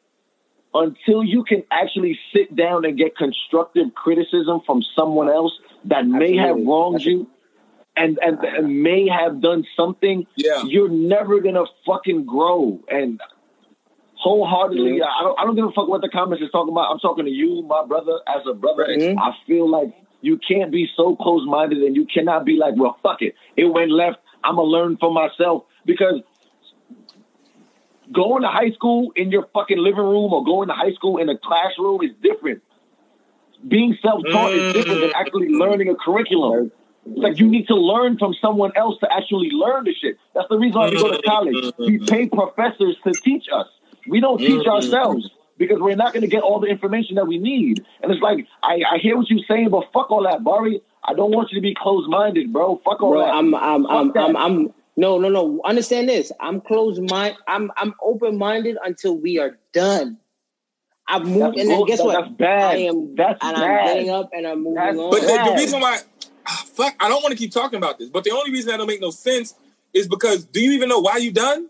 until 0.75 1.23
you 1.23 1.45
can 1.45 1.63
actually 1.71 2.19
sit 2.35 2.55
down 2.57 2.85
and 2.85 2.97
get 2.97 3.17
constructive 3.17 3.95
criticism 3.95 4.61
from 4.65 4.83
someone 4.97 5.29
else 5.29 5.53
that 5.85 6.07
may 6.07 6.37
have 6.37 6.57
wronged 6.57 6.97
That's- 7.01 7.07
you 7.07 7.29
and, 7.97 8.19
and, 8.23 8.39
and 8.43 8.83
may 8.83 9.09
have 9.09 9.41
done 9.41 9.65
something, 9.77 10.27
Yeah. 10.37 10.63
you're 10.65 10.89
never 10.89 11.41
gonna 11.41 11.65
fucking 11.87 12.25
grow. 12.25 12.81
And 12.91 13.21
wholeheartedly, 14.15 15.01
Mhm. 15.01 15.07
I 15.07 15.23
don't 15.23 15.39
I 15.41 15.45
don't 15.45 15.57
give 15.57 15.67
a 15.67 15.73
fuck 15.73 15.89
what 15.89 16.01
the 16.01 16.09
comments 16.09 16.43
is 16.43 16.51
talking 16.51 16.73
about. 16.73 16.91
I'm 16.91 16.99
talking 17.01 17.25
to 17.25 17.31
you, 17.31 17.63
my 17.63 17.85
brother, 17.85 18.21
as 18.27 18.43
a 18.47 18.55
brother. 18.55 18.87
Mhm. 18.89 19.17
I 19.21 19.33
feel 19.47 19.69
like 19.69 19.93
you 20.21 20.39
can't 20.39 20.71
be 20.71 20.89
so 20.97 21.17
close 21.17 21.45
minded 21.47 21.79
and 21.83 21.97
you 21.97 22.07
cannot 22.07 22.45
be 22.45 22.57
like, 22.57 22.75
well, 22.77 22.97
fuck 23.03 23.21
it. 23.23 23.35
It 23.57 23.67
went 23.67 23.91
left. 23.91 24.19
I'm 24.45 24.57
gonna 24.57 24.69
learn 24.69 24.97
for 24.97 25.11
myself 25.11 25.65
because 25.85 26.21
going 28.13 28.43
to 28.43 28.49
high 28.49 28.71
school 28.73 29.11
in 29.17 29.31
your 29.31 29.47
fucking 29.55 29.79
living 29.79 30.05
room 30.05 30.33
or 30.33 30.45
going 30.45 30.69
to 30.69 30.75
high 30.75 30.93
school 30.93 31.17
in 31.19 31.29
a 31.29 31.39
classroom 31.39 32.03
is 32.03 32.11
different. 32.23 32.61
Being 33.67 33.97
self-taught 34.03 34.53
is 34.53 34.73
different 34.75 35.01
than 35.01 35.13
actually 35.15 35.49
learning 35.49 35.89
a 35.89 35.95
curriculum. 35.95 36.71
It's 37.05 37.19
like 37.19 37.39
you 37.39 37.49
need 37.49 37.67
to 37.69 37.75
learn 37.75 38.19
from 38.19 38.35
someone 38.41 38.73
else 38.77 38.99
to 39.01 39.13
actually 39.13 39.51
learn 39.51 39.85
the 39.85 39.95
shit. 39.95 40.17
That's 40.35 40.49
the 40.49 40.59
reason 40.59 40.79
why 40.81 40.91
we 40.91 40.97
go 40.97 41.11
to 41.11 41.23
college. 41.23 41.73
We 41.79 41.99
pay 41.99 42.29
professors 42.29 42.97
to 43.05 43.13
teach 43.13 43.47
us. 43.53 43.67
We 44.09 44.21
don't 44.21 44.39
teach 44.39 44.51
mm-hmm. 44.51 44.71
ourselves 44.71 45.31
because 45.59 45.79
we're 45.81 45.97
not 45.97 46.13
going 46.13 46.23
to 46.23 46.29
get 46.29 46.43
all 46.43 46.61
the 46.61 46.69
information 46.69 47.17
that 47.17 47.27
we 47.27 47.39
need. 47.39 47.85
And 48.03 48.13
it's 48.13 48.21
like 48.21 48.47
I, 48.63 48.83
I 48.93 48.99
hear 48.99 49.17
what 49.17 49.29
you're 49.31 49.45
saying, 49.49 49.71
but 49.71 49.85
fuck 49.93 50.11
all 50.11 50.25
that, 50.25 50.45
Barry. 50.45 50.81
I 51.05 51.15
don't 51.15 51.33
want 51.33 51.51
you 51.51 51.57
to 51.57 51.63
be 51.63 51.75
closed-minded, 51.75 52.53
bro. 52.53 52.81
Fuck 52.85 53.03
all 53.03 53.11
Bro, 53.11 53.27
that. 53.27 53.35
I'm 53.35 53.55
I'm 53.55 53.87
I'm, 53.87 54.13
that. 54.13 54.21
I'm 54.21 54.37
I'm 54.37 54.75
no 54.97 55.19
no 55.19 55.29
no. 55.29 55.61
Understand 55.65 56.09
this. 56.09 56.31
I'm 56.39 56.61
closed 56.61 57.03
mind. 57.11 57.37
I'm 57.49 57.73
I'm 57.77 57.95
open 58.03 58.39
minded 58.39 58.77
until 58.85 59.19
we 59.19 59.39
are 59.39 59.59
done. 59.73 60.19
I've 61.09 61.27
moved, 61.27 61.57
That's 61.57 61.61
and 61.61 61.71
then 61.71 61.85
guess 61.87 61.99
that- 61.99 62.05
what? 62.05 62.21
That's 62.21 62.37
bad. 62.37 62.75
I 62.77 62.79
am, 62.79 63.15
That's 63.17 63.39
and 63.43 63.57
bad. 63.57 63.81
I'm 63.81 63.87
getting 63.87 64.11
up 64.11 64.31
and 64.33 64.47
I'm 64.47 64.59
moving 64.63 64.75
That's 64.75 64.97
on. 64.97 65.11
But 65.11 65.21
the, 65.23 65.51
the 65.51 65.57
reason 65.57 65.81
why 65.81 65.99
Ah, 66.47 66.65
fuck, 66.67 66.95
I 67.01 67.09
don't 67.09 67.23
want 67.23 67.33
to 67.33 67.39
keep 67.39 67.53
talking 67.53 67.77
about 67.77 67.99
this, 67.99 68.09
but 68.09 68.25
the 68.25 68.31
only 68.31 68.51
reason 68.51 68.71
that 68.71 68.79
don't 68.79 68.87
make 68.87 69.01
no 69.01 69.11
sense 69.11 69.55
is 69.93 70.09
because 70.09 70.45
do 70.45 70.61
you 70.61 70.73
even 70.73 70.89
know 70.89 71.01
why 71.01 71.19
you 71.19 71.33
done? 71.33 71.69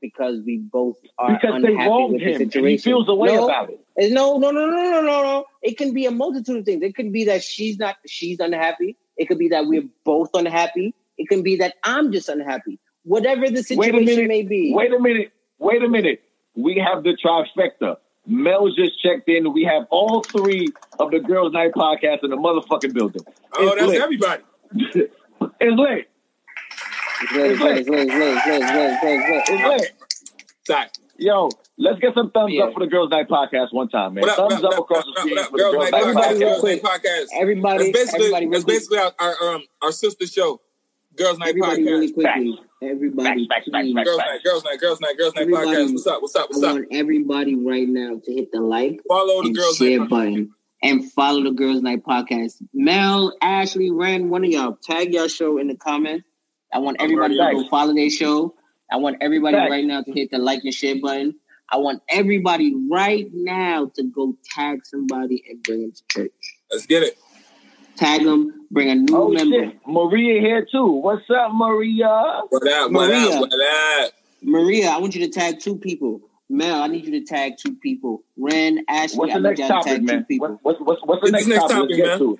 Because 0.00 0.40
we 0.44 0.58
both 0.58 0.96
are 1.18 1.34
Because 1.34 1.60
they 1.62 1.68
unhappy 1.68 1.88
wronged 1.88 2.12
with 2.12 2.22
the 2.22 2.26
him. 2.28 2.42
And 2.42 2.52
situation. 2.52 2.68
he 2.70 2.78
feels 2.78 3.08
a 3.08 3.14
way 3.14 3.34
no, 3.34 3.44
about 3.46 3.70
it. 3.70 4.12
No, 4.12 4.38
no, 4.38 4.50
no, 4.52 4.66
no, 4.66 4.76
no, 4.76 5.02
no, 5.02 5.22
no. 5.22 5.44
It 5.62 5.76
can 5.76 5.92
be 5.92 6.06
a 6.06 6.10
multitude 6.12 6.58
of 6.58 6.64
things. 6.64 6.82
It 6.82 6.94
could 6.94 7.12
be 7.12 7.24
that 7.24 7.42
she's 7.42 7.78
not, 7.78 7.96
she's 8.06 8.38
unhappy. 8.38 8.96
It 9.16 9.26
could 9.26 9.38
be 9.38 9.48
that 9.48 9.66
we're 9.66 9.88
both 10.04 10.30
unhappy. 10.34 10.94
It 11.16 11.28
can 11.28 11.42
be 11.42 11.56
that 11.56 11.74
I'm 11.82 12.12
just 12.12 12.28
unhappy. 12.28 12.78
Whatever 13.02 13.48
the 13.48 13.54
Wait 13.54 13.58
a 13.58 13.62
situation 13.64 14.04
minute. 14.04 14.28
may 14.28 14.42
be. 14.42 14.72
Wait 14.72 14.92
a 14.92 15.00
minute. 15.00 15.32
Wait 15.58 15.82
a 15.82 15.88
minute. 15.88 16.22
We 16.54 16.76
have 16.78 17.02
the 17.02 17.16
trifecta. 17.16 17.96
Mel 18.28 18.68
just 18.70 19.00
checked 19.02 19.28
in. 19.28 19.52
We 19.52 19.64
have 19.64 19.84
all 19.90 20.22
three 20.22 20.68
of 20.98 21.10
the 21.10 21.18
Girls 21.20 21.52
Night 21.52 21.72
podcast 21.74 22.22
in 22.22 22.30
the 22.30 22.36
motherfucking 22.36 22.92
building. 22.94 23.22
Oh, 23.56 23.66
It's 23.68 23.74
that's 23.76 23.88
lit. 23.88 24.00
everybody. 24.02 24.42
it's 24.74 24.94
lit. 24.96 25.12
It's 25.60 25.76
lit, 25.76 26.06
it's 27.20 27.62
lit, 27.62 27.78
it's 27.78 27.88
lit, 27.88 28.08
it's 28.08 28.14
lit, 28.14 28.36
it's 28.36 28.46
lit, 28.46 28.62
it's 28.62 28.72
lit, 28.72 28.92
it's 28.92 29.02
lit, 29.02 29.42
it's 29.48 29.48
lit. 29.48 29.80
It's 29.80 29.82
lit. 29.82 29.92
Sorry. 30.66 30.86
Yo, 31.20 31.48
let's 31.78 31.98
get 31.98 32.14
some 32.14 32.30
thumbs 32.30 32.52
Yeah. 32.54 32.64
up 32.64 32.74
for 32.74 32.80
the 32.80 32.86
Girls 32.86 33.10
Night 33.10 33.28
podcast 33.28 33.72
one 33.72 33.88
time, 33.88 34.14
man. 34.14 34.22
What 34.22 34.30
up, 34.30 34.36
thumbs 34.50 34.62
what 34.62 34.72
up 34.72 34.78
up, 34.78 34.84
across 34.84 35.04
what 35.06 35.14
the 35.14 35.20
up, 35.20 35.26
street 35.26 35.34
what 35.34 35.40
up, 35.44 35.50
for 35.50 35.56
the 35.56 35.62
Girls 35.62 35.74
Girls 35.74 35.90
Night 35.90 35.92
Night 35.92 36.00
Everybody 36.02 36.26
Podcast. 36.26 36.38
real 36.38 36.48
Girls 36.48 36.60
quick. 36.60 36.82
Podcast. 36.82 37.26
Everybody, 37.40 37.78
That's 37.78 37.98
basically 37.98 38.24
everybody, 38.26 38.46
real 38.46 38.52
that's 38.52 38.64
basically 38.64 38.98
our, 38.98 39.12
our 39.18 39.54
um 39.54 39.62
our 39.82 39.92
sister 39.92 40.26
show, 40.26 40.60
Girls 41.18 41.38
Night 41.38 41.48
Everybody, 41.50 41.82
Podcast. 41.82 41.86
really 41.86 42.12
quickly. 42.12 42.60
Everybody, 42.82 43.48
Facts, 43.48 43.66
facts, 43.66 43.70
facts, 43.72 43.82
please. 43.82 43.94
facts. 43.94 44.08
Girls 44.08 44.18
Night, 44.18 44.40
Girls 44.44 44.64
Night, 44.64 44.78
Girls 44.80 45.00
Night, 45.00 45.18
Girls 45.18 45.34
Night 45.34 45.42
Everybody- 45.42 45.66
Podcast. 45.70 45.92
What's 45.92 46.06
up? 46.06 46.22
What's 46.22 46.36
up? 46.36 46.42
I 46.42 46.46
What's 46.50 46.62
up? 46.62 46.72
want 46.74 46.86
everybody 46.92 47.54
right 47.56 47.88
now 47.88 48.20
to 48.24 48.32
hit 48.32 48.52
the 48.52 48.60
like 48.60 49.00
Follow 49.08 49.42
the 49.42 49.48
and 49.48 49.56
Girls 49.56 49.76
share 49.76 49.98
Night. 49.98 50.06
Podcast. 50.06 50.10
button 50.10 50.50
and 50.82 51.12
follow 51.12 51.42
the 51.42 51.50
Girls 51.50 51.82
Night 51.82 52.04
podcast. 52.04 52.62
Mel, 52.72 53.36
Ashley, 53.42 53.90
Ren, 53.90 54.30
one 54.30 54.44
of 54.44 54.50
y'all 54.50 54.78
tag 54.80 55.12
y'all 55.12 55.26
show 55.28 55.58
in 55.58 55.66
the 55.68 55.74
comments. 55.76 56.24
I 56.72 56.78
want 56.78 56.98
everybody 57.00 57.36
to 57.36 57.50
go 57.52 57.68
follow 57.68 57.94
their 57.94 58.10
show. 58.10 58.54
I 58.92 58.96
want 58.96 59.16
everybody 59.20 59.56
Thanks. 59.56 59.70
right 59.70 59.84
now 59.84 60.02
to 60.02 60.12
hit 60.12 60.30
the 60.30 60.38
like 60.38 60.60
and 60.64 60.72
share 60.72 60.94
button. 61.00 61.34
I 61.70 61.78
want 61.78 62.02
everybody 62.08 62.74
right 62.90 63.26
now 63.34 63.90
to 63.96 64.02
go 64.04 64.36
tag 64.54 64.86
somebody 64.86 65.42
and 65.50 65.62
bring 65.62 65.82
them 65.82 65.92
to 65.92 66.02
church. 66.08 66.32
Let's 66.70 66.86
get 66.86 67.02
it. 67.02 67.18
Tag 67.98 68.22
them, 68.22 68.66
bring 68.70 68.90
a 68.90 68.94
new 68.94 69.16
Oh 69.16 69.28
member. 69.28 69.56
shit, 69.70 69.78
Maria 69.86 70.40
here 70.40 70.64
too. 70.70 70.86
What's 70.86 71.28
up, 71.30 71.52
Maria? 71.52 72.42
What 72.48 72.66
up? 72.68 72.92
What 72.92 73.08
Maria. 73.10 73.30
up? 73.34 73.40
What 73.40 73.50
up? 73.52 74.12
Maria, 74.40 74.88
I 74.90 74.98
want 74.98 75.16
you 75.16 75.26
to 75.26 75.30
tag 75.32 75.58
two 75.58 75.76
people. 75.76 76.20
Mel, 76.48 76.80
I 76.80 76.86
need 76.86 77.04
you 77.06 77.10
to 77.18 77.24
tag 77.24 77.54
two 77.58 77.74
people. 77.74 78.22
Ren, 78.36 78.84
Ashley, 78.88 79.18
What's 79.18 79.32
I 79.34 79.38
the 79.38 79.40
need 79.50 79.58
next 79.58 79.58
y'all 79.58 79.68
to 79.68 79.74
topic, 79.88 80.06
tag 80.06 80.18
two 80.18 80.24
people. 80.24 80.48
What, 80.62 80.78
what's, 80.78 80.80
what's, 80.80 81.02
what's 81.04 81.24
the 81.24 81.32
next, 81.32 81.46
next 81.48 81.62
topic? 81.62 81.76
topic, 81.76 81.98
man? 81.98 82.18
to. 82.18 82.38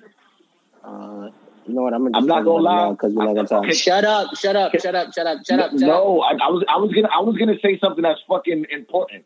Uh, 0.81 1.29
you 1.67 1.73
know 1.75 1.81
what? 1.83 1.93
I'm 1.93 2.03
gonna. 2.05 2.17
I'm 2.17 2.25
not 2.25 2.45
gonna 2.45 2.63
lie. 2.63 2.91
because 2.91 3.13
we're 3.13 3.25
not 3.25 3.35
gonna 3.35 3.47
talk. 3.47 3.65
Okay. 3.65 3.73
Shut 3.73 4.05
up! 4.05 4.35
Shut 4.37 4.55
up! 4.55 4.71
Shut 4.79 4.95
up! 4.95 5.13
Shut 5.13 5.27
up! 5.27 5.39
Shut 5.45 5.59
up! 5.59 5.71
Shut 5.71 5.73
up! 5.73 5.73
no, 5.73 6.21
I, 6.21 6.31
I 6.31 6.49
was 6.49 6.63
I 6.69 6.77
was 6.77 6.91
gonna 6.93 7.09
I 7.13 7.19
was 7.19 7.35
gonna 7.37 7.59
say 7.61 7.77
something 7.79 8.01
that's 8.01 8.21
fucking 8.29 8.65
important. 8.71 9.25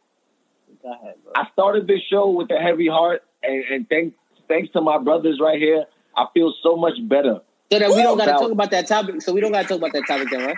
Go 0.82 0.92
ahead, 0.92 1.14
bro. 1.24 1.34
I 1.36 1.48
started 1.54 1.86
this 1.88 2.02
show 2.10 2.32
with 2.32 2.50
a 2.52 2.58
heavy 2.58 2.88
heart, 2.88 3.22
and, 3.44 3.64
and 3.72 3.88
thanks 3.88 4.18
thanks 4.50 4.72
to 4.74 4.82
my 4.82 4.98
brothers 4.98 5.40
right 5.40 5.60
here, 5.60 5.86
I 6.16 6.26
feel 6.34 6.54
so 6.64 6.76
much 6.76 6.94
better. 7.08 7.42
So 7.72 7.80
that 7.80 7.90
we 7.90 8.04
don't 8.04 8.18
gotta 8.18 8.34
talk 8.34 8.52
about 8.52 8.72
that 8.72 8.88
topic. 8.88 9.22
So 9.22 9.34
we 9.34 9.42
don't 9.42 9.52
gotta 9.52 9.68
talk 9.68 9.78
about 9.78 9.94
that 9.94 10.06
topic 10.08 10.30
then, 10.32 10.46
right? 10.46 10.56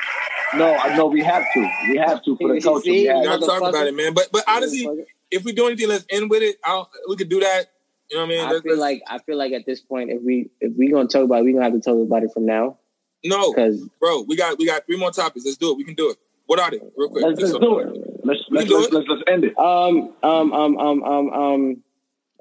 No, 0.55 0.73
I 0.73 0.95
know 0.97 1.05
we 1.07 1.21
have 1.23 1.43
to. 1.53 1.69
We 1.89 1.97
have 1.97 2.23
to 2.23 2.35
for 2.37 2.49
the 2.49 2.55
You 2.55 2.61
culture. 2.61 2.83
see? 2.83 2.91
We 2.91 3.05
have 3.05 3.17
We 3.17 3.23
to. 3.23 3.29
gotta 3.29 3.45
talk 3.45 3.69
about 3.69 3.87
it, 3.87 3.95
man. 3.95 4.13
But 4.13 4.29
but 4.31 4.43
honestly, 4.47 4.87
if 5.31 5.45
we 5.45 5.53
do 5.53 5.67
anything, 5.67 5.87
let's 5.89 6.05
end 6.09 6.29
with 6.29 6.43
it. 6.43 6.57
I'll, 6.63 6.89
we 7.07 7.15
could 7.15 7.29
do 7.29 7.39
that. 7.39 7.67
You 8.11 8.17
know 8.17 8.23
what 8.23 8.27
I 8.27 8.29
mean? 8.29 8.45
I 8.45 8.51
Let's- 8.51 8.61
feel 8.63 8.71
let's- 8.77 8.79
like 8.81 9.01
I 9.07 9.17
feel 9.19 9.37
like 9.37 9.53
at 9.53 9.65
this 9.65 9.81
point, 9.81 10.09
if 10.11 10.21
we 10.21 10.49
if 10.61 10.73
we 10.77 10.91
gonna 10.91 11.07
talk 11.07 11.23
about 11.23 11.39
it, 11.39 11.45
we 11.45 11.53
gonna 11.53 11.63
have 11.65 11.73
to 11.73 11.79
talk 11.81 11.97
about 12.05 12.23
it 12.23 12.31
from 12.33 12.45
now 12.45 12.77
no, 13.23 13.51
because 13.51 13.81
bro. 13.99 14.21
We 14.21 14.35
got 14.35 14.57
we 14.59 14.65
got 14.65 14.85
three 14.85 14.97
more 14.97 15.11
topics. 15.11 15.45
Let's 15.45 15.57
do 15.57 15.71
it. 15.71 15.77
We 15.77 15.83
can 15.83 15.95
do 15.95 16.11
it. 16.11 16.17
What 16.45 16.59
are 16.59 16.69
they? 16.69 16.79
Real 16.95 17.09
quick. 17.09 17.25
Let's 17.25 17.39
just 17.39 17.59
do 17.59 17.79
it. 17.79 17.87
Let's 18.23 18.41
let's, 18.51 18.67
do 18.69 18.75
let's, 18.77 18.87
it. 18.87 18.93
let's 18.93 19.07
let's 19.09 19.21
end 19.27 19.45
it. 19.45 19.57
um 19.57 20.13
um 20.21 20.53
um 20.53 20.77
um 20.77 21.03
um 21.03 21.29
um. 21.33 21.83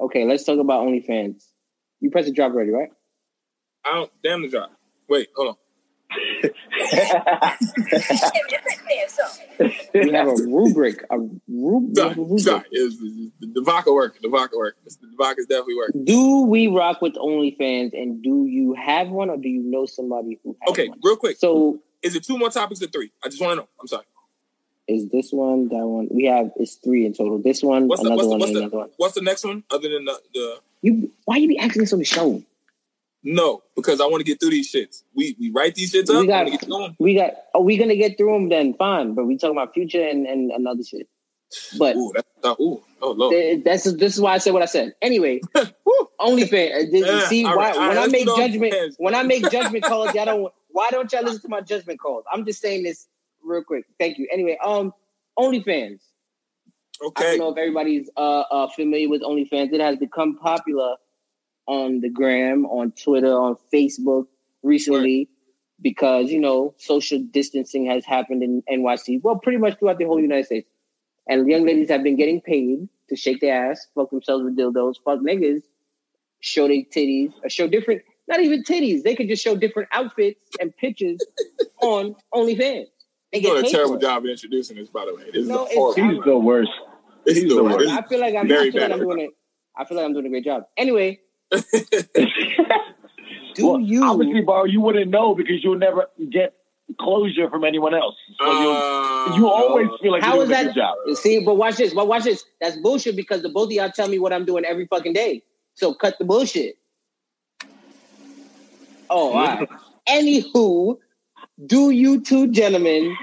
Okay, 0.00 0.24
let's 0.24 0.44
talk 0.44 0.58
about 0.58 0.86
OnlyFans. 0.86 1.42
You 2.00 2.10
press 2.10 2.26
the 2.26 2.32
drop 2.32 2.52
already, 2.52 2.70
right? 2.70 2.90
I 3.84 3.94
don't. 3.94 4.10
Damn 4.22 4.42
the 4.42 4.48
drop. 4.48 4.70
Wait, 5.08 5.28
hold 5.36 5.48
on. 5.50 5.56
We 9.94 10.12
have 10.12 10.26
a 10.28 10.34
rubric. 10.34 11.04
A 11.10 11.18
rub- 11.18 11.40
we 11.48 12.02
have 12.02 12.12
a 12.12 12.14
Sorry, 12.14 12.14
rubric. 12.16 12.40
sorry. 12.40 12.64
It 12.70 12.84
was, 12.84 12.98
the, 12.98 13.30
the 13.54 13.62
vodka 13.62 13.92
work. 13.92 14.18
The 14.20 14.28
vodka 14.28 14.56
work. 14.56 14.76
The 14.84 14.96
vodka 15.18 15.40
is 15.40 15.46
definitely 15.46 15.76
working. 15.76 16.04
Do 16.04 16.42
we 16.46 16.66
rock 16.68 17.00
with 17.02 17.14
OnlyFans, 17.14 17.92
and 17.92 18.22
do 18.22 18.46
you 18.46 18.74
have 18.74 19.08
one, 19.08 19.30
or 19.30 19.36
do 19.36 19.48
you 19.48 19.62
know 19.62 19.86
somebody 19.86 20.38
who 20.42 20.56
has 20.62 20.70
Okay, 20.70 20.88
one? 20.88 20.98
real 21.02 21.16
quick. 21.16 21.36
So 21.38 21.80
Is 22.02 22.14
it 22.16 22.24
two 22.24 22.38
more 22.38 22.50
topics 22.50 22.82
or 22.82 22.86
three? 22.88 23.10
I 23.24 23.28
just 23.28 23.40
want 23.40 23.52
to 23.52 23.56
know. 23.56 23.68
I'm 23.80 23.86
sorry. 23.86 24.04
is 24.88 25.08
this 25.10 25.30
one 25.32 25.68
that 25.68 25.86
one? 25.86 26.08
We 26.10 26.24
have 26.26 26.50
it's 26.56 26.74
three 26.76 27.06
in 27.06 27.12
total. 27.14 27.38
This 27.42 27.62
one, 27.62 27.88
What's 27.88 28.02
the 28.02 28.08
another 28.08 28.16
what's 28.16 28.26
the, 28.26 28.30
one, 28.30 28.40
what's 28.40 28.50
and 28.50 28.56
the, 28.56 28.60
another 28.60 28.76
one. 28.78 28.88
what's 28.96 29.14
the 29.14 29.22
next 29.22 29.44
one 29.44 29.64
other 29.70 29.88
than 29.88 30.04
the, 30.04 30.18
the 30.34 30.60
You 30.82 31.10
why 31.24 31.36
you 31.36 31.48
be 31.48 31.58
asking 31.58 31.82
this 31.82 31.92
on 31.92 31.98
the 31.98 32.04
show? 32.04 32.42
No? 33.24 33.62
Because 33.74 34.00
I 34.00 34.06
want 34.06 34.20
to 34.20 34.24
get 34.24 34.38
through 34.38 34.50
these 34.50 34.70
shits. 34.72 35.02
We 35.14 35.34
we 35.40 35.50
write 35.50 35.74
these 35.74 35.92
shits 35.92 36.08
We 36.08 36.14
up. 36.14 36.20
We 36.20 36.26
got- 36.28 36.46
get. 36.60 36.94
We 37.00 37.14
got. 37.14 37.32
Are 37.54 37.62
we 37.62 37.76
gonna 37.76 37.96
get 37.96 38.16
through 38.16 38.32
them? 38.34 38.48
Then 38.50 38.74
fine. 38.74 39.14
But 39.14 39.24
we 39.24 39.36
talking 39.36 39.56
about 39.56 39.74
future 39.74 40.02
and 40.06 40.26
and 40.26 40.50
another 40.52 40.82
shit. 40.84 41.08
But 41.78 41.96
Ooh, 41.96 42.12
that's 42.14 42.28
uh, 42.42 42.54
ooh. 42.60 42.82
Oh 43.00 43.12
lord. 43.12 43.32
th- 43.32 43.64
that's 43.64 43.84
this 43.84 44.14
is 44.14 44.20
why 44.20 44.34
I 44.34 44.38
said 44.38 44.52
what 44.52 44.62
I 44.62 44.66
said. 44.66 44.94
Anyway, 45.02 45.40
OnlyFans. 46.20 46.74
uh, 46.74 46.90
did- 46.90 47.06
Yeah, 47.06 47.26
see 47.28 47.44
why 47.44 47.54
right, 47.54 47.76
when 47.76 47.98
I 47.98 48.06
make 48.06 48.26
judgment 48.26 48.74
OnlyFans. 48.74 48.94
when 48.98 49.14
I 49.14 49.22
make 49.22 49.50
judgment 49.50 49.84
calls, 49.84 50.14
y'all 50.14 50.24
don't. 50.26 50.52
Why 50.70 50.90
don't 50.90 51.12
y'all 51.12 51.22
listen 51.22 51.42
to 51.42 51.48
my 51.48 51.60
judgment 51.60 52.00
calls? 52.00 52.24
I'm 52.32 52.44
just 52.44 52.60
saying 52.60 52.82
this 52.82 53.06
real 53.44 53.62
quick. 53.62 53.84
Thank 54.00 54.18
you. 54.18 54.26
Anyway, 54.32 54.58
um, 54.64 54.92
OnlyFans. 55.38 56.00
Okay. 57.04 57.24
I 57.24 57.30
don't 57.30 57.38
know 57.38 57.52
if 57.52 57.58
everybody's 57.58 58.10
uh, 58.16 58.40
uh, 58.50 58.68
familiar 58.70 59.08
with 59.08 59.22
OnlyFans. 59.22 59.72
It 59.72 59.80
has 59.80 59.96
become 59.98 60.36
popular 60.38 60.96
on 61.66 62.00
the 62.00 62.08
gram, 62.10 62.66
on 62.66 62.92
Twitter, 62.92 63.32
on 63.32 63.56
Facebook 63.72 64.26
recently 64.62 65.28
because 65.82 66.30
you 66.30 66.40
know 66.40 66.74
social 66.78 67.18
distancing 67.30 67.86
has 67.86 68.04
happened 68.04 68.42
in 68.42 68.62
NYC. 68.70 69.20
Well, 69.22 69.36
pretty 69.36 69.58
much 69.58 69.78
throughout 69.78 69.98
the 69.98 70.04
whole 70.04 70.20
United 70.20 70.46
States. 70.46 70.68
And 71.28 71.48
young 71.48 71.64
ladies 71.64 71.88
have 71.88 72.02
been 72.02 72.16
getting 72.16 72.40
paid 72.42 72.88
to 73.08 73.16
shake 73.16 73.40
their 73.40 73.70
ass, 73.70 73.86
fuck 73.94 74.10
themselves 74.10 74.44
with 74.44 74.56
dildos, 74.58 74.96
fuck 75.04 75.20
niggas, 75.20 75.62
show 76.40 76.68
their 76.68 76.82
titties, 76.94 77.32
or 77.42 77.48
show 77.48 77.66
different, 77.66 78.02
not 78.28 78.40
even 78.40 78.62
titties. 78.62 79.02
They 79.02 79.14
could 79.16 79.28
just 79.28 79.42
show 79.42 79.56
different 79.56 79.88
outfits 79.92 80.38
and 80.60 80.76
pictures 80.76 81.18
on 81.82 82.14
OnlyFans. 82.34 82.86
They 83.32 83.40
You're 83.40 83.54
doing 83.54 83.66
a 83.66 83.70
terrible 83.70 83.96
job 83.98 84.24
of 84.24 84.30
introducing 84.30 84.76
this, 84.76 84.88
by 84.90 85.06
the 85.06 85.14
way. 85.14 85.24
This 85.32 85.46
No, 85.46 85.64
is 85.64 85.70
it's- 85.72 85.76
horrible. 85.78 86.14
He's 86.14 86.24
the 86.24 86.38
worst. 86.38 86.70
He's 87.24 87.42
the 87.44 87.48
the 87.54 87.64
worst. 87.64 87.78
worst. 87.78 87.90
I 87.90 88.02
feel 88.06 88.20
like 88.20 88.34
I'm, 88.34 88.44
I 88.44 88.48
Very 88.48 88.70
feel 88.70 88.80
like 88.82 88.90
bad. 88.90 89.00
I'm 89.00 89.04
doing 89.04 89.20
it. 89.20 89.30
I 89.76 89.84
feel 89.86 89.96
like 89.96 90.04
I'm 90.06 90.12
doing 90.12 90.26
a 90.26 90.28
great 90.28 90.44
job. 90.44 90.64
Anyway, 90.76 91.20
do 93.54 93.66
well, 93.66 93.80
you? 93.80 94.04
obviously, 94.04 94.42
Bar, 94.42 94.66
you 94.66 94.80
wouldn't 94.80 95.10
know 95.10 95.34
because 95.34 95.62
you'll 95.62 95.78
never 95.78 96.06
get 96.30 96.54
closure 97.00 97.48
from 97.48 97.64
anyone 97.64 97.94
else. 97.94 98.14
So 98.38 98.50
you 98.60 98.70
Uh, 98.70 99.36
you 99.36 99.48
always 99.48 99.88
feel 100.02 100.12
like 100.12 100.22
How 100.22 100.34
you're 100.34 100.44
is 100.44 100.50
a 100.50 100.52
that? 100.52 100.66
good 100.66 100.74
job. 100.74 100.96
See, 101.16 101.40
but 101.44 101.54
watch 101.56 101.76
this. 101.76 101.94
But 101.94 102.08
watch 102.08 102.24
this. 102.24 102.44
That's 102.60 102.76
bullshit 102.76 103.16
because 103.16 103.42
the 103.42 103.48
both 103.48 103.68
of 103.68 103.72
y'all 103.72 103.90
tell 103.90 104.08
me 104.08 104.18
what 104.18 104.32
I'm 104.32 104.44
doing 104.44 104.64
every 104.64 104.86
fucking 104.86 105.12
day. 105.12 105.42
So 105.74 105.94
cut 105.94 106.18
the 106.18 106.24
bullshit. 106.24 106.76
Oh, 109.10 109.32
all 109.32 109.34
right. 109.34 109.68
Anywho, 110.08 110.98
do 111.66 111.90
you 111.90 112.20
two 112.20 112.48
gentlemen 112.48 113.16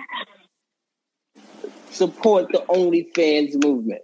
support 1.91 2.47
the 2.51 2.59
OnlyFans 2.69 3.63
movement? 3.63 4.01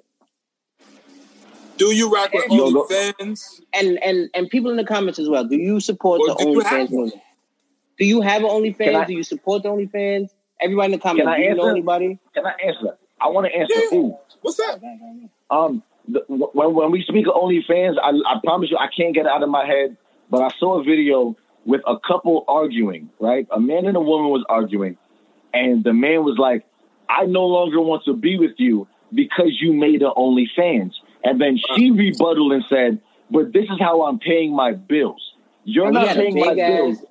Do 1.78 1.94
you 1.94 2.12
rock 2.14 2.34
with 2.34 2.46
Yo, 2.50 2.72
go- 2.72 2.86
OnlyFans? 2.88 3.62
And 3.74 3.98
and 4.04 4.30
and 4.34 4.50
people 4.50 4.72
in 4.72 4.78
the 4.78 4.84
comments 4.86 5.20
as 5.20 5.30
well. 5.30 5.44
Do 5.46 5.56
you 5.58 5.80
support 5.80 6.22
Well, 6.26 6.36
the 6.36 6.44
do 6.46 6.52
you 6.52 6.60
OnlyFans 6.60 6.90
one? 6.92 7.02
movement? 7.04 7.22
Do 8.00 8.06
you 8.06 8.22
have 8.22 8.44
an 8.44 8.50
Can 8.50 8.62
OnlyFans? 8.64 8.96
I- 8.96 9.06
do 9.06 9.14
you 9.14 9.24
support 9.24 9.64
the 9.64 9.70
OnlyFans? 9.70 10.30
Everybody 10.60 10.86
in 10.86 10.92
the 10.92 10.98
comments. 11.04 11.22
Can 11.26 11.28
I 11.30 11.38
do 11.38 11.44
you 11.44 11.56
know 11.56 11.68
anybody? 11.70 12.20
Can 12.34 12.46
I 12.46 12.54
answer? 12.66 12.98
I 13.22 13.28
want 13.30 13.48
to 13.48 13.56
answer. 13.56 13.74
Yeah. 13.92 13.98
Ooh. 13.98 14.18
What's 14.42 14.58
that? 14.58 14.80
Um, 15.50 15.84
the, 16.08 16.24
when 16.28 16.74
when 16.74 16.92
we 16.92 17.04
speak 17.04 17.28
of 17.28 17.34
OnlyFans, 17.34 17.96
I, 18.02 18.10
I 18.10 18.40
promise 18.44 18.70
you, 18.72 18.78
I 18.78 18.88
can't 18.96 19.14
get 19.14 19.26
it 19.26 19.32
out 19.32 19.44
of 19.44 19.50
my 19.50 19.66
head. 19.66 19.98
But 20.30 20.42
I 20.42 20.50
saw 20.60 20.80
a 20.80 20.84
video 20.84 21.36
with 21.66 21.82
a 21.88 21.96
couple 22.00 22.44
arguing. 22.48 23.10
Right, 23.20 23.48
a 23.52 23.60
man 23.60 23.86
and 23.86 23.96
a 23.96 24.02
woman 24.02 24.30
was 24.32 24.44
arguing, 24.50 24.98
and 25.54 25.84
the 25.84 25.94
man 25.94 26.24
was 26.24 26.38
like, 26.38 26.66
"I 27.10 27.26
no 27.26 27.46
longer 27.46 27.80
want 27.82 28.04
to 28.06 28.14
be 28.14 28.38
with 28.38 28.54
you 28.58 28.88
because 29.14 29.60
you 29.62 29.74
made 29.74 30.02
an 30.02 30.12
OnlyFans." 30.18 30.94
And 31.24 31.42
then 31.42 31.58
she 31.76 31.92
rebutted 31.92 32.52
and 32.52 32.64
said, 32.70 33.02
"But 33.32 33.54
this 33.54 33.66
is 33.66 33.80
how 33.80 34.04
I'm 34.04 34.20
paying 34.20 34.56
my 34.56 34.74
bills. 34.74 35.34
You're 35.64 35.92
not 35.92 36.16
paying 36.16 36.40
my 36.40 36.52
ass- 36.52 36.56
bills." 36.56 37.06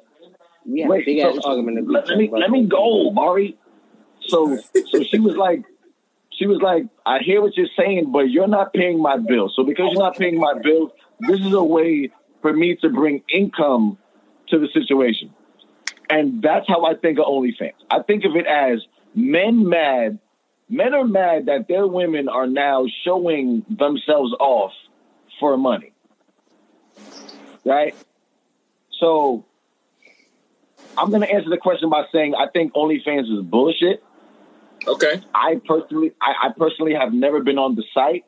We 0.65 0.81
had 0.81 1.05
big 1.05 1.21
so- 1.21 1.31
ass 1.31 1.43
so 1.43 1.51
argument. 1.51 1.91
Let, 1.91 2.09
let 2.09 2.19
me 2.19 2.31
let 2.33 2.51
me 2.51 2.67
go, 2.67 3.11
Mari. 3.11 3.57
So 4.21 4.59
so 4.91 5.03
she 5.05 5.19
was 5.21 5.37
like, 5.37 5.65
she 6.31 6.47
was 6.47 6.61
like, 6.61 6.85
I 7.05 7.19
hear 7.21 7.41
what 7.41 7.57
you're 7.57 7.69
saying, 7.77 8.13
but 8.13 8.31
you're 8.31 8.49
not 8.49 8.73
paying 8.73 9.01
my 9.01 9.17
bills. 9.17 9.55
So 9.57 9.65
because 9.65 9.93
you're 9.93 10.03
not 10.03 10.17
paying 10.17 10.39
my 10.39 10.55
bills, 10.63 10.91
this 11.21 11.41
is 11.41 11.53
a 11.53 11.63
way 11.63 12.11
for 12.43 12.53
me 12.53 12.77
to 12.77 12.89
bring 12.91 13.23
income 13.33 13.99
to 14.49 14.59
the 14.59 14.69
situation. 14.73 15.33
And 16.09 16.43
that's 16.43 16.69
how 16.69 16.85
I 16.85 16.95
think 16.95 17.19
of 17.19 17.25
OnlyFans. 17.25 17.73
I 17.91 18.03
think 18.03 18.25
of 18.25 18.37
it 18.37 18.47
as 18.47 18.85
men 19.15 19.69
mad. 19.69 20.19
Men 20.69 20.95
are 20.95 21.05
mad 21.05 21.47
that 21.47 21.69
their 21.69 21.87
women 21.87 22.29
are 22.29 22.47
now 22.47 22.87
showing 23.05 23.65
themselves 23.69 24.33
off 24.41 24.73
for 25.39 25.57
money. 25.57 25.93
Right? 27.65 27.95
So 28.99 29.45
I'm 30.97 31.11
going 31.11 31.23
to 31.23 31.31
answer 31.31 31.51
the 31.51 31.59
question 31.59 31.91
by 31.91 32.05
saying 32.13 32.35
I 32.35 32.49
think 32.49 32.73
OnlyFans 32.75 33.33
is 33.33 33.45
bullshit. 33.45 34.03
Okay. 34.87 35.21
I 35.35 35.61
personally, 35.67 36.13
I, 36.21 36.49
I 36.49 36.53
personally 36.57 36.95
have 36.95 37.13
never 37.13 37.43
been 37.43 37.59
on 37.59 37.75
the 37.75 37.85
site, 37.93 38.25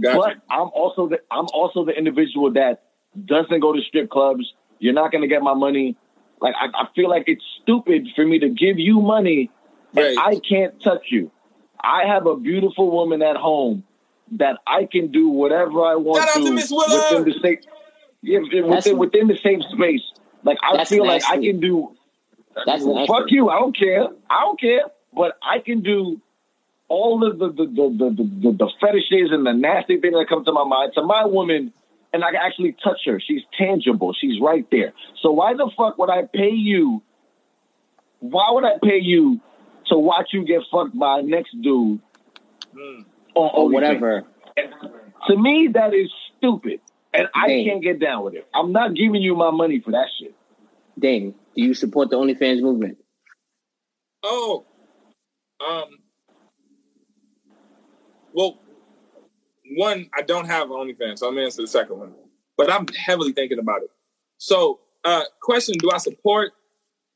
Gotcha. 0.00 0.18
but 0.18 0.36
I'm 0.50 0.68
also 0.74 1.08
the 1.08 1.20
I'm 1.30 1.46
also 1.52 1.84
the 1.84 1.92
individual 1.92 2.52
that 2.52 2.82
doesn't 3.24 3.60
go 3.60 3.72
to 3.72 3.80
strip 3.82 4.10
clubs. 4.10 4.52
You're 4.78 4.94
not 4.94 5.12
going 5.12 5.22
to 5.22 5.28
get 5.28 5.42
my 5.42 5.54
money. 5.54 5.96
Like 6.40 6.54
I, 6.60 6.66
I 6.74 6.86
feel 6.94 7.08
like 7.08 7.24
it's 7.26 7.44
stupid 7.62 8.08
for 8.16 8.26
me 8.26 8.40
to 8.40 8.48
give 8.48 8.78
you 8.78 9.00
money 9.00 9.50
and 9.94 10.16
Right. 10.16 10.18
I 10.18 10.40
can't 10.48 10.80
touch 10.82 11.06
you. 11.10 11.30
I 11.82 12.06
have 12.06 12.26
a 12.26 12.36
beautiful 12.36 12.90
woman 12.90 13.22
at 13.22 13.36
home 13.36 13.84
that 14.32 14.58
I 14.66 14.88
can 14.90 15.12
do 15.12 15.28
whatever 15.28 15.84
I 15.84 15.96
want 15.96 16.22
Shout 16.22 16.28
out 16.28 16.46
to, 16.46 16.66
to 16.66 16.76
within 16.76 17.24
the 17.24 17.38
safe, 17.42 17.58
yeah, 18.22 18.38
within, 18.38 18.70
That's- 18.70 18.92
within 18.94 19.26
the 19.28 19.36
safe 19.42 19.62
space. 19.72 20.02
Like 20.44 20.58
I 20.62 20.84
feel 20.84 21.06
like 21.06 21.22
I 21.28 21.38
can 21.38 21.60
do. 21.60 21.94
That's 22.66 22.84
well, 22.84 23.06
fuck 23.06 23.30
you. 23.30 23.48
I 23.48 23.58
don't 23.58 23.76
care. 23.76 24.08
I 24.28 24.40
don't 24.40 24.60
care. 24.60 24.82
But 25.14 25.38
I 25.42 25.60
can 25.60 25.82
do 25.82 26.20
all 26.88 27.26
of 27.26 27.38
the 27.38 27.48
the 27.48 27.66
the 27.66 27.88
the, 27.96 28.10
the, 28.10 28.50
the, 28.50 28.56
the 28.58 28.70
fetishes 28.80 29.30
and 29.30 29.46
the 29.46 29.52
nasty 29.52 30.00
things 30.00 30.14
that 30.14 30.26
come 30.28 30.44
to 30.44 30.52
my 30.52 30.64
mind 30.64 30.92
to 30.94 31.02
my 31.02 31.24
woman, 31.26 31.72
and 32.12 32.24
I 32.24 32.32
can 32.32 32.40
actually 32.42 32.76
touch 32.82 33.00
her. 33.06 33.20
She's 33.20 33.42
tangible. 33.56 34.14
She's 34.18 34.40
right 34.40 34.66
there. 34.70 34.92
So 35.22 35.30
why 35.30 35.54
the 35.54 35.70
fuck 35.76 35.96
would 35.98 36.10
I 36.10 36.22
pay 36.22 36.50
you? 36.50 37.02
Why 38.20 38.50
would 38.50 38.64
I 38.64 38.78
pay 38.82 38.98
you 39.00 39.40
to 39.86 39.96
watch 39.98 40.30
you 40.32 40.44
get 40.44 40.62
fucked 40.70 40.98
by 40.98 41.20
a 41.20 41.22
next 41.22 41.50
dude 41.60 42.00
Mm. 42.74 43.04
on 43.34 43.50
or 43.54 43.68
whatever. 43.68 44.24
To 45.28 45.36
me, 45.36 45.68
that 45.74 45.92
is 45.94 46.10
stupid, 46.38 46.80
and 47.12 47.28
I 47.34 47.48
Dang. 47.48 47.64
can't 47.66 47.82
get 47.82 48.00
down 48.00 48.24
with 48.24 48.34
it. 48.34 48.46
I'm 48.54 48.72
not 48.72 48.94
giving 48.94 49.20
you 49.22 49.34
my 49.36 49.50
money 49.50 49.80
for 49.80 49.90
that 49.92 50.06
shit. 50.18 50.34
Dang, 50.98 51.32
do 51.54 51.62
you 51.62 51.74
support 51.74 52.10
the 52.10 52.16
OnlyFans 52.16 52.62
movement? 52.62 52.98
Oh, 54.22 54.64
um, 55.66 55.84
well, 58.32 58.58
one, 59.76 60.08
I 60.16 60.22
don't 60.22 60.46
have 60.46 60.68
OnlyFans, 60.68 61.18
so 61.18 61.28
I'm 61.28 61.34
gonna 61.34 61.44
answer 61.44 61.62
the 61.62 61.68
second 61.68 61.98
one, 61.98 62.14
but 62.56 62.70
I'm 62.72 62.86
heavily 62.88 63.32
thinking 63.32 63.58
about 63.58 63.82
it. 63.82 63.90
So, 64.38 64.80
uh, 65.04 65.22
question: 65.42 65.74
Do 65.78 65.90
I 65.92 65.98
support? 65.98 66.52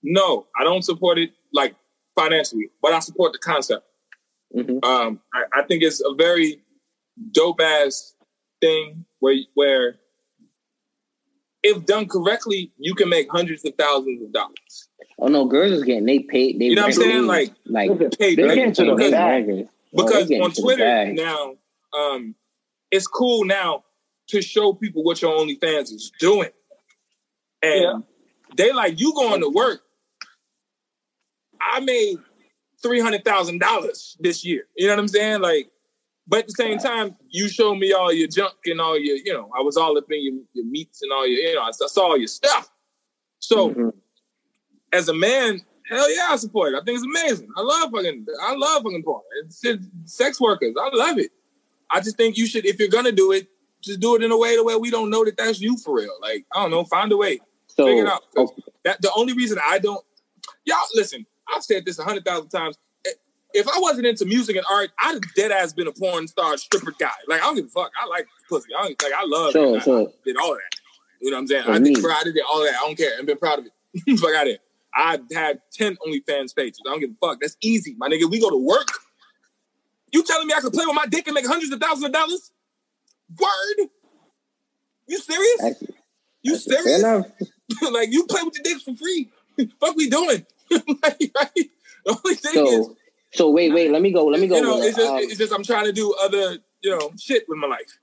No, 0.02 0.46
I 0.58 0.64
don't 0.64 0.82
support 0.84 1.18
it 1.18 1.30
like 1.52 1.74
financially, 2.16 2.70
but 2.82 2.92
I 2.92 2.98
support 3.00 3.32
the 3.32 3.38
concept. 3.38 3.84
hmm 4.52 4.78
Um, 4.82 5.20
I, 5.34 5.44
I 5.60 5.62
think 5.62 5.82
it's 5.82 6.00
a 6.00 6.14
very 6.14 6.60
dope 7.32 7.60
ass 7.60 8.14
thing 8.60 9.04
where 9.20 9.36
where 9.54 9.96
if 11.62 11.84
done 11.84 12.06
correctly, 12.06 12.72
you 12.78 12.94
can 12.94 13.08
make 13.08 13.28
hundreds 13.30 13.64
of 13.64 13.74
thousands 13.76 14.22
of 14.22 14.32
dollars. 14.32 14.88
Oh 15.18 15.26
no, 15.28 15.46
girls 15.46 15.72
is 15.72 15.82
getting 15.84 16.04
they 16.06 16.20
paid. 16.20 16.58
They 16.60 16.66
You 16.66 16.74
know 16.76 16.82
what 16.82 16.88
I'm 16.88 16.92
saying? 16.94 17.26
Like, 17.26 17.52
like 17.64 17.90
Paid 18.18 18.38
They're 18.38 18.48
big. 18.48 18.54
getting 18.56 18.72
to 18.74 18.84
the 18.84 18.94
they 18.94 19.10
bag. 19.10 19.46
braggers. 19.46 19.68
Oh, 19.98 20.04
because 20.04 20.30
on 20.30 20.52
Twitter 20.52 21.12
now, 21.12 21.54
um, 21.98 22.34
it's 22.90 23.06
cool 23.06 23.44
now 23.44 23.84
to 24.28 24.42
show 24.42 24.72
people 24.74 25.02
what 25.02 25.22
your 25.22 25.36
OnlyFans 25.38 25.92
is 25.92 26.12
doing, 26.20 26.50
and 27.62 27.80
Yeah. 27.82 27.98
they 28.56 28.72
like 28.72 29.00
you 29.00 29.12
going 29.14 29.40
to 29.40 29.48
work. 29.48 29.80
I 31.72 31.80
made 31.80 32.18
three 32.82 33.00
hundred 33.00 33.24
thousand 33.24 33.58
dollars 33.60 34.16
this 34.20 34.44
year. 34.44 34.66
You 34.76 34.86
know 34.86 34.92
what 34.94 35.00
I'm 35.00 35.08
saying? 35.08 35.40
Like, 35.40 35.70
but 36.28 36.40
at 36.40 36.46
the 36.48 36.52
same 36.52 36.78
time, 36.78 37.16
you 37.28 37.48
show 37.48 37.74
me 37.74 37.92
all 37.92 38.12
your 38.12 38.28
junk 38.28 38.54
and 38.66 38.80
all 38.80 38.98
your, 38.98 39.16
you 39.16 39.32
know, 39.32 39.50
I 39.56 39.62
was 39.62 39.76
all 39.76 39.96
up 39.96 40.10
in 40.10 40.24
your, 40.24 40.34
your 40.54 40.64
meats 40.66 41.02
and 41.02 41.12
all 41.12 41.26
your, 41.26 41.38
you 41.40 41.54
know, 41.54 41.62
I 41.62 41.70
saw 41.72 42.02
all 42.02 42.18
your 42.18 42.26
stuff. 42.28 42.68
So 43.38 43.70
Mhm. 43.70 43.92
as 44.92 45.08
a 45.08 45.14
man, 45.14 45.60
hell 45.88 46.12
yeah, 46.14 46.28
I 46.30 46.36
support 46.36 46.72
it. 46.74 46.76
I 46.76 46.84
think 46.84 46.96
it's 46.98 47.04
amazing. 47.06 47.48
I 47.56 47.60
love 47.62 47.90
fucking, 47.92 48.26
I 48.42 48.54
love 48.56 48.82
fucking 48.82 49.02
porn. 49.04 49.22
It's, 49.44 49.64
it's 49.64 49.86
sex 50.06 50.40
workers. 50.40 50.74
I 50.80 50.90
love 50.94 51.18
it. 51.18 51.30
I 51.90 52.00
just 52.00 52.16
think 52.16 52.36
you 52.36 52.46
should, 52.46 52.66
if 52.66 52.78
you're 52.80 52.88
gonna 52.88 53.12
do 53.12 53.30
it, 53.32 53.46
just 53.80 54.00
do 54.00 54.16
it 54.16 54.22
in 54.24 54.32
a 54.32 54.36
way 54.36 54.56
the 54.56 54.64
way 54.64 54.74
we 54.74 54.90
don't 54.90 55.10
know 55.10 55.24
that 55.24 55.36
that's 55.36 55.60
you 55.60 55.76
for 55.76 55.94
real. 55.94 56.12
Like 56.20 56.44
I 56.52 56.60
don't 56.62 56.72
know, 56.72 56.82
find 56.84 57.12
a 57.12 57.16
way, 57.16 57.38
So 57.68 57.86
figure 57.86 58.04
it 58.04 58.08
out. 58.10 58.22
'Cause 58.34 58.50
oh, 58.58 58.72
That 58.84 59.00
the 59.02 59.12
only 59.14 59.32
reason 59.34 59.58
I 59.64 59.78
don't, 59.78 60.04
y'all 60.64 60.78
listen. 60.94 61.24
I've 61.54 61.62
said 61.62 61.84
this 61.84 61.98
a 61.98 62.04
hundred 62.04 62.24
thousand 62.24 62.48
times. 62.48 62.76
Eh, 63.06 63.10
if 63.54 63.66
I 63.68 63.78
wasn't 63.78 64.06
into 64.06 64.24
music 64.24 64.56
and 64.56 64.64
art, 64.70 64.90
I'd 65.00 65.14
have 65.14 65.34
dead 65.34 65.50
ass 65.52 65.72
been 65.72 65.86
a 65.86 65.92
porn 65.92 66.28
star 66.28 66.56
stripper 66.56 66.92
guy. 66.98 67.10
Like 67.28 67.40
I 67.40 67.44
don't 67.44 67.56
give 67.56 67.66
a 67.66 67.68
fuck. 67.68 67.90
I 68.00 68.06
like 68.06 68.26
pussy. 68.48 68.68
I 68.78 68.82
don't, 68.88 69.02
like 69.02 69.12
I 69.12 69.24
love 69.26 69.52
Sure, 69.52 69.76
it. 69.76 69.82
Sure. 69.82 70.08
I 70.08 70.12
did 70.24 70.36
all 70.36 70.52
of 70.52 70.58
that. 70.58 70.80
You 71.20 71.30
know 71.30 71.36
what 71.36 71.40
I'm 71.42 71.46
saying? 71.46 71.64
For 71.64 71.70
I 71.72 71.78
did 71.78 71.96
me. 71.96 72.02
proud 72.02 72.26
of 72.26 72.36
it, 72.36 72.42
all 72.50 72.60
that. 72.62 72.74
I 72.74 72.86
don't 72.86 72.96
care. 72.96 73.10
I've 73.18 73.26
been 73.26 73.38
proud 73.38 73.60
of 73.60 73.66
it. 73.66 74.18
fuck 74.20 74.34
out 74.34 74.46
of 74.46 74.52
it. 74.54 74.60
I 74.94 75.18
had 75.32 75.60
10 75.72 75.96
OnlyFans 76.06 76.54
pages. 76.56 76.80
I 76.86 76.90
don't 76.90 77.00
give 77.00 77.10
a 77.10 77.26
fuck. 77.26 77.40
That's 77.40 77.56
easy, 77.60 77.94
my 77.98 78.08
nigga. 78.08 78.30
We 78.30 78.40
go 78.40 78.50
to 78.50 78.56
work. 78.56 78.88
You 80.12 80.22
telling 80.22 80.46
me 80.46 80.54
I 80.56 80.60
could 80.60 80.72
play 80.72 80.86
with 80.86 80.94
my 80.94 81.06
dick 81.06 81.26
and 81.26 81.34
make 81.34 81.46
hundreds 81.46 81.70
of 81.72 81.80
thousands 81.80 82.04
of 82.06 82.12
dollars? 82.12 82.50
Word? 83.38 83.88
You 85.08 85.18
serious? 85.18 85.60
that's, 85.60 85.82
You 86.42 86.52
that's 86.52 86.64
serious? 86.64 87.02
like 87.92 88.10
you 88.12 88.24
play 88.26 88.42
with 88.42 88.54
your 88.56 88.62
dicks 88.64 88.82
for 88.82 88.94
free. 88.94 89.30
fuck 89.80 89.96
we 89.96 90.08
doing? 90.08 90.46
like, 91.02 91.32
right? 91.36 91.70
The 92.04 92.18
only 92.24 92.34
thing 92.36 92.66
is, 92.66 92.86
So 92.86 92.96
so 93.32 93.50
wait 93.50 93.72
wait 93.72 93.90
let 93.90 94.00
me 94.02 94.12
go 94.12 94.24
let 94.26 94.40
me 94.40 94.46
go. 94.46 94.56
you 94.56 94.62
know, 94.62 94.80
it's 94.80 94.96
just, 94.96 95.10
Um, 95.10 95.18
it's 95.18 95.38
just 95.38 95.52
I'm 95.52 95.62
trying 95.64 95.84
to 95.86 95.92
do 95.92 96.14
other, 96.22 96.58
you 96.82 96.90
know, 96.90 97.10
shit 97.18 97.44
with 97.48 97.58
my 97.58 97.66
life. 97.66 97.98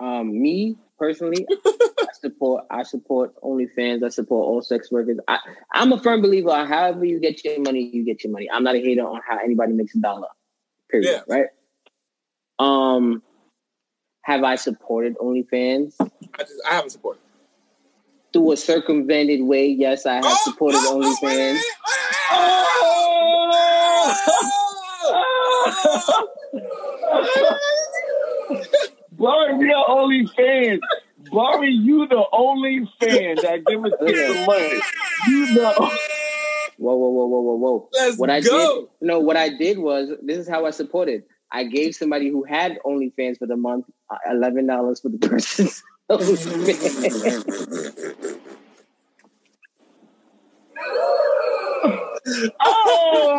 um, 0.00 0.40
me 0.40 0.76
personally, 0.98 1.46
I 1.66 2.06
support 2.20 2.64
I 2.70 2.82
support 2.82 3.34
OnlyFans. 3.42 4.04
I 4.04 4.08
support 4.10 4.46
all 4.46 4.62
sex 4.62 4.90
workers. 4.90 5.18
I, 5.28 5.38
I'm 5.72 5.92
a 5.92 6.00
firm 6.00 6.22
believer. 6.22 6.50
on 6.50 6.66
However 6.68 7.04
you 7.04 7.18
get 7.20 7.44
your 7.44 7.60
money, 7.60 7.80
you 7.92 8.04
get 8.04 8.22
your 8.24 8.32
money. 8.32 8.48
I'm 8.50 8.62
not 8.64 8.74
a 8.74 8.78
hater 8.78 9.02
on 9.06 9.20
how 9.26 9.38
anybody 9.38 9.72
makes 9.72 9.94
a 9.94 10.00
dollar. 10.00 10.28
Period. 10.90 11.24
Yeah. 11.28 11.34
Right. 11.34 11.46
Um, 12.58 13.22
have 14.22 14.42
I 14.42 14.56
supported 14.56 15.16
OnlyFans 15.18 15.94
I 16.00 16.42
just 16.42 16.60
I 16.68 16.74
haven't 16.74 16.90
supported. 16.90 17.20
Through 18.36 18.52
a 18.52 18.56
circumvented 18.56 19.42
way? 19.42 19.66
Yes, 19.66 20.04
I 20.06 20.14
have 20.16 20.24
Oh, 20.26 20.38
supported 20.44 20.78
oh, 20.82 21.02
oh, 21.02 21.26
OnlyFans. 21.26 21.60
wait. 28.50 28.66
Barry, 29.18 29.54
we 29.58 29.72
are 29.72 29.84
only 29.88 30.26
fans. 30.36 30.80
Barry, 31.32 31.70
you 31.70 32.06
the 32.08 32.24
only 32.32 32.80
fan 33.00 33.36
that 33.36 33.64
give 33.66 33.84
us 33.84 33.92
the 33.98 34.44
money. 34.46 34.80
You 35.28 35.54
know. 35.54 35.72
Whoa, 36.78 36.94
whoa, 36.94 37.08
whoa, 37.08 37.26
whoa, 37.26 37.40
whoa, 37.40 37.54
whoa. 37.56 37.88
Let's 37.94 38.18
what 38.18 38.28
I 38.28 38.40
go. 38.40 38.80
did, 38.82 38.88
no, 39.08 39.18
what 39.18 39.36
I 39.36 39.48
did 39.48 39.78
was 39.78 40.10
this 40.22 40.36
is 40.38 40.48
how 40.48 40.66
I 40.66 40.70
supported. 40.70 41.22
I 41.50 41.64
gave 41.64 41.94
somebody 41.94 42.28
who 42.28 42.44
had 42.44 42.78
OnlyFans 42.84 43.38
for 43.38 43.46
the 43.46 43.56
month 43.56 43.86
uh, 44.10 44.18
eleven 44.30 44.66
dollars 44.66 45.00
for 45.00 45.08
the 45.08 45.18
person's 45.18 45.82
OnlyFans. 46.10 47.44
Oh, 52.60 53.38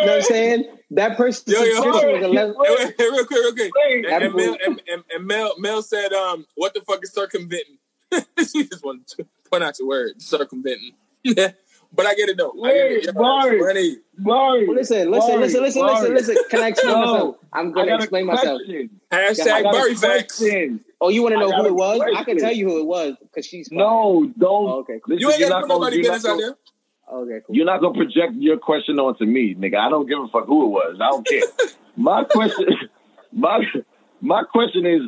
You 0.00 0.06
know 0.06 0.12
what 0.12 0.16
I'm 0.16 0.22
saying? 0.22 0.64
That 0.90 1.16
person's 1.16 1.54
Yo, 1.54 1.62
yo, 1.62 1.74
subscription 1.74 1.92
hold 1.92 2.14
was 2.14 2.24
on. 2.24 2.30
eleven. 2.30 2.54
Hey, 2.64 2.74
wait, 2.78 2.94
hey, 2.98 3.04
real 3.10 3.26
quick, 3.26 3.38
real 3.40 3.52
quick. 3.54 3.72
Wait, 3.76 4.06
And, 4.06 4.24
and, 4.24 4.34
Mel, 4.34 4.56
and, 4.64 4.80
and, 4.92 5.02
and 5.14 5.26
Mel, 5.26 5.52
Mel 5.58 5.82
said, 5.82 6.12
um, 6.12 6.46
what 6.54 6.74
the 6.74 6.80
fuck 6.82 7.00
is 7.02 7.12
circumventing? 7.12 7.78
she 8.38 8.64
just 8.66 8.84
wanted 8.84 9.06
to 9.08 9.26
point 9.50 9.64
out 9.64 9.78
your 9.78 9.88
word, 9.88 10.20
circumventing. 10.22 10.92
but 11.24 12.06
I 12.06 12.14
get 12.14 12.28
it 12.28 12.36
though. 12.36 12.50
I 12.64 12.72
get 12.72 12.86
it. 12.86 12.92
Wait, 12.92 13.04
Yeah, 13.06 13.12
Barry. 13.12 13.58
funny. 13.60 13.96
Barry, 14.16 14.66
Well, 14.66 14.76
listen, 14.76 15.10
listen, 15.10 15.28
Barry, 15.34 15.40
listen, 15.42 15.62
listen, 15.62 15.86
listen, 15.86 15.86
Barry. 15.86 16.14
listen. 16.14 16.36
Can 16.50 16.60
I 16.62 16.68
explain 16.68 16.94
No. 16.94 17.00
myself? 17.06 17.36
I'm 17.52 17.72
going 17.72 17.86
to 17.86 17.92
got 17.92 18.00
a 18.00 18.02
explain 18.04 18.26
myself. 18.26 18.62
Hashtag 19.10 19.52
I 19.52 19.62
got 19.62 19.70
a 19.70 19.78
Barry 19.78 19.94
facts. 19.94 20.38
question. 20.38 20.80
Oh, 21.04 21.08
you 21.10 21.22
want 21.22 21.34
to 21.34 21.38
know 21.40 21.50
who 21.52 21.66
it 21.66 21.74
was? 21.74 22.00
I 22.16 22.24
can 22.24 22.38
tell 22.38 22.52
you 22.52 22.66
who 22.68 22.80
it 22.80 22.86
was 22.86 23.14
because 23.20 23.44
she's 23.44 23.68
fine. 23.68 23.78
No, 23.78 24.32
don't. 24.38 24.50
Oh, 24.70 24.78
okay, 24.80 25.00
cool. 25.04 25.16
Listen, 25.16 25.20
You 25.20 25.30
ain't 25.30 25.40
you're 25.40 25.48
got 25.50 25.54
not 25.56 25.60
to 25.60 25.66
put 25.66 25.68
gonna- 25.74 25.80
nobody 25.84 26.02
business 26.02 26.24
out 26.24 26.38
there. 26.38 26.56
Okay, 27.12 27.44
cool. 27.46 27.54
You're 27.56 27.66
not 27.66 27.80
gonna 27.82 27.94
project 27.94 28.32
your 28.38 28.56
question 28.56 28.98
onto 28.98 29.24
me, 29.26 29.54
nigga. 29.54 29.76
I 29.76 29.90
don't 29.90 30.06
give 30.08 30.18
a 30.18 30.28
fuck 30.28 30.46
who 30.46 30.64
it 30.64 30.68
was. 30.68 30.96
I 31.00 31.10
don't 31.10 31.26
care. 31.26 31.42
my 31.96 32.24
question, 32.30 32.66
my 33.32 33.60
my 34.22 34.42
question 34.44 34.86
is, 34.86 35.02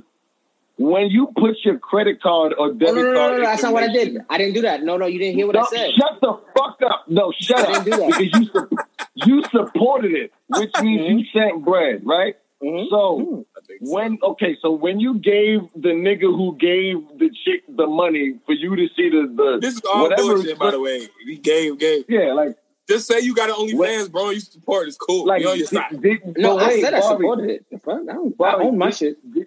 when 0.77 1.09
you 1.09 1.29
put 1.39 1.57
your 1.65 1.79
credit 1.79 2.21
card 2.21 2.53
or 2.53 2.67
Oh, 2.69 2.73
debit 2.75 2.97
no, 2.97 3.01
no, 3.03 3.13
no, 3.13 3.19
card, 3.19 3.33
no, 3.33 3.39
no, 3.39 3.45
that's 3.45 3.63
not 3.63 3.73
what 3.73 3.83
I 3.85 3.89
did. 3.93 4.19
I 4.29 4.37
didn't 4.37 4.53
do 4.53 4.61
that. 4.63 4.83
No, 4.83 4.99
no, 4.99 5.07
you 5.07 5.19
didn't 5.19 5.37
hear 5.37 5.47
what 5.47 5.57
I 5.57 5.63
said. 5.65 5.91
Shut 5.95 6.21
the 6.21 6.35
fuck 6.55 6.79
up. 6.85 7.05
No, 7.09 7.33
shut 7.35 7.61
I 7.61 7.63
up. 7.79 7.85
didn't 7.85 7.85
do 7.85 7.91
that. 8.03 8.19
Because 8.19 8.33
you 8.35 8.45
su- 8.53 8.77
you 9.15 9.43
supported 9.45 10.13
it, 10.13 10.33
which 10.49 10.73
means 10.83 11.09
you 11.09 11.25
sent 11.33 11.65
bread, 11.65 12.03
right? 12.05 12.35
Mhm. 12.63 12.91
So 12.91 13.47
I 13.71 13.85
so. 13.85 13.93
when 13.95 14.19
okay, 14.23 14.57
so 14.61 14.71
when 14.73 15.01
you 15.01 15.19
gave 15.19 15.61
the 15.75 15.91
nigga 15.91 16.23
who 16.23 16.57
gave 16.59 16.97
the 17.19 17.31
chick 17.45 17.63
the 17.69 17.87
money 17.87 18.39
for 18.47 18.53
you 18.53 18.75
to 18.77 18.87
see 18.97 19.09
the 19.11 19.33
the 19.35 19.59
this 19.61 19.75
is 19.75 19.83
all 19.83 20.03
whatever 20.05 20.35
bullshit, 20.35 20.59
by 20.59 20.71
the 20.71 20.81
way. 20.81 21.09
He 21.25 21.37
gave, 21.37 21.79
gave. 21.79 22.05
yeah, 22.09 22.33
like 22.33 22.57
Just 22.89 23.07
say 23.09 23.21
you 23.21 23.35
got 23.35 23.49
an 23.51 23.57
OnlyFans, 23.57 24.11
bro. 24.13 24.31
You 24.31 24.41
support. 24.41 24.89
It's 24.89 24.97
cool. 24.97 25.27
like 25.27 25.43
you 25.43 25.49
on 25.49 25.59
your 25.59 25.67
did, 25.67 25.75
side. 25.77 26.01
did, 26.03 26.37
No, 26.39 26.57
but 26.57 26.65
I 26.65 26.69
wait, 26.69 26.81
said 26.83 26.95
I 26.95 27.01
supported 27.01 27.51
it. 27.51 27.67
I, 27.73 27.77
don't, 27.87 28.09
I 28.11 28.29
Bobby, 28.37 28.65
own 28.65 28.79
my 28.79 28.87
did- 28.91 28.97
shit. 28.97 29.35
Did, 29.35 29.47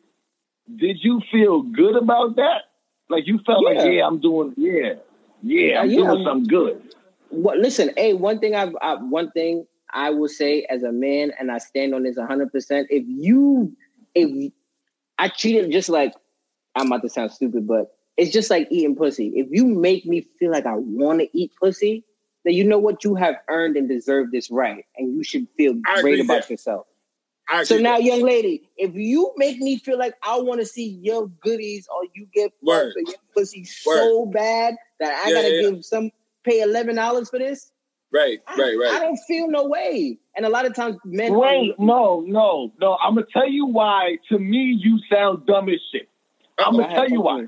did 0.76 0.98
you 1.04 1.22
feel 1.32 1.62
good 1.64 1.96
about 1.96 2.36
that? 2.36 2.64
Like 3.10 3.26
you 3.28 3.40
felt 3.46 3.64
Yeah. 3.68 3.82
like 3.84 3.92
yeah, 3.94 4.06
I'm 4.08 4.20
doing 4.20 4.54
yeah, 4.58 4.94
yeah, 5.42 5.82
I'm 5.82 5.90
Yeah, 5.90 5.98
doing 5.98 6.08
I'm- 6.10 6.24
something 6.26 6.48
good. 6.48 6.82
What? 7.30 7.58
Listen, 7.60 7.92
hey, 7.96 8.14
one 8.14 8.40
thing 8.40 8.56
I, 8.56 8.72
I 8.82 8.96
one 8.96 9.32
thing 9.32 9.66
I 9.92 10.10
will 10.12 10.28
say 10.28 10.66
as 10.70 10.84
a 10.84 10.92
man, 10.92 11.32
and 11.40 11.52
I 11.52 11.58
stand 11.60 11.96
on 11.96 12.04
this 12.04 12.18
hundred 12.18 12.52
percent. 12.52 12.88
If 12.92 13.04
you, 13.08 13.72
if 14.16 14.52
I 15.18 15.30
treat 15.30 15.56
it 15.56 15.70
just 15.72 15.90
like 15.90 16.14
I'm 16.76 16.88
about 16.88 17.02
to 17.02 17.10
sound 17.10 17.32
stupid, 17.32 17.68
but 17.68 17.92
it's 18.18 18.32
just 18.32 18.50
like 18.50 18.68
eating 18.70 18.96
pussy. 18.96 19.34
If 19.36 19.48
you 19.52 19.66
make 19.66 20.06
me 20.06 20.28
feel 20.40 20.52
like 20.52 20.66
I 20.66 20.76
want 20.76 21.20
to 21.22 21.38
eat 21.38 21.52
pussy, 21.62 22.04
then 22.46 22.54
you 22.54 22.64
know 22.64 22.80
what 22.80 23.04
you 23.04 23.16
have 23.16 23.36
earned 23.50 23.76
and 23.78 23.90
deserved 23.90 24.32
this 24.32 24.50
right, 24.52 24.86
and 24.98 25.16
you 25.16 25.24
should 25.24 25.48
feel 25.58 25.74
great 26.02 26.20
about 26.20 26.42
that. 26.42 26.50
yourself. 26.50 26.86
So 27.64 27.78
now, 27.78 27.98
with 27.98 28.06
young 28.06 28.22
lady, 28.22 28.70
if 28.78 28.94
you 28.94 29.34
make 29.36 29.58
me 29.60 29.78
feel 29.80 29.98
like 29.98 30.14
I 30.24 30.40
want 30.40 30.60
to 30.60 30.66
see 30.66 31.00
your 31.02 31.28
goodies 31.28 31.88
or 31.94 32.04
you 32.14 32.28
get 32.34 32.52
Word. 32.62 32.94
your 32.96 33.16
pussy 33.36 33.64
so 33.64 34.28
bad 34.28 34.76
that 35.00 35.24
I 35.26 35.30
Yeah, 35.30 35.36
gotta 35.36 35.56
yeah. 35.56 35.62
give 35.72 35.86
some 35.86 36.12
pay 36.44 36.62
eleven 36.62 36.96
dollars 36.96 37.30
for 37.30 37.40
this, 37.40 37.66
that. 37.66 37.72
Right, 38.12 38.40
I- 38.48 38.56
right, 38.58 38.60
I 38.60 38.92
right. 38.94 39.00
don't 39.02 39.18
feel 39.28 39.50
no 39.50 39.66
way. 39.68 40.18
And 40.36 40.46
a 40.46 40.50
lot 40.50 40.66
of 40.66 40.74
times, 40.76 40.98
men. 41.04 41.34
Wait, 41.38 41.76
no, 41.80 42.22
no, 42.26 42.72
no. 42.80 42.98
I'm 43.04 43.16
gonna 43.16 43.26
tell 43.32 43.48
you 43.50 43.66
why. 43.66 44.18
To 44.30 44.40
me, 44.40 44.78
you 44.80 45.00
sound 45.12 45.46
dumb 45.46 45.68
as 45.70 45.80
shit. 45.92 46.08
I'm 46.58 46.76
gonna 46.78 46.94
tell 46.94 47.10
you 47.10 47.22
why. 47.22 47.46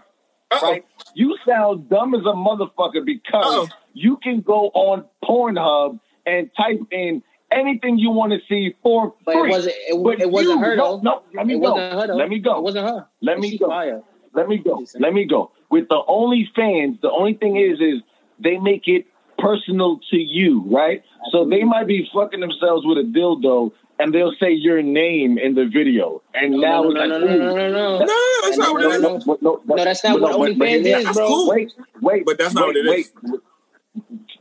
Uh-oh. 0.51 0.71
Right? 0.71 0.85
You 1.15 1.37
sound 1.47 1.89
dumb 1.89 2.13
as 2.13 2.21
a 2.21 2.33
motherfucker 2.33 3.05
because 3.05 3.45
Uh-oh. 3.45 3.67
you 3.93 4.17
can 4.17 4.41
go 4.41 4.65
on 4.73 5.05
Pornhub 5.23 5.99
and 6.25 6.49
type 6.57 6.79
in 6.91 7.23
anything 7.51 7.97
you 7.97 8.11
want 8.11 8.33
to 8.33 8.39
see 8.49 8.75
for 8.83 9.13
But 9.25 9.33
free. 9.35 9.47
it 9.47 9.51
wasn't. 9.51 9.75
It, 9.87 10.03
But 10.03 10.19
it 10.19 10.29
wasn't 10.29 10.59
you- 10.59 10.65
her 10.65 10.75
no, 10.75 10.97
though. 10.97 11.01
no, 11.01 11.21
let 11.33 11.47
me 11.47 11.55
it 11.55 11.61
go. 11.61 11.71
wasn't 11.73 11.93
her. 12.09 12.15
Let 12.15 12.29
me 12.29 12.39
go. 12.39 12.57
It 12.57 12.63
wasn't 12.63 12.87
her. 12.89 13.07
Let 13.21 13.39
me 13.39 13.57
go. 13.57 13.67
Fire. 13.67 14.03
Let 14.33 14.47
me 14.49 14.57
go. 14.57 14.85
Let 14.99 15.13
me 15.13 15.25
go. 15.25 15.51
With 15.69 15.87
the 15.89 16.01
OnlyFans, 16.07 16.99
the 17.01 17.11
only 17.11 17.33
thing 17.33 17.55
is, 17.57 17.79
is 17.79 18.01
they 18.39 18.57
make 18.57 18.87
it 18.87 19.05
personal 19.41 19.99
to 20.11 20.17
you, 20.17 20.63
right? 20.67 21.03
So 21.31 21.45
they 21.45 21.63
might 21.63 21.87
be 21.87 22.07
fucking 22.13 22.39
themselves 22.39 22.85
with 22.85 22.97
a 22.97 23.03
dildo, 23.03 23.71
and 23.99 24.13
they'll 24.13 24.33
say 24.39 24.51
your 24.51 24.81
name 24.81 25.37
in 25.37 25.55
the 25.55 25.65
video, 25.65 26.21
and 26.33 26.53
now 26.53 26.83
no, 26.83 26.89
it's 26.89 26.95
no, 26.95 26.99
like, 27.01 27.09
no, 27.09 27.19
no, 27.19 27.25
no, 27.37 27.55
no, 27.55 27.71
no. 27.71 27.99
No, 27.99 28.05
no, 28.05 28.39
that's 28.43 28.57
not 28.57 28.73
what 28.73 28.81
no, 28.81 28.89
it 28.89 28.95
is. 28.95 29.01
no. 29.01 29.19
But 29.25 29.41
no, 29.41 29.61
but- 29.65 29.77
No, 29.77 29.83
that's 29.85 30.03
not 30.03 30.21
what 30.21 30.31
no, 30.31 30.37
but- 30.39 30.57
but 30.57 30.67
OnlyFans 30.67 30.85
is, 31.09 31.15
bro. 31.15 31.47
Wait, 31.49 31.71
wait, 32.01 32.25
But 32.25 32.37
that's 32.37 32.53
not 32.53 32.67
what 32.67 32.75
it 32.77 32.85
is. 32.85 33.11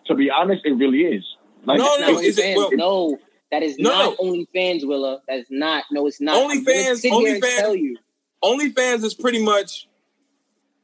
To 0.06 0.14
be 0.14 0.30
honest, 0.30 0.62
it 0.64 0.72
really 0.72 1.02
is. 1.02 1.24
Like, 1.66 1.78
No, 1.78 1.84
That's 1.84 2.00
no, 2.00 2.12
not 2.14 2.24
is 2.24 2.38
it- 2.38 2.44
OnlyFans. 2.44 2.56
well- 2.56 2.70
no, 2.72 3.18
that 3.50 3.62
is 3.62 3.78
No, 3.78 3.90
not 3.90 4.18
OnlyFans, 4.18 4.86
Willa. 4.86 5.20
That 5.28 5.38
is 5.40 5.46
not. 5.50 5.84
No, 5.90 6.06
it's 6.06 6.20
not. 6.20 6.36
I'm 6.36 6.48
gonna 6.48 6.60
OnlyFans- 6.60 6.96
sit 6.96 7.12
here 7.12 7.34
and 7.34 7.42
OnlyFans- 7.42 7.56
tell 7.58 7.76
you. 7.76 7.96
OnlyFans 8.42 9.04
is 9.04 9.14
pretty 9.14 9.42
much 9.44 9.88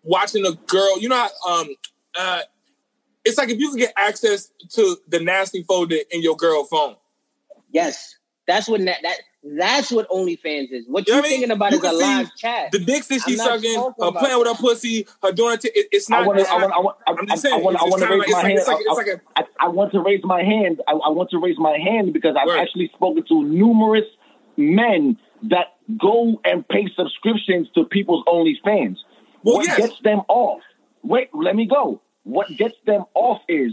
watching 0.03 0.45
a 0.45 0.53
girl. 0.53 0.99
You 1.01 1.09
know, 1.09 1.27
how, 1.47 1.61
um, 1.61 1.69
uh, 2.19 2.41
it's 3.27 3.37
like 3.39 3.51
if 3.51 3.59
you 3.59 3.71
could 3.71 3.81
get 3.81 3.93
access 3.97 4.51
to 4.71 4.97
the 5.09 5.21
nasty 5.21 5.63
folder 5.65 5.97
in 6.11 6.23
your 6.23 6.37
girl 6.37 6.65
phone. 6.65 6.97
Yes, 7.71 8.17
that's 8.47 8.69
what 8.69 8.83
that, 8.85 8.99
that 9.03 9.17
that's 9.45 9.93
what 9.93 10.09
OnlyFans 10.09 10.73
is. 10.73 10.85
What 10.89 11.07
You 11.07 11.15
you're 11.15 11.17
know 11.17 11.21
what 11.23 11.27
I 11.27 11.29
mean? 11.29 11.31
thinking 11.31 11.51
about 11.51 11.73
You 11.73 11.79
is 11.79 11.85
a 11.85 11.93
live 11.93 12.31
chat. 12.37 12.73
The 12.73 12.79
dicks 12.81 13.07
that 13.09 13.21
she's 13.23 13.43
sucking, 13.43 13.75
her 13.77 14.13
playing 14.13 14.39
with 14.39 14.49
her 14.49 14.55
pussy, 14.55 15.07
her 15.23 15.33
doing 15.33 15.55
it. 15.55 15.65
It- 15.67 15.89
It's 15.93 16.09
not. 16.09 16.23
I 16.23 16.27
want 16.27 16.39
to. 16.41 16.49
I 16.49 16.55
want. 16.57 16.73
I 16.73 16.79
want. 16.81 16.97
I, 17.07 17.11
I'm 17.13 17.27
just 17.27 17.43
saying. 17.43 17.55
I 17.55 17.59
want. 17.59 17.77
I 17.77 17.85
want 17.85 18.03
to 18.03 18.09
raise 18.09 18.33
my 18.33 18.41
hand. 18.41 18.59
It's 18.59 18.69
like, 18.69 18.79
like 18.89 19.07
a, 19.07 19.21
I, 19.37 19.67
I 19.67 19.69
want 19.69 19.93
to 19.93 20.01
raise 20.01 20.25
my 20.25 20.43
hand. 20.43 20.81
I, 20.89 20.93
I 20.93 21.11
want 21.11 21.31
to 21.31 21.39
raise 21.39 21.59
my 21.59 21.77
hand 21.79 22.13
because 22.13 22.35
I've 22.41 22.47
Word. 22.47 22.59
actually 22.59 22.91
spoken 22.95 23.25
to 23.29 23.45
numerous 23.45 24.05
men 24.57 25.17
that 25.45 25.75
go 26.01 26.41
and 26.45 26.67
pay 26.69 26.89
subscriptions 26.97 27.69
to 27.75 27.85
people's 27.85 28.25
OnlyFans. 28.27 28.97
Well, 29.43 29.57
what 29.57 29.67
yes. 29.67 29.77
gets 29.79 30.01
them 30.03 30.23
off? 30.29 30.61
Wait, 31.03 31.29
let 31.35 31.55
me 31.55 31.67
go. 31.67 32.01
What 32.27 32.49
gets 32.57 32.75
them 32.87 33.05
off 33.15 33.41
is 33.49 33.73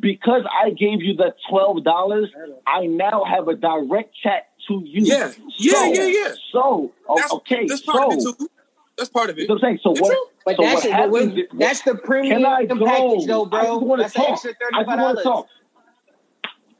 because 0.00 0.42
I 0.50 0.70
gave 0.70 1.02
you 1.02 1.14
the 1.14 1.34
twelve 1.50 1.84
dollars. 1.84 2.30
I 2.66 2.86
now 2.86 3.22
have 3.24 3.48
a 3.48 3.54
direct 3.54 4.14
chat 4.22 4.48
to 4.68 4.82
you. 4.86 5.04
Yeah. 5.04 5.30
Yeah, 5.58 5.72
So- 5.72 5.92
yeah, 5.92 6.06
yeah. 6.06 6.34
So 6.52 6.92
o- 7.06 7.16
that's, 7.16 7.32
okay, 7.34 7.66
that's 7.66 7.82
part 7.82 7.98
so 7.98 8.06
of 8.12 8.18
it 8.18 8.38
too. 8.38 8.48
That's 8.96 9.10
part 9.10 9.28
of 9.28 9.36
you 9.36 9.44
it. 9.44 9.48
know 9.48 9.56
what 9.56 9.64
I'm 9.64 9.68
saying. 9.72 9.80
So 9.82 9.92
It's 9.92 10.00
what? 10.00 10.08
true. 10.10 10.26
But 10.46 10.56
so 10.56 10.62
that's 10.62 10.74
what 10.76 10.84
it. 10.86 10.92
happens? 10.92 11.34
But 11.50 11.58
that's 11.58 11.82
the 11.82 11.94
premium 11.96 12.38
Can 12.42 12.46
I 12.46 12.64
go? 12.64 12.84
package, 12.86 13.26
though, 13.26 13.44
I 13.44 13.48
bro. 13.48 13.62
just 13.76 13.82
want 13.86 14.02
to 14.02 14.08
talk. 14.08 14.38
I 14.74 14.82
just 14.84 14.88
want 14.96 15.18
to 15.18 15.24
talk. 15.24 15.46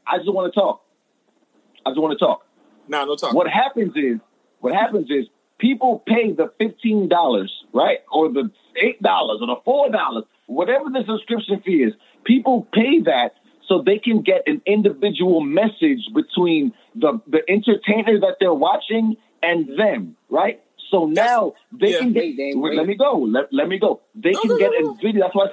I 0.07 0.17
just 0.17 0.33
want 0.33 0.53
to 0.53 0.59
talk. 0.59 0.81
I 1.85 1.89
just 1.91 2.01
want 2.01 2.17
to 2.17 2.25
talk. 2.25 2.45
Nah, 2.87 3.05
no 3.05 3.15
talk. 3.15 3.33
What 3.33 3.47
happens 3.49 3.93
is, 3.95 4.17
what 4.61 4.73
happens 4.73 5.09
is, 5.11 5.27
people 5.59 6.03
pay 6.07 6.31
the 6.33 6.51
fifteen 6.57 7.07
dollars, 7.07 7.51
right, 7.73 7.99
or 8.11 8.29
the 8.31 8.49
eight 8.81 9.01
dollars, 9.01 9.39
or 9.41 9.47
the 9.47 9.61
four 9.63 9.89
dollars, 9.91 10.23
whatever 10.53 10.85
the 10.89 11.03
subscription 11.07 11.61
fee 11.65 11.83
is. 11.83 11.93
People 12.23 12.67
pay 12.73 13.01
that 13.05 13.33
so 13.67 13.81
they 13.85 13.97
can 13.97 14.21
get 14.21 14.43
an 14.47 14.61
individual 14.65 15.41
message 15.41 16.01
between 16.13 16.73
the 16.95 17.19
the 17.27 17.41
entertainer 17.49 18.19
that 18.19 18.37
they're 18.39 18.53
watching 18.53 19.15
and 19.41 19.77
them, 19.77 20.15
right? 20.29 20.61
So 20.89 21.05
now 21.05 21.53
they 21.71 21.91
yeah. 21.91 21.99
can 21.99 22.13
get. 22.13 22.23
Wait. 22.37 22.77
Let 22.77 22.85
me 22.85 22.95
go. 22.95 23.17
Let, 23.19 23.51
let 23.51 23.67
me 23.67 23.79
go. 23.79 24.01
They 24.15 24.33
can 24.33 24.57
get 24.57 24.71
a 24.71 24.93
video. 25.01 25.23
That's 25.23 25.35
why. 25.35 25.47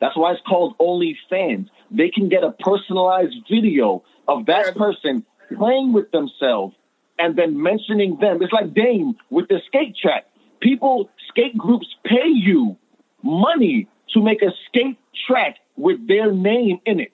That's 0.00 0.16
why 0.16 0.32
it's 0.32 0.42
called 0.46 0.76
OnlyFans. 0.78 1.68
They 1.90 2.10
can 2.10 2.28
get 2.28 2.44
a 2.44 2.52
personalized 2.52 3.36
video 3.50 4.04
of 4.28 4.46
that 4.46 4.76
person 4.76 5.24
playing 5.56 5.92
with 5.92 6.10
themselves 6.10 6.74
and 7.18 7.36
then 7.36 7.60
mentioning 7.62 8.18
them. 8.20 8.42
It's 8.42 8.52
like 8.52 8.74
Dame 8.74 9.16
with 9.30 9.48
the 9.48 9.60
skate 9.66 9.96
track. 9.96 10.26
People, 10.60 11.08
skate 11.28 11.56
groups 11.56 11.86
pay 12.04 12.28
you 12.28 12.76
money 13.22 13.88
to 14.14 14.22
make 14.22 14.42
a 14.42 14.50
skate 14.68 14.98
track 15.26 15.56
with 15.76 16.06
their 16.08 16.32
name 16.32 16.80
in 16.86 17.00
it. 17.00 17.12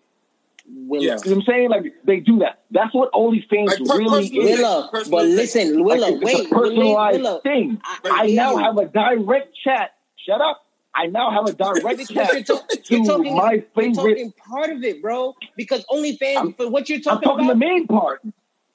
Willa. 0.75 1.05
Yeah. 1.05 1.11
You 1.25 1.31
know 1.31 1.37
what 1.37 1.37
I'm 1.37 1.43
saying? 1.43 1.71
Like 1.71 1.95
they 2.05 2.21
do 2.21 2.39
that. 2.39 2.63
That's 2.71 2.95
what 2.95 3.13
OnlyFans 3.13 3.67
Like, 3.67 3.79
per- 3.85 3.99
really 3.99 4.25
is. 4.27 4.59
Willa, 4.59 4.89
but 4.93 5.05
thing. 5.05 5.37
listen, 5.37 5.79
Like, 5.79 5.85
Willa, 6.01 6.13
it's 6.13 6.25
wait, 6.25 6.47
a 6.47 6.49
personalized 6.55 7.19
Willa, 7.23 7.41
thing. 7.43 7.81
I- 7.85 7.99
I, 8.05 8.23
I 8.23 8.27
now 8.29 8.57
have 8.57 8.79
a 8.79 8.87
direct 8.87 9.57
chat. 9.65 9.95
Shut 10.27 10.41
up. 10.41 10.63
I 10.95 11.07
now 11.07 11.31
have 11.31 11.47
a 11.47 11.53
direct 11.65 11.99
Because 11.99 12.11
you're, 12.11 12.25
chat 12.25 12.91
you're 12.91 13.05
talking, 13.05 13.35
my 13.37 13.53
you're 13.53 13.63
favorite. 13.75 13.95
talking 13.95 14.33
part 14.49 14.71
of 14.71 14.85
it, 14.85 15.03
bro. 15.03 15.35
Because 15.57 15.85
OnlyFans, 15.91 16.37
I'm- 16.37 16.53
for 16.55 16.69
what 16.71 16.89
you're 16.89 16.99
I'm 16.99 17.03
talking 17.03 17.29
talking 17.29 17.45
about, 17.47 17.55
the 17.55 17.59
main 17.59 17.87
part. 17.87 18.23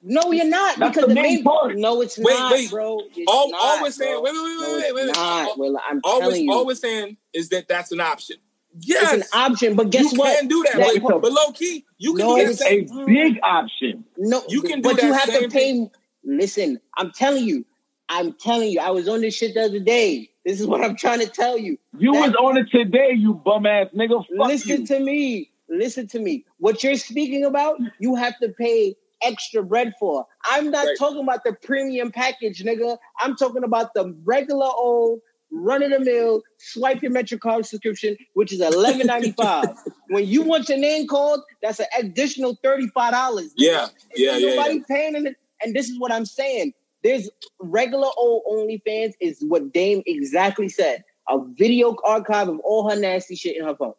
No, 0.02 0.30
you're 0.32 0.46
not. 0.46 0.78
That's 0.78 0.90
because 0.96 1.08
the 1.08 1.14
the 1.14 1.20
main 1.20 1.34
main 1.36 1.44
part. 1.44 1.76
No, 1.76 2.00
it's 2.02 2.18
Wait, 2.18 2.32
not, 2.38 2.52
wait. 2.52 2.70
bro. 2.70 3.00
It's 3.16 3.24
All, 3.26 3.50
not, 3.50 3.60
all 3.60 3.82
we're 3.82 3.90
saying, 3.90 4.12
bro. 4.14 4.22
wait, 4.22 4.32
wait, 4.32 4.42
wait, 4.42 4.56
no, 4.60 4.72
wait, 4.72 4.78
it's 4.84 4.94
wait, 4.94 5.06
wait. 5.06 5.06
not, 5.16 5.48
All, 5.48 5.54
Willa. 5.58 5.80
I'm 5.90 6.00
all, 6.04 6.20
telling 6.20 6.34
we're, 6.46 6.52
you, 6.52 6.52
all 6.52 6.66
we're 6.66 6.74
saying 6.74 7.16
is 7.32 7.48
that 7.50 7.66
that's 7.68 7.90
an 7.92 8.00
option. 8.00 8.36
it's 8.80 9.12
an 9.12 9.24
option. 9.32 9.74
But 9.74 9.90
guess 9.90 10.12
you 10.12 10.18
what? 10.18 10.38
can 10.38 10.48
do 10.48 10.64
that, 10.64 10.76
That- 10.78 11.02
but, 11.02 11.20
but 11.22 11.32
low 11.32 11.52
key, 11.52 11.84
you 11.98 12.14
can 12.14 12.26
No, 12.26 12.36
do 12.36 12.44
that 12.44 12.50
It's 12.52 12.60
same. 12.60 12.88
a 12.96 13.06
big 13.06 13.38
option. 13.42 14.04
No, 14.16 14.42
You 14.48 14.62
can 14.62 14.80
do 14.82 14.88
but 14.92 15.02
you 15.02 15.10
that 15.10 15.20
have 15.20 15.28
to 15.30 15.50
same 15.50 15.50
pay. 15.50 15.90
Listen, 16.24 16.80
I'm 16.96 17.10
telling 17.12 17.44
you, 17.44 17.64
I'm 18.08 18.32
telling 18.34 18.70
you. 18.70 18.80
I 18.80 18.90
was 18.90 19.08
on 19.08 19.20
this 19.20 19.34
shit 19.34 19.54
the 19.54 19.62
other 19.64 19.80
day. 19.80 20.30
This 20.44 20.60
is 20.60 20.66
what 20.66 20.82
I'm 20.82 20.96
trying 20.96 21.20
to 21.20 21.26
tell 21.26 21.58
you. 21.58 21.76
You 21.98 22.12
That- 22.12 22.20
was 22.28 22.34
on 22.36 22.56
it 22.56 22.70
today, 22.70 23.12
you 23.14 23.34
bum 23.34 23.66
ass 23.66 23.88
nigga. 23.94 24.24
Fuck 24.36 24.46
Listen 24.48 24.80
you. 24.82 24.86
to 24.86 25.00
me. 25.00 25.50
Listen 25.68 26.06
to 26.08 26.18
me. 26.18 26.44
What 26.58 26.82
you're 26.82 26.96
speaking 26.96 27.44
about, 27.44 27.78
you 27.98 28.14
have 28.14 28.38
to 28.38 28.48
pay 28.50 28.94
extra 29.22 29.62
bread 29.62 29.92
for. 29.98 30.26
I'm 30.44 30.70
not 30.70 30.86
Right. 30.86 30.96
talking 30.98 31.22
about 31.22 31.44
the 31.44 31.52
premium 31.62 32.10
package, 32.10 32.62
nigga. 32.62 32.98
I'm 33.20 33.36
talking 33.36 33.64
about 33.64 33.94
the 33.94 34.14
regular 34.24 34.66
old 34.66 35.20
run 35.50 35.82
of 35.82 35.90
the 35.90 36.00
mill 36.00 36.42
swipe 36.58 37.02
your 37.02 37.10
MetroCard 37.10 37.64
subscription, 37.64 38.16
which 38.34 38.52
is 38.52 38.60
eleven 38.60 39.06
ninety 39.06 39.32
five. 39.32 39.70
when 40.08 40.26
you 40.26 40.42
want 40.42 40.68
your 40.68 40.78
name 40.78 41.06
called, 41.06 41.40
that's 41.62 41.80
an 41.80 41.86
additional 41.98 42.58
thirty 42.62 42.88
five 42.88 43.12
dollars. 43.12 43.52
Yeah, 43.56 43.88
yeah, 44.14 44.36
yeah, 44.36 44.48
Nobody 44.56 44.82
paying 44.88 45.26
it. 45.26 45.36
And 45.62 45.74
this 45.74 45.88
is 45.88 45.98
what 45.98 46.12
I'm 46.12 46.26
saying. 46.26 46.72
There's 47.02 47.30
regular 47.60 48.08
old 48.16 48.42
OnlyFans 48.50 49.12
is 49.20 49.42
what 49.46 49.72
Dame 49.72 50.02
exactly 50.06 50.68
said. 50.68 51.04
A 51.28 51.38
video 51.58 51.96
archive 52.04 52.48
of 52.48 52.58
all 52.60 52.88
her 52.90 52.96
nasty 52.96 53.34
shit 53.36 53.56
in 53.56 53.64
her 53.64 53.74
phone. 53.76 53.92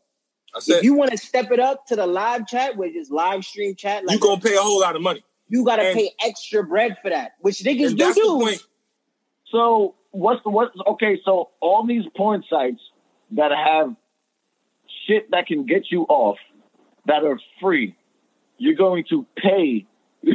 I 0.55 0.59
said 0.59 0.77
If 0.77 0.84
you 0.84 0.93
want 0.95 1.11
to 1.11 1.17
step 1.17 1.51
it 1.51 1.59
up 1.59 1.85
to 1.88 1.95
the 1.95 2.07
live 2.07 2.47
chat, 2.47 2.76
which 2.77 2.95
is 2.95 3.09
live 3.11 3.43
stream 3.45 3.76
chat, 3.76 4.05
like 4.05 4.15
you 4.15 4.19
gonna 4.21 4.41
pay 4.41 4.55
a 4.55 4.61
whole 4.61 4.80
lot 4.81 4.95
of 4.95 5.01
money. 5.01 5.23
you 5.47 5.63
gotta 5.65 5.84
and- 5.84 5.97
pay 5.97 6.11
extra 6.23 6.63
bread 6.63 6.97
for 7.01 7.09
that, 7.09 7.34
which 7.41 7.59
niggas 7.59 7.88
And 7.89 7.97
do 7.97 8.03
that's 8.05 8.15
the 8.15 8.21
do. 8.21 8.39
point. 8.39 8.63
So 9.51 9.95
what's 10.11 10.43
the 10.43 10.49
what's 10.49 10.76
okay? 10.88 11.19
So 11.26 11.49
all 11.59 11.85
these 11.85 12.03
porn 12.15 12.43
sites 12.49 12.81
that 13.31 13.51
have 13.51 13.95
shit 15.07 15.30
that 15.31 15.47
can 15.47 15.65
get 15.65 15.91
you 15.91 16.03
off 16.03 16.38
that 17.05 17.23
are 17.23 17.39
free, 17.61 17.95
you're 18.57 18.76
going 18.76 19.05
to 19.09 19.26
pay 19.38 19.85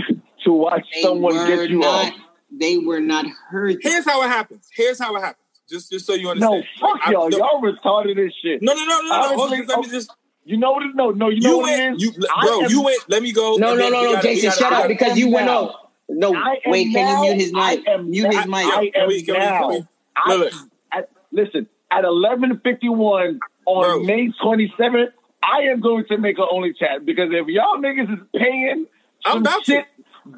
to 0.45 0.53
watch 0.53 0.87
They 0.93 1.03
someone 1.03 1.35
get 1.35 1.69
you 1.71 1.79
not, 1.81 2.09
off. 2.13 2.15
they 2.51 2.79
were 2.79 3.01
not 3.01 3.27
heard. 3.49 3.77
Here's 3.81 4.05
how 4.05 4.23
it 4.23 4.29
happens. 4.29 4.69
Here's 4.75 4.99
how 4.99 5.15
it 5.17 5.21
happens. 5.21 5.44
Just 5.69 5.91
just 5.91 6.07
so 6.07 6.15
you 6.15 6.29
understand. 6.29 6.65
No, 6.81 6.89
fuck 6.89 7.01
I- 7.07 7.13
y'all. 7.13 7.29
no, 7.31 7.39
Y'all 7.39 7.63
retarded 7.63 8.25
as 8.25 8.33
shit. 8.43 8.61
no, 8.63 8.75
no, 8.75 8.85
no, 8.85 9.01
no, 9.01 9.09
no. 9.09 9.23
Hold 9.37 9.41
Honestly, 9.53 9.61
on, 9.61 9.67
let 9.67 9.79
me 9.81 9.89
just. 9.91 10.11
You 10.47 10.59
know 10.59 10.73
what 10.73 10.83
it 10.83 10.95
no, 10.95 11.11
no, 11.11 11.31
you 11.31 11.41
know 11.41 11.51
You 11.53 11.57
what 11.59 11.73
it 11.73 11.79
went, 11.85 11.97
is? 11.97 12.03
you, 12.03 12.13
bro. 12.43 12.61
am- 12.65 12.71
You 12.71 12.83
went. 12.83 13.05
Let 13.09 13.23
me 13.23 13.33
go. 13.33 13.57
No, 13.57 13.75
no, 13.75 13.89
no, 13.89 14.03
no, 14.03 14.13
gotta- 14.13 14.29
Jason, 14.29 14.51
gotta- 14.51 14.61
shut 14.61 14.73
I- 14.75 14.83
up 14.83 14.89
because 14.89 15.17
you 15.19 15.31
went 15.31 15.47
now- 15.47 15.59
off. 15.69 15.75
No, 16.07 16.35
I 16.35 16.61
am 16.67 16.71
wait, 16.71 16.93
can 16.93 17.17
you 17.25 17.31
mute 17.33 17.41
his 17.41 17.53
I 17.57 17.77
mic? 17.77 17.89
am 17.89 18.11
Mute 18.11 18.27
his 18.27 18.35
now- 18.35 18.45
mic. 18.45 18.67
I 18.67 18.91
Can 18.91 19.03
am 19.03 19.09
we- 19.09 19.23
can 19.23 19.23
we- 19.23 19.23
can 19.23 19.35
now. 19.39 19.69
we- 19.71 19.85
I, 20.15 20.35
Look. 20.37 20.53
I- 20.93 21.05
listen, 21.33 21.67
at 21.91 22.05
eleven 22.05 22.61
fifty 22.63 22.91
one 22.91 23.41
on 23.65 23.85
Bro. 23.85 24.03
May 24.03 24.29
twenty 24.43 24.73
seventh, 24.77 25.11
I 25.43 25.63
am 25.73 25.81
going 25.81 26.05
to 26.11 26.19
make 26.19 26.37
an 26.39 26.45
only 26.51 26.75
chat 26.75 27.07
because 27.07 27.31
if 27.33 27.47
y'all 27.49 27.79
niggas 27.79 28.13
is 28.13 28.19
paying 28.37 28.85
I'm 29.25 29.33
some 29.33 29.41
about 29.41 29.65
to. 29.65 29.73
shit 29.73 29.87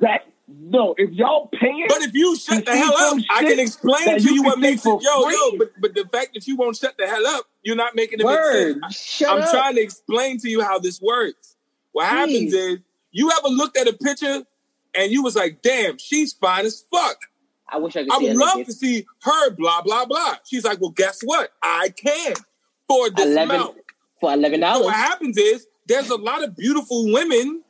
that 0.02 0.20
no, 0.48 0.94
if 0.97 1.10
y'all 1.10 1.48
paying 1.48 1.86
But 1.89 2.02
if 2.02 2.14
you 2.14 2.36
shut 2.36 2.64
the 2.64 2.77
hell 2.77 2.97
up, 2.97 3.18
I 3.31 3.43
can 3.43 3.59
explain 3.59 4.18
to 4.18 4.23
you 4.23 4.35
you 4.35 4.43
what 4.44 4.59
makes 4.59 4.86
it. 4.86 4.89
Yo, 4.89 5.24
free. 5.24 5.35
yo, 5.35 5.59
but 5.59 5.68
but 5.81 5.94
the 5.94 6.05
fact 6.12 6.35
that 6.35 6.47
you 6.47 6.56
won't 6.56 6.77
shut 6.77 6.97
the 6.97 7.06
hell 7.06 7.27
up, 7.27 7.47
you're 7.62 7.77
not 7.77 7.97
making 7.97 8.20
it 8.20 8.24
make 8.27 8.39
Word. 8.39 8.81
sense. 8.81 8.97
Shut 8.97 9.31
I'm 9.31 9.43
up. 9.43 9.51
trying 9.51 9.74
to 9.74 9.81
explain 9.81 10.39
to 10.40 10.48
you 10.48 10.62
how 10.62 10.78
this 10.78 11.01
works. 11.01 11.56
What 11.93 12.06
happens 12.06 12.52
is 12.52 12.78
you 13.10 13.31
ever 13.32 13.48
looked 13.48 13.77
at 13.77 13.89
a 13.89 13.93
picture 13.93 14.44
and 14.94 15.10
you 15.10 15.23
was 15.23 15.35
like, 15.35 15.62
"Damn, 15.62 15.98
she's 15.98 16.32
fine 16.32 16.64
as 16.64 16.85
fuck." 16.93 17.18
I 17.68 17.78
wish 17.78 17.97
I 17.97 18.05
could 18.05 18.12
I 18.12 18.18
would 18.18 18.31
it 18.31 18.36
love 18.36 18.64
to 18.66 18.73
see 18.73 19.05
her. 19.23 19.51
Blah 19.51 19.82
blah 19.82 20.05
blah. 20.05 20.36
She's 20.44 20.64
like, 20.64 20.81
"Well, 20.81 20.90
guess 20.90 21.23
what? 21.23 21.51
I 21.62 21.89
can 21.89 22.35
for 22.86 23.10
this 23.10 23.27
11 23.27 23.56
amount." 23.56 23.77
for 24.20 24.32
eleven 24.32 24.60
So 24.60 24.85
what 24.85 24.94
happens 24.94 25.36
is 25.36 25.66
there's 25.86 26.10
a 26.10 26.16
lot 26.16 26.43
of 26.43 26.56
beautiful 26.56 27.12
women 27.12 27.62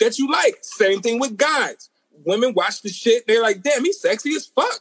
that 0.00 0.18
you 0.18 0.30
like. 0.30 0.58
Same 0.62 1.00
thing 1.00 1.20
with 1.20 1.36
guys. 1.36 1.90
Women 2.24 2.54
watch 2.54 2.82
the 2.82 2.88
shit. 2.88 3.26
They're 3.26 3.42
like, 3.42 3.62
damn, 3.62 3.84
he's 3.84 4.00
sexy 4.00 4.34
as 4.34 4.46
fuck. 4.46 4.80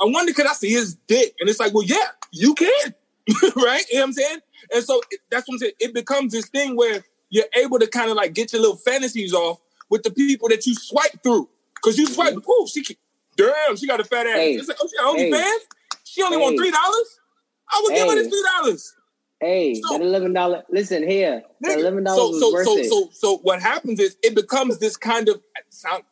I 0.00 0.04
wonder, 0.06 0.32
could 0.32 0.46
I 0.46 0.52
see 0.52 0.70
his 0.70 0.94
dick? 1.06 1.34
And 1.40 1.48
it's 1.48 1.60
like, 1.60 1.72
well, 1.72 1.84
yeah, 1.84 2.08
you 2.32 2.54
can. 2.54 2.94
right? 3.56 3.84
You 3.90 3.94
know 3.96 4.00
what 4.00 4.02
I'm 4.08 4.12
saying? 4.12 4.38
And 4.74 4.84
so 4.84 5.00
it- 5.10 5.20
that's 5.30 5.48
what 5.48 5.54
I'm 5.54 5.58
saying. 5.58 5.72
It 5.80 5.94
becomes 5.94 6.32
this 6.32 6.48
thing 6.48 6.76
where 6.76 7.04
you're 7.30 7.44
able 7.56 7.78
to 7.78 7.86
kind 7.86 8.10
of 8.10 8.16
like 8.16 8.34
get 8.34 8.52
your 8.52 8.60
little 8.62 8.76
fantasies 8.76 9.32
off 9.32 9.60
with 9.90 10.02
the 10.02 10.10
people 10.10 10.48
that 10.48 10.66
you 10.66 10.74
swipe 10.74 11.22
through. 11.22 11.48
Because 11.76 11.98
you 11.98 12.06
swipe, 12.06 12.34
oh, 12.48 12.66
she 12.70 12.82
can, 12.82 12.96
damn, 13.36 13.76
she 13.76 13.86
got 13.86 14.00
a 14.00 14.04
fat 14.04 14.26
ass. 14.26 14.36
Hey. 14.36 14.54
It's 14.54 14.68
like, 14.68 14.78
oh, 14.80 14.88
she 14.88 14.96
got 14.96 15.16
Hey. 15.16 15.30
OnlyFans? 15.30 15.58
She 16.04 16.22
only 16.22 16.36
want 16.38 16.58
$3? 16.58 16.70
I 16.72 17.80
would 17.82 17.94
give 17.94 18.08
her 18.08 18.16
Hey. 18.16 18.22
this 18.22 18.44
$3. 18.64 18.92
Hey, 19.40 19.74
So- 19.74 19.98
that 19.98 20.02
eleven 20.04 20.32
dollar. 20.32 20.62
Listen 20.70 21.06
here, 21.06 21.42
that 21.60 21.78
eleven 21.78 22.06
so, 22.06 22.16
dollars 22.16 22.30
was 22.30 22.40
so, 22.40 22.52
worth 22.52 22.66
so, 22.66 22.78
it. 22.78 22.88
so, 22.88 23.08
so, 23.12 23.36
what 23.38 23.60
happens 23.60 24.00
is 24.00 24.16
it 24.22 24.34
becomes 24.34 24.78
this 24.78 24.96
kind 24.96 25.28
of 25.28 25.40
sound 25.68 26.04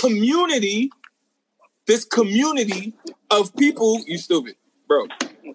community, 0.00 0.90
this 1.86 2.04
community 2.04 2.94
of 3.30 3.54
people. 3.56 4.02
You 4.06 4.18
stupid, 4.18 4.56
bro. 4.88 5.06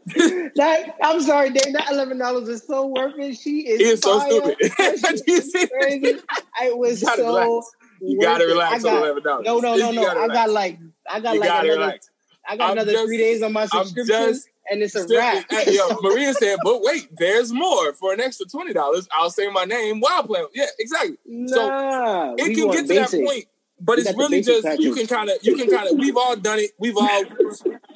that 0.56 0.96
I'm 1.04 1.22
sorry, 1.22 1.52
Dave. 1.52 1.74
That 1.74 1.90
eleven 1.92 2.18
dollars 2.18 2.48
is 2.50 2.64
so 2.66 2.88
worth 2.88 3.16
it. 3.18 3.36
She 3.38 3.68
is. 3.68 3.82
Is 3.82 4.02
so 4.02 4.20
stupid. 4.20 4.58
That 4.78 5.00
shit 5.00 5.22
You 5.28 5.42
see? 5.42 5.68
crazy. 5.68 6.20
It 6.62 6.78
was 6.78 7.02
You 7.02 7.08
so. 7.08 7.26
relax. 7.26 7.72
You 8.02 8.20
gotta 8.22 8.46
relax 8.46 8.84
I 8.86 8.90
on 8.92 8.98
eleven 8.98 9.24
dollars. 9.24 9.46
no, 9.46 9.60
no, 9.60 9.76
no, 9.78 9.92
no. 9.92 10.08
I 10.08 10.28
got 10.28 10.50
like, 10.50 10.80
I 11.10 11.20
got 11.20 11.34
you 11.36 11.40
like 11.40 11.50
another. 11.50 11.70
relax. 11.70 12.10
I 12.48 12.58
got 12.58 12.66
I'm 12.66 12.72
another 12.74 12.92
just- 12.92 13.06
three 13.06 13.18
days 13.18 13.42
on 13.42 13.54
my 13.54 13.66
subscription, 13.66 14.40
and 14.70 14.84
it's 14.84 14.96
a 14.96 15.08
wrap. 15.08 15.46
Uh, 15.52 15.62
yo, 15.68 15.98
Maria 16.02 16.34
said, 16.34 16.58
but 16.64 16.82
wait, 16.84 17.08
there's 17.18 17.52
more. 17.52 17.94
For 17.94 18.14
an 18.14 18.20
extra 18.22 18.46
twenty 18.46 18.74
dollars, 18.74 19.08
I'll 19.12 19.30
say 19.32 19.50
my 19.50 19.64
name 19.64 20.00
while 20.02 20.24
playing. 20.24 20.48
Yeah, 20.54 20.66
exactly. 20.78 21.18
So 21.48 21.68
nah, 21.70 22.34
it 22.38 22.54
can 22.56 22.70
get 22.72 22.82
to 22.84 22.88
basic. 22.88 23.12
that 23.12 23.26
point, 23.26 23.46
but 23.80 24.00
it's 24.00 24.14
really 24.16 24.42
just 24.42 24.66
you 24.80 24.94
can 24.94 25.08
kind 25.08 25.30
of 25.30 25.38
you 25.42 25.56
can 25.56 25.70
kind 25.70 25.90
of 25.90 25.98
we've 25.98 26.18
all 26.18 26.36
done 26.36 26.60
it. 26.60 26.72
We've 26.80 26.98
all 26.98 27.24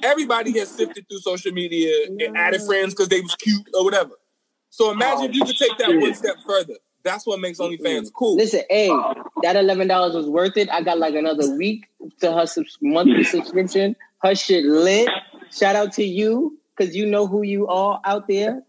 everybody 0.04 0.58
has 0.60 0.70
sifted 0.70 1.08
through 1.08 1.20
social 1.20 1.52
media 1.52 2.08
and 2.08 2.38
added 2.38 2.62
friends 2.64 2.94
because 2.94 3.10
they 3.10 3.22
was 3.22 3.36
cute 3.36 3.68
or 3.74 3.84
whatever. 3.84 4.12
So 4.70 4.92
imagine 4.92 5.26
if 5.26 5.32
oh, 5.32 5.34
you 5.36 5.46
could 5.46 5.58
take 5.58 5.78
that 5.78 5.90
one 6.00 6.14
step 6.14 6.36
further. 6.46 6.76
That's 7.04 7.26
what 7.26 7.40
makes 7.40 7.60
OnlyFans 7.60 8.12
cool. 8.14 8.36
Listen, 8.36 8.64
hey, 8.70 8.90
that 9.42 9.56
eleven 9.56 9.88
dollars 9.88 10.16
was 10.16 10.28
worth 10.28 10.58
it. 10.58 10.70
I 10.70 10.82
got 10.82 11.00
like 11.00 11.16
another 11.16 11.56
week 11.56 11.86
to 12.20 12.34
her 12.34 12.46
subs- 12.46 12.78
monthly 12.82 13.24
subscription. 13.24 13.96
Her 14.22 14.36
shit 14.36 14.66
lit. 14.66 15.10
Shout 15.52 15.76
out 15.76 15.94
to 15.94 16.04
you 16.04 16.60
because 16.78 16.96
you 16.96 17.06
know 17.06 17.26
who 17.26 17.42
you 17.44 17.68
are 17.68 18.02
out 18.04 18.28
there. 18.28 18.62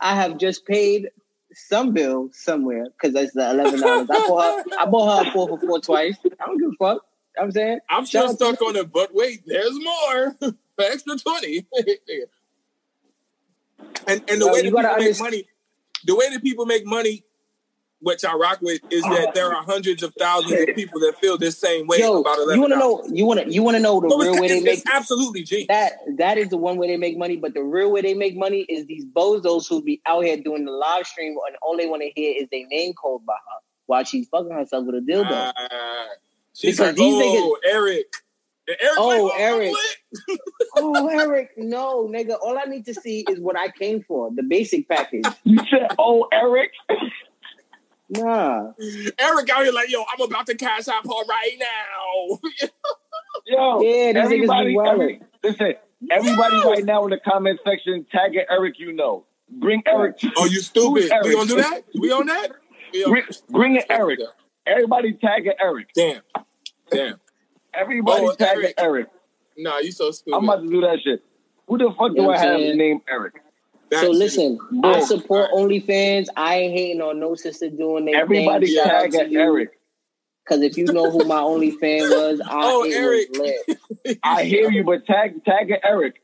I 0.00 0.14
have 0.14 0.36
just 0.36 0.66
paid 0.66 1.08
some 1.56 1.92
bill 1.92 2.28
somewhere 2.32 2.84
because 2.90 3.14
that's 3.14 3.32
the 3.32 3.50
eleven 3.50 3.80
dollars. 3.80 4.08
I 4.10 4.26
bought 4.28 4.42
her. 4.44 4.76
I 4.78 4.86
bought 4.86 5.24
her 5.24 5.28
a 5.28 5.32
four 5.32 5.48
for 5.48 5.58
four 5.58 5.80
twice. 5.80 6.16
I 6.24 6.46
don't 6.46 6.58
give 6.58 6.68
a 6.68 6.76
fuck. 6.78 7.02
I'm 7.38 7.50
saying 7.50 7.80
I'm 7.88 8.06
still 8.06 8.34
stuck 8.34 8.60
on 8.62 8.76
it, 8.76 8.92
but 8.92 9.14
wait, 9.14 9.42
there's 9.46 9.78
more. 9.82 10.36
For 10.76 10.84
extra 10.84 11.16
20. 11.16 11.66
and 14.06 14.22
and 14.28 14.40
the 14.42 14.46
Yo, 14.46 14.52
way 14.52 14.62
you 14.62 14.70
that 14.72 14.98
people 14.98 14.98
make 14.98 15.18
money, 15.18 15.44
the 16.04 16.14
way 16.14 16.30
that 16.30 16.42
people 16.42 16.66
make 16.66 16.84
money, 16.84 17.24
which 18.00 18.24
I 18.24 18.34
rock 18.34 18.58
with, 18.60 18.80
is 18.90 19.02
that 19.02 19.32
there 19.34 19.54
are 19.54 19.62
hundreds 19.64 20.02
of 20.02 20.14
thousands 20.18 20.60
of 20.60 20.74
people 20.74 21.00
that 21.00 21.16
feel 21.18 21.38
this 21.38 21.58
same 21.58 21.86
way 21.86 21.98
yo, 21.98 22.20
about 22.20 22.38
you 22.38 22.60
want 22.60 22.72
to 22.72 22.78
know? 22.78 23.02
You 23.10 23.24
want 23.26 23.40
to? 23.40 23.50
You 23.52 23.62
want 23.62 23.76
to 23.76 23.82
know 23.82 24.00
the 24.00 24.08
No, 24.08 24.18
real 24.18 24.32
it's, 24.32 24.40
way 24.40 24.48
they 24.48 24.56
it's, 24.56 24.64
make 24.64 24.94
absolutely 24.94 25.42
genius. 25.42 25.66
that 25.68 25.92
that 26.18 26.38
is 26.38 26.50
the 26.50 26.56
one 26.56 26.76
way 26.76 26.88
they 26.88 26.96
make 26.96 27.16
money. 27.16 27.36
But 27.36 27.54
the 27.54 27.62
real 27.62 27.90
way 27.90 28.02
they 28.02 28.14
make 28.14 28.36
money 28.36 28.60
is 28.68 28.86
these 28.86 29.04
bozos 29.04 29.68
who 29.68 29.82
be 29.82 30.00
out 30.06 30.24
here 30.24 30.36
doing 30.36 30.64
the 30.64 30.72
live 30.72 31.06
stream 31.06 31.36
and 31.46 31.56
all 31.62 31.76
they 31.76 31.86
want 31.86 32.02
to 32.02 32.10
hear 32.14 32.34
is 32.36 32.48
their 32.50 32.66
name 32.68 32.92
called 32.92 33.24
by 33.24 33.34
her 33.34 33.60
while 33.86 34.04
she's 34.04 34.28
fucking 34.28 34.50
herself 34.52 34.86
with 34.86 34.96
a 34.96 35.00
dildo. 35.00 35.52
Ah, 35.56 36.06
she's 36.54 36.76
Because 36.76 36.88
like, 36.88 36.96
these 36.96 37.14
oh, 37.18 37.58
Eric. 37.66 38.06
And 38.68 38.76
Eric's 38.80 38.96
Oh, 38.98 39.24
like, 39.26 39.34
I'm 39.40 39.40
Eric. 39.40 39.74
oh, 40.76 41.08
Eric, 41.08 41.50
no, 41.56 42.08
nigga. 42.08 42.36
All 42.40 42.58
I 42.58 42.64
need 42.64 42.84
to 42.86 42.94
see 42.94 43.20
is 43.20 43.38
what 43.40 43.56
I 43.56 43.68
came 43.70 44.02
for, 44.02 44.30
the 44.34 44.42
basic 44.42 44.88
package. 44.88 45.24
You 45.44 45.58
said, 45.70 45.88
"Oh, 45.98 46.28
Eric." 46.32 46.70
Nah, 48.08 48.72
Eric 49.18 49.50
out 49.50 49.64
here 49.64 49.72
like, 49.72 49.90
yo, 49.90 50.04
I'm 50.12 50.20
about 50.20 50.46
to 50.46 50.54
cash 50.54 50.86
out 50.88 51.04
her 51.04 51.24
right 51.28 51.56
now. 51.58 52.38
Yo, 53.46 53.80
Yeah, 53.80 54.12
these 54.12 54.14
niggas 54.14 54.30
be 54.30 54.34
everybody, 54.34 54.74
wildin'. 54.76 54.92
every, 54.92 55.20
listen, 55.42 55.74
everybody 56.10 56.56
right 56.66 56.84
now 56.84 57.04
in 57.04 57.10
the 57.10 57.18
comment 57.18 57.60
section, 57.64 58.06
tag 58.12 58.34
it 58.36 58.46
Eric. 58.50 58.74
You 58.78 58.92
know, 58.92 59.24
bring 59.50 59.82
oh, 59.86 60.00
Eric. 60.00 60.16
oh, 60.36 60.44
you 60.46 60.60
stupid. 60.60 61.10
Eric? 61.12 61.24
We 61.26 61.32
gonna 61.34 61.48
do 61.48 61.56
that? 61.56 61.82
We 61.98 62.12
on 62.12 62.26
that? 62.26 62.48
We 62.92 63.04
on- 63.04 63.10
Bring, 63.10 63.24
bring 63.50 63.76
it, 63.76 63.86
Eric. 63.90 64.20
Everybody 64.66 65.12
tag 65.14 65.46
it 65.46 65.56
Eric. 65.60 65.88
Damn. 65.94 66.22
Damn. 66.90 67.20
Everybody 67.74 68.26
Oh, 68.26 68.34
tag 68.34 68.56
Eric. 68.56 68.66
it 68.70 68.74
Eric. 68.78 69.06
Nah, 69.56 69.78
you 69.78 69.92
so 69.92 70.10
stupid. 70.10 70.36
I'm 70.36 70.44
about 70.44 70.62
to 70.62 70.68
do 70.68 70.80
that 70.82 70.98
shit. 71.04 71.24
Who 71.68 71.78
the 71.78 71.90
fuck 71.98 72.10
You 72.10 72.14
do 72.16 72.22
know 72.22 72.24
I 72.30 72.32
what 72.32 72.38
have 72.40 72.58
saying? 72.58 72.76
named 72.78 73.00
Eric? 73.08 73.34
That 73.90 74.00
so 74.02 74.10
listen, 74.10 74.52
is- 74.54 74.78
I 74.84 74.92
Bro. 74.98 75.00
support 75.06 75.50
OnlyFans. 75.52 76.26
I 76.36 76.56
ain't 76.56 76.72
hating 76.78 77.00
on 77.02 77.20
no 77.20 77.34
sister 77.34 77.70
doing 77.70 78.04
their 78.06 78.16
Everybody 78.16 78.66
thing. 78.66 78.76
Shout 78.76 78.86
out 78.88 79.10
tag 79.12 79.12
to 79.12 79.30
you. 79.30 79.40
Eric. 79.40 79.70
Cause 80.48 80.60
if 80.62 80.76
you 80.78 80.84
know 80.86 81.10
who 81.10 81.24
my 81.24 81.40
OnlyFans 81.40 82.08
was, 82.10 82.40
I 82.44 82.48
Oh, 82.52 82.84
it 82.84 82.94
Eric. 82.94 83.28
was 83.30 83.38
lit. 84.06 84.18
I 84.22 84.44
hear 84.44 84.70
you, 84.70 84.84
but 84.84 85.04
tag 85.06 85.44
tag 85.44 85.70
it 85.70 85.80
Eric. 85.84 86.22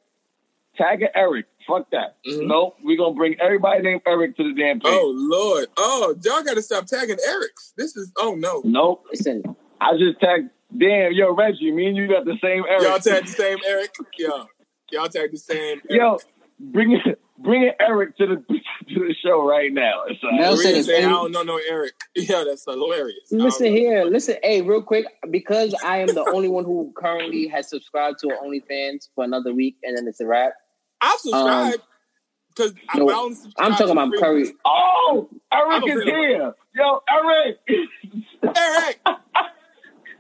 Tag 0.76 1.02
it 1.02 1.10
Eric. 1.14 1.46
Fuck 1.66 1.90
that. 1.90 2.16
Mhm. 2.26 2.46
Nope. 2.46 2.76
We're 2.82 2.96
gonna 2.96 3.14
bring 3.14 3.34
everybody 3.40 3.82
named 3.82 4.02
Eric 4.06 4.36
to 4.36 4.44
the 4.44 4.60
damn 4.60 4.80
page. 4.80 4.90
Oh 4.92 5.12
Lord. 5.14 5.66
Oh, 5.76 6.14
y'all 6.22 6.42
gotta 6.42 6.62
stop 6.62 6.86
tagging 6.86 7.18
Eric's. 7.26 7.72
This 7.76 7.96
is 7.96 8.12
oh 8.16 8.34
no. 8.36 8.62
Nope. 8.64 9.04
Listen, 9.10 9.42
I 9.80 9.96
just 9.96 10.20
tagged 10.20 10.50
damn, 10.76 11.12
yo, 11.12 11.34
Reggie, 11.34 11.70
me 11.72 11.88
and 11.88 11.96
you 11.96 12.08
got 12.08 12.24
the 12.24 12.36
same 12.42 12.64
Eric. 12.68 12.82
Y'all 12.84 12.98
tag 12.98 13.26
the 13.26 13.30
same 13.32 13.58
Eric? 13.66 13.90
Yo. 14.18 14.46
Y'all 14.92 15.08
tag 15.08 15.30
the 15.32 15.36
same 15.38 15.80
Eric. 15.90 16.00
Yo, 16.00 16.18
bring 16.60 16.92
it 16.92 17.20
bring 17.42 17.64
it 17.64 17.76
Eric 17.80 18.16
to 18.18 18.26
the 18.26 18.36
to 18.94 19.00
the 19.00 19.14
show 19.22 19.46
right 19.46 19.72
now. 19.72 20.02
It's, 20.08 20.22
uh, 20.22 20.28
Nelson, 20.36 20.64
Maria 20.66 20.78
if 20.80 20.86
say, 20.86 21.04
I 21.04 21.08
don't 21.08 21.32
know 21.32 21.42
no 21.42 21.60
Eric. 21.68 21.92
Yeah, 22.14 22.44
that's 22.46 22.64
hilarious. 22.64 23.16
I 23.32 23.36
don't 23.36 23.44
listen 23.44 23.66
know. 23.66 23.72
here, 23.72 24.04
listen. 24.04 24.36
Hey, 24.42 24.62
real 24.62 24.82
quick, 24.82 25.06
because 25.30 25.74
I 25.82 25.98
am 25.98 26.08
the 26.08 26.24
only 26.24 26.48
one 26.48 26.64
who 26.64 26.92
currently 26.96 27.48
has 27.48 27.68
subscribed 27.68 28.18
to 28.20 28.28
OnlyFans 28.28 29.08
for 29.14 29.24
another 29.24 29.54
week, 29.54 29.76
and 29.82 29.96
then 29.96 30.06
it's 30.06 30.20
a 30.20 30.26
wrap. 30.26 30.52
I'll 31.00 31.18
subscribe 31.18 31.80
because 32.54 32.74
no, 32.94 33.08
I 33.08 33.12
don't 33.12 33.34
subscribe 33.34 33.66
I'm 33.66 33.72
talking 33.72 33.92
about 33.92 34.08
free- 34.10 34.18
Curry. 34.20 34.52
Oh, 34.64 35.28
Eric 35.52 35.84
is 35.88 36.02
here. 36.04 36.54
Yo, 36.76 37.00
Eric. 37.10 37.58
Eric. 38.56 39.00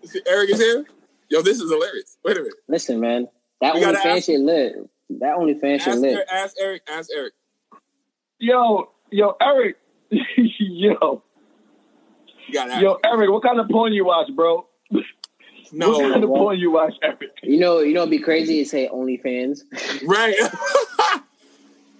See, 0.04 0.20
Eric 0.26 0.50
is 0.50 0.58
here. 0.58 0.84
Yo, 1.28 1.42
this 1.42 1.60
is 1.60 1.70
hilarious. 1.70 2.18
Wait 2.24 2.36
a 2.36 2.40
minute. 2.40 2.54
Listen, 2.68 3.00
man, 3.00 3.28
that 3.60 3.74
We 3.74 3.80
gotta 3.80 3.98
OnlyFans 3.98 4.24
shit 4.24 4.40
lit. 4.40 4.76
That 5.20 5.36
OnlyFans 5.36 5.80
shit 5.80 5.88
Ask, 5.88 6.00
lit. 6.00 6.12
Eric, 6.14 6.28
ask 6.32 6.56
Eric. 6.60 6.82
Ask 6.88 7.10
Eric. 7.16 7.32
yo, 8.38 8.90
yo, 9.10 9.36
Eric. 9.40 9.76
yo, 10.10 11.22
You 12.48 12.52
gotta 12.52 12.72
ask. 12.72 12.82
yo, 12.82 12.98
Eric, 13.04 13.30
what 13.30 13.42
kind 13.42 13.58
of 13.60 13.68
porn 13.68 13.92
you 13.92 14.04
watch, 14.04 14.28
bro? 14.34 14.66
no, 15.72 15.90
what 15.90 16.10
kind 16.12 16.24
of 16.24 16.30
what? 16.30 16.38
porn 16.38 16.58
you 16.58 16.70
watch, 16.72 16.94
Eric? 17.02 17.18
You 17.42 17.58
know, 17.58 17.80
you 17.80 17.94
know, 17.94 18.00
it'd 18.02 18.10
be 18.10 18.18
crazy 18.18 18.62
to 18.62 18.68
say 18.68 18.88
OnlyFans. 18.92 19.60
right? 20.06 20.34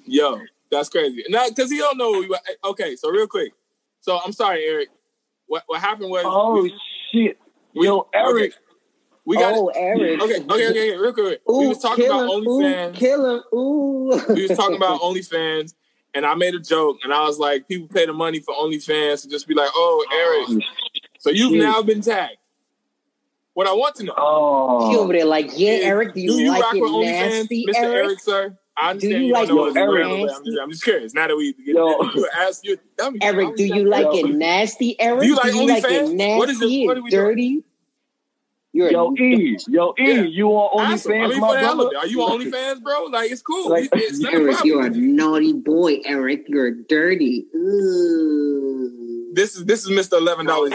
Yo, 0.05 0.41
that's 0.71 0.89
crazy. 0.89 1.25
No, 1.29 1.49
because 1.49 1.71
he 1.71 1.79
don't 1.79 1.97
know. 1.97 2.13
Who 2.15 2.23
you, 2.25 2.37
okay, 2.65 2.97
so 2.97 3.11
real 3.11 3.27
quick. 3.27 3.53
So 4.01 4.19
I'm 4.25 4.33
sorry, 4.33 4.65
Eric. 4.65 4.89
What 5.47 5.63
what 5.67 5.81
happened 5.81 6.11
was 6.11 6.25
Oh 6.27 6.63
we- 6.63 6.75
shit. 7.13 7.39
we- 7.75 7.87
Yo, 7.87 8.09
Eric. 8.15 8.53
okay. 8.53 8.59
We 9.25 9.37
got 9.37 9.55
oh. 9.55 9.69
Eric. 9.69 10.21
Okay, 10.21 10.41
okay, 10.41 10.45
okay, 10.45 10.69
okay, 10.69 10.97
real 10.97 11.13
quick. 11.13 11.41
Ooh, 11.49 11.59
we 11.61 11.69
was 11.69 11.79
talking 11.79 12.07
about 12.07 12.23
him. 12.23 12.45
OnlyFans. 12.45 12.91
Ooh, 12.91 12.99
kill 12.99 13.31
him. 13.31 13.43
Ooh. 13.55 14.35
we 14.35 14.49
was 14.49 14.57
talking 14.57 14.77
about 14.77 15.01
OnlyFans, 15.01 15.75
and 16.15 16.27
I 16.27 16.35
made 16.35 16.55
a 16.55 16.61
joke, 16.61 16.99
and 17.05 17.13
I 17.13 17.23
was 17.23 17.39
like, 17.39 17.69
people 17.69 17.89
pay 17.89 18.07
the 18.07 18.13
money 18.13 18.41
for 18.41 18.55
OnlyFans 18.55 19.23
to 19.23 19.29
just 19.29 19.47
be 19.47 19.55
like, 19.55 19.71
oh, 19.75 20.05
Eric. 20.13 20.63
Oh, 20.65 21.01
so 21.19 21.31
you've 21.31 21.53
shit. 21.53 21.61
now 21.61 21.83
been 21.83 22.01
tagged. 22.01 22.37
What 23.55 23.67
I 23.67 23.73
want 23.75 23.97
to 23.97 24.05
know. 24.05 24.15
Oh. 24.17 24.91
He 24.91 24.97
Oh, 24.97 25.01
over 25.01 25.13
there 25.13 25.25
like, 25.25 25.51
yeah, 25.55 25.73
Eric, 25.83 26.15
do 26.15 26.21
you, 26.21 26.51
like 26.51 26.63
rock 26.63 26.75
it 26.75 26.81
with 26.81 26.91
OnlyFans, 26.91 27.05
nasty, 27.05 27.67
Mr. 27.67 27.75
Eric? 27.77 28.05
Eric, 28.07 28.21
sir? 28.21 28.59
I 28.75 28.91
understand 28.91 29.23
you 29.23 29.27
you, 29.29 29.33
like 29.35 29.49
don't 29.49 29.57
know 29.57 29.65
it 29.67 29.69
it's 29.69 29.77
real, 29.77 29.87
Eric? 29.87 30.31
I'm 30.35 30.45
just, 30.45 30.59
I'm 30.63 30.71
just 30.71 30.83
curious. 30.85 31.15
Now 31.15 31.29
that 31.29 31.37
we 31.37 31.53
get 31.53 31.77
Yo. 31.77 32.03
you 32.15 32.29
ask 32.35 32.65
you, 32.65 32.79
tell 32.99 33.11
me, 33.11 33.19
Eric, 33.23 33.55
do 33.57 33.67
you 33.67 33.85
like 33.85 34.07
it 34.11 34.35
nasty, 34.35 34.99
Eric? 34.99 35.21
Do 35.21 35.27
you 35.27 35.37
like 35.37 35.49
it 35.49 35.55
OnlyFans? 35.55 36.15
nasty 36.15 36.39
What 36.39 36.49
is 36.49 36.63
it- 36.63 36.71
and 36.73 36.87
what 36.87 36.97
are 36.97 37.03
we 37.03 37.11
doing? 37.11 37.65
Dirty? 38.75 38.85
You're 38.85 38.91
yo, 38.91 39.15
E, 39.19 39.59
yo, 39.69 39.95
E, 39.99 40.13
Yeah. 40.15 40.23
you 40.23 40.49
on 40.49 40.93
Ask. 40.93 41.07
I 41.09 41.13
OnlyFans, 41.13 41.29
mean, 41.31 41.41
my 41.41 41.49
for 41.49 41.55
the 41.55 41.61
hell 41.61 41.77
brother? 41.77 41.97
Are 41.99 42.07
you 42.07 42.23
on 42.23 42.41
OnlyFans, 42.41 42.83
bro? 42.83 43.05
Like, 43.05 43.31
it's 43.31 43.43
cool. 43.43 43.71
Like, 43.71 43.89
it's 43.93 44.19
not 44.21 44.33
Eric, 44.33 44.57
problem. 44.57 44.67
you're 44.69 44.87
a 44.87 44.91
naughty 44.91 45.53
boy, 45.53 46.01
Eric. 46.05 46.45
You're 46.49 46.71
dirty. 46.71 47.47
Ooh. 47.55 49.33
This 49.35 49.57
is 49.57 49.65
this 49.65 49.85
is 49.87 49.91
Mr. 49.91 50.19
Eleven 50.19 50.47
Dollars. 50.47 50.73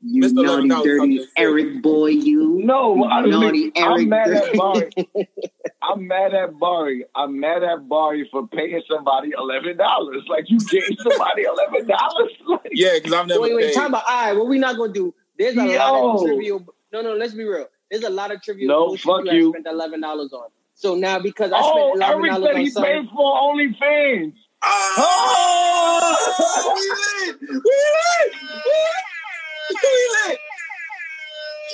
You 0.00 0.22
Mr. 0.22 0.44
naughty, 0.44 0.68
$11 0.68 0.84
dirty. 0.84 1.26
Eric 1.36 1.82
boy, 1.82 2.06
you. 2.10 2.60
No, 2.64 2.94
You 2.94 3.04
I 3.04 3.26
naughty 3.26 3.72
Eric. 3.74 3.98
I'm 4.00 4.08
mad 4.08 4.30
at. 4.30 4.52
Barry. 4.56 4.90
I'm 5.82 6.06
mad 6.06 6.34
at 6.34 6.58
Barry. 6.60 7.04
I'm 7.16 7.38
mad 7.40 7.62
at 7.64 7.88
Barry 7.88 8.28
for 8.30 8.46
paying 8.48 8.80
somebody 8.88 9.32
eleven 9.36 9.76
dollars. 9.76 10.22
Like 10.28 10.48
you 10.48 10.58
gave 10.58 10.96
somebody 11.02 11.42
eleven 11.44 11.86
dollars. 11.88 12.30
Like, 12.46 12.60
Yeah, 12.72 12.94
because 12.94 13.12
I've 13.12 13.26
never 13.26 13.40
wait, 13.40 13.54
wait, 13.54 13.66
paid. 13.66 13.74
time 13.74 13.86
about. 13.88 14.04
All 14.08 14.24
right, 14.24 14.32
what 14.36 14.46
we 14.48 14.58
not 14.58 14.76
gonna 14.76 14.92
do? 14.92 15.12
There's 15.38 15.56
a 15.56 15.64
lot 15.64 15.94
of 16.16 16.24
trivial. 16.24 16.64
No, 16.92 17.02
no, 17.02 17.14
let's 17.14 17.34
be 17.34 17.44
real. 17.44 17.66
There's 17.90 18.04
a 18.04 18.10
lot 18.10 18.30
of 18.32 18.42
trivial 18.42 18.68
No, 18.68 18.96
fuck 18.96 19.24
you, 19.26 19.32
you. 19.32 19.44
have 19.46 19.50
spent 19.62 19.66
eleven 19.66 20.00
dollars 20.00 20.32
on. 20.32 20.48
So 20.74 20.94
now 20.94 21.18
because 21.18 21.50
I 21.52 21.58
oh, 21.60 21.94
spent 21.94 22.02
eleven 22.02 22.28
dollars 22.28 22.44
said 22.44 22.54
on 22.54 22.60
he 22.60 22.70
something, 22.70 23.02
paid 23.02 23.10
for 23.10 23.36
OnlyFans. 23.36 24.32
Oh, 24.62 26.74
we 26.74 26.80
lit! 27.30 27.40
We 27.40 27.48
lit! 27.48 28.32
We 28.32 28.38
lit! 29.70 29.82
We 29.82 30.30
lit! 30.30 30.38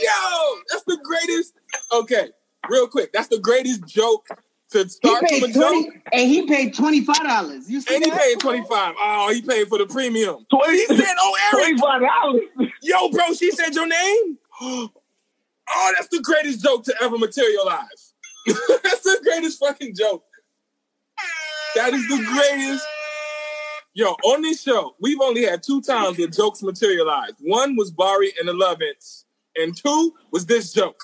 Yo, 0.03 0.57
that's 0.71 0.85
the 0.85 0.99
greatest. 1.03 1.55
Okay, 1.93 2.29
real 2.69 2.87
quick, 2.89 3.13
that's 3.13 3.29
the 3.29 3.39
greatest 3.39 3.87
joke 3.87 4.27
to 4.71 4.89
start 4.89 5.25
from 5.29 5.39
a 5.39 5.41
paid 5.47 5.55
joke. 5.55 5.87
and 6.13 6.29
he 6.29 6.47
paid 6.47 6.75
twenty 6.75 7.03
five 7.05 7.23
dollars. 7.23 7.71
You 7.71 7.81
see 7.81 7.95
And 7.97 8.05
he 8.05 8.11
paid 8.11 8.41
twenty 8.41 8.65
five. 8.69 8.95
Oh, 8.99 9.31
he 9.33 9.41
paid 9.43 9.69
for 9.69 9.79
the 9.79 9.87
premium. 9.87 10.45
Twenty. 10.51 10.79
He 10.79 10.87
said, 10.87 11.15
"Oh, 11.19 11.37
Eric, 11.53 11.79
Twenty-five 11.79 12.01
dollars. 12.03 12.43
yo, 12.83 13.09
bro." 13.11 13.33
She 13.35 13.51
said 13.53 13.75
your 13.75 13.87
name. 13.87 14.39
Oh, 15.69 15.93
that's 15.97 16.09
the 16.09 16.21
greatest 16.21 16.63
joke 16.63 16.85
to 16.85 16.95
ever 17.03 17.17
materialize. 17.19 18.13
that's 18.47 19.01
the 19.03 19.21
greatest 19.23 19.59
fucking 19.59 19.95
joke. 19.97 20.25
That 21.75 21.93
is 21.95 22.07
the 22.09 22.17
greatest. 22.17 22.85
Yo, 23.95 24.11
on 24.25 24.43
this 24.43 24.63
show, 24.63 24.95
we've 25.01 25.21
only 25.21 25.45
had 25.45 25.63
two 25.63 25.81
times 25.81 26.19
where 26.19 26.27
jokes 26.29 26.63
materialized. 26.63 27.37
One 27.41 27.77
was 27.77 27.91
Barry 27.93 28.33
and 28.39 28.49
the 28.49 28.53
Lovins, 28.53 29.25
and 29.57 29.77
two 29.77 30.13
was 30.33 30.47
this 30.47 30.73
joke. 30.73 31.01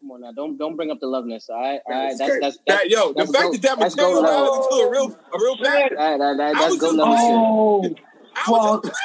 Come 0.00 0.12
on 0.12 0.20
now, 0.22 0.32
don't 0.32 0.56
don't 0.56 0.76
bring 0.76 0.90
up 0.90 0.98
the 1.00 1.06
loveness. 1.06 1.48
All 1.50 1.60
right, 1.60 1.80
all 1.86 1.92
right. 1.92 2.16
That's 2.16 2.18
That's 2.18 2.30
crazy. 2.30 2.40
that's, 2.40 2.56
That, 2.56 2.64
that's 2.66 2.90
yo, 2.90 3.08
the 3.08 3.14
that's 3.14 3.30
fact 3.32 3.42
go- 3.44 3.52
that 3.52 3.62
that 3.62 3.78
that's 3.80 3.94
go 3.94 4.12
materialized 4.14 4.62
into 4.72 4.74
a 4.86 4.90
real, 4.90 5.06
a 5.34 5.38
real 5.38 5.56
fact. 5.58 5.94
That, 5.96 6.18
that, 6.18 6.36
that, 6.38 6.56
I 6.56 6.58
that's 6.60 6.70
was 6.72 6.80
go 6.80 6.86
just- 6.86 6.98
level 6.98 7.82
shit. 7.84 7.98
Oh, 8.00 8.04
I 8.34 8.50
was 8.50 8.70
fuck. 8.70 8.84
just, 8.84 9.02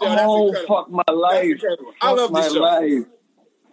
yo, 0.00 0.16
oh, 0.20 0.66
fuck 0.68 0.90
my 0.90 1.02
life. 1.12 1.44
incredible. 1.44 1.92
I 2.00 2.12
love 2.12 2.30
my 2.30 2.42
this 2.42 2.52
show. 2.52 2.60
life. 2.60 3.04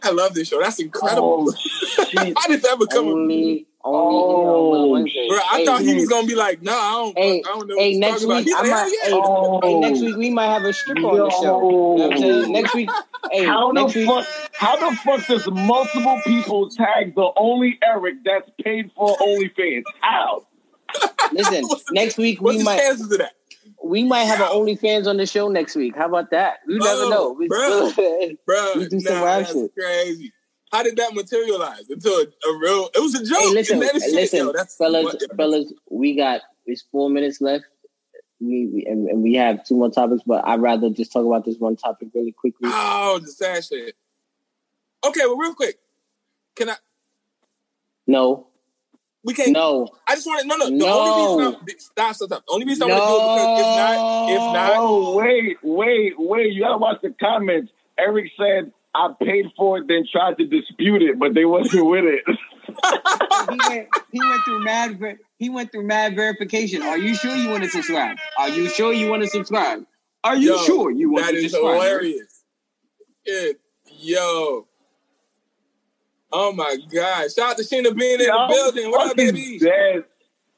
I 0.03 0.11
love 0.11 0.33
this 0.33 0.47
show. 0.49 0.59
That's 0.61 0.79
incredible. 0.79 1.45
Oh, 1.49 1.53
shit. 2.09 2.33
How 2.37 2.47
did 2.47 2.61
that 2.63 2.77
become 2.79 3.07
a 3.07 3.11
Only, 3.11 3.33
only 3.33 3.67
Oh, 3.85 4.95
on 4.95 5.03
Bro, 5.03 5.37
I 5.51 5.57
hey, 5.59 5.65
thought 5.65 5.81
he 5.81 5.93
was 5.93 6.07
gonna 6.07 6.25
be 6.27 6.35
like, 6.35 6.61
"No, 6.61 6.71
I 6.73 6.91
don't, 6.91 7.17
Hey, 7.17 7.39
I 7.39 7.47
don't 7.49 7.67
know." 7.67 7.75
hey, 7.77 7.91
what 7.93 7.99
next 7.99 8.21
week, 8.21 8.29
about. 8.29 8.37
I 8.37 8.41
He's 8.43 8.53
like, 8.53 8.63
might- 8.63 8.69
"Hell 9.03 9.09
yeah!" 9.09 9.09
Oh, 9.25 9.59
hey, 9.63 9.79
next 9.79 9.99
week 10.01 10.15
we 10.17 10.29
might 10.29 10.47
have 10.47 10.63
a 10.63 10.71
stripper 10.73 11.01
on 11.01 11.17
the 11.17 11.29
show. 11.31 11.41
You 11.41 11.97
know 11.97 12.07
what 12.07 12.11
I'm 12.13 12.17
saying? 12.17 12.51
Next 12.53 12.73
week, 12.75 12.89
hey, 13.31 13.45
How 13.45 13.71
the 13.73 13.85
week, 13.85 14.07
fuck? 14.07 14.25
How 14.53 14.89
the 14.89 14.95
fuck 14.97 15.27
does 15.27 15.47
multiple 15.51 16.21
people 16.25 16.69
tag 16.69 17.13
the 17.15 17.29
only 17.35 17.77
Eric 17.83 18.15
that's 18.23 18.49
paid 18.63 18.91
for 18.95 19.17
OnlyFans? 19.17 19.83
How? 20.01 20.47
listen, 21.33 21.63
What's 21.67 21.83
the- 21.83 21.93
next 21.93 22.17
week 22.17 22.41
What's 22.41 22.53
we 22.55 22.59
the 22.59 22.63
might 22.65 22.77
chances 22.79 23.11
of 23.11 23.17
that? 23.17 23.33
We 23.83 24.03
might 24.03 24.23
have 24.23 24.39
an 24.39 24.47
OnlyFans 24.47 25.07
on 25.07 25.17
the 25.17 25.25
show 25.25 25.49
next 25.49 25.75
week. 25.75 25.95
How 25.95 26.05
about 26.07 26.31
that? 26.31 26.59
You 26.67 26.79
never 26.79 27.03
Oh, 27.03 27.09
know. 27.09 27.31
We, 27.33 27.49
bruh. 27.49 28.37
Bro, 28.45 28.71
We 28.77 28.87
do 28.87 28.99
some 28.99 29.15
nah, 29.15 29.21
wild 29.21 29.45
that's 29.45 29.53
shit. 29.53 29.71
crazy. 29.77 30.33
How 30.71 30.81
did 30.83 30.95
that 30.97 31.13
materialize 31.13 31.87
into 31.89 32.09
a, 32.09 32.49
a 32.49 32.57
real? 32.57 32.89
It 32.95 32.99
was 32.99 33.13
a 33.15 33.23
joke. 33.23 33.39
hey, 33.41 33.49
listen, 33.49 33.79
listen, 33.79 34.39
yo, 34.39 34.53
fellas, 34.77 35.15
fellas, 35.37 35.73
we 35.91 36.15
got 36.15 36.41
it's 36.65 36.83
four 36.91 37.09
minutes 37.09 37.41
left. 37.41 37.65
We, 38.39 38.67
we 38.73 38.85
and, 38.87 39.07
and 39.07 39.21
we 39.21 39.35
have 39.35 39.63
two 39.65 39.75
more 39.77 39.91
topics, 39.91 40.23
but 40.25 40.45
I'd 40.47 40.61
rather 40.61 40.89
just 40.89 41.13
talk 41.13 41.25
about 41.25 41.45
this 41.45 41.57
one 41.57 41.75
topic 41.75 42.07
really 42.15 42.31
quickly. 42.31 42.69
Oh, 42.71 43.19
the 43.21 43.27
sad 43.29 43.63
shit. 43.63 43.95
Okay, 45.05 45.21
well, 45.25 45.37
real 45.37 45.53
quick, 45.53 45.77
can 46.55 46.69
I? 46.69 46.75
No, 48.07 48.47
We 49.23 49.33
can't. 49.33 49.51
no, 49.51 49.87
I 50.07 50.15
just 50.15 50.27
want 50.27 50.41
to. 50.41 50.47
No, 50.47 50.55
no. 50.57 50.65
The 50.65 50.71
No. 50.75 50.99
only 50.99 51.11
reason. 51.11 51.39
I'm, 51.41 51.79
stop, 51.79 52.15
stop, 52.15 52.27
stop. 52.27 52.43
The 52.45 52.53
only 52.53 52.65
reason 52.65 52.83
I 52.83 52.93
want 52.93 53.03
to 53.05 53.09
do 53.09 53.17
it 53.17 53.23
because 53.23 53.67
if 53.69 53.75
not, 53.75 53.99
if 54.29 54.53
not, 54.53 54.77
Oh 54.79 55.15
wait, 55.15 55.57
wait, 55.63 56.13
wait! 56.17 56.53
You 56.53 56.61
gotta 56.63 56.77
watch 56.77 56.97
the 57.01 57.13
comments. 57.19 57.71
Eric 57.97 58.31
said 58.37 58.71
I 58.95 59.13
paid 59.21 59.45
for 59.55 59.77
it, 59.79 59.87
then 59.87 60.03
tried 60.11 60.37
to 60.39 60.45
dispute 60.45 61.01
it, 61.03 61.17
but 61.19 61.33
they 61.33 61.45
wasn't 61.45 61.85
with 61.85 62.03
it. 62.05 62.23
he 63.49 63.59
went 63.69 63.87
he 64.11 64.19
went 64.19 64.43
through 64.45 64.63
mad 64.63 64.99
ver- 64.99 65.19
he 65.37 65.49
went 65.49 65.71
through 65.71 65.83
mad 65.87 66.15
verification. 66.15 66.81
Are 66.81 66.97
you 66.97 67.15
sure 67.15 67.35
you 67.35 67.49
want 67.49 67.63
to 67.63 67.69
subscribe? 67.69 68.17
Are 68.37 68.49
you 68.49 68.67
sure 68.69 68.91
you 68.93 69.09
want 69.09 69.23
to 69.23 69.29
subscribe? 69.29 69.85
Are 70.23 70.35
you 70.35 70.51
Yo, 70.51 70.57
sure 70.65 70.91
you 70.91 71.11
want 71.11 71.27
to 71.27 71.35
is 71.35 71.51
subscribe? 71.51 71.73
hilarious. 71.81 72.43
It, 73.25 73.59
yo. 73.99 74.67
Oh 76.35 76.51
my 76.51 76.77
God! 76.91 77.31
Shout 77.31 77.51
out 77.51 77.57
to 77.57 77.63
Sheena 77.63 77.95
being 77.95 78.19
in 78.19 78.25
the 78.25 78.45
building. 78.49 78.89
What 78.89 79.01
up, 79.01 79.07
fucking 79.09 79.35
baby? 79.35 79.59
Dead. 79.59 80.03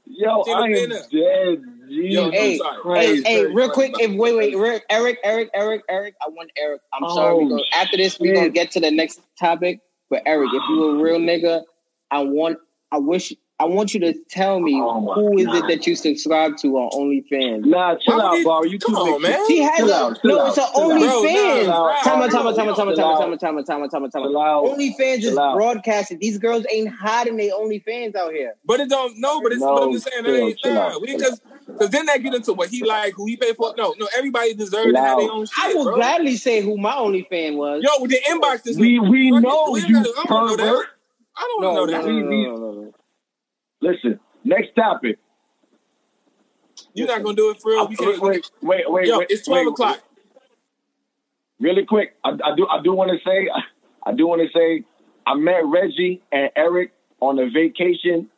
Yo, 0.06 0.44
Tina 0.44 0.58
I 0.58 0.66
am 0.68 0.72
Bina. 0.74 0.96
dead. 1.12 1.64
Yo, 1.90 1.90
Jesus 1.90 2.26
I'm 2.26 2.32
Hey, 2.32 2.58
sorry. 2.58 2.76
Hey, 2.76 2.82
Christ. 2.82 3.28
hey, 3.28 3.46
real 3.48 3.56
funny, 3.56 3.74
quick, 3.74 3.92
but- 3.92 4.02
if 4.02 4.12
wait, 4.14 4.36
wait, 4.38 4.56
Rick, 4.58 4.84
Eric, 4.90 5.20
Eric, 5.24 5.50
Eric, 5.54 5.84
Eric, 5.90 6.16
I 6.26 6.30
want 6.30 6.52
Eric. 6.58 6.82
I'm 6.94 7.04
oh, 7.04 7.16
sorry. 7.16 7.38
We 7.44 7.46
Oh, 7.52 7.58
go, 7.58 7.64
after 7.74 7.98
this, 7.98 8.18
we're 8.20 8.34
gonna 8.36 8.50
get 8.50 8.72
to 8.72 8.80
the 8.80 8.92
next 8.92 9.20
topic. 9.38 9.82
But 10.10 10.24
Eric, 10.26 10.50
if 10.54 10.64
you 10.70 10.84
a 10.86 11.04
real 11.04 11.16
ah. 11.16 11.20
nigga, 11.20 11.64
I 12.10 12.24
want, 12.24 12.58
I 12.92 13.00
wish, 13.00 13.34
I 13.58 13.64
want 13.66 13.94
you 13.94 14.02
to 14.02 14.14
tell 14.30 14.60
me 14.60 14.74
Oh 14.82 15.00
my 15.00 15.14
who 15.14 15.38
is 15.38 15.46
God. 15.46 15.56
it 15.56 15.68
that 15.70 15.88
you 15.88 15.96
subscribe 15.96 16.58
to 16.58 16.76
on 16.78 16.90
OnlyFans. 16.92 17.64
Nah, 17.64 17.96
chill 17.96 18.20
out, 18.20 18.38
he- 18.38 18.44
Bar. 18.44 18.66
You 18.66 18.78
Come 18.80 18.96
too 18.96 19.00
on, 19.02 19.22
man. 19.22 19.40
She 19.48 19.60
has 19.60 19.78
Chill 19.78 19.90
a 19.92 19.96
out, 19.96 20.20
no. 20.26 20.40
out, 20.42 20.48
It's 20.50 20.58
a 20.58 20.62
chill 20.62 20.92
out. 20.92 21.00
Bro, 21.00 21.24
OnlyFans. 21.24 21.68
nah, 21.68 22.02
Tama, 22.04 22.28
bro, 22.28 22.38
tama, 22.38 22.54
tama, 22.54 22.70
yo, 22.72 22.76
tama, 22.76 22.92
chill 22.92 22.96
tama, 22.98 23.14
out. 23.14 23.20
tama, 23.20 23.38
tama, 23.38 23.64
tama, 23.64 23.88
tama, 23.90 24.10
tama. 24.10 24.28
Chill 24.28 24.38
out. 24.42 24.66
OnlyFans 24.66 25.18
is 25.20 25.24
Chill 25.24 25.54
broadcasted. 25.56 26.20
These 26.20 26.38
girls 26.38 26.66
ain't 26.70 26.90
hiding 26.90 27.38
their 27.38 27.52
OnlyFans 27.54 28.14
out 28.18 28.34
here. 28.34 28.56
But 28.66 28.82
it 28.82 28.90
don't. 28.90 29.18
No, 29.22 29.40
but 29.40 29.54
it's. 29.54 29.62
No, 29.62 29.74
but 29.74 29.84
I'm 29.84 29.94
just 29.94 30.10
saying 30.12 30.24
that 30.26 30.30
chill, 30.32 30.48
ain't 30.48 30.58
chill 30.60 30.74
nah. 30.74 30.82
out, 30.96 31.02
We 31.02 31.08
chill 31.08 31.18
because 31.20 31.42
because 31.66 31.90
then 31.92 32.06
that 32.08 32.22
get 32.22 32.34
into 32.34 32.52
what 32.52 32.68
he 32.68 32.84
like, 32.84 33.14
who 33.16 33.26
he 33.26 33.38
pay 33.38 33.54
for. 33.54 33.74
No, 33.78 33.96
no. 33.98 34.10
Everybody 34.18 34.54
deserves 34.54 34.84
Chill 34.84 34.94
to 34.96 35.00
have 35.00 35.18
their 35.18 35.32
own 35.32 35.46
shit, 35.46 35.58
I 35.58 35.74
will 35.74 35.86
bro. 35.86 35.96
gladly 35.96 36.36
say 36.36 36.60
who 36.60 36.78
my 36.78 36.92
OnlyFans 36.92 37.56
was. 37.56 37.82
Yo, 37.82 38.02
with 38.02 38.12
the 38.12 38.18
inbox 38.30 38.64
this 38.64 38.76
We 38.76 39.00
we 39.00 39.32
know 39.32 39.70
We 39.72 39.80
ain't 39.80 39.88
you 39.90 39.96
gotta- 40.04 40.10
I 40.10 40.24
don't 40.26 40.30
wanna 40.34 40.48
know 40.48 40.56
that. 40.58 40.64
pervert. 40.74 40.86
I 41.38 41.42
don't 41.42 41.62
no, 41.62 41.68
no, 41.68 41.86
no, 41.86 42.02
know 42.02 42.56
no, 42.58 42.82
that. 42.84 42.92
Listen, 43.86 44.20
next 44.44 44.76
topic. 44.76 45.18
You're 46.94 47.08
not 47.08 47.24
gonna 47.24 47.36
do 47.36 47.52
it 47.52 47.62
for 47.62 47.72
real. 47.72 47.88
We 47.88 47.96
wait, 48.00 48.20
can't. 48.20 48.22
wait, 48.22 48.50
wait, 48.62 48.92
wait. 48.92 49.08
Yo, 49.08 49.20
wait, 49.20 49.28
it's 49.30 49.46
twelve 49.46 49.66
wait. 49.66 49.72
o'clock. 49.72 50.00
Really 51.60 51.86
quick, 51.86 52.16
I, 52.24 52.30
I 52.32 52.56
do 52.56 52.68
I 52.68 52.82
do 52.84 52.94
want 52.94 53.12
to 53.12 53.18
say 53.26 53.48
I 54.06 54.14
do 54.14 54.28
want 54.28 54.42
to 54.42 54.48
say 54.58 54.84
I 55.26 55.36
met 55.36 55.66
Reggie 55.66 56.22
and 56.32 56.50
Eric 56.56 56.92
on 57.22 57.40
a 57.40 57.50
vacation. 57.50 58.30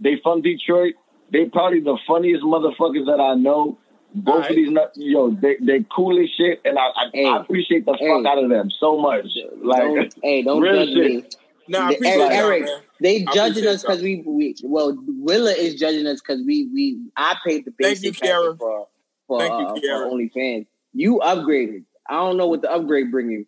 They 0.00 0.16
from 0.22 0.42
Detroit. 0.42 0.94
They 1.32 1.46
probably 1.46 1.80
the 1.80 1.98
funniest 2.06 2.42
motherfuckers 2.44 3.06
that 3.06 3.20
I 3.20 3.34
know. 3.34 3.78
Both 4.14 4.34
Alright. 4.34 4.50
of 4.50 4.56
these, 4.56 4.70
nut- 4.70 4.92
yo, 4.96 5.30
they 5.30 5.56
they 5.60 5.84
cool 5.94 6.18
as 6.22 6.28
shit, 6.36 6.60
and 6.64 6.78
I 6.78 6.82
I, 6.86 7.10
Hey. 7.12 7.26
I 7.26 7.36
appreciate 7.40 7.84
the 7.84 7.92
Hey. 7.98 8.08
fuck 8.08 8.24
out 8.26 8.42
of 8.42 8.48
them 8.50 8.70
so 8.80 8.98
much. 8.98 9.26
Like, 9.62 9.82
don't, 9.82 10.14
hey, 10.22 10.42
don't 10.42 10.60
real 10.62 10.84
judge 10.86 10.94
shit. 10.94 11.10
me. 11.12 11.24
Nah, 11.68 11.78
I 11.78 11.88
The- 11.88 11.94
appreciate 11.96 12.18
Eric, 12.20 12.32
Eric, 12.32 12.62
man. 12.62 12.82
they 13.00 13.24
I 13.26 13.32
judging 13.32 13.66
us 13.66 13.82
because 13.82 14.02
we, 14.02 14.22
we 14.26 14.54
well 14.62 14.96
Willa 15.06 15.52
is 15.52 15.74
judging 15.74 16.06
us 16.06 16.20
because 16.20 16.42
we 16.44 16.68
we 16.72 17.00
I 17.16 17.36
paid 17.44 17.64
the 17.64 17.72
Thank 17.80 18.02
you, 18.02 18.12
basic 18.12 18.24
for 18.58 18.88
for, 19.26 19.40
Thank 19.40 19.82
you, 19.82 19.92
uh, 19.92 20.08
for 20.08 20.16
OnlyFans. 20.16 20.66
You 20.92 21.20
upgraded. 21.22 21.84
I 22.08 22.14
don't 22.14 22.36
know 22.36 22.46
what 22.46 22.62
the 22.62 22.70
upgrade 22.70 23.10
bring 23.10 23.30
you. 23.30 23.46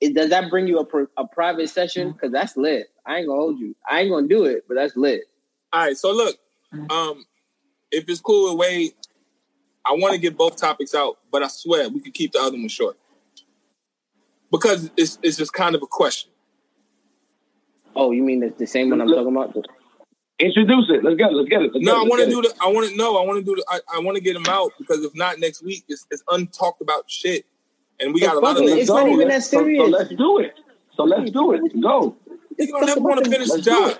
It, 0.00 0.14
does 0.14 0.28
that 0.30 0.50
bring 0.50 0.66
you 0.66 0.78
a 0.80 0.84
pr- 0.84 1.04
a 1.16 1.26
private 1.26 1.70
session? 1.70 2.12
Because 2.12 2.30
that's 2.32 2.56
lit. 2.56 2.88
I 3.06 3.18
ain't 3.18 3.28
gonna 3.28 3.40
hold 3.40 3.58
you. 3.58 3.74
I 3.88 4.00
ain't 4.00 4.10
gonna 4.10 4.28
do 4.28 4.44
it, 4.44 4.64
but 4.68 4.74
that's 4.74 4.94
lit. 4.96 5.22
All 5.72 5.80
right, 5.82 5.96
so 5.96 6.12
look, 6.12 6.36
um, 6.90 7.24
if 7.90 8.04
it's 8.08 8.20
cool 8.20 8.50
with 8.50 8.60
Wade, 8.60 8.92
I 9.84 9.92
want 9.92 10.14
to 10.14 10.20
get 10.20 10.36
both 10.36 10.56
topics 10.56 10.94
out, 10.94 11.18
but 11.30 11.42
I 11.42 11.48
swear 11.48 11.88
we 11.88 12.00
could 12.00 12.14
keep 12.14 12.32
the 12.32 12.40
other 12.40 12.56
one 12.56 12.68
short 12.68 12.98
because 14.50 14.90
it's 14.96 15.18
it's 15.22 15.36
just 15.36 15.52
kind 15.52 15.74
of 15.74 15.82
a 15.82 15.86
question. 15.86 16.30
Oh, 17.96 18.10
you 18.12 18.22
mean 18.22 18.40
the, 18.40 18.52
the 18.58 18.66
same 18.66 18.90
one 18.90 19.00
I'm 19.00 19.08
Look- 19.08 19.18
talking 19.18 19.34
about? 19.36 19.66
Introduce 20.38 20.90
it. 20.90 21.02
Let's 21.02 21.16
get 21.16 21.30
it. 21.30 21.34
Let's 21.34 21.48
get 21.48 21.62
it. 21.62 21.70
Let's 21.72 21.84
No, 21.86 21.92
get 21.94 22.06
I 22.06 22.08
want 22.10 22.22
to 22.24 22.28
do 22.30 22.42
the. 22.42 22.54
I 22.62 22.66
want 22.68 22.90
to 22.90 22.96
no. 22.96 23.16
I 23.16 23.24
want 23.24 23.38
to 23.38 23.44
do 23.44 23.56
the. 23.56 23.64
I, 23.70 23.80
I 23.96 24.00
want 24.00 24.16
to 24.16 24.22
get 24.22 24.36
him 24.36 24.44
out 24.48 24.70
because 24.78 25.02
if 25.02 25.14
not 25.14 25.38
next 25.40 25.62
week, 25.64 25.84
it's, 25.88 26.06
it's 26.10 26.22
untalked 26.24 26.82
about 26.82 27.10
shit, 27.10 27.46
and 28.00 28.12
we 28.12 28.20
got 28.20 28.36
a 28.36 28.40
lot 28.40 28.58
of 28.58 28.64
fuck 28.64 28.68
it. 28.76 28.78
It's 28.80 28.90
not 28.90 29.08
even 29.08 29.28
Let's- 29.28 29.48
that 29.48 29.58
serious. 29.60 29.80
So, 29.80 29.86
let's 29.86 30.10
do 30.10 30.38
it. 30.40 30.54
So 30.94 31.04
let's 31.04 31.30
do 31.30 31.52
it. 31.54 31.80
Go. 31.80 32.16
Nigga 32.60 32.68
don't 32.68 32.86
never 32.86 33.00
want 33.00 33.24
to 33.24 33.30
finish 33.30 33.48
the 33.48 33.54
Let's 33.54 33.64
do 33.64 33.70
job. 33.70 33.98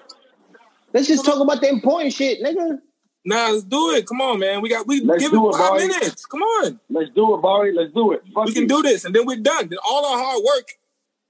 Let's 0.92 1.08
just 1.08 1.24
talk 1.24 1.40
about 1.40 1.60
the 1.62 1.68
important 1.70 2.12
shit, 2.12 2.42
nigga. 2.42 2.80
Nah, 3.24 3.48
let's 3.48 3.64
do 3.64 3.92
it. 3.94 4.06
Come 4.06 4.20
on, 4.20 4.38
man. 4.38 4.60
We 4.60 4.68
got 4.68 4.86
we 4.86 5.00
Let's 5.00 5.22
give 5.22 5.32
do 5.32 5.46
it 5.48 5.54
it, 5.54 5.58
five 5.58 5.78
Barry. 5.78 5.88
minutes. 5.88 6.26
Come 6.26 6.42
on, 6.42 6.78
Let's 6.90 7.10
do 7.14 7.34
it, 7.34 7.40
Barry. 7.42 7.72
Let's 7.74 7.92
do 7.94 8.12
it. 8.12 8.22
Fuck 8.34 8.44
we 8.46 8.52
can 8.52 8.66
do 8.66 8.82
this, 8.82 9.06
and 9.06 9.14
then 9.14 9.24
we're 9.26 9.40
done. 9.40 9.68
Then 9.68 9.78
all 9.88 10.04
our 10.04 10.18
hard 10.22 10.42
work 10.44 10.68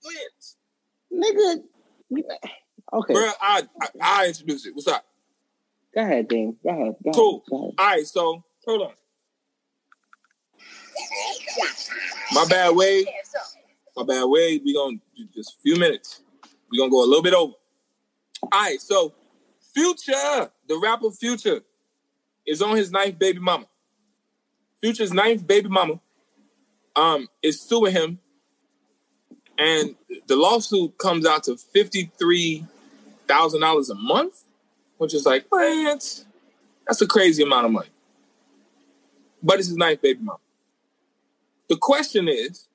wins. 0.05 0.57
Nigga. 1.13 1.63
Okay. 2.13 3.15
Bro, 3.15 3.31
I, 3.41 3.63
I 3.81 3.89
I 4.01 4.27
introduce 4.29 4.67
it. 4.67 4.75
What's 4.75 4.87
up? 4.89 5.05
Go 5.95 6.03
ahead, 6.03 6.29
Dame. 6.29 6.57
Go 6.63 6.71
ahead. 6.71 6.97
Go 7.05 7.11
Cool. 7.13 7.31
Ahead. 7.37 7.51
Go 7.51 7.57
ahead. 7.57 7.75
All 7.79 7.87
right, 7.87 8.07
so 8.07 8.45
hold 8.67 8.83
on. 8.83 8.93
My 12.33 12.45
bad, 12.49 12.75
Wade. 12.77 13.07
My 13.97 14.05
bad, 14.05 14.25
Wade. 14.25 14.63
We 14.65 14.75
gonna 14.75 14.99
do 15.17 15.25
just 15.35 15.55
a 15.55 15.61
few 15.63 15.77
minutes. 15.77 16.23
We 16.71 16.79
gonna 16.79 16.91
go 16.91 17.03
a 17.03 17.07
little 17.07 17.23
bit 17.23 17.35
over. 17.35 17.55
All 18.43 18.49
right, 18.63 18.81
so 18.81 19.15
Future, 19.75 20.51
the 20.69 20.79
rapper 20.83 21.11
Future, 21.11 21.61
is 22.47 22.63
on 22.63 22.77
his 22.77 22.91
ninth 22.91 23.19
baby 23.19 23.39
mama. 23.41 23.67
Future's 24.81 25.13
ninth 25.13 25.47
baby 25.47 25.69
mama, 25.69 26.01
um, 26.95 27.29
is 27.43 27.61
suing 27.61 27.93
him, 27.93 28.19
and 29.59 29.95
the 30.27 30.37
lawsuit 30.37 30.99
comes 30.99 31.27
out 31.27 31.45
to 31.45 31.57
fifty 31.57 32.11
three 32.19 32.67
thousand 33.27 33.61
dollars 33.61 33.91
a 33.91 33.95
month, 33.95 34.45
which 34.99 35.15
is 35.15 35.27
like, 35.27 35.47
man, 35.53 35.85
that's 35.85 36.25
that's 36.87 37.01
a 37.03 37.07
crazy 37.07 37.43
amount 37.43 37.67
of 37.67 37.73
money. 37.73 37.89
But 39.43 39.59
it's 39.59 39.69
his 39.69 39.77
ninth 39.77 40.03
baby 40.03 40.21
mama. 40.23 40.39
The 41.69 41.77
question 41.77 42.29
is, 42.29 42.69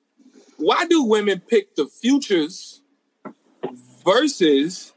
why 0.57 0.85
do 0.85 1.03
women 1.03 1.39
pick 1.39 1.75
the 1.75 1.85
futures 1.87 2.81
versus 4.05 4.93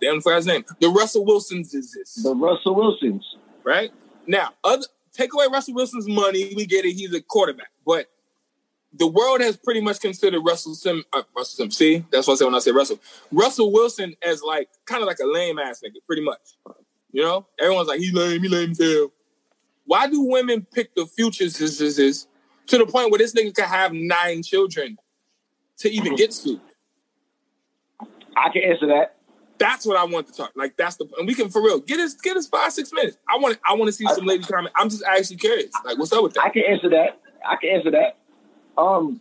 damn 0.00 0.20
for 0.20 0.34
his 0.34 0.46
name, 0.46 0.64
the 0.80 0.88
Russell 0.88 1.24
Wilsons 1.24 1.74
is 1.74 1.92
this 1.92 2.22
The 2.22 2.34
Russell 2.34 2.74
Wilsons. 2.74 3.36
right? 3.64 3.90
Now, 4.26 4.50
other 4.64 4.86
take 5.12 5.32
away 5.32 5.46
Russell 5.50 5.74
Wilson's 5.74 6.06
money, 6.06 6.52
we 6.54 6.66
get 6.66 6.84
it. 6.84 6.92
He's 6.92 7.14
a 7.14 7.20
quarterback, 7.22 7.70
but 7.86 8.06
the 8.98 9.06
world 9.06 9.40
has 9.40 9.56
pretty 9.56 9.80
much 9.80 10.00
considered 10.00 10.40
Russell 10.40 10.74
Sim. 10.74 11.04
Uh, 11.12 11.22
Russell 11.36 11.64
Sim. 11.64 11.70
See, 11.70 12.04
that's 12.10 12.26
what 12.26 12.34
I 12.34 12.36
say 12.36 12.44
when 12.44 12.54
I 12.54 12.58
say 12.58 12.70
Russell. 12.70 12.98
Russell 13.32 13.72
Wilson 13.72 14.14
as 14.22 14.42
like 14.42 14.68
kind 14.84 15.02
of 15.02 15.06
like 15.06 15.18
a 15.18 15.26
lame 15.26 15.58
ass 15.58 15.82
nigga, 15.84 16.04
pretty 16.06 16.22
much. 16.22 16.40
You 17.12 17.22
know, 17.22 17.46
everyone's 17.58 17.88
like 17.88 18.00
he 18.00 18.12
lame, 18.12 18.42
he 18.42 18.48
lame 18.48 18.74
hell. 18.74 19.12
Why 19.84 20.08
do 20.08 20.20
women 20.22 20.66
pick 20.70 20.94
the 20.94 21.06
futures 21.06 21.60
is, 21.60 21.80
is, 21.80 21.98
is, 21.98 22.26
to 22.66 22.78
the 22.78 22.86
point 22.86 23.10
where 23.10 23.18
this 23.18 23.32
nigga 23.32 23.54
could 23.54 23.64
have 23.64 23.92
nine 23.92 24.42
children 24.42 24.98
to 25.78 25.90
even 25.90 26.16
get 26.16 26.34
sued? 26.34 26.60
I 28.36 28.50
can 28.52 28.62
answer 28.64 28.86
that. 28.88 29.16
That's 29.58 29.86
what 29.86 29.96
I 29.96 30.04
want 30.04 30.26
to 30.26 30.32
talk. 30.34 30.52
Like 30.54 30.76
that's 30.76 30.96
the 30.96 31.06
and 31.16 31.26
we 31.26 31.34
can 31.34 31.48
for 31.48 31.62
real 31.62 31.80
get 31.80 31.98
us 32.00 32.14
get 32.14 32.36
us 32.36 32.46
five 32.46 32.72
six 32.72 32.92
minutes. 32.92 33.16
I 33.28 33.38
want 33.38 33.58
I 33.66 33.74
want 33.74 33.88
to 33.88 33.92
see 33.92 34.06
some 34.08 34.26
ladies 34.26 34.46
comment. 34.46 34.74
I'm 34.76 34.90
just 34.90 35.02
actually 35.04 35.36
curious. 35.36 35.72
Like 35.84 35.96
what's 35.98 36.12
up 36.12 36.22
with 36.22 36.34
that? 36.34 36.44
I 36.44 36.50
can 36.50 36.62
answer 36.68 36.90
that. 36.90 37.20
I 37.48 37.56
can 37.56 37.70
answer 37.70 37.90
that. 37.92 38.18
Um, 38.78 39.20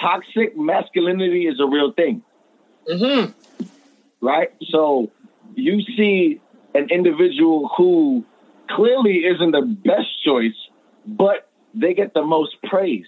toxic 0.00 0.56
masculinity 0.56 1.46
is 1.46 1.60
a 1.60 1.66
real 1.66 1.92
thing, 1.92 2.22
Mm-hmm. 2.88 3.32
right? 4.20 4.50
So 4.70 5.10
you 5.54 5.80
see 5.96 6.40
an 6.74 6.88
individual 6.90 7.70
who 7.76 8.24
clearly 8.70 9.24
isn't 9.24 9.50
the 9.52 9.62
best 9.62 10.08
choice, 10.24 10.54
but 11.06 11.48
they 11.74 11.94
get 11.94 12.14
the 12.14 12.22
most 12.22 12.56
praise. 12.64 13.06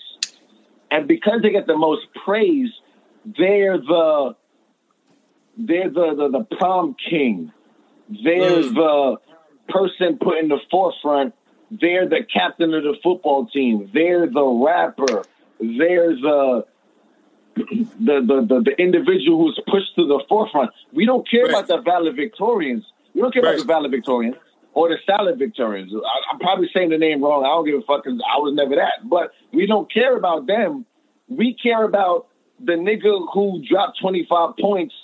And 0.90 1.06
because 1.06 1.42
they 1.42 1.50
get 1.50 1.66
the 1.66 1.76
most 1.76 2.02
praise, 2.24 2.70
they're 3.38 3.78
the 3.78 4.36
they're 5.58 5.90
the 5.90 6.14
the, 6.16 6.38
the 6.38 6.56
prom 6.56 6.96
king. 7.10 7.52
They're 8.24 8.62
Mm. 8.62 8.74
the 8.74 9.16
person 9.68 10.18
put 10.20 10.38
in 10.38 10.48
the 10.48 10.58
forefront. 10.70 11.34
They're 11.70 12.08
the 12.08 12.20
captain 12.32 12.72
of 12.74 12.82
the 12.82 12.94
football 13.02 13.46
team. 13.46 13.90
They're 13.92 14.26
the 14.26 14.44
rapper. 14.44 15.26
They're 15.60 16.14
the 16.14 16.64
the 17.56 17.64
the, 17.98 18.46
the, 18.48 18.62
the 18.64 18.74
individual 18.78 19.38
who's 19.46 19.60
pushed 19.66 19.94
to 19.96 20.06
the 20.06 20.22
forefront. 20.28 20.70
We 20.92 21.06
don't 21.06 21.28
care 21.28 21.44
Right. 21.46 21.64
about 21.64 21.68
the 21.68 21.78
valedictorians. 21.90 22.82
We 23.14 23.20
don't 23.20 23.32
care 23.34 23.42
Right. 23.42 23.58
about 23.60 23.90
the 23.90 23.96
valedictorians 23.98 24.36
or 24.74 24.88
the 24.88 24.96
salad 25.04 25.38
victorians. 25.38 25.92
I, 25.94 26.32
I'm 26.32 26.38
probably 26.38 26.68
saying 26.72 26.90
the 26.90 26.98
name 26.98 27.22
wrong. 27.22 27.44
I 27.44 27.48
don't 27.48 27.66
give 27.66 27.74
a 27.78 27.82
fuck 27.82 28.04
because 28.04 28.20
I 28.20 28.38
was 28.38 28.54
never 28.54 28.76
that. 28.76 29.08
But 29.08 29.32
we 29.52 29.66
don't 29.66 29.92
care 29.92 30.16
about 30.16 30.46
them. 30.46 30.86
We 31.28 31.54
care 31.54 31.84
about 31.84 32.28
the 32.64 32.72
nigga 32.72 33.26
who 33.34 33.62
dropped 33.68 33.98
25 34.00 34.56
points 34.60 34.94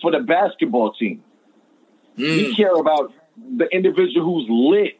for 0.00 0.10
the 0.12 0.20
basketball 0.20 0.92
team. 0.92 1.22
We 2.16 2.24
Mm. 2.52 2.56
care 2.56 2.74
about 2.76 3.12
the 3.36 3.66
individual 3.66 4.24
who's 4.24 4.46
lit 4.48 4.98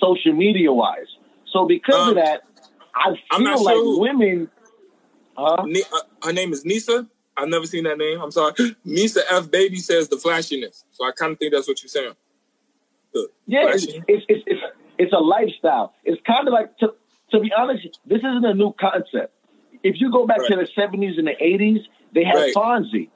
social 0.00 0.32
media 0.32 0.72
wise. 0.72 1.06
So 1.52 1.66
because 1.66 1.94
Um, 1.94 2.08
of 2.10 2.14
that, 2.16 2.42
I 2.94 3.14
I'm 3.30 3.44
not 3.44 3.58
feel 3.58 3.64
like 3.64 3.74
sure 3.74 4.00
women. 4.00 4.50
Huh? 5.36 5.64
Ni- 5.66 5.82
uh, 5.92 6.26
her 6.26 6.32
name 6.32 6.52
is 6.52 6.64
Nisa. 6.64 7.08
I've 7.36 7.48
never 7.48 7.66
seen 7.66 7.84
that 7.84 7.98
name. 7.98 8.20
I'm 8.20 8.30
sorry. 8.30 8.54
Nisa 8.84 9.20
F 9.30 9.50
Baby 9.50 9.78
says 9.78 10.08
the 10.08 10.16
flashiness. 10.16 10.84
So 10.92 11.04
I 11.04 11.10
kind 11.10 11.32
of 11.32 11.38
think 11.38 11.52
that's 11.52 11.66
what 11.66 11.82
you're 11.82 11.88
saying. 11.88 12.14
The 13.12 13.28
Yeah, 13.46 13.68
it's 13.72 13.84
it's 13.84 14.24
it's, 14.28 14.62
it's, 14.98 15.12
a 15.12 15.18
lifestyle. 15.18 15.94
It's 16.04 16.20
kind 16.26 16.46
of 16.46 16.52
like 16.54 16.76
to 16.78 16.94
to 17.32 17.40
be 17.40 17.52
honest, 17.56 17.98
this 18.06 18.18
isn't 18.18 18.44
a 18.44 18.54
new 18.54 18.72
concept. 18.78 19.32
If 19.82 19.96
you 20.00 20.10
go 20.10 20.26
back 20.26 20.38
to 20.46 20.56
the 20.56 20.68
seventies 20.74 21.18
and 21.18 21.26
the 21.26 21.34
eighties, 21.42 21.80
they 22.14 22.24
had 22.24 22.36
Right. 22.36 22.54
Fonzie. 22.54 23.10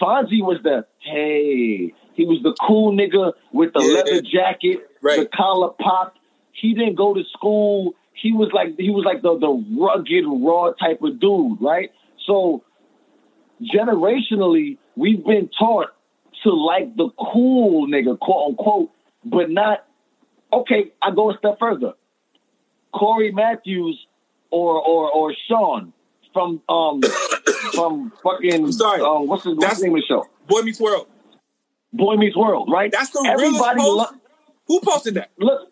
Fonzie 0.00 0.42
was 0.42 0.58
the 0.62 0.86
hey, 1.00 1.92
he 2.14 2.24
was 2.24 2.38
the 2.42 2.54
cool 2.66 2.92
nigga 2.92 3.32
with 3.52 3.72
the 3.74 3.80
Yeah. 3.80 3.94
leather 3.94 4.22
jacket, 4.22 4.89
Right. 5.02 5.20
the 5.20 5.26
collar 5.36 5.70
popped. 5.80 6.18
He 6.52 6.74
didn't 6.74 6.96
go 6.96 7.14
to 7.14 7.22
school. 7.32 7.94
He 8.12 8.32
was 8.32 8.50
like 8.52 8.76
he 8.78 8.90
was 8.90 9.04
like 9.04 9.22
the 9.22 9.38
the 9.38 9.64
rugged, 9.80 10.24
raw 10.26 10.72
type 10.72 11.00
of 11.02 11.18
dude, 11.20 11.58
right? 11.60 11.90
So 12.26 12.62
generationally, 13.74 14.78
we've 14.96 15.24
been 15.24 15.48
taught 15.58 15.88
to 16.44 16.50
like 16.50 16.96
the 16.96 17.08
cool 17.32 17.86
nigga, 17.86 18.18
quote 18.18 18.50
unquote, 18.50 18.90
but 19.24 19.50
not 19.50 19.86
okay, 20.52 20.92
I 21.02 21.10
go 21.14 21.30
a 21.30 21.38
step 21.38 21.58
further. 21.58 21.92
Cory 22.94 23.30
Matthews 23.32 23.98
or 24.50 24.80
or 24.80 25.10
or 25.10 25.34
Shawn 25.48 25.92
from 26.32 26.60
um 26.68 27.00
from 27.74 28.12
fucking 28.22 28.64
I'm 28.64 28.72
sorry. 28.72 29.00
um 29.00 29.28
what's 29.28 29.44
his, 29.44 29.54
what's 29.56 29.80
name 29.80 29.94
of 29.94 30.00
the 30.00 30.06
show? 30.06 30.26
Boy 30.46 30.62
Meets 30.62 30.80
World. 30.80 31.06
Boy 31.92 32.16
Meets 32.16 32.36
World, 32.36 32.68
right? 32.72 32.90
That's 32.90 33.10
the 33.10 33.24
everybody 33.26 33.80
realest 33.80 34.12
lo- 34.12 34.19
Who 34.70 34.80
posted 34.80 35.14
that? 35.14 35.30
look 35.38 35.62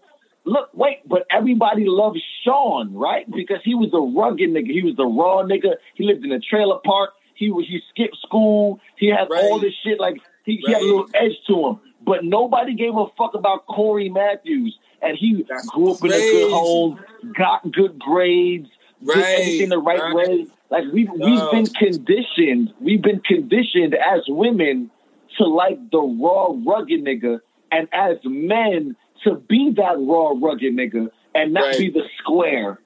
look 0.45 0.71
wait, 0.75 0.99
but 1.07 1.23
everybody 1.31 1.85
loves 1.87 2.21
Shawn, 2.45 2.93
right? 2.95 3.31
Because 3.31 3.61
he 3.65 3.75
was 3.77 3.91
a 3.95 4.01
rugged 4.01 4.51
nigga, 4.51 4.73
he 4.73 4.83
was 4.83 4.97
a 4.99 5.07
raw 5.07 5.45
nigga. 5.45 5.75
He 5.95 6.05
lived 6.05 6.25
in 6.25 6.33
a 6.33 6.41
trailer 6.41 6.79
park. 6.85 7.11
He 7.37 7.53
was 7.53 7.65
he 7.69 7.79
skipped 7.91 8.17
school. 8.27 8.81
He 8.97 9.07
had 9.09 9.29
Right. 9.31 9.45
all 9.45 9.61
this 9.61 9.73
shit 9.85 10.01
like 10.01 10.17
he, 10.45 10.57
he 10.67 10.73
had 10.73 10.83
a 10.83 10.85
little 10.85 11.09
edge 11.15 11.37
to 11.47 11.55
him. 11.69 11.81
But 12.05 12.25
nobody 12.25 12.75
gave 12.75 12.97
a 12.97 13.07
fuck 13.17 13.35
about 13.35 13.67
Cory 13.69 14.09
Matthews. 14.09 14.77
And 15.01 15.17
he 15.17 15.45
That's 15.49 15.69
grew 15.69 15.93
up 15.93 16.05
in 16.05 16.11
a 16.13 16.19
good 16.19 16.51
home, 16.51 16.99
got 17.37 17.71
good 17.71 18.01
grades, 18.01 18.69
did 19.01 19.07
Right, 19.15 19.39
everything 19.39 19.69
the 19.69 19.79
right, 19.79 20.01
right. 20.03 20.13
way. 20.13 20.47
Like 20.71 20.85
we've 20.93 21.07
No. 21.15 21.25
we've 21.25 21.51
been 21.53 21.69
conditioned, 21.69 22.73
we've 22.81 23.03
been 23.03 23.21
conditioned 23.21 23.95
as 23.95 24.23
women 24.27 24.91
to 25.37 25.45
like 25.45 25.79
the 25.93 26.01
raw 26.01 26.49
rugged 26.67 27.05
nigga, 27.05 27.39
and 27.71 27.89
as 27.93 28.17
men 28.25 28.97
to 29.25 29.35
be 29.35 29.73
that 29.77 29.97
raw 29.99 30.33
rugged 30.37 30.75
nigga 30.75 31.11
and 31.35 31.53
not 31.53 31.65
Right. 31.65 31.79
be 31.79 31.91
the 31.91 32.05
square. 32.19 32.81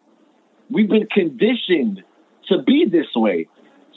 We've 0.71 0.89
been 0.89 1.07
conditioned 1.07 2.03
to 2.49 2.63
be 2.63 2.87
this 2.87 3.15
way. 3.15 3.49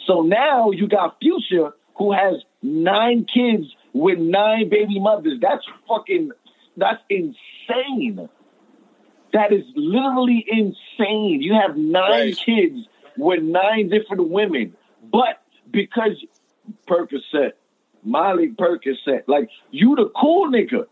So 0.06 0.22
now 0.22 0.72
you 0.72 0.88
got 0.88 1.18
Future 1.20 1.72
who 1.98 2.12
has 2.12 2.36
nine 2.62 3.26
kids 3.34 3.74
with 3.94 4.20
nine 4.20 4.70
baby 4.70 5.00
mothers. 5.00 5.40
That's 5.42 5.66
fucking 5.88 6.32
that's 6.78 7.02
insane. 7.10 8.28
That 9.32 9.54
is 9.54 9.64
literally 9.76 10.46
insane. 10.48 11.42
You 11.42 11.54
have 11.54 11.78
nine 11.78 12.10
Right. 12.10 12.38
kids 12.46 12.88
with 13.18 13.42
nine 13.42 13.90
different 13.90 14.30
women. 14.30 14.76
But 15.12 15.42
because 15.72 16.24
Percocet, 16.88 17.54
Molly 18.06 18.50
Percocet, 18.50 19.24
like 19.28 19.50
you 19.72 19.96
the 19.96 20.10
cool 20.20 20.50
nigga. 20.52 20.86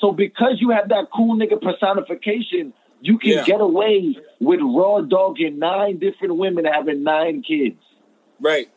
So 0.00 0.12
because 0.12 0.60
you 0.60 0.70
have 0.70 0.88
that 0.90 1.06
cool 1.14 1.36
nigga 1.36 1.60
personification, 1.60 2.72
you 3.00 3.18
can 3.18 3.32
Yeah. 3.32 3.44
get 3.44 3.60
away 3.60 4.16
with 4.40 4.60
raw 4.60 5.00
dogging 5.00 5.58
nine 5.58 5.98
different 5.98 6.36
women 6.36 6.64
having 6.64 7.02
nine 7.02 7.42
kids. 7.42 7.80
Right. 8.40 8.68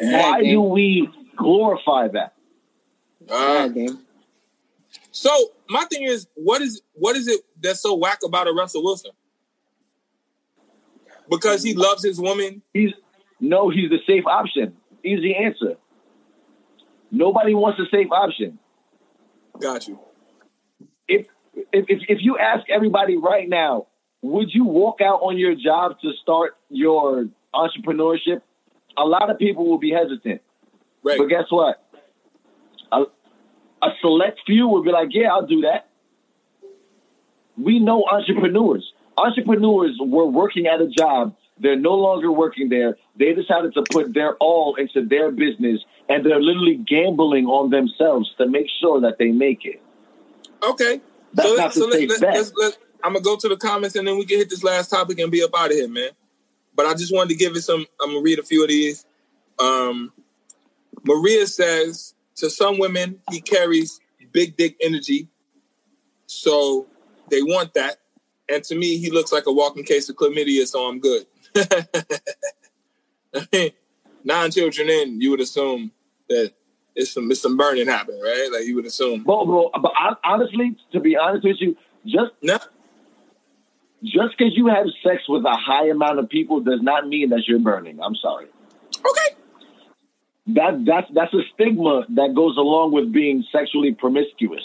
Why 0.00 0.42
do 0.42 0.60
we 0.60 1.08
glorify 1.36 2.08
that? 2.08 2.34
Uh, 3.28 3.68
so 5.10 5.30
my 5.68 5.84
thing 5.84 6.02
is, 6.02 6.26
what 6.34 6.60
is 6.60 6.82
what 6.94 7.16
is 7.16 7.26
it 7.26 7.40
that's 7.60 7.80
so 7.80 7.94
whack 7.94 8.18
about 8.24 8.46
a 8.46 8.52
Russell 8.52 8.84
Wilson? 8.84 9.12
Because 11.28 11.62
he 11.62 11.74
loves 11.74 12.04
his 12.04 12.20
woman. 12.20 12.62
He's 12.72 12.92
no, 13.40 13.68
he's 13.68 13.90
the 13.90 13.98
safe 14.06 14.26
option. 14.26 14.76
Easy 15.02 15.34
answer. 15.34 15.76
Nobody 17.10 17.54
wants 17.54 17.80
a 17.80 17.84
safe 17.90 18.10
option. 18.10 18.58
Got 19.60 19.88
you. 19.88 19.98
If 21.08 21.26
if 21.72 21.86
if, 21.88 22.00
if 22.08 22.18
you 22.20 22.38
ask 22.38 22.68
everybody 22.68 23.16
right 23.16 23.48
now, 23.48 23.86
would 24.22 24.48
you 24.52 24.64
walk 24.64 25.00
out 25.00 25.20
on 25.22 25.38
your 25.38 25.54
job 25.54 26.00
to 26.02 26.12
start 26.22 26.56
your 26.68 27.26
entrepreneurship? 27.54 28.42
A 28.96 29.04
lot 29.04 29.30
of 29.30 29.38
people 29.38 29.68
will 29.68 29.78
be 29.78 29.90
hesitant. 29.90 30.42
Right. 31.02 31.18
But 31.18 31.28
guess 31.28 31.44
what? 31.50 31.82
A, 32.90 33.04
a 33.82 33.88
select 34.00 34.40
few 34.46 34.66
will 34.68 34.82
be 34.82 34.90
like, 34.90 35.08
yeah, 35.12 35.28
I'll 35.30 35.46
do 35.46 35.62
that. 35.62 35.88
We 37.56 37.78
know 37.78 38.04
entrepreneurs. 38.10 38.92
Entrepreneurs 39.16 39.96
were 40.00 40.26
working 40.26 40.66
at 40.66 40.80
a 40.80 40.88
job. 40.88 41.36
They're 41.58 41.78
no 41.78 41.94
longer 41.94 42.30
working 42.30 42.68
there. 42.68 42.96
They 43.16 43.32
decided 43.32 43.74
to 43.74 43.82
put 43.90 44.12
their 44.12 44.36
all 44.36 44.74
into 44.74 45.04
their 45.06 45.30
business 45.30 45.80
and 46.08 46.24
they're 46.24 46.40
literally 46.40 46.76
gambling 46.76 47.46
on 47.46 47.70
themselves 47.70 48.32
to 48.38 48.46
make 48.46 48.66
sure 48.80 49.00
that 49.00 49.18
they 49.18 49.30
make 49.30 49.64
it. 49.64 49.80
Okay. 50.62 51.00
That's 51.32 51.48
so 51.48 51.54
not 51.56 51.74
so 51.74 51.90
to 51.90 52.06
let, 52.06 52.20
let's, 52.20 52.52
let's, 52.56 52.78
I'm 53.02 53.12
gonna 53.12 53.22
go 53.22 53.36
to 53.36 53.48
the 53.48 53.56
comments 53.56 53.96
and 53.96 54.06
then 54.06 54.18
we 54.18 54.26
can 54.26 54.38
hit 54.38 54.50
this 54.50 54.64
last 54.64 54.90
topic 54.90 55.18
and 55.18 55.30
be 55.30 55.42
up 55.42 55.50
out 55.56 55.70
of 55.70 55.76
here, 55.76 55.88
man. 55.88 56.10
But 56.74 56.86
I 56.86 56.94
just 56.94 57.12
wanted 57.12 57.30
to 57.30 57.36
give 57.36 57.56
it 57.56 57.62
some. 57.62 57.86
I'm 58.00 58.10
gonna 58.10 58.20
read 58.20 58.38
a 58.38 58.42
few 58.42 58.62
of 58.62 58.68
these. 58.68 59.06
Um, 59.58 60.12
Maria 61.04 61.46
says 61.46 62.14
to 62.36 62.50
some 62.50 62.78
women 62.78 63.20
he 63.30 63.40
carries 63.40 64.00
big 64.32 64.56
dick 64.56 64.76
energy, 64.82 65.28
so 66.26 66.86
they 67.30 67.42
want 67.42 67.74
that. 67.74 67.96
And 68.48 68.62
to 68.64 68.74
me, 68.74 68.98
he 68.98 69.10
looks 69.10 69.32
like 69.32 69.46
a 69.46 69.52
walking 69.52 69.84
case 69.84 70.08
of 70.08 70.16
chlamydia, 70.16 70.66
so 70.66 70.86
I'm 70.86 71.00
good. 71.00 71.26
I 71.56 73.46
mean, 73.52 73.70
nine 74.24 74.50
children 74.50 74.88
in, 74.88 75.20
you 75.20 75.30
would 75.30 75.40
assume 75.40 75.92
that 76.28 76.52
it's 76.94 77.12
some 77.12 77.30
it's 77.30 77.40
some 77.42 77.56
burning 77.56 77.86
happening, 77.86 78.20
right? 78.20 78.48
Like 78.52 78.64
you 78.64 78.74
would 78.76 78.86
assume. 78.86 79.22
But, 79.24 79.44
but, 79.44 79.82
but 79.82 79.92
honestly, 80.24 80.76
to 80.92 81.00
be 81.00 81.16
honest 81.16 81.44
with 81.44 81.56
you, 81.60 81.76
just 82.06 82.32
No. 82.42 82.58
just 84.02 84.36
because 84.38 84.56
you 84.56 84.68
have 84.68 84.86
sex 85.02 85.22
with 85.28 85.44
a 85.44 85.56
high 85.56 85.88
amount 85.88 86.18
of 86.18 86.28
people 86.28 86.60
does 86.60 86.80
not 86.82 87.06
mean 87.08 87.30
that 87.30 87.42
you're 87.46 87.58
burning. 87.58 87.98
I'm 88.02 88.14
sorry. 88.16 88.46
Okay. 88.98 89.36
That 90.48 90.84
that's 90.86 91.06
that's 91.12 91.34
a 91.34 91.42
stigma 91.54 92.06
that 92.10 92.34
goes 92.34 92.56
along 92.56 92.92
with 92.92 93.12
being 93.12 93.44
sexually 93.50 93.92
promiscuous, 93.92 94.62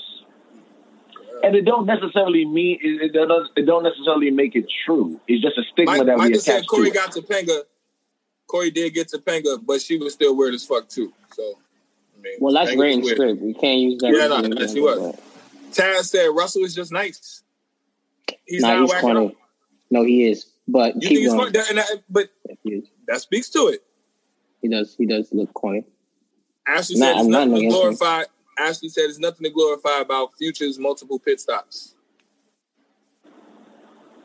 and 1.44 1.56
it 1.56 1.64
don't 1.66 1.86
necessarily 1.86 2.46
mean 2.46 2.80
it, 2.82 3.02
it 3.02 3.14
don't 3.14 3.50
it 3.58 3.64
don't 3.66 3.84
necessarily 3.84 4.30
make 4.32 4.56
it 4.56 4.66
true. 4.86 5.20
It's 5.28 5.42
just 5.42 5.58
a 5.58 5.64
stigma 5.72 5.98
Mike, 5.98 6.06
that 6.08 6.18
we 6.18 6.24
Micah 6.26 6.34
attach 6.34 6.44
said 6.44 6.68
Cory 6.68 6.92
to. 6.92 6.92
it. 6.92 6.94
got 6.94 7.12
Topanga. 7.12 7.62
Cory 8.48 8.72
did 8.72 8.94
get 8.94 9.08
Topanga, 9.10 9.60
but 9.66 9.82
she 9.82 9.98
was 9.98 10.14
still 10.14 10.36
weird 10.36 10.54
as 10.54 10.66
fuck 10.66 10.88
too. 10.90 11.14
So, 11.34 11.44
I 12.18 12.22
mean, 12.22 12.34
Well, 12.40 12.54
that's 12.54 12.72
Topanga's 12.72 13.10
written 13.12 13.26
weird. 13.38 13.42
We 13.42 13.54
can't 13.54 13.80
use 13.80 14.00
that. 14.02 14.12
Yeah, 14.14 14.28
no, 14.28 14.42
no, 14.42 14.68
she 14.68 14.82
was. 14.82 15.16
Taz 15.72 16.06
said 16.10 16.28
Russell 16.28 16.64
is 16.64 16.76
just 16.76 16.92
nice. 16.92 17.44
He's 18.46 18.62
nah, 18.62 18.74
not 18.74 18.82
he's 18.82 18.90
whacking 18.90 19.10
corny. 19.14 19.26
up. 19.28 19.34
No, 19.90 20.04
he 20.04 20.26
is. 20.28 20.46
But 20.68 20.96
You 20.96 21.02
keep 21.02 21.10
think 21.10 21.20
he's 21.20 21.28
going. 21.34 21.54
funny? 21.54 21.74
That, 21.74 21.76
that, 21.76 22.04
but 22.10 22.30
Yes, 22.64 22.84
that 23.08 23.22
speaks 23.22 23.50
to 23.52 23.68
it. 23.68 23.84
he 24.62 24.68
does. 24.68 24.96
He 24.98 25.06
does 25.06 25.30
look 25.32 25.54
corny. 25.54 25.86
Ashley 26.68 27.00
Nah, 27.00 27.06
said 27.08 27.12
it's 27.16 27.20
I'm 27.26 27.30
not 27.32 27.48
nothing 27.48 27.52
to 27.54 27.58
against 27.60 27.76
him. 27.76 27.82
glorify. 27.82 28.24
Ashley 28.62 28.90
said 28.90 29.06
it's 29.06 29.20
nothing 29.20 29.44
to 29.44 29.50
glorify 29.50 30.00
about 30.00 30.38
Future's 30.38 30.78
multiple 30.78 31.20
pit 31.20 31.40
stops. 31.40 31.96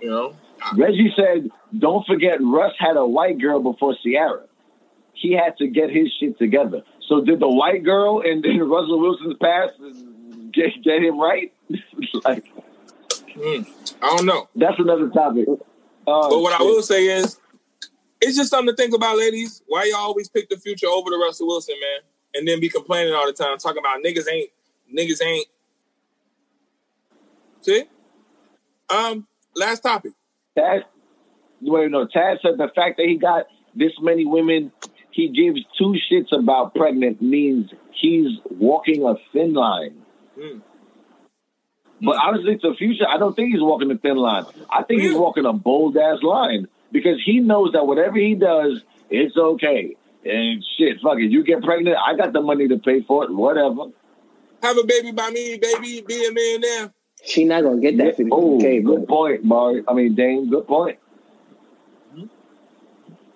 You 0.00 0.10
know, 0.10 0.36
Reggie 0.76 1.12
said, 1.16 1.50
"Don't 1.78 2.06
forget, 2.06 2.38
Russ 2.42 2.74
had 2.78 2.96
a 2.96 3.06
white 3.06 3.40
girl 3.40 3.60
before 3.60 3.96
Ciara. 4.02 4.44
He 5.14 5.32
had 5.32 5.56
to 5.58 5.66
get 5.66 5.90
his 5.90 6.12
shit 6.20 6.38
together. 6.38 6.82
So 7.08 7.22
did 7.22 7.40
the 7.40 7.48
white 7.48 7.82
girl 7.84 8.20
in, 8.20 8.44
in 8.44 8.60
Russell 8.68 9.00
Wilson's 9.00 9.36
past 9.40 9.74
get 10.52 10.70
get 10.82 11.02
him 11.02 11.18
right? 11.18 11.52
like 12.24 12.44
Mm, 13.36 13.68
I 14.00 14.16
don't 14.16 14.24
know. 14.24 14.48
that's 14.56 14.78
another 14.78 15.10
topic. 15.10 15.46
Oh, 16.06 16.30
But 16.30 16.38
what 16.40 16.58
I 16.58 16.62
will 16.62 16.82
say 16.82 17.06
is, 17.06 17.38
it's 18.20 18.36
just 18.36 18.50
something 18.50 18.74
to 18.74 18.76
think 18.82 18.94
about, 18.94 19.18
ladies. 19.18 19.62
Why 19.66 19.84
y'all 19.84 20.00
always 20.00 20.28
pick 20.28 20.48
the 20.48 20.56
future 20.56 20.86
over 20.86 21.10
the 21.10 21.18
Russell 21.18 21.46
Wilson, 21.46 21.74
man? 21.78 22.00
And 22.36 22.46
then 22.46 22.60
be 22.60 22.68
complaining 22.68 23.14
all 23.14 23.26
the 23.26 23.32
time, 23.32 23.56
talking 23.58 23.78
about 23.78 24.04
niggas 24.04 24.30
ain't, 24.30 24.50
niggas 24.94 25.22
ain't. 25.22 25.46
See? 27.62 27.84
Um, 28.90 29.26
last 29.54 29.80
topic. 29.80 30.12
Taz, 30.56 30.82
wait, 31.62 31.90
no, 31.90 32.06
Taz 32.06 32.40
said 32.42 32.58
the 32.58 32.70
fact 32.74 32.98
that 32.98 33.06
he 33.06 33.16
got 33.16 33.46
this 33.74 33.92
many 34.00 34.24
women, 34.24 34.72
he 35.10 35.28
gives 35.28 35.60
two 35.78 35.96
shits 36.10 36.36
about 36.36 36.74
pregnant 36.74 37.20
means 37.20 37.70
he's 37.92 38.38
walking 38.50 39.04
a 39.04 39.14
thin 39.32 39.54
line. 39.54 40.02
Mm. 40.38 40.62
But 42.02 42.16
honestly, 42.16 42.58
to 42.58 42.74
future, 42.74 43.06
I 43.08 43.18
don't 43.18 43.34
think 43.34 43.52
he's 43.52 43.62
walking 43.62 43.90
a 43.90 43.96
thin 43.96 44.16
line. 44.16 44.44
I 44.70 44.82
think 44.82 45.00
he's 45.00 45.14
walking 45.14 45.46
a 45.46 45.52
bold 45.52 45.96
ass 45.96 46.22
line 46.22 46.68
because 46.92 47.20
he 47.24 47.40
knows 47.40 47.72
that 47.72 47.86
whatever 47.86 48.18
he 48.18 48.34
does, 48.34 48.82
it's 49.08 49.36
okay. 49.36 49.96
And 50.26 50.64
shit, 50.76 51.00
fuck 51.02 51.18
it. 51.18 51.30
You 51.30 51.44
get 51.44 51.62
pregnant, 51.62 51.96
I 51.96 52.16
got 52.16 52.32
the 52.32 52.40
money 52.40 52.68
to 52.68 52.78
pay 52.78 53.02
for 53.02 53.24
it. 53.24 53.32
Whatever. 53.32 53.86
Have 54.62 54.78
a 54.78 54.84
baby 54.84 55.12
by 55.12 55.30
me, 55.30 55.58
baby. 55.58 56.02
Be 56.06 56.26
a 56.26 56.32
millionaire. 56.32 56.92
She 57.24 57.44
not 57.44 57.62
gonna 57.62 57.80
get 57.80 57.96
that 57.98 58.16
fifty 58.16 58.30
Oh, 58.30 58.58
k, 58.60 58.80
good 58.80 59.06
but 59.06 59.08
point, 59.08 59.44
Mari. 59.44 59.82
I 59.88 59.94
mean, 59.94 60.14
Dane, 60.14 60.50
good 60.50 60.66
point. 60.66 60.98
Hmm? 62.14 62.24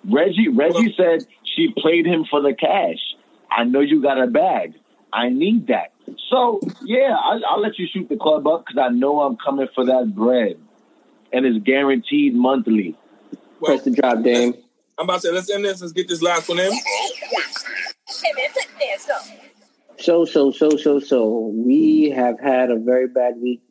Reggie, 0.05 0.47
Reggie 0.49 0.93
said 0.95 1.25
she 1.43 1.73
played 1.77 2.05
him 2.05 2.25
for 2.29 2.41
the 2.41 2.53
cash. 2.53 2.99
I 3.49 3.63
know 3.65 3.81
you 3.81 4.01
got 4.01 4.21
a 4.21 4.27
bag. 4.27 4.73
I 5.11 5.29
need 5.29 5.67
that. 5.67 5.93
So 6.29 6.61
yeah, 6.83 7.15
I, 7.15 7.39
I'll 7.49 7.61
let 7.61 7.77
you 7.77 7.87
shoot 7.91 8.07
the 8.07 8.17
club 8.17 8.47
up 8.47 8.65
because 8.65 8.81
I 8.81 8.89
know 8.93 9.21
I'm 9.21 9.37
coming 9.37 9.67
for 9.75 9.85
that 9.85 10.13
bread, 10.15 10.57
and 11.33 11.45
it's 11.45 11.63
guaranteed 11.65 12.33
monthly. 12.33 12.95
Well, 13.59 13.73
press 13.73 13.83
the 13.83 13.91
drop, 13.91 14.23
Dame. 14.23 14.55
I'm 15.01 15.05
about 15.05 15.21
to 15.21 15.29
say, 15.29 15.33
let's 15.33 15.49
end 15.49 15.65
this. 15.65 15.81
Let's 15.81 15.93
get 15.93 16.07
this 16.07 16.21
last 16.21 16.47
one 16.47 16.59
in. 16.59 16.71
So, 19.97 20.25
so, 20.25 20.51
so, 20.51 20.77
so, 20.77 20.99
so, 20.99 21.51
we 21.55 22.11
have 22.15 22.39
had 22.39 22.69
a 22.69 22.77
very 22.77 23.07
bad 23.07 23.33
week 23.41 23.63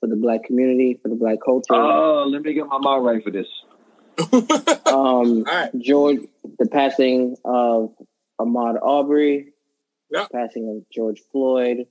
for 0.00 0.06
the 0.06 0.16
black 0.16 0.44
community, 0.44 0.98
for 1.02 1.10
the 1.10 1.14
black 1.14 1.40
culture. 1.44 1.74
Oh, 1.74 2.26
let 2.26 2.40
me 2.40 2.54
get 2.54 2.68
my 2.68 2.78
mind 2.78 3.04
right 3.04 3.22
for 3.22 3.30
this. 3.30 3.46
um, 4.86 5.44
right. 5.44 5.70
George, 5.78 6.20
the 6.58 6.66
passing 6.66 7.36
of 7.44 7.94
Ahmaud 8.40 8.78
Arbery, 8.82 9.52
Yeah. 10.10 10.26
passing 10.32 10.70
of 10.74 10.90
George 10.90 11.20
Floyd, 11.30 11.86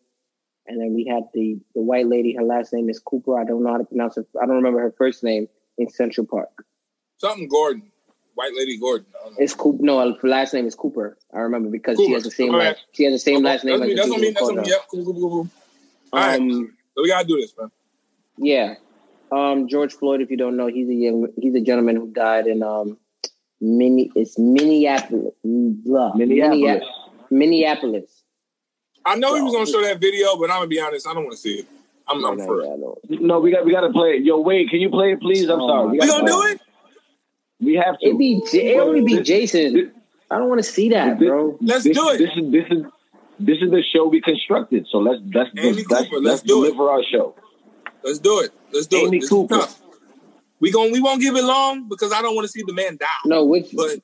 and 0.65 0.82
then 0.82 0.95
we 0.95 1.06
had 1.06 1.26
the 1.36 1.60
the 1.76 1.84
white 1.84 2.07
lady. 2.07 2.34
Her 2.36 2.44
last 2.44 2.74
name 2.74 2.90
is 2.90 2.98
Cooper. 2.98 3.40
I 3.40 3.44
don't 3.44 3.61
know 3.61 3.74
how 3.74 3.78
to 3.78 3.86
pronounce 3.86 4.18
it. 4.18 4.26
I 4.41 4.48
don't 4.48 4.56
remember 4.56 4.80
her 4.80 4.91
first 4.98 5.24
name 5.24 5.49
in 5.78 5.88
Central 5.88 6.26
Park. 6.26 6.65
Something 7.19 7.48
Gordon. 7.48 7.91
White 8.38 8.53
lady 8.55 8.77
Gordon. 8.77 9.07
I 9.19 9.23
don't 9.23 9.34
know. 9.34 9.38
It's 9.39 9.55
Cooper. 9.55 9.84
No, 9.84 10.14
her 10.14 10.27
last 10.27 10.53
name 10.53 10.68
is 10.68 10.76
Cooper. 10.76 11.18
I 11.34 11.39
remember 11.39 11.69
because 11.72 11.97
she 11.97 12.11
has 12.14 12.23
the 12.23 12.30
same 12.30 12.51
All 12.53 12.59
right. 12.59 12.68
last. 12.68 12.85
She 12.91 13.03
has 13.05 13.14
the 13.14 13.18
same 13.19 13.43
last 13.43 13.65
name. 13.65 13.80
That's, 13.80 13.81
as 13.81 13.88
me, 13.88 13.93
the 13.95 13.97
that's 13.97 14.09
what 14.09 14.18
I 14.18 14.22
mean. 14.22 14.34
That's 14.34 14.43
what 14.43 14.51
I 14.51 14.61
mean. 14.61 14.69
Yep. 14.69 14.81
Cool, 14.91 15.05
cool, 15.05 15.14
cool, 15.14 15.30
cool. 15.30 15.49
All 16.14 16.19
right. 16.19 16.39
Um, 16.39 16.77
So 16.95 17.01
we 17.01 17.07
gotta 17.09 17.27
do 17.27 17.41
this, 17.41 17.55
man. 17.57 17.72
Yeah. 18.38 18.76
Um, 19.31 19.68
George 19.68 19.93
Floyd, 19.95 20.22
if 20.22 20.30
you 20.30 20.38
don't 20.38 20.55
know, 20.55 20.68
he's 20.68 20.88
a 20.88 20.93
young, 20.93 21.30
he's 21.41 21.55
a 21.55 21.61
gentleman 21.61 21.95
who 21.95 22.11
died 22.11 22.45
in 22.45 22.61
um, 22.61 22.97
mini, 23.59 24.11
it's 24.15 24.38
Minneapolis, 24.38 25.34
blah, 25.43 26.14
Minneapolis. 26.14 26.84
Minneapolis. 27.31 28.23
I 29.03 29.15
know 29.15 29.34
he 29.35 29.41
was 29.41 29.51
gonna 29.51 29.65
show 29.65 29.81
that 29.81 29.99
video, 29.99 30.38
but 30.38 30.51
I'm 30.51 30.57
gonna 30.57 30.68
be 30.68 30.80
honest. 30.80 31.07
I 31.07 31.14
don't 31.15 31.23
want 31.23 31.34
to 31.35 31.41
see 31.41 31.55
it. 31.55 31.68
I'm, 32.07 32.23
I'm 32.23 32.38
No, 32.38 32.45
for 32.45 32.61
no, 32.61 32.73
it. 32.73 32.80
no, 32.80 32.97
no. 33.09 33.27
No, 33.27 33.39
we 33.39 33.51
got 33.51 33.65
we 33.65 33.72
got 33.72 33.81
to 33.81 33.89
play 33.91 34.11
it. 34.11 34.23
Yo, 34.23 34.39
wait, 34.39 34.69
can 34.69 34.80
you 34.80 34.89
play 34.89 35.11
it, 35.14 35.19
please? 35.19 35.49
I'm 35.49 35.59
Oh, 35.59 35.68
sorry. 35.68 35.85
my 35.88 35.91
We 35.91 35.97
gotta 35.97 36.11
gonna 36.11 36.23
play 36.23 36.31
do 36.31 36.53
it? 36.53 36.61
We 37.59 37.75
have 37.75 37.97
to. 37.99 38.07
It 38.09 38.17
be, 38.17 38.41
J- 38.51 38.75
it 38.75 38.79
only 38.79 39.01
be 39.01 39.15
This- 39.17 39.27
Jason. 39.27 39.73
this- 39.73 39.89
I 40.29 40.38
don't 40.38 40.49
want 40.49 40.59
to 40.59 40.69
see 40.69 40.89
that, 40.89 41.19
this- 41.19 41.27
bro. 41.27 41.57
Let's 41.61 41.84
this, 41.85 41.97
do 41.97 42.09
it. 42.09 42.17
This 42.17 42.29
is 42.35 42.51
this 42.51 42.65
is 42.69 42.84
this 43.39 43.57
is 43.61 43.71
the 43.71 43.84
show 43.93 44.07
we 44.07 44.21
constructed. 44.21 44.85
So 44.91 44.97
let's 44.99 45.21
let's 45.34 45.49
Amy 45.57 45.71
let's, 45.73 45.84
Cooper, 45.88 46.15
let's 46.15 46.23
let's 46.25 46.41
do 46.43 46.63
it. 46.65 46.67
deliver 46.71 46.89
our 46.91 47.03
show. 47.03 47.35
Let's 48.03 48.19
do 48.19 48.39
it. 48.41 48.51
Let's 48.73 48.88
do 48.88 48.97
Amy 48.97 49.17
it. 49.17 49.21
This 49.21 49.23
is 49.25 49.29
Cooper. 49.29 49.55
tough. 49.55 49.81
We 50.59 50.71
gon' 50.71 50.91
we 50.91 50.99
won't 50.99 51.21
give 51.21 51.35
it 51.35 51.43
long 51.43 51.88
because 51.88 52.11
I 52.11 52.21
don't 52.21 52.35
want 52.35 52.45
to 52.45 52.51
see 52.51 52.63
the 52.65 52.73
man 52.73 52.97
die. 52.97 53.05
No, 53.25 53.45
which 53.45 53.67
But 53.73 53.99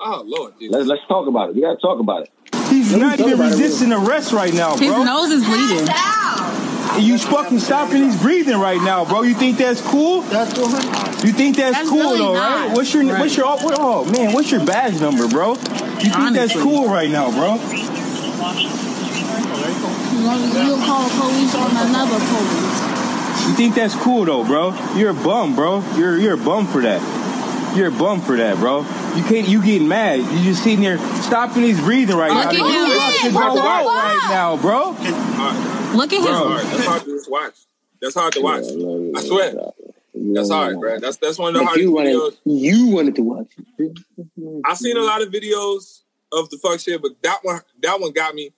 oh 0.00 0.22
lord, 0.26 0.54
Jesus. 0.58 0.74
Let's 0.76 0.86
let's 0.88 1.02
talk 1.08 1.26
about 1.26 1.50
it. 1.50 1.54
We 1.56 1.62
gotta 1.62 1.80
talk 1.80 1.98
about 2.00 2.22
it. 2.22 2.30
He's 2.68 2.92
Let 2.92 3.00
not 3.18 3.20
even 3.20 3.38
resisting 3.40 3.92
arrest 3.92 4.32
right 4.32 4.52
now, 4.54 4.76
His 4.76 4.90
bro. 4.90 5.04
nose 5.04 5.30
is 5.30 5.44
bleeding. 5.44 5.86
And 6.92 7.02
you 7.02 7.18
fucking 7.18 7.58
stopping 7.60 8.04
his 8.04 8.16
breathing 8.20 8.58
right 8.58 8.80
now, 8.80 9.04
bro. 9.04 9.22
You 9.22 9.34
think 9.34 9.58
that's 9.58 9.80
cool? 9.80 10.20
That's 10.22 10.56
100. 10.58 11.24
You 11.24 11.32
think 11.32 11.56
that's, 11.56 11.76
That's 11.76 11.88
cool 11.88 11.98
really 12.00 12.18
though, 12.18 12.34
not. 12.34 12.66
right? 12.68 12.76
What's 12.76 12.92
your 12.94 13.04
Right. 13.04 13.18
what's 13.20 13.36
your 13.36 13.46
oh, 13.46 13.56
what, 13.64 13.74
oh 13.78 14.04
man, 14.04 14.32
what's 14.32 14.50
your 14.50 14.64
badge 14.64 15.00
number, 15.00 15.26
bro? 15.26 15.50
You 15.54 15.56
think 15.56 16.12
that's 16.34 16.54
Honestly. 16.54 16.62
cool 16.62 16.88
right 16.88 17.10
now, 17.10 17.30
bro? 17.30 17.54
You'll 20.64 20.78
call 20.78 21.08
police 21.10 21.54
on 21.54 21.70
another 21.88 22.18
police. 22.18 23.48
You 23.48 23.54
think 23.56 23.74
that's 23.74 23.94
cool 23.96 24.24
though, 24.24 24.44
bro? 24.44 24.74
You're 24.96 25.10
a 25.10 25.14
bum, 25.14 25.54
bro. 25.54 25.82
You're 25.96 26.18
you're 26.18 26.34
a 26.34 26.38
bum 26.38 26.66
for 26.66 26.80
that. 26.82 27.00
You're 27.76 27.88
a 27.88 27.90
bum 27.90 28.20
for 28.20 28.36
that, 28.36 28.56
bro. 28.58 28.80
You 29.16 29.22
can't. 29.24 29.48
You 29.48 29.62
getting 29.62 29.88
mad? 29.88 30.20
You 30.20 30.44
just 30.44 30.62
sitting 30.62 30.80
there 30.82 30.98
stopping 31.22 31.62
his 31.62 31.80
breathing 31.80 32.16
right 32.16 32.30
now. 32.32 32.50
Look 32.50 32.60
at 32.60 33.22
You 33.22 33.28
him. 33.30 33.36
about 33.36 33.54
to 33.54 33.54
What 33.54 33.54
go 33.54 33.54
the 33.54 33.68
out 33.68 33.86
right 33.86 34.26
now, 34.30 34.56
bro. 34.56 35.83
Look 35.94 36.12
at 36.12 36.22
Bro. 36.22 36.48
him. 36.58 36.70
That's 36.70 36.84
hard 36.86 37.02
to 37.04 37.10
just 37.10 37.30
watch. 37.30 37.54
That's 38.00 38.14
hard 38.14 38.32
to 38.34 38.40
watch. 38.40 38.64
I 38.64 39.26
swear. 39.26 39.54
That's 40.16 40.50
hard, 40.50 40.78
bro. 40.80 40.98
That's 41.00 41.16
that's 41.16 41.38
one 41.38 41.48
of 41.48 41.54
the 41.54 41.60
Like 41.60 41.66
hardest 41.68 41.82
you 41.84 41.92
wanted, 41.92 42.14
videos. 42.16 42.36
you 42.44 42.86
wanted 42.88 43.14
to 43.16 43.22
watch. 43.22 43.48
I've 44.64 44.78
seen 44.78 44.96
a 44.96 45.00
lot 45.02 45.22
of 45.22 45.28
videos 45.30 46.02
of 46.32 46.50
the 46.50 46.58
fuck 46.58 46.78
shit, 46.80 47.00
but 47.02 47.12
that 47.22 47.38
one 47.42 47.60
that 47.82 48.00
one 48.00 48.12
got 48.12 48.34
me. 48.34 48.50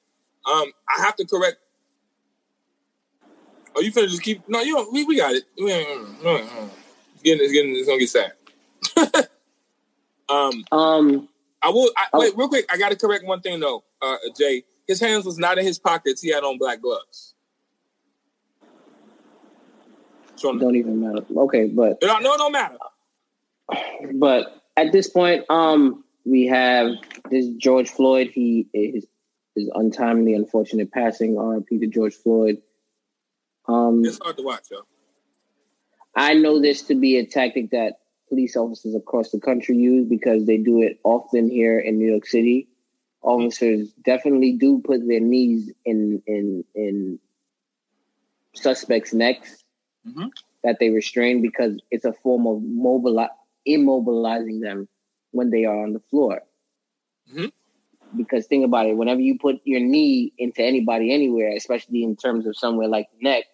Um, 0.51 0.73
I 0.89 1.03
have 1.03 1.17
to 1.17 1.27
correct. 1.27 1.57
Oh, 3.75 3.81
you 3.81 3.91
finna 3.93 4.09
just 4.09 4.23
keep? 4.23 4.49
No, 4.49 4.61
you 4.61 4.75
don't. 4.75 4.93
We, 4.93 5.05
we 5.05 5.17
got 5.17 5.35
it. 5.35 5.45
We- 5.59 5.71
mm. 5.71 6.71
It's 7.15 7.23
getting, 7.23 7.45
it's 7.45 7.53
getting, 7.53 7.77
it's 7.77 7.87
gonna 7.87 7.99
get 7.99 8.11
sad. 8.11 9.29
um, 10.29 10.65
Um, 10.73 11.29
I 11.63 11.71
will. 11.71 11.91
I. 11.97 12.07
Wait, 12.19 12.37
real 12.37 12.49
quick. 12.49 12.67
I 12.71 12.77
got 12.79 12.91
to 12.91 12.97
correct 12.97 13.25
one 13.25 13.41
thing 13.41 13.61
though, 13.61 13.83
uh, 14.03 14.17
Jay. 14.39 14.65
His 14.87 15.01
hands 15.01 15.25
was 15.25 15.39
not 15.39 15.59
in 15.59 15.65
his 15.65 15.79
pockets. 15.79 16.23
He 16.23 16.31
had 16.31 16.45
on 16.45 16.59
black 16.59 16.81
gloves. 16.81 17.35
So, 20.37 20.57
don't 20.59 20.77
even 20.77 21.01
matter. 21.01 21.25
Okay, 21.35 21.67
but 21.67 21.99
no, 22.03 22.19
it 22.19 22.23
don't 22.23 22.53
matter. 22.53 22.77
but 24.15 24.63
at 24.77 24.93
this 24.93 25.09
point, 25.09 25.45
um, 25.49 26.05
we 26.25 26.47
have 26.47 26.93
this 27.31 27.49
George 27.57 27.89
Floyd. 27.91 28.29
He 28.33 28.69
is 28.75 29.07
his 29.55 29.71
untimely, 29.75 30.35
unfortunate 30.35 30.93
passing. 30.93 31.39
R.I.P. 31.39 31.79
to 31.79 31.87
George 31.87 32.15
Floyd. 32.15 32.59
Um, 33.67 34.05
It's 34.05 34.19
hard 34.23 34.37
to 34.37 34.43
watch, 34.43 34.67
yo. 34.71 34.81
I 36.15 36.35
know 36.35 36.61
this 36.61 36.83
to 36.83 36.95
be 36.95 37.17
a 37.17 37.27
tactic 37.27 37.71
that 37.71 37.99
police 38.29 38.57
officers 38.57 38.95
across 38.95 39.31
the 39.31 39.41
country 39.41 39.77
use 39.77 40.07
because 40.09 40.47
they 40.47 40.59
do 40.59 40.83
it 40.83 40.99
often 41.05 41.49
here 41.49 41.79
in 41.79 41.99
New 41.99 42.11
York 42.11 42.27
City. 42.27 42.69
Officers 43.27 43.91
definitely 44.05 44.53
do 44.53 44.79
put 44.79 45.07
their 45.07 45.21
knees 45.21 45.73
in 45.85 46.23
in 46.27 46.65
in 46.75 47.19
suspects' 48.55 49.13
necks 49.13 49.65
Mhm. 50.07 50.31
that 50.63 50.79
they 50.79 50.91
restrain 50.91 51.43
because 51.43 51.77
it's 51.91 52.05
a 52.05 52.13
form 52.13 52.47
of 52.47 52.63
mobili- 52.63 53.37
immobilizing 53.67 54.61
them 54.61 54.89
when 55.33 55.51
they 55.51 55.65
are 55.65 55.83
on 55.83 55.93
the 55.93 55.99
floor. 55.99 56.43
Mhm. 57.33 57.51
Because 58.17 58.47
think 58.47 58.65
about 58.65 58.87
it, 58.87 58.97
whenever 58.97 59.21
you 59.21 59.37
put 59.39 59.61
your 59.65 59.81
knee 59.81 60.33
into 60.39 60.63
anybody 60.63 61.13
anywhere, 61.13 61.51
especially 61.57 62.05
in 62.05 62.15
terms 62.17 62.47
of 62.47 62.57
somewhere 62.57 62.87
like 62.89 63.11
the 63.11 63.25
neck, 63.25 63.45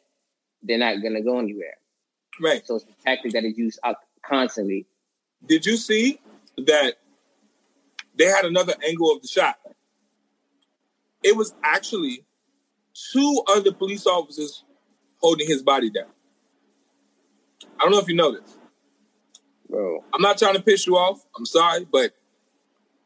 they're 0.63 0.79
not 0.79 1.03
gonna 1.03 1.23
go 1.23 1.39
anywhere. 1.39 1.79
Right. 2.39 2.65
So 2.67 2.77
it's 2.77 2.85
a 2.85 3.03
tactic 3.03 3.33
that 3.33 3.45
is 3.45 3.57
used 3.57 3.81
out 3.85 3.97
constantly. 4.23 4.87
Did 5.47 5.65
you 5.65 5.79
see 5.79 6.21
that 6.59 6.99
they 8.15 8.27
had 8.27 8.45
another 8.45 8.75
angle 8.87 9.11
of 9.11 9.23
the 9.23 9.29
shot? 9.29 9.59
It 11.23 11.37
was 11.37 11.55
actually 11.63 12.25
two 13.13 13.43
other 13.49 13.73
police 13.73 14.07
officers 14.07 14.65
holding 15.19 15.47
his 15.47 15.63
body 15.63 15.91
down. 15.91 16.11
I 17.79 17.85
don't 17.85 17.93
know 17.93 18.01
if 18.01 18.09
you 18.09 18.15
know 18.15 18.33
this. 18.33 18.59
I'm 20.13 20.21
not 20.23 20.39
trying 20.39 20.55
to 20.55 20.63
piss 20.63 20.87
you 20.87 20.97
off. 20.97 21.25
I'm 21.37 21.47
sorry, 21.47 21.87
but 21.91 22.13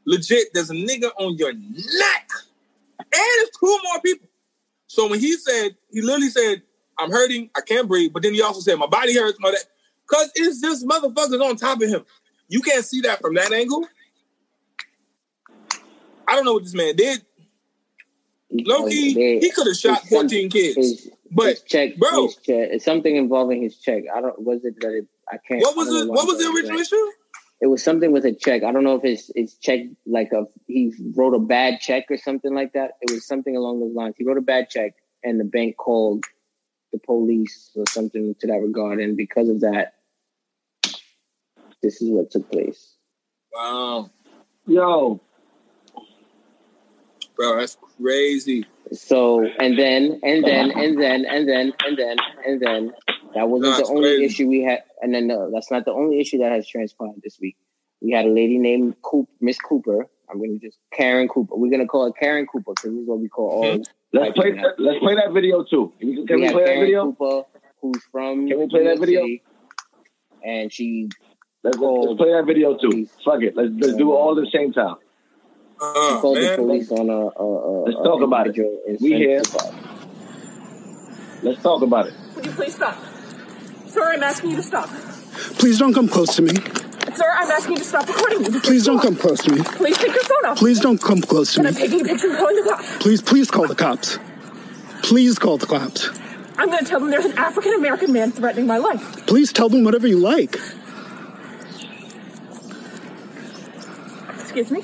legit, 0.05 0.49
there's 0.55 0.71
a 0.71 0.75
nigga 0.75 1.11
on 1.19 1.37
your 1.37 1.53
neck, 1.53 2.31
and 2.99 3.07
there's 3.13 3.51
two 3.59 3.79
more 3.85 4.01
people. 4.03 4.29
So 4.89 5.09
when 5.09 5.21
he 5.21 5.37
said, 5.37 5.77
he 5.91 6.01
literally 6.01 6.31
said, 6.31 6.63
"I'm 6.99 7.11
hurting, 7.11 7.51
I 7.55 7.61
can't 7.61 7.87
breathe," 7.87 8.13
but 8.13 8.23
then 8.23 8.35
he 8.35 8.43
also 8.43 8.61
said, 8.61 8.77
"My 8.79 8.87
body 8.87 9.15
hurts," 9.15 9.39
my 9.41 9.51
that, 9.51 9.65
cause 10.07 10.31
it's 10.35 10.61
just 10.61 10.87
motherfuckers 10.87 11.41
on 11.43 11.57
top 11.57 11.81
of 11.81 11.89
him. 11.89 12.05
You 12.49 12.61
can't 12.63 12.85
see 12.85 13.03
that 13.03 13.21
from 13.21 13.35
that 13.35 13.53
angle. 13.53 13.87
I 16.29 16.35
don't 16.35 16.45
know 16.45 16.55
what 16.55 16.65
this 16.65 16.75
man 16.75 16.97
did. 16.97 17.25
Low 18.51 18.89
key, 18.89 19.15
They- 19.15 19.39
he 19.41 19.51
could 19.51 19.67
have 19.67 19.77
shot 19.77 20.01
his 20.03 20.09
14 20.11 20.49
kids. 20.49 20.77
His, 20.77 21.11
But, 21.33 21.47
his 21.47 21.63
check, 21.63 21.97
bro- 21.97 22.27
his 22.27 22.37
check, 22.37 22.69
it's 22.71 22.85
something 22.85 23.17
involving 23.17 23.63
his 23.63 23.77
check. 23.79 24.05
I 24.15 24.21
don't. 24.21 24.41
Was 24.41 24.65
it 24.65 24.79
that 24.81 24.93
it? 24.95 25.07
I 25.31 25.39
can't. 25.39 25.61
What 25.63 25.77
was 25.77 25.89
it? 25.89 26.09
What 26.09 26.27
was 26.27 26.39
the 26.39 26.49
original 26.51 26.79
issue? 26.79 27.11
It 27.61 27.67
was 27.67 27.83
something 27.83 28.13
with 28.13 28.25
a 28.27 28.33
check. 28.33 28.63
I 28.63 28.71
don't 28.71 28.85
know 28.85 28.97
if 28.97 29.03
his 29.03 29.33
his 29.35 29.55
check 29.57 29.81
like 30.07 30.31
a 30.33 30.47
he 30.67 30.93
wrote 31.17 31.35
a 31.35 31.39
bad 31.41 31.81
check 31.81 32.05
or 32.11 32.19
something 32.19 32.55
like 32.55 32.75
that. 32.75 32.93
It 33.01 33.11
was 33.11 33.27
something 33.27 33.57
along 33.57 33.81
those 33.81 33.95
lines. 33.95 34.15
He 34.17 34.25
wrote 34.25 34.39
a 34.39 34.43
bad 34.43 34.71
check, 34.71 34.95
and 35.25 35.41
the 35.41 35.45
bank 35.45 35.77
called 35.77 36.25
the 36.93 36.99
police 36.99 37.71
or 37.75 37.85
something 37.89 38.35
to 38.41 38.47
that 38.47 38.61
regard, 38.61 39.01
and 39.01 39.17
because 39.17 39.49
of 39.49 39.61
that, 39.63 39.95
this 41.83 42.01
is 42.01 42.11
what 42.11 42.31
took 42.31 42.51
place. 42.51 42.95
Wow, 43.53 44.11
Yo, 44.67 45.21
bro, 47.37 47.59
that's 47.59 47.77
crazy. 48.01 48.65
So 48.93 49.45
and 49.59 49.79
then 49.79 50.21
and 50.23 50.45
then 50.45 50.71
and 50.71 51.01
then 51.01 51.25
and 51.27 51.49
then 51.49 51.73
and 51.85 51.99
then 51.99 52.17
and 52.47 52.61
then 52.61 52.93
that 53.35 53.49
wasn't 53.49 53.77
That's 53.77 53.89
the 53.89 53.95
only 53.95 54.17
crazy. 54.17 54.25
issue 54.25 54.49
we 54.49 54.63
had. 54.63 54.83
And 55.03 55.15
then 55.15 55.27
no, 55.27 55.51
that's 55.53 55.71
not 55.71 55.85
the 55.85 55.93
only 55.93 56.21
issue 56.21 56.39
that 56.39 56.53
has 56.53 56.67
transpired 56.67 57.21
this 57.23 57.39
week. 57.41 57.57
We 58.01 58.13
had 58.13 58.25
a 58.27 58.29
lady 58.31 58.59
named 58.59 58.97
Coop, 59.03 59.29
Miss 59.41 59.59
Cooper. 59.59 60.07
I'm 60.31 60.39
going 60.39 60.59
to 60.59 60.67
just 60.67 60.79
Karen 60.93 61.29
Cooper. 61.29 61.55
We're 61.57 61.71
going 61.71 61.81
to 61.83 61.87
call 61.87 62.07
her 62.07 62.13
Karen 62.13 62.47
Cooper 62.47 62.73
because 62.73 62.91
this 62.93 63.01
is 63.03 63.07
what 63.07 63.21
we 63.21 63.29
call 63.29 63.51
all. 63.51 63.65
Mhm. 63.65 63.87
let's 64.13 64.33
play 64.35 64.53
that, 64.53 64.75
let's 64.79 64.99
play 64.99 65.15
that 65.15 65.33
video 65.33 65.63
too. 65.65 65.93
Can 66.01 66.09
we, 66.09 66.27
can 66.27 66.37
we 66.41 66.45
have 66.47 66.53
play 66.55 66.65
that 66.65 66.81
video? 66.81 67.13
Cooper, 67.13 67.43
who's 67.83 68.03
from 68.11 68.49
Can 68.49 68.59
we 68.59 68.69
play 68.69 68.81
New 68.81 68.89
that 68.89 68.99
video? 69.01 69.21
City, 69.23 69.43
and 70.45 70.73
she 70.73 71.09
Let's, 71.63 71.79
let's, 71.79 72.07
let's 72.07 72.19
play 72.19 72.33
that 72.33 72.45
video 72.47 72.77
too. 72.77 73.07
Fuck 73.25 73.43
it. 73.43 73.57
Let's 73.57 73.71
let's 73.81 73.95
do 73.97 74.13
it 74.13 74.15
all 74.15 74.39
at 74.39 74.45
the 74.45 74.51
same 74.51 74.73
time. 74.73 74.97
Oh, 75.81 76.19
called 76.23 76.39
the 76.39 76.55
police 76.57 76.91
on 76.91 77.11
a. 77.11 77.13
a, 77.13 77.45
a 77.45 77.83
Let's 77.85 77.99
a 77.99 78.03
talk 78.03 78.23
about 78.23 78.47
it. 78.47 78.57
individual 78.57 78.99
We 79.01 79.13
here. 79.15 79.43
Let's 81.43 81.63
talk 81.63 81.83
about 81.83 82.07
it. 82.09 82.15
Would 82.35 82.47
you 82.47 82.53
please 82.53 82.75
stop? 82.75 82.97
Sir, 83.87 84.13
I'm 84.13 84.23
asking 84.23 84.51
you 84.51 84.57
to 84.57 84.63
stop. 84.63 84.89
Please 85.59 85.79
don't 85.79 85.93
come 85.95 86.09
close 86.09 86.35
to 86.37 86.43
me. 86.43 86.55
Sir, 87.15 87.25
I'm 87.31 87.51
asking 87.51 87.73
you 87.73 87.79
to 87.79 87.85
stop 87.85 88.09
recording 88.09 88.43
me. 88.43 88.61
Please 88.61 88.85
don't 88.85 89.01
come 89.01 89.17
close 89.17 89.41
to 89.45 89.53
me. 89.55 89.63
Please 89.63 89.97
take 89.99 90.15
your 90.15 90.23
phone 90.25 90.47
off. 90.47 90.59
Please 90.59 90.81
don't 90.81 91.01
come 91.01 91.21
close 91.21 91.55
to 91.55 91.61
And 91.61 91.69
I'm 91.69 91.75
me. 91.75 91.81
taking 91.81 92.01
a 92.01 92.05
picture 92.05 92.29
and 92.29 92.39
calling 92.39 92.57
the 92.57 92.71
cops. 92.71 92.97
Please, 92.99 93.23
please 93.23 93.51
call 93.51 93.67
the 93.69 93.75
cops. 93.75 94.19
Please 95.03 95.39
call 95.39 95.57
the 95.59 95.67
cops. 95.67 96.09
I'm 96.59 96.69
going 96.71 96.79
to 96.85 96.85
tell 96.91 97.01
them 97.01 97.11
there's 97.11 97.27
an 97.27 97.37
African 97.39 97.75
American 97.75 98.13
man 98.13 98.33
threatening 98.33 98.67
my 98.67 98.79
life. 98.79 99.27
Please 99.27 99.53
tell 99.53 99.69
them 99.69 99.85
whatever 99.85 100.07
you 100.09 100.19
like. 100.19 100.57
Excuse 104.41 104.71
me? 104.71 104.83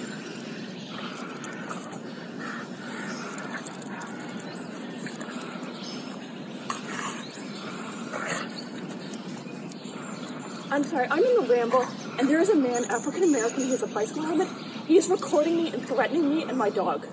I'm 10.73 10.85
sorry, 10.85 11.07
I'm 11.11 11.23
in 11.23 11.35
the 11.35 11.53
Ramble, 11.53 11.85
and 12.19 12.27
there 12.27 12.41
is 12.41 12.49
a 12.49 12.57
man, 12.57 12.87
African 12.87 13.25
American, 13.25 13.65
he 13.65 13.71
has 13.73 13.83
a 13.83 13.87
bicycle 13.87 14.23
helmet. 14.23 14.49
He 14.87 14.97
is 14.97 15.11
recording 15.11 15.55
me 15.55 15.71
and 15.71 15.87
threatening 15.87 16.31
me 16.31 16.45
and 16.45 16.57
my 16.57 16.71
dog. 16.71 17.07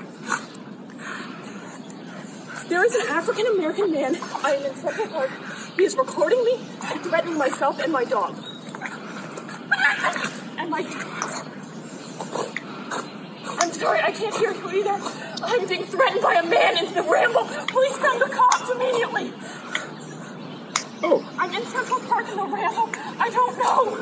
There 2.70 2.86
is 2.86 2.96
an 2.96 3.08
African 3.10 3.46
American 3.48 3.92
man, 3.92 4.16
I 4.46 4.52
am 4.52 4.66
in 4.66 4.76
Central 4.78 5.08
Park. 5.08 5.30
He 5.76 5.84
is 5.84 5.98
recording 5.98 6.42
me 6.46 6.62
and 6.84 7.02
threatening 7.02 7.38
myself 7.38 7.80
and 7.80 7.92
my 7.92 8.06
dog. 8.06 8.38
And 10.58 10.70
my. 10.70 10.80
I'm 13.60 13.74
sorry, 13.74 14.00
I 14.00 14.12
can't 14.14 14.36
hear 14.38 14.54
you 14.54 14.70
either. 14.70 15.04
I'm 15.44 15.68
being 15.68 15.84
threatened 15.84 16.22
by 16.22 16.36
a 16.36 16.46
man 16.48 16.86
in 16.86 16.94
the 16.94 17.04
Ramble. 17.04 17.44
Please 17.68 17.96
send 17.96 18.22
the 18.22 18.30
cops 18.30 18.70
immediately. 18.70 19.34
Oh, 21.04 21.30
I'm 21.38 21.54
in 21.54 21.66
Central 21.66 22.00
Park 22.00 22.30
in 22.30 22.38
the 22.38 22.46
Ramble. 22.46 22.99
I 23.20 23.30
don't 23.30 23.58
know. 23.58 23.96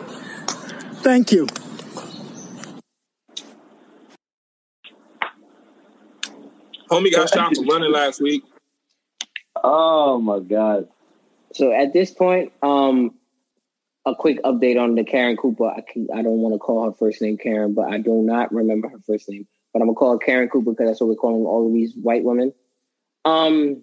Thank 1.02 1.32
you. 1.32 1.48
homie 6.90 7.12
got 7.12 7.30
shot 7.30 7.56
for 7.56 7.64
running 7.64 7.92
last 7.92 8.22
week. 8.22 8.44
Oh 9.64 10.20
my 10.20 10.40
god. 10.40 10.88
So 11.54 11.72
at 11.72 11.94
this 11.94 12.12
point, 12.12 12.52
um, 12.62 13.16
a 14.06 14.16
quick 14.16 14.42
update 14.44 14.80
on 14.82 14.96
the 14.96 15.04
Karen 15.04 15.36
Cooper. 15.36 15.68
I 15.68 15.82
can, 15.82 16.08
I 16.14 16.22
don't 16.22 16.40
want 16.40 16.56
to 16.56 16.60
call 16.60 16.86
her 16.86 16.94
first 16.94 17.22
name 17.22 17.38
Karen, 17.38 17.74
but 17.74 17.92
I 17.92 17.98
do 17.98 18.22
not 18.22 18.54
remember 18.54 18.90
her 18.90 19.00
first 19.06 19.30
name. 19.30 19.48
But 19.74 19.82
I'm 19.82 19.88
gonna 19.88 19.96
call 19.96 20.14
her 20.14 20.18
Karen 20.18 20.50
Cooper 20.50 20.72
because 20.72 20.88
that's 20.88 21.02
what 21.02 21.10
we're 21.10 21.16
calling 21.16 21.46
all 21.46 21.68
of 21.68 21.74
these 21.74 21.94
white 21.96 22.24
women. 22.24 22.54
Um, 23.26 23.82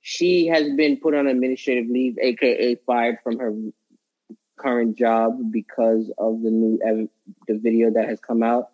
she 0.00 0.46
has 0.48 0.70
been 0.76 0.98
put 0.98 1.14
on 1.14 1.26
administrative 1.26 1.88
leave, 1.88 2.18
aka 2.18 2.76
fired 2.86 3.18
from 3.24 3.38
her 3.38 3.52
current 4.56 4.96
job 4.96 5.38
because 5.50 6.10
of 6.18 6.42
the 6.42 6.50
new 6.50 6.78
ev- 6.86 7.08
the 7.48 7.58
video 7.58 7.90
that 7.92 8.08
has 8.08 8.20
come 8.20 8.42
out. 8.42 8.70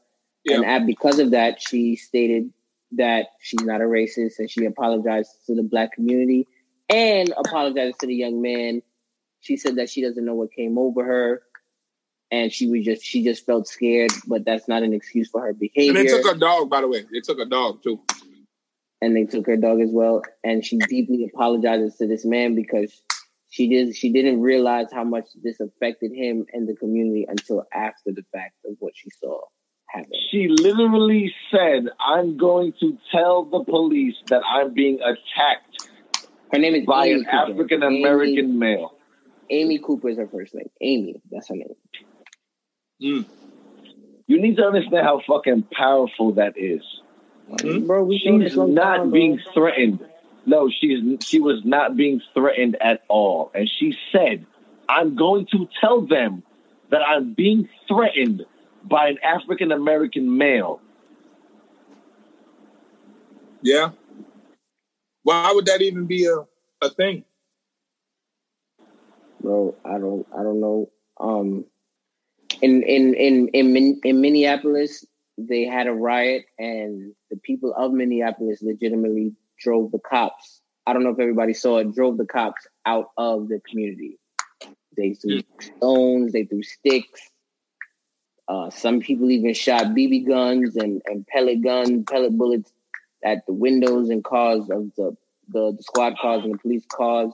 And 0.57 0.65
at, 0.65 0.87
because 0.87 1.19
of 1.19 1.33
that, 1.33 1.61
she 1.61 1.97
stated 1.97 2.51
that 2.93 3.27
she's 3.41 3.63
not 3.63 3.81
a 3.81 3.85
racist 3.85 4.39
and 4.39 4.51
she 4.51 4.65
apologized 4.65 5.31
to 5.47 5.55
the 5.55 5.63
black 5.63 5.93
community 5.93 6.47
and 6.89 7.33
apologized 7.37 8.01
to 8.01 8.07
the 8.07 8.15
young 8.15 8.41
man. 8.43 8.83
She 9.41 9.57
said 9.57 9.77
that 9.77 9.89
she 9.91 10.03
doesn't 10.03 10.25
know 10.25 10.35
what 10.35 10.53
came 10.53 10.77
over 10.79 11.05
her 11.05 11.43
and 12.31 12.53
she 12.53 12.69
was 12.69 12.85
just 12.85 13.03
she 13.05 13.23
just 13.25 13.45
felt 13.47 13.67
scared, 13.69 14.11
but 14.27 14.45
that's 14.45 14.69
not 14.69 14.83
an 14.83 14.93
excuse 14.93 15.29
for 15.29 15.41
her 15.43 15.53
behavior. 15.53 16.01
And 16.01 16.09
they 16.09 16.13
took 16.13 16.27
her 16.27 16.39
dog, 16.39 16.71
by 16.71 16.81
the 16.81 16.89
way. 16.89 17.05
They 17.13 17.21
took 17.21 17.39
a 17.39 17.45
dog 17.45 17.83
too. 17.83 18.01
and 19.01 19.17
they 19.17 19.25
took 19.25 19.47
her 19.47 19.57
dog 19.57 19.81
as 19.81 19.91
well. 19.91 20.23
And 20.45 20.65
she 20.65 20.79
deeply 20.79 21.25
apologizes 21.33 21.97
to 21.97 22.07
this 22.07 22.25
man 22.25 22.55
because 22.55 23.03
she 23.51 23.69
did 23.69 23.95
she 23.95 24.13
didn't 24.13 24.41
realize 24.41 24.87
how 24.93 25.05
much 25.05 25.27
this 25.43 25.61
affected 25.61 26.13
him 26.13 26.47
and 26.53 26.69
the 26.69 26.75
community 26.75 27.27
until 27.29 27.65
after 27.75 28.13
the 28.13 28.25
fact 28.33 28.55
of 28.65 28.77
what 28.79 28.95
she 28.97 29.11
saw 29.11 29.41
happen. 29.87 30.13
She 30.31 30.47
literally 30.49 31.35
said, 31.51 31.89
"I'm 31.99 32.37
going 32.37 32.73
to 32.81 32.97
tell 33.11 33.45
the 33.45 33.65
police 33.65 34.17
that 34.29 34.43
I'm 34.49 34.73
being 34.73 35.01
attacked." 35.01 35.89
Her 36.53 36.59
name 36.59 36.75
is 36.77 36.87
by 36.87 37.07
Amy 37.07 37.21
an 37.21 37.27
African 37.27 37.83
American 37.83 38.59
male. 38.59 38.97
Amy 39.51 39.79
Cooper 39.79 40.09
is 40.09 40.19
her 40.19 40.29
first 40.29 40.55
name. 40.55 40.71
Amy, 40.81 41.21
that's 41.31 41.49
her 41.49 41.57
name. 41.57 41.75
Mm. 43.03 43.27
You 44.29 44.41
need 44.41 44.57
to 44.57 44.63
understand 44.63 45.05
how 45.05 45.21
fucking 45.27 45.65
powerful 45.73 46.35
that 46.35 46.57
is. 46.57 46.83
Bro, 47.49 48.05
we 48.05 48.23
know 48.25 48.41
She's 48.41 48.57
not 48.57 48.97
time, 48.99 49.11
bro. 49.11 49.11
being 49.11 49.41
threatened. 49.53 50.07
No, 50.47 50.71
she's 50.71 51.01
she 51.25 51.41
was 51.41 51.65
not 51.65 51.97
being 51.97 52.21
threatened 52.35 52.77
at 52.81 53.03
all. 53.09 53.51
And 53.55 53.71
she 53.79 53.97
said, 54.11 54.47
I'm 54.89 55.15
going 55.17 55.47
to 55.53 55.69
tell 55.81 56.01
them 56.07 56.43
that 56.91 57.03
I'm 57.03 57.35
being 57.35 57.69
threatened 57.87 58.45
by 58.85 59.09
an 59.09 59.19
African 59.23 59.73
American 59.73 60.37
male. 60.37 60.81
Yeah. 63.63 63.91
Why 65.23 65.53
would 65.55 65.67
that 65.67 65.83
even 65.83 66.07
be 66.07 66.27
a, 66.27 66.47
a 66.85 66.91
thing? 66.91 67.25
bro. 69.41 69.75
I 69.85 69.99
don't, 69.99 70.27
I 70.33 70.43
don't 70.43 70.61
know. 70.61 70.91
Um, 71.19 71.65
in 72.63 72.83
in 72.83 73.15
in 73.15 73.49
in 73.49 74.01
in 74.05 74.21
Minneapolis, 74.21 75.05
they 75.39 75.65
had 75.65 75.87
a 75.87 75.93
riot, 75.93 76.45
and 76.59 77.15
the 77.31 77.37
people 77.37 77.75
of 77.77 77.93
Minneapolis 77.93 78.63
legitimately 78.63 79.35
drove 79.61 79.93
the 79.93 79.99
cops. 79.99 80.61
I 80.87 80.93
don't 80.93 81.05
know 81.05 81.11
if 81.11 81.21
everybody 81.21 81.55
saw 81.55 81.79
it. 81.79 81.95
Drove 81.95 82.17
the 82.17 82.27
cops 82.27 82.67
out 82.87 83.11
of 83.17 83.49
the 83.49 83.61
community. 83.69 84.19
They 84.97 85.15
threw 85.15 85.43
stones. 85.61 86.33
They 86.33 86.45
threw 86.45 86.63
sticks. 86.63 87.21
Uh, 88.49 88.71
some 88.71 89.01
people 89.01 89.31
even 89.31 89.55
shot 89.55 89.87
BB 89.87 90.27
guns 90.27 90.75
and, 90.77 91.01
and 91.07 91.25
pellet 91.27 91.63
guns, 91.63 92.05
pellet 92.11 92.37
bullets 92.37 92.73
at 93.25 93.47
the 93.47 93.53
windows 93.53 94.11
and 94.11 94.25
cars 94.25 94.63
of 94.71 94.91
the, 94.97 95.17
the, 95.49 95.73
the 95.77 95.83
squad 95.83 96.17
cars 96.19 96.43
and 96.43 96.55
the 96.55 96.59
police 96.59 96.85
cars. 96.91 97.33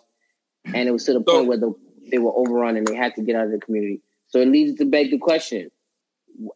And 0.67 0.89
it 0.89 0.93
was 0.93 1.05
to 1.05 1.15
the 1.15 1.23
point 1.23 1.47
where 1.47 1.57
the, 1.57 1.73
they 2.11 2.19
were 2.19 2.33
overrun 2.37 2.77
and 2.77 2.87
they 2.87 2.95
had 2.95 3.15
to 3.15 3.23
get 3.23 3.37
out 3.37 3.47
of 3.47 3.53
the 3.53 3.61
community. 3.61 4.03
So 4.29 4.41
it 4.41 4.49
leads 4.49 4.79
to 4.79 4.85
beg 4.85 5.11
the 5.11 5.19
question: 5.19 5.71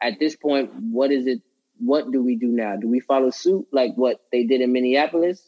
At 0.02 0.18
this 0.18 0.36
point, 0.36 0.74
what 0.74 1.10
is 1.10 1.26
it? 1.26 1.40
What 1.78 2.10
do 2.10 2.22
we 2.22 2.36
do 2.36 2.48
now? 2.48 2.76
Do 2.76 2.88
we 2.88 3.00
follow 3.00 3.30
suit 3.30 3.66
like 3.72 3.94
what 3.94 4.20
they 4.32 4.44
did 4.44 4.60
in 4.60 4.72
Minneapolis? 4.72 5.42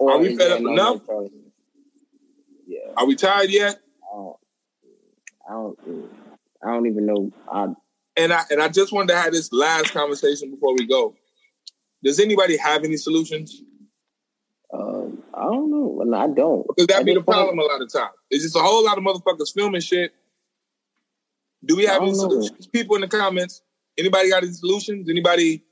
Are 0.00 0.18
we 0.18 0.36
fed 0.36 0.52
up 0.52 0.60
enough? 0.60 1.00
Yeah, 2.66 2.78
Are 2.96 3.06
we 3.06 3.16
tired 3.16 3.50
yet? 3.50 3.80
I 4.12 4.16
don't, 4.16 4.36
I 5.48 5.52
don't, 5.52 5.78
I 6.64 6.70
don't 6.72 6.86
even 6.86 7.06
know. 7.06 7.32
I, 7.50 7.68
And 8.16 8.32
I 8.32 8.44
and 8.50 8.62
I 8.62 8.68
just 8.68 8.92
wanted 8.92 9.08
to 9.08 9.16
have 9.16 9.32
this 9.32 9.52
last 9.52 9.92
conversation 9.92 10.50
before 10.50 10.74
we 10.74 10.86
go. 10.86 11.14
Does 12.02 12.20
anybody 12.20 12.56
have 12.56 12.84
any 12.84 12.96
solutions? 12.96 13.62
um, 14.72 15.22
I 15.34 15.42
don't 15.42 15.70
know. 15.70 16.02
No, 16.04 16.16
I 16.16 16.28
don't. 16.28 16.66
Because 16.68 16.86
that 16.88 17.00
At 17.00 17.04
be 17.06 17.14
the 17.14 17.22
problem 17.22 17.58
a 17.58 17.62
lot 17.62 17.82
of 17.82 17.92
times. 17.92 18.12
It's 18.30 18.44
just 18.44 18.56
a 18.56 18.60
whole 18.60 18.84
lot 18.84 18.98
of 18.98 19.04
motherfuckers 19.04 19.52
filming 19.52 19.80
shit. 19.80 20.12
Do 21.64 21.76
we 21.76 21.84
have 21.86 22.02
any 22.02 22.12
know. 22.12 22.18
solutions? 22.18 22.66
People 22.68 22.94
in 22.96 23.02
the 23.02 23.08
comments. 23.08 23.62
Anybody 23.98 24.30
got 24.30 24.42
any 24.44 24.52
solutions? 24.52 25.10
Anybody? 25.10 25.64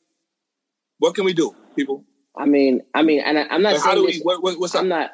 What 0.99 1.15
can 1.15 1.24
we 1.24 1.32
do, 1.32 1.55
people? 1.77 2.05
I 2.39 2.47
mean, 2.47 2.82
I 2.94 3.02
mean, 3.02 3.20
and 3.20 3.39
I, 3.39 3.47
I'm 3.51 3.62
not 3.62 3.77
how 3.77 3.82
saying 3.82 3.97
do 3.97 4.05
we? 4.05 4.12
this. 4.12 4.23
What, 4.23 4.43
what, 4.43 4.59
what's? 4.59 4.74
I'm 4.74 4.89
not. 4.89 5.10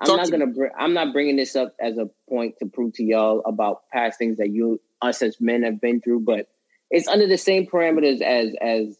I'm 0.00 0.06
Talk 0.06 0.16
not 0.18 0.26
to 0.26 0.30
gonna. 0.32 0.46
Br- 0.46 0.76
I'm 0.78 0.94
not 0.94 1.12
bringing 1.12 1.36
this 1.36 1.56
up 1.56 1.74
as 1.80 1.98
a 1.98 2.08
point 2.28 2.54
to 2.60 2.66
prove 2.66 2.94
to 2.94 3.04
y'all 3.04 3.42
about 3.44 3.88
past 3.92 4.18
things 4.18 4.38
that 4.38 4.50
you, 4.50 4.80
us 5.02 5.20
as 5.20 5.40
men, 5.40 5.62
have 5.64 5.80
been 5.80 6.00
through. 6.00 6.20
But 6.20 6.48
it's 6.90 7.08
under 7.08 7.26
the 7.26 7.36
same 7.36 7.66
parameters 7.66 8.22
as 8.22 8.54
as 8.60 8.96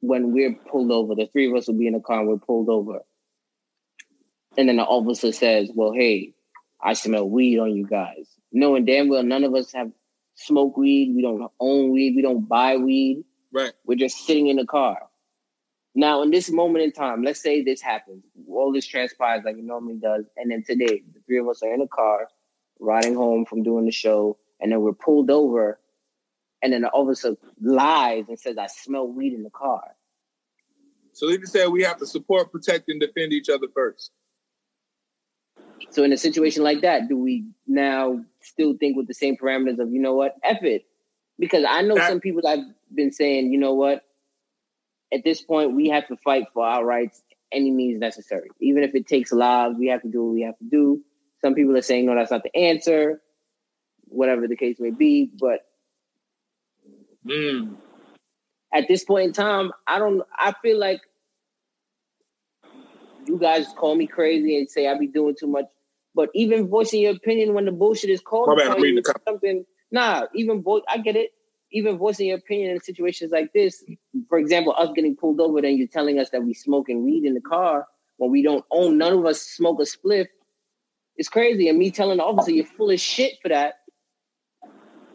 when 0.00 0.32
we're 0.32 0.54
pulled 0.54 0.90
over. 0.90 1.14
The 1.14 1.26
three 1.26 1.48
of 1.50 1.56
us 1.56 1.68
will 1.68 1.78
be 1.78 1.86
in 1.86 1.94
a 1.94 2.00
car 2.00 2.20
and 2.20 2.28
we're 2.28 2.38
pulled 2.38 2.68
over, 2.68 3.00
and 4.56 4.68
then 4.68 4.76
the 4.76 4.84
officer 4.84 5.32
says, 5.32 5.70
"Well, 5.72 5.92
hey, 5.92 6.32
I 6.82 6.94
smell 6.94 7.28
weed 7.28 7.58
on 7.58 7.76
you 7.76 7.86
guys," 7.86 8.26
knowing 8.50 8.84
damn 8.84 9.08
well 9.08 9.22
none 9.22 9.44
of 9.44 9.54
us 9.54 9.72
have 9.72 9.92
smoked 10.34 10.78
weed. 10.78 11.12
We 11.14 11.22
don't 11.22 11.50
own 11.60 11.92
weed. 11.92 12.16
We 12.16 12.22
don't 12.22 12.48
buy 12.48 12.76
weed. 12.76 13.24
Right. 13.52 13.72
We're 13.84 13.96
just 13.96 14.26
sitting 14.26 14.48
in 14.48 14.56
the 14.56 14.66
car. 14.66 14.98
Now, 15.98 16.22
in 16.22 16.30
this 16.30 16.48
moment 16.48 16.84
in 16.84 16.92
time, 16.92 17.24
let's 17.24 17.42
say 17.42 17.60
this 17.60 17.82
happens, 17.82 18.22
all 18.48 18.72
this 18.72 18.86
transpires 18.86 19.42
like 19.44 19.56
it 19.56 19.64
normally 19.64 19.96
does, 19.96 20.26
and 20.36 20.48
then 20.48 20.62
today, 20.62 21.02
the 21.12 21.18
three 21.26 21.38
of 21.38 21.48
us 21.48 21.60
are 21.64 21.74
in 21.74 21.80
a 21.80 21.88
car, 21.88 22.28
riding 22.78 23.16
home 23.16 23.44
from 23.44 23.64
doing 23.64 23.84
the 23.84 23.90
show, 23.90 24.38
and 24.60 24.70
then 24.70 24.80
we're 24.80 24.92
pulled 24.92 25.28
over, 25.28 25.80
and 26.62 26.72
then 26.72 26.82
the 26.82 26.90
officer 26.90 27.36
lies 27.60 28.26
and 28.28 28.38
says, 28.38 28.56
"I 28.58 28.68
smell 28.68 29.08
weed 29.08 29.32
in 29.32 29.42
the 29.42 29.50
car." 29.50 29.96
So 31.14 31.26
they 31.26 31.36
just 31.36 31.52
said 31.52 31.66
we 31.66 31.82
have 31.82 31.98
to 31.98 32.06
support, 32.06 32.52
protect, 32.52 32.88
and 32.88 33.00
defend 33.00 33.32
each 33.32 33.48
other 33.48 33.66
first. 33.74 34.12
So, 35.90 36.04
in 36.04 36.12
a 36.12 36.16
situation 36.16 36.62
like 36.62 36.82
that, 36.82 37.08
do 37.08 37.16
we 37.18 37.44
now 37.66 38.24
still 38.40 38.76
think 38.78 38.96
with 38.96 39.08
the 39.08 39.14
same 39.14 39.36
parameters 39.36 39.80
of, 39.80 39.90
you 39.90 39.98
know 39.98 40.14
what, 40.14 40.36
F 40.44 40.62
it? 40.62 40.86
Because 41.40 41.64
I 41.68 41.82
know 41.82 41.96
some 41.96 42.20
people 42.20 42.46
I've 42.46 42.72
been 42.94 43.10
saying, 43.10 43.50
you 43.50 43.58
know 43.58 43.74
what, 43.74 44.04
at 45.12 45.24
this 45.24 45.42
point, 45.42 45.74
we 45.74 45.88
have 45.88 46.06
to 46.08 46.16
fight 46.18 46.44
for 46.52 46.66
our 46.66 46.84
rights 46.84 47.22
any 47.52 47.70
means 47.70 48.00
necessary. 48.00 48.50
Even 48.60 48.82
if 48.82 48.94
it 48.94 49.06
takes 49.06 49.32
lives, 49.32 49.76
we 49.78 49.88
have 49.88 50.02
to 50.02 50.08
do 50.08 50.24
what 50.24 50.34
we 50.34 50.42
have 50.42 50.58
to 50.58 50.64
do. 50.64 51.02
Some 51.42 51.54
people 51.54 51.76
are 51.76 51.82
saying, 51.82 52.06
no, 52.06 52.14
that's 52.14 52.30
not 52.30 52.42
the 52.42 52.54
answer, 52.56 53.22
whatever 54.04 54.46
the 54.48 54.56
case 54.56 54.76
may 54.80 54.90
be. 54.90 55.30
But 55.38 55.60
Mm. 57.26 57.76
at 58.72 58.88
this 58.88 59.04
point 59.04 59.26
in 59.26 59.32
time, 59.32 59.72
I 59.86 59.98
don't, 59.98 60.22
I 60.36 60.52
feel 60.62 60.78
like 60.78 61.00
you 63.26 63.38
guys 63.38 63.66
call 63.76 63.94
me 63.94 64.06
crazy 64.06 64.58
and 64.58 64.70
say 64.70 64.88
I 64.88 64.98
be 64.98 65.06
doing 65.06 65.36
too 65.38 65.46
much. 65.46 65.66
But 66.14 66.30
even 66.34 66.68
voicing 66.68 67.02
your 67.02 67.12
opinion 67.12 67.54
when 67.54 67.64
the 67.66 67.72
bullshit 67.72 68.10
is 68.10 68.20
called 68.20 68.56
bad, 68.58 68.68
I'm 68.68 68.82
reading 68.82 68.96
you 68.96 69.02
the 69.02 69.14
something, 69.26 69.64
nah, 69.90 70.26
even 70.34 70.62
voice, 70.62 70.82
I 70.88 70.98
get 70.98 71.16
it. 71.16 71.30
Even 71.70 71.98
voicing 71.98 72.28
your 72.28 72.38
opinion 72.38 72.70
in 72.70 72.80
situations 72.80 73.30
like 73.30 73.52
this, 73.52 73.84
for 74.28 74.38
example, 74.38 74.74
us 74.78 74.90
getting 74.94 75.14
pulled 75.16 75.40
over, 75.40 75.60
then 75.60 75.76
you're 75.76 75.86
telling 75.86 76.18
us 76.18 76.30
that 76.30 76.42
we 76.42 76.54
smoke 76.54 76.88
and 76.88 77.04
weed 77.04 77.24
in 77.24 77.34
the 77.34 77.40
car 77.40 77.86
when 78.16 78.30
we 78.30 78.42
don't 78.42 78.64
own, 78.70 78.98
none 78.98 79.12
of 79.12 79.26
us 79.26 79.42
smoke 79.42 79.78
a 79.80 79.84
spliff. 79.84 80.26
It's 81.16 81.28
crazy. 81.28 81.68
And 81.68 81.78
me 81.78 81.90
telling 81.90 82.18
the 82.18 82.24
officer 82.24 82.52
you're 82.52 82.64
full 82.64 82.90
of 82.90 83.00
shit 83.00 83.34
for 83.42 83.48
that 83.48 83.74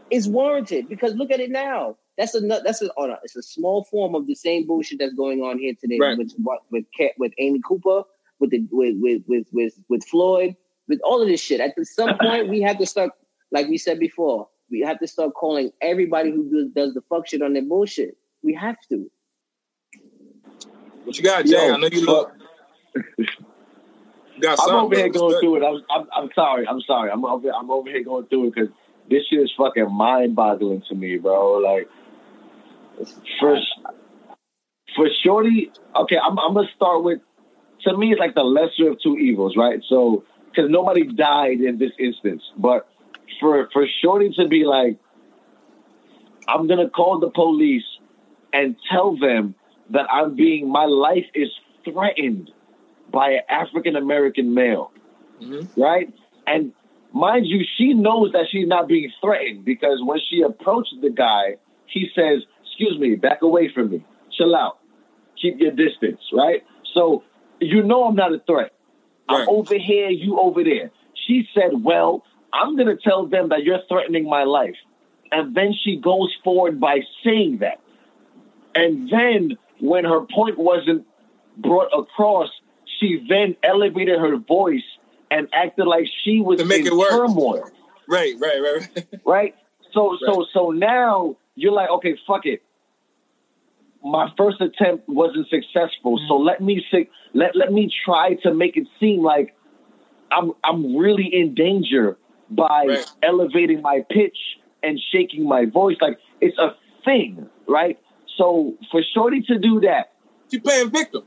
is 0.10 0.28
warranted 0.28 0.88
because 0.90 1.16
look 1.16 1.32
at 1.32 1.40
it 1.40 1.50
now. 1.52 1.98
That's 2.18 2.36
a 2.36 2.42
that's 2.42 2.82
a 2.82 2.92
oh 2.98 3.08
no, 3.08 3.18
it's 3.24 3.36
a 3.36 3.42
small 3.42 3.86
form 3.86 4.14
of 4.14 4.28
the 4.28 4.36
same 4.36 4.68
bullshit 4.68 5.00
that's 5.00 5.16
going 5.16 5.42
on 5.42 5.58
here 5.58 5.74
today 5.80 5.98
Right. 6.00 6.18
with 6.18 6.34
with 6.38 6.60
with, 6.70 6.86
with 7.18 7.34
Amy 7.40 7.60
Cooper, 7.68 8.04
with 8.40 8.52
the 8.52 8.68
with 8.72 8.98
with 9.00 9.24
with 9.28 9.48
with 9.52 9.74
with 9.90 10.06
Floyd, 10.06 10.56
with 10.88 11.00
all 11.04 11.22
of 11.22 11.28
this 11.28 11.42
shit. 11.42 11.60
At 11.60 11.74
some 11.88 12.18
point, 12.20 12.50
we 12.50 12.62
have 12.62 12.78
to 12.78 12.86
start, 12.86 13.12
like 13.52 13.68
we 13.68 13.80
said 13.80 14.00
before, 14.00 14.48
we 14.74 14.82
have 14.82 15.00
to 15.00 15.08
start 15.08 15.36
calling 15.36 15.72
everybody 15.82 16.32
who 16.32 16.50
does, 16.50 16.72
does 16.74 16.94
the 16.96 17.02
fuck 17.08 17.28
shit 17.28 17.44
on 17.44 17.54
their 17.54 17.62
bullshit. 17.62 18.18
We 18.42 18.56
have 18.56 18.76
to. 18.90 19.10
What 21.04 21.16
you 21.16 21.24
got, 21.24 21.46
Jay? 21.46 21.68
Yo, 21.68 21.76
I 21.76 21.78
know 21.78 21.88
you 21.88 22.02
look. 22.02 22.34
Got 24.42 24.60
I'm 24.60 24.76
over 24.76 24.96
here 24.96 25.10
going 25.10 25.40
through 25.40 25.58
it. 25.58 25.64
I'm, 25.64 25.84
I'm, 25.92 26.08
I'm 26.12 26.30
sorry. 26.34 26.68
I'm 26.68 26.82
sorry. 26.82 27.12
I'm 27.12 27.24
over, 27.24 27.52
I'm 27.52 27.70
over 27.70 27.88
here 27.88 28.04
going 28.04 28.26
through 28.26 28.48
it 28.48 28.56
because 28.56 28.70
this 29.12 29.22
shit 29.30 29.42
is 29.42 29.52
fucking 29.56 29.92
mind 29.92 30.36
boggling 30.36 30.82
to 30.90 30.96
me, 30.96 31.18
bro. 31.18 31.58
Like, 31.58 31.88
for 33.40 33.60
for 34.96 35.08
Shorty, 35.24 35.72
okay, 35.96 36.18
I'm, 36.18 36.40
I'm 36.40 36.56
gonna 36.56 36.68
start 36.76 37.04
with. 37.04 37.20
To 37.84 37.96
me, 37.96 38.12
it's 38.12 38.20
like 38.20 38.34
the 38.34 38.44
lesser 38.44 38.90
of 38.90 39.02
two 39.04 39.18
evils, 39.18 39.56
right? 39.56 39.82
So, 39.88 40.24
because 40.50 40.72
nobody 40.72 41.04
died 41.04 41.60
in 41.60 41.78
this 41.78 41.92
instance, 42.00 42.42
but 42.58 42.88
for 43.40 43.70
for 43.74 43.86
Shorty 44.02 44.32
to 44.38 44.48
be 44.48 44.64
like, 44.66 44.98
I'm 46.48 46.68
gonna 46.68 46.90
call 46.90 47.20
the 47.20 47.30
police 47.30 47.84
and 48.52 48.76
tell 48.92 49.18
them 49.18 49.56
that 49.90 50.06
I'm 50.12 50.36
being 50.36 50.70
my 50.70 50.86
life 50.86 51.26
is 51.34 51.50
threatened 51.84 52.52
by 53.12 53.32
an 53.32 53.42
African 53.50 53.96
American 53.96 54.54
male, 54.54 54.92
Mhm. 55.42 55.68
right? 55.78 56.12
And 56.48 56.74
mind 57.12 57.46
you, 57.46 57.64
she 57.78 57.94
knows 57.94 58.32
that 58.32 58.48
she's 58.50 58.68
not 58.68 58.88
being 58.88 59.12
threatened 59.22 59.66
because 59.66 60.02
when 60.04 60.20
she 60.20 60.42
approached 60.42 60.96
the 61.02 61.10
guy, 61.10 61.58
he 61.88 62.10
says, 62.16 62.44
"Excuse 62.66 62.98
me, 62.98 63.16
back 63.16 63.42
away 63.42 63.68
from 63.70 63.92
me, 63.92 64.04
chill 64.32 64.56
out, 64.56 64.78
keep 65.36 65.60
your 65.60 65.72
distance." 65.72 66.22
Right. 66.32 66.64
So 66.94 67.24
you 67.60 67.84
know 67.84 68.06
I'm 68.06 68.16
not 68.16 68.34
a 68.34 68.40
threat. 68.40 68.74
I'm 69.30 69.48
over 69.48 69.76
here, 69.78 70.10
you 70.10 70.40
over 70.40 70.64
there. 70.64 70.92
She 71.14 71.48
said, 71.54 71.84
"Well, 71.84 72.24
I'm 72.54 72.78
gonna 72.78 72.98
tell 72.98 73.26
them 73.28 73.50
that 73.50 73.64
you're 73.64 73.82
threatening 73.90 74.26
my 74.30 74.44
life," 74.44 74.76
and 75.32 75.56
then 75.56 75.74
she 75.84 75.98
goes 75.98 76.34
forward 76.44 76.80
by 76.80 77.02
saying 77.24 77.58
that. 77.60 77.80
And 78.76 79.10
then 79.10 79.58
when 79.80 80.06
her 80.06 80.22
point 80.34 80.58
wasn't 80.58 81.06
brought 81.58 81.90
across, 81.98 82.50
she 83.00 83.26
then 83.30 83.56
elevated 83.64 84.20
her 84.20 84.38
voice 84.38 84.84
and 85.32 85.48
acted 85.54 85.86
like 85.86 86.06
she 86.24 86.42
was 86.42 86.60
To 86.60 86.66
make 86.66 86.82
in 86.82 86.88
it 86.88 86.96
worse. 86.96 87.10
turmoil. 87.12 87.70
Right, 88.08 88.34
right, 88.40 88.60
right, 88.62 88.88
right. 88.96 89.08
Right? 89.26 89.56
So 89.94 90.18
so 90.26 90.46
so 90.54 90.72
now 90.72 91.38
you're 91.56 91.72
like, 91.72 91.90
okay, 91.90 92.16
fuck 92.28 92.46
it. 92.46 92.62
My 94.04 94.30
first 94.38 94.60
attempt 94.60 95.08
wasn't 95.08 95.48
successful, 95.50 96.20
so 96.28 96.34
Mm-hmm. 96.36 96.44
let 96.46 96.62
me 96.62 96.86
let 97.34 97.56
let 97.56 97.72
me 97.72 97.90
try 98.06 98.36
to 98.44 98.54
make 98.54 98.76
it 98.76 98.88
seem 99.00 99.22
like 99.24 99.56
I'm 100.32 100.52
I'm 100.64 100.96
really 100.98 101.30
in 101.32 101.54
danger 101.56 102.18
by 102.56 102.86
Right. 102.88 103.12
elevating 103.22 103.82
my 103.82 104.06
pitch 104.10 104.38
and 104.82 105.00
shaking 105.12 105.48
my 105.48 105.66
voice. 105.66 105.98
Like 106.02 106.18
it's 106.42 106.58
a 106.58 106.76
thing, 107.06 107.50
right? 107.68 107.98
So 108.38 108.74
for 108.92 109.02
Shorty 109.14 109.42
to 109.44 109.60
do 109.60 109.82
that, 109.82 110.12
She 110.52 110.60
playing 110.60 110.90
victim. 110.90 111.24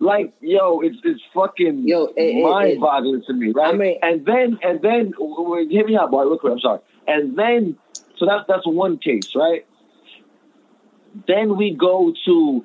like 0.00 0.32
yo, 0.40 0.80
it's 0.80 0.96
it's 1.04 1.20
fucking 1.34 1.86
Yo, 1.88 2.04
it- 2.04 2.14
it- 2.16 2.42
mind 2.42 2.80
boggling 2.80 3.22
to 3.26 3.32
me, 3.32 3.50
right? 3.50 3.74
I 3.74 3.76
mean- 3.76 3.98
and 4.02 4.24
then 4.24 4.58
and 4.62 4.80
then 4.82 5.10
w- 5.12 5.36
w- 5.36 5.68
hear 5.68 5.86
me 5.86 5.96
out, 5.96 6.10
boy, 6.10 6.24
real 6.24 6.38
quick. 6.38 6.52
I'm 6.52 6.60
sorry. 6.60 6.80
And 7.06 7.36
then 7.36 7.76
so 8.16 8.26
that's 8.26 8.46
that's 8.48 8.66
one 8.66 8.98
case, 8.98 9.34
right? 9.34 9.64
Then 11.26 11.56
we 11.56 11.74
go 11.74 12.12
to 12.26 12.64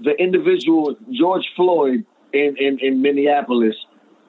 the 0.00 0.12
individual 0.12 0.96
George 1.10 1.46
Floyd 1.56 2.04
in, 2.32 2.56
in, 2.58 2.78
in 2.80 3.02
Minneapolis, 3.02 3.74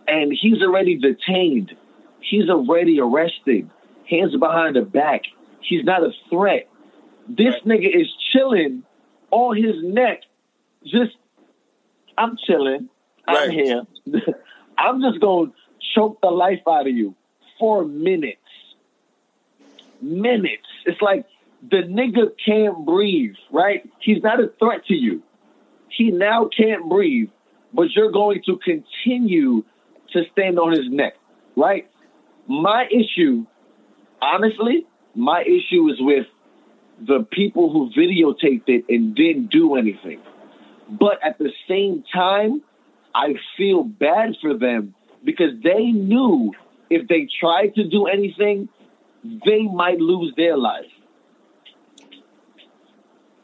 and 0.08 0.32
he's 0.34 0.62
already 0.62 0.96
detained. 0.98 1.76
He's 2.22 2.50
already 2.50 3.00
arrested. 3.00 3.70
Hands 4.10 4.36
behind 4.38 4.76
the 4.76 4.82
back. 4.82 5.22
He's 5.62 5.84
not 5.84 6.04
a 6.04 6.12
threat. 6.30 6.68
This 7.28 7.56
nigga 7.66 7.88
is 7.96 8.08
chilling 8.32 8.84
on 9.32 9.56
his 9.56 9.76
neck. 9.84 10.22
Just, 10.84 11.16
I'm 12.18 12.38
chilling. 12.46 12.90
I'm 13.28 13.36
Right. 13.36 13.52
here. 13.52 13.84
I'm 14.78 15.02
just 15.02 15.20
going 15.20 15.52
to 15.52 15.56
choke 15.94 16.20
the 16.22 16.30
life 16.32 16.62
out 16.68 16.88
of 16.88 16.94
you 16.96 17.14
for 17.60 17.86
minutes. 17.86 18.38
Minutes. 20.02 20.66
It's 20.86 21.02
like 21.02 21.26
the 21.70 21.84
nigga 21.84 22.32
can't 22.44 22.86
breathe, 22.86 23.36
right? 23.52 23.88
He's 24.00 24.24
not 24.24 24.40
a 24.40 24.48
threat 24.60 24.86
to 24.88 24.96
you. 24.96 25.22
He 25.90 26.12
now 26.12 26.50
can't 26.56 26.90
breathe, 26.90 27.30
but 27.74 27.88
you're 27.96 28.12
going 28.12 28.42
to 28.46 28.58
continue 28.58 29.64
to 30.14 30.24
stand 30.32 30.58
on 30.58 30.72
his 30.72 30.90
neck, 30.90 31.14
right? 31.56 31.90
My 32.50 32.88
issue, 32.92 33.46
honestly, 34.22 34.88
my 35.14 35.44
issue 35.44 35.88
is 35.90 35.98
with 36.00 36.26
the 37.08 37.24
people 37.32 37.72
who 37.72 37.92
videotaped 37.92 38.68
it 38.68 38.86
and 38.90 39.16
didn't 39.16 39.52
do 39.52 39.76
anything. 39.76 40.20
But 40.90 41.20
at 41.24 41.38
the 41.38 41.52
same 41.68 42.04
time, 42.12 42.64
I 43.14 43.36
feel 43.56 43.84
bad 43.84 44.36
for 44.42 44.58
them 44.58 44.96
because 45.24 45.52
they 45.64 45.92
knew 45.92 46.52
if 46.90 47.08
they 47.08 47.28
tried 47.40 47.76
to 47.76 47.88
do 47.88 48.08
anything, 48.08 48.68
they 49.46 49.62
might 49.64 50.00
lose 50.00 50.34
their 50.36 50.58
life. 50.58 50.90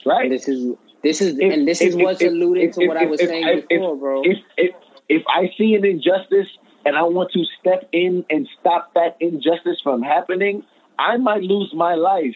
Right? 0.04 0.32
This 0.32 0.48
is 0.48 0.76
this 1.04 1.22
is 1.22 1.38
If- 1.38 1.54
and 1.54 1.68
this 1.68 1.82
if- 1.82 1.90
is 1.90 1.96
what's 1.96 2.22
if- 2.22 2.32
alluding 2.32 2.72
to 2.72 2.88
what 2.88 2.98
I 2.98 3.06
was 3.06 3.20
saying 3.20 3.66
before, 3.70 3.96
bro. 3.96 4.24
If, 4.24 4.40
if 4.58 4.76
if 5.10 5.24
I 5.28 5.52
see 5.56 5.76
an 5.76 5.86
injustice 5.86 6.48
and 6.86 6.96
I 6.96 7.04
want 7.04 7.32
to 7.34 7.44
step 7.60 7.90
in 7.92 8.24
and 8.30 8.48
stop 8.60 8.94
that 8.94 9.18
injustice 9.20 9.82
from 9.84 10.04
happening, 10.04 10.64
I 10.98 11.18
might 11.18 11.42
lose 11.42 11.74
my 11.74 11.96
life 11.96 12.36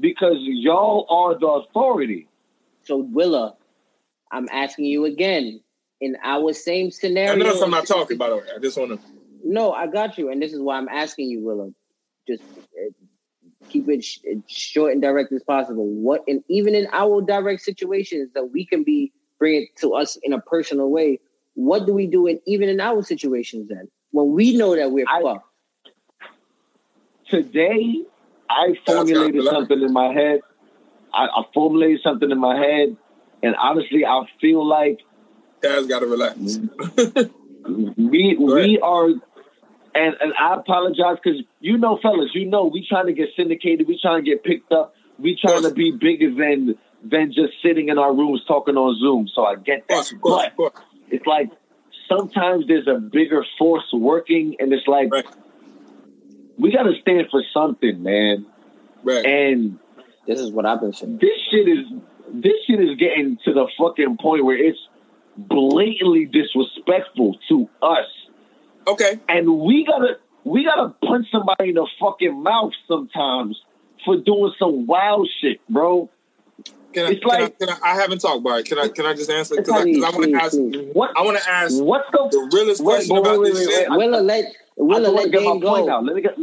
because 0.00 0.36
y'all 0.38 1.06
are 1.10 1.38
the 1.38 1.46
authority. 1.46 2.28
So 2.84 2.96
Willa, 2.96 3.56
I'm 4.30 4.48
asking 4.50 4.86
you 4.86 5.04
again. 5.04 5.60
In 6.00 6.16
our 6.24 6.52
same 6.52 6.90
scenario. 6.90 7.30
I 7.30 7.34
scenario, 7.34 7.46
notice 7.46 7.62
I'm 7.62 7.70
not 7.70 7.86
talking, 7.86 8.18
by 8.18 8.28
the 8.28 8.38
way. 8.38 8.42
I 8.56 8.58
just 8.58 8.76
want 8.76 9.00
to. 9.00 9.06
No, 9.44 9.70
I 9.70 9.86
got 9.86 10.18
you, 10.18 10.30
and 10.30 10.42
this 10.42 10.52
is 10.52 10.60
why 10.60 10.76
I'm 10.76 10.88
asking 10.88 11.30
you, 11.30 11.44
Willa. 11.44 11.70
Just 12.26 12.42
uh, 12.76 12.90
keep 13.68 13.88
it 13.88 14.02
sh- 14.02 14.18
short 14.48 14.92
and 14.94 15.00
direct 15.00 15.32
as 15.32 15.44
possible. 15.44 15.86
What, 15.86 16.22
and 16.26 16.42
even 16.48 16.74
in 16.74 16.88
our 16.92 17.22
direct 17.22 17.60
situations 17.60 18.30
that 18.34 18.46
we 18.46 18.66
can 18.66 18.82
be 18.82 19.12
bring 19.38 19.62
it 19.62 19.68
to 19.80 19.94
us 19.94 20.16
in 20.22 20.32
a 20.32 20.40
personal 20.40 20.90
way. 20.90 21.20
What 21.54 21.86
do 21.86 21.92
we 21.92 22.06
do 22.06 22.26
in 22.26 22.40
even 22.46 22.68
in 22.68 22.80
our 22.80 23.02
situations 23.02 23.68
then 23.68 23.88
when 24.10 24.32
we 24.32 24.56
know 24.56 24.76
that 24.76 24.90
we're 24.90 25.06
I- 25.08 25.22
fucked? 25.22 25.46
Today, 27.28 28.02
I 28.50 28.74
formulated 28.84 29.44
something 29.46 29.80
in 29.80 29.92
my 29.92 30.12
head. 30.12 30.40
I, 31.14 31.24
I 31.24 31.42
formulated 31.54 32.00
something 32.02 32.30
in 32.30 32.38
my 32.38 32.58
head, 32.58 32.96
and 33.42 33.56
honestly, 33.56 34.04
I 34.04 34.24
feel 34.40 34.66
like 34.66 35.00
Taz 35.62 35.88
got 35.88 36.00
to 36.00 36.06
relax. 36.06 36.36
we 37.66 38.36
Go 38.36 38.54
we 38.54 38.78
are 38.80 39.08
and 39.94 40.16
and 40.20 40.32
I 40.38 40.54
apologize 40.56 41.18
because 41.22 41.40
you 41.60 41.78
know, 41.78 41.98
fellas, 42.02 42.30
you 42.34 42.46
know, 42.46 42.66
we 42.66 42.86
trying 42.86 43.06
to 43.06 43.12
get 43.12 43.28
syndicated, 43.36 43.86
we 43.88 43.98
trying 44.00 44.24
to 44.24 44.30
get 44.30 44.44
picked 44.44 44.72
up, 44.72 44.94
we 45.18 45.36
trying 45.36 45.62
to 45.62 45.70
be 45.70 45.92
bigger 45.92 46.34
than 46.34 46.76
than 47.04 47.32
just 47.32 47.54
sitting 47.62 47.88
in 47.88 47.98
our 47.98 48.14
rooms 48.14 48.42
talking 48.46 48.76
on 48.76 48.98
Zoom. 48.98 49.28
So 49.34 49.44
I 49.44 49.56
get 49.56 49.80
Of 49.80 49.88
course, 49.88 50.10
that, 50.10 50.16
of 50.16 50.22
course, 50.22 50.42
but 50.42 50.50
of 50.50 50.56
course. 50.56 50.84
It's 51.12 51.26
like 51.26 51.50
sometimes 52.08 52.66
there's 52.66 52.88
a 52.88 52.98
bigger 52.98 53.44
force 53.58 53.84
working, 53.92 54.56
and 54.58 54.72
it's 54.72 54.88
like 54.88 55.12
Right. 55.12 55.24
we 56.58 56.72
got 56.72 56.84
to 56.84 56.94
stand 57.00 57.26
for 57.30 57.42
something, 57.54 58.02
man. 58.02 58.46
Right. 59.04 59.24
And 59.24 59.78
This 60.26 60.40
is 60.40 60.50
what 60.50 60.66
I've 60.66 60.80
been 60.80 60.92
saying. 60.92 61.18
this 61.18 61.38
shit 61.50 61.68
is 61.68 61.86
this 62.32 62.54
shit 62.66 62.80
is 62.80 62.96
getting 62.96 63.36
to 63.44 63.52
the 63.52 63.66
fucking 63.78 64.16
point 64.18 64.44
where 64.44 64.56
it's 64.56 64.78
blatantly 65.36 66.26
disrespectful 66.26 67.36
to 67.48 67.68
us. 67.82 68.06
Okay. 68.86 69.18
And 69.28 69.58
we 69.60 69.84
gotta 69.84 70.18
we 70.44 70.64
gotta 70.64 70.94
punch 71.04 71.26
somebody 71.30 71.70
in 71.70 71.74
the 71.74 71.86
fucking 72.00 72.42
mouth 72.42 72.72
sometimes 72.88 73.60
for 74.04 74.16
doing 74.16 74.52
some 74.58 74.86
wild 74.86 75.28
shit, 75.40 75.60
bro. 75.68 76.08
Can 76.92 77.06
I, 77.06 77.10
It's 77.10 77.20
can, 77.20 77.28
like- 77.28 77.40
I, 77.60 77.66
can 77.66 77.68
I? 77.70 77.78
I 77.92 77.94
haven't 78.00 78.20
talked, 78.20 78.42
Bart. 78.44 78.64
Can 78.64 78.78
I? 78.78 78.88
Can 78.88 79.06
I 79.06 79.14
just 79.14 79.30
answer? 79.30 79.56
Because 79.56 79.74
I, 79.74 79.80
I 79.80 80.10
want 80.10 80.24
to 80.30 80.34
ask. 80.34 80.56
What 80.92 81.10
I 81.16 81.22
want 81.22 81.38
to 81.38 81.48
ask 81.50 81.80
what's 81.82 82.08
the 82.12 82.28
the 82.30 82.50
realest 82.52 82.82
Wait, 82.82 82.94
question 82.94 83.16
wait, 83.16 83.20
about 83.20 83.40
wait, 83.40 83.52
this 83.54 83.66
wait, 83.68 83.74
shit. 83.74 83.88
Willa 83.90 84.20
let 84.20 84.44
I 84.44 84.50
Willa 84.76 85.00
just 85.00 85.14
want 85.14 85.16
let 85.16 85.24
to 85.24 85.30
get 85.30 85.42
my 85.42 85.52
Dame 85.52 85.62
point 85.62 85.88
out. 85.90 86.04
Let 86.04 86.16
me 86.16 86.22
get 86.22 86.36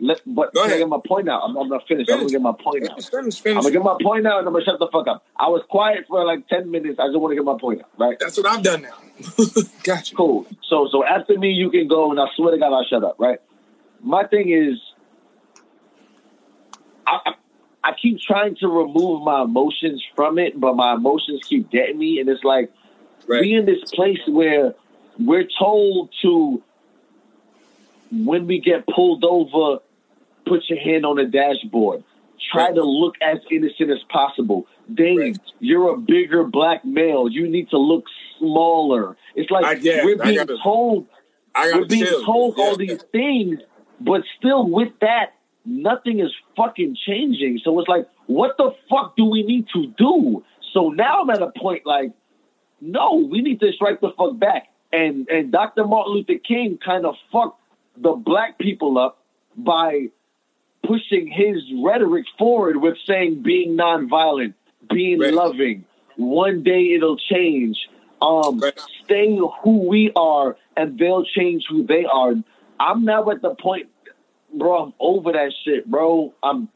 let 0.00 0.20
but 0.26 0.52
Go 0.52 0.64
ahead. 0.64 0.78
get 0.78 0.88
my 0.88 0.98
point 1.06 1.28
out. 1.28 1.42
I'm, 1.44 1.56
I'm 1.56 1.68
not 1.68 1.86
finished. 1.88 2.10
I'm 2.10 2.18
gonna 2.18 2.30
get 2.30 2.42
my 2.42 2.52
point 2.52 2.88
out. 2.90 3.02
Finish, 3.02 3.40
finish, 3.40 3.56
I'm 3.56 3.62
gonna 3.62 3.70
get 3.70 3.82
my 3.82 3.96
point 4.02 4.26
out 4.26 4.40
and 4.40 4.46
I'm 4.48 4.52
gonna 4.52 4.64
shut 4.64 4.78
the 4.78 4.88
fuck 4.92 5.06
up. 5.06 5.24
I 5.38 5.48
was 5.48 5.62
quiet 5.70 6.04
for 6.08 6.24
like 6.24 6.48
ten 6.48 6.70
minutes. 6.70 6.98
I 7.00 7.06
just 7.08 7.18
want 7.18 7.32
to 7.32 7.36
get 7.36 7.44
my 7.44 7.56
point 7.58 7.80
out, 7.82 7.90
right? 7.98 8.18
That's 8.18 8.36
what 8.36 8.46
I've 8.46 8.62
done 8.62 8.82
now. 8.82 8.96
gotcha. 9.84 10.14
Cool. 10.14 10.46
So 10.68 10.88
so 10.90 11.04
after 11.04 11.38
me, 11.38 11.50
you 11.50 11.70
can 11.70 11.88
go, 11.88 12.10
and 12.10 12.20
I 12.20 12.26
swear 12.36 12.50
to 12.52 12.58
God, 12.58 12.72
I'll 12.74 12.84
shut 12.84 13.04
up. 13.04 13.16
Right. 13.18 13.38
My 14.02 14.24
thing 14.26 14.50
is, 14.52 14.78
I, 17.06 17.18
I 17.24 17.32
I 17.84 17.92
keep 17.92 18.18
trying 18.18 18.56
to 18.56 18.68
remove 18.68 19.22
my 19.22 19.42
emotions 19.42 20.02
from 20.16 20.38
it, 20.38 20.58
but 20.58 20.74
my 20.74 20.94
emotions 20.94 21.42
keep 21.46 21.70
getting 21.70 21.98
me, 21.98 22.18
and 22.18 22.28
it's 22.30 22.42
like 22.42 22.72
Right. 23.28 23.42
we 23.42 23.54
in 23.54 23.66
this 23.66 23.90
place 23.92 24.20
where 24.26 24.74
we're 25.18 25.46
told 25.58 26.10
to 26.22 26.62
when 28.10 28.46
we 28.46 28.60
get 28.60 28.86
pulled 28.86 29.24
over, 29.24 29.80
put 30.46 30.68
your 30.68 30.78
hand 30.78 31.04
on 31.04 31.16
the 31.16 31.24
dashboard. 31.24 32.04
Try 32.52 32.66
Right. 32.66 32.74
to 32.74 32.82
look 32.84 33.16
as 33.20 33.38
innocent 33.50 33.90
as 33.90 34.02
possible. 34.04 34.66
Dave, 34.92 35.18
Right. 35.18 35.36
you're 35.60 35.90
a 35.94 35.96
bigger 35.96 36.44
black 36.44 36.84
male. 36.84 37.28
You 37.28 37.48
need 37.48 37.70
to 37.70 37.78
look 37.78 38.06
smaller. 38.38 39.16
It's 39.34 39.50
like 39.50 39.82
yeah, 39.82 40.04
we're 40.04 40.16
being 40.16 40.36
gotta- 40.36 40.58
told 40.62 41.06
I 41.54 41.72
we're 41.74 41.84
being 41.86 42.04
chill. 42.04 42.22
told 42.24 42.54
Yeah. 42.58 42.64
all 42.64 42.76
these 42.76 43.02
things, 43.12 43.60
but 44.00 44.24
still 44.38 44.66
with 44.68 44.98
that, 45.00 45.33
nothing 45.64 46.20
is 46.20 46.30
fucking 46.56 46.96
changing. 47.06 47.60
So 47.64 47.78
it's 47.80 47.88
like, 47.88 48.06
what 48.26 48.56
the 48.56 48.74
fuck 48.90 49.16
do 49.16 49.24
we 49.24 49.42
need 49.42 49.66
to 49.72 49.86
do? 49.96 50.44
So 50.72 50.90
now 50.90 51.22
I'm 51.22 51.30
at 51.30 51.42
a 51.42 51.52
point 51.58 51.86
like, 51.86 52.12
no, 52.80 53.26
we 53.30 53.40
need 53.40 53.60
to 53.60 53.72
strike 53.72 54.00
the 54.00 54.10
fuck 54.16 54.38
back. 54.38 54.68
And 54.92 55.28
and 55.28 55.50
Dr. 55.50 55.84
Martin 55.86 56.14
Luther 56.14 56.38
King 56.46 56.78
kind 56.84 57.06
of 57.06 57.14
fucked 57.32 57.60
the 57.96 58.12
black 58.12 58.58
people 58.58 58.98
up 58.98 59.18
by 59.56 60.08
pushing 60.86 61.26
his 61.28 61.62
rhetoric 61.82 62.26
forward 62.38 62.76
with 62.76 62.96
saying 63.06 63.42
being 63.42 63.76
nonviolent, 63.76 64.54
being 64.90 65.20
Right. 65.20 65.32
loving. 65.32 65.84
One 66.16 66.62
day 66.62 66.92
it'll 66.92 67.16
change. 67.16 67.78
Um, 68.20 68.60
Right. 68.60 68.74
staying 69.04 69.38
who 69.62 69.78
we 69.88 70.12
are, 70.16 70.56
and 70.76 70.98
they'll 70.98 71.24
change 71.24 71.66
who 71.68 71.84
they 71.84 72.04
are. 72.04 72.34
I'm 72.80 73.04
now 73.04 73.30
at 73.30 73.42
the 73.42 73.54
point, 73.54 73.88
bro. 74.58 74.84
I'm 74.84 74.94
over 75.00 75.32
that 75.32 75.52
shit, 75.64 75.90
bro. 75.90 76.34
I'm 76.42 76.68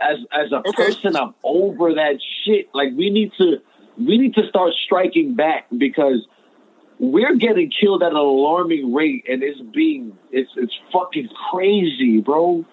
as 0.00 0.18
as 0.32 0.52
a 0.52 0.62
person, 0.72 1.16
I'm 1.16 1.34
over 1.42 1.94
that 1.94 2.18
shit. 2.44 2.68
Like 2.72 2.90
we 2.96 3.10
need 3.10 3.32
to 3.38 3.58
we 3.98 4.18
need 4.18 4.34
to 4.34 4.46
start 4.48 4.72
striking 4.84 5.34
back 5.34 5.66
because 5.76 6.26
we're 6.98 7.36
getting 7.36 7.70
killed 7.70 8.02
at 8.02 8.10
an 8.10 8.16
alarming 8.16 8.92
rate, 8.92 9.24
and 9.28 9.42
it's 9.42 9.60
being 9.74 10.16
it's 10.30 10.50
it's 10.56 10.76
fucking 10.92 11.28
crazy, 11.50 12.20
bro. 12.20 12.64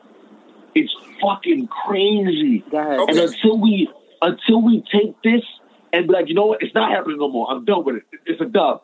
It's 0.73 0.93
fucking 1.21 1.67
crazy. 1.67 2.63
Okay. 2.73 3.05
And 3.07 3.17
until 3.17 3.57
we 3.57 3.89
until 4.21 4.61
we 4.61 4.83
take 4.91 5.21
this 5.23 5.41
and 5.93 6.07
be 6.07 6.13
like, 6.13 6.27
you 6.27 6.33
know 6.33 6.47
what, 6.47 6.61
it's 6.61 6.73
not 6.73 6.91
happening 6.91 7.17
no 7.17 7.29
more. 7.29 7.49
I'm 7.49 7.65
done 7.65 7.85
with 7.85 7.97
it. 7.97 8.03
It's 8.25 8.41
a 8.41 8.45
dub. 8.45 8.81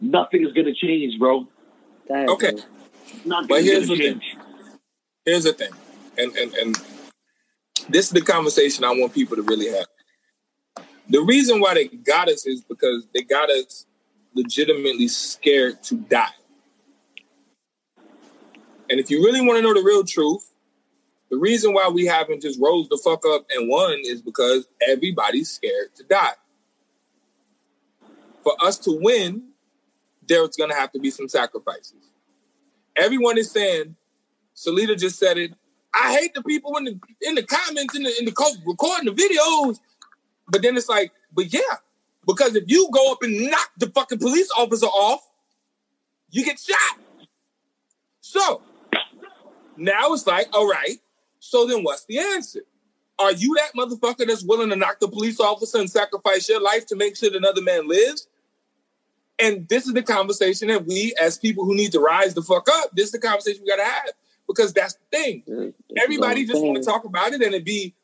Nothing 0.00 0.46
is 0.46 0.52
gonna 0.52 0.74
change, 0.74 1.18
bro. 1.18 1.48
Okay. 2.10 2.52
Nothing 3.24 3.48
But 3.48 3.62
here's 3.62 3.86
gonna 3.88 3.98
the 3.98 4.14
thing. 4.14 4.41
Here's 5.24 5.44
the 5.44 5.52
thing. 5.52 5.72
And 6.18 6.36
and 6.36 6.54
and 6.54 6.76
this 7.88 8.06
is 8.06 8.10
the 8.10 8.20
conversation 8.20 8.84
I 8.84 8.90
want 8.90 9.14
people 9.14 9.36
to 9.36 9.42
really 9.42 9.68
have. 9.68 9.86
The 11.08 11.20
reason 11.20 11.60
why 11.60 11.74
they 11.74 11.88
got 11.88 12.28
us 12.28 12.46
is 12.46 12.62
because 12.62 13.06
they 13.14 13.22
got 13.22 13.50
us 13.50 13.86
legitimately 14.34 15.08
scared 15.08 15.82
to 15.84 15.96
die. 15.96 16.34
And 18.88 19.00
if 19.00 19.10
you 19.10 19.24
really 19.24 19.40
want 19.40 19.58
to 19.58 19.62
know 19.62 19.74
the 19.74 19.82
real 19.82 20.04
truth, 20.04 20.52
the 21.30 21.38
reason 21.38 21.72
why 21.72 21.88
we 21.88 22.04
haven't 22.04 22.42
just 22.42 22.60
rose 22.60 22.88
the 22.88 23.00
fuck 23.02 23.24
up 23.26 23.46
and 23.54 23.68
won 23.68 23.98
is 24.04 24.20
because 24.20 24.68
everybody's 24.86 25.50
scared 25.50 25.94
to 25.96 26.04
die. 26.04 26.34
For 28.42 28.54
us 28.62 28.78
to 28.80 28.98
win, 29.00 29.44
there's 30.26 30.56
gonna 30.56 30.74
have 30.74 30.92
to 30.92 30.98
be 30.98 31.10
some 31.10 31.28
sacrifices. 31.28 32.10
Everyone 32.96 33.38
is 33.38 33.50
saying, 33.50 33.96
Salita 34.64 34.98
just 34.98 35.18
said 35.18 35.38
it. 35.38 35.52
I 35.94 36.12
hate 36.14 36.34
the 36.34 36.42
people 36.42 36.76
in 36.76 36.84
the 36.84 37.00
in 37.20 37.34
the 37.34 37.42
comments 37.42 37.94
in 37.94 38.02
the 38.02 38.18
in 38.18 38.24
the 38.24 38.32
co- 38.32 38.54
recording 38.66 39.12
the 39.12 39.22
videos. 39.22 39.78
But 40.48 40.62
then 40.62 40.76
it's 40.76 40.88
like, 40.88 41.12
but 41.32 41.52
yeah, 41.52 41.60
because 42.26 42.54
if 42.54 42.64
you 42.66 42.88
go 42.92 43.12
up 43.12 43.22
and 43.22 43.50
knock 43.50 43.70
the 43.78 43.88
fucking 43.88 44.18
police 44.18 44.50
officer 44.56 44.86
off, 44.86 45.28
you 46.30 46.44
get 46.44 46.58
shot. 46.58 46.98
So 48.20 48.62
now 49.76 50.12
it's 50.12 50.26
like, 50.26 50.48
all 50.54 50.68
right, 50.68 50.98
so 51.38 51.66
then 51.66 51.82
what's 51.82 52.04
the 52.06 52.18
answer? 52.18 52.60
Are 53.18 53.32
you 53.32 53.54
that 53.56 53.72
motherfucker 53.76 54.26
that's 54.26 54.42
willing 54.42 54.70
to 54.70 54.76
knock 54.76 54.98
the 54.98 55.08
police 55.08 55.38
officer 55.38 55.78
and 55.78 55.90
sacrifice 55.90 56.48
your 56.48 56.60
life 56.60 56.86
to 56.86 56.96
make 56.96 57.16
sure 57.16 57.30
that 57.30 57.36
another 57.36 57.62
man 57.62 57.86
lives? 57.86 58.26
And 59.38 59.68
this 59.68 59.86
is 59.86 59.92
the 59.92 60.02
conversation 60.02 60.68
that 60.68 60.86
we, 60.86 61.14
as 61.20 61.38
people 61.38 61.64
who 61.64 61.74
need 61.74 61.92
to 61.92 62.00
rise 62.00 62.34
the 62.34 62.42
fuck 62.42 62.68
up, 62.70 62.90
this 62.94 63.06
is 63.06 63.12
the 63.12 63.18
conversation 63.18 63.62
we 63.62 63.68
gotta 63.68 63.84
have 63.84 64.10
because 64.46 64.72
that's 64.72 64.94
the 64.94 65.16
thing. 65.16 65.72
Everybody 65.96 66.44
just 66.46 66.62
want 66.62 66.76
to 66.76 66.82
talk 66.82 67.04
about 67.04 67.32
it 67.32 67.42
and 67.42 67.54
it 67.54 67.64
be, 67.64 67.94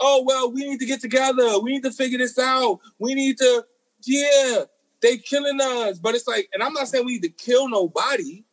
oh 0.00 0.22
well, 0.26 0.50
we 0.50 0.68
need 0.68 0.80
to 0.80 0.86
get 0.86 1.00
together. 1.00 1.58
We 1.60 1.72
need 1.72 1.82
to 1.84 1.92
figure 1.92 2.18
this 2.18 2.38
out. 2.38 2.80
We 2.98 3.14
need 3.14 3.38
to, 3.38 3.64
yeah, 4.04 4.64
they 5.00 5.18
killing 5.18 5.60
us. 5.60 5.98
But 5.98 6.14
it's 6.14 6.26
like, 6.26 6.48
and 6.52 6.62
I'm 6.62 6.72
not 6.72 6.88
saying 6.88 7.04
we 7.04 7.12
need 7.12 7.22
to 7.22 7.30
kill 7.30 7.68
nobody, 7.68 8.44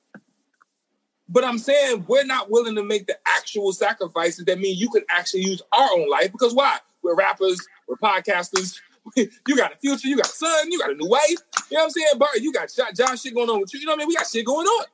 but 1.27 1.43
I'm 1.43 1.57
saying 1.57 2.05
we're 2.07 2.25
not 2.25 2.49
willing 2.49 2.75
to 2.75 2.83
make 2.83 3.07
the 3.07 3.17
actual 3.27 3.73
sacrifices 3.73 4.45
that 4.45 4.59
mean 4.59 4.77
you 4.77 4.89
can 4.89 5.03
actually 5.09 5.43
use 5.43 5.61
our 5.71 5.89
own 5.95 6.09
life. 6.09 6.31
Because 6.31 6.53
why? 6.53 6.77
We're 7.01 7.15
rappers, 7.15 7.65
we're 7.87 7.97
podcasters. 7.97 8.79
you 9.15 9.55
got 9.55 9.73
a 9.73 9.77
future, 9.77 10.07
you 10.07 10.17
got 10.17 10.25
a 10.25 10.29
son, 10.29 10.71
you 10.71 10.79
got 10.79 10.91
a 10.91 10.95
new 10.95 11.07
wife. 11.07 11.29
You 11.69 11.77
know 11.77 11.83
what 11.83 11.83
I'm 11.83 11.89
saying? 11.91 12.17
Bart, 12.17 12.41
you 12.41 12.51
got 12.51 12.71
John 12.95 13.17
shit 13.17 13.35
going 13.35 13.49
on 13.49 13.59
with 13.59 13.73
you. 13.73 13.79
You 13.79 13.85
know 13.85 13.91
what 13.91 13.97
I 13.97 13.99
mean? 13.99 14.07
We 14.07 14.15
got 14.15 14.27
shit 14.27 14.45
going 14.45 14.65
on. 14.65 14.85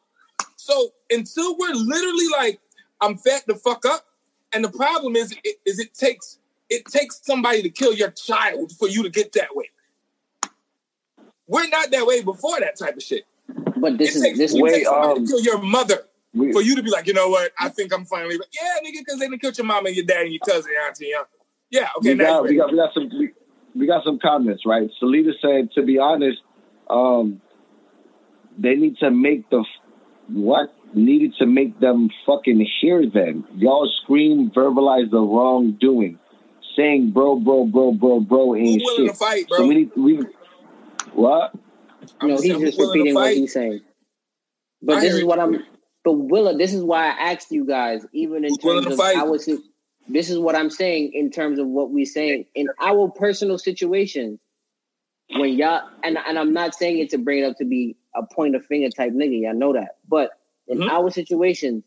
So 0.61 0.89
until 1.09 1.57
we're 1.57 1.73
literally 1.73 2.27
like, 2.31 2.59
I'm 3.01 3.17
fed 3.17 3.41
the 3.47 3.55
fuck 3.55 3.83
up, 3.83 4.05
and 4.53 4.63
the 4.63 4.69
problem 4.69 5.15
is, 5.15 5.35
it, 5.43 5.55
is 5.65 5.79
it 5.79 5.95
takes 5.95 6.37
it 6.69 6.85
takes 6.85 7.19
somebody 7.23 7.63
to 7.63 7.69
kill 7.69 7.93
your 7.93 8.11
child 8.11 8.71
for 8.73 8.87
you 8.87 9.01
to 9.01 9.09
get 9.09 9.33
that 9.33 9.55
way. 9.55 9.71
We're 11.47 11.67
not 11.67 11.89
that 11.89 12.05
way 12.05 12.21
before 12.21 12.59
that 12.59 12.77
type 12.77 12.95
of 12.95 13.01
shit. 13.01 13.23
But 13.75 13.97
this 13.97 14.15
it 14.15 14.17
is 14.17 14.21
takes, 14.21 14.37
this 14.37 14.53
it 14.53 14.63
is 14.63 14.71
takes 14.71 14.89
somebody 14.89 15.19
um, 15.19 15.25
to 15.25 15.31
kill 15.31 15.41
your 15.41 15.61
mother 15.61 16.03
we- 16.33 16.53
for 16.53 16.61
you 16.61 16.75
to 16.75 16.83
be 16.83 16.91
like, 16.91 17.07
you 17.07 17.13
know 17.13 17.29
what? 17.29 17.51
I 17.59 17.69
think 17.69 17.91
I'm 17.91 18.05
finally, 18.05 18.37
Like, 18.37 18.49
yeah, 18.53 18.87
nigga, 18.87 18.99
because 18.99 19.19
they 19.19 19.27
didn't 19.27 19.41
killed 19.41 19.57
your 19.57 19.65
mom 19.65 19.87
and 19.87 19.95
your 19.95 20.05
dad 20.05 20.21
and 20.21 20.31
your 20.31 20.41
cousin, 20.47 20.71
your 20.71 20.83
auntie, 20.83 21.11
and 21.11 21.21
uncle. 21.21 21.39
Yeah, 21.71 21.87
okay, 21.97 22.09
we 22.11 22.15
now 22.15 22.25
got, 22.25 22.43
we 22.43 22.55
got 22.55 22.71
we 22.71 22.77
got 22.77 22.93
some 22.93 23.09
we, 23.17 23.31
we 23.75 23.87
got 23.87 24.03
some 24.03 24.19
comments, 24.19 24.63
right? 24.65 24.89
Salita 25.01 25.31
said, 25.41 25.71
to 25.73 25.81
be 25.81 25.97
honest, 25.97 26.37
um, 26.87 27.41
they 28.59 28.75
need 28.75 28.97
to 28.99 29.09
make 29.09 29.49
the 29.49 29.65
what 30.33 30.73
needed 30.93 31.33
to 31.39 31.45
make 31.45 31.79
them 31.79 32.09
fucking 32.25 32.65
hear 32.81 33.09
them. 33.09 33.45
Y'all 33.57 33.89
scream, 34.03 34.51
verbalize 34.51 35.09
the 35.11 35.19
wrongdoing, 35.19 36.19
saying 36.75 37.11
bro, 37.11 37.39
bro, 37.39 37.65
bro, 37.65 37.91
bro, 37.93 38.19
bro 38.19 38.55
ain't 38.55 38.83
willing 38.83 39.05
shit. 39.05 39.13
to 39.13 39.17
fight, 39.19 39.47
bro? 39.49 39.59
So 39.59 39.67
we 39.67 39.75
need 39.75 39.91
we 39.95 40.25
what? 41.13 41.53
I'm 42.21 42.29
no, 42.29 42.41
he's 42.41 42.53
just 42.53 42.77
who's 42.77 42.77
willing 42.77 42.93
to 42.93 43.03
repeating 43.03 43.15
what 43.15 43.33
he's 43.33 43.53
saying. 43.53 43.81
But 44.81 44.97
I 44.97 45.01
this 45.01 45.13
is 45.13 45.21
you. 45.21 45.27
what 45.27 45.39
I'm. 45.39 45.63
But 46.03 46.13
Willa, 46.13 46.57
this 46.57 46.73
is 46.73 46.83
why 46.83 47.09
I 47.09 47.31
asked 47.33 47.51
you 47.51 47.65
guys, 47.65 48.05
even 48.13 48.43
in 48.45 48.51
Who's 48.51 48.59
willing 48.63 48.83
terms 48.83 48.93
of 48.93 48.99
fight? 48.99 49.15
our. 49.15 49.37
si- 49.39 49.63
This 50.09 50.29
is 50.29 50.39
what 50.39 50.55
I'm 50.55 50.69
saying 50.69 51.11
in 51.13 51.29
terms 51.31 51.59
of 51.59 51.67
what 51.67 51.91
we're 51.91 52.05
saying 52.05 52.45
in 52.55 52.67
our 52.79 53.09
personal 53.11 53.57
situations. 53.57 54.39
When 55.29 55.53
y'all 55.53 55.81
and 56.03 56.17
and 56.17 56.39
I'm 56.39 56.53
not 56.53 56.75
saying 56.75 56.99
it 56.99 57.11
to 57.11 57.17
bring 57.17 57.39
it 57.39 57.45
up 57.45 57.57
to 57.57 57.65
be 57.65 57.95
a 58.15 58.23
point 58.25 58.55
of 58.55 58.65
finger 58.65 58.89
type 58.89 59.13
nigga, 59.13 59.49
I 59.49 59.53
know 59.53 59.73
that. 59.73 59.97
But 60.07 60.31
in 60.67 60.79
Mhm. 60.79 60.89
our 60.89 61.09
situations, 61.09 61.83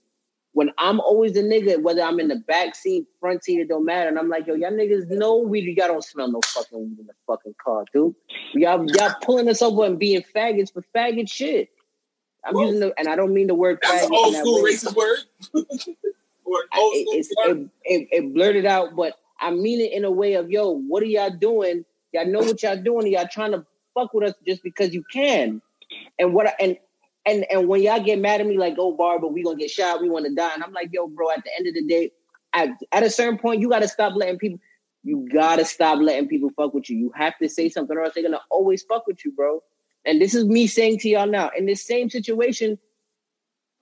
when 0.52 0.70
I'm 0.78 1.00
always 1.00 1.32
the 1.32 1.42
nigga, 1.42 1.82
whether 1.82 2.02
I'm 2.02 2.20
in 2.20 2.28
the 2.28 2.36
back 2.36 2.74
seat, 2.76 3.06
front 3.18 3.42
seat, 3.42 3.60
it 3.60 3.68
don't 3.68 3.84
matter. 3.84 4.08
And 4.08 4.18
I'm 4.18 4.28
like, 4.28 4.46
yo, 4.46 4.54
y'all 4.54 4.70
niggas 4.70 5.08
know 5.10 5.38
weed. 5.38 5.76
Y'all 5.76 5.88
don't 5.88 6.04
smell 6.04 6.30
no 6.30 6.40
fucking 6.42 6.78
weed 6.78 6.98
in 7.00 7.06
the 7.06 7.12
fucking 7.26 7.56
car, 7.62 7.84
dude. 7.92 8.14
Y'all, 8.54 8.86
y'all 8.94 9.14
pulling 9.20 9.48
us 9.48 9.62
over 9.62 9.84
and 9.84 9.98
being 9.98 10.22
faggots 10.34 10.72
for 10.72 10.82
faggot 10.94 11.28
shit. 11.28 11.70
I'm 12.44 12.54
Well, 12.54 12.66
using 12.66 12.80
the, 12.80 12.94
and 12.98 13.08
I 13.08 13.16
don't 13.16 13.34
mean 13.34 13.48
the 13.48 13.54
word 13.54 13.80
That's 13.82 14.04
faggot 14.04 14.06
an 14.06 14.12
old 14.12 14.34
school 14.34 14.62
racist 14.62 14.94
word. 14.94 15.18
or 16.44 16.62
old 16.76 16.94
it, 16.94 17.02
school 17.02 17.14
it's, 17.18 17.34
word. 17.36 17.70
it, 17.84 18.02
it, 18.02 18.08
it 18.12 18.34
blurted 18.34 18.66
out, 18.66 18.94
but 18.94 19.14
I 19.40 19.50
mean 19.50 19.80
it 19.80 19.92
in 19.92 20.04
a 20.04 20.10
way 20.10 20.34
of, 20.34 20.50
yo, 20.50 20.70
what 20.70 21.02
are 21.02 21.06
y'all 21.06 21.30
doing? 21.30 21.84
Y'all 22.12 22.26
know 22.26 22.40
what 22.40 22.62
y'all 22.62 22.80
doing. 22.80 23.08
Y'all 23.08 23.26
trying 23.26 23.52
to 23.52 23.66
fuck 23.94 24.14
with 24.14 24.28
us 24.28 24.34
just 24.46 24.62
because 24.62 24.94
you 24.94 25.02
can. 25.12 25.60
And 26.18 26.34
what 26.34 26.46
I, 26.48 26.54
and 26.60 26.76
and 27.26 27.46
and 27.50 27.68
when 27.68 27.82
y'all 27.82 28.02
get 28.02 28.18
mad 28.18 28.40
at 28.40 28.46
me 28.46 28.58
like, 28.58 28.74
oh, 28.78 28.92
Barbara, 28.92 29.28
we 29.28 29.42
gonna 29.42 29.56
get 29.56 29.70
shot, 29.70 30.00
we 30.00 30.08
want 30.08 30.26
to 30.26 30.34
die, 30.34 30.54
and 30.54 30.62
I'm 30.62 30.72
like, 30.72 30.90
yo, 30.92 31.06
bro, 31.08 31.30
at 31.30 31.44
the 31.44 31.50
end 31.56 31.66
of 31.66 31.74
the 31.74 31.84
day, 31.84 32.12
at, 32.52 32.68
at 32.92 33.02
a 33.02 33.10
certain 33.10 33.38
point, 33.38 33.60
you 33.60 33.68
gotta 33.68 33.88
stop 33.88 34.14
letting 34.14 34.38
people. 34.38 34.60
You 35.02 35.28
gotta 35.30 35.66
stop 35.66 36.00
letting 36.00 36.28
people 36.28 36.50
fuck 36.56 36.72
with 36.72 36.88
you. 36.88 36.96
You 36.96 37.12
have 37.14 37.36
to 37.38 37.48
say 37.48 37.68
something, 37.68 37.96
or 37.96 38.04
else 38.04 38.14
they're 38.14 38.22
gonna 38.22 38.40
always 38.50 38.82
fuck 38.82 39.06
with 39.06 39.24
you, 39.24 39.32
bro. 39.32 39.62
And 40.06 40.20
this 40.20 40.34
is 40.34 40.44
me 40.44 40.66
saying 40.66 40.98
to 41.00 41.08
y'all 41.08 41.26
now, 41.26 41.50
in 41.56 41.66
this 41.66 41.84
same 41.84 42.08
situation, 42.10 42.78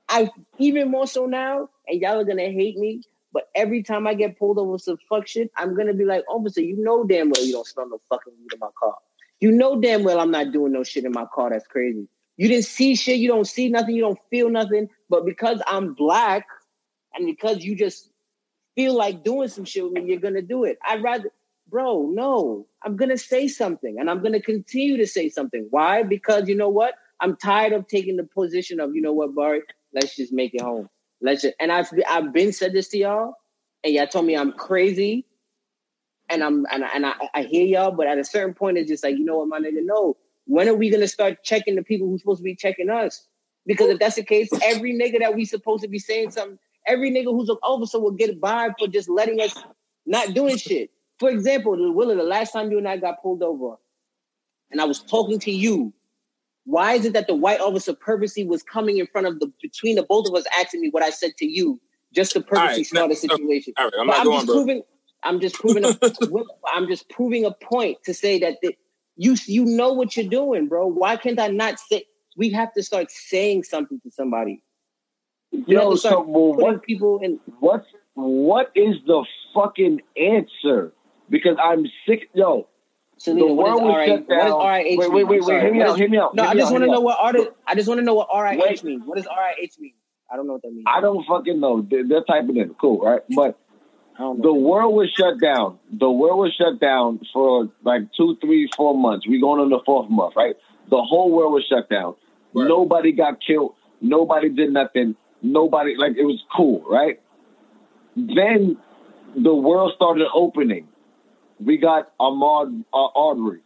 I 0.09 0.31
even 0.59 0.91
more 0.91 1.07
so 1.07 1.27
now, 1.27 1.69
and 1.87 2.01
y'all 2.01 2.21
are 2.21 2.25
gonna 2.25 2.51
hate 2.51 2.77
me. 2.77 3.03
But 3.33 3.49
every 3.55 3.83
time 3.83 4.07
I 4.07 4.15
get 4.15 4.39
pulled 4.39 4.59
over 4.59 4.79
some 4.79 4.99
fuck 5.09 5.27
shit, 5.27 5.51
I'm 5.57 5.75
gonna 5.77 5.95
be 5.95 6.05
like, 6.05 6.25
officer, 6.29 6.61
you 6.61 6.77
know 6.77 7.05
damn 7.05 7.31
well 7.31 7.45
you 7.45 7.53
don't 7.53 7.67
smell 7.67 7.89
no 7.89 8.01
fucking 8.09 8.33
weed 8.39 8.53
in 8.53 8.59
my 8.59 8.69
car. 8.79 8.97
You 9.43 9.51
know 9.51 9.81
damn 9.81 10.05
well 10.05 10.21
I'm 10.21 10.31
not 10.31 10.53
doing 10.53 10.73
no 10.73 10.85
shit 10.85 11.05
in 11.05 11.11
my 11.11 11.27
car 11.35 11.51
that's 11.51 11.67
crazy. 11.67 12.07
You 12.37 12.47
didn't 12.47 12.65
see 12.65 12.95
shit, 12.95 13.19
you 13.19 13.27
don't 13.27 13.45
see 13.45 13.69
nothing, 13.69 13.97
you 13.97 14.03
don't 14.03 14.19
feel 14.31 14.49
nothing. 14.49 14.89
But 15.11 15.27
because 15.27 15.61
I'm 15.67 15.95
black, 15.95 16.47
and 17.13 17.27
because 17.27 17.65
you 17.65 17.75
just 17.75 18.09
feel 18.77 18.95
like 18.95 19.25
doing 19.25 19.49
some 19.49 19.65
shit 19.65 19.83
with 19.83 19.95
me, 19.95 20.05
you're 20.05 20.21
gonna 20.21 20.43
do 20.43 20.63
it. 20.63 20.79
I'd 20.89 21.03
rather, 21.03 21.33
bro, 21.69 22.09
no, 22.13 22.69
I'm 22.85 22.95
gonna 22.95 23.19
say 23.19 23.49
something, 23.49 23.97
and 23.99 24.09
I'm 24.09 24.23
gonna 24.23 24.41
continue 24.41 24.97
to 24.99 25.09
say 25.09 25.29
something. 25.29 25.67
Why? 25.71 26.05
Because 26.05 26.49
you 26.49 26.55
know 26.55 26.69
what? 26.69 26.95
I'm 27.19 27.37
tired 27.37 27.73
of 27.73 27.89
taking 27.89 28.19
the 28.19 28.25
position 28.25 28.79
of, 28.79 28.95
you 28.95 29.03
know 29.03 29.13
what, 29.13 29.35
Barry, 29.35 29.63
let's 29.93 30.15
just 30.15 30.33
make 30.33 30.55
it 30.55 30.61
home. 30.61 30.89
Let's 31.21 31.43
just, 31.43 31.55
and 31.59 31.73
I've 31.73 31.89
I've 32.09 32.33
been 32.33 32.53
said 32.53 32.75
this 32.75 32.87
to 32.91 32.99
y'all, 32.99 33.35
and 33.83 33.93
y'all 33.93 34.07
told 34.07 34.25
me 34.25 34.37
I'm 34.37 34.53
crazy, 34.53 35.27
and 36.33 36.43
I'm 36.43 36.67
and 36.73 36.85
I, 36.85 36.89
and 36.95 37.07
I, 37.07 37.13
I 37.35 37.43
hear 37.43 37.65
y'all, 37.65 37.93
but 37.93 38.07
at 38.07 38.19
a 38.19 38.25
certain 38.25 38.55
point, 38.55 38.79
it's 38.79 38.91
just 38.91 39.05
like, 39.05 39.17
you 39.17 39.25
know 39.25 39.39
what, 39.39 39.49
my 39.49 39.61
nigga, 39.61 39.81
no. 39.83 40.17
When 40.47 40.69
are 40.69 40.75
we 40.75 40.91
gonna 40.91 41.07
start 41.07 41.45
checking 41.45 41.77
the 41.77 41.83
people 41.83 42.09
who's 42.09 42.23
supposed 42.23 42.39
to 42.39 42.45
be 42.45 42.57
checking 42.57 42.91
us? 42.91 43.27
Because 43.67 43.91
if 43.91 43.99
that's 43.99 44.17
the 44.17 44.25
case, 44.25 44.49
every 44.65 44.93
nigga 44.99 45.21
that 45.21 45.37
we 45.37 45.45
supposed 45.45 45.83
to 45.83 45.89
be 45.89 45.99
saying 45.99 46.33
something, 46.33 46.59
every 46.87 47.13
nigga 47.13 47.27
who's 47.27 47.49
an 47.49 47.59
officer 47.63 48.01
will 48.01 48.11
get 48.11 48.41
by 48.41 48.71
for 48.79 48.89
just 48.89 49.09
letting 49.09 49.41
us 49.41 49.57
not 50.07 50.35
doing 50.35 50.57
shit. 50.57 50.91
For 51.19 51.31
example, 51.31 51.77
Willa, 51.95 52.17
the 52.17 52.25
last 52.25 52.53
time 52.53 52.73
you 52.73 52.79
and 52.79 52.89
I 52.89 52.97
got 52.97 53.23
pulled 53.23 53.43
over, 53.43 53.77
and 54.73 54.81
I 54.81 54.85
was 54.85 55.01
talking 55.01 55.39
to 55.41 55.53
you, 55.53 55.93
why 56.65 56.95
is 56.95 57.05
it 57.05 57.13
that 57.13 57.27
the 57.27 57.35
white 57.35 57.61
officer 57.61 57.93
purposely 57.93 58.45
was 58.45 58.63
coming 58.63 58.99
in 58.99 59.07
front 59.07 59.27
of 59.27 59.39
the 59.39 59.53
between 59.61 59.97
the 59.97 60.03
both 60.03 60.29
of 60.29 60.35
us 60.35 60.45
asking 60.59 60.81
me 60.81 60.89
what 60.91 61.03
I 61.03 61.11
said 61.11 61.37
to 61.39 61.47
you 61.47 61.81
just 62.13 62.33
to 62.33 62.41
purposely 62.41 62.79
right, 62.79 62.87
start 62.87 63.09
no, 63.09 63.13
a 63.13 63.17
situation? 63.17 63.75
All 63.79 63.85
right, 63.85 63.95
I'm 63.99 64.07
But 64.07 64.13
not 64.13 64.21
I'm 64.21 64.25
going, 64.25 64.37
just 64.39 64.47
bro. 64.47 64.55
proving. 64.57 64.83
I'm 65.23 65.41
just 65.41 65.57
proving. 65.57 65.85
A, 65.85 65.99
I'm 66.67 66.89
just 66.89 67.09
proving 67.09 67.45
a 67.45 67.53
point 67.53 67.99
to 68.05 68.15
say 68.15 68.41
that 68.41 68.59
the, 68.63 68.77
you 69.17 69.37
you 69.47 69.65
know 69.65 69.93
what 69.93 70.17
you're 70.17 70.29
doing, 70.29 70.69
bro. 70.69 70.87
Why 70.87 71.17
can't 71.17 71.39
I 71.41 71.49
not 71.49 71.79
say? 71.79 72.05
We 72.37 72.51
have 72.51 72.73
to 72.75 72.83
start 72.83 73.11
saying 73.11 73.65
something 73.65 74.01
to 74.01 74.11
somebody. 74.11 74.63
You 75.51 75.65
Yo, 75.67 75.95
so 75.97 76.23
well, 76.23 76.55
what 76.55 76.83
people 76.83 77.21
in. 77.23 77.39
what's 77.61 77.87
what 78.15 78.73
is 78.75 78.97
the 79.07 79.25
fucking 79.55 80.01
answer? 80.17 80.93
Because 81.29 81.57
I'm 81.63 81.85
sick. 82.07 82.31
Yo, 82.35 82.69
Selena, 83.19 83.47
the 83.47 83.53
what 83.53 83.67
is 83.69 83.81
world 83.81 83.83
was 83.83 83.97
RI, 83.99 84.07
shut 84.07 84.29
what 84.29 84.39
down. 84.39 84.51
RIH 84.61 84.97
Wait, 84.99 85.13
wait, 85.13 85.25
wait, 85.25 85.45
wait. 85.45 85.61
Hear 85.61 85.73
me 85.73 85.83
out. 85.83 85.89
is- 85.91 85.97
Hear 85.97 86.09
me 86.09 86.19
out. 86.19 86.35
No, 86.35 86.45
I 86.45 86.55
just 86.55 86.73
want 86.73 86.85
to 86.85 86.91
know 86.91 87.01
what 87.01 87.19
RIH. 87.35 87.49
I 87.67 87.75
just 87.75 87.89
want 87.89 87.99
to 87.99 88.05
know 88.05 88.15
what 88.15 88.29
RIH 88.31 88.83
means. 88.83 89.03
What 89.05 89.17
does 89.17 89.27
RIH 89.27 89.79
mean? 89.79 89.93
I 90.33 90.37
don't 90.37 90.47
know 90.47 90.55
what 90.55 90.63
that 90.63 90.73
means. 90.73 90.85
I 90.87 91.01
don't 91.03 91.25
fucking 91.27 91.61
know. 91.61 91.87
They're, 91.89 92.09
they're 92.09 92.25
typing 92.25 92.57
in. 92.57 92.75
Cool, 92.81 93.01
right? 93.01 93.21
But 93.29 93.35
I 93.37 93.39
don't 93.39 93.47
know. 93.47 93.55
The 94.19 94.53
world 94.53 94.95
was 94.95 95.11
shut 95.19 95.41
down. 95.41 95.79
The 95.91 96.11
world 96.11 96.39
was 96.39 96.55
shut 96.55 96.81
down 96.81 97.21
for 97.33 97.71
like 97.83 98.03
two, 98.17 98.37
three, 98.41 98.71
four 98.77 98.97
months. 98.97 99.27
We 99.27 99.41
going 99.41 99.61
on 99.61 99.71
the 99.71 99.81
fourth 99.85 100.11
month, 100.11 100.35
right? 100.37 100.55
The 100.91 101.03
whole 101.03 101.31
world 101.31 101.55
was 101.55 101.65
shut 101.65 101.89
down. 101.89 102.15
Right. 102.55 102.69
Nobody 102.69 103.13
got 103.13 103.39
killed. 103.45 103.75
Nobody 104.01 104.49
did 104.51 104.73
nothing. 104.73 105.17
Nobody 105.41 105.97
like 105.97 106.13
it 106.17 106.25
was 106.25 106.43
cool, 106.55 106.85
right? 106.89 107.21
Then 108.17 108.77
the 109.35 109.55
world 109.55 109.93
started 109.97 110.29
opening. 110.35 110.89
We 111.59 111.79
got 111.79 112.17
Ahmaud 112.19 112.85
uh, 112.93 113.07
Arbery, 113.17 113.61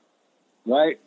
right? 0.64 1.00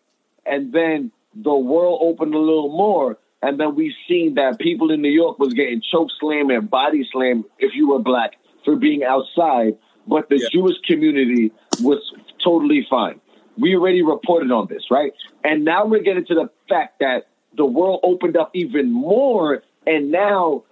And 0.45 0.73
then 0.73 1.11
the 1.33 1.55
world 1.55 1.99
opened 2.01 2.33
a 2.33 2.39
little 2.39 2.75
more, 2.75 3.17
and 3.41 3.59
then 3.59 3.75
we 3.75 3.95
seen 4.07 4.35
that 4.35 4.59
people 4.59 4.91
in 4.91 5.01
New 5.01 5.11
York 5.11 5.39
was 5.39 5.53
getting 5.53 5.81
choke 5.91 6.09
slam 6.19 6.49
and 6.49 6.69
body 6.69 7.07
slam 7.11 7.45
if 7.57 7.71
you 7.73 7.89
were 7.89 7.99
black 7.99 8.33
for 8.69 8.75
being 8.75 9.03
outside, 9.03 9.75
but 10.07 10.29
the 10.29 10.37
Yeah. 10.37 10.47
Jewish 10.51 10.77
community 10.81 11.51
was 11.81 11.99
totally 12.43 12.85
fine. 12.87 13.19
We 13.57 13.75
already 13.75 14.03
reported 14.03 14.51
on 14.51 14.67
this, 14.67 14.91
right? 14.91 15.11
And 15.43 15.65
now 15.65 15.85
we're 15.85 16.03
getting 16.03 16.25
to 16.25 16.35
the 16.35 16.49
fact 16.67 16.99
that 16.99 17.27
the 17.55 17.65
world 17.65 18.01
opened 18.03 18.37
up 18.37 18.51
even 18.53 18.91
more, 18.91 19.63
and 19.87 20.11
now 20.11 20.63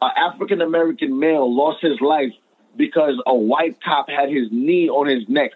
an 0.00 0.12
African 0.16 0.60
American 0.60 1.18
male 1.18 1.52
lost 1.52 1.82
his 1.82 2.00
life 2.00 2.32
because 2.76 3.20
a 3.26 3.34
white 3.34 3.80
cop 3.82 4.08
had 4.08 4.28
his 4.28 4.48
knee 4.52 4.88
on 4.88 5.06
his 5.08 5.28
neck 5.28 5.50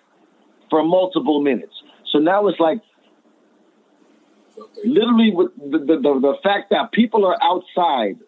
for 0.70 0.82
multiple 0.82 1.40
minutes. 1.40 1.82
So 2.10 2.18
now 2.18 2.48
it's 2.48 2.58
like 2.58 2.80
literally 4.84 5.30
with 5.32 5.54
the, 5.56 5.78
the, 5.78 5.96
the, 6.00 6.20
the 6.20 6.34
fact 6.42 6.70
that 6.70 6.90
people 6.90 7.24
are 7.24 7.38
outside, 7.40 8.18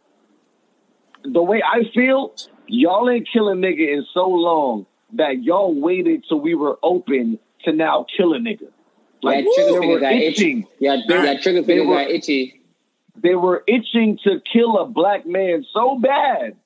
the 1.24 1.42
way 1.42 1.60
I 1.62 1.82
feel, 1.92 2.34
y'all 2.70 3.08
ain't 3.10 3.28
kill 3.32 3.48
a 3.48 3.54
nigga 3.54 3.92
in 3.92 4.06
so 4.14 4.28
long 4.28 4.86
that 5.14 5.42
y'all 5.42 5.74
waited 5.74 6.24
till 6.28 6.40
we 6.40 6.54
were 6.54 6.78
open 6.82 7.38
to 7.64 7.72
now 7.72 8.06
kill 8.16 8.32
a 8.34 8.38
nigga. 8.38 8.60
yeah, 8.62 8.68
Like 9.22 9.44
trigger 9.54 9.72
they 9.72 9.78
finger 9.80 9.94
were 9.94 10.00
got 10.00 10.12
itchy. 10.12 10.26
itching. 10.28 10.66
Yeah, 10.78 10.96
Nah. 11.08 11.22
yeah, 11.24 11.40
trigger 11.40 11.60
They 11.62 11.66
finger 11.78 11.86
were- 11.90 11.96
got 11.96 12.10
itchy. 12.10 12.60
They 13.22 13.34
were 13.34 13.64
itching 13.66 14.18
to 14.24 14.40
kill 14.50 14.78
a 14.78 14.86
black 14.86 15.26
man 15.26 15.66
so 15.74 15.98
bad 15.98 16.56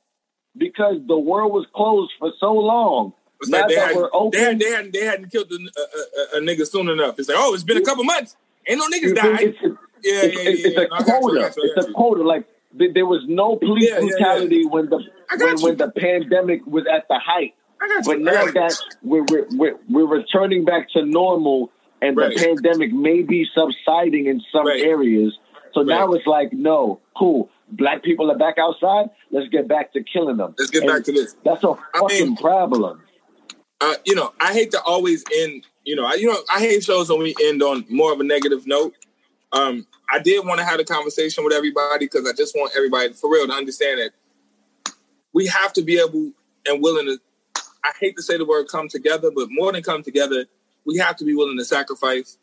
because 0.56 0.97
the 1.09 1.18
world 1.18 1.52
was 1.52 1.66
closed 1.74 2.12
for 2.18 2.32
so 2.39 2.52
long. 2.52 3.12
It's 3.40 3.51
Now 3.51 3.60
like 3.60 3.68
they, 3.70 3.74
that 3.74 3.86
had, 3.89 3.97
we're 3.97 4.10
open, 4.12 4.31
they, 4.39 4.44
hadn't, 4.44 4.59
they, 4.60 4.70
hadn't, 4.70 4.93
they 4.93 5.05
hadn't 5.05 5.31
killed 5.32 5.51
a, 5.51 5.56
a, 5.56 5.59
a, 5.59 6.39
a 6.39 6.40
nigga 6.43 6.66
soon 6.66 6.89
enough. 6.89 7.18
It's 7.18 7.28
like, 7.28 7.39
oh, 7.40 7.55
it's 7.55 7.64
been 7.64 7.76
a 7.76 7.82
couple 7.82 8.05
months. 8.05 8.36
Ain't 8.68 8.78
no 8.78 8.86
niggas 8.86 9.10
it's, 9.10 9.20
died. 9.20 9.40
it's, 9.40 9.59
Yeah, 9.62 9.68
yeah, 10.12 10.20
it's, 10.22 10.36
yeah. 10.36 10.51
it's, 10.51 10.60
yeah. 10.62 10.68
it's 10.68 10.76
No, 10.76 10.82
a 10.82 10.85
I 10.94 10.98
got 11.02 11.06
you, 11.09 11.14
I 11.14 11.18
quota. 11.20 11.40
got 11.40 11.56
you, 11.56 11.74
I 11.76 11.81
a 11.82 11.86
you. 11.89 11.94
quota. 11.94 12.22
Like 12.22 12.44
th- 12.47 12.53
there 12.94 13.06
was 13.06 13.22
no 13.26 13.56
police 13.56 13.88
Yeah, 13.88 13.98
yeah, 13.98 14.01
yeah. 14.02 14.09
brutality 14.10 14.66
when 14.66 14.88
the 14.90 14.98
when, 15.38 15.60
when 15.62 15.76
the 15.76 15.90
pandemic 15.90 16.66
was 16.66 16.84
at 16.92 17.06
the 17.09 17.18
height. 17.18 17.55
But 18.06 18.20
now 18.20 18.46
that 18.46 18.74
we're, 19.02 19.24
we're 19.30 19.46
we're 19.52 19.76
we're 19.88 20.06
returning 20.06 20.64
back 20.64 20.90
to 20.90 21.05
normal, 21.05 21.70
and 22.01 22.16
Right. 22.16 22.34
the 22.36 22.42
pandemic 22.44 22.92
may 22.92 23.22
be 23.22 23.46
subsiding 23.55 24.26
in 24.26 24.42
some 24.52 24.66
Right. 24.66 24.80
areas, 24.82 25.36
so 25.74 25.82
now 25.82 26.12
it's 26.12 26.26
like, 26.26 26.52
no, 26.52 27.01
cool. 27.16 27.51
Black 27.70 28.02
people 28.02 28.30
are 28.30 28.38
back 28.38 28.56
outside. 28.59 29.10
Let's 29.30 29.48
get 29.48 29.68
back 29.68 29.92
to 29.94 30.02
killing 30.02 30.36
them. 30.36 30.55
Let's 30.59 30.70
get 30.70 30.82
And 30.82 30.92
back 30.92 31.05
to 31.05 31.12
this. 31.12 31.34
That's 31.44 31.64
a 31.64 31.74
fucking 31.94 32.26
mean- 32.28 32.36
problem. 32.36 33.01
uh, 33.80 33.94
you 34.06 34.14
know, 34.14 34.32
I 34.40 34.52
hate 34.52 34.70
to 34.72 34.80
always 34.82 35.24
end. 35.35 35.66
You 35.85 35.96
know, 35.96 36.04
I 36.06 36.14
you 36.14 36.27
know 36.27 36.38
I 36.54 36.61
hate 36.61 36.82
shows 36.85 37.11
when 37.11 37.20
we 37.20 37.35
end 37.44 37.62
on 37.62 37.85
more 37.90 38.12
of 38.12 38.20
a 38.20 38.24
negative 38.24 38.66
note. 38.66 38.94
Um, 39.53 39.86
I 40.11 40.19
did 40.19 40.45
want 40.47 40.59
to 40.61 40.65
have 40.65 40.81
a 40.81 40.85
conversation 40.85 41.45
with 41.45 41.53
everybody 41.53 42.07
because 42.07 42.29
I 42.29 42.33
just 42.33 42.55
want 42.55 42.73
everybody 42.77 43.13
for 43.13 43.31
real 43.31 43.47
to 43.47 43.53
understand 43.53 44.01
that 44.01 44.11
we 45.33 45.47
have 45.47 45.73
to 45.74 45.83
be 45.83 45.99
able 45.99 46.33
and 46.66 46.83
willing 46.83 47.07
to. 47.07 47.19
I 47.85 47.93
hate 48.01 48.16
to 48.16 48.23
say 48.23 48.39
the 48.39 48.47
word 48.47 48.69
come 48.69 48.89
together, 48.89 49.31
but 49.35 49.49
more 49.51 49.73
than 49.73 49.83
come 49.83 50.03
together, 50.03 50.47
we 50.87 50.97
have 50.99 51.16
to 51.16 51.24
be 51.24 51.35
willing 51.35 51.59
to 51.59 51.65
sacrifice 51.65 52.39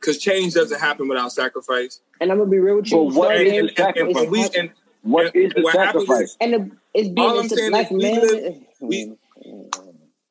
because 0.00 0.18
change 0.18 0.54
doesn't 0.54 0.80
happen 0.80 1.08
without 1.08 1.32
sacrifice. 1.32 2.00
And 2.20 2.30
I'm 2.30 2.38
gonna 2.38 2.50
be 2.50 2.58
real 2.58 2.76
with 2.76 2.90
you. 2.90 2.98
But 2.98 3.14
what 3.14 3.28
Sorry, 3.28 3.48
is 3.48 3.52
man. 3.52 3.66
the 3.66 3.72
sacrifice? 3.74 4.22
and 4.22 4.30
we 4.30 4.48
and 4.58 4.70
What 5.02 5.32
the 5.32 5.62
what 5.62 5.72
sacrifice? 5.74 6.20
is- 6.22 6.36
And 6.40 6.52
the, 6.54 6.70
it's 6.94 7.08
being 7.08 7.18
All 7.28 7.38
I'm 7.38 7.48
saying 7.48 7.70
black 7.70 7.86
is 7.86 7.90
we 7.92 8.18
live- 8.18 8.54
we- 8.80 9.16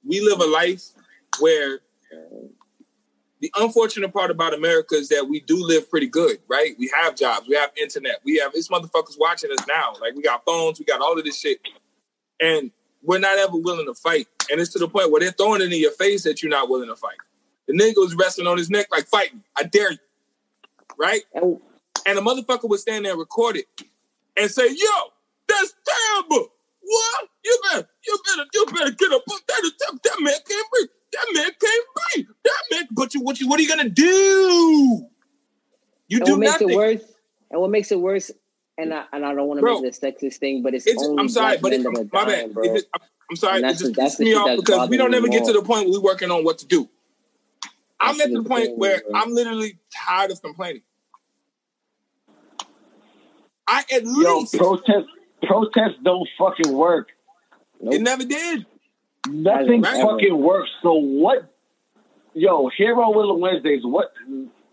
we 0.06 0.20
live 0.22 0.40
a 0.40 0.46
life 0.46 0.84
where 1.40 1.80
the 3.44 3.52
unfortunate 3.58 4.14
part 4.14 4.32
about 4.32 4.54
America 4.54 4.96
is 4.96 5.10
that 5.10 5.28
we 5.28 5.42
do 5.42 5.62
live 5.62 5.90
pretty 5.90 6.08
good, 6.08 6.38
right? 6.48 6.76
We 6.80 6.90
have 6.96 7.14
jobs, 7.14 7.46
we 7.46 7.56
have 7.56 7.72
internet, 7.76 8.22
we 8.24 8.38
have 8.38 8.54
these 8.54 8.70
motherfuckers 8.70 9.20
watching 9.20 9.52
us 9.52 9.68
now. 9.68 9.96
Like 10.00 10.16
we 10.16 10.22
got 10.22 10.46
phones, 10.46 10.80
we 10.80 10.86
got 10.86 11.02
all 11.02 11.20
of 11.20 11.26
this 11.26 11.42
shit, 11.42 11.60
and 12.40 12.72
we're 13.02 13.20
not 13.20 13.38
ever 13.38 13.58
willing 13.58 13.86
to 13.88 13.96
fight. 13.96 14.28
And 14.50 14.62
it's 14.62 14.72
to 14.72 14.80
the 14.80 14.88
point 14.88 15.12
where 15.12 15.20
they're 15.20 15.32
throwing 15.32 15.60
it 15.60 15.74
in 15.74 15.82
your 15.82 15.92
face 15.92 16.24
that 16.24 16.42
you're 16.42 16.50
not 16.50 16.70
willing 16.70 16.88
to 16.88 16.96
fight. 16.96 17.18
The 17.68 17.74
nigga 17.74 17.98
was 17.98 18.16
resting 18.16 18.48
on 18.48 18.58
his 18.58 18.70
neck 18.70 18.88
like 18.94 19.08
fighting. 19.08 19.44
I 19.58 19.64
dare 19.64 19.92
you, 19.92 19.98
right? 20.98 21.24
And 21.34 21.60
And 22.06 22.18
the 22.18 22.22
motherfucker 22.22 22.70
would 22.70 22.80
stand 22.80 23.04
there 23.04 23.12
and 23.12 23.20
record 23.20 23.58
it 23.58 23.66
and 24.38 24.50
say, 24.50 24.70
"Yo, 24.70 25.12
that's 25.50 25.74
terrible. 25.86 26.48
What? 26.82 27.30
You 27.44 27.60
better, 27.64 27.90
you 28.08 28.20
better, 28.26 28.50
you 28.54 28.66
better 28.68 28.92
get 28.92 29.12
up. 29.12 29.24
That, 29.28 29.72
that, 29.80 30.00
that 30.02 30.18
man 30.22 30.34
can't 30.48 30.72
breathe. 30.72 30.90
That 31.14 31.26
man 31.34 31.52
can't 31.62 31.86
breathe. 32.16 32.28
That 32.44 32.64
man. 32.72 32.88
But 32.92 33.14
you, 33.14 33.22
what 33.22 33.40
you, 33.40 33.48
what 33.48 33.60
are 33.60 33.64
you 33.64 33.70
gonna 33.70 33.90
do? 33.90 35.08
You 36.08 36.18
and 36.18 36.26
do 36.26 36.32
what 36.34 36.40
makes 36.40 36.52
nothing. 36.54 36.70
it 36.72 36.76
worse, 36.76 37.04
and 37.52 37.62
what 37.62 37.70
makes 37.70 37.92
it 37.92 38.00
worse, 38.00 38.32
and 38.78 38.94
I 38.94 39.06
and 39.14 39.26
I 39.26 39.34
don't 39.34 39.48
want 39.48 39.60
to 39.60 39.62
Bro, 39.62 39.82
make 39.82 39.94
it 39.94 40.04
a 40.04 40.06
sexist 40.06 40.38
thing, 40.38 40.64
but 40.64 40.74
it's, 40.74 40.88
It's, 40.88 41.02
only 41.04 41.22
I'm 41.22 41.30
sorry, 41.30 41.58
but 41.58 41.72
men 41.72 41.82
it, 41.82 41.92
my 41.92 42.04
dying, 42.04 42.48
bad. 42.48 42.54
bro. 42.54 42.64
It- 42.76 42.86
I'm, 42.94 43.02
I'm 43.30 43.36
sorry. 43.38 43.56
And 43.58 43.64
It 43.64 43.68
that's 43.68 43.80
just 43.80 43.96
the- 43.96 44.02
that's 44.02 44.16
pisses 44.16 44.20
me 44.26 44.34
off 44.36 44.58
because 44.58 44.90
we 44.90 44.98
don't 44.98 45.14
ever 45.14 45.28
get 45.28 45.46
to 45.46 45.54
the 45.54 45.62
point 45.62 45.90
where 45.90 46.00
we're 46.00 46.04
working 46.04 46.30
on 46.32 46.44
what 46.44 46.58
to 46.60 46.66
do. 46.68 46.90
I'm 48.00 48.18
That's 48.18 48.28
at 48.30 48.34
the 48.34 48.42
the 48.42 48.50
point 48.50 48.78
where 48.78 49.02
bro. 49.08 49.20
I'm 49.20 49.34
literally 49.34 49.80
tired 50.06 50.32
of 50.32 50.42
complaining. 50.42 50.82
I 53.68 53.84
at 53.94 54.04
Yo, 54.04 54.40
least 54.40 54.58
protest 54.58 55.08
protests 55.44 55.98
don't 56.04 56.28
fucking 56.38 56.74
work. 56.74 57.10
it 57.82 58.02
never 58.02 58.26
did. 58.26 58.66
Nothing 59.30 59.82
Right. 59.82 60.02
fucking 60.02 60.38
works. 60.42 60.70
So 60.82 60.94
what? 60.94 61.50
Yo, 62.34 62.70
here 62.76 63.00
on 63.00 63.16
Willow 63.16 63.38
Wednesdays, 63.38 63.82
what 63.84 64.12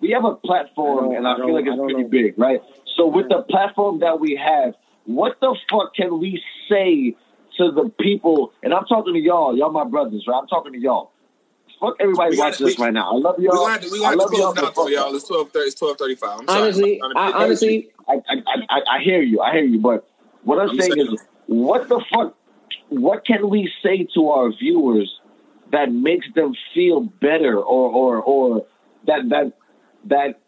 we 0.00 0.10
have 0.10 0.24
a 0.24 0.34
platform, 0.34 1.12
I 1.12 1.16
and 1.16 1.28
I, 1.28 1.34
I 1.34 1.36
feel 1.36 1.52
like 1.54 1.66
it's 1.66 1.76
pretty 1.76 2.02
know. 2.02 2.08
big, 2.08 2.38
right? 2.38 2.60
So 2.96 3.06
with 3.06 3.28
the 3.28 3.42
platform 3.42 4.00
that 4.00 4.18
we 4.18 4.34
have, 4.42 4.74
what 5.04 5.38
the 5.40 5.54
fuck 5.70 5.94
can 5.94 6.18
we 6.20 6.42
say 6.70 7.14
to 7.58 7.70
the 7.70 7.90
people? 8.00 8.52
And 8.62 8.72
I'm 8.72 8.84
talking 8.86 9.12
to 9.14 9.20
y'all, 9.20 9.56
y'all 9.56 9.70
my 9.70 9.84
brothers, 9.84 10.24
right? 10.26 10.38
I'm 10.40 10.46
talking 10.48 10.72
to 10.72 10.78
y'all. 10.78 11.12
Fuck 11.80 11.96
everybody 12.00 12.36
watching 12.38 12.66
this 12.66 12.78
right 12.78 12.92
now. 12.92 13.12
I 13.12 13.16
love 13.16 13.38
y'all. 13.38 13.54
gonna 13.56 13.78
we 13.90 14.04
I 14.04 14.14
gonna 14.14 14.16
have 14.16 14.16
to 14.16 14.16
love 14.16 14.32
y'all. 14.32 14.52
close 14.54 14.68
it 14.68 14.74
though, 14.74 14.88
y'all. 14.88 15.14
It's 15.14 15.28
twelve 15.28 15.50
thirty. 15.50 15.66
It's 15.66 15.74
twelve 15.74 15.96
thirty 15.98 16.14
five. 16.14 16.40
I'm 16.40 16.48
sorry. 16.48 16.62
honestly, 16.62 17.00
I'm 17.02 17.12
trying 17.12 17.26
I, 17.26 17.30
to 17.30 17.36
be 17.38 17.44
honestly, 17.44 17.90
I, 18.08 18.12
I, 18.14 18.34
I, 18.70 18.80
I 18.96 19.02
hear 19.02 19.20
you. 19.22 19.40
I 19.40 19.52
hear 19.52 19.64
you. 19.64 19.78
But 19.80 20.06
what 20.44 20.58
I'm, 20.60 20.70
I'm 20.70 20.78
saying 20.78 20.92
saying- 20.92 21.12
is, 21.14 21.20
what 21.46 21.88
the 21.88 22.00
fuck? 22.12 22.36
What 22.88 23.26
can 23.26 23.48
we 23.48 23.70
say 23.82 24.06
to 24.14 24.28
our 24.30 24.52
viewers 24.52 25.10
that 25.72 25.92
makes 25.92 26.26
them 26.34 26.54
feel 26.74 27.00
better, 27.20 27.56
or 27.56 27.90
or 27.90 28.22
or 28.22 28.66
that 29.06 29.28
that 29.28 29.52
that 30.06 30.40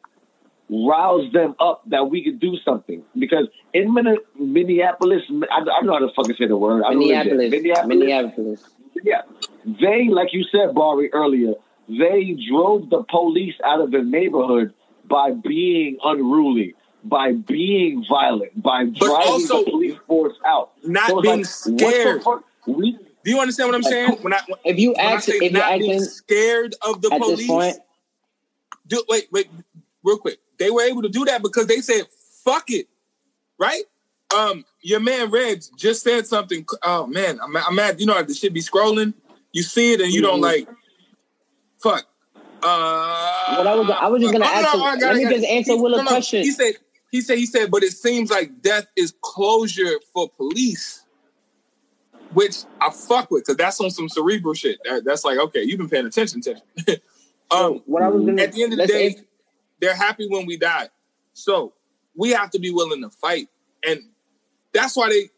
rouse 0.69 1.31
them 1.33 1.55
up 1.61 1.83
that 1.87 2.11
we 2.11 2.25
could 2.25 2.41
do 2.41 2.57
something? 2.65 3.03
Because 3.19 3.49
in 3.73 3.93
Min- 3.93 4.17
Minneapolis, 4.39 5.23
I, 5.31 5.61
I 5.61 5.65
don't 5.65 5.87
know 5.87 5.93
how 5.95 5.99
to 6.01 6.13
fucking 6.15 6.37
say 6.39 6.47
the 6.47 6.57
word. 6.57 6.83
I 6.85 6.93
don't 6.93 7.07
live 7.07 7.27
there. 7.27 7.37
Minneapolis, 7.51 7.87
Minneapolis. 7.89 8.61
yeah. 9.05 9.23
They, 9.65 10.09
like 10.11 10.29
you 10.33 10.45
said, 10.51 10.75
Barry, 10.75 11.11
earlier, 11.13 11.55
they 11.89 12.37
drove 12.51 12.91
the 12.91 13.05
police 13.09 13.55
out 13.65 13.81
of 13.81 13.91
the 13.93 14.03
neighborhood 14.03 14.75
by 15.09 15.31
being 15.33 15.99
unruly, 16.03 16.75
by 17.05 17.33
being 17.33 18.05
violent, 18.09 18.61
by 18.63 18.85
driving 18.85 19.11
also 19.33 19.65
the 19.65 19.71
police 19.71 19.99
force 20.07 20.37
out. 20.47 20.71
not 20.85 21.09
So 21.09 21.21
being 21.21 21.37
like, 21.39 21.47
scared. 21.47 22.25
What 22.25 22.43
the 22.43 22.43
fuck? 22.67 22.77
We, 22.79 22.93
Do 23.25 23.31
you 23.31 23.41
understand 23.41 23.69
what 23.69 23.75
I'm 23.77 23.83
Like, 23.83 23.93
saying? 23.93 24.11
When 24.23 24.33
I 24.35 24.41
when, 24.47 24.59
If 24.65 24.79
you 24.79 24.93
when 24.97 25.07
I 25.07 25.19
say 25.19 25.33
if 25.35 25.43
you're 25.43 25.53
not 25.53 25.79
being 25.79 25.93
acting 25.93 26.05
scared 26.05 26.75
of 26.87 27.03
the 27.03 27.11
police, 27.11 27.47
point, 27.47 27.77
do 28.87 29.03
wait, 29.09 29.29
wait, 29.33 29.49
real 30.05 30.19
quick. 30.19 30.39
They 30.59 30.71
were 30.71 30.83
able 30.83 31.03
to 31.03 31.09
do 31.09 31.25
that 31.25 31.43
because 31.43 31.67
they 31.67 31.81
said, 31.81 32.03
"Fuck 32.45 32.71
it," 32.71 32.87
right? 33.59 33.83
Um, 34.37 34.65
your 34.81 35.01
man 35.01 35.31
Reg 35.31 35.63
just 35.77 36.03
said 36.03 36.27
something. 36.27 36.65
Oh 36.85 37.07
man, 37.07 37.39
I'm, 37.43 37.57
I'm 37.57 37.75
mad. 37.75 38.01
You 38.01 38.07
know, 38.07 38.15
how 38.15 38.23
the 38.23 38.35
shit 38.35 38.53
be 38.53 38.61
scrolling. 38.61 39.15
You 39.53 39.63
see 39.63 39.93
it 39.95 40.01
and 40.01 40.13
you 40.13 40.23
don't 40.23 40.39
Mhm. 40.39 40.43
like. 40.43 40.69
Fuck. 41.81 42.07
Uh, 42.65 43.57
But 43.57 43.67
I 43.67 43.75
was- 43.75 43.91
I 43.91 44.07
was 44.09 44.21
just 44.23 44.33
gonna 44.33 44.45
oh, 44.45 44.49
ask 44.49 44.63
no, 44.73 44.79
him- 44.79 44.83
I 44.83 44.95
let 44.95 45.17
me 45.17 45.23
got 45.25 45.33
it. 45.33 45.37
just 45.41 45.47
answer 45.51 45.73
He- 45.73 45.81
Will 45.81 45.95
a 45.95 45.97
no, 45.99 46.03
no, 46.05 46.09
question. 46.11 46.43
He 46.45 46.51
said 46.53 46.75
he 47.13 47.21
said 47.21 47.39
he 47.39 47.47
said, 47.47 47.71
but 47.71 47.85
it 47.85 47.93
seems 47.93 48.31
like 48.31 48.63
death 48.63 48.87
is 48.97 49.15
closure 49.21 50.01
for 50.13 50.31
police, 50.31 51.05
which 52.33 52.65
I 52.81 52.91
fuck 52.91 53.31
with 53.31 53.45
because 53.45 53.59
that's 53.59 53.81
on 53.81 53.91
some 53.91 54.09
cerebral 54.09 54.55
shit. 54.55 54.79
That, 54.85 55.05
that's 55.05 55.25
like 55.25 55.39
okay, 55.39 55.63
you've 55.63 55.79
been 55.79 55.91
paying 55.91 56.07
attention 56.07 56.41
to. 56.41 56.55
um, 57.51 57.83
what 57.87 58.03
I 58.03 58.09
was 58.09 58.25
gonna, 58.25 58.43
at 58.43 58.53
the 58.53 58.65
end 58.65 58.73
of 58.73 58.79
the 58.79 58.87
day, 58.87 59.11
answer- 59.11 59.25
they're 59.81 59.95
happy 59.95 60.27
when 60.27 60.47
we 60.47 60.57
die. 60.57 60.89
So 61.35 61.75
we 62.17 62.31
have 62.31 62.51
to 62.51 62.59
be 62.59 62.71
willing 62.71 63.03
to 63.03 63.11
fight. 63.11 63.49
And 63.87 64.01
that's 64.73 64.97
why 64.97 65.11
they 65.11 65.29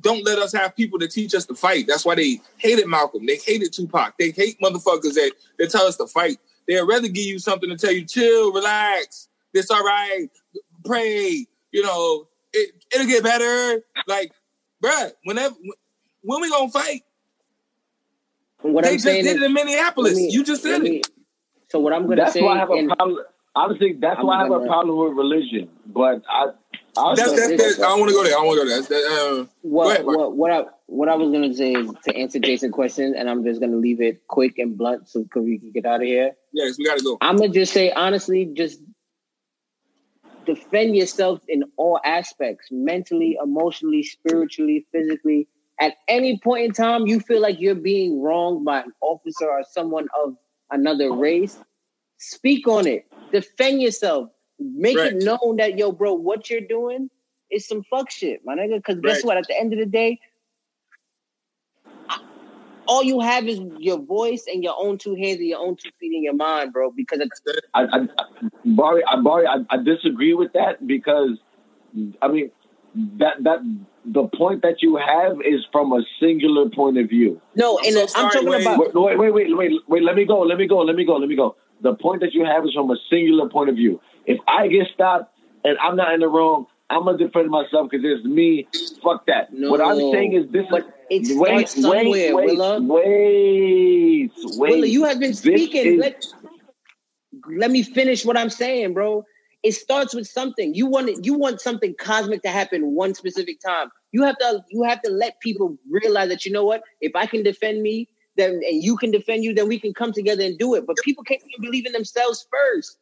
don't 0.00 0.24
let 0.24 0.38
us 0.38 0.52
have 0.52 0.76
people 0.76 0.98
to 1.00 1.08
teach 1.08 1.34
us 1.34 1.46
to 1.46 1.54
fight. 1.54 1.86
That's 1.88 2.04
why 2.04 2.14
they 2.14 2.40
hated 2.58 2.86
Malcolm. 2.86 3.26
They 3.26 3.36
hated 3.36 3.72
Tupac. 3.72 4.18
They 4.18 4.30
hate 4.30 4.60
motherfuckers 4.60 5.14
that, 5.14 5.32
that 5.58 5.70
tell 5.70 5.86
us 5.86 5.96
to 5.96 6.06
fight. 6.06 6.38
They'd 6.68 6.80
rather 6.80 7.08
give 7.08 7.24
you 7.24 7.38
something 7.38 7.70
to 7.70 7.76
tell 7.76 7.92
you, 7.92 8.04
chill, 8.04 8.52
relax, 8.52 9.28
it's 9.54 9.70
all 9.70 9.84
right, 9.84 10.28
pray, 10.84 11.46
you 11.72 11.82
know, 11.82 12.28
it, 12.52 12.74
it'll 12.94 13.06
get 13.06 13.22
better. 13.22 13.82
Like, 14.06 14.32
bruh, 14.82 15.12
whenever 15.24 15.54
when 16.22 16.40
we 16.40 16.50
gonna 16.50 16.70
fight? 16.70 17.02
What 18.62 18.84
they 18.84 18.90
I'm 18.90 18.94
just 18.94 19.04
saying 19.04 19.24
did 19.24 19.36
is- 19.36 19.42
it 19.42 19.46
in 19.46 19.52
Minneapolis. 19.52 20.16
me- 20.16 20.30
you 20.30 20.42
just 20.44 20.64
let 20.64 20.72
said 20.74 20.82
me- 20.82 20.96
it. 20.98 21.08
So 21.68 21.80
what 21.80 21.92
I'm 21.92 22.04
gonna 22.04 22.16
That's 22.16 22.32
say, 22.34 22.42
why 22.42 22.54
I 22.54 22.58
have 22.58 22.70
a 22.70 22.86
problem. 22.86 23.18
Honestly, 23.56 23.92
that's 23.94 24.18
I'm 24.20 24.26
why 24.26 24.36
I 24.36 24.38
have 24.42 24.46
a 24.46 24.50
gonna- 24.58 24.66
problem 24.66 24.96
with 24.98 25.12
religion. 25.16 25.68
But 25.86 26.22
I, 26.28 26.46
I 26.96 27.14
That's, 27.16 27.32
that's, 27.32 27.62
that's, 27.62 27.78
I 27.80 27.82
don't 27.88 28.00
want 28.00 28.10
to 28.10 28.14
go 28.16 28.22
there. 28.22 28.32
I 28.32 28.36
don't 28.36 28.46
want 28.46 28.58
to 28.60 28.64
go 28.64 28.68
there. 28.68 28.76
That's, 28.76 28.88
that, 28.88 29.04
uh, 29.04 29.34
go 29.42 29.48
what 29.62 29.92
ahead, 29.94 30.06
what 30.06 30.32
what 30.36 30.50
I 30.52 30.64
what 30.86 31.08
I 31.08 31.14
was 31.16 31.30
gonna 31.32 31.52
say 31.54 31.72
is 31.72 31.90
to 32.04 32.16
answer 32.16 32.38
Jason's 32.38 32.72
question, 32.72 33.14
and 33.16 33.28
I'm 33.28 33.42
just 33.44 33.60
gonna 33.60 33.76
leave 33.76 34.00
it 34.00 34.26
quick 34.28 34.58
and 34.58 34.78
blunt 34.78 35.08
so 35.08 35.24
we 35.34 35.58
can 35.58 35.72
get 35.72 35.84
out 35.86 36.00
of 36.00 36.06
here. 36.06 36.32
Yes, 36.52 36.78
we 36.78 36.84
got 36.84 36.98
to 36.98 37.04
go. 37.04 37.18
I'm 37.20 37.36
gonna 37.36 37.48
just 37.48 37.72
say 37.72 37.90
honestly, 37.90 38.44
just 38.46 38.80
defend 40.44 40.96
yourself 40.96 41.40
in 41.48 41.64
all 41.76 42.00
aspects, 42.04 42.68
mentally, 42.70 43.36
emotionally, 43.42 44.02
spiritually, 44.02 44.86
physically. 44.92 45.48
At 45.80 45.94
any 46.08 46.38
point 46.38 46.66
in 46.66 46.72
time, 46.72 47.06
you 47.06 47.20
feel 47.20 47.40
like 47.40 47.60
you're 47.60 47.74
being 47.74 48.20
wronged 48.22 48.64
by 48.64 48.80
an 48.80 48.92
officer 49.00 49.50
or 49.50 49.64
someone 49.68 50.08
of 50.24 50.36
another 50.70 51.12
race. 51.12 51.58
Speak 52.18 52.68
on 52.68 52.86
it. 52.86 53.06
Defend 53.32 53.82
yourself. 53.82 54.30
Make 54.58 54.96
Right. 54.96 55.12
it 55.12 55.22
known 55.22 55.56
that 55.56 55.76
yo, 55.76 55.90
bro, 55.92 56.14
what 56.14 56.48
you're 56.48 56.60
doing 56.60 57.10
is 57.50 57.66
some 57.66 57.82
fuck 57.90 58.10
shit, 58.10 58.44
my 58.44 58.54
nigga. 58.54 58.76
Because 58.76 59.00
guess 59.00 59.16
Right. 59.16 59.24
what? 59.24 59.36
At 59.36 59.48
the 59.48 59.58
end 59.58 59.72
of 59.72 59.78
the 59.78 59.86
day, 59.86 60.20
all 62.86 63.02
you 63.02 63.20
have 63.20 63.46
is 63.46 63.60
your 63.78 63.98
voice 63.98 64.44
and 64.46 64.62
your 64.62 64.74
own 64.78 64.98
two 64.98 65.14
hands 65.14 65.38
and 65.38 65.48
your 65.48 65.60
own 65.60 65.76
two 65.76 65.90
feet 66.00 66.12
in 66.14 66.22
your 66.22 66.34
mind, 66.34 66.72
bro. 66.72 66.90
Because 66.90 67.20
it's, 67.20 67.42
I, 67.74 67.82
I, 67.82 67.98
Barry, 68.64 69.02
I, 69.10 69.20
Barry, 69.22 69.46
I, 69.46 69.64
I 69.70 69.76
disagree 69.82 70.34
with 70.34 70.52
that 70.52 70.86
because, 70.86 71.38
I 72.22 72.28
mean, 72.28 72.50
that 73.18 73.42
that 73.42 73.58
the 74.04 74.28
point 74.36 74.62
that 74.62 74.76
you 74.80 74.96
have 74.96 75.38
is 75.40 75.66
from 75.72 75.92
a 75.92 76.02
singular 76.20 76.68
point 76.70 76.98
of 76.98 77.08
view. 77.08 77.40
no, 77.56 77.78
I'm 77.78 77.86
and 77.86 77.94
so 77.94 78.06
I'm 78.14 78.30
talking 78.30 78.48
Wayne. 78.48 78.60
about 78.62 78.94
Wait, 78.94 79.18
wait, 79.18 79.18
wait, 79.18 79.32
wait, 79.32 79.56
wait, 79.56 79.72
wait. 79.88 80.02
Let 80.02 80.14
me 80.14 80.24
go. 80.24 80.40
Let 80.40 80.58
me 80.58 80.66
go. 80.66 80.78
Let 80.78 80.96
me 80.96 81.04
go. 81.04 81.16
Let 81.16 81.28
me 81.28 81.36
go. 81.36 81.56
The 81.82 81.94
point 81.94 82.20
that 82.20 82.32
you 82.32 82.44
have 82.44 82.64
is 82.64 82.72
from 82.74 82.90
a 82.90 82.96
singular 83.10 83.48
point 83.48 83.70
of 83.70 83.76
view. 83.76 84.00
If 84.26 84.38
I 84.46 84.68
get 84.68 84.86
stopped 84.94 85.34
and 85.64 85.76
I'm 85.78 85.96
not 85.96 86.14
in 86.14 86.20
the 86.20 86.28
wrong, 86.28 86.66
I'm 86.90 87.04
gonna 87.04 87.18
defend 87.18 87.50
myself 87.50 87.90
because 87.90 88.04
it's 88.04 88.24
me. 88.24 88.68
Fuck 89.02 89.26
that. 89.26 89.52
No, 89.52 89.70
what 89.70 89.80
I'm 89.80 89.96
saying 90.12 90.34
is 90.34 90.50
this 90.50 90.66
but 90.70 90.86
it 91.10 91.22
is 91.22 91.38
wait, 91.38 91.68
starts 91.68 91.86
wait, 91.86 92.32
wait, 92.32 92.44
Willa. 92.44 92.80
wait, 92.80 94.32
wait. 94.44 94.70
Willa, 94.70 94.86
you 94.86 95.04
have 95.04 95.18
been 95.18 95.34
speaking. 95.34 95.86
is- 95.86 95.98
Let, 95.98 96.24
let 97.48 97.70
me 97.70 97.82
finish 97.82 98.24
what 98.24 98.36
I'm 98.36 98.50
saying, 98.50 98.94
bro. 98.94 99.24
It 99.62 99.72
starts 99.72 100.14
with 100.14 100.26
something. 100.26 100.74
You 100.74 100.86
want 100.86 101.08
it, 101.08 101.24
you 101.24 101.34
want 101.34 101.60
something 101.60 101.94
cosmic 101.98 102.42
to 102.42 102.50
happen 102.50 102.94
one 102.94 103.14
specific 103.14 103.60
time. 103.60 103.88
You 104.12 104.22
have 104.22 104.36
to 104.38 104.62
you 104.70 104.82
have 104.82 105.00
to 105.02 105.10
let 105.10 105.40
people 105.40 105.78
realize 105.90 106.28
that 106.28 106.44
you 106.44 106.52
know 106.52 106.64
what? 106.64 106.82
If 107.00 107.12
I 107.16 107.24
can 107.24 107.42
defend 107.42 107.82
me, 107.82 108.08
then 108.36 108.60
and 108.68 108.82
you 108.84 108.96
can 108.98 109.10
defend 109.10 109.42
you, 109.42 109.54
then 109.54 109.68
we 109.68 109.80
can 109.80 109.94
come 109.94 110.12
together 110.12 110.42
and 110.44 110.58
do 110.58 110.74
it. 110.74 110.86
But 110.86 110.96
people 111.02 111.24
can't 111.24 111.40
even 111.40 111.64
believe 111.64 111.86
in 111.86 111.92
themselves 111.92 112.46
first. 112.50 112.98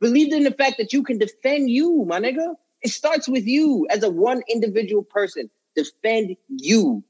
Believe 0.00 0.32
in 0.32 0.42
the 0.42 0.50
fact 0.50 0.76
that 0.78 0.92
you 0.92 1.02
can 1.04 1.18
defend 1.18 1.70
you, 1.70 2.04
my 2.08 2.18
nigga. 2.18 2.54
It 2.82 2.90
starts 2.90 3.28
with 3.28 3.46
you 3.46 3.86
as 3.90 4.02
a 4.02 4.10
one 4.10 4.42
individual 4.48 5.02
person. 5.02 5.50
Defend 5.76 6.36
you. 6.48 7.04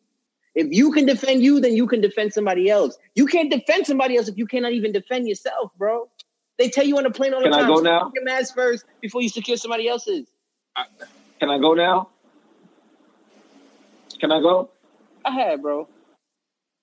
If 0.54 0.66
you 0.70 0.90
can 0.92 1.06
defend 1.06 1.42
you, 1.42 1.60
then 1.60 1.74
you 1.74 1.86
can 1.86 2.00
defend 2.00 2.32
somebody 2.32 2.68
else. 2.68 2.98
You 3.14 3.26
can't 3.26 3.50
defend 3.50 3.86
somebody 3.86 4.16
else 4.16 4.28
if 4.28 4.36
you 4.36 4.46
cannot 4.46 4.72
even 4.72 4.92
defend 4.92 5.28
yourself, 5.28 5.70
bro. 5.78 6.08
They 6.58 6.68
tell 6.68 6.84
you 6.84 6.98
on 6.98 7.04
the 7.04 7.10
plane 7.10 7.32
all 7.32 7.40
the 7.40 7.50
Can 7.50 7.54
I 7.54 7.66
go 7.66 7.80
now? 7.80 8.10
Your 8.14 8.24
mask 8.24 8.54
first 8.54 8.84
before 9.00 9.22
you 9.22 9.28
secure 9.28 9.56
somebody 9.56 9.88
else's. 9.88 10.26
Can 11.38 11.48
I 11.48 11.58
go 11.58 11.74
now? 11.74 12.08
Can 14.20 14.32
I 14.32 14.40
go? 14.40 14.70
Go 15.24 15.30
ahead, 15.30 15.62
bro. 15.62 15.88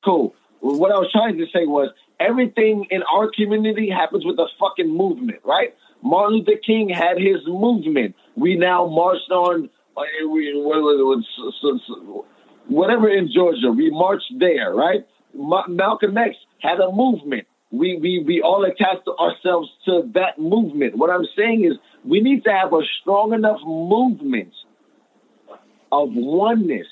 Cool. 0.03 0.33
Well, 0.61 0.79
what 0.79 0.91
I 0.91 0.97
was 0.97 1.11
trying 1.11 1.37
to 1.37 1.45
say 1.53 1.65
was 1.65 1.89
everything 2.19 2.87
in 2.89 3.03
our 3.03 3.29
community 3.29 3.89
happens 3.89 4.25
with 4.25 4.39
a 4.39 4.47
fucking 4.59 4.89
movement, 4.89 5.39
right? 5.43 5.75
Martin 6.01 6.37
Luther 6.37 6.59
King 6.65 6.89
had 6.89 7.17
his 7.17 7.45
movement. 7.45 8.15
We 8.37 8.55
now 8.55 8.85
marched 8.87 9.31
on 9.31 9.69
uh, 9.97 10.01
we- 10.29 10.53
what 10.61 10.77
was 10.87 10.97
it, 11.01 11.07
was- 11.13 11.53
so- 11.61 11.79
so- 11.87 12.25
whatever 12.67 13.09
in 13.09 13.31
Georgia. 13.33 13.71
We 13.71 13.89
marched 13.89 14.31
there, 14.37 14.73
right? 14.73 15.01
Ma- 15.33 15.67
Malcolm 15.67 16.17
X 16.17 16.35
had 16.61 16.79
a 16.79 16.91
movement. 16.91 17.47
We, 17.71 17.97
we 17.97 18.23
we 18.25 18.41
all 18.41 18.63
attached 18.63 19.07
ourselves 19.19 19.69
to 19.85 19.93
that 20.13 20.39
movement. 20.39 20.95
What 20.97 21.09
I'm 21.09 21.25
saying 21.35 21.65
is 21.65 21.73
we 22.05 22.21
need 22.21 22.43
to 22.45 22.51
have 22.51 22.71
a 22.73 22.81
strong 23.01 23.33
enough 23.33 23.59
movement 23.65 24.53
of 25.91 26.09
oneness 26.13 26.87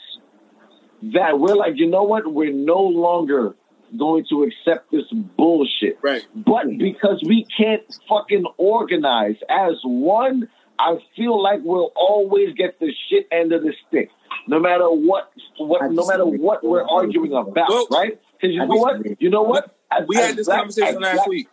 that 1.14 1.40
we're 1.40 1.56
like, 1.56 1.74
you 1.76 1.88
know 1.90 2.04
what? 2.04 2.24
We're 2.32 2.52
no 2.54 2.82
longer 2.82 3.56
going 3.98 4.26
to 4.32 4.44
accept 4.44 4.92
this 4.92 5.04
bullshit. 5.38 5.98
Right. 6.02 6.26
But 6.36 6.66
because 6.78 7.22
we 7.26 7.46
can't 7.58 7.84
fucking 8.10 8.46
organize 8.58 9.36
as 9.50 9.76
one, 9.84 10.50
I 10.80 10.98
feel 11.16 11.42
like 11.42 11.60
we'll 11.64 11.92
always 11.96 12.54
get 12.56 12.80
the 12.80 12.92
shit 13.10 13.28
end 13.32 13.54
of 13.54 13.64
the 13.64 13.74
stick. 13.88 14.10
No 14.48 14.60
matter 14.60 14.86
what, 14.90 15.32
what 15.58 15.92
no 15.92 16.06
matter 16.06 16.26
what 16.26 16.64
we're 16.64 16.88
arguing 16.88 17.34
about, 17.34 17.70
Well, 17.70 17.88
right? 17.92 18.20
Because 18.34 18.54
you 18.56 18.62
I 18.62 18.66
know 18.66 18.76
what? 18.76 19.22
You 19.22 19.30
know 19.30 19.44
what? 19.44 19.76
As- 19.92 20.08
We 20.08 20.18
as 20.18 20.26
had 20.28 20.36
this 20.36 20.48
black- 20.48 20.58
conversation 20.60 20.96
as 20.96 21.02
last 21.02 21.16
black- 21.16 21.28
week. 21.28 21.48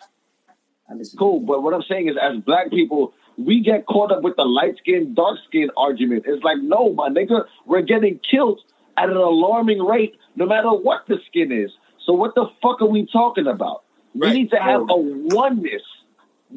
Cool, 1.19 1.41
but 1.41 1.63
what 1.63 1.73
I'm 1.73 1.83
saying 1.89 2.09
is, 2.09 2.17
as 2.21 2.37
black 2.43 2.71
people, 2.71 3.15
we 3.39 3.61
get 3.61 3.87
caught 3.87 4.13
up 4.13 4.23
with 4.23 4.37
the 4.37 4.45
light 4.45 4.77
skin, 4.79 5.15
dark 5.15 5.39
skin 5.49 5.71
argument. 5.77 6.25
It's 6.27 6.43
like, 6.45 6.59
no, 6.61 6.93
my 6.93 7.09
nigga, 7.09 7.47
we're 7.67 7.81
getting 7.83 8.21
killed 8.31 8.61
at 8.99 9.09
an 9.09 9.17
alarming 9.17 9.79
rate, 9.83 10.15
no 10.37 10.45
matter 10.45 10.69
what 10.69 11.05
the 11.09 11.17
skin 11.29 11.51
is. 11.51 11.71
So 12.05 12.13
what 12.13 12.35
the 12.35 12.47
fuck 12.61 12.83
are 12.83 12.87
we 12.89 13.07
talking 13.07 13.47
about? 13.47 13.85
We 14.15 14.31
need 14.33 14.51
to 14.51 14.57
have 14.59 14.83
a 14.83 14.97
oneness, 14.97 15.81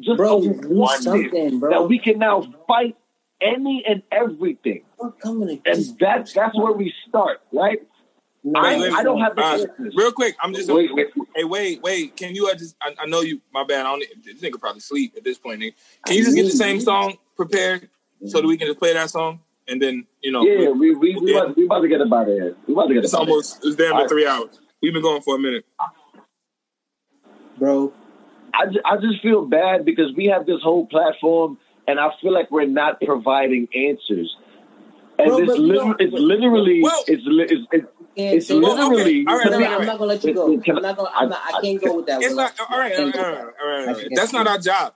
just 0.00 0.16
Bro, 0.16 0.38
a 0.38 0.48
just 0.48 0.62
do 0.62 0.68
oneness 0.70 1.54
bro. 1.60 1.70
that 1.70 1.88
we 1.88 1.98
can 1.98 2.18
now 2.18 2.42
fight 2.66 2.96
any 3.40 3.84
and 3.86 4.02
everything, 4.10 4.82
Fuck, 5.00 5.18
I'm 5.24 5.42
and 5.42 5.62
just- 5.64 5.98
that's 5.98 6.32
that's 6.32 6.56
where 6.56 6.72
we 6.72 6.92
start, 7.08 7.40
right? 7.52 7.80
No, 8.48 8.60
I, 8.60 8.78
Wait, 8.78 8.92
I 8.92 9.02
don't 9.02 9.20
have 9.20 9.34
the 9.34 9.42
uh, 9.42 9.66
real 9.96 10.12
quick, 10.12 10.36
I'm 10.40 10.54
just 10.54 10.70
Wait, 10.70 10.94
wait. 10.94 11.08
Hey, 11.34 11.42
wait, 11.42 11.82
wait. 11.82 12.16
Can 12.16 12.32
you 12.36 12.46
uh, 12.48 12.54
just? 12.54 12.76
I, 12.80 12.94
I 13.00 13.06
know 13.06 13.20
you. 13.20 13.40
My 13.52 13.64
bad. 13.64 13.84
I 13.84 13.88
don't. 13.90 14.04
This 14.24 14.40
nigga 14.40 14.60
probably 14.60 14.80
sleep 14.80 15.14
at 15.16 15.24
this 15.24 15.36
point. 15.36 15.60
Nigga. 15.60 15.72
Can 16.06 16.16
you 16.16 16.22
just 16.24 16.36
get 16.36 16.44
the 16.44 16.50
same 16.52 16.78
song 16.80 17.16
prepared 17.34 17.88
so 18.24 18.40
that 18.40 18.46
we 18.46 18.56
can 18.56 18.68
just 18.68 18.78
play 18.78 18.92
that 18.92 19.10
song 19.10 19.40
and 19.66 19.82
then 19.82 20.06
you 20.22 20.30
know? 20.30 20.42
Yeah, 20.44 20.68
we 20.70 20.94
we 20.94 21.16
we, 21.16 21.32
Yeah. 21.32 21.40
about, 21.40 21.56
we 21.56 21.64
about 21.64 21.80
to 21.80 21.88
get 21.88 22.00
about 22.00 22.28
it. 22.28 22.56
We 22.68 22.72
about 22.74 22.86
to 22.86 22.94
get 22.94 23.02
It's 23.02 23.12
about 23.14 23.28
almost. 23.28 23.64
It's 23.64 23.74
damn 23.74 23.86
near 23.86 23.92
Alright. 23.94 24.08
three 24.10 24.26
hours. 24.28 24.60
We've 24.80 24.92
been 24.92 25.02
going 25.02 25.22
for 25.22 25.34
a 25.34 25.38
minute. 25.40 25.64
bro. 27.58 27.92
I, 28.58 28.66
ju- 28.66 28.82
I 28.84 28.96
just 28.96 29.22
feel 29.22 29.44
bad 29.46 29.84
because 29.84 30.12
we 30.16 30.26
have 30.26 30.46
this 30.46 30.60
whole 30.62 30.86
platform 30.86 31.58
and 31.86 32.00
I 32.00 32.10
feel 32.20 32.32
like 32.32 32.50
we're 32.50 32.66
not 32.66 33.00
providing 33.00 33.68
answers. 33.74 34.34
And 35.18 35.28
Bro, 35.28 35.38
it's, 35.38 35.46
but 35.46 35.58
we 35.60 36.04
it's 36.04 36.12
literally, 36.14 36.80
Well- 36.82 37.04
it's, 37.06 37.22
li- 37.26 37.46
it's, 37.48 37.66
it's, 37.72 37.86
it's 38.16 38.46
say 38.48 38.54
that. 38.54 38.60
literally, 38.60 39.24
All 39.28 39.36
right, 39.36 39.50
No, 39.50 39.56
all 39.56 39.60
right, 39.60 39.60
no, 39.60 39.74
all 39.74 39.80
I'm 39.80 39.86
not 39.86 39.98
gonna 39.98 40.08
let 40.12 40.24
you 40.24 40.34
go. 40.34 40.58
Can 40.64 40.74
I- 40.74 40.76
I'm 40.78 40.82
not 40.82 40.96
gonna. 40.96 41.10
I'm 41.14 41.28
not. 41.28 41.40
I 41.54 41.60
can't 41.60 41.82
go 41.82 41.96
with 41.96 42.06
that. 42.06 42.22
It's 42.22 42.34
not 42.34 42.52
all 42.70 42.78
right. 42.78 42.92
I 42.92 42.96
All 42.96 43.12
can't 43.12 43.14
right, 43.14 43.14
go 43.14 43.20
all 43.22 43.30
with 43.30 43.38
right, 43.38 43.54
that. 43.56 43.62
all 43.62 43.68
right, 43.68 43.78
all 43.78 43.88
I 43.88 43.92
right. 43.92 44.00
can't 44.00 44.12
That's 44.16 44.32
not 44.32 44.46
our 44.46 44.58
job, 44.58 44.94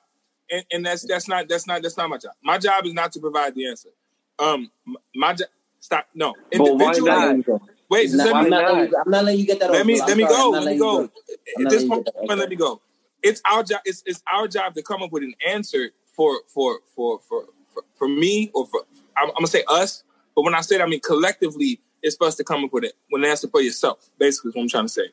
and, 0.50 0.64
and 0.72 0.86
that's 0.86 1.06
that's 1.06 1.28
not 1.28 1.48
that's 1.48 1.66
not 1.66 1.82
that's 1.82 1.96
not 1.98 2.08
my 2.08 2.16
job. 2.18 2.32
My 2.42 2.56
job 2.58 2.86
is 2.86 2.92
not 2.94 3.12
to 3.12 3.20
provide 3.20 3.54
the 3.54 3.66
answer. 3.68 3.90
Um, 4.38 4.70
my 5.14 5.34
job. 5.34 5.48
Stop. 5.80 6.06
No, 6.14 6.34
but 6.52 6.60
individually. 6.66 7.44
Wait, 7.90 8.04
It's 8.04 8.12
just 8.12 8.24
not- 8.24 8.26
let 8.26 8.36
I'm 8.36 8.44
me 8.44 8.50
not 8.50 8.62
letting 8.62 8.76
not? 8.76 8.88
you- 8.90 8.96
I'm 9.04 9.10
not 9.10 9.24
letting 9.24 9.40
you 9.40 9.46
get 9.46 9.60
that. 9.60 9.70
let 9.70 9.80
off, 9.80 9.86
me 9.86 10.00
let 10.00 10.16
me 10.16 10.22
sorry. 10.24 10.34
go. 10.34 10.46
I'm 10.46 10.52
Let 10.52 10.60
me 10.60 10.64
letting 10.64 10.78
you 10.78 10.80
go. 10.80 11.10
I'm 11.58 11.66
At 11.66 11.70
this 11.70 11.84
point, 11.88 12.08
let 12.28 12.48
me 12.50 12.56
go. 12.56 12.80
It's 13.22 13.42
our 13.50 13.62
job. 13.62 13.80
It's, 13.84 14.02
it's 14.06 14.22
our 14.32 14.48
job 14.48 14.74
to 14.74 14.82
come 14.82 15.02
up 15.02 15.12
with 15.12 15.22
an 15.22 15.34
answer 15.46 15.90
for 16.14 16.40
for 16.46 16.80
for 16.94 17.20
for 17.28 17.46
for, 17.68 17.82
for 17.94 18.08
me 18.08 18.50
or 18.54 18.66
for 18.66 18.80
I'm, 19.16 19.28
I'm 19.28 19.34
gonna 19.34 19.46
say 19.46 19.64
us. 19.68 20.04
But 20.34 20.42
when 20.42 20.54
I 20.54 20.60
say 20.60 20.78
that, 20.78 20.84
I 20.84 20.86
mean 20.86 21.00
collectively, 21.00 21.80
it's 22.02 22.16
for 22.16 22.26
us 22.26 22.36
to 22.36 22.44
come 22.44 22.64
up 22.64 22.72
with 22.72 22.84
it. 22.84 22.94
With 23.10 23.22
an 23.22 23.30
answer 23.30 23.48
for 23.48 23.60
yourself, 23.60 24.10
basically, 24.18 24.50
is 24.50 24.54
what 24.54 24.62
I'm 24.62 24.68
trying 24.68 24.84
to 24.84 24.88
say. 24.88 25.08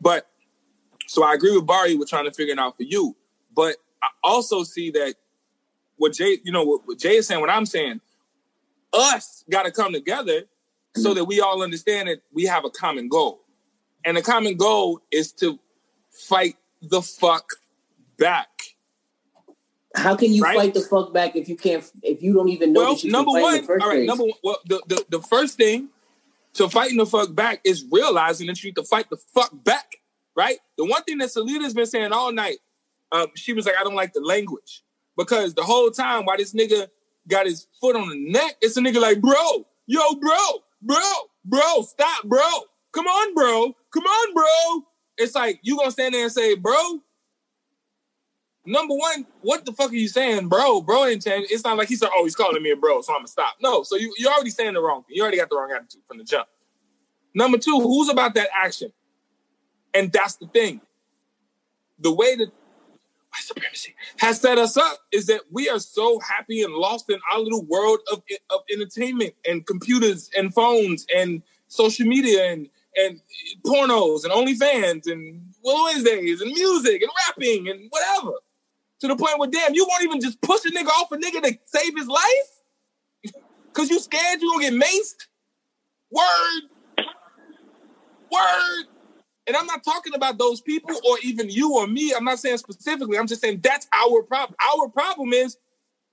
But 0.00 0.28
so 1.06 1.22
I 1.24 1.34
agree 1.34 1.54
with 1.54 1.66
Barry 1.66 1.96
with 1.96 2.08
trying 2.08 2.24
to 2.24 2.32
figure 2.32 2.52
it 2.52 2.58
out 2.58 2.76
for 2.76 2.82
you. 2.82 3.16
But 3.54 3.76
I 4.02 4.08
also 4.22 4.62
see 4.62 4.90
that 4.92 5.14
what 5.96 6.12
Jay, 6.12 6.38
you 6.42 6.52
know, 6.52 6.64
what, 6.64 6.86
what 6.86 6.98
Jay 6.98 7.16
is 7.16 7.26
saying, 7.26 7.40
what 7.40 7.50
I'm 7.50 7.66
saying, 7.66 8.00
us 8.92 9.44
got 9.50 9.64
to 9.64 9.70
come 9.70 9.92
together 9.92 10.42
so 10.96 11.08
mm-hmm. 11.08 11.14
that 11.16 11.24
we 11.24 11.40
all 11.40 11.62
understand 11.62 12.08
that 12.08 12.18
we 12.32 12.44
have 12.44 12.64
a 12.64 12.70
common 12.70 13.08
goal. 13.08 13.40
And 14.04 14.16
the 14.16 14.22
common 14.22 14.56
goal 14.56 15.00
is 15.10 15.32
to 15.34 15.58
fight 16.10 16.56
the 16.90 17.02
fuck 17.02 17.48
back. 18.18 18.48
How 19.94 20.16
can 20.16 20.32
you 20.32 20.42
Right? 20.42 20.56
fight 20.56 20.74
the 20.74 20.80
fuck 20.80 21.12
back 21.12 21.36
if 21.36 21.48
you 21.48 21.56
can't? 21.56 21.88
If 22.02 22.22
you 22.22 22.32
don't 22.34 22.48
even 22.48 22.72
know 22.72 22.80
Well, 22.80 22.98
number 23.04 23.30
can 23.32 23.42
fight 23.42 23.62
in 23.62 23.66
one, 23.66 23.82
all 23.82 23.88
right, 23.88 24.06
number 24.06 24.24
one, 24.24 24.32
well, 24.42 24.58
the, 24.66 24.82
the, 24.88 25.04
the 25.08 25.22
first 25.22 25.56
thing 25.56 25.88
to 26.54 26.68
fighting 26.68 26.96
the 26.96 27.06
fuck 27.06 27.34
back 27.34 27.60
is 27.64 27.84
realizing 27.90 28.46
that 28.48 28.62
you 28.62 28.68
need 28.70 28.76
to 28.76 28.82
fight 28.84 29.08
the 29.08 29.16
fuck 29.16 29.50
back, 29.64 29.96
right? 30.36 30.58
The 30.78 30.84
one 30.84 31.02
thing 31.04 31.18
that 31.18 31.28
Salita's 31.30 31.74
been 31.74 31.86
saying 31.86 32.12
all 32.12 32.32
night, 32.32 32.58
um, 33.12 33.28
she 33.36 33.52
was 33.52 33.66
like, 33.66 33.76
I 33.78 33.84
don't 33.84 33.94
like 33.94 34.12
the 34.12 34.20
language. 34.20 34.82
Because 35.16 35.54
the 35.54 35.62
whole 35.62 35.90
time 35.92 36.24
while 36.24 36.36
this 36.36 36.52
nigga 36.52 36.88
got 37.28 37.46
his 37.46 37.68
foot 37.80 37.94
on 37.94 38.08
the 38.08 38.32
neck, 38.32 38.56
it's 38.60 38.76
a 38.76 38.80
nigga 38.80 39.00
like, 39.00 39.20
bro, 39.20 39.64
yo, 39.86 40.14
bro, 40.16 40.38
bro, 40.82 41.12
bro, 41.44 41.82
stop, 41.82 42.24
bro. 42.24 42.42
Come 42.90 43.06
on, 43.06 43.34
bro. 43.34 43.76
Come 43.92 44.04
on, 44.04 44.34
bro. 44.34 44.84
It's 45.16 45.34
like, 45.34 45.60
you 45.62 45.76
gonna 45.76 45.90
stand 45.90 46.14
there 46.14 46.24
and 46.24 46.32
say, 46.32 46.54
bro, 46.56 47.00
number 48.66 48.94
one, 48.94 49.26
what 49.42 49.64
the 49.64 49.72
fuck 49.72 49.90
are 49.90 49.94
you 49.94 50.08
saying, 50.08 50.48
bro? 50.48 50.80
Bro 50.80 51.18
saying 51.20 51.46
it's 51.50 51.64
not 51.64 51.76
like 51.76 51.88
he 51.88 51.96
said, 51.96 52.10
oh, 52.14 52.24
he's 52.24 52.36
calling 52.36 52.62
me 52.62 52.70
a 52.70 52.76
bro, 52.76 53.00
so 53.02 53.12
I'm 53.12 53.20
gonna 53.20 53.28
stop. 53.28 53.56
No, 53.60 53.82
so 53.82 53.96
you 53.96 54.12
you're 54.18 54.32
already 54.32 54.50
saying 54.50 54.74
the 54.74 54.80
wrong 54.82 55.04
thing. 55.04 55.16
You 55.16 55.22
already 55.22 55.38
got 55.38 55.50
the 55.50 55.56
wrong 55.56 55.70
attitude 55.70 56.02
from 56.06 56.18
the 56.18 56.24
jump. 56.24 56.48
Number 57.34 57.58
two, 57.58 57.80
who's 57.80 58.08
about 58.08 58.34
that 58.34 58.48
action? 58.54 58.92
And 59.92 60.12
that's 60.12 60.36
the 60.36 60.46
thing. 60.46 60.80
The 61.98 62.12
way 62.12 62.36
that 62.36 62.48
white 62.48 63.42
supremacy 63.42 63.94
has 64.18 64.40
set 64.40 64.58
us 64.58 64.76
up 64.76 64.98
is 65.12 65.26
that 65.26 65.42
we 65.50 65.68
are 65.68 65.78
so 65.78 66.20
happy 66.20 66.62
and 66.62 66.72
lost 66.72 67.10
in 67.10 67.18
our 67.32 67.40
little 67.40 67.64
world 67.64 68.00
of, 68.12 68.22
of 68.50 68.60
entertainment 68.72 69.34
and 69.46 69.66
computers 69.66 70.30
and 70.36 70.52
phones 70.54 71.06
and 71.14 71.42
social 71.68 72.06
media 72.06 72.52
and 72.52 72.68
and 72.96 73.20
pornos 73.66 74.24
and 74.24 74.32
OnlyFans 74.32 75.10
and 75.10 75.42
Wednesdays 75.62 76.40
and 76.40 76.52
music 76.52 77.02
and 77.02 77.10
rapping 77.26 77.68
and 77.68 77.90
whatever. 77.90 78.32
To 79.00 79.08
the 79.08 79.16
point 79.16 79.38
where 79.38 79.50
damn, 79.50 79.74
you 79.74 79.86
won't 79.88 80.04
even 80.04 80.20
just 80.20 80.40
push 80.40 80.64
a 80.64 80.70
nigga 80.70 80.88
off 80.88 81.12
a 81.12 81.16
nigga 81.16 81.42
to 81.42 81.58
save 81.66 81.96
his 81.96 82.06
life? 82.06 83.34
Cause 83.72 83.90
you 83.90 83.98
scared 84.00 84.40
you 84.40 84.50
gonna 84.52 84.70
get 84.70 84.82
maced? 84.82 85.26
Word. 86.10 86.62
Word. 88.30 88.84
And 89.46 89.56
I'm 89.56 89.66
not 89.66 89.84
talking 89.84 90.14
about 90.14 90.38
those 90.38 90.60
people 90.60 90.94
or 91.06 91.18
even 91.22 91.50
you 91.50 91.74
or 91.76 91.86
me. 91.86 92.14
I'm 92.16 92.24
not 92.24 92.38
saying 92.38 92.58
specifically. 92.58 93.18
I'm 93.18 93.26
just 93.26 93.42
saying 93.42 93.60
that's 93.62 93.86
our 93.92 94.22
problem. 94.22 94.56
Our 94.74 94.88
problem 94.88 95.32
is 95.32 95.58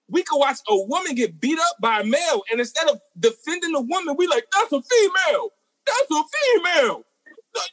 we 0.10 0.24
could 0.24 0.38
watch 0.38 0.58
a 0.68 0.76
woman 0.76 1.16
get 1.16 1.40
beat 1.40 1.58
up 1.58 1.78
by 1.80 2.02
a 2.02 2.04
male, 2.04 2.44
and 2.52 2.60
instead 2.60 2.90
of 2.90 3.00
defending 3.18 3.72
the 3.72 3.82
woman, 3.82 4.16
we 4.18 4.28
like, 4.28 4.46
that's 4.52 4.74
a 4.74 4.82
female. 4.82 5.52
That's 5.92 6.20
a 6.20 6.24
female. 6.56 7.06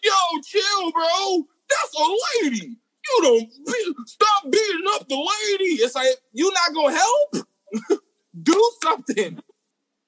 Yo, 0.02 0.40
chill, 0.44 0.92
bro. 0.92 1.46
That's 1.68 1.94
a 1.94 2.44
lady. 2.44 2.76
You 3.08 3.22
don't 3.22 3.48
be, 3.66 3.94
stop 4.06 4.44
beating 4.50 4.84
up 4.90 5.08
the 5.08 5.14
lady. 5.14 5.74
It's 5.82 5.94
like 5.94 6.08
you 6.32 6.52
not 6.52 6.74
gonna 6.74 6.96
help. 6.96 8.00
Do 8.42 8.70
something. 8.82 9.38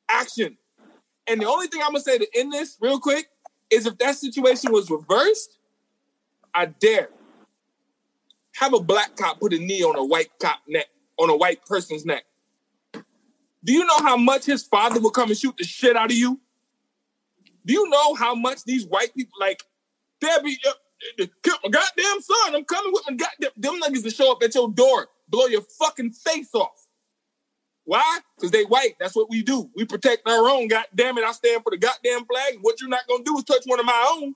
Action. 0.08 0.56
And 1.26 1.40
the 1.40 1.46
only 1.46 1.68
thing 1.68 1.82
I'm 1.82 1.92
gonna 1.92 2.00
say 2.00 2.18
to 2.18 2.26
end 2.36 2.52
this 2.52 2.76
real 2.80 2.98
quick 2.98 3.28
is 3.70 3.86
if 3.86 3.96
that 3.98 4.16
situation 4.16 4.72
was 4.72 4.90
reversed, 4.90 5.58
I 6.54 6.66
dare 6.66 7.10
have 8.56 8.74
a 8.74 8.80
black 8.80 9.16
cop 9.16 9.40
put 9.40 9.52
a 9.52 9.58
knee 9.58 9.82
on 9.82 9.96
a 9.96 10.04
white 10.04 10.30
cop 10.40 10.58
neck, 10.68 10.86
on 11.16 11.30
a 11.30 11.36
white 11.36 11.64
person's 11.64 12.04
neck. 12.04 12.24
Do 13.62 13.72
you 13.72 13.84
know 13.84 13.98
how 13.98 14.16
much 14.16 14.46
his 14.46 14.62
father 14.64 15.00
will 15.00 15.10
come 15.10 15.28
and 15.28 15.38
shoot 15.38 15.56
the 15.56 15.64
shit 15.64 15.96
out 15.96 16.10
of 16.10 16.16
you? 16.16 16.40
Do 17.64 17.72
you 17.72 17.88
know 17.88 18.14
how 18.14 18.34
much 18.34 18.64
these 18.64 18.86
white 18.86 19.14
people 19.14 19.34
like? 19.40 19.62
Debbie, 20.20 20.58
uh, 20.68 21.26
kill 21.42 21.56
my 21.64 21.70
goddamn 21.70 22.20
son. 22.20 22.54
I'm 22.54 22.64
coming 22.64 22.92
with 22.92 23.04
my 23.08 23.16
goddamn 23.16 23.50
them 23.56 23.80
niggas 23.80 24.02
to 24.04 24.10
show 24.10 24.32
up 24.32 24.42
at 24.42 24.54
your 24.54 24.70
door, 24.70 25.08
blow 25.28 25.46
your 25.46 25.62
fucking 25.62 26.12
face 26.12 26.54
off. 26.54 26.86
Why? 27.84 28.20
Because 28.36 28.50
they 28.50 28.64
white. 28.64 28.96
That's 29.00 29.16
what 29.16 29.30
we 29.30 29.42
do. 29.42 29.70
We 29.74 29.84
protect 29.84 30.28
our 30.28 30.48
own. 30.48 30.68
God 30.68 30.84
damn 30.94 31.18
it, 31.18 31.24
I 31.24 31.32
stand 31.32 31.62
for 31.62 31.70
the 31.70 31.78
goddamn 31.78 32.24
flag. 32.26 32.54
And 32.54 32.62
what 32.62 32.80
you're 32.80 32.90
not 32.90 33.06
gonna 33.08 33.24
do 33.24 33.36
is 33.38 33.44
touch 33.44 33.62
one 33.64 33.80
of 33.80 33.86
my 33.86 34.16
own. 34.16 34.34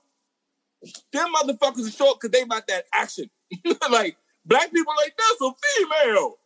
Them 1.13 1.33
motherfuckers 1.33 1.87
are 1.87 1.91
show 1.91 2.11
up 2.11 2.17
because 2.19 2.31
they 2.31 2.41
about 2.41 2.67
that 2.67 2.85
action. 2.93 3.29
like 3.91 4.17
black 4.45 4.73
people, 4.73 4.93
like 4.97 5.15
that's 5.17 5.41
a 5.41 5.51
female. 5.77 6.37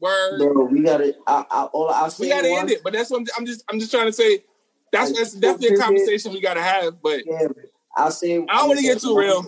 Word. 0.00 0.38
Bro, 0.38 0.64
we 0.64 0.82
gotta. 0.82 1.14
I, 1.26 1.44
I, 1.50 1.64
all 1.64 1.88
I'll 1.90 2.10
say 2.10 2.24
we 2.24 2.30
gotta 2.30 2.48
end 2.48 2.70
it. 2.70 2.82
But 2.82 2.92
that's 2.92 3.10
what 3.10 3.20
I'm, 3.20 3.26
I'm 3.38 3.46
just. 3.46 3.64
I'm 3.70 3.78
just 3.78 3.92
trying 3.92 4.06
to 4.06 4.12
say. 4.12 4.44
That's 4.92 5.10
Like, 5.10 5.20
that's 5.20 5.32
definitely 5.32 5.76
a 5.76 5.80
conversation 5.80 6.32
we 6.32 6.40
gotta 6.40 6.62
have. 6.62 7.00
But 7.02 7.24
Yeah, 7.26 7.48
I'll 7.96 8.10
say. 8.10 8.36
I 8.36 8.58
don't 8.58 8.68
want 8.68 8.78
to 8.78 8.84
get 8.84 9.00
too 9.00 9.16
real. 9.16 9.46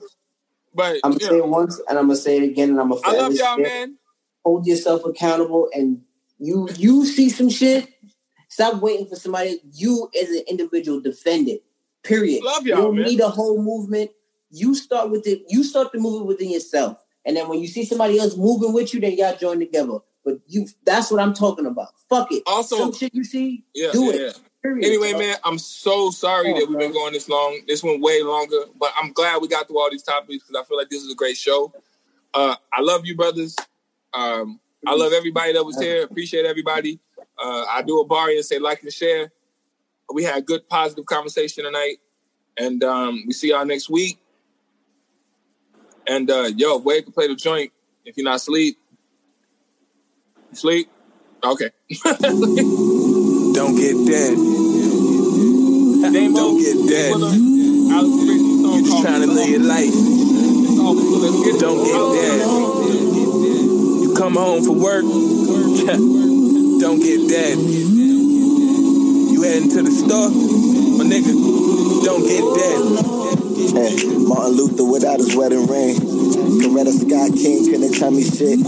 But 0.74 1.00
I'm 1.04 1.12
gonna 1.12 1.24
say 1.24 1.36
it 1.38 1.46
once, 1.46 1.80
and 1.88 1.98
I'm 1.98 2.06
gonna 2.06 2.16
say 2.16 2.38
it 2.38 2.42
again, 2.42 2.70
and 2.70 2.80
I'm 2.80 2.88
gonna. 2.88 3.00
I 3.04 3.12
love 3.12 3.34
y'all, 3.34 3.58
man. 3.58 3.96
Hold 4.44 4.66
yourself 4.66 5.04
accountable, 5.04 5.68
and 5.72 6.02
you 6.38 6.68
you 6.76 7.06
see 7.06 7.30
some 7.30 7.48
shit. 7.48 7.88
Stop 8.48 8.80
waiting 8.80 9.06
for 9.06 9.16
somebody. 9.16 9.60
You 9.72 10.10
as 10.20 10.30
an 10.30 10.42
individual 10.48 11.00
defend 11.00 11.48
it. 11.48 11.62
Period. 12.02 12.42
Love 12.42 12.66
you 12.66 12.74
y'all, 12.74 12.82
don't 12.82 12.96
man. 12.96 13.06
need 13.06 13.20
a 13.20 13.28
whole 13.28 13.62
movement. 13.62 14.10
You 14.50 14.74
start 14.74 15.10
with 15.10 15.26
it. 15.26 15.42
You 15.48 15.62
start 15.62 15.92
the 15.92 15.98
movement 15.98 16.26
within 16.26 16.50
yourself, 16.50 16.98
and 17.24 17.36
then 17.36 17.48
when 17.48 17.60
you 17.60 17.66
see 17.68 17.84
somebody 17.84 18.18
else 18.18 18.36
moving 18.36 18.72
with 18.72 18.94
you, 18.94 19.00
then 19.00 19.12
y'all 19.12 19.36
join 19.36 19.60
together. 19.60 19.98
But 20.24 20.38
you, 20.46 20.66
that's 20.84 21.10
what 21.10 21.20
I'm 21.20 21.34
talking 21.34 21.66
about. 21.66 21.88
Fuck 22.08 22.32
it. 22.32 22.42
Also- 22.46 22.76
some 22.76 22.92
shit 22.92 23.14
you 23.14 23.24
see, 23.24 23.64
Yeah, 23.74 23.92
do 23.92 24.04
yeah, 24.06 24.12
it. 24.12 24.20
yeah. 24.20 24.32
Period, 24.64 24.86
Anyway, 24.86 25.10
bro. 25.10 25.20
man, 25.20 25.36
I'm 25.44 25.58
so 25.58 26.10
sorry 26.10 26.54
that 26.54 26.66
we've 26.66 26.78
been 26.78 26.92
going 26.92 27.12
this 27.12 27.28
long. 27.28 27.60
This 27.68 27.82
went 27.82 28.00
way 28.00 28.22
longer, 28.22 28.64
but 28.80 28.92
I'm 28.98 29.12
glad 29.12 29.42
we 29.42 29.48
got 29.48 29.68
through 29.68 29.78
all 29.78 29.90
these 29.90 30.02
topics 30.02 30.42
because 30.42 30.58
I 30.58 30.64
feel 30.66 30.78
like 30.78 30.88
this 30.88 31.02
is 31.02 31.12
a 31.12 31.14
great 31.14 31.36
show. 31.36 31.70
Uh, 32.32 32.56
I 32.72 32.80
love 32.80 33.04
you, 33.04 33.14
brothers. 33.14 33.56
Um, 34.14 34.58
I 34.86 34.94
love 34.94 35.12
everybody 35.12 35.52
that 35.52 35.64
was 35.64 35.78
here. 35.78 36.02
Appreciate 36.02 36.46
everybody. 36.46 36.98
Uh, 37.38 37.66
I 37.68 37.82
do 37.82 38.00
a 38.00 38.06
bar 38.06 38.30
and 38.30 38.42
say 38.42 38.58
like 38.58 38.82
and 38.82 38.92
share. 38.92 39.30
We 40.12 40.24
had 40.24 40.38
a 40.38 40.42
good, 40.42 40.66
positive 40.66 41.04
conversation 41.04 41.64
tonight, 41.64 41.96
and 42.56 42.82
um, 42.82 43.24
we 43.26 43.34
see 43.34 43.50
y'all 43.50 43.66
next 43.66 43.90
week. 43.90 44.18
And 46.06 46.30
uh, 46.30 46.50
yo, 46.56 46.78
Wade 46.78 47.04
can 47.04 47.12
play 47.12 47.28
the 47.28 47.34
joint 47.34 47.70
if 48.06 48.16
you're 48.16 48.24
not 48.24 48.36
asleep. 48.36 48.78
Sleep? 50.52 50.88
Okay. 51.44 51.70
Don't 53.74 53.82
get 53.82 54.06
dead. 54.06 54.34
Don't 56.32 56.58
get 56.62 56.78
dead. 56.88 57.10
You're 57.10 58.84
just 58.84 59.02
trying 59.02 59.22
to 59.22 59.26
live 59.26 59.48
your 59.48 59.64
life. 59.64 59.92
Don't 61.58 61.82
get 61.82 61.98
dead. 62.14 62.46
You 64.00 64.14
come 64.16 64.34
home 64.34 64.62
for 64.62 64.74
work. 64.74 65.02
Don't 66.80 67.00
get 67.00 67.28
dead. 67.28 67.58
You 67.58 69.42
heading 69.42 69.70
to 69.70 69.82
the 69.82 69.90
store, 69.90 70.30
my 70.30 71.04
nigga. 71.04 71.34
Don't 72.04 72.22
get 72.22 72.44
dead. 72.54 72.80
Hey, 73.74 73.96
Martin 74.18 74.52
Luther 74.54 74.84
without 74.84 75.18
his 75.18 75.34
wedding 75.34 75.66
ring. 75.66 75.96
Coretta 76.62 76.92
Scott 76.92 77.32
King 77.36 77.64
couldn't 77.68 77.94
tell 77.98 78.12
me 78.12 78.22
shit. 78.22 78.60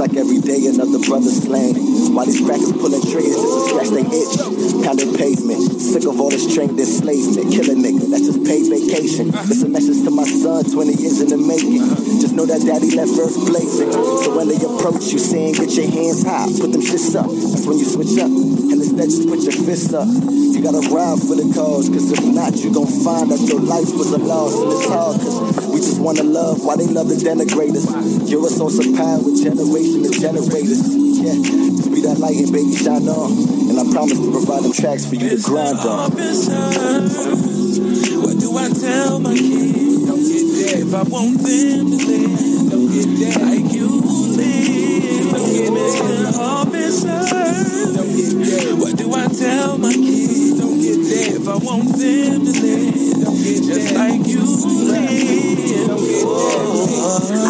Like 0.00 0.16
every 0.16 0.40
day 0.40 0.64
another 0.64 0.96
brother 1.04 1.28
slain. 1.28 1.76
While 2.16 2.24
these 2.24 2.40
crackers 2.40 2.72
pulling 2.72 3.04
triggers 3.04 3.36
just 3.36 3.52
to 3.52 3.60
scratch 3.68 3.90
they 3.92 4.08
itch. 4.08 4.32
Pounding 4.80 5.12
pavement, 5.12 5.60
sick 5.76 6.08
of 6.08 6.16
all 6.16 6.32
this 6.32 6.48
trained 6.48 6.80
enslavement. 6.80 7.52
Kill 7.52 7.68
a 7.68 7.76
nigga, 7.76 8.08
that's 8.08 8.24
just 8.24 8.40
paid 8.48 8.64
vacation. 8.72 9.28
It's 9.28 9.60
a 9.60 9.68
message 9.68 10.00
to 10.08 10.10
my 10.10 10.24
son, 10.24 10.64
20 10.64 10.96
years 10.96 11.20
in 11.20 11.28
the 11.28 11.36
making. 11.36 11.84
Just 12.16 12.32
know 12.32 12.48
that 12.48 12.64
daddy 12.64 12.96
left 12.96 13.12
first 13.12 13.44
blazing. 13.44 13.92
So 13.92 14.32
when 14.40 14.48
they 14.48 14.56
approach 14.56 15.12
you, 15.12 15.20
saying 15.20 15.60
get 15.60 15.68
your 15.76 15.92
hands 15.92 16.24
high, 16.24 16.48
put 16.48 16.72
them 16.72 16.80
shits 16.80 17.12
up. 17.12 17.28
That's 17.28 17.68
when 17.68 17.76
you 17.76 17.84
switch 17.84 18.16
up. 18.24 18.32
And 18.32 18.80
instead 18.80 19.04
just 19.04 19.28
put 19.28 19.44
your 19.44 19.52
fists 19.52 19.92
up. 19.92 20.08
You 20.08 20.64
gotta 20.64 20.80
ride 20.88 21.20
for 21.20 21.36
the 21.36 21.44
cause, 21.52 21.92
cause 21.92 22.08
if 22.08 22.24
not, 22.24 22.56
you 22.56 22.72
gon' 22.72 22.88
find 23.04 23.28
that 23.36 23.40
your 23.44 23.60
life 23.60 23.92
was 23.92 24.16
a 24.16 24.20
loss. 24.24 24.56
And 24.56 24.72
it's 24.72 24.88
hard, 24.88 25.20
cause 25.20 25.59
just 25.80 26.00
wanna 26.00 26.22
love 26.22 26.62
while 26.64 26.76
they 26.76 26.86
love 26.86 27.08
to 27.08 27.14
denigrate 27.16 27.74
us. 27.74 27.88
You're 28.28 28.46
a 28.46 28.50
source 28.50 28.78
of 28.78 28.94
power 28.94 29.18
with 29.18 29.42
generation 29.42 30.02
to 30.04 30.10
generators. 30.12 30.84
Yeah, 31.20 31.34
just 31.34 31.90
be 31.92 32.00
that 32.02 32.18
light 32.18 32.36
and 32.36 32.52
baby 32.52 32.76
shine 32.76 33.08
on. 33.08 33.32
And 33.68 33.80
I 33.80 33.84
promise 33.92 34.18
to 34.18 34.30
provide 34.30 34.64
them 34.64 34.72
tracks 34.72 35.06
for 35.06 35.16
you 35.16 35.30
to 35.30 35.40
grind 35.42 35.78
on. 35.80 36.12
What 38.20 38.36
do 38.38 38.56
I 38.56 38.68
tell 38.68 39.20
my 39.20 39.34
kids? 39.34 40.04
Don't 40.04 40.20
get 40.20 40.44
dead. 40.52 40.80
If 40.84 40.94
I 40.94 41.02
want 41.02 41.38
them 41.40 41.90
to 41.90 41.96
live, 41.96 42.70
don't 42.70 42.88
get 42.92 43.08
dead. 43.16 43.40
Like 43.40 43.72
you 43.72 43.88
live, 44.36 45.32
don't 45.32 45.48
get 45.48 45.72
dead. 45.72 46.34
Officer, 46.36 47.24
don't 47.96 48.12
get 48.16 48.32
dead. 48.44 48.78
What 48.78 48.96
do 48.96 49.12
I 49.14 49.26
tell 49.28 49.78
my 49.78 49.92
kids? 49.92 50.58
Don't 50.60 50.80
get 50.80 51.00
dead. 51.08 51.40
If 51.40 51.48
I 51.48 51.56
want 51.56 51.88
them 51.96 52.44
to 52.44 52.52
live, 52.52 52.99
just 53.44 53.94
like 53.94 54.26
you. 54.26 54.40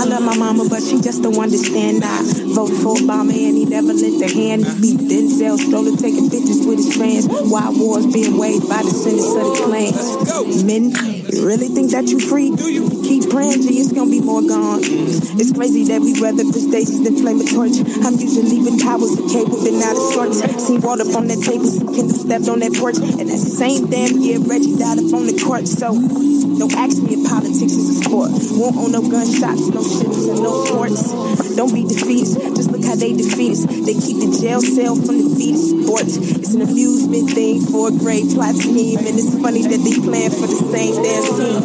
I 0.01 0.05
love 0.05 0.23
my 0.23 0.36
mama, 0.36 0.69
but 0.69 0.83
she 0.83 1.01
just 1.01 1.23
don't 1.23 1.39
understand. 1.39 2.05
I 2.05 2.23
vote 2.55 2.70
for 2.70 2.94
Obama 2.94 3.33
and 3.35 3.57
he 3.57 3.65
never 3.65 3.93
lent 3.93 4.23
a 4.23 4.28
hand. 4.33 4.65
Beat 4.81 5.01
Denzel, 5.01 5.59
stroller 5.59 5.97
taking 5.97 6.31
pictures 6.31 6.65
with 6.67 6.78
his 6.78 6.97
friends. 6.97 7.27
Why 7.28 7.70
wars 7.70 8.07
being 8.07 8.39
waged 8.39 8.69
by 8.69 8.83
the 8.83 8.91
sentence 8.91 9.35
of 9.35 9.57
the 9.57 9.62
clans. 9.65 10.30
Men, 10.31 10.94
you 10.94 11.42
really 11.42 11.67
think 11.67 11.91
that 11.91 12.07
you 12.07 12.20
free? 12.20 12.55
Keep 12.55 13.31
praying, 13.31 13.67
G, 13.67 13.83
it's 13.83 13.91
gonna 13.91 14.10
be 14.10 14.20
more 14.20 14.42
gone. 14.42 14.78
It's 14.78 15.50
crazy 15.50 15.83
that 15.91 16.00
we 16.00 16.15
rather 16.23 16.47
crustaceans 16.47 17.02
than 17.02 17.18
flame 17.18 17.42
a 17.42 17.47
torch. 17.50 17.75
I'm 18.07 18.15
usually 18.15 18.62
with 18.62 18.78
powers 18.78 19.10
of 19.18 19.26
cable, 19.26 19.59
been 19.67 19.83
out 19.83 19.99
of 19.99 20.07
sorts. 20.15 20.39
Seen 20.62 20.81
water 20.86 21.02
up 21.02 21.18
on 21.18 21.26
that 21.26 21.42
table, 21.42 21.67
some 21.67 21.91
Kendall 21.91 22.15
stepped 22.15 22.47
on 22.47 22.62
that 22.62 22.78
porch. 22.78 23.02
And 23.02 23.26
that 23.26 23.42
same 23.42 23.91
damn 23.91 24.23
year, 24.23 24.39
Reggie 24.39 24.78
died 24.78 25.02
up 25.02 25.10
on 25.10 25.26
the 25.26 25.34
court. 25.34 25.67
So 25.67 25.99
don't 25.99 26.78
ask 26.78 27.02
me 27.02 27.18
if 27.18 27.26
politics 27.26 27.75
is 27.75 27.99
a 27.99 28.07
sport. 28.07 28.31
Won't 28.55 28.78
own 28.78 28.94
no 28.94 29.02
gunshots, 29.02 29.67
no 29.67 29.83
ships, 29.83 30.31
and 30.31 30.47
no 30.47 30.62
ports. 30.70 31.10
Don't 31.59 31.75
be 31.75 31.83
look 31.91 32.59
how 32.91 32.97
they 32.97 33.12
defeat 33.12 33.52
us. 33.52 33.62
They 33.86 33.94
keep 33.94 34.19
the 34.19 34.35
jail 34.43 34.60
cell 34.60 34.97
from 34.99 35.23
the 35.23 35.55
sports. 35.55 36.17
It's 36.19 36.55
an 36.55 36.62
amusement 36.62 37.31
thing 37.31 37.62
for 37.62 37.86
a 37.86 37.93
great 37.93 38.27
plot 38.35 38.57
scheme, 38.57 38.99
and 38.99 39.15
it's 39.15 39.31
funny 39.39 39.62
that 39.62 39.78
they 39.78 39.94
plan 40.02 40.31
for 40.35 40.51
the 40.51 40.59
same 40.59 40.99
damn 40.99 41.23
team. 41.39 41.62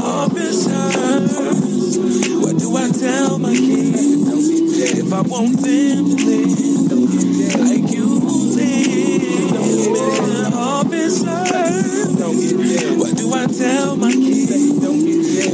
What 2.46 2.62
do 2.62 2.78
I 2.78 2.94
tell 2.94 3.40
my 3.40 3.56
kids 3.58 4.78
if 5.02 5.12
I 5.12 5.22
want 5.26 5.58
them 5.66 6.14
to 6.14 6.16
live 6.30 6.94
like 7.58 7.90
you 7.90 8.22
live, 8.54 9.74
Officer? 10.54 11.42
What 13.02 13.18
do 13.18 13.34
I 13.34 13.48
tell 13.48 13.96
my 13.98 14.12
kids 14.12 14.62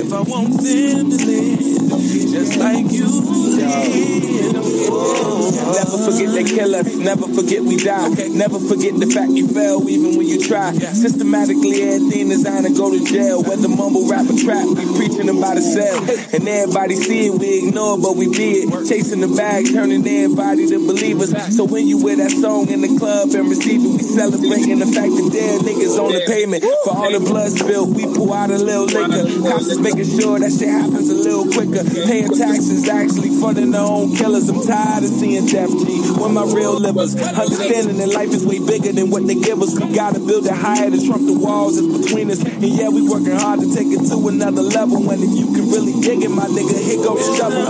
if 0.03 0.11
I 0.11 0.19
want 0.19 0.51
them 0.59 1.09
to 1.11 1.17
live 1.31 1.95
just 2.27 2.57
like 2.57 2.91
you 2.91 3.07
live? 3.55 4.60
Never 4.91 5.97
forget 6.11 6.33
they 6.33 6.43
kill 6.43 6.75
us, 6.75 6.95
never 6.95 7.27
forget 7.27 7.63
we 7.63 7.77
die. 7.77 8.09
Never 8.29 8.59
forget 8.59 8.99
the 8.99 9.07
fact 9.07 9.31
you 9.31 9.47
fell 9.47 9.87
even 9.87 10.17
when 10.17 10.27
you 10.27 10.41
try. 10.45 10.73
Systematically, 10.73 11.81
everything 11.81 12.31
is 12.31 12.43
designed 12.43 12.67
to 12.67 12.73
go 12.73 12.91
to 12.91 13.03
jail. 13.05 13.41
Whether 13.43 13.69
mumble 13.69 14.07
rap 14.07 14.29
or 14.29 14.37
trap, 14.37 14.67
we 14.67 14.83
preaching 14.97 15.29
about 15.29 15.57
a 15.57 15.61
cell. 15.61 15.97
And 16.33 16.47
everybody 16.47 16.95
see 16.95 17.27
it, 17.27 17.39
we 17.39 17.67
ignore, 17.67 17.97
but 17.97 18.15
we 18.15 18.27
be 18.27 18.67
it. 18.67 18.87
Chasing 18.87 19.21
the 19.21 19.27
bag, 19.27 19.71
turning 19.71 20.05
everybody 20.05 20.67
to 20.67 20.79
believers. 20.85 21.31
So 21.55 21.63
when 21.63 21.87
you 21.87 22.03
wear 22.03 22.17
that 22.17 22.31
song 22.31 22.69
in 22.69 22.81
the 22.81 22.90
club 23.01 23.33
and 23.33 23.49
receive 23.49 23.81
it, 23.81 23.89
we 23.97 24.05
celebrating 24.05 24.77
the 24.77 24.85
fact 24.85 25.09
that 25.09 25.27
dead 25.33 25.65
niggas 25.65 25.97
on 25.97 26.13
the 26.13 26.21
pavement. 26.29 26.61
For 26.85 26.93
all 26.93 27.09
the 27.09 27.17
blood 27.17 27.49
spilled, 27.49 27.97
we 27.97 28.05
pull 28.05 28.29
out 28.29 28.53
a 28.53 28.61
little 28.61 28.85
liquor. 28.85 29.25
Cops 29.41 29.73
is 29.73 29.81
making 29.81 30.05
sure 30.05 30.37
that 30.37 30.53
shit 30.53 30.69
happens 30.69 31.09
a 31.09 31.17
little 31.17 31.49
quicker. 31.49 31.81
Paying 31.81 32.29
taxes, 32.29 32.85
actually 32.85 33.33
funding 33.41 33.73
their 33.73 33.81
own 33.81 34.13
killers. 34.13 34.53
I'm 34.53 34.61
tired 34.61 35.01
of 35.01 35.09
seeing 35.09 35.49
death 35.49 35.73
G. 35.81 35.97
When 36.21 36.37
my 36.37 36.45
real 36.45 36.77
livers, 36.77 37.17
understanding 37.17 37.97
that 37.97 38.13
life 38.13 38.29
is 38.29 38.45
way 38.45 38.61
bigger 38.61 38.93
than 38.93 39.09
what 39.09 39.25
they 39.25 39.33
give 39.33 39.57
us. 39.65 39.73
We 39.73 39.97
gotta 39.97 40.21
build 40.21 40.45
it 40.45 40.53
higher 40.53 40.93
to 40.93 40.99
trump 41.01 41.25
the 41.25 41.33
walls 41.33 41.81
that's 41.81 41.89
between 42.05 42.29
us. 42.29 42.45
And 42.45 42.69
yeah, 42.69 42.93
we 42.93 43.01
working 43.01 43.33
hard 43.33 43.65
to 43.65 43.67
take 43.73 43.89
it 43.89 44.05
to 44.13 44.15
another 44.29 44.61
level. 44.61 45.09
And 45.09 45.25
if 45.25 45.33
you 45.33 45.49
can 45.49 45.73
really 45.73 45.97
dig 46.05 46.21
it, 46.21 46.29
my 46.29 46.45
nigga, 46.45 46.77
here 46.77 47.01
go 47.01 47.17
the 47.17 47.25
shovel. 47.33 47.65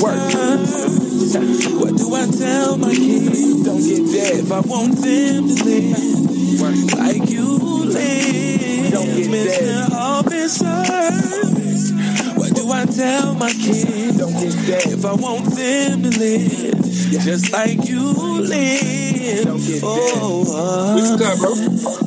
Work. 0.00 1.03
What 1.34 1.96
do 1.96 2.14
I 2.14 2.26
tell 2.26 2.78
my 2.78 2.94
kids? 2.94 3.64
Don't 3.64 3.82
get 3.82 4.06
dead. 4.12 4.44
If 4.44 4.52
I 4.52 4.60
want 4.60 4.94
them 4.98 5.48
to 5.48 5.64
live 5.64 6.94
like 6.94 7.28
you 7.28 7.58
live, 7.58 8.92
Don't 8.92 9.06
get 9.06 9.30
Mr. 9.30 9.58
dead. 9.58 9.92
Officer. 9.92 10.64
What 12.38 12.54
do 12.54 12.70
I 12.70 12.84
tell 12.86 13.34
my 13.34 13.50
kids? 13.50 14.16
Don't 14.16 14.32
get 14.32 14.52
dead. 14.66 14.92
If 14.92 15.04
I 15.04 15.14
want 15.14 15.46
them 15.56 16.02
to 16.04 16.18
live 16.20 16.74
just 17.24 17.52
like 17.52 17.88
you 17.88 18.12
live. 18.40 19.44
Don't 19.44 19.58
get 19.58 19.80
dead. 19.80 19.82
Oh, 19.82 20.44
uh, 20.54 22.03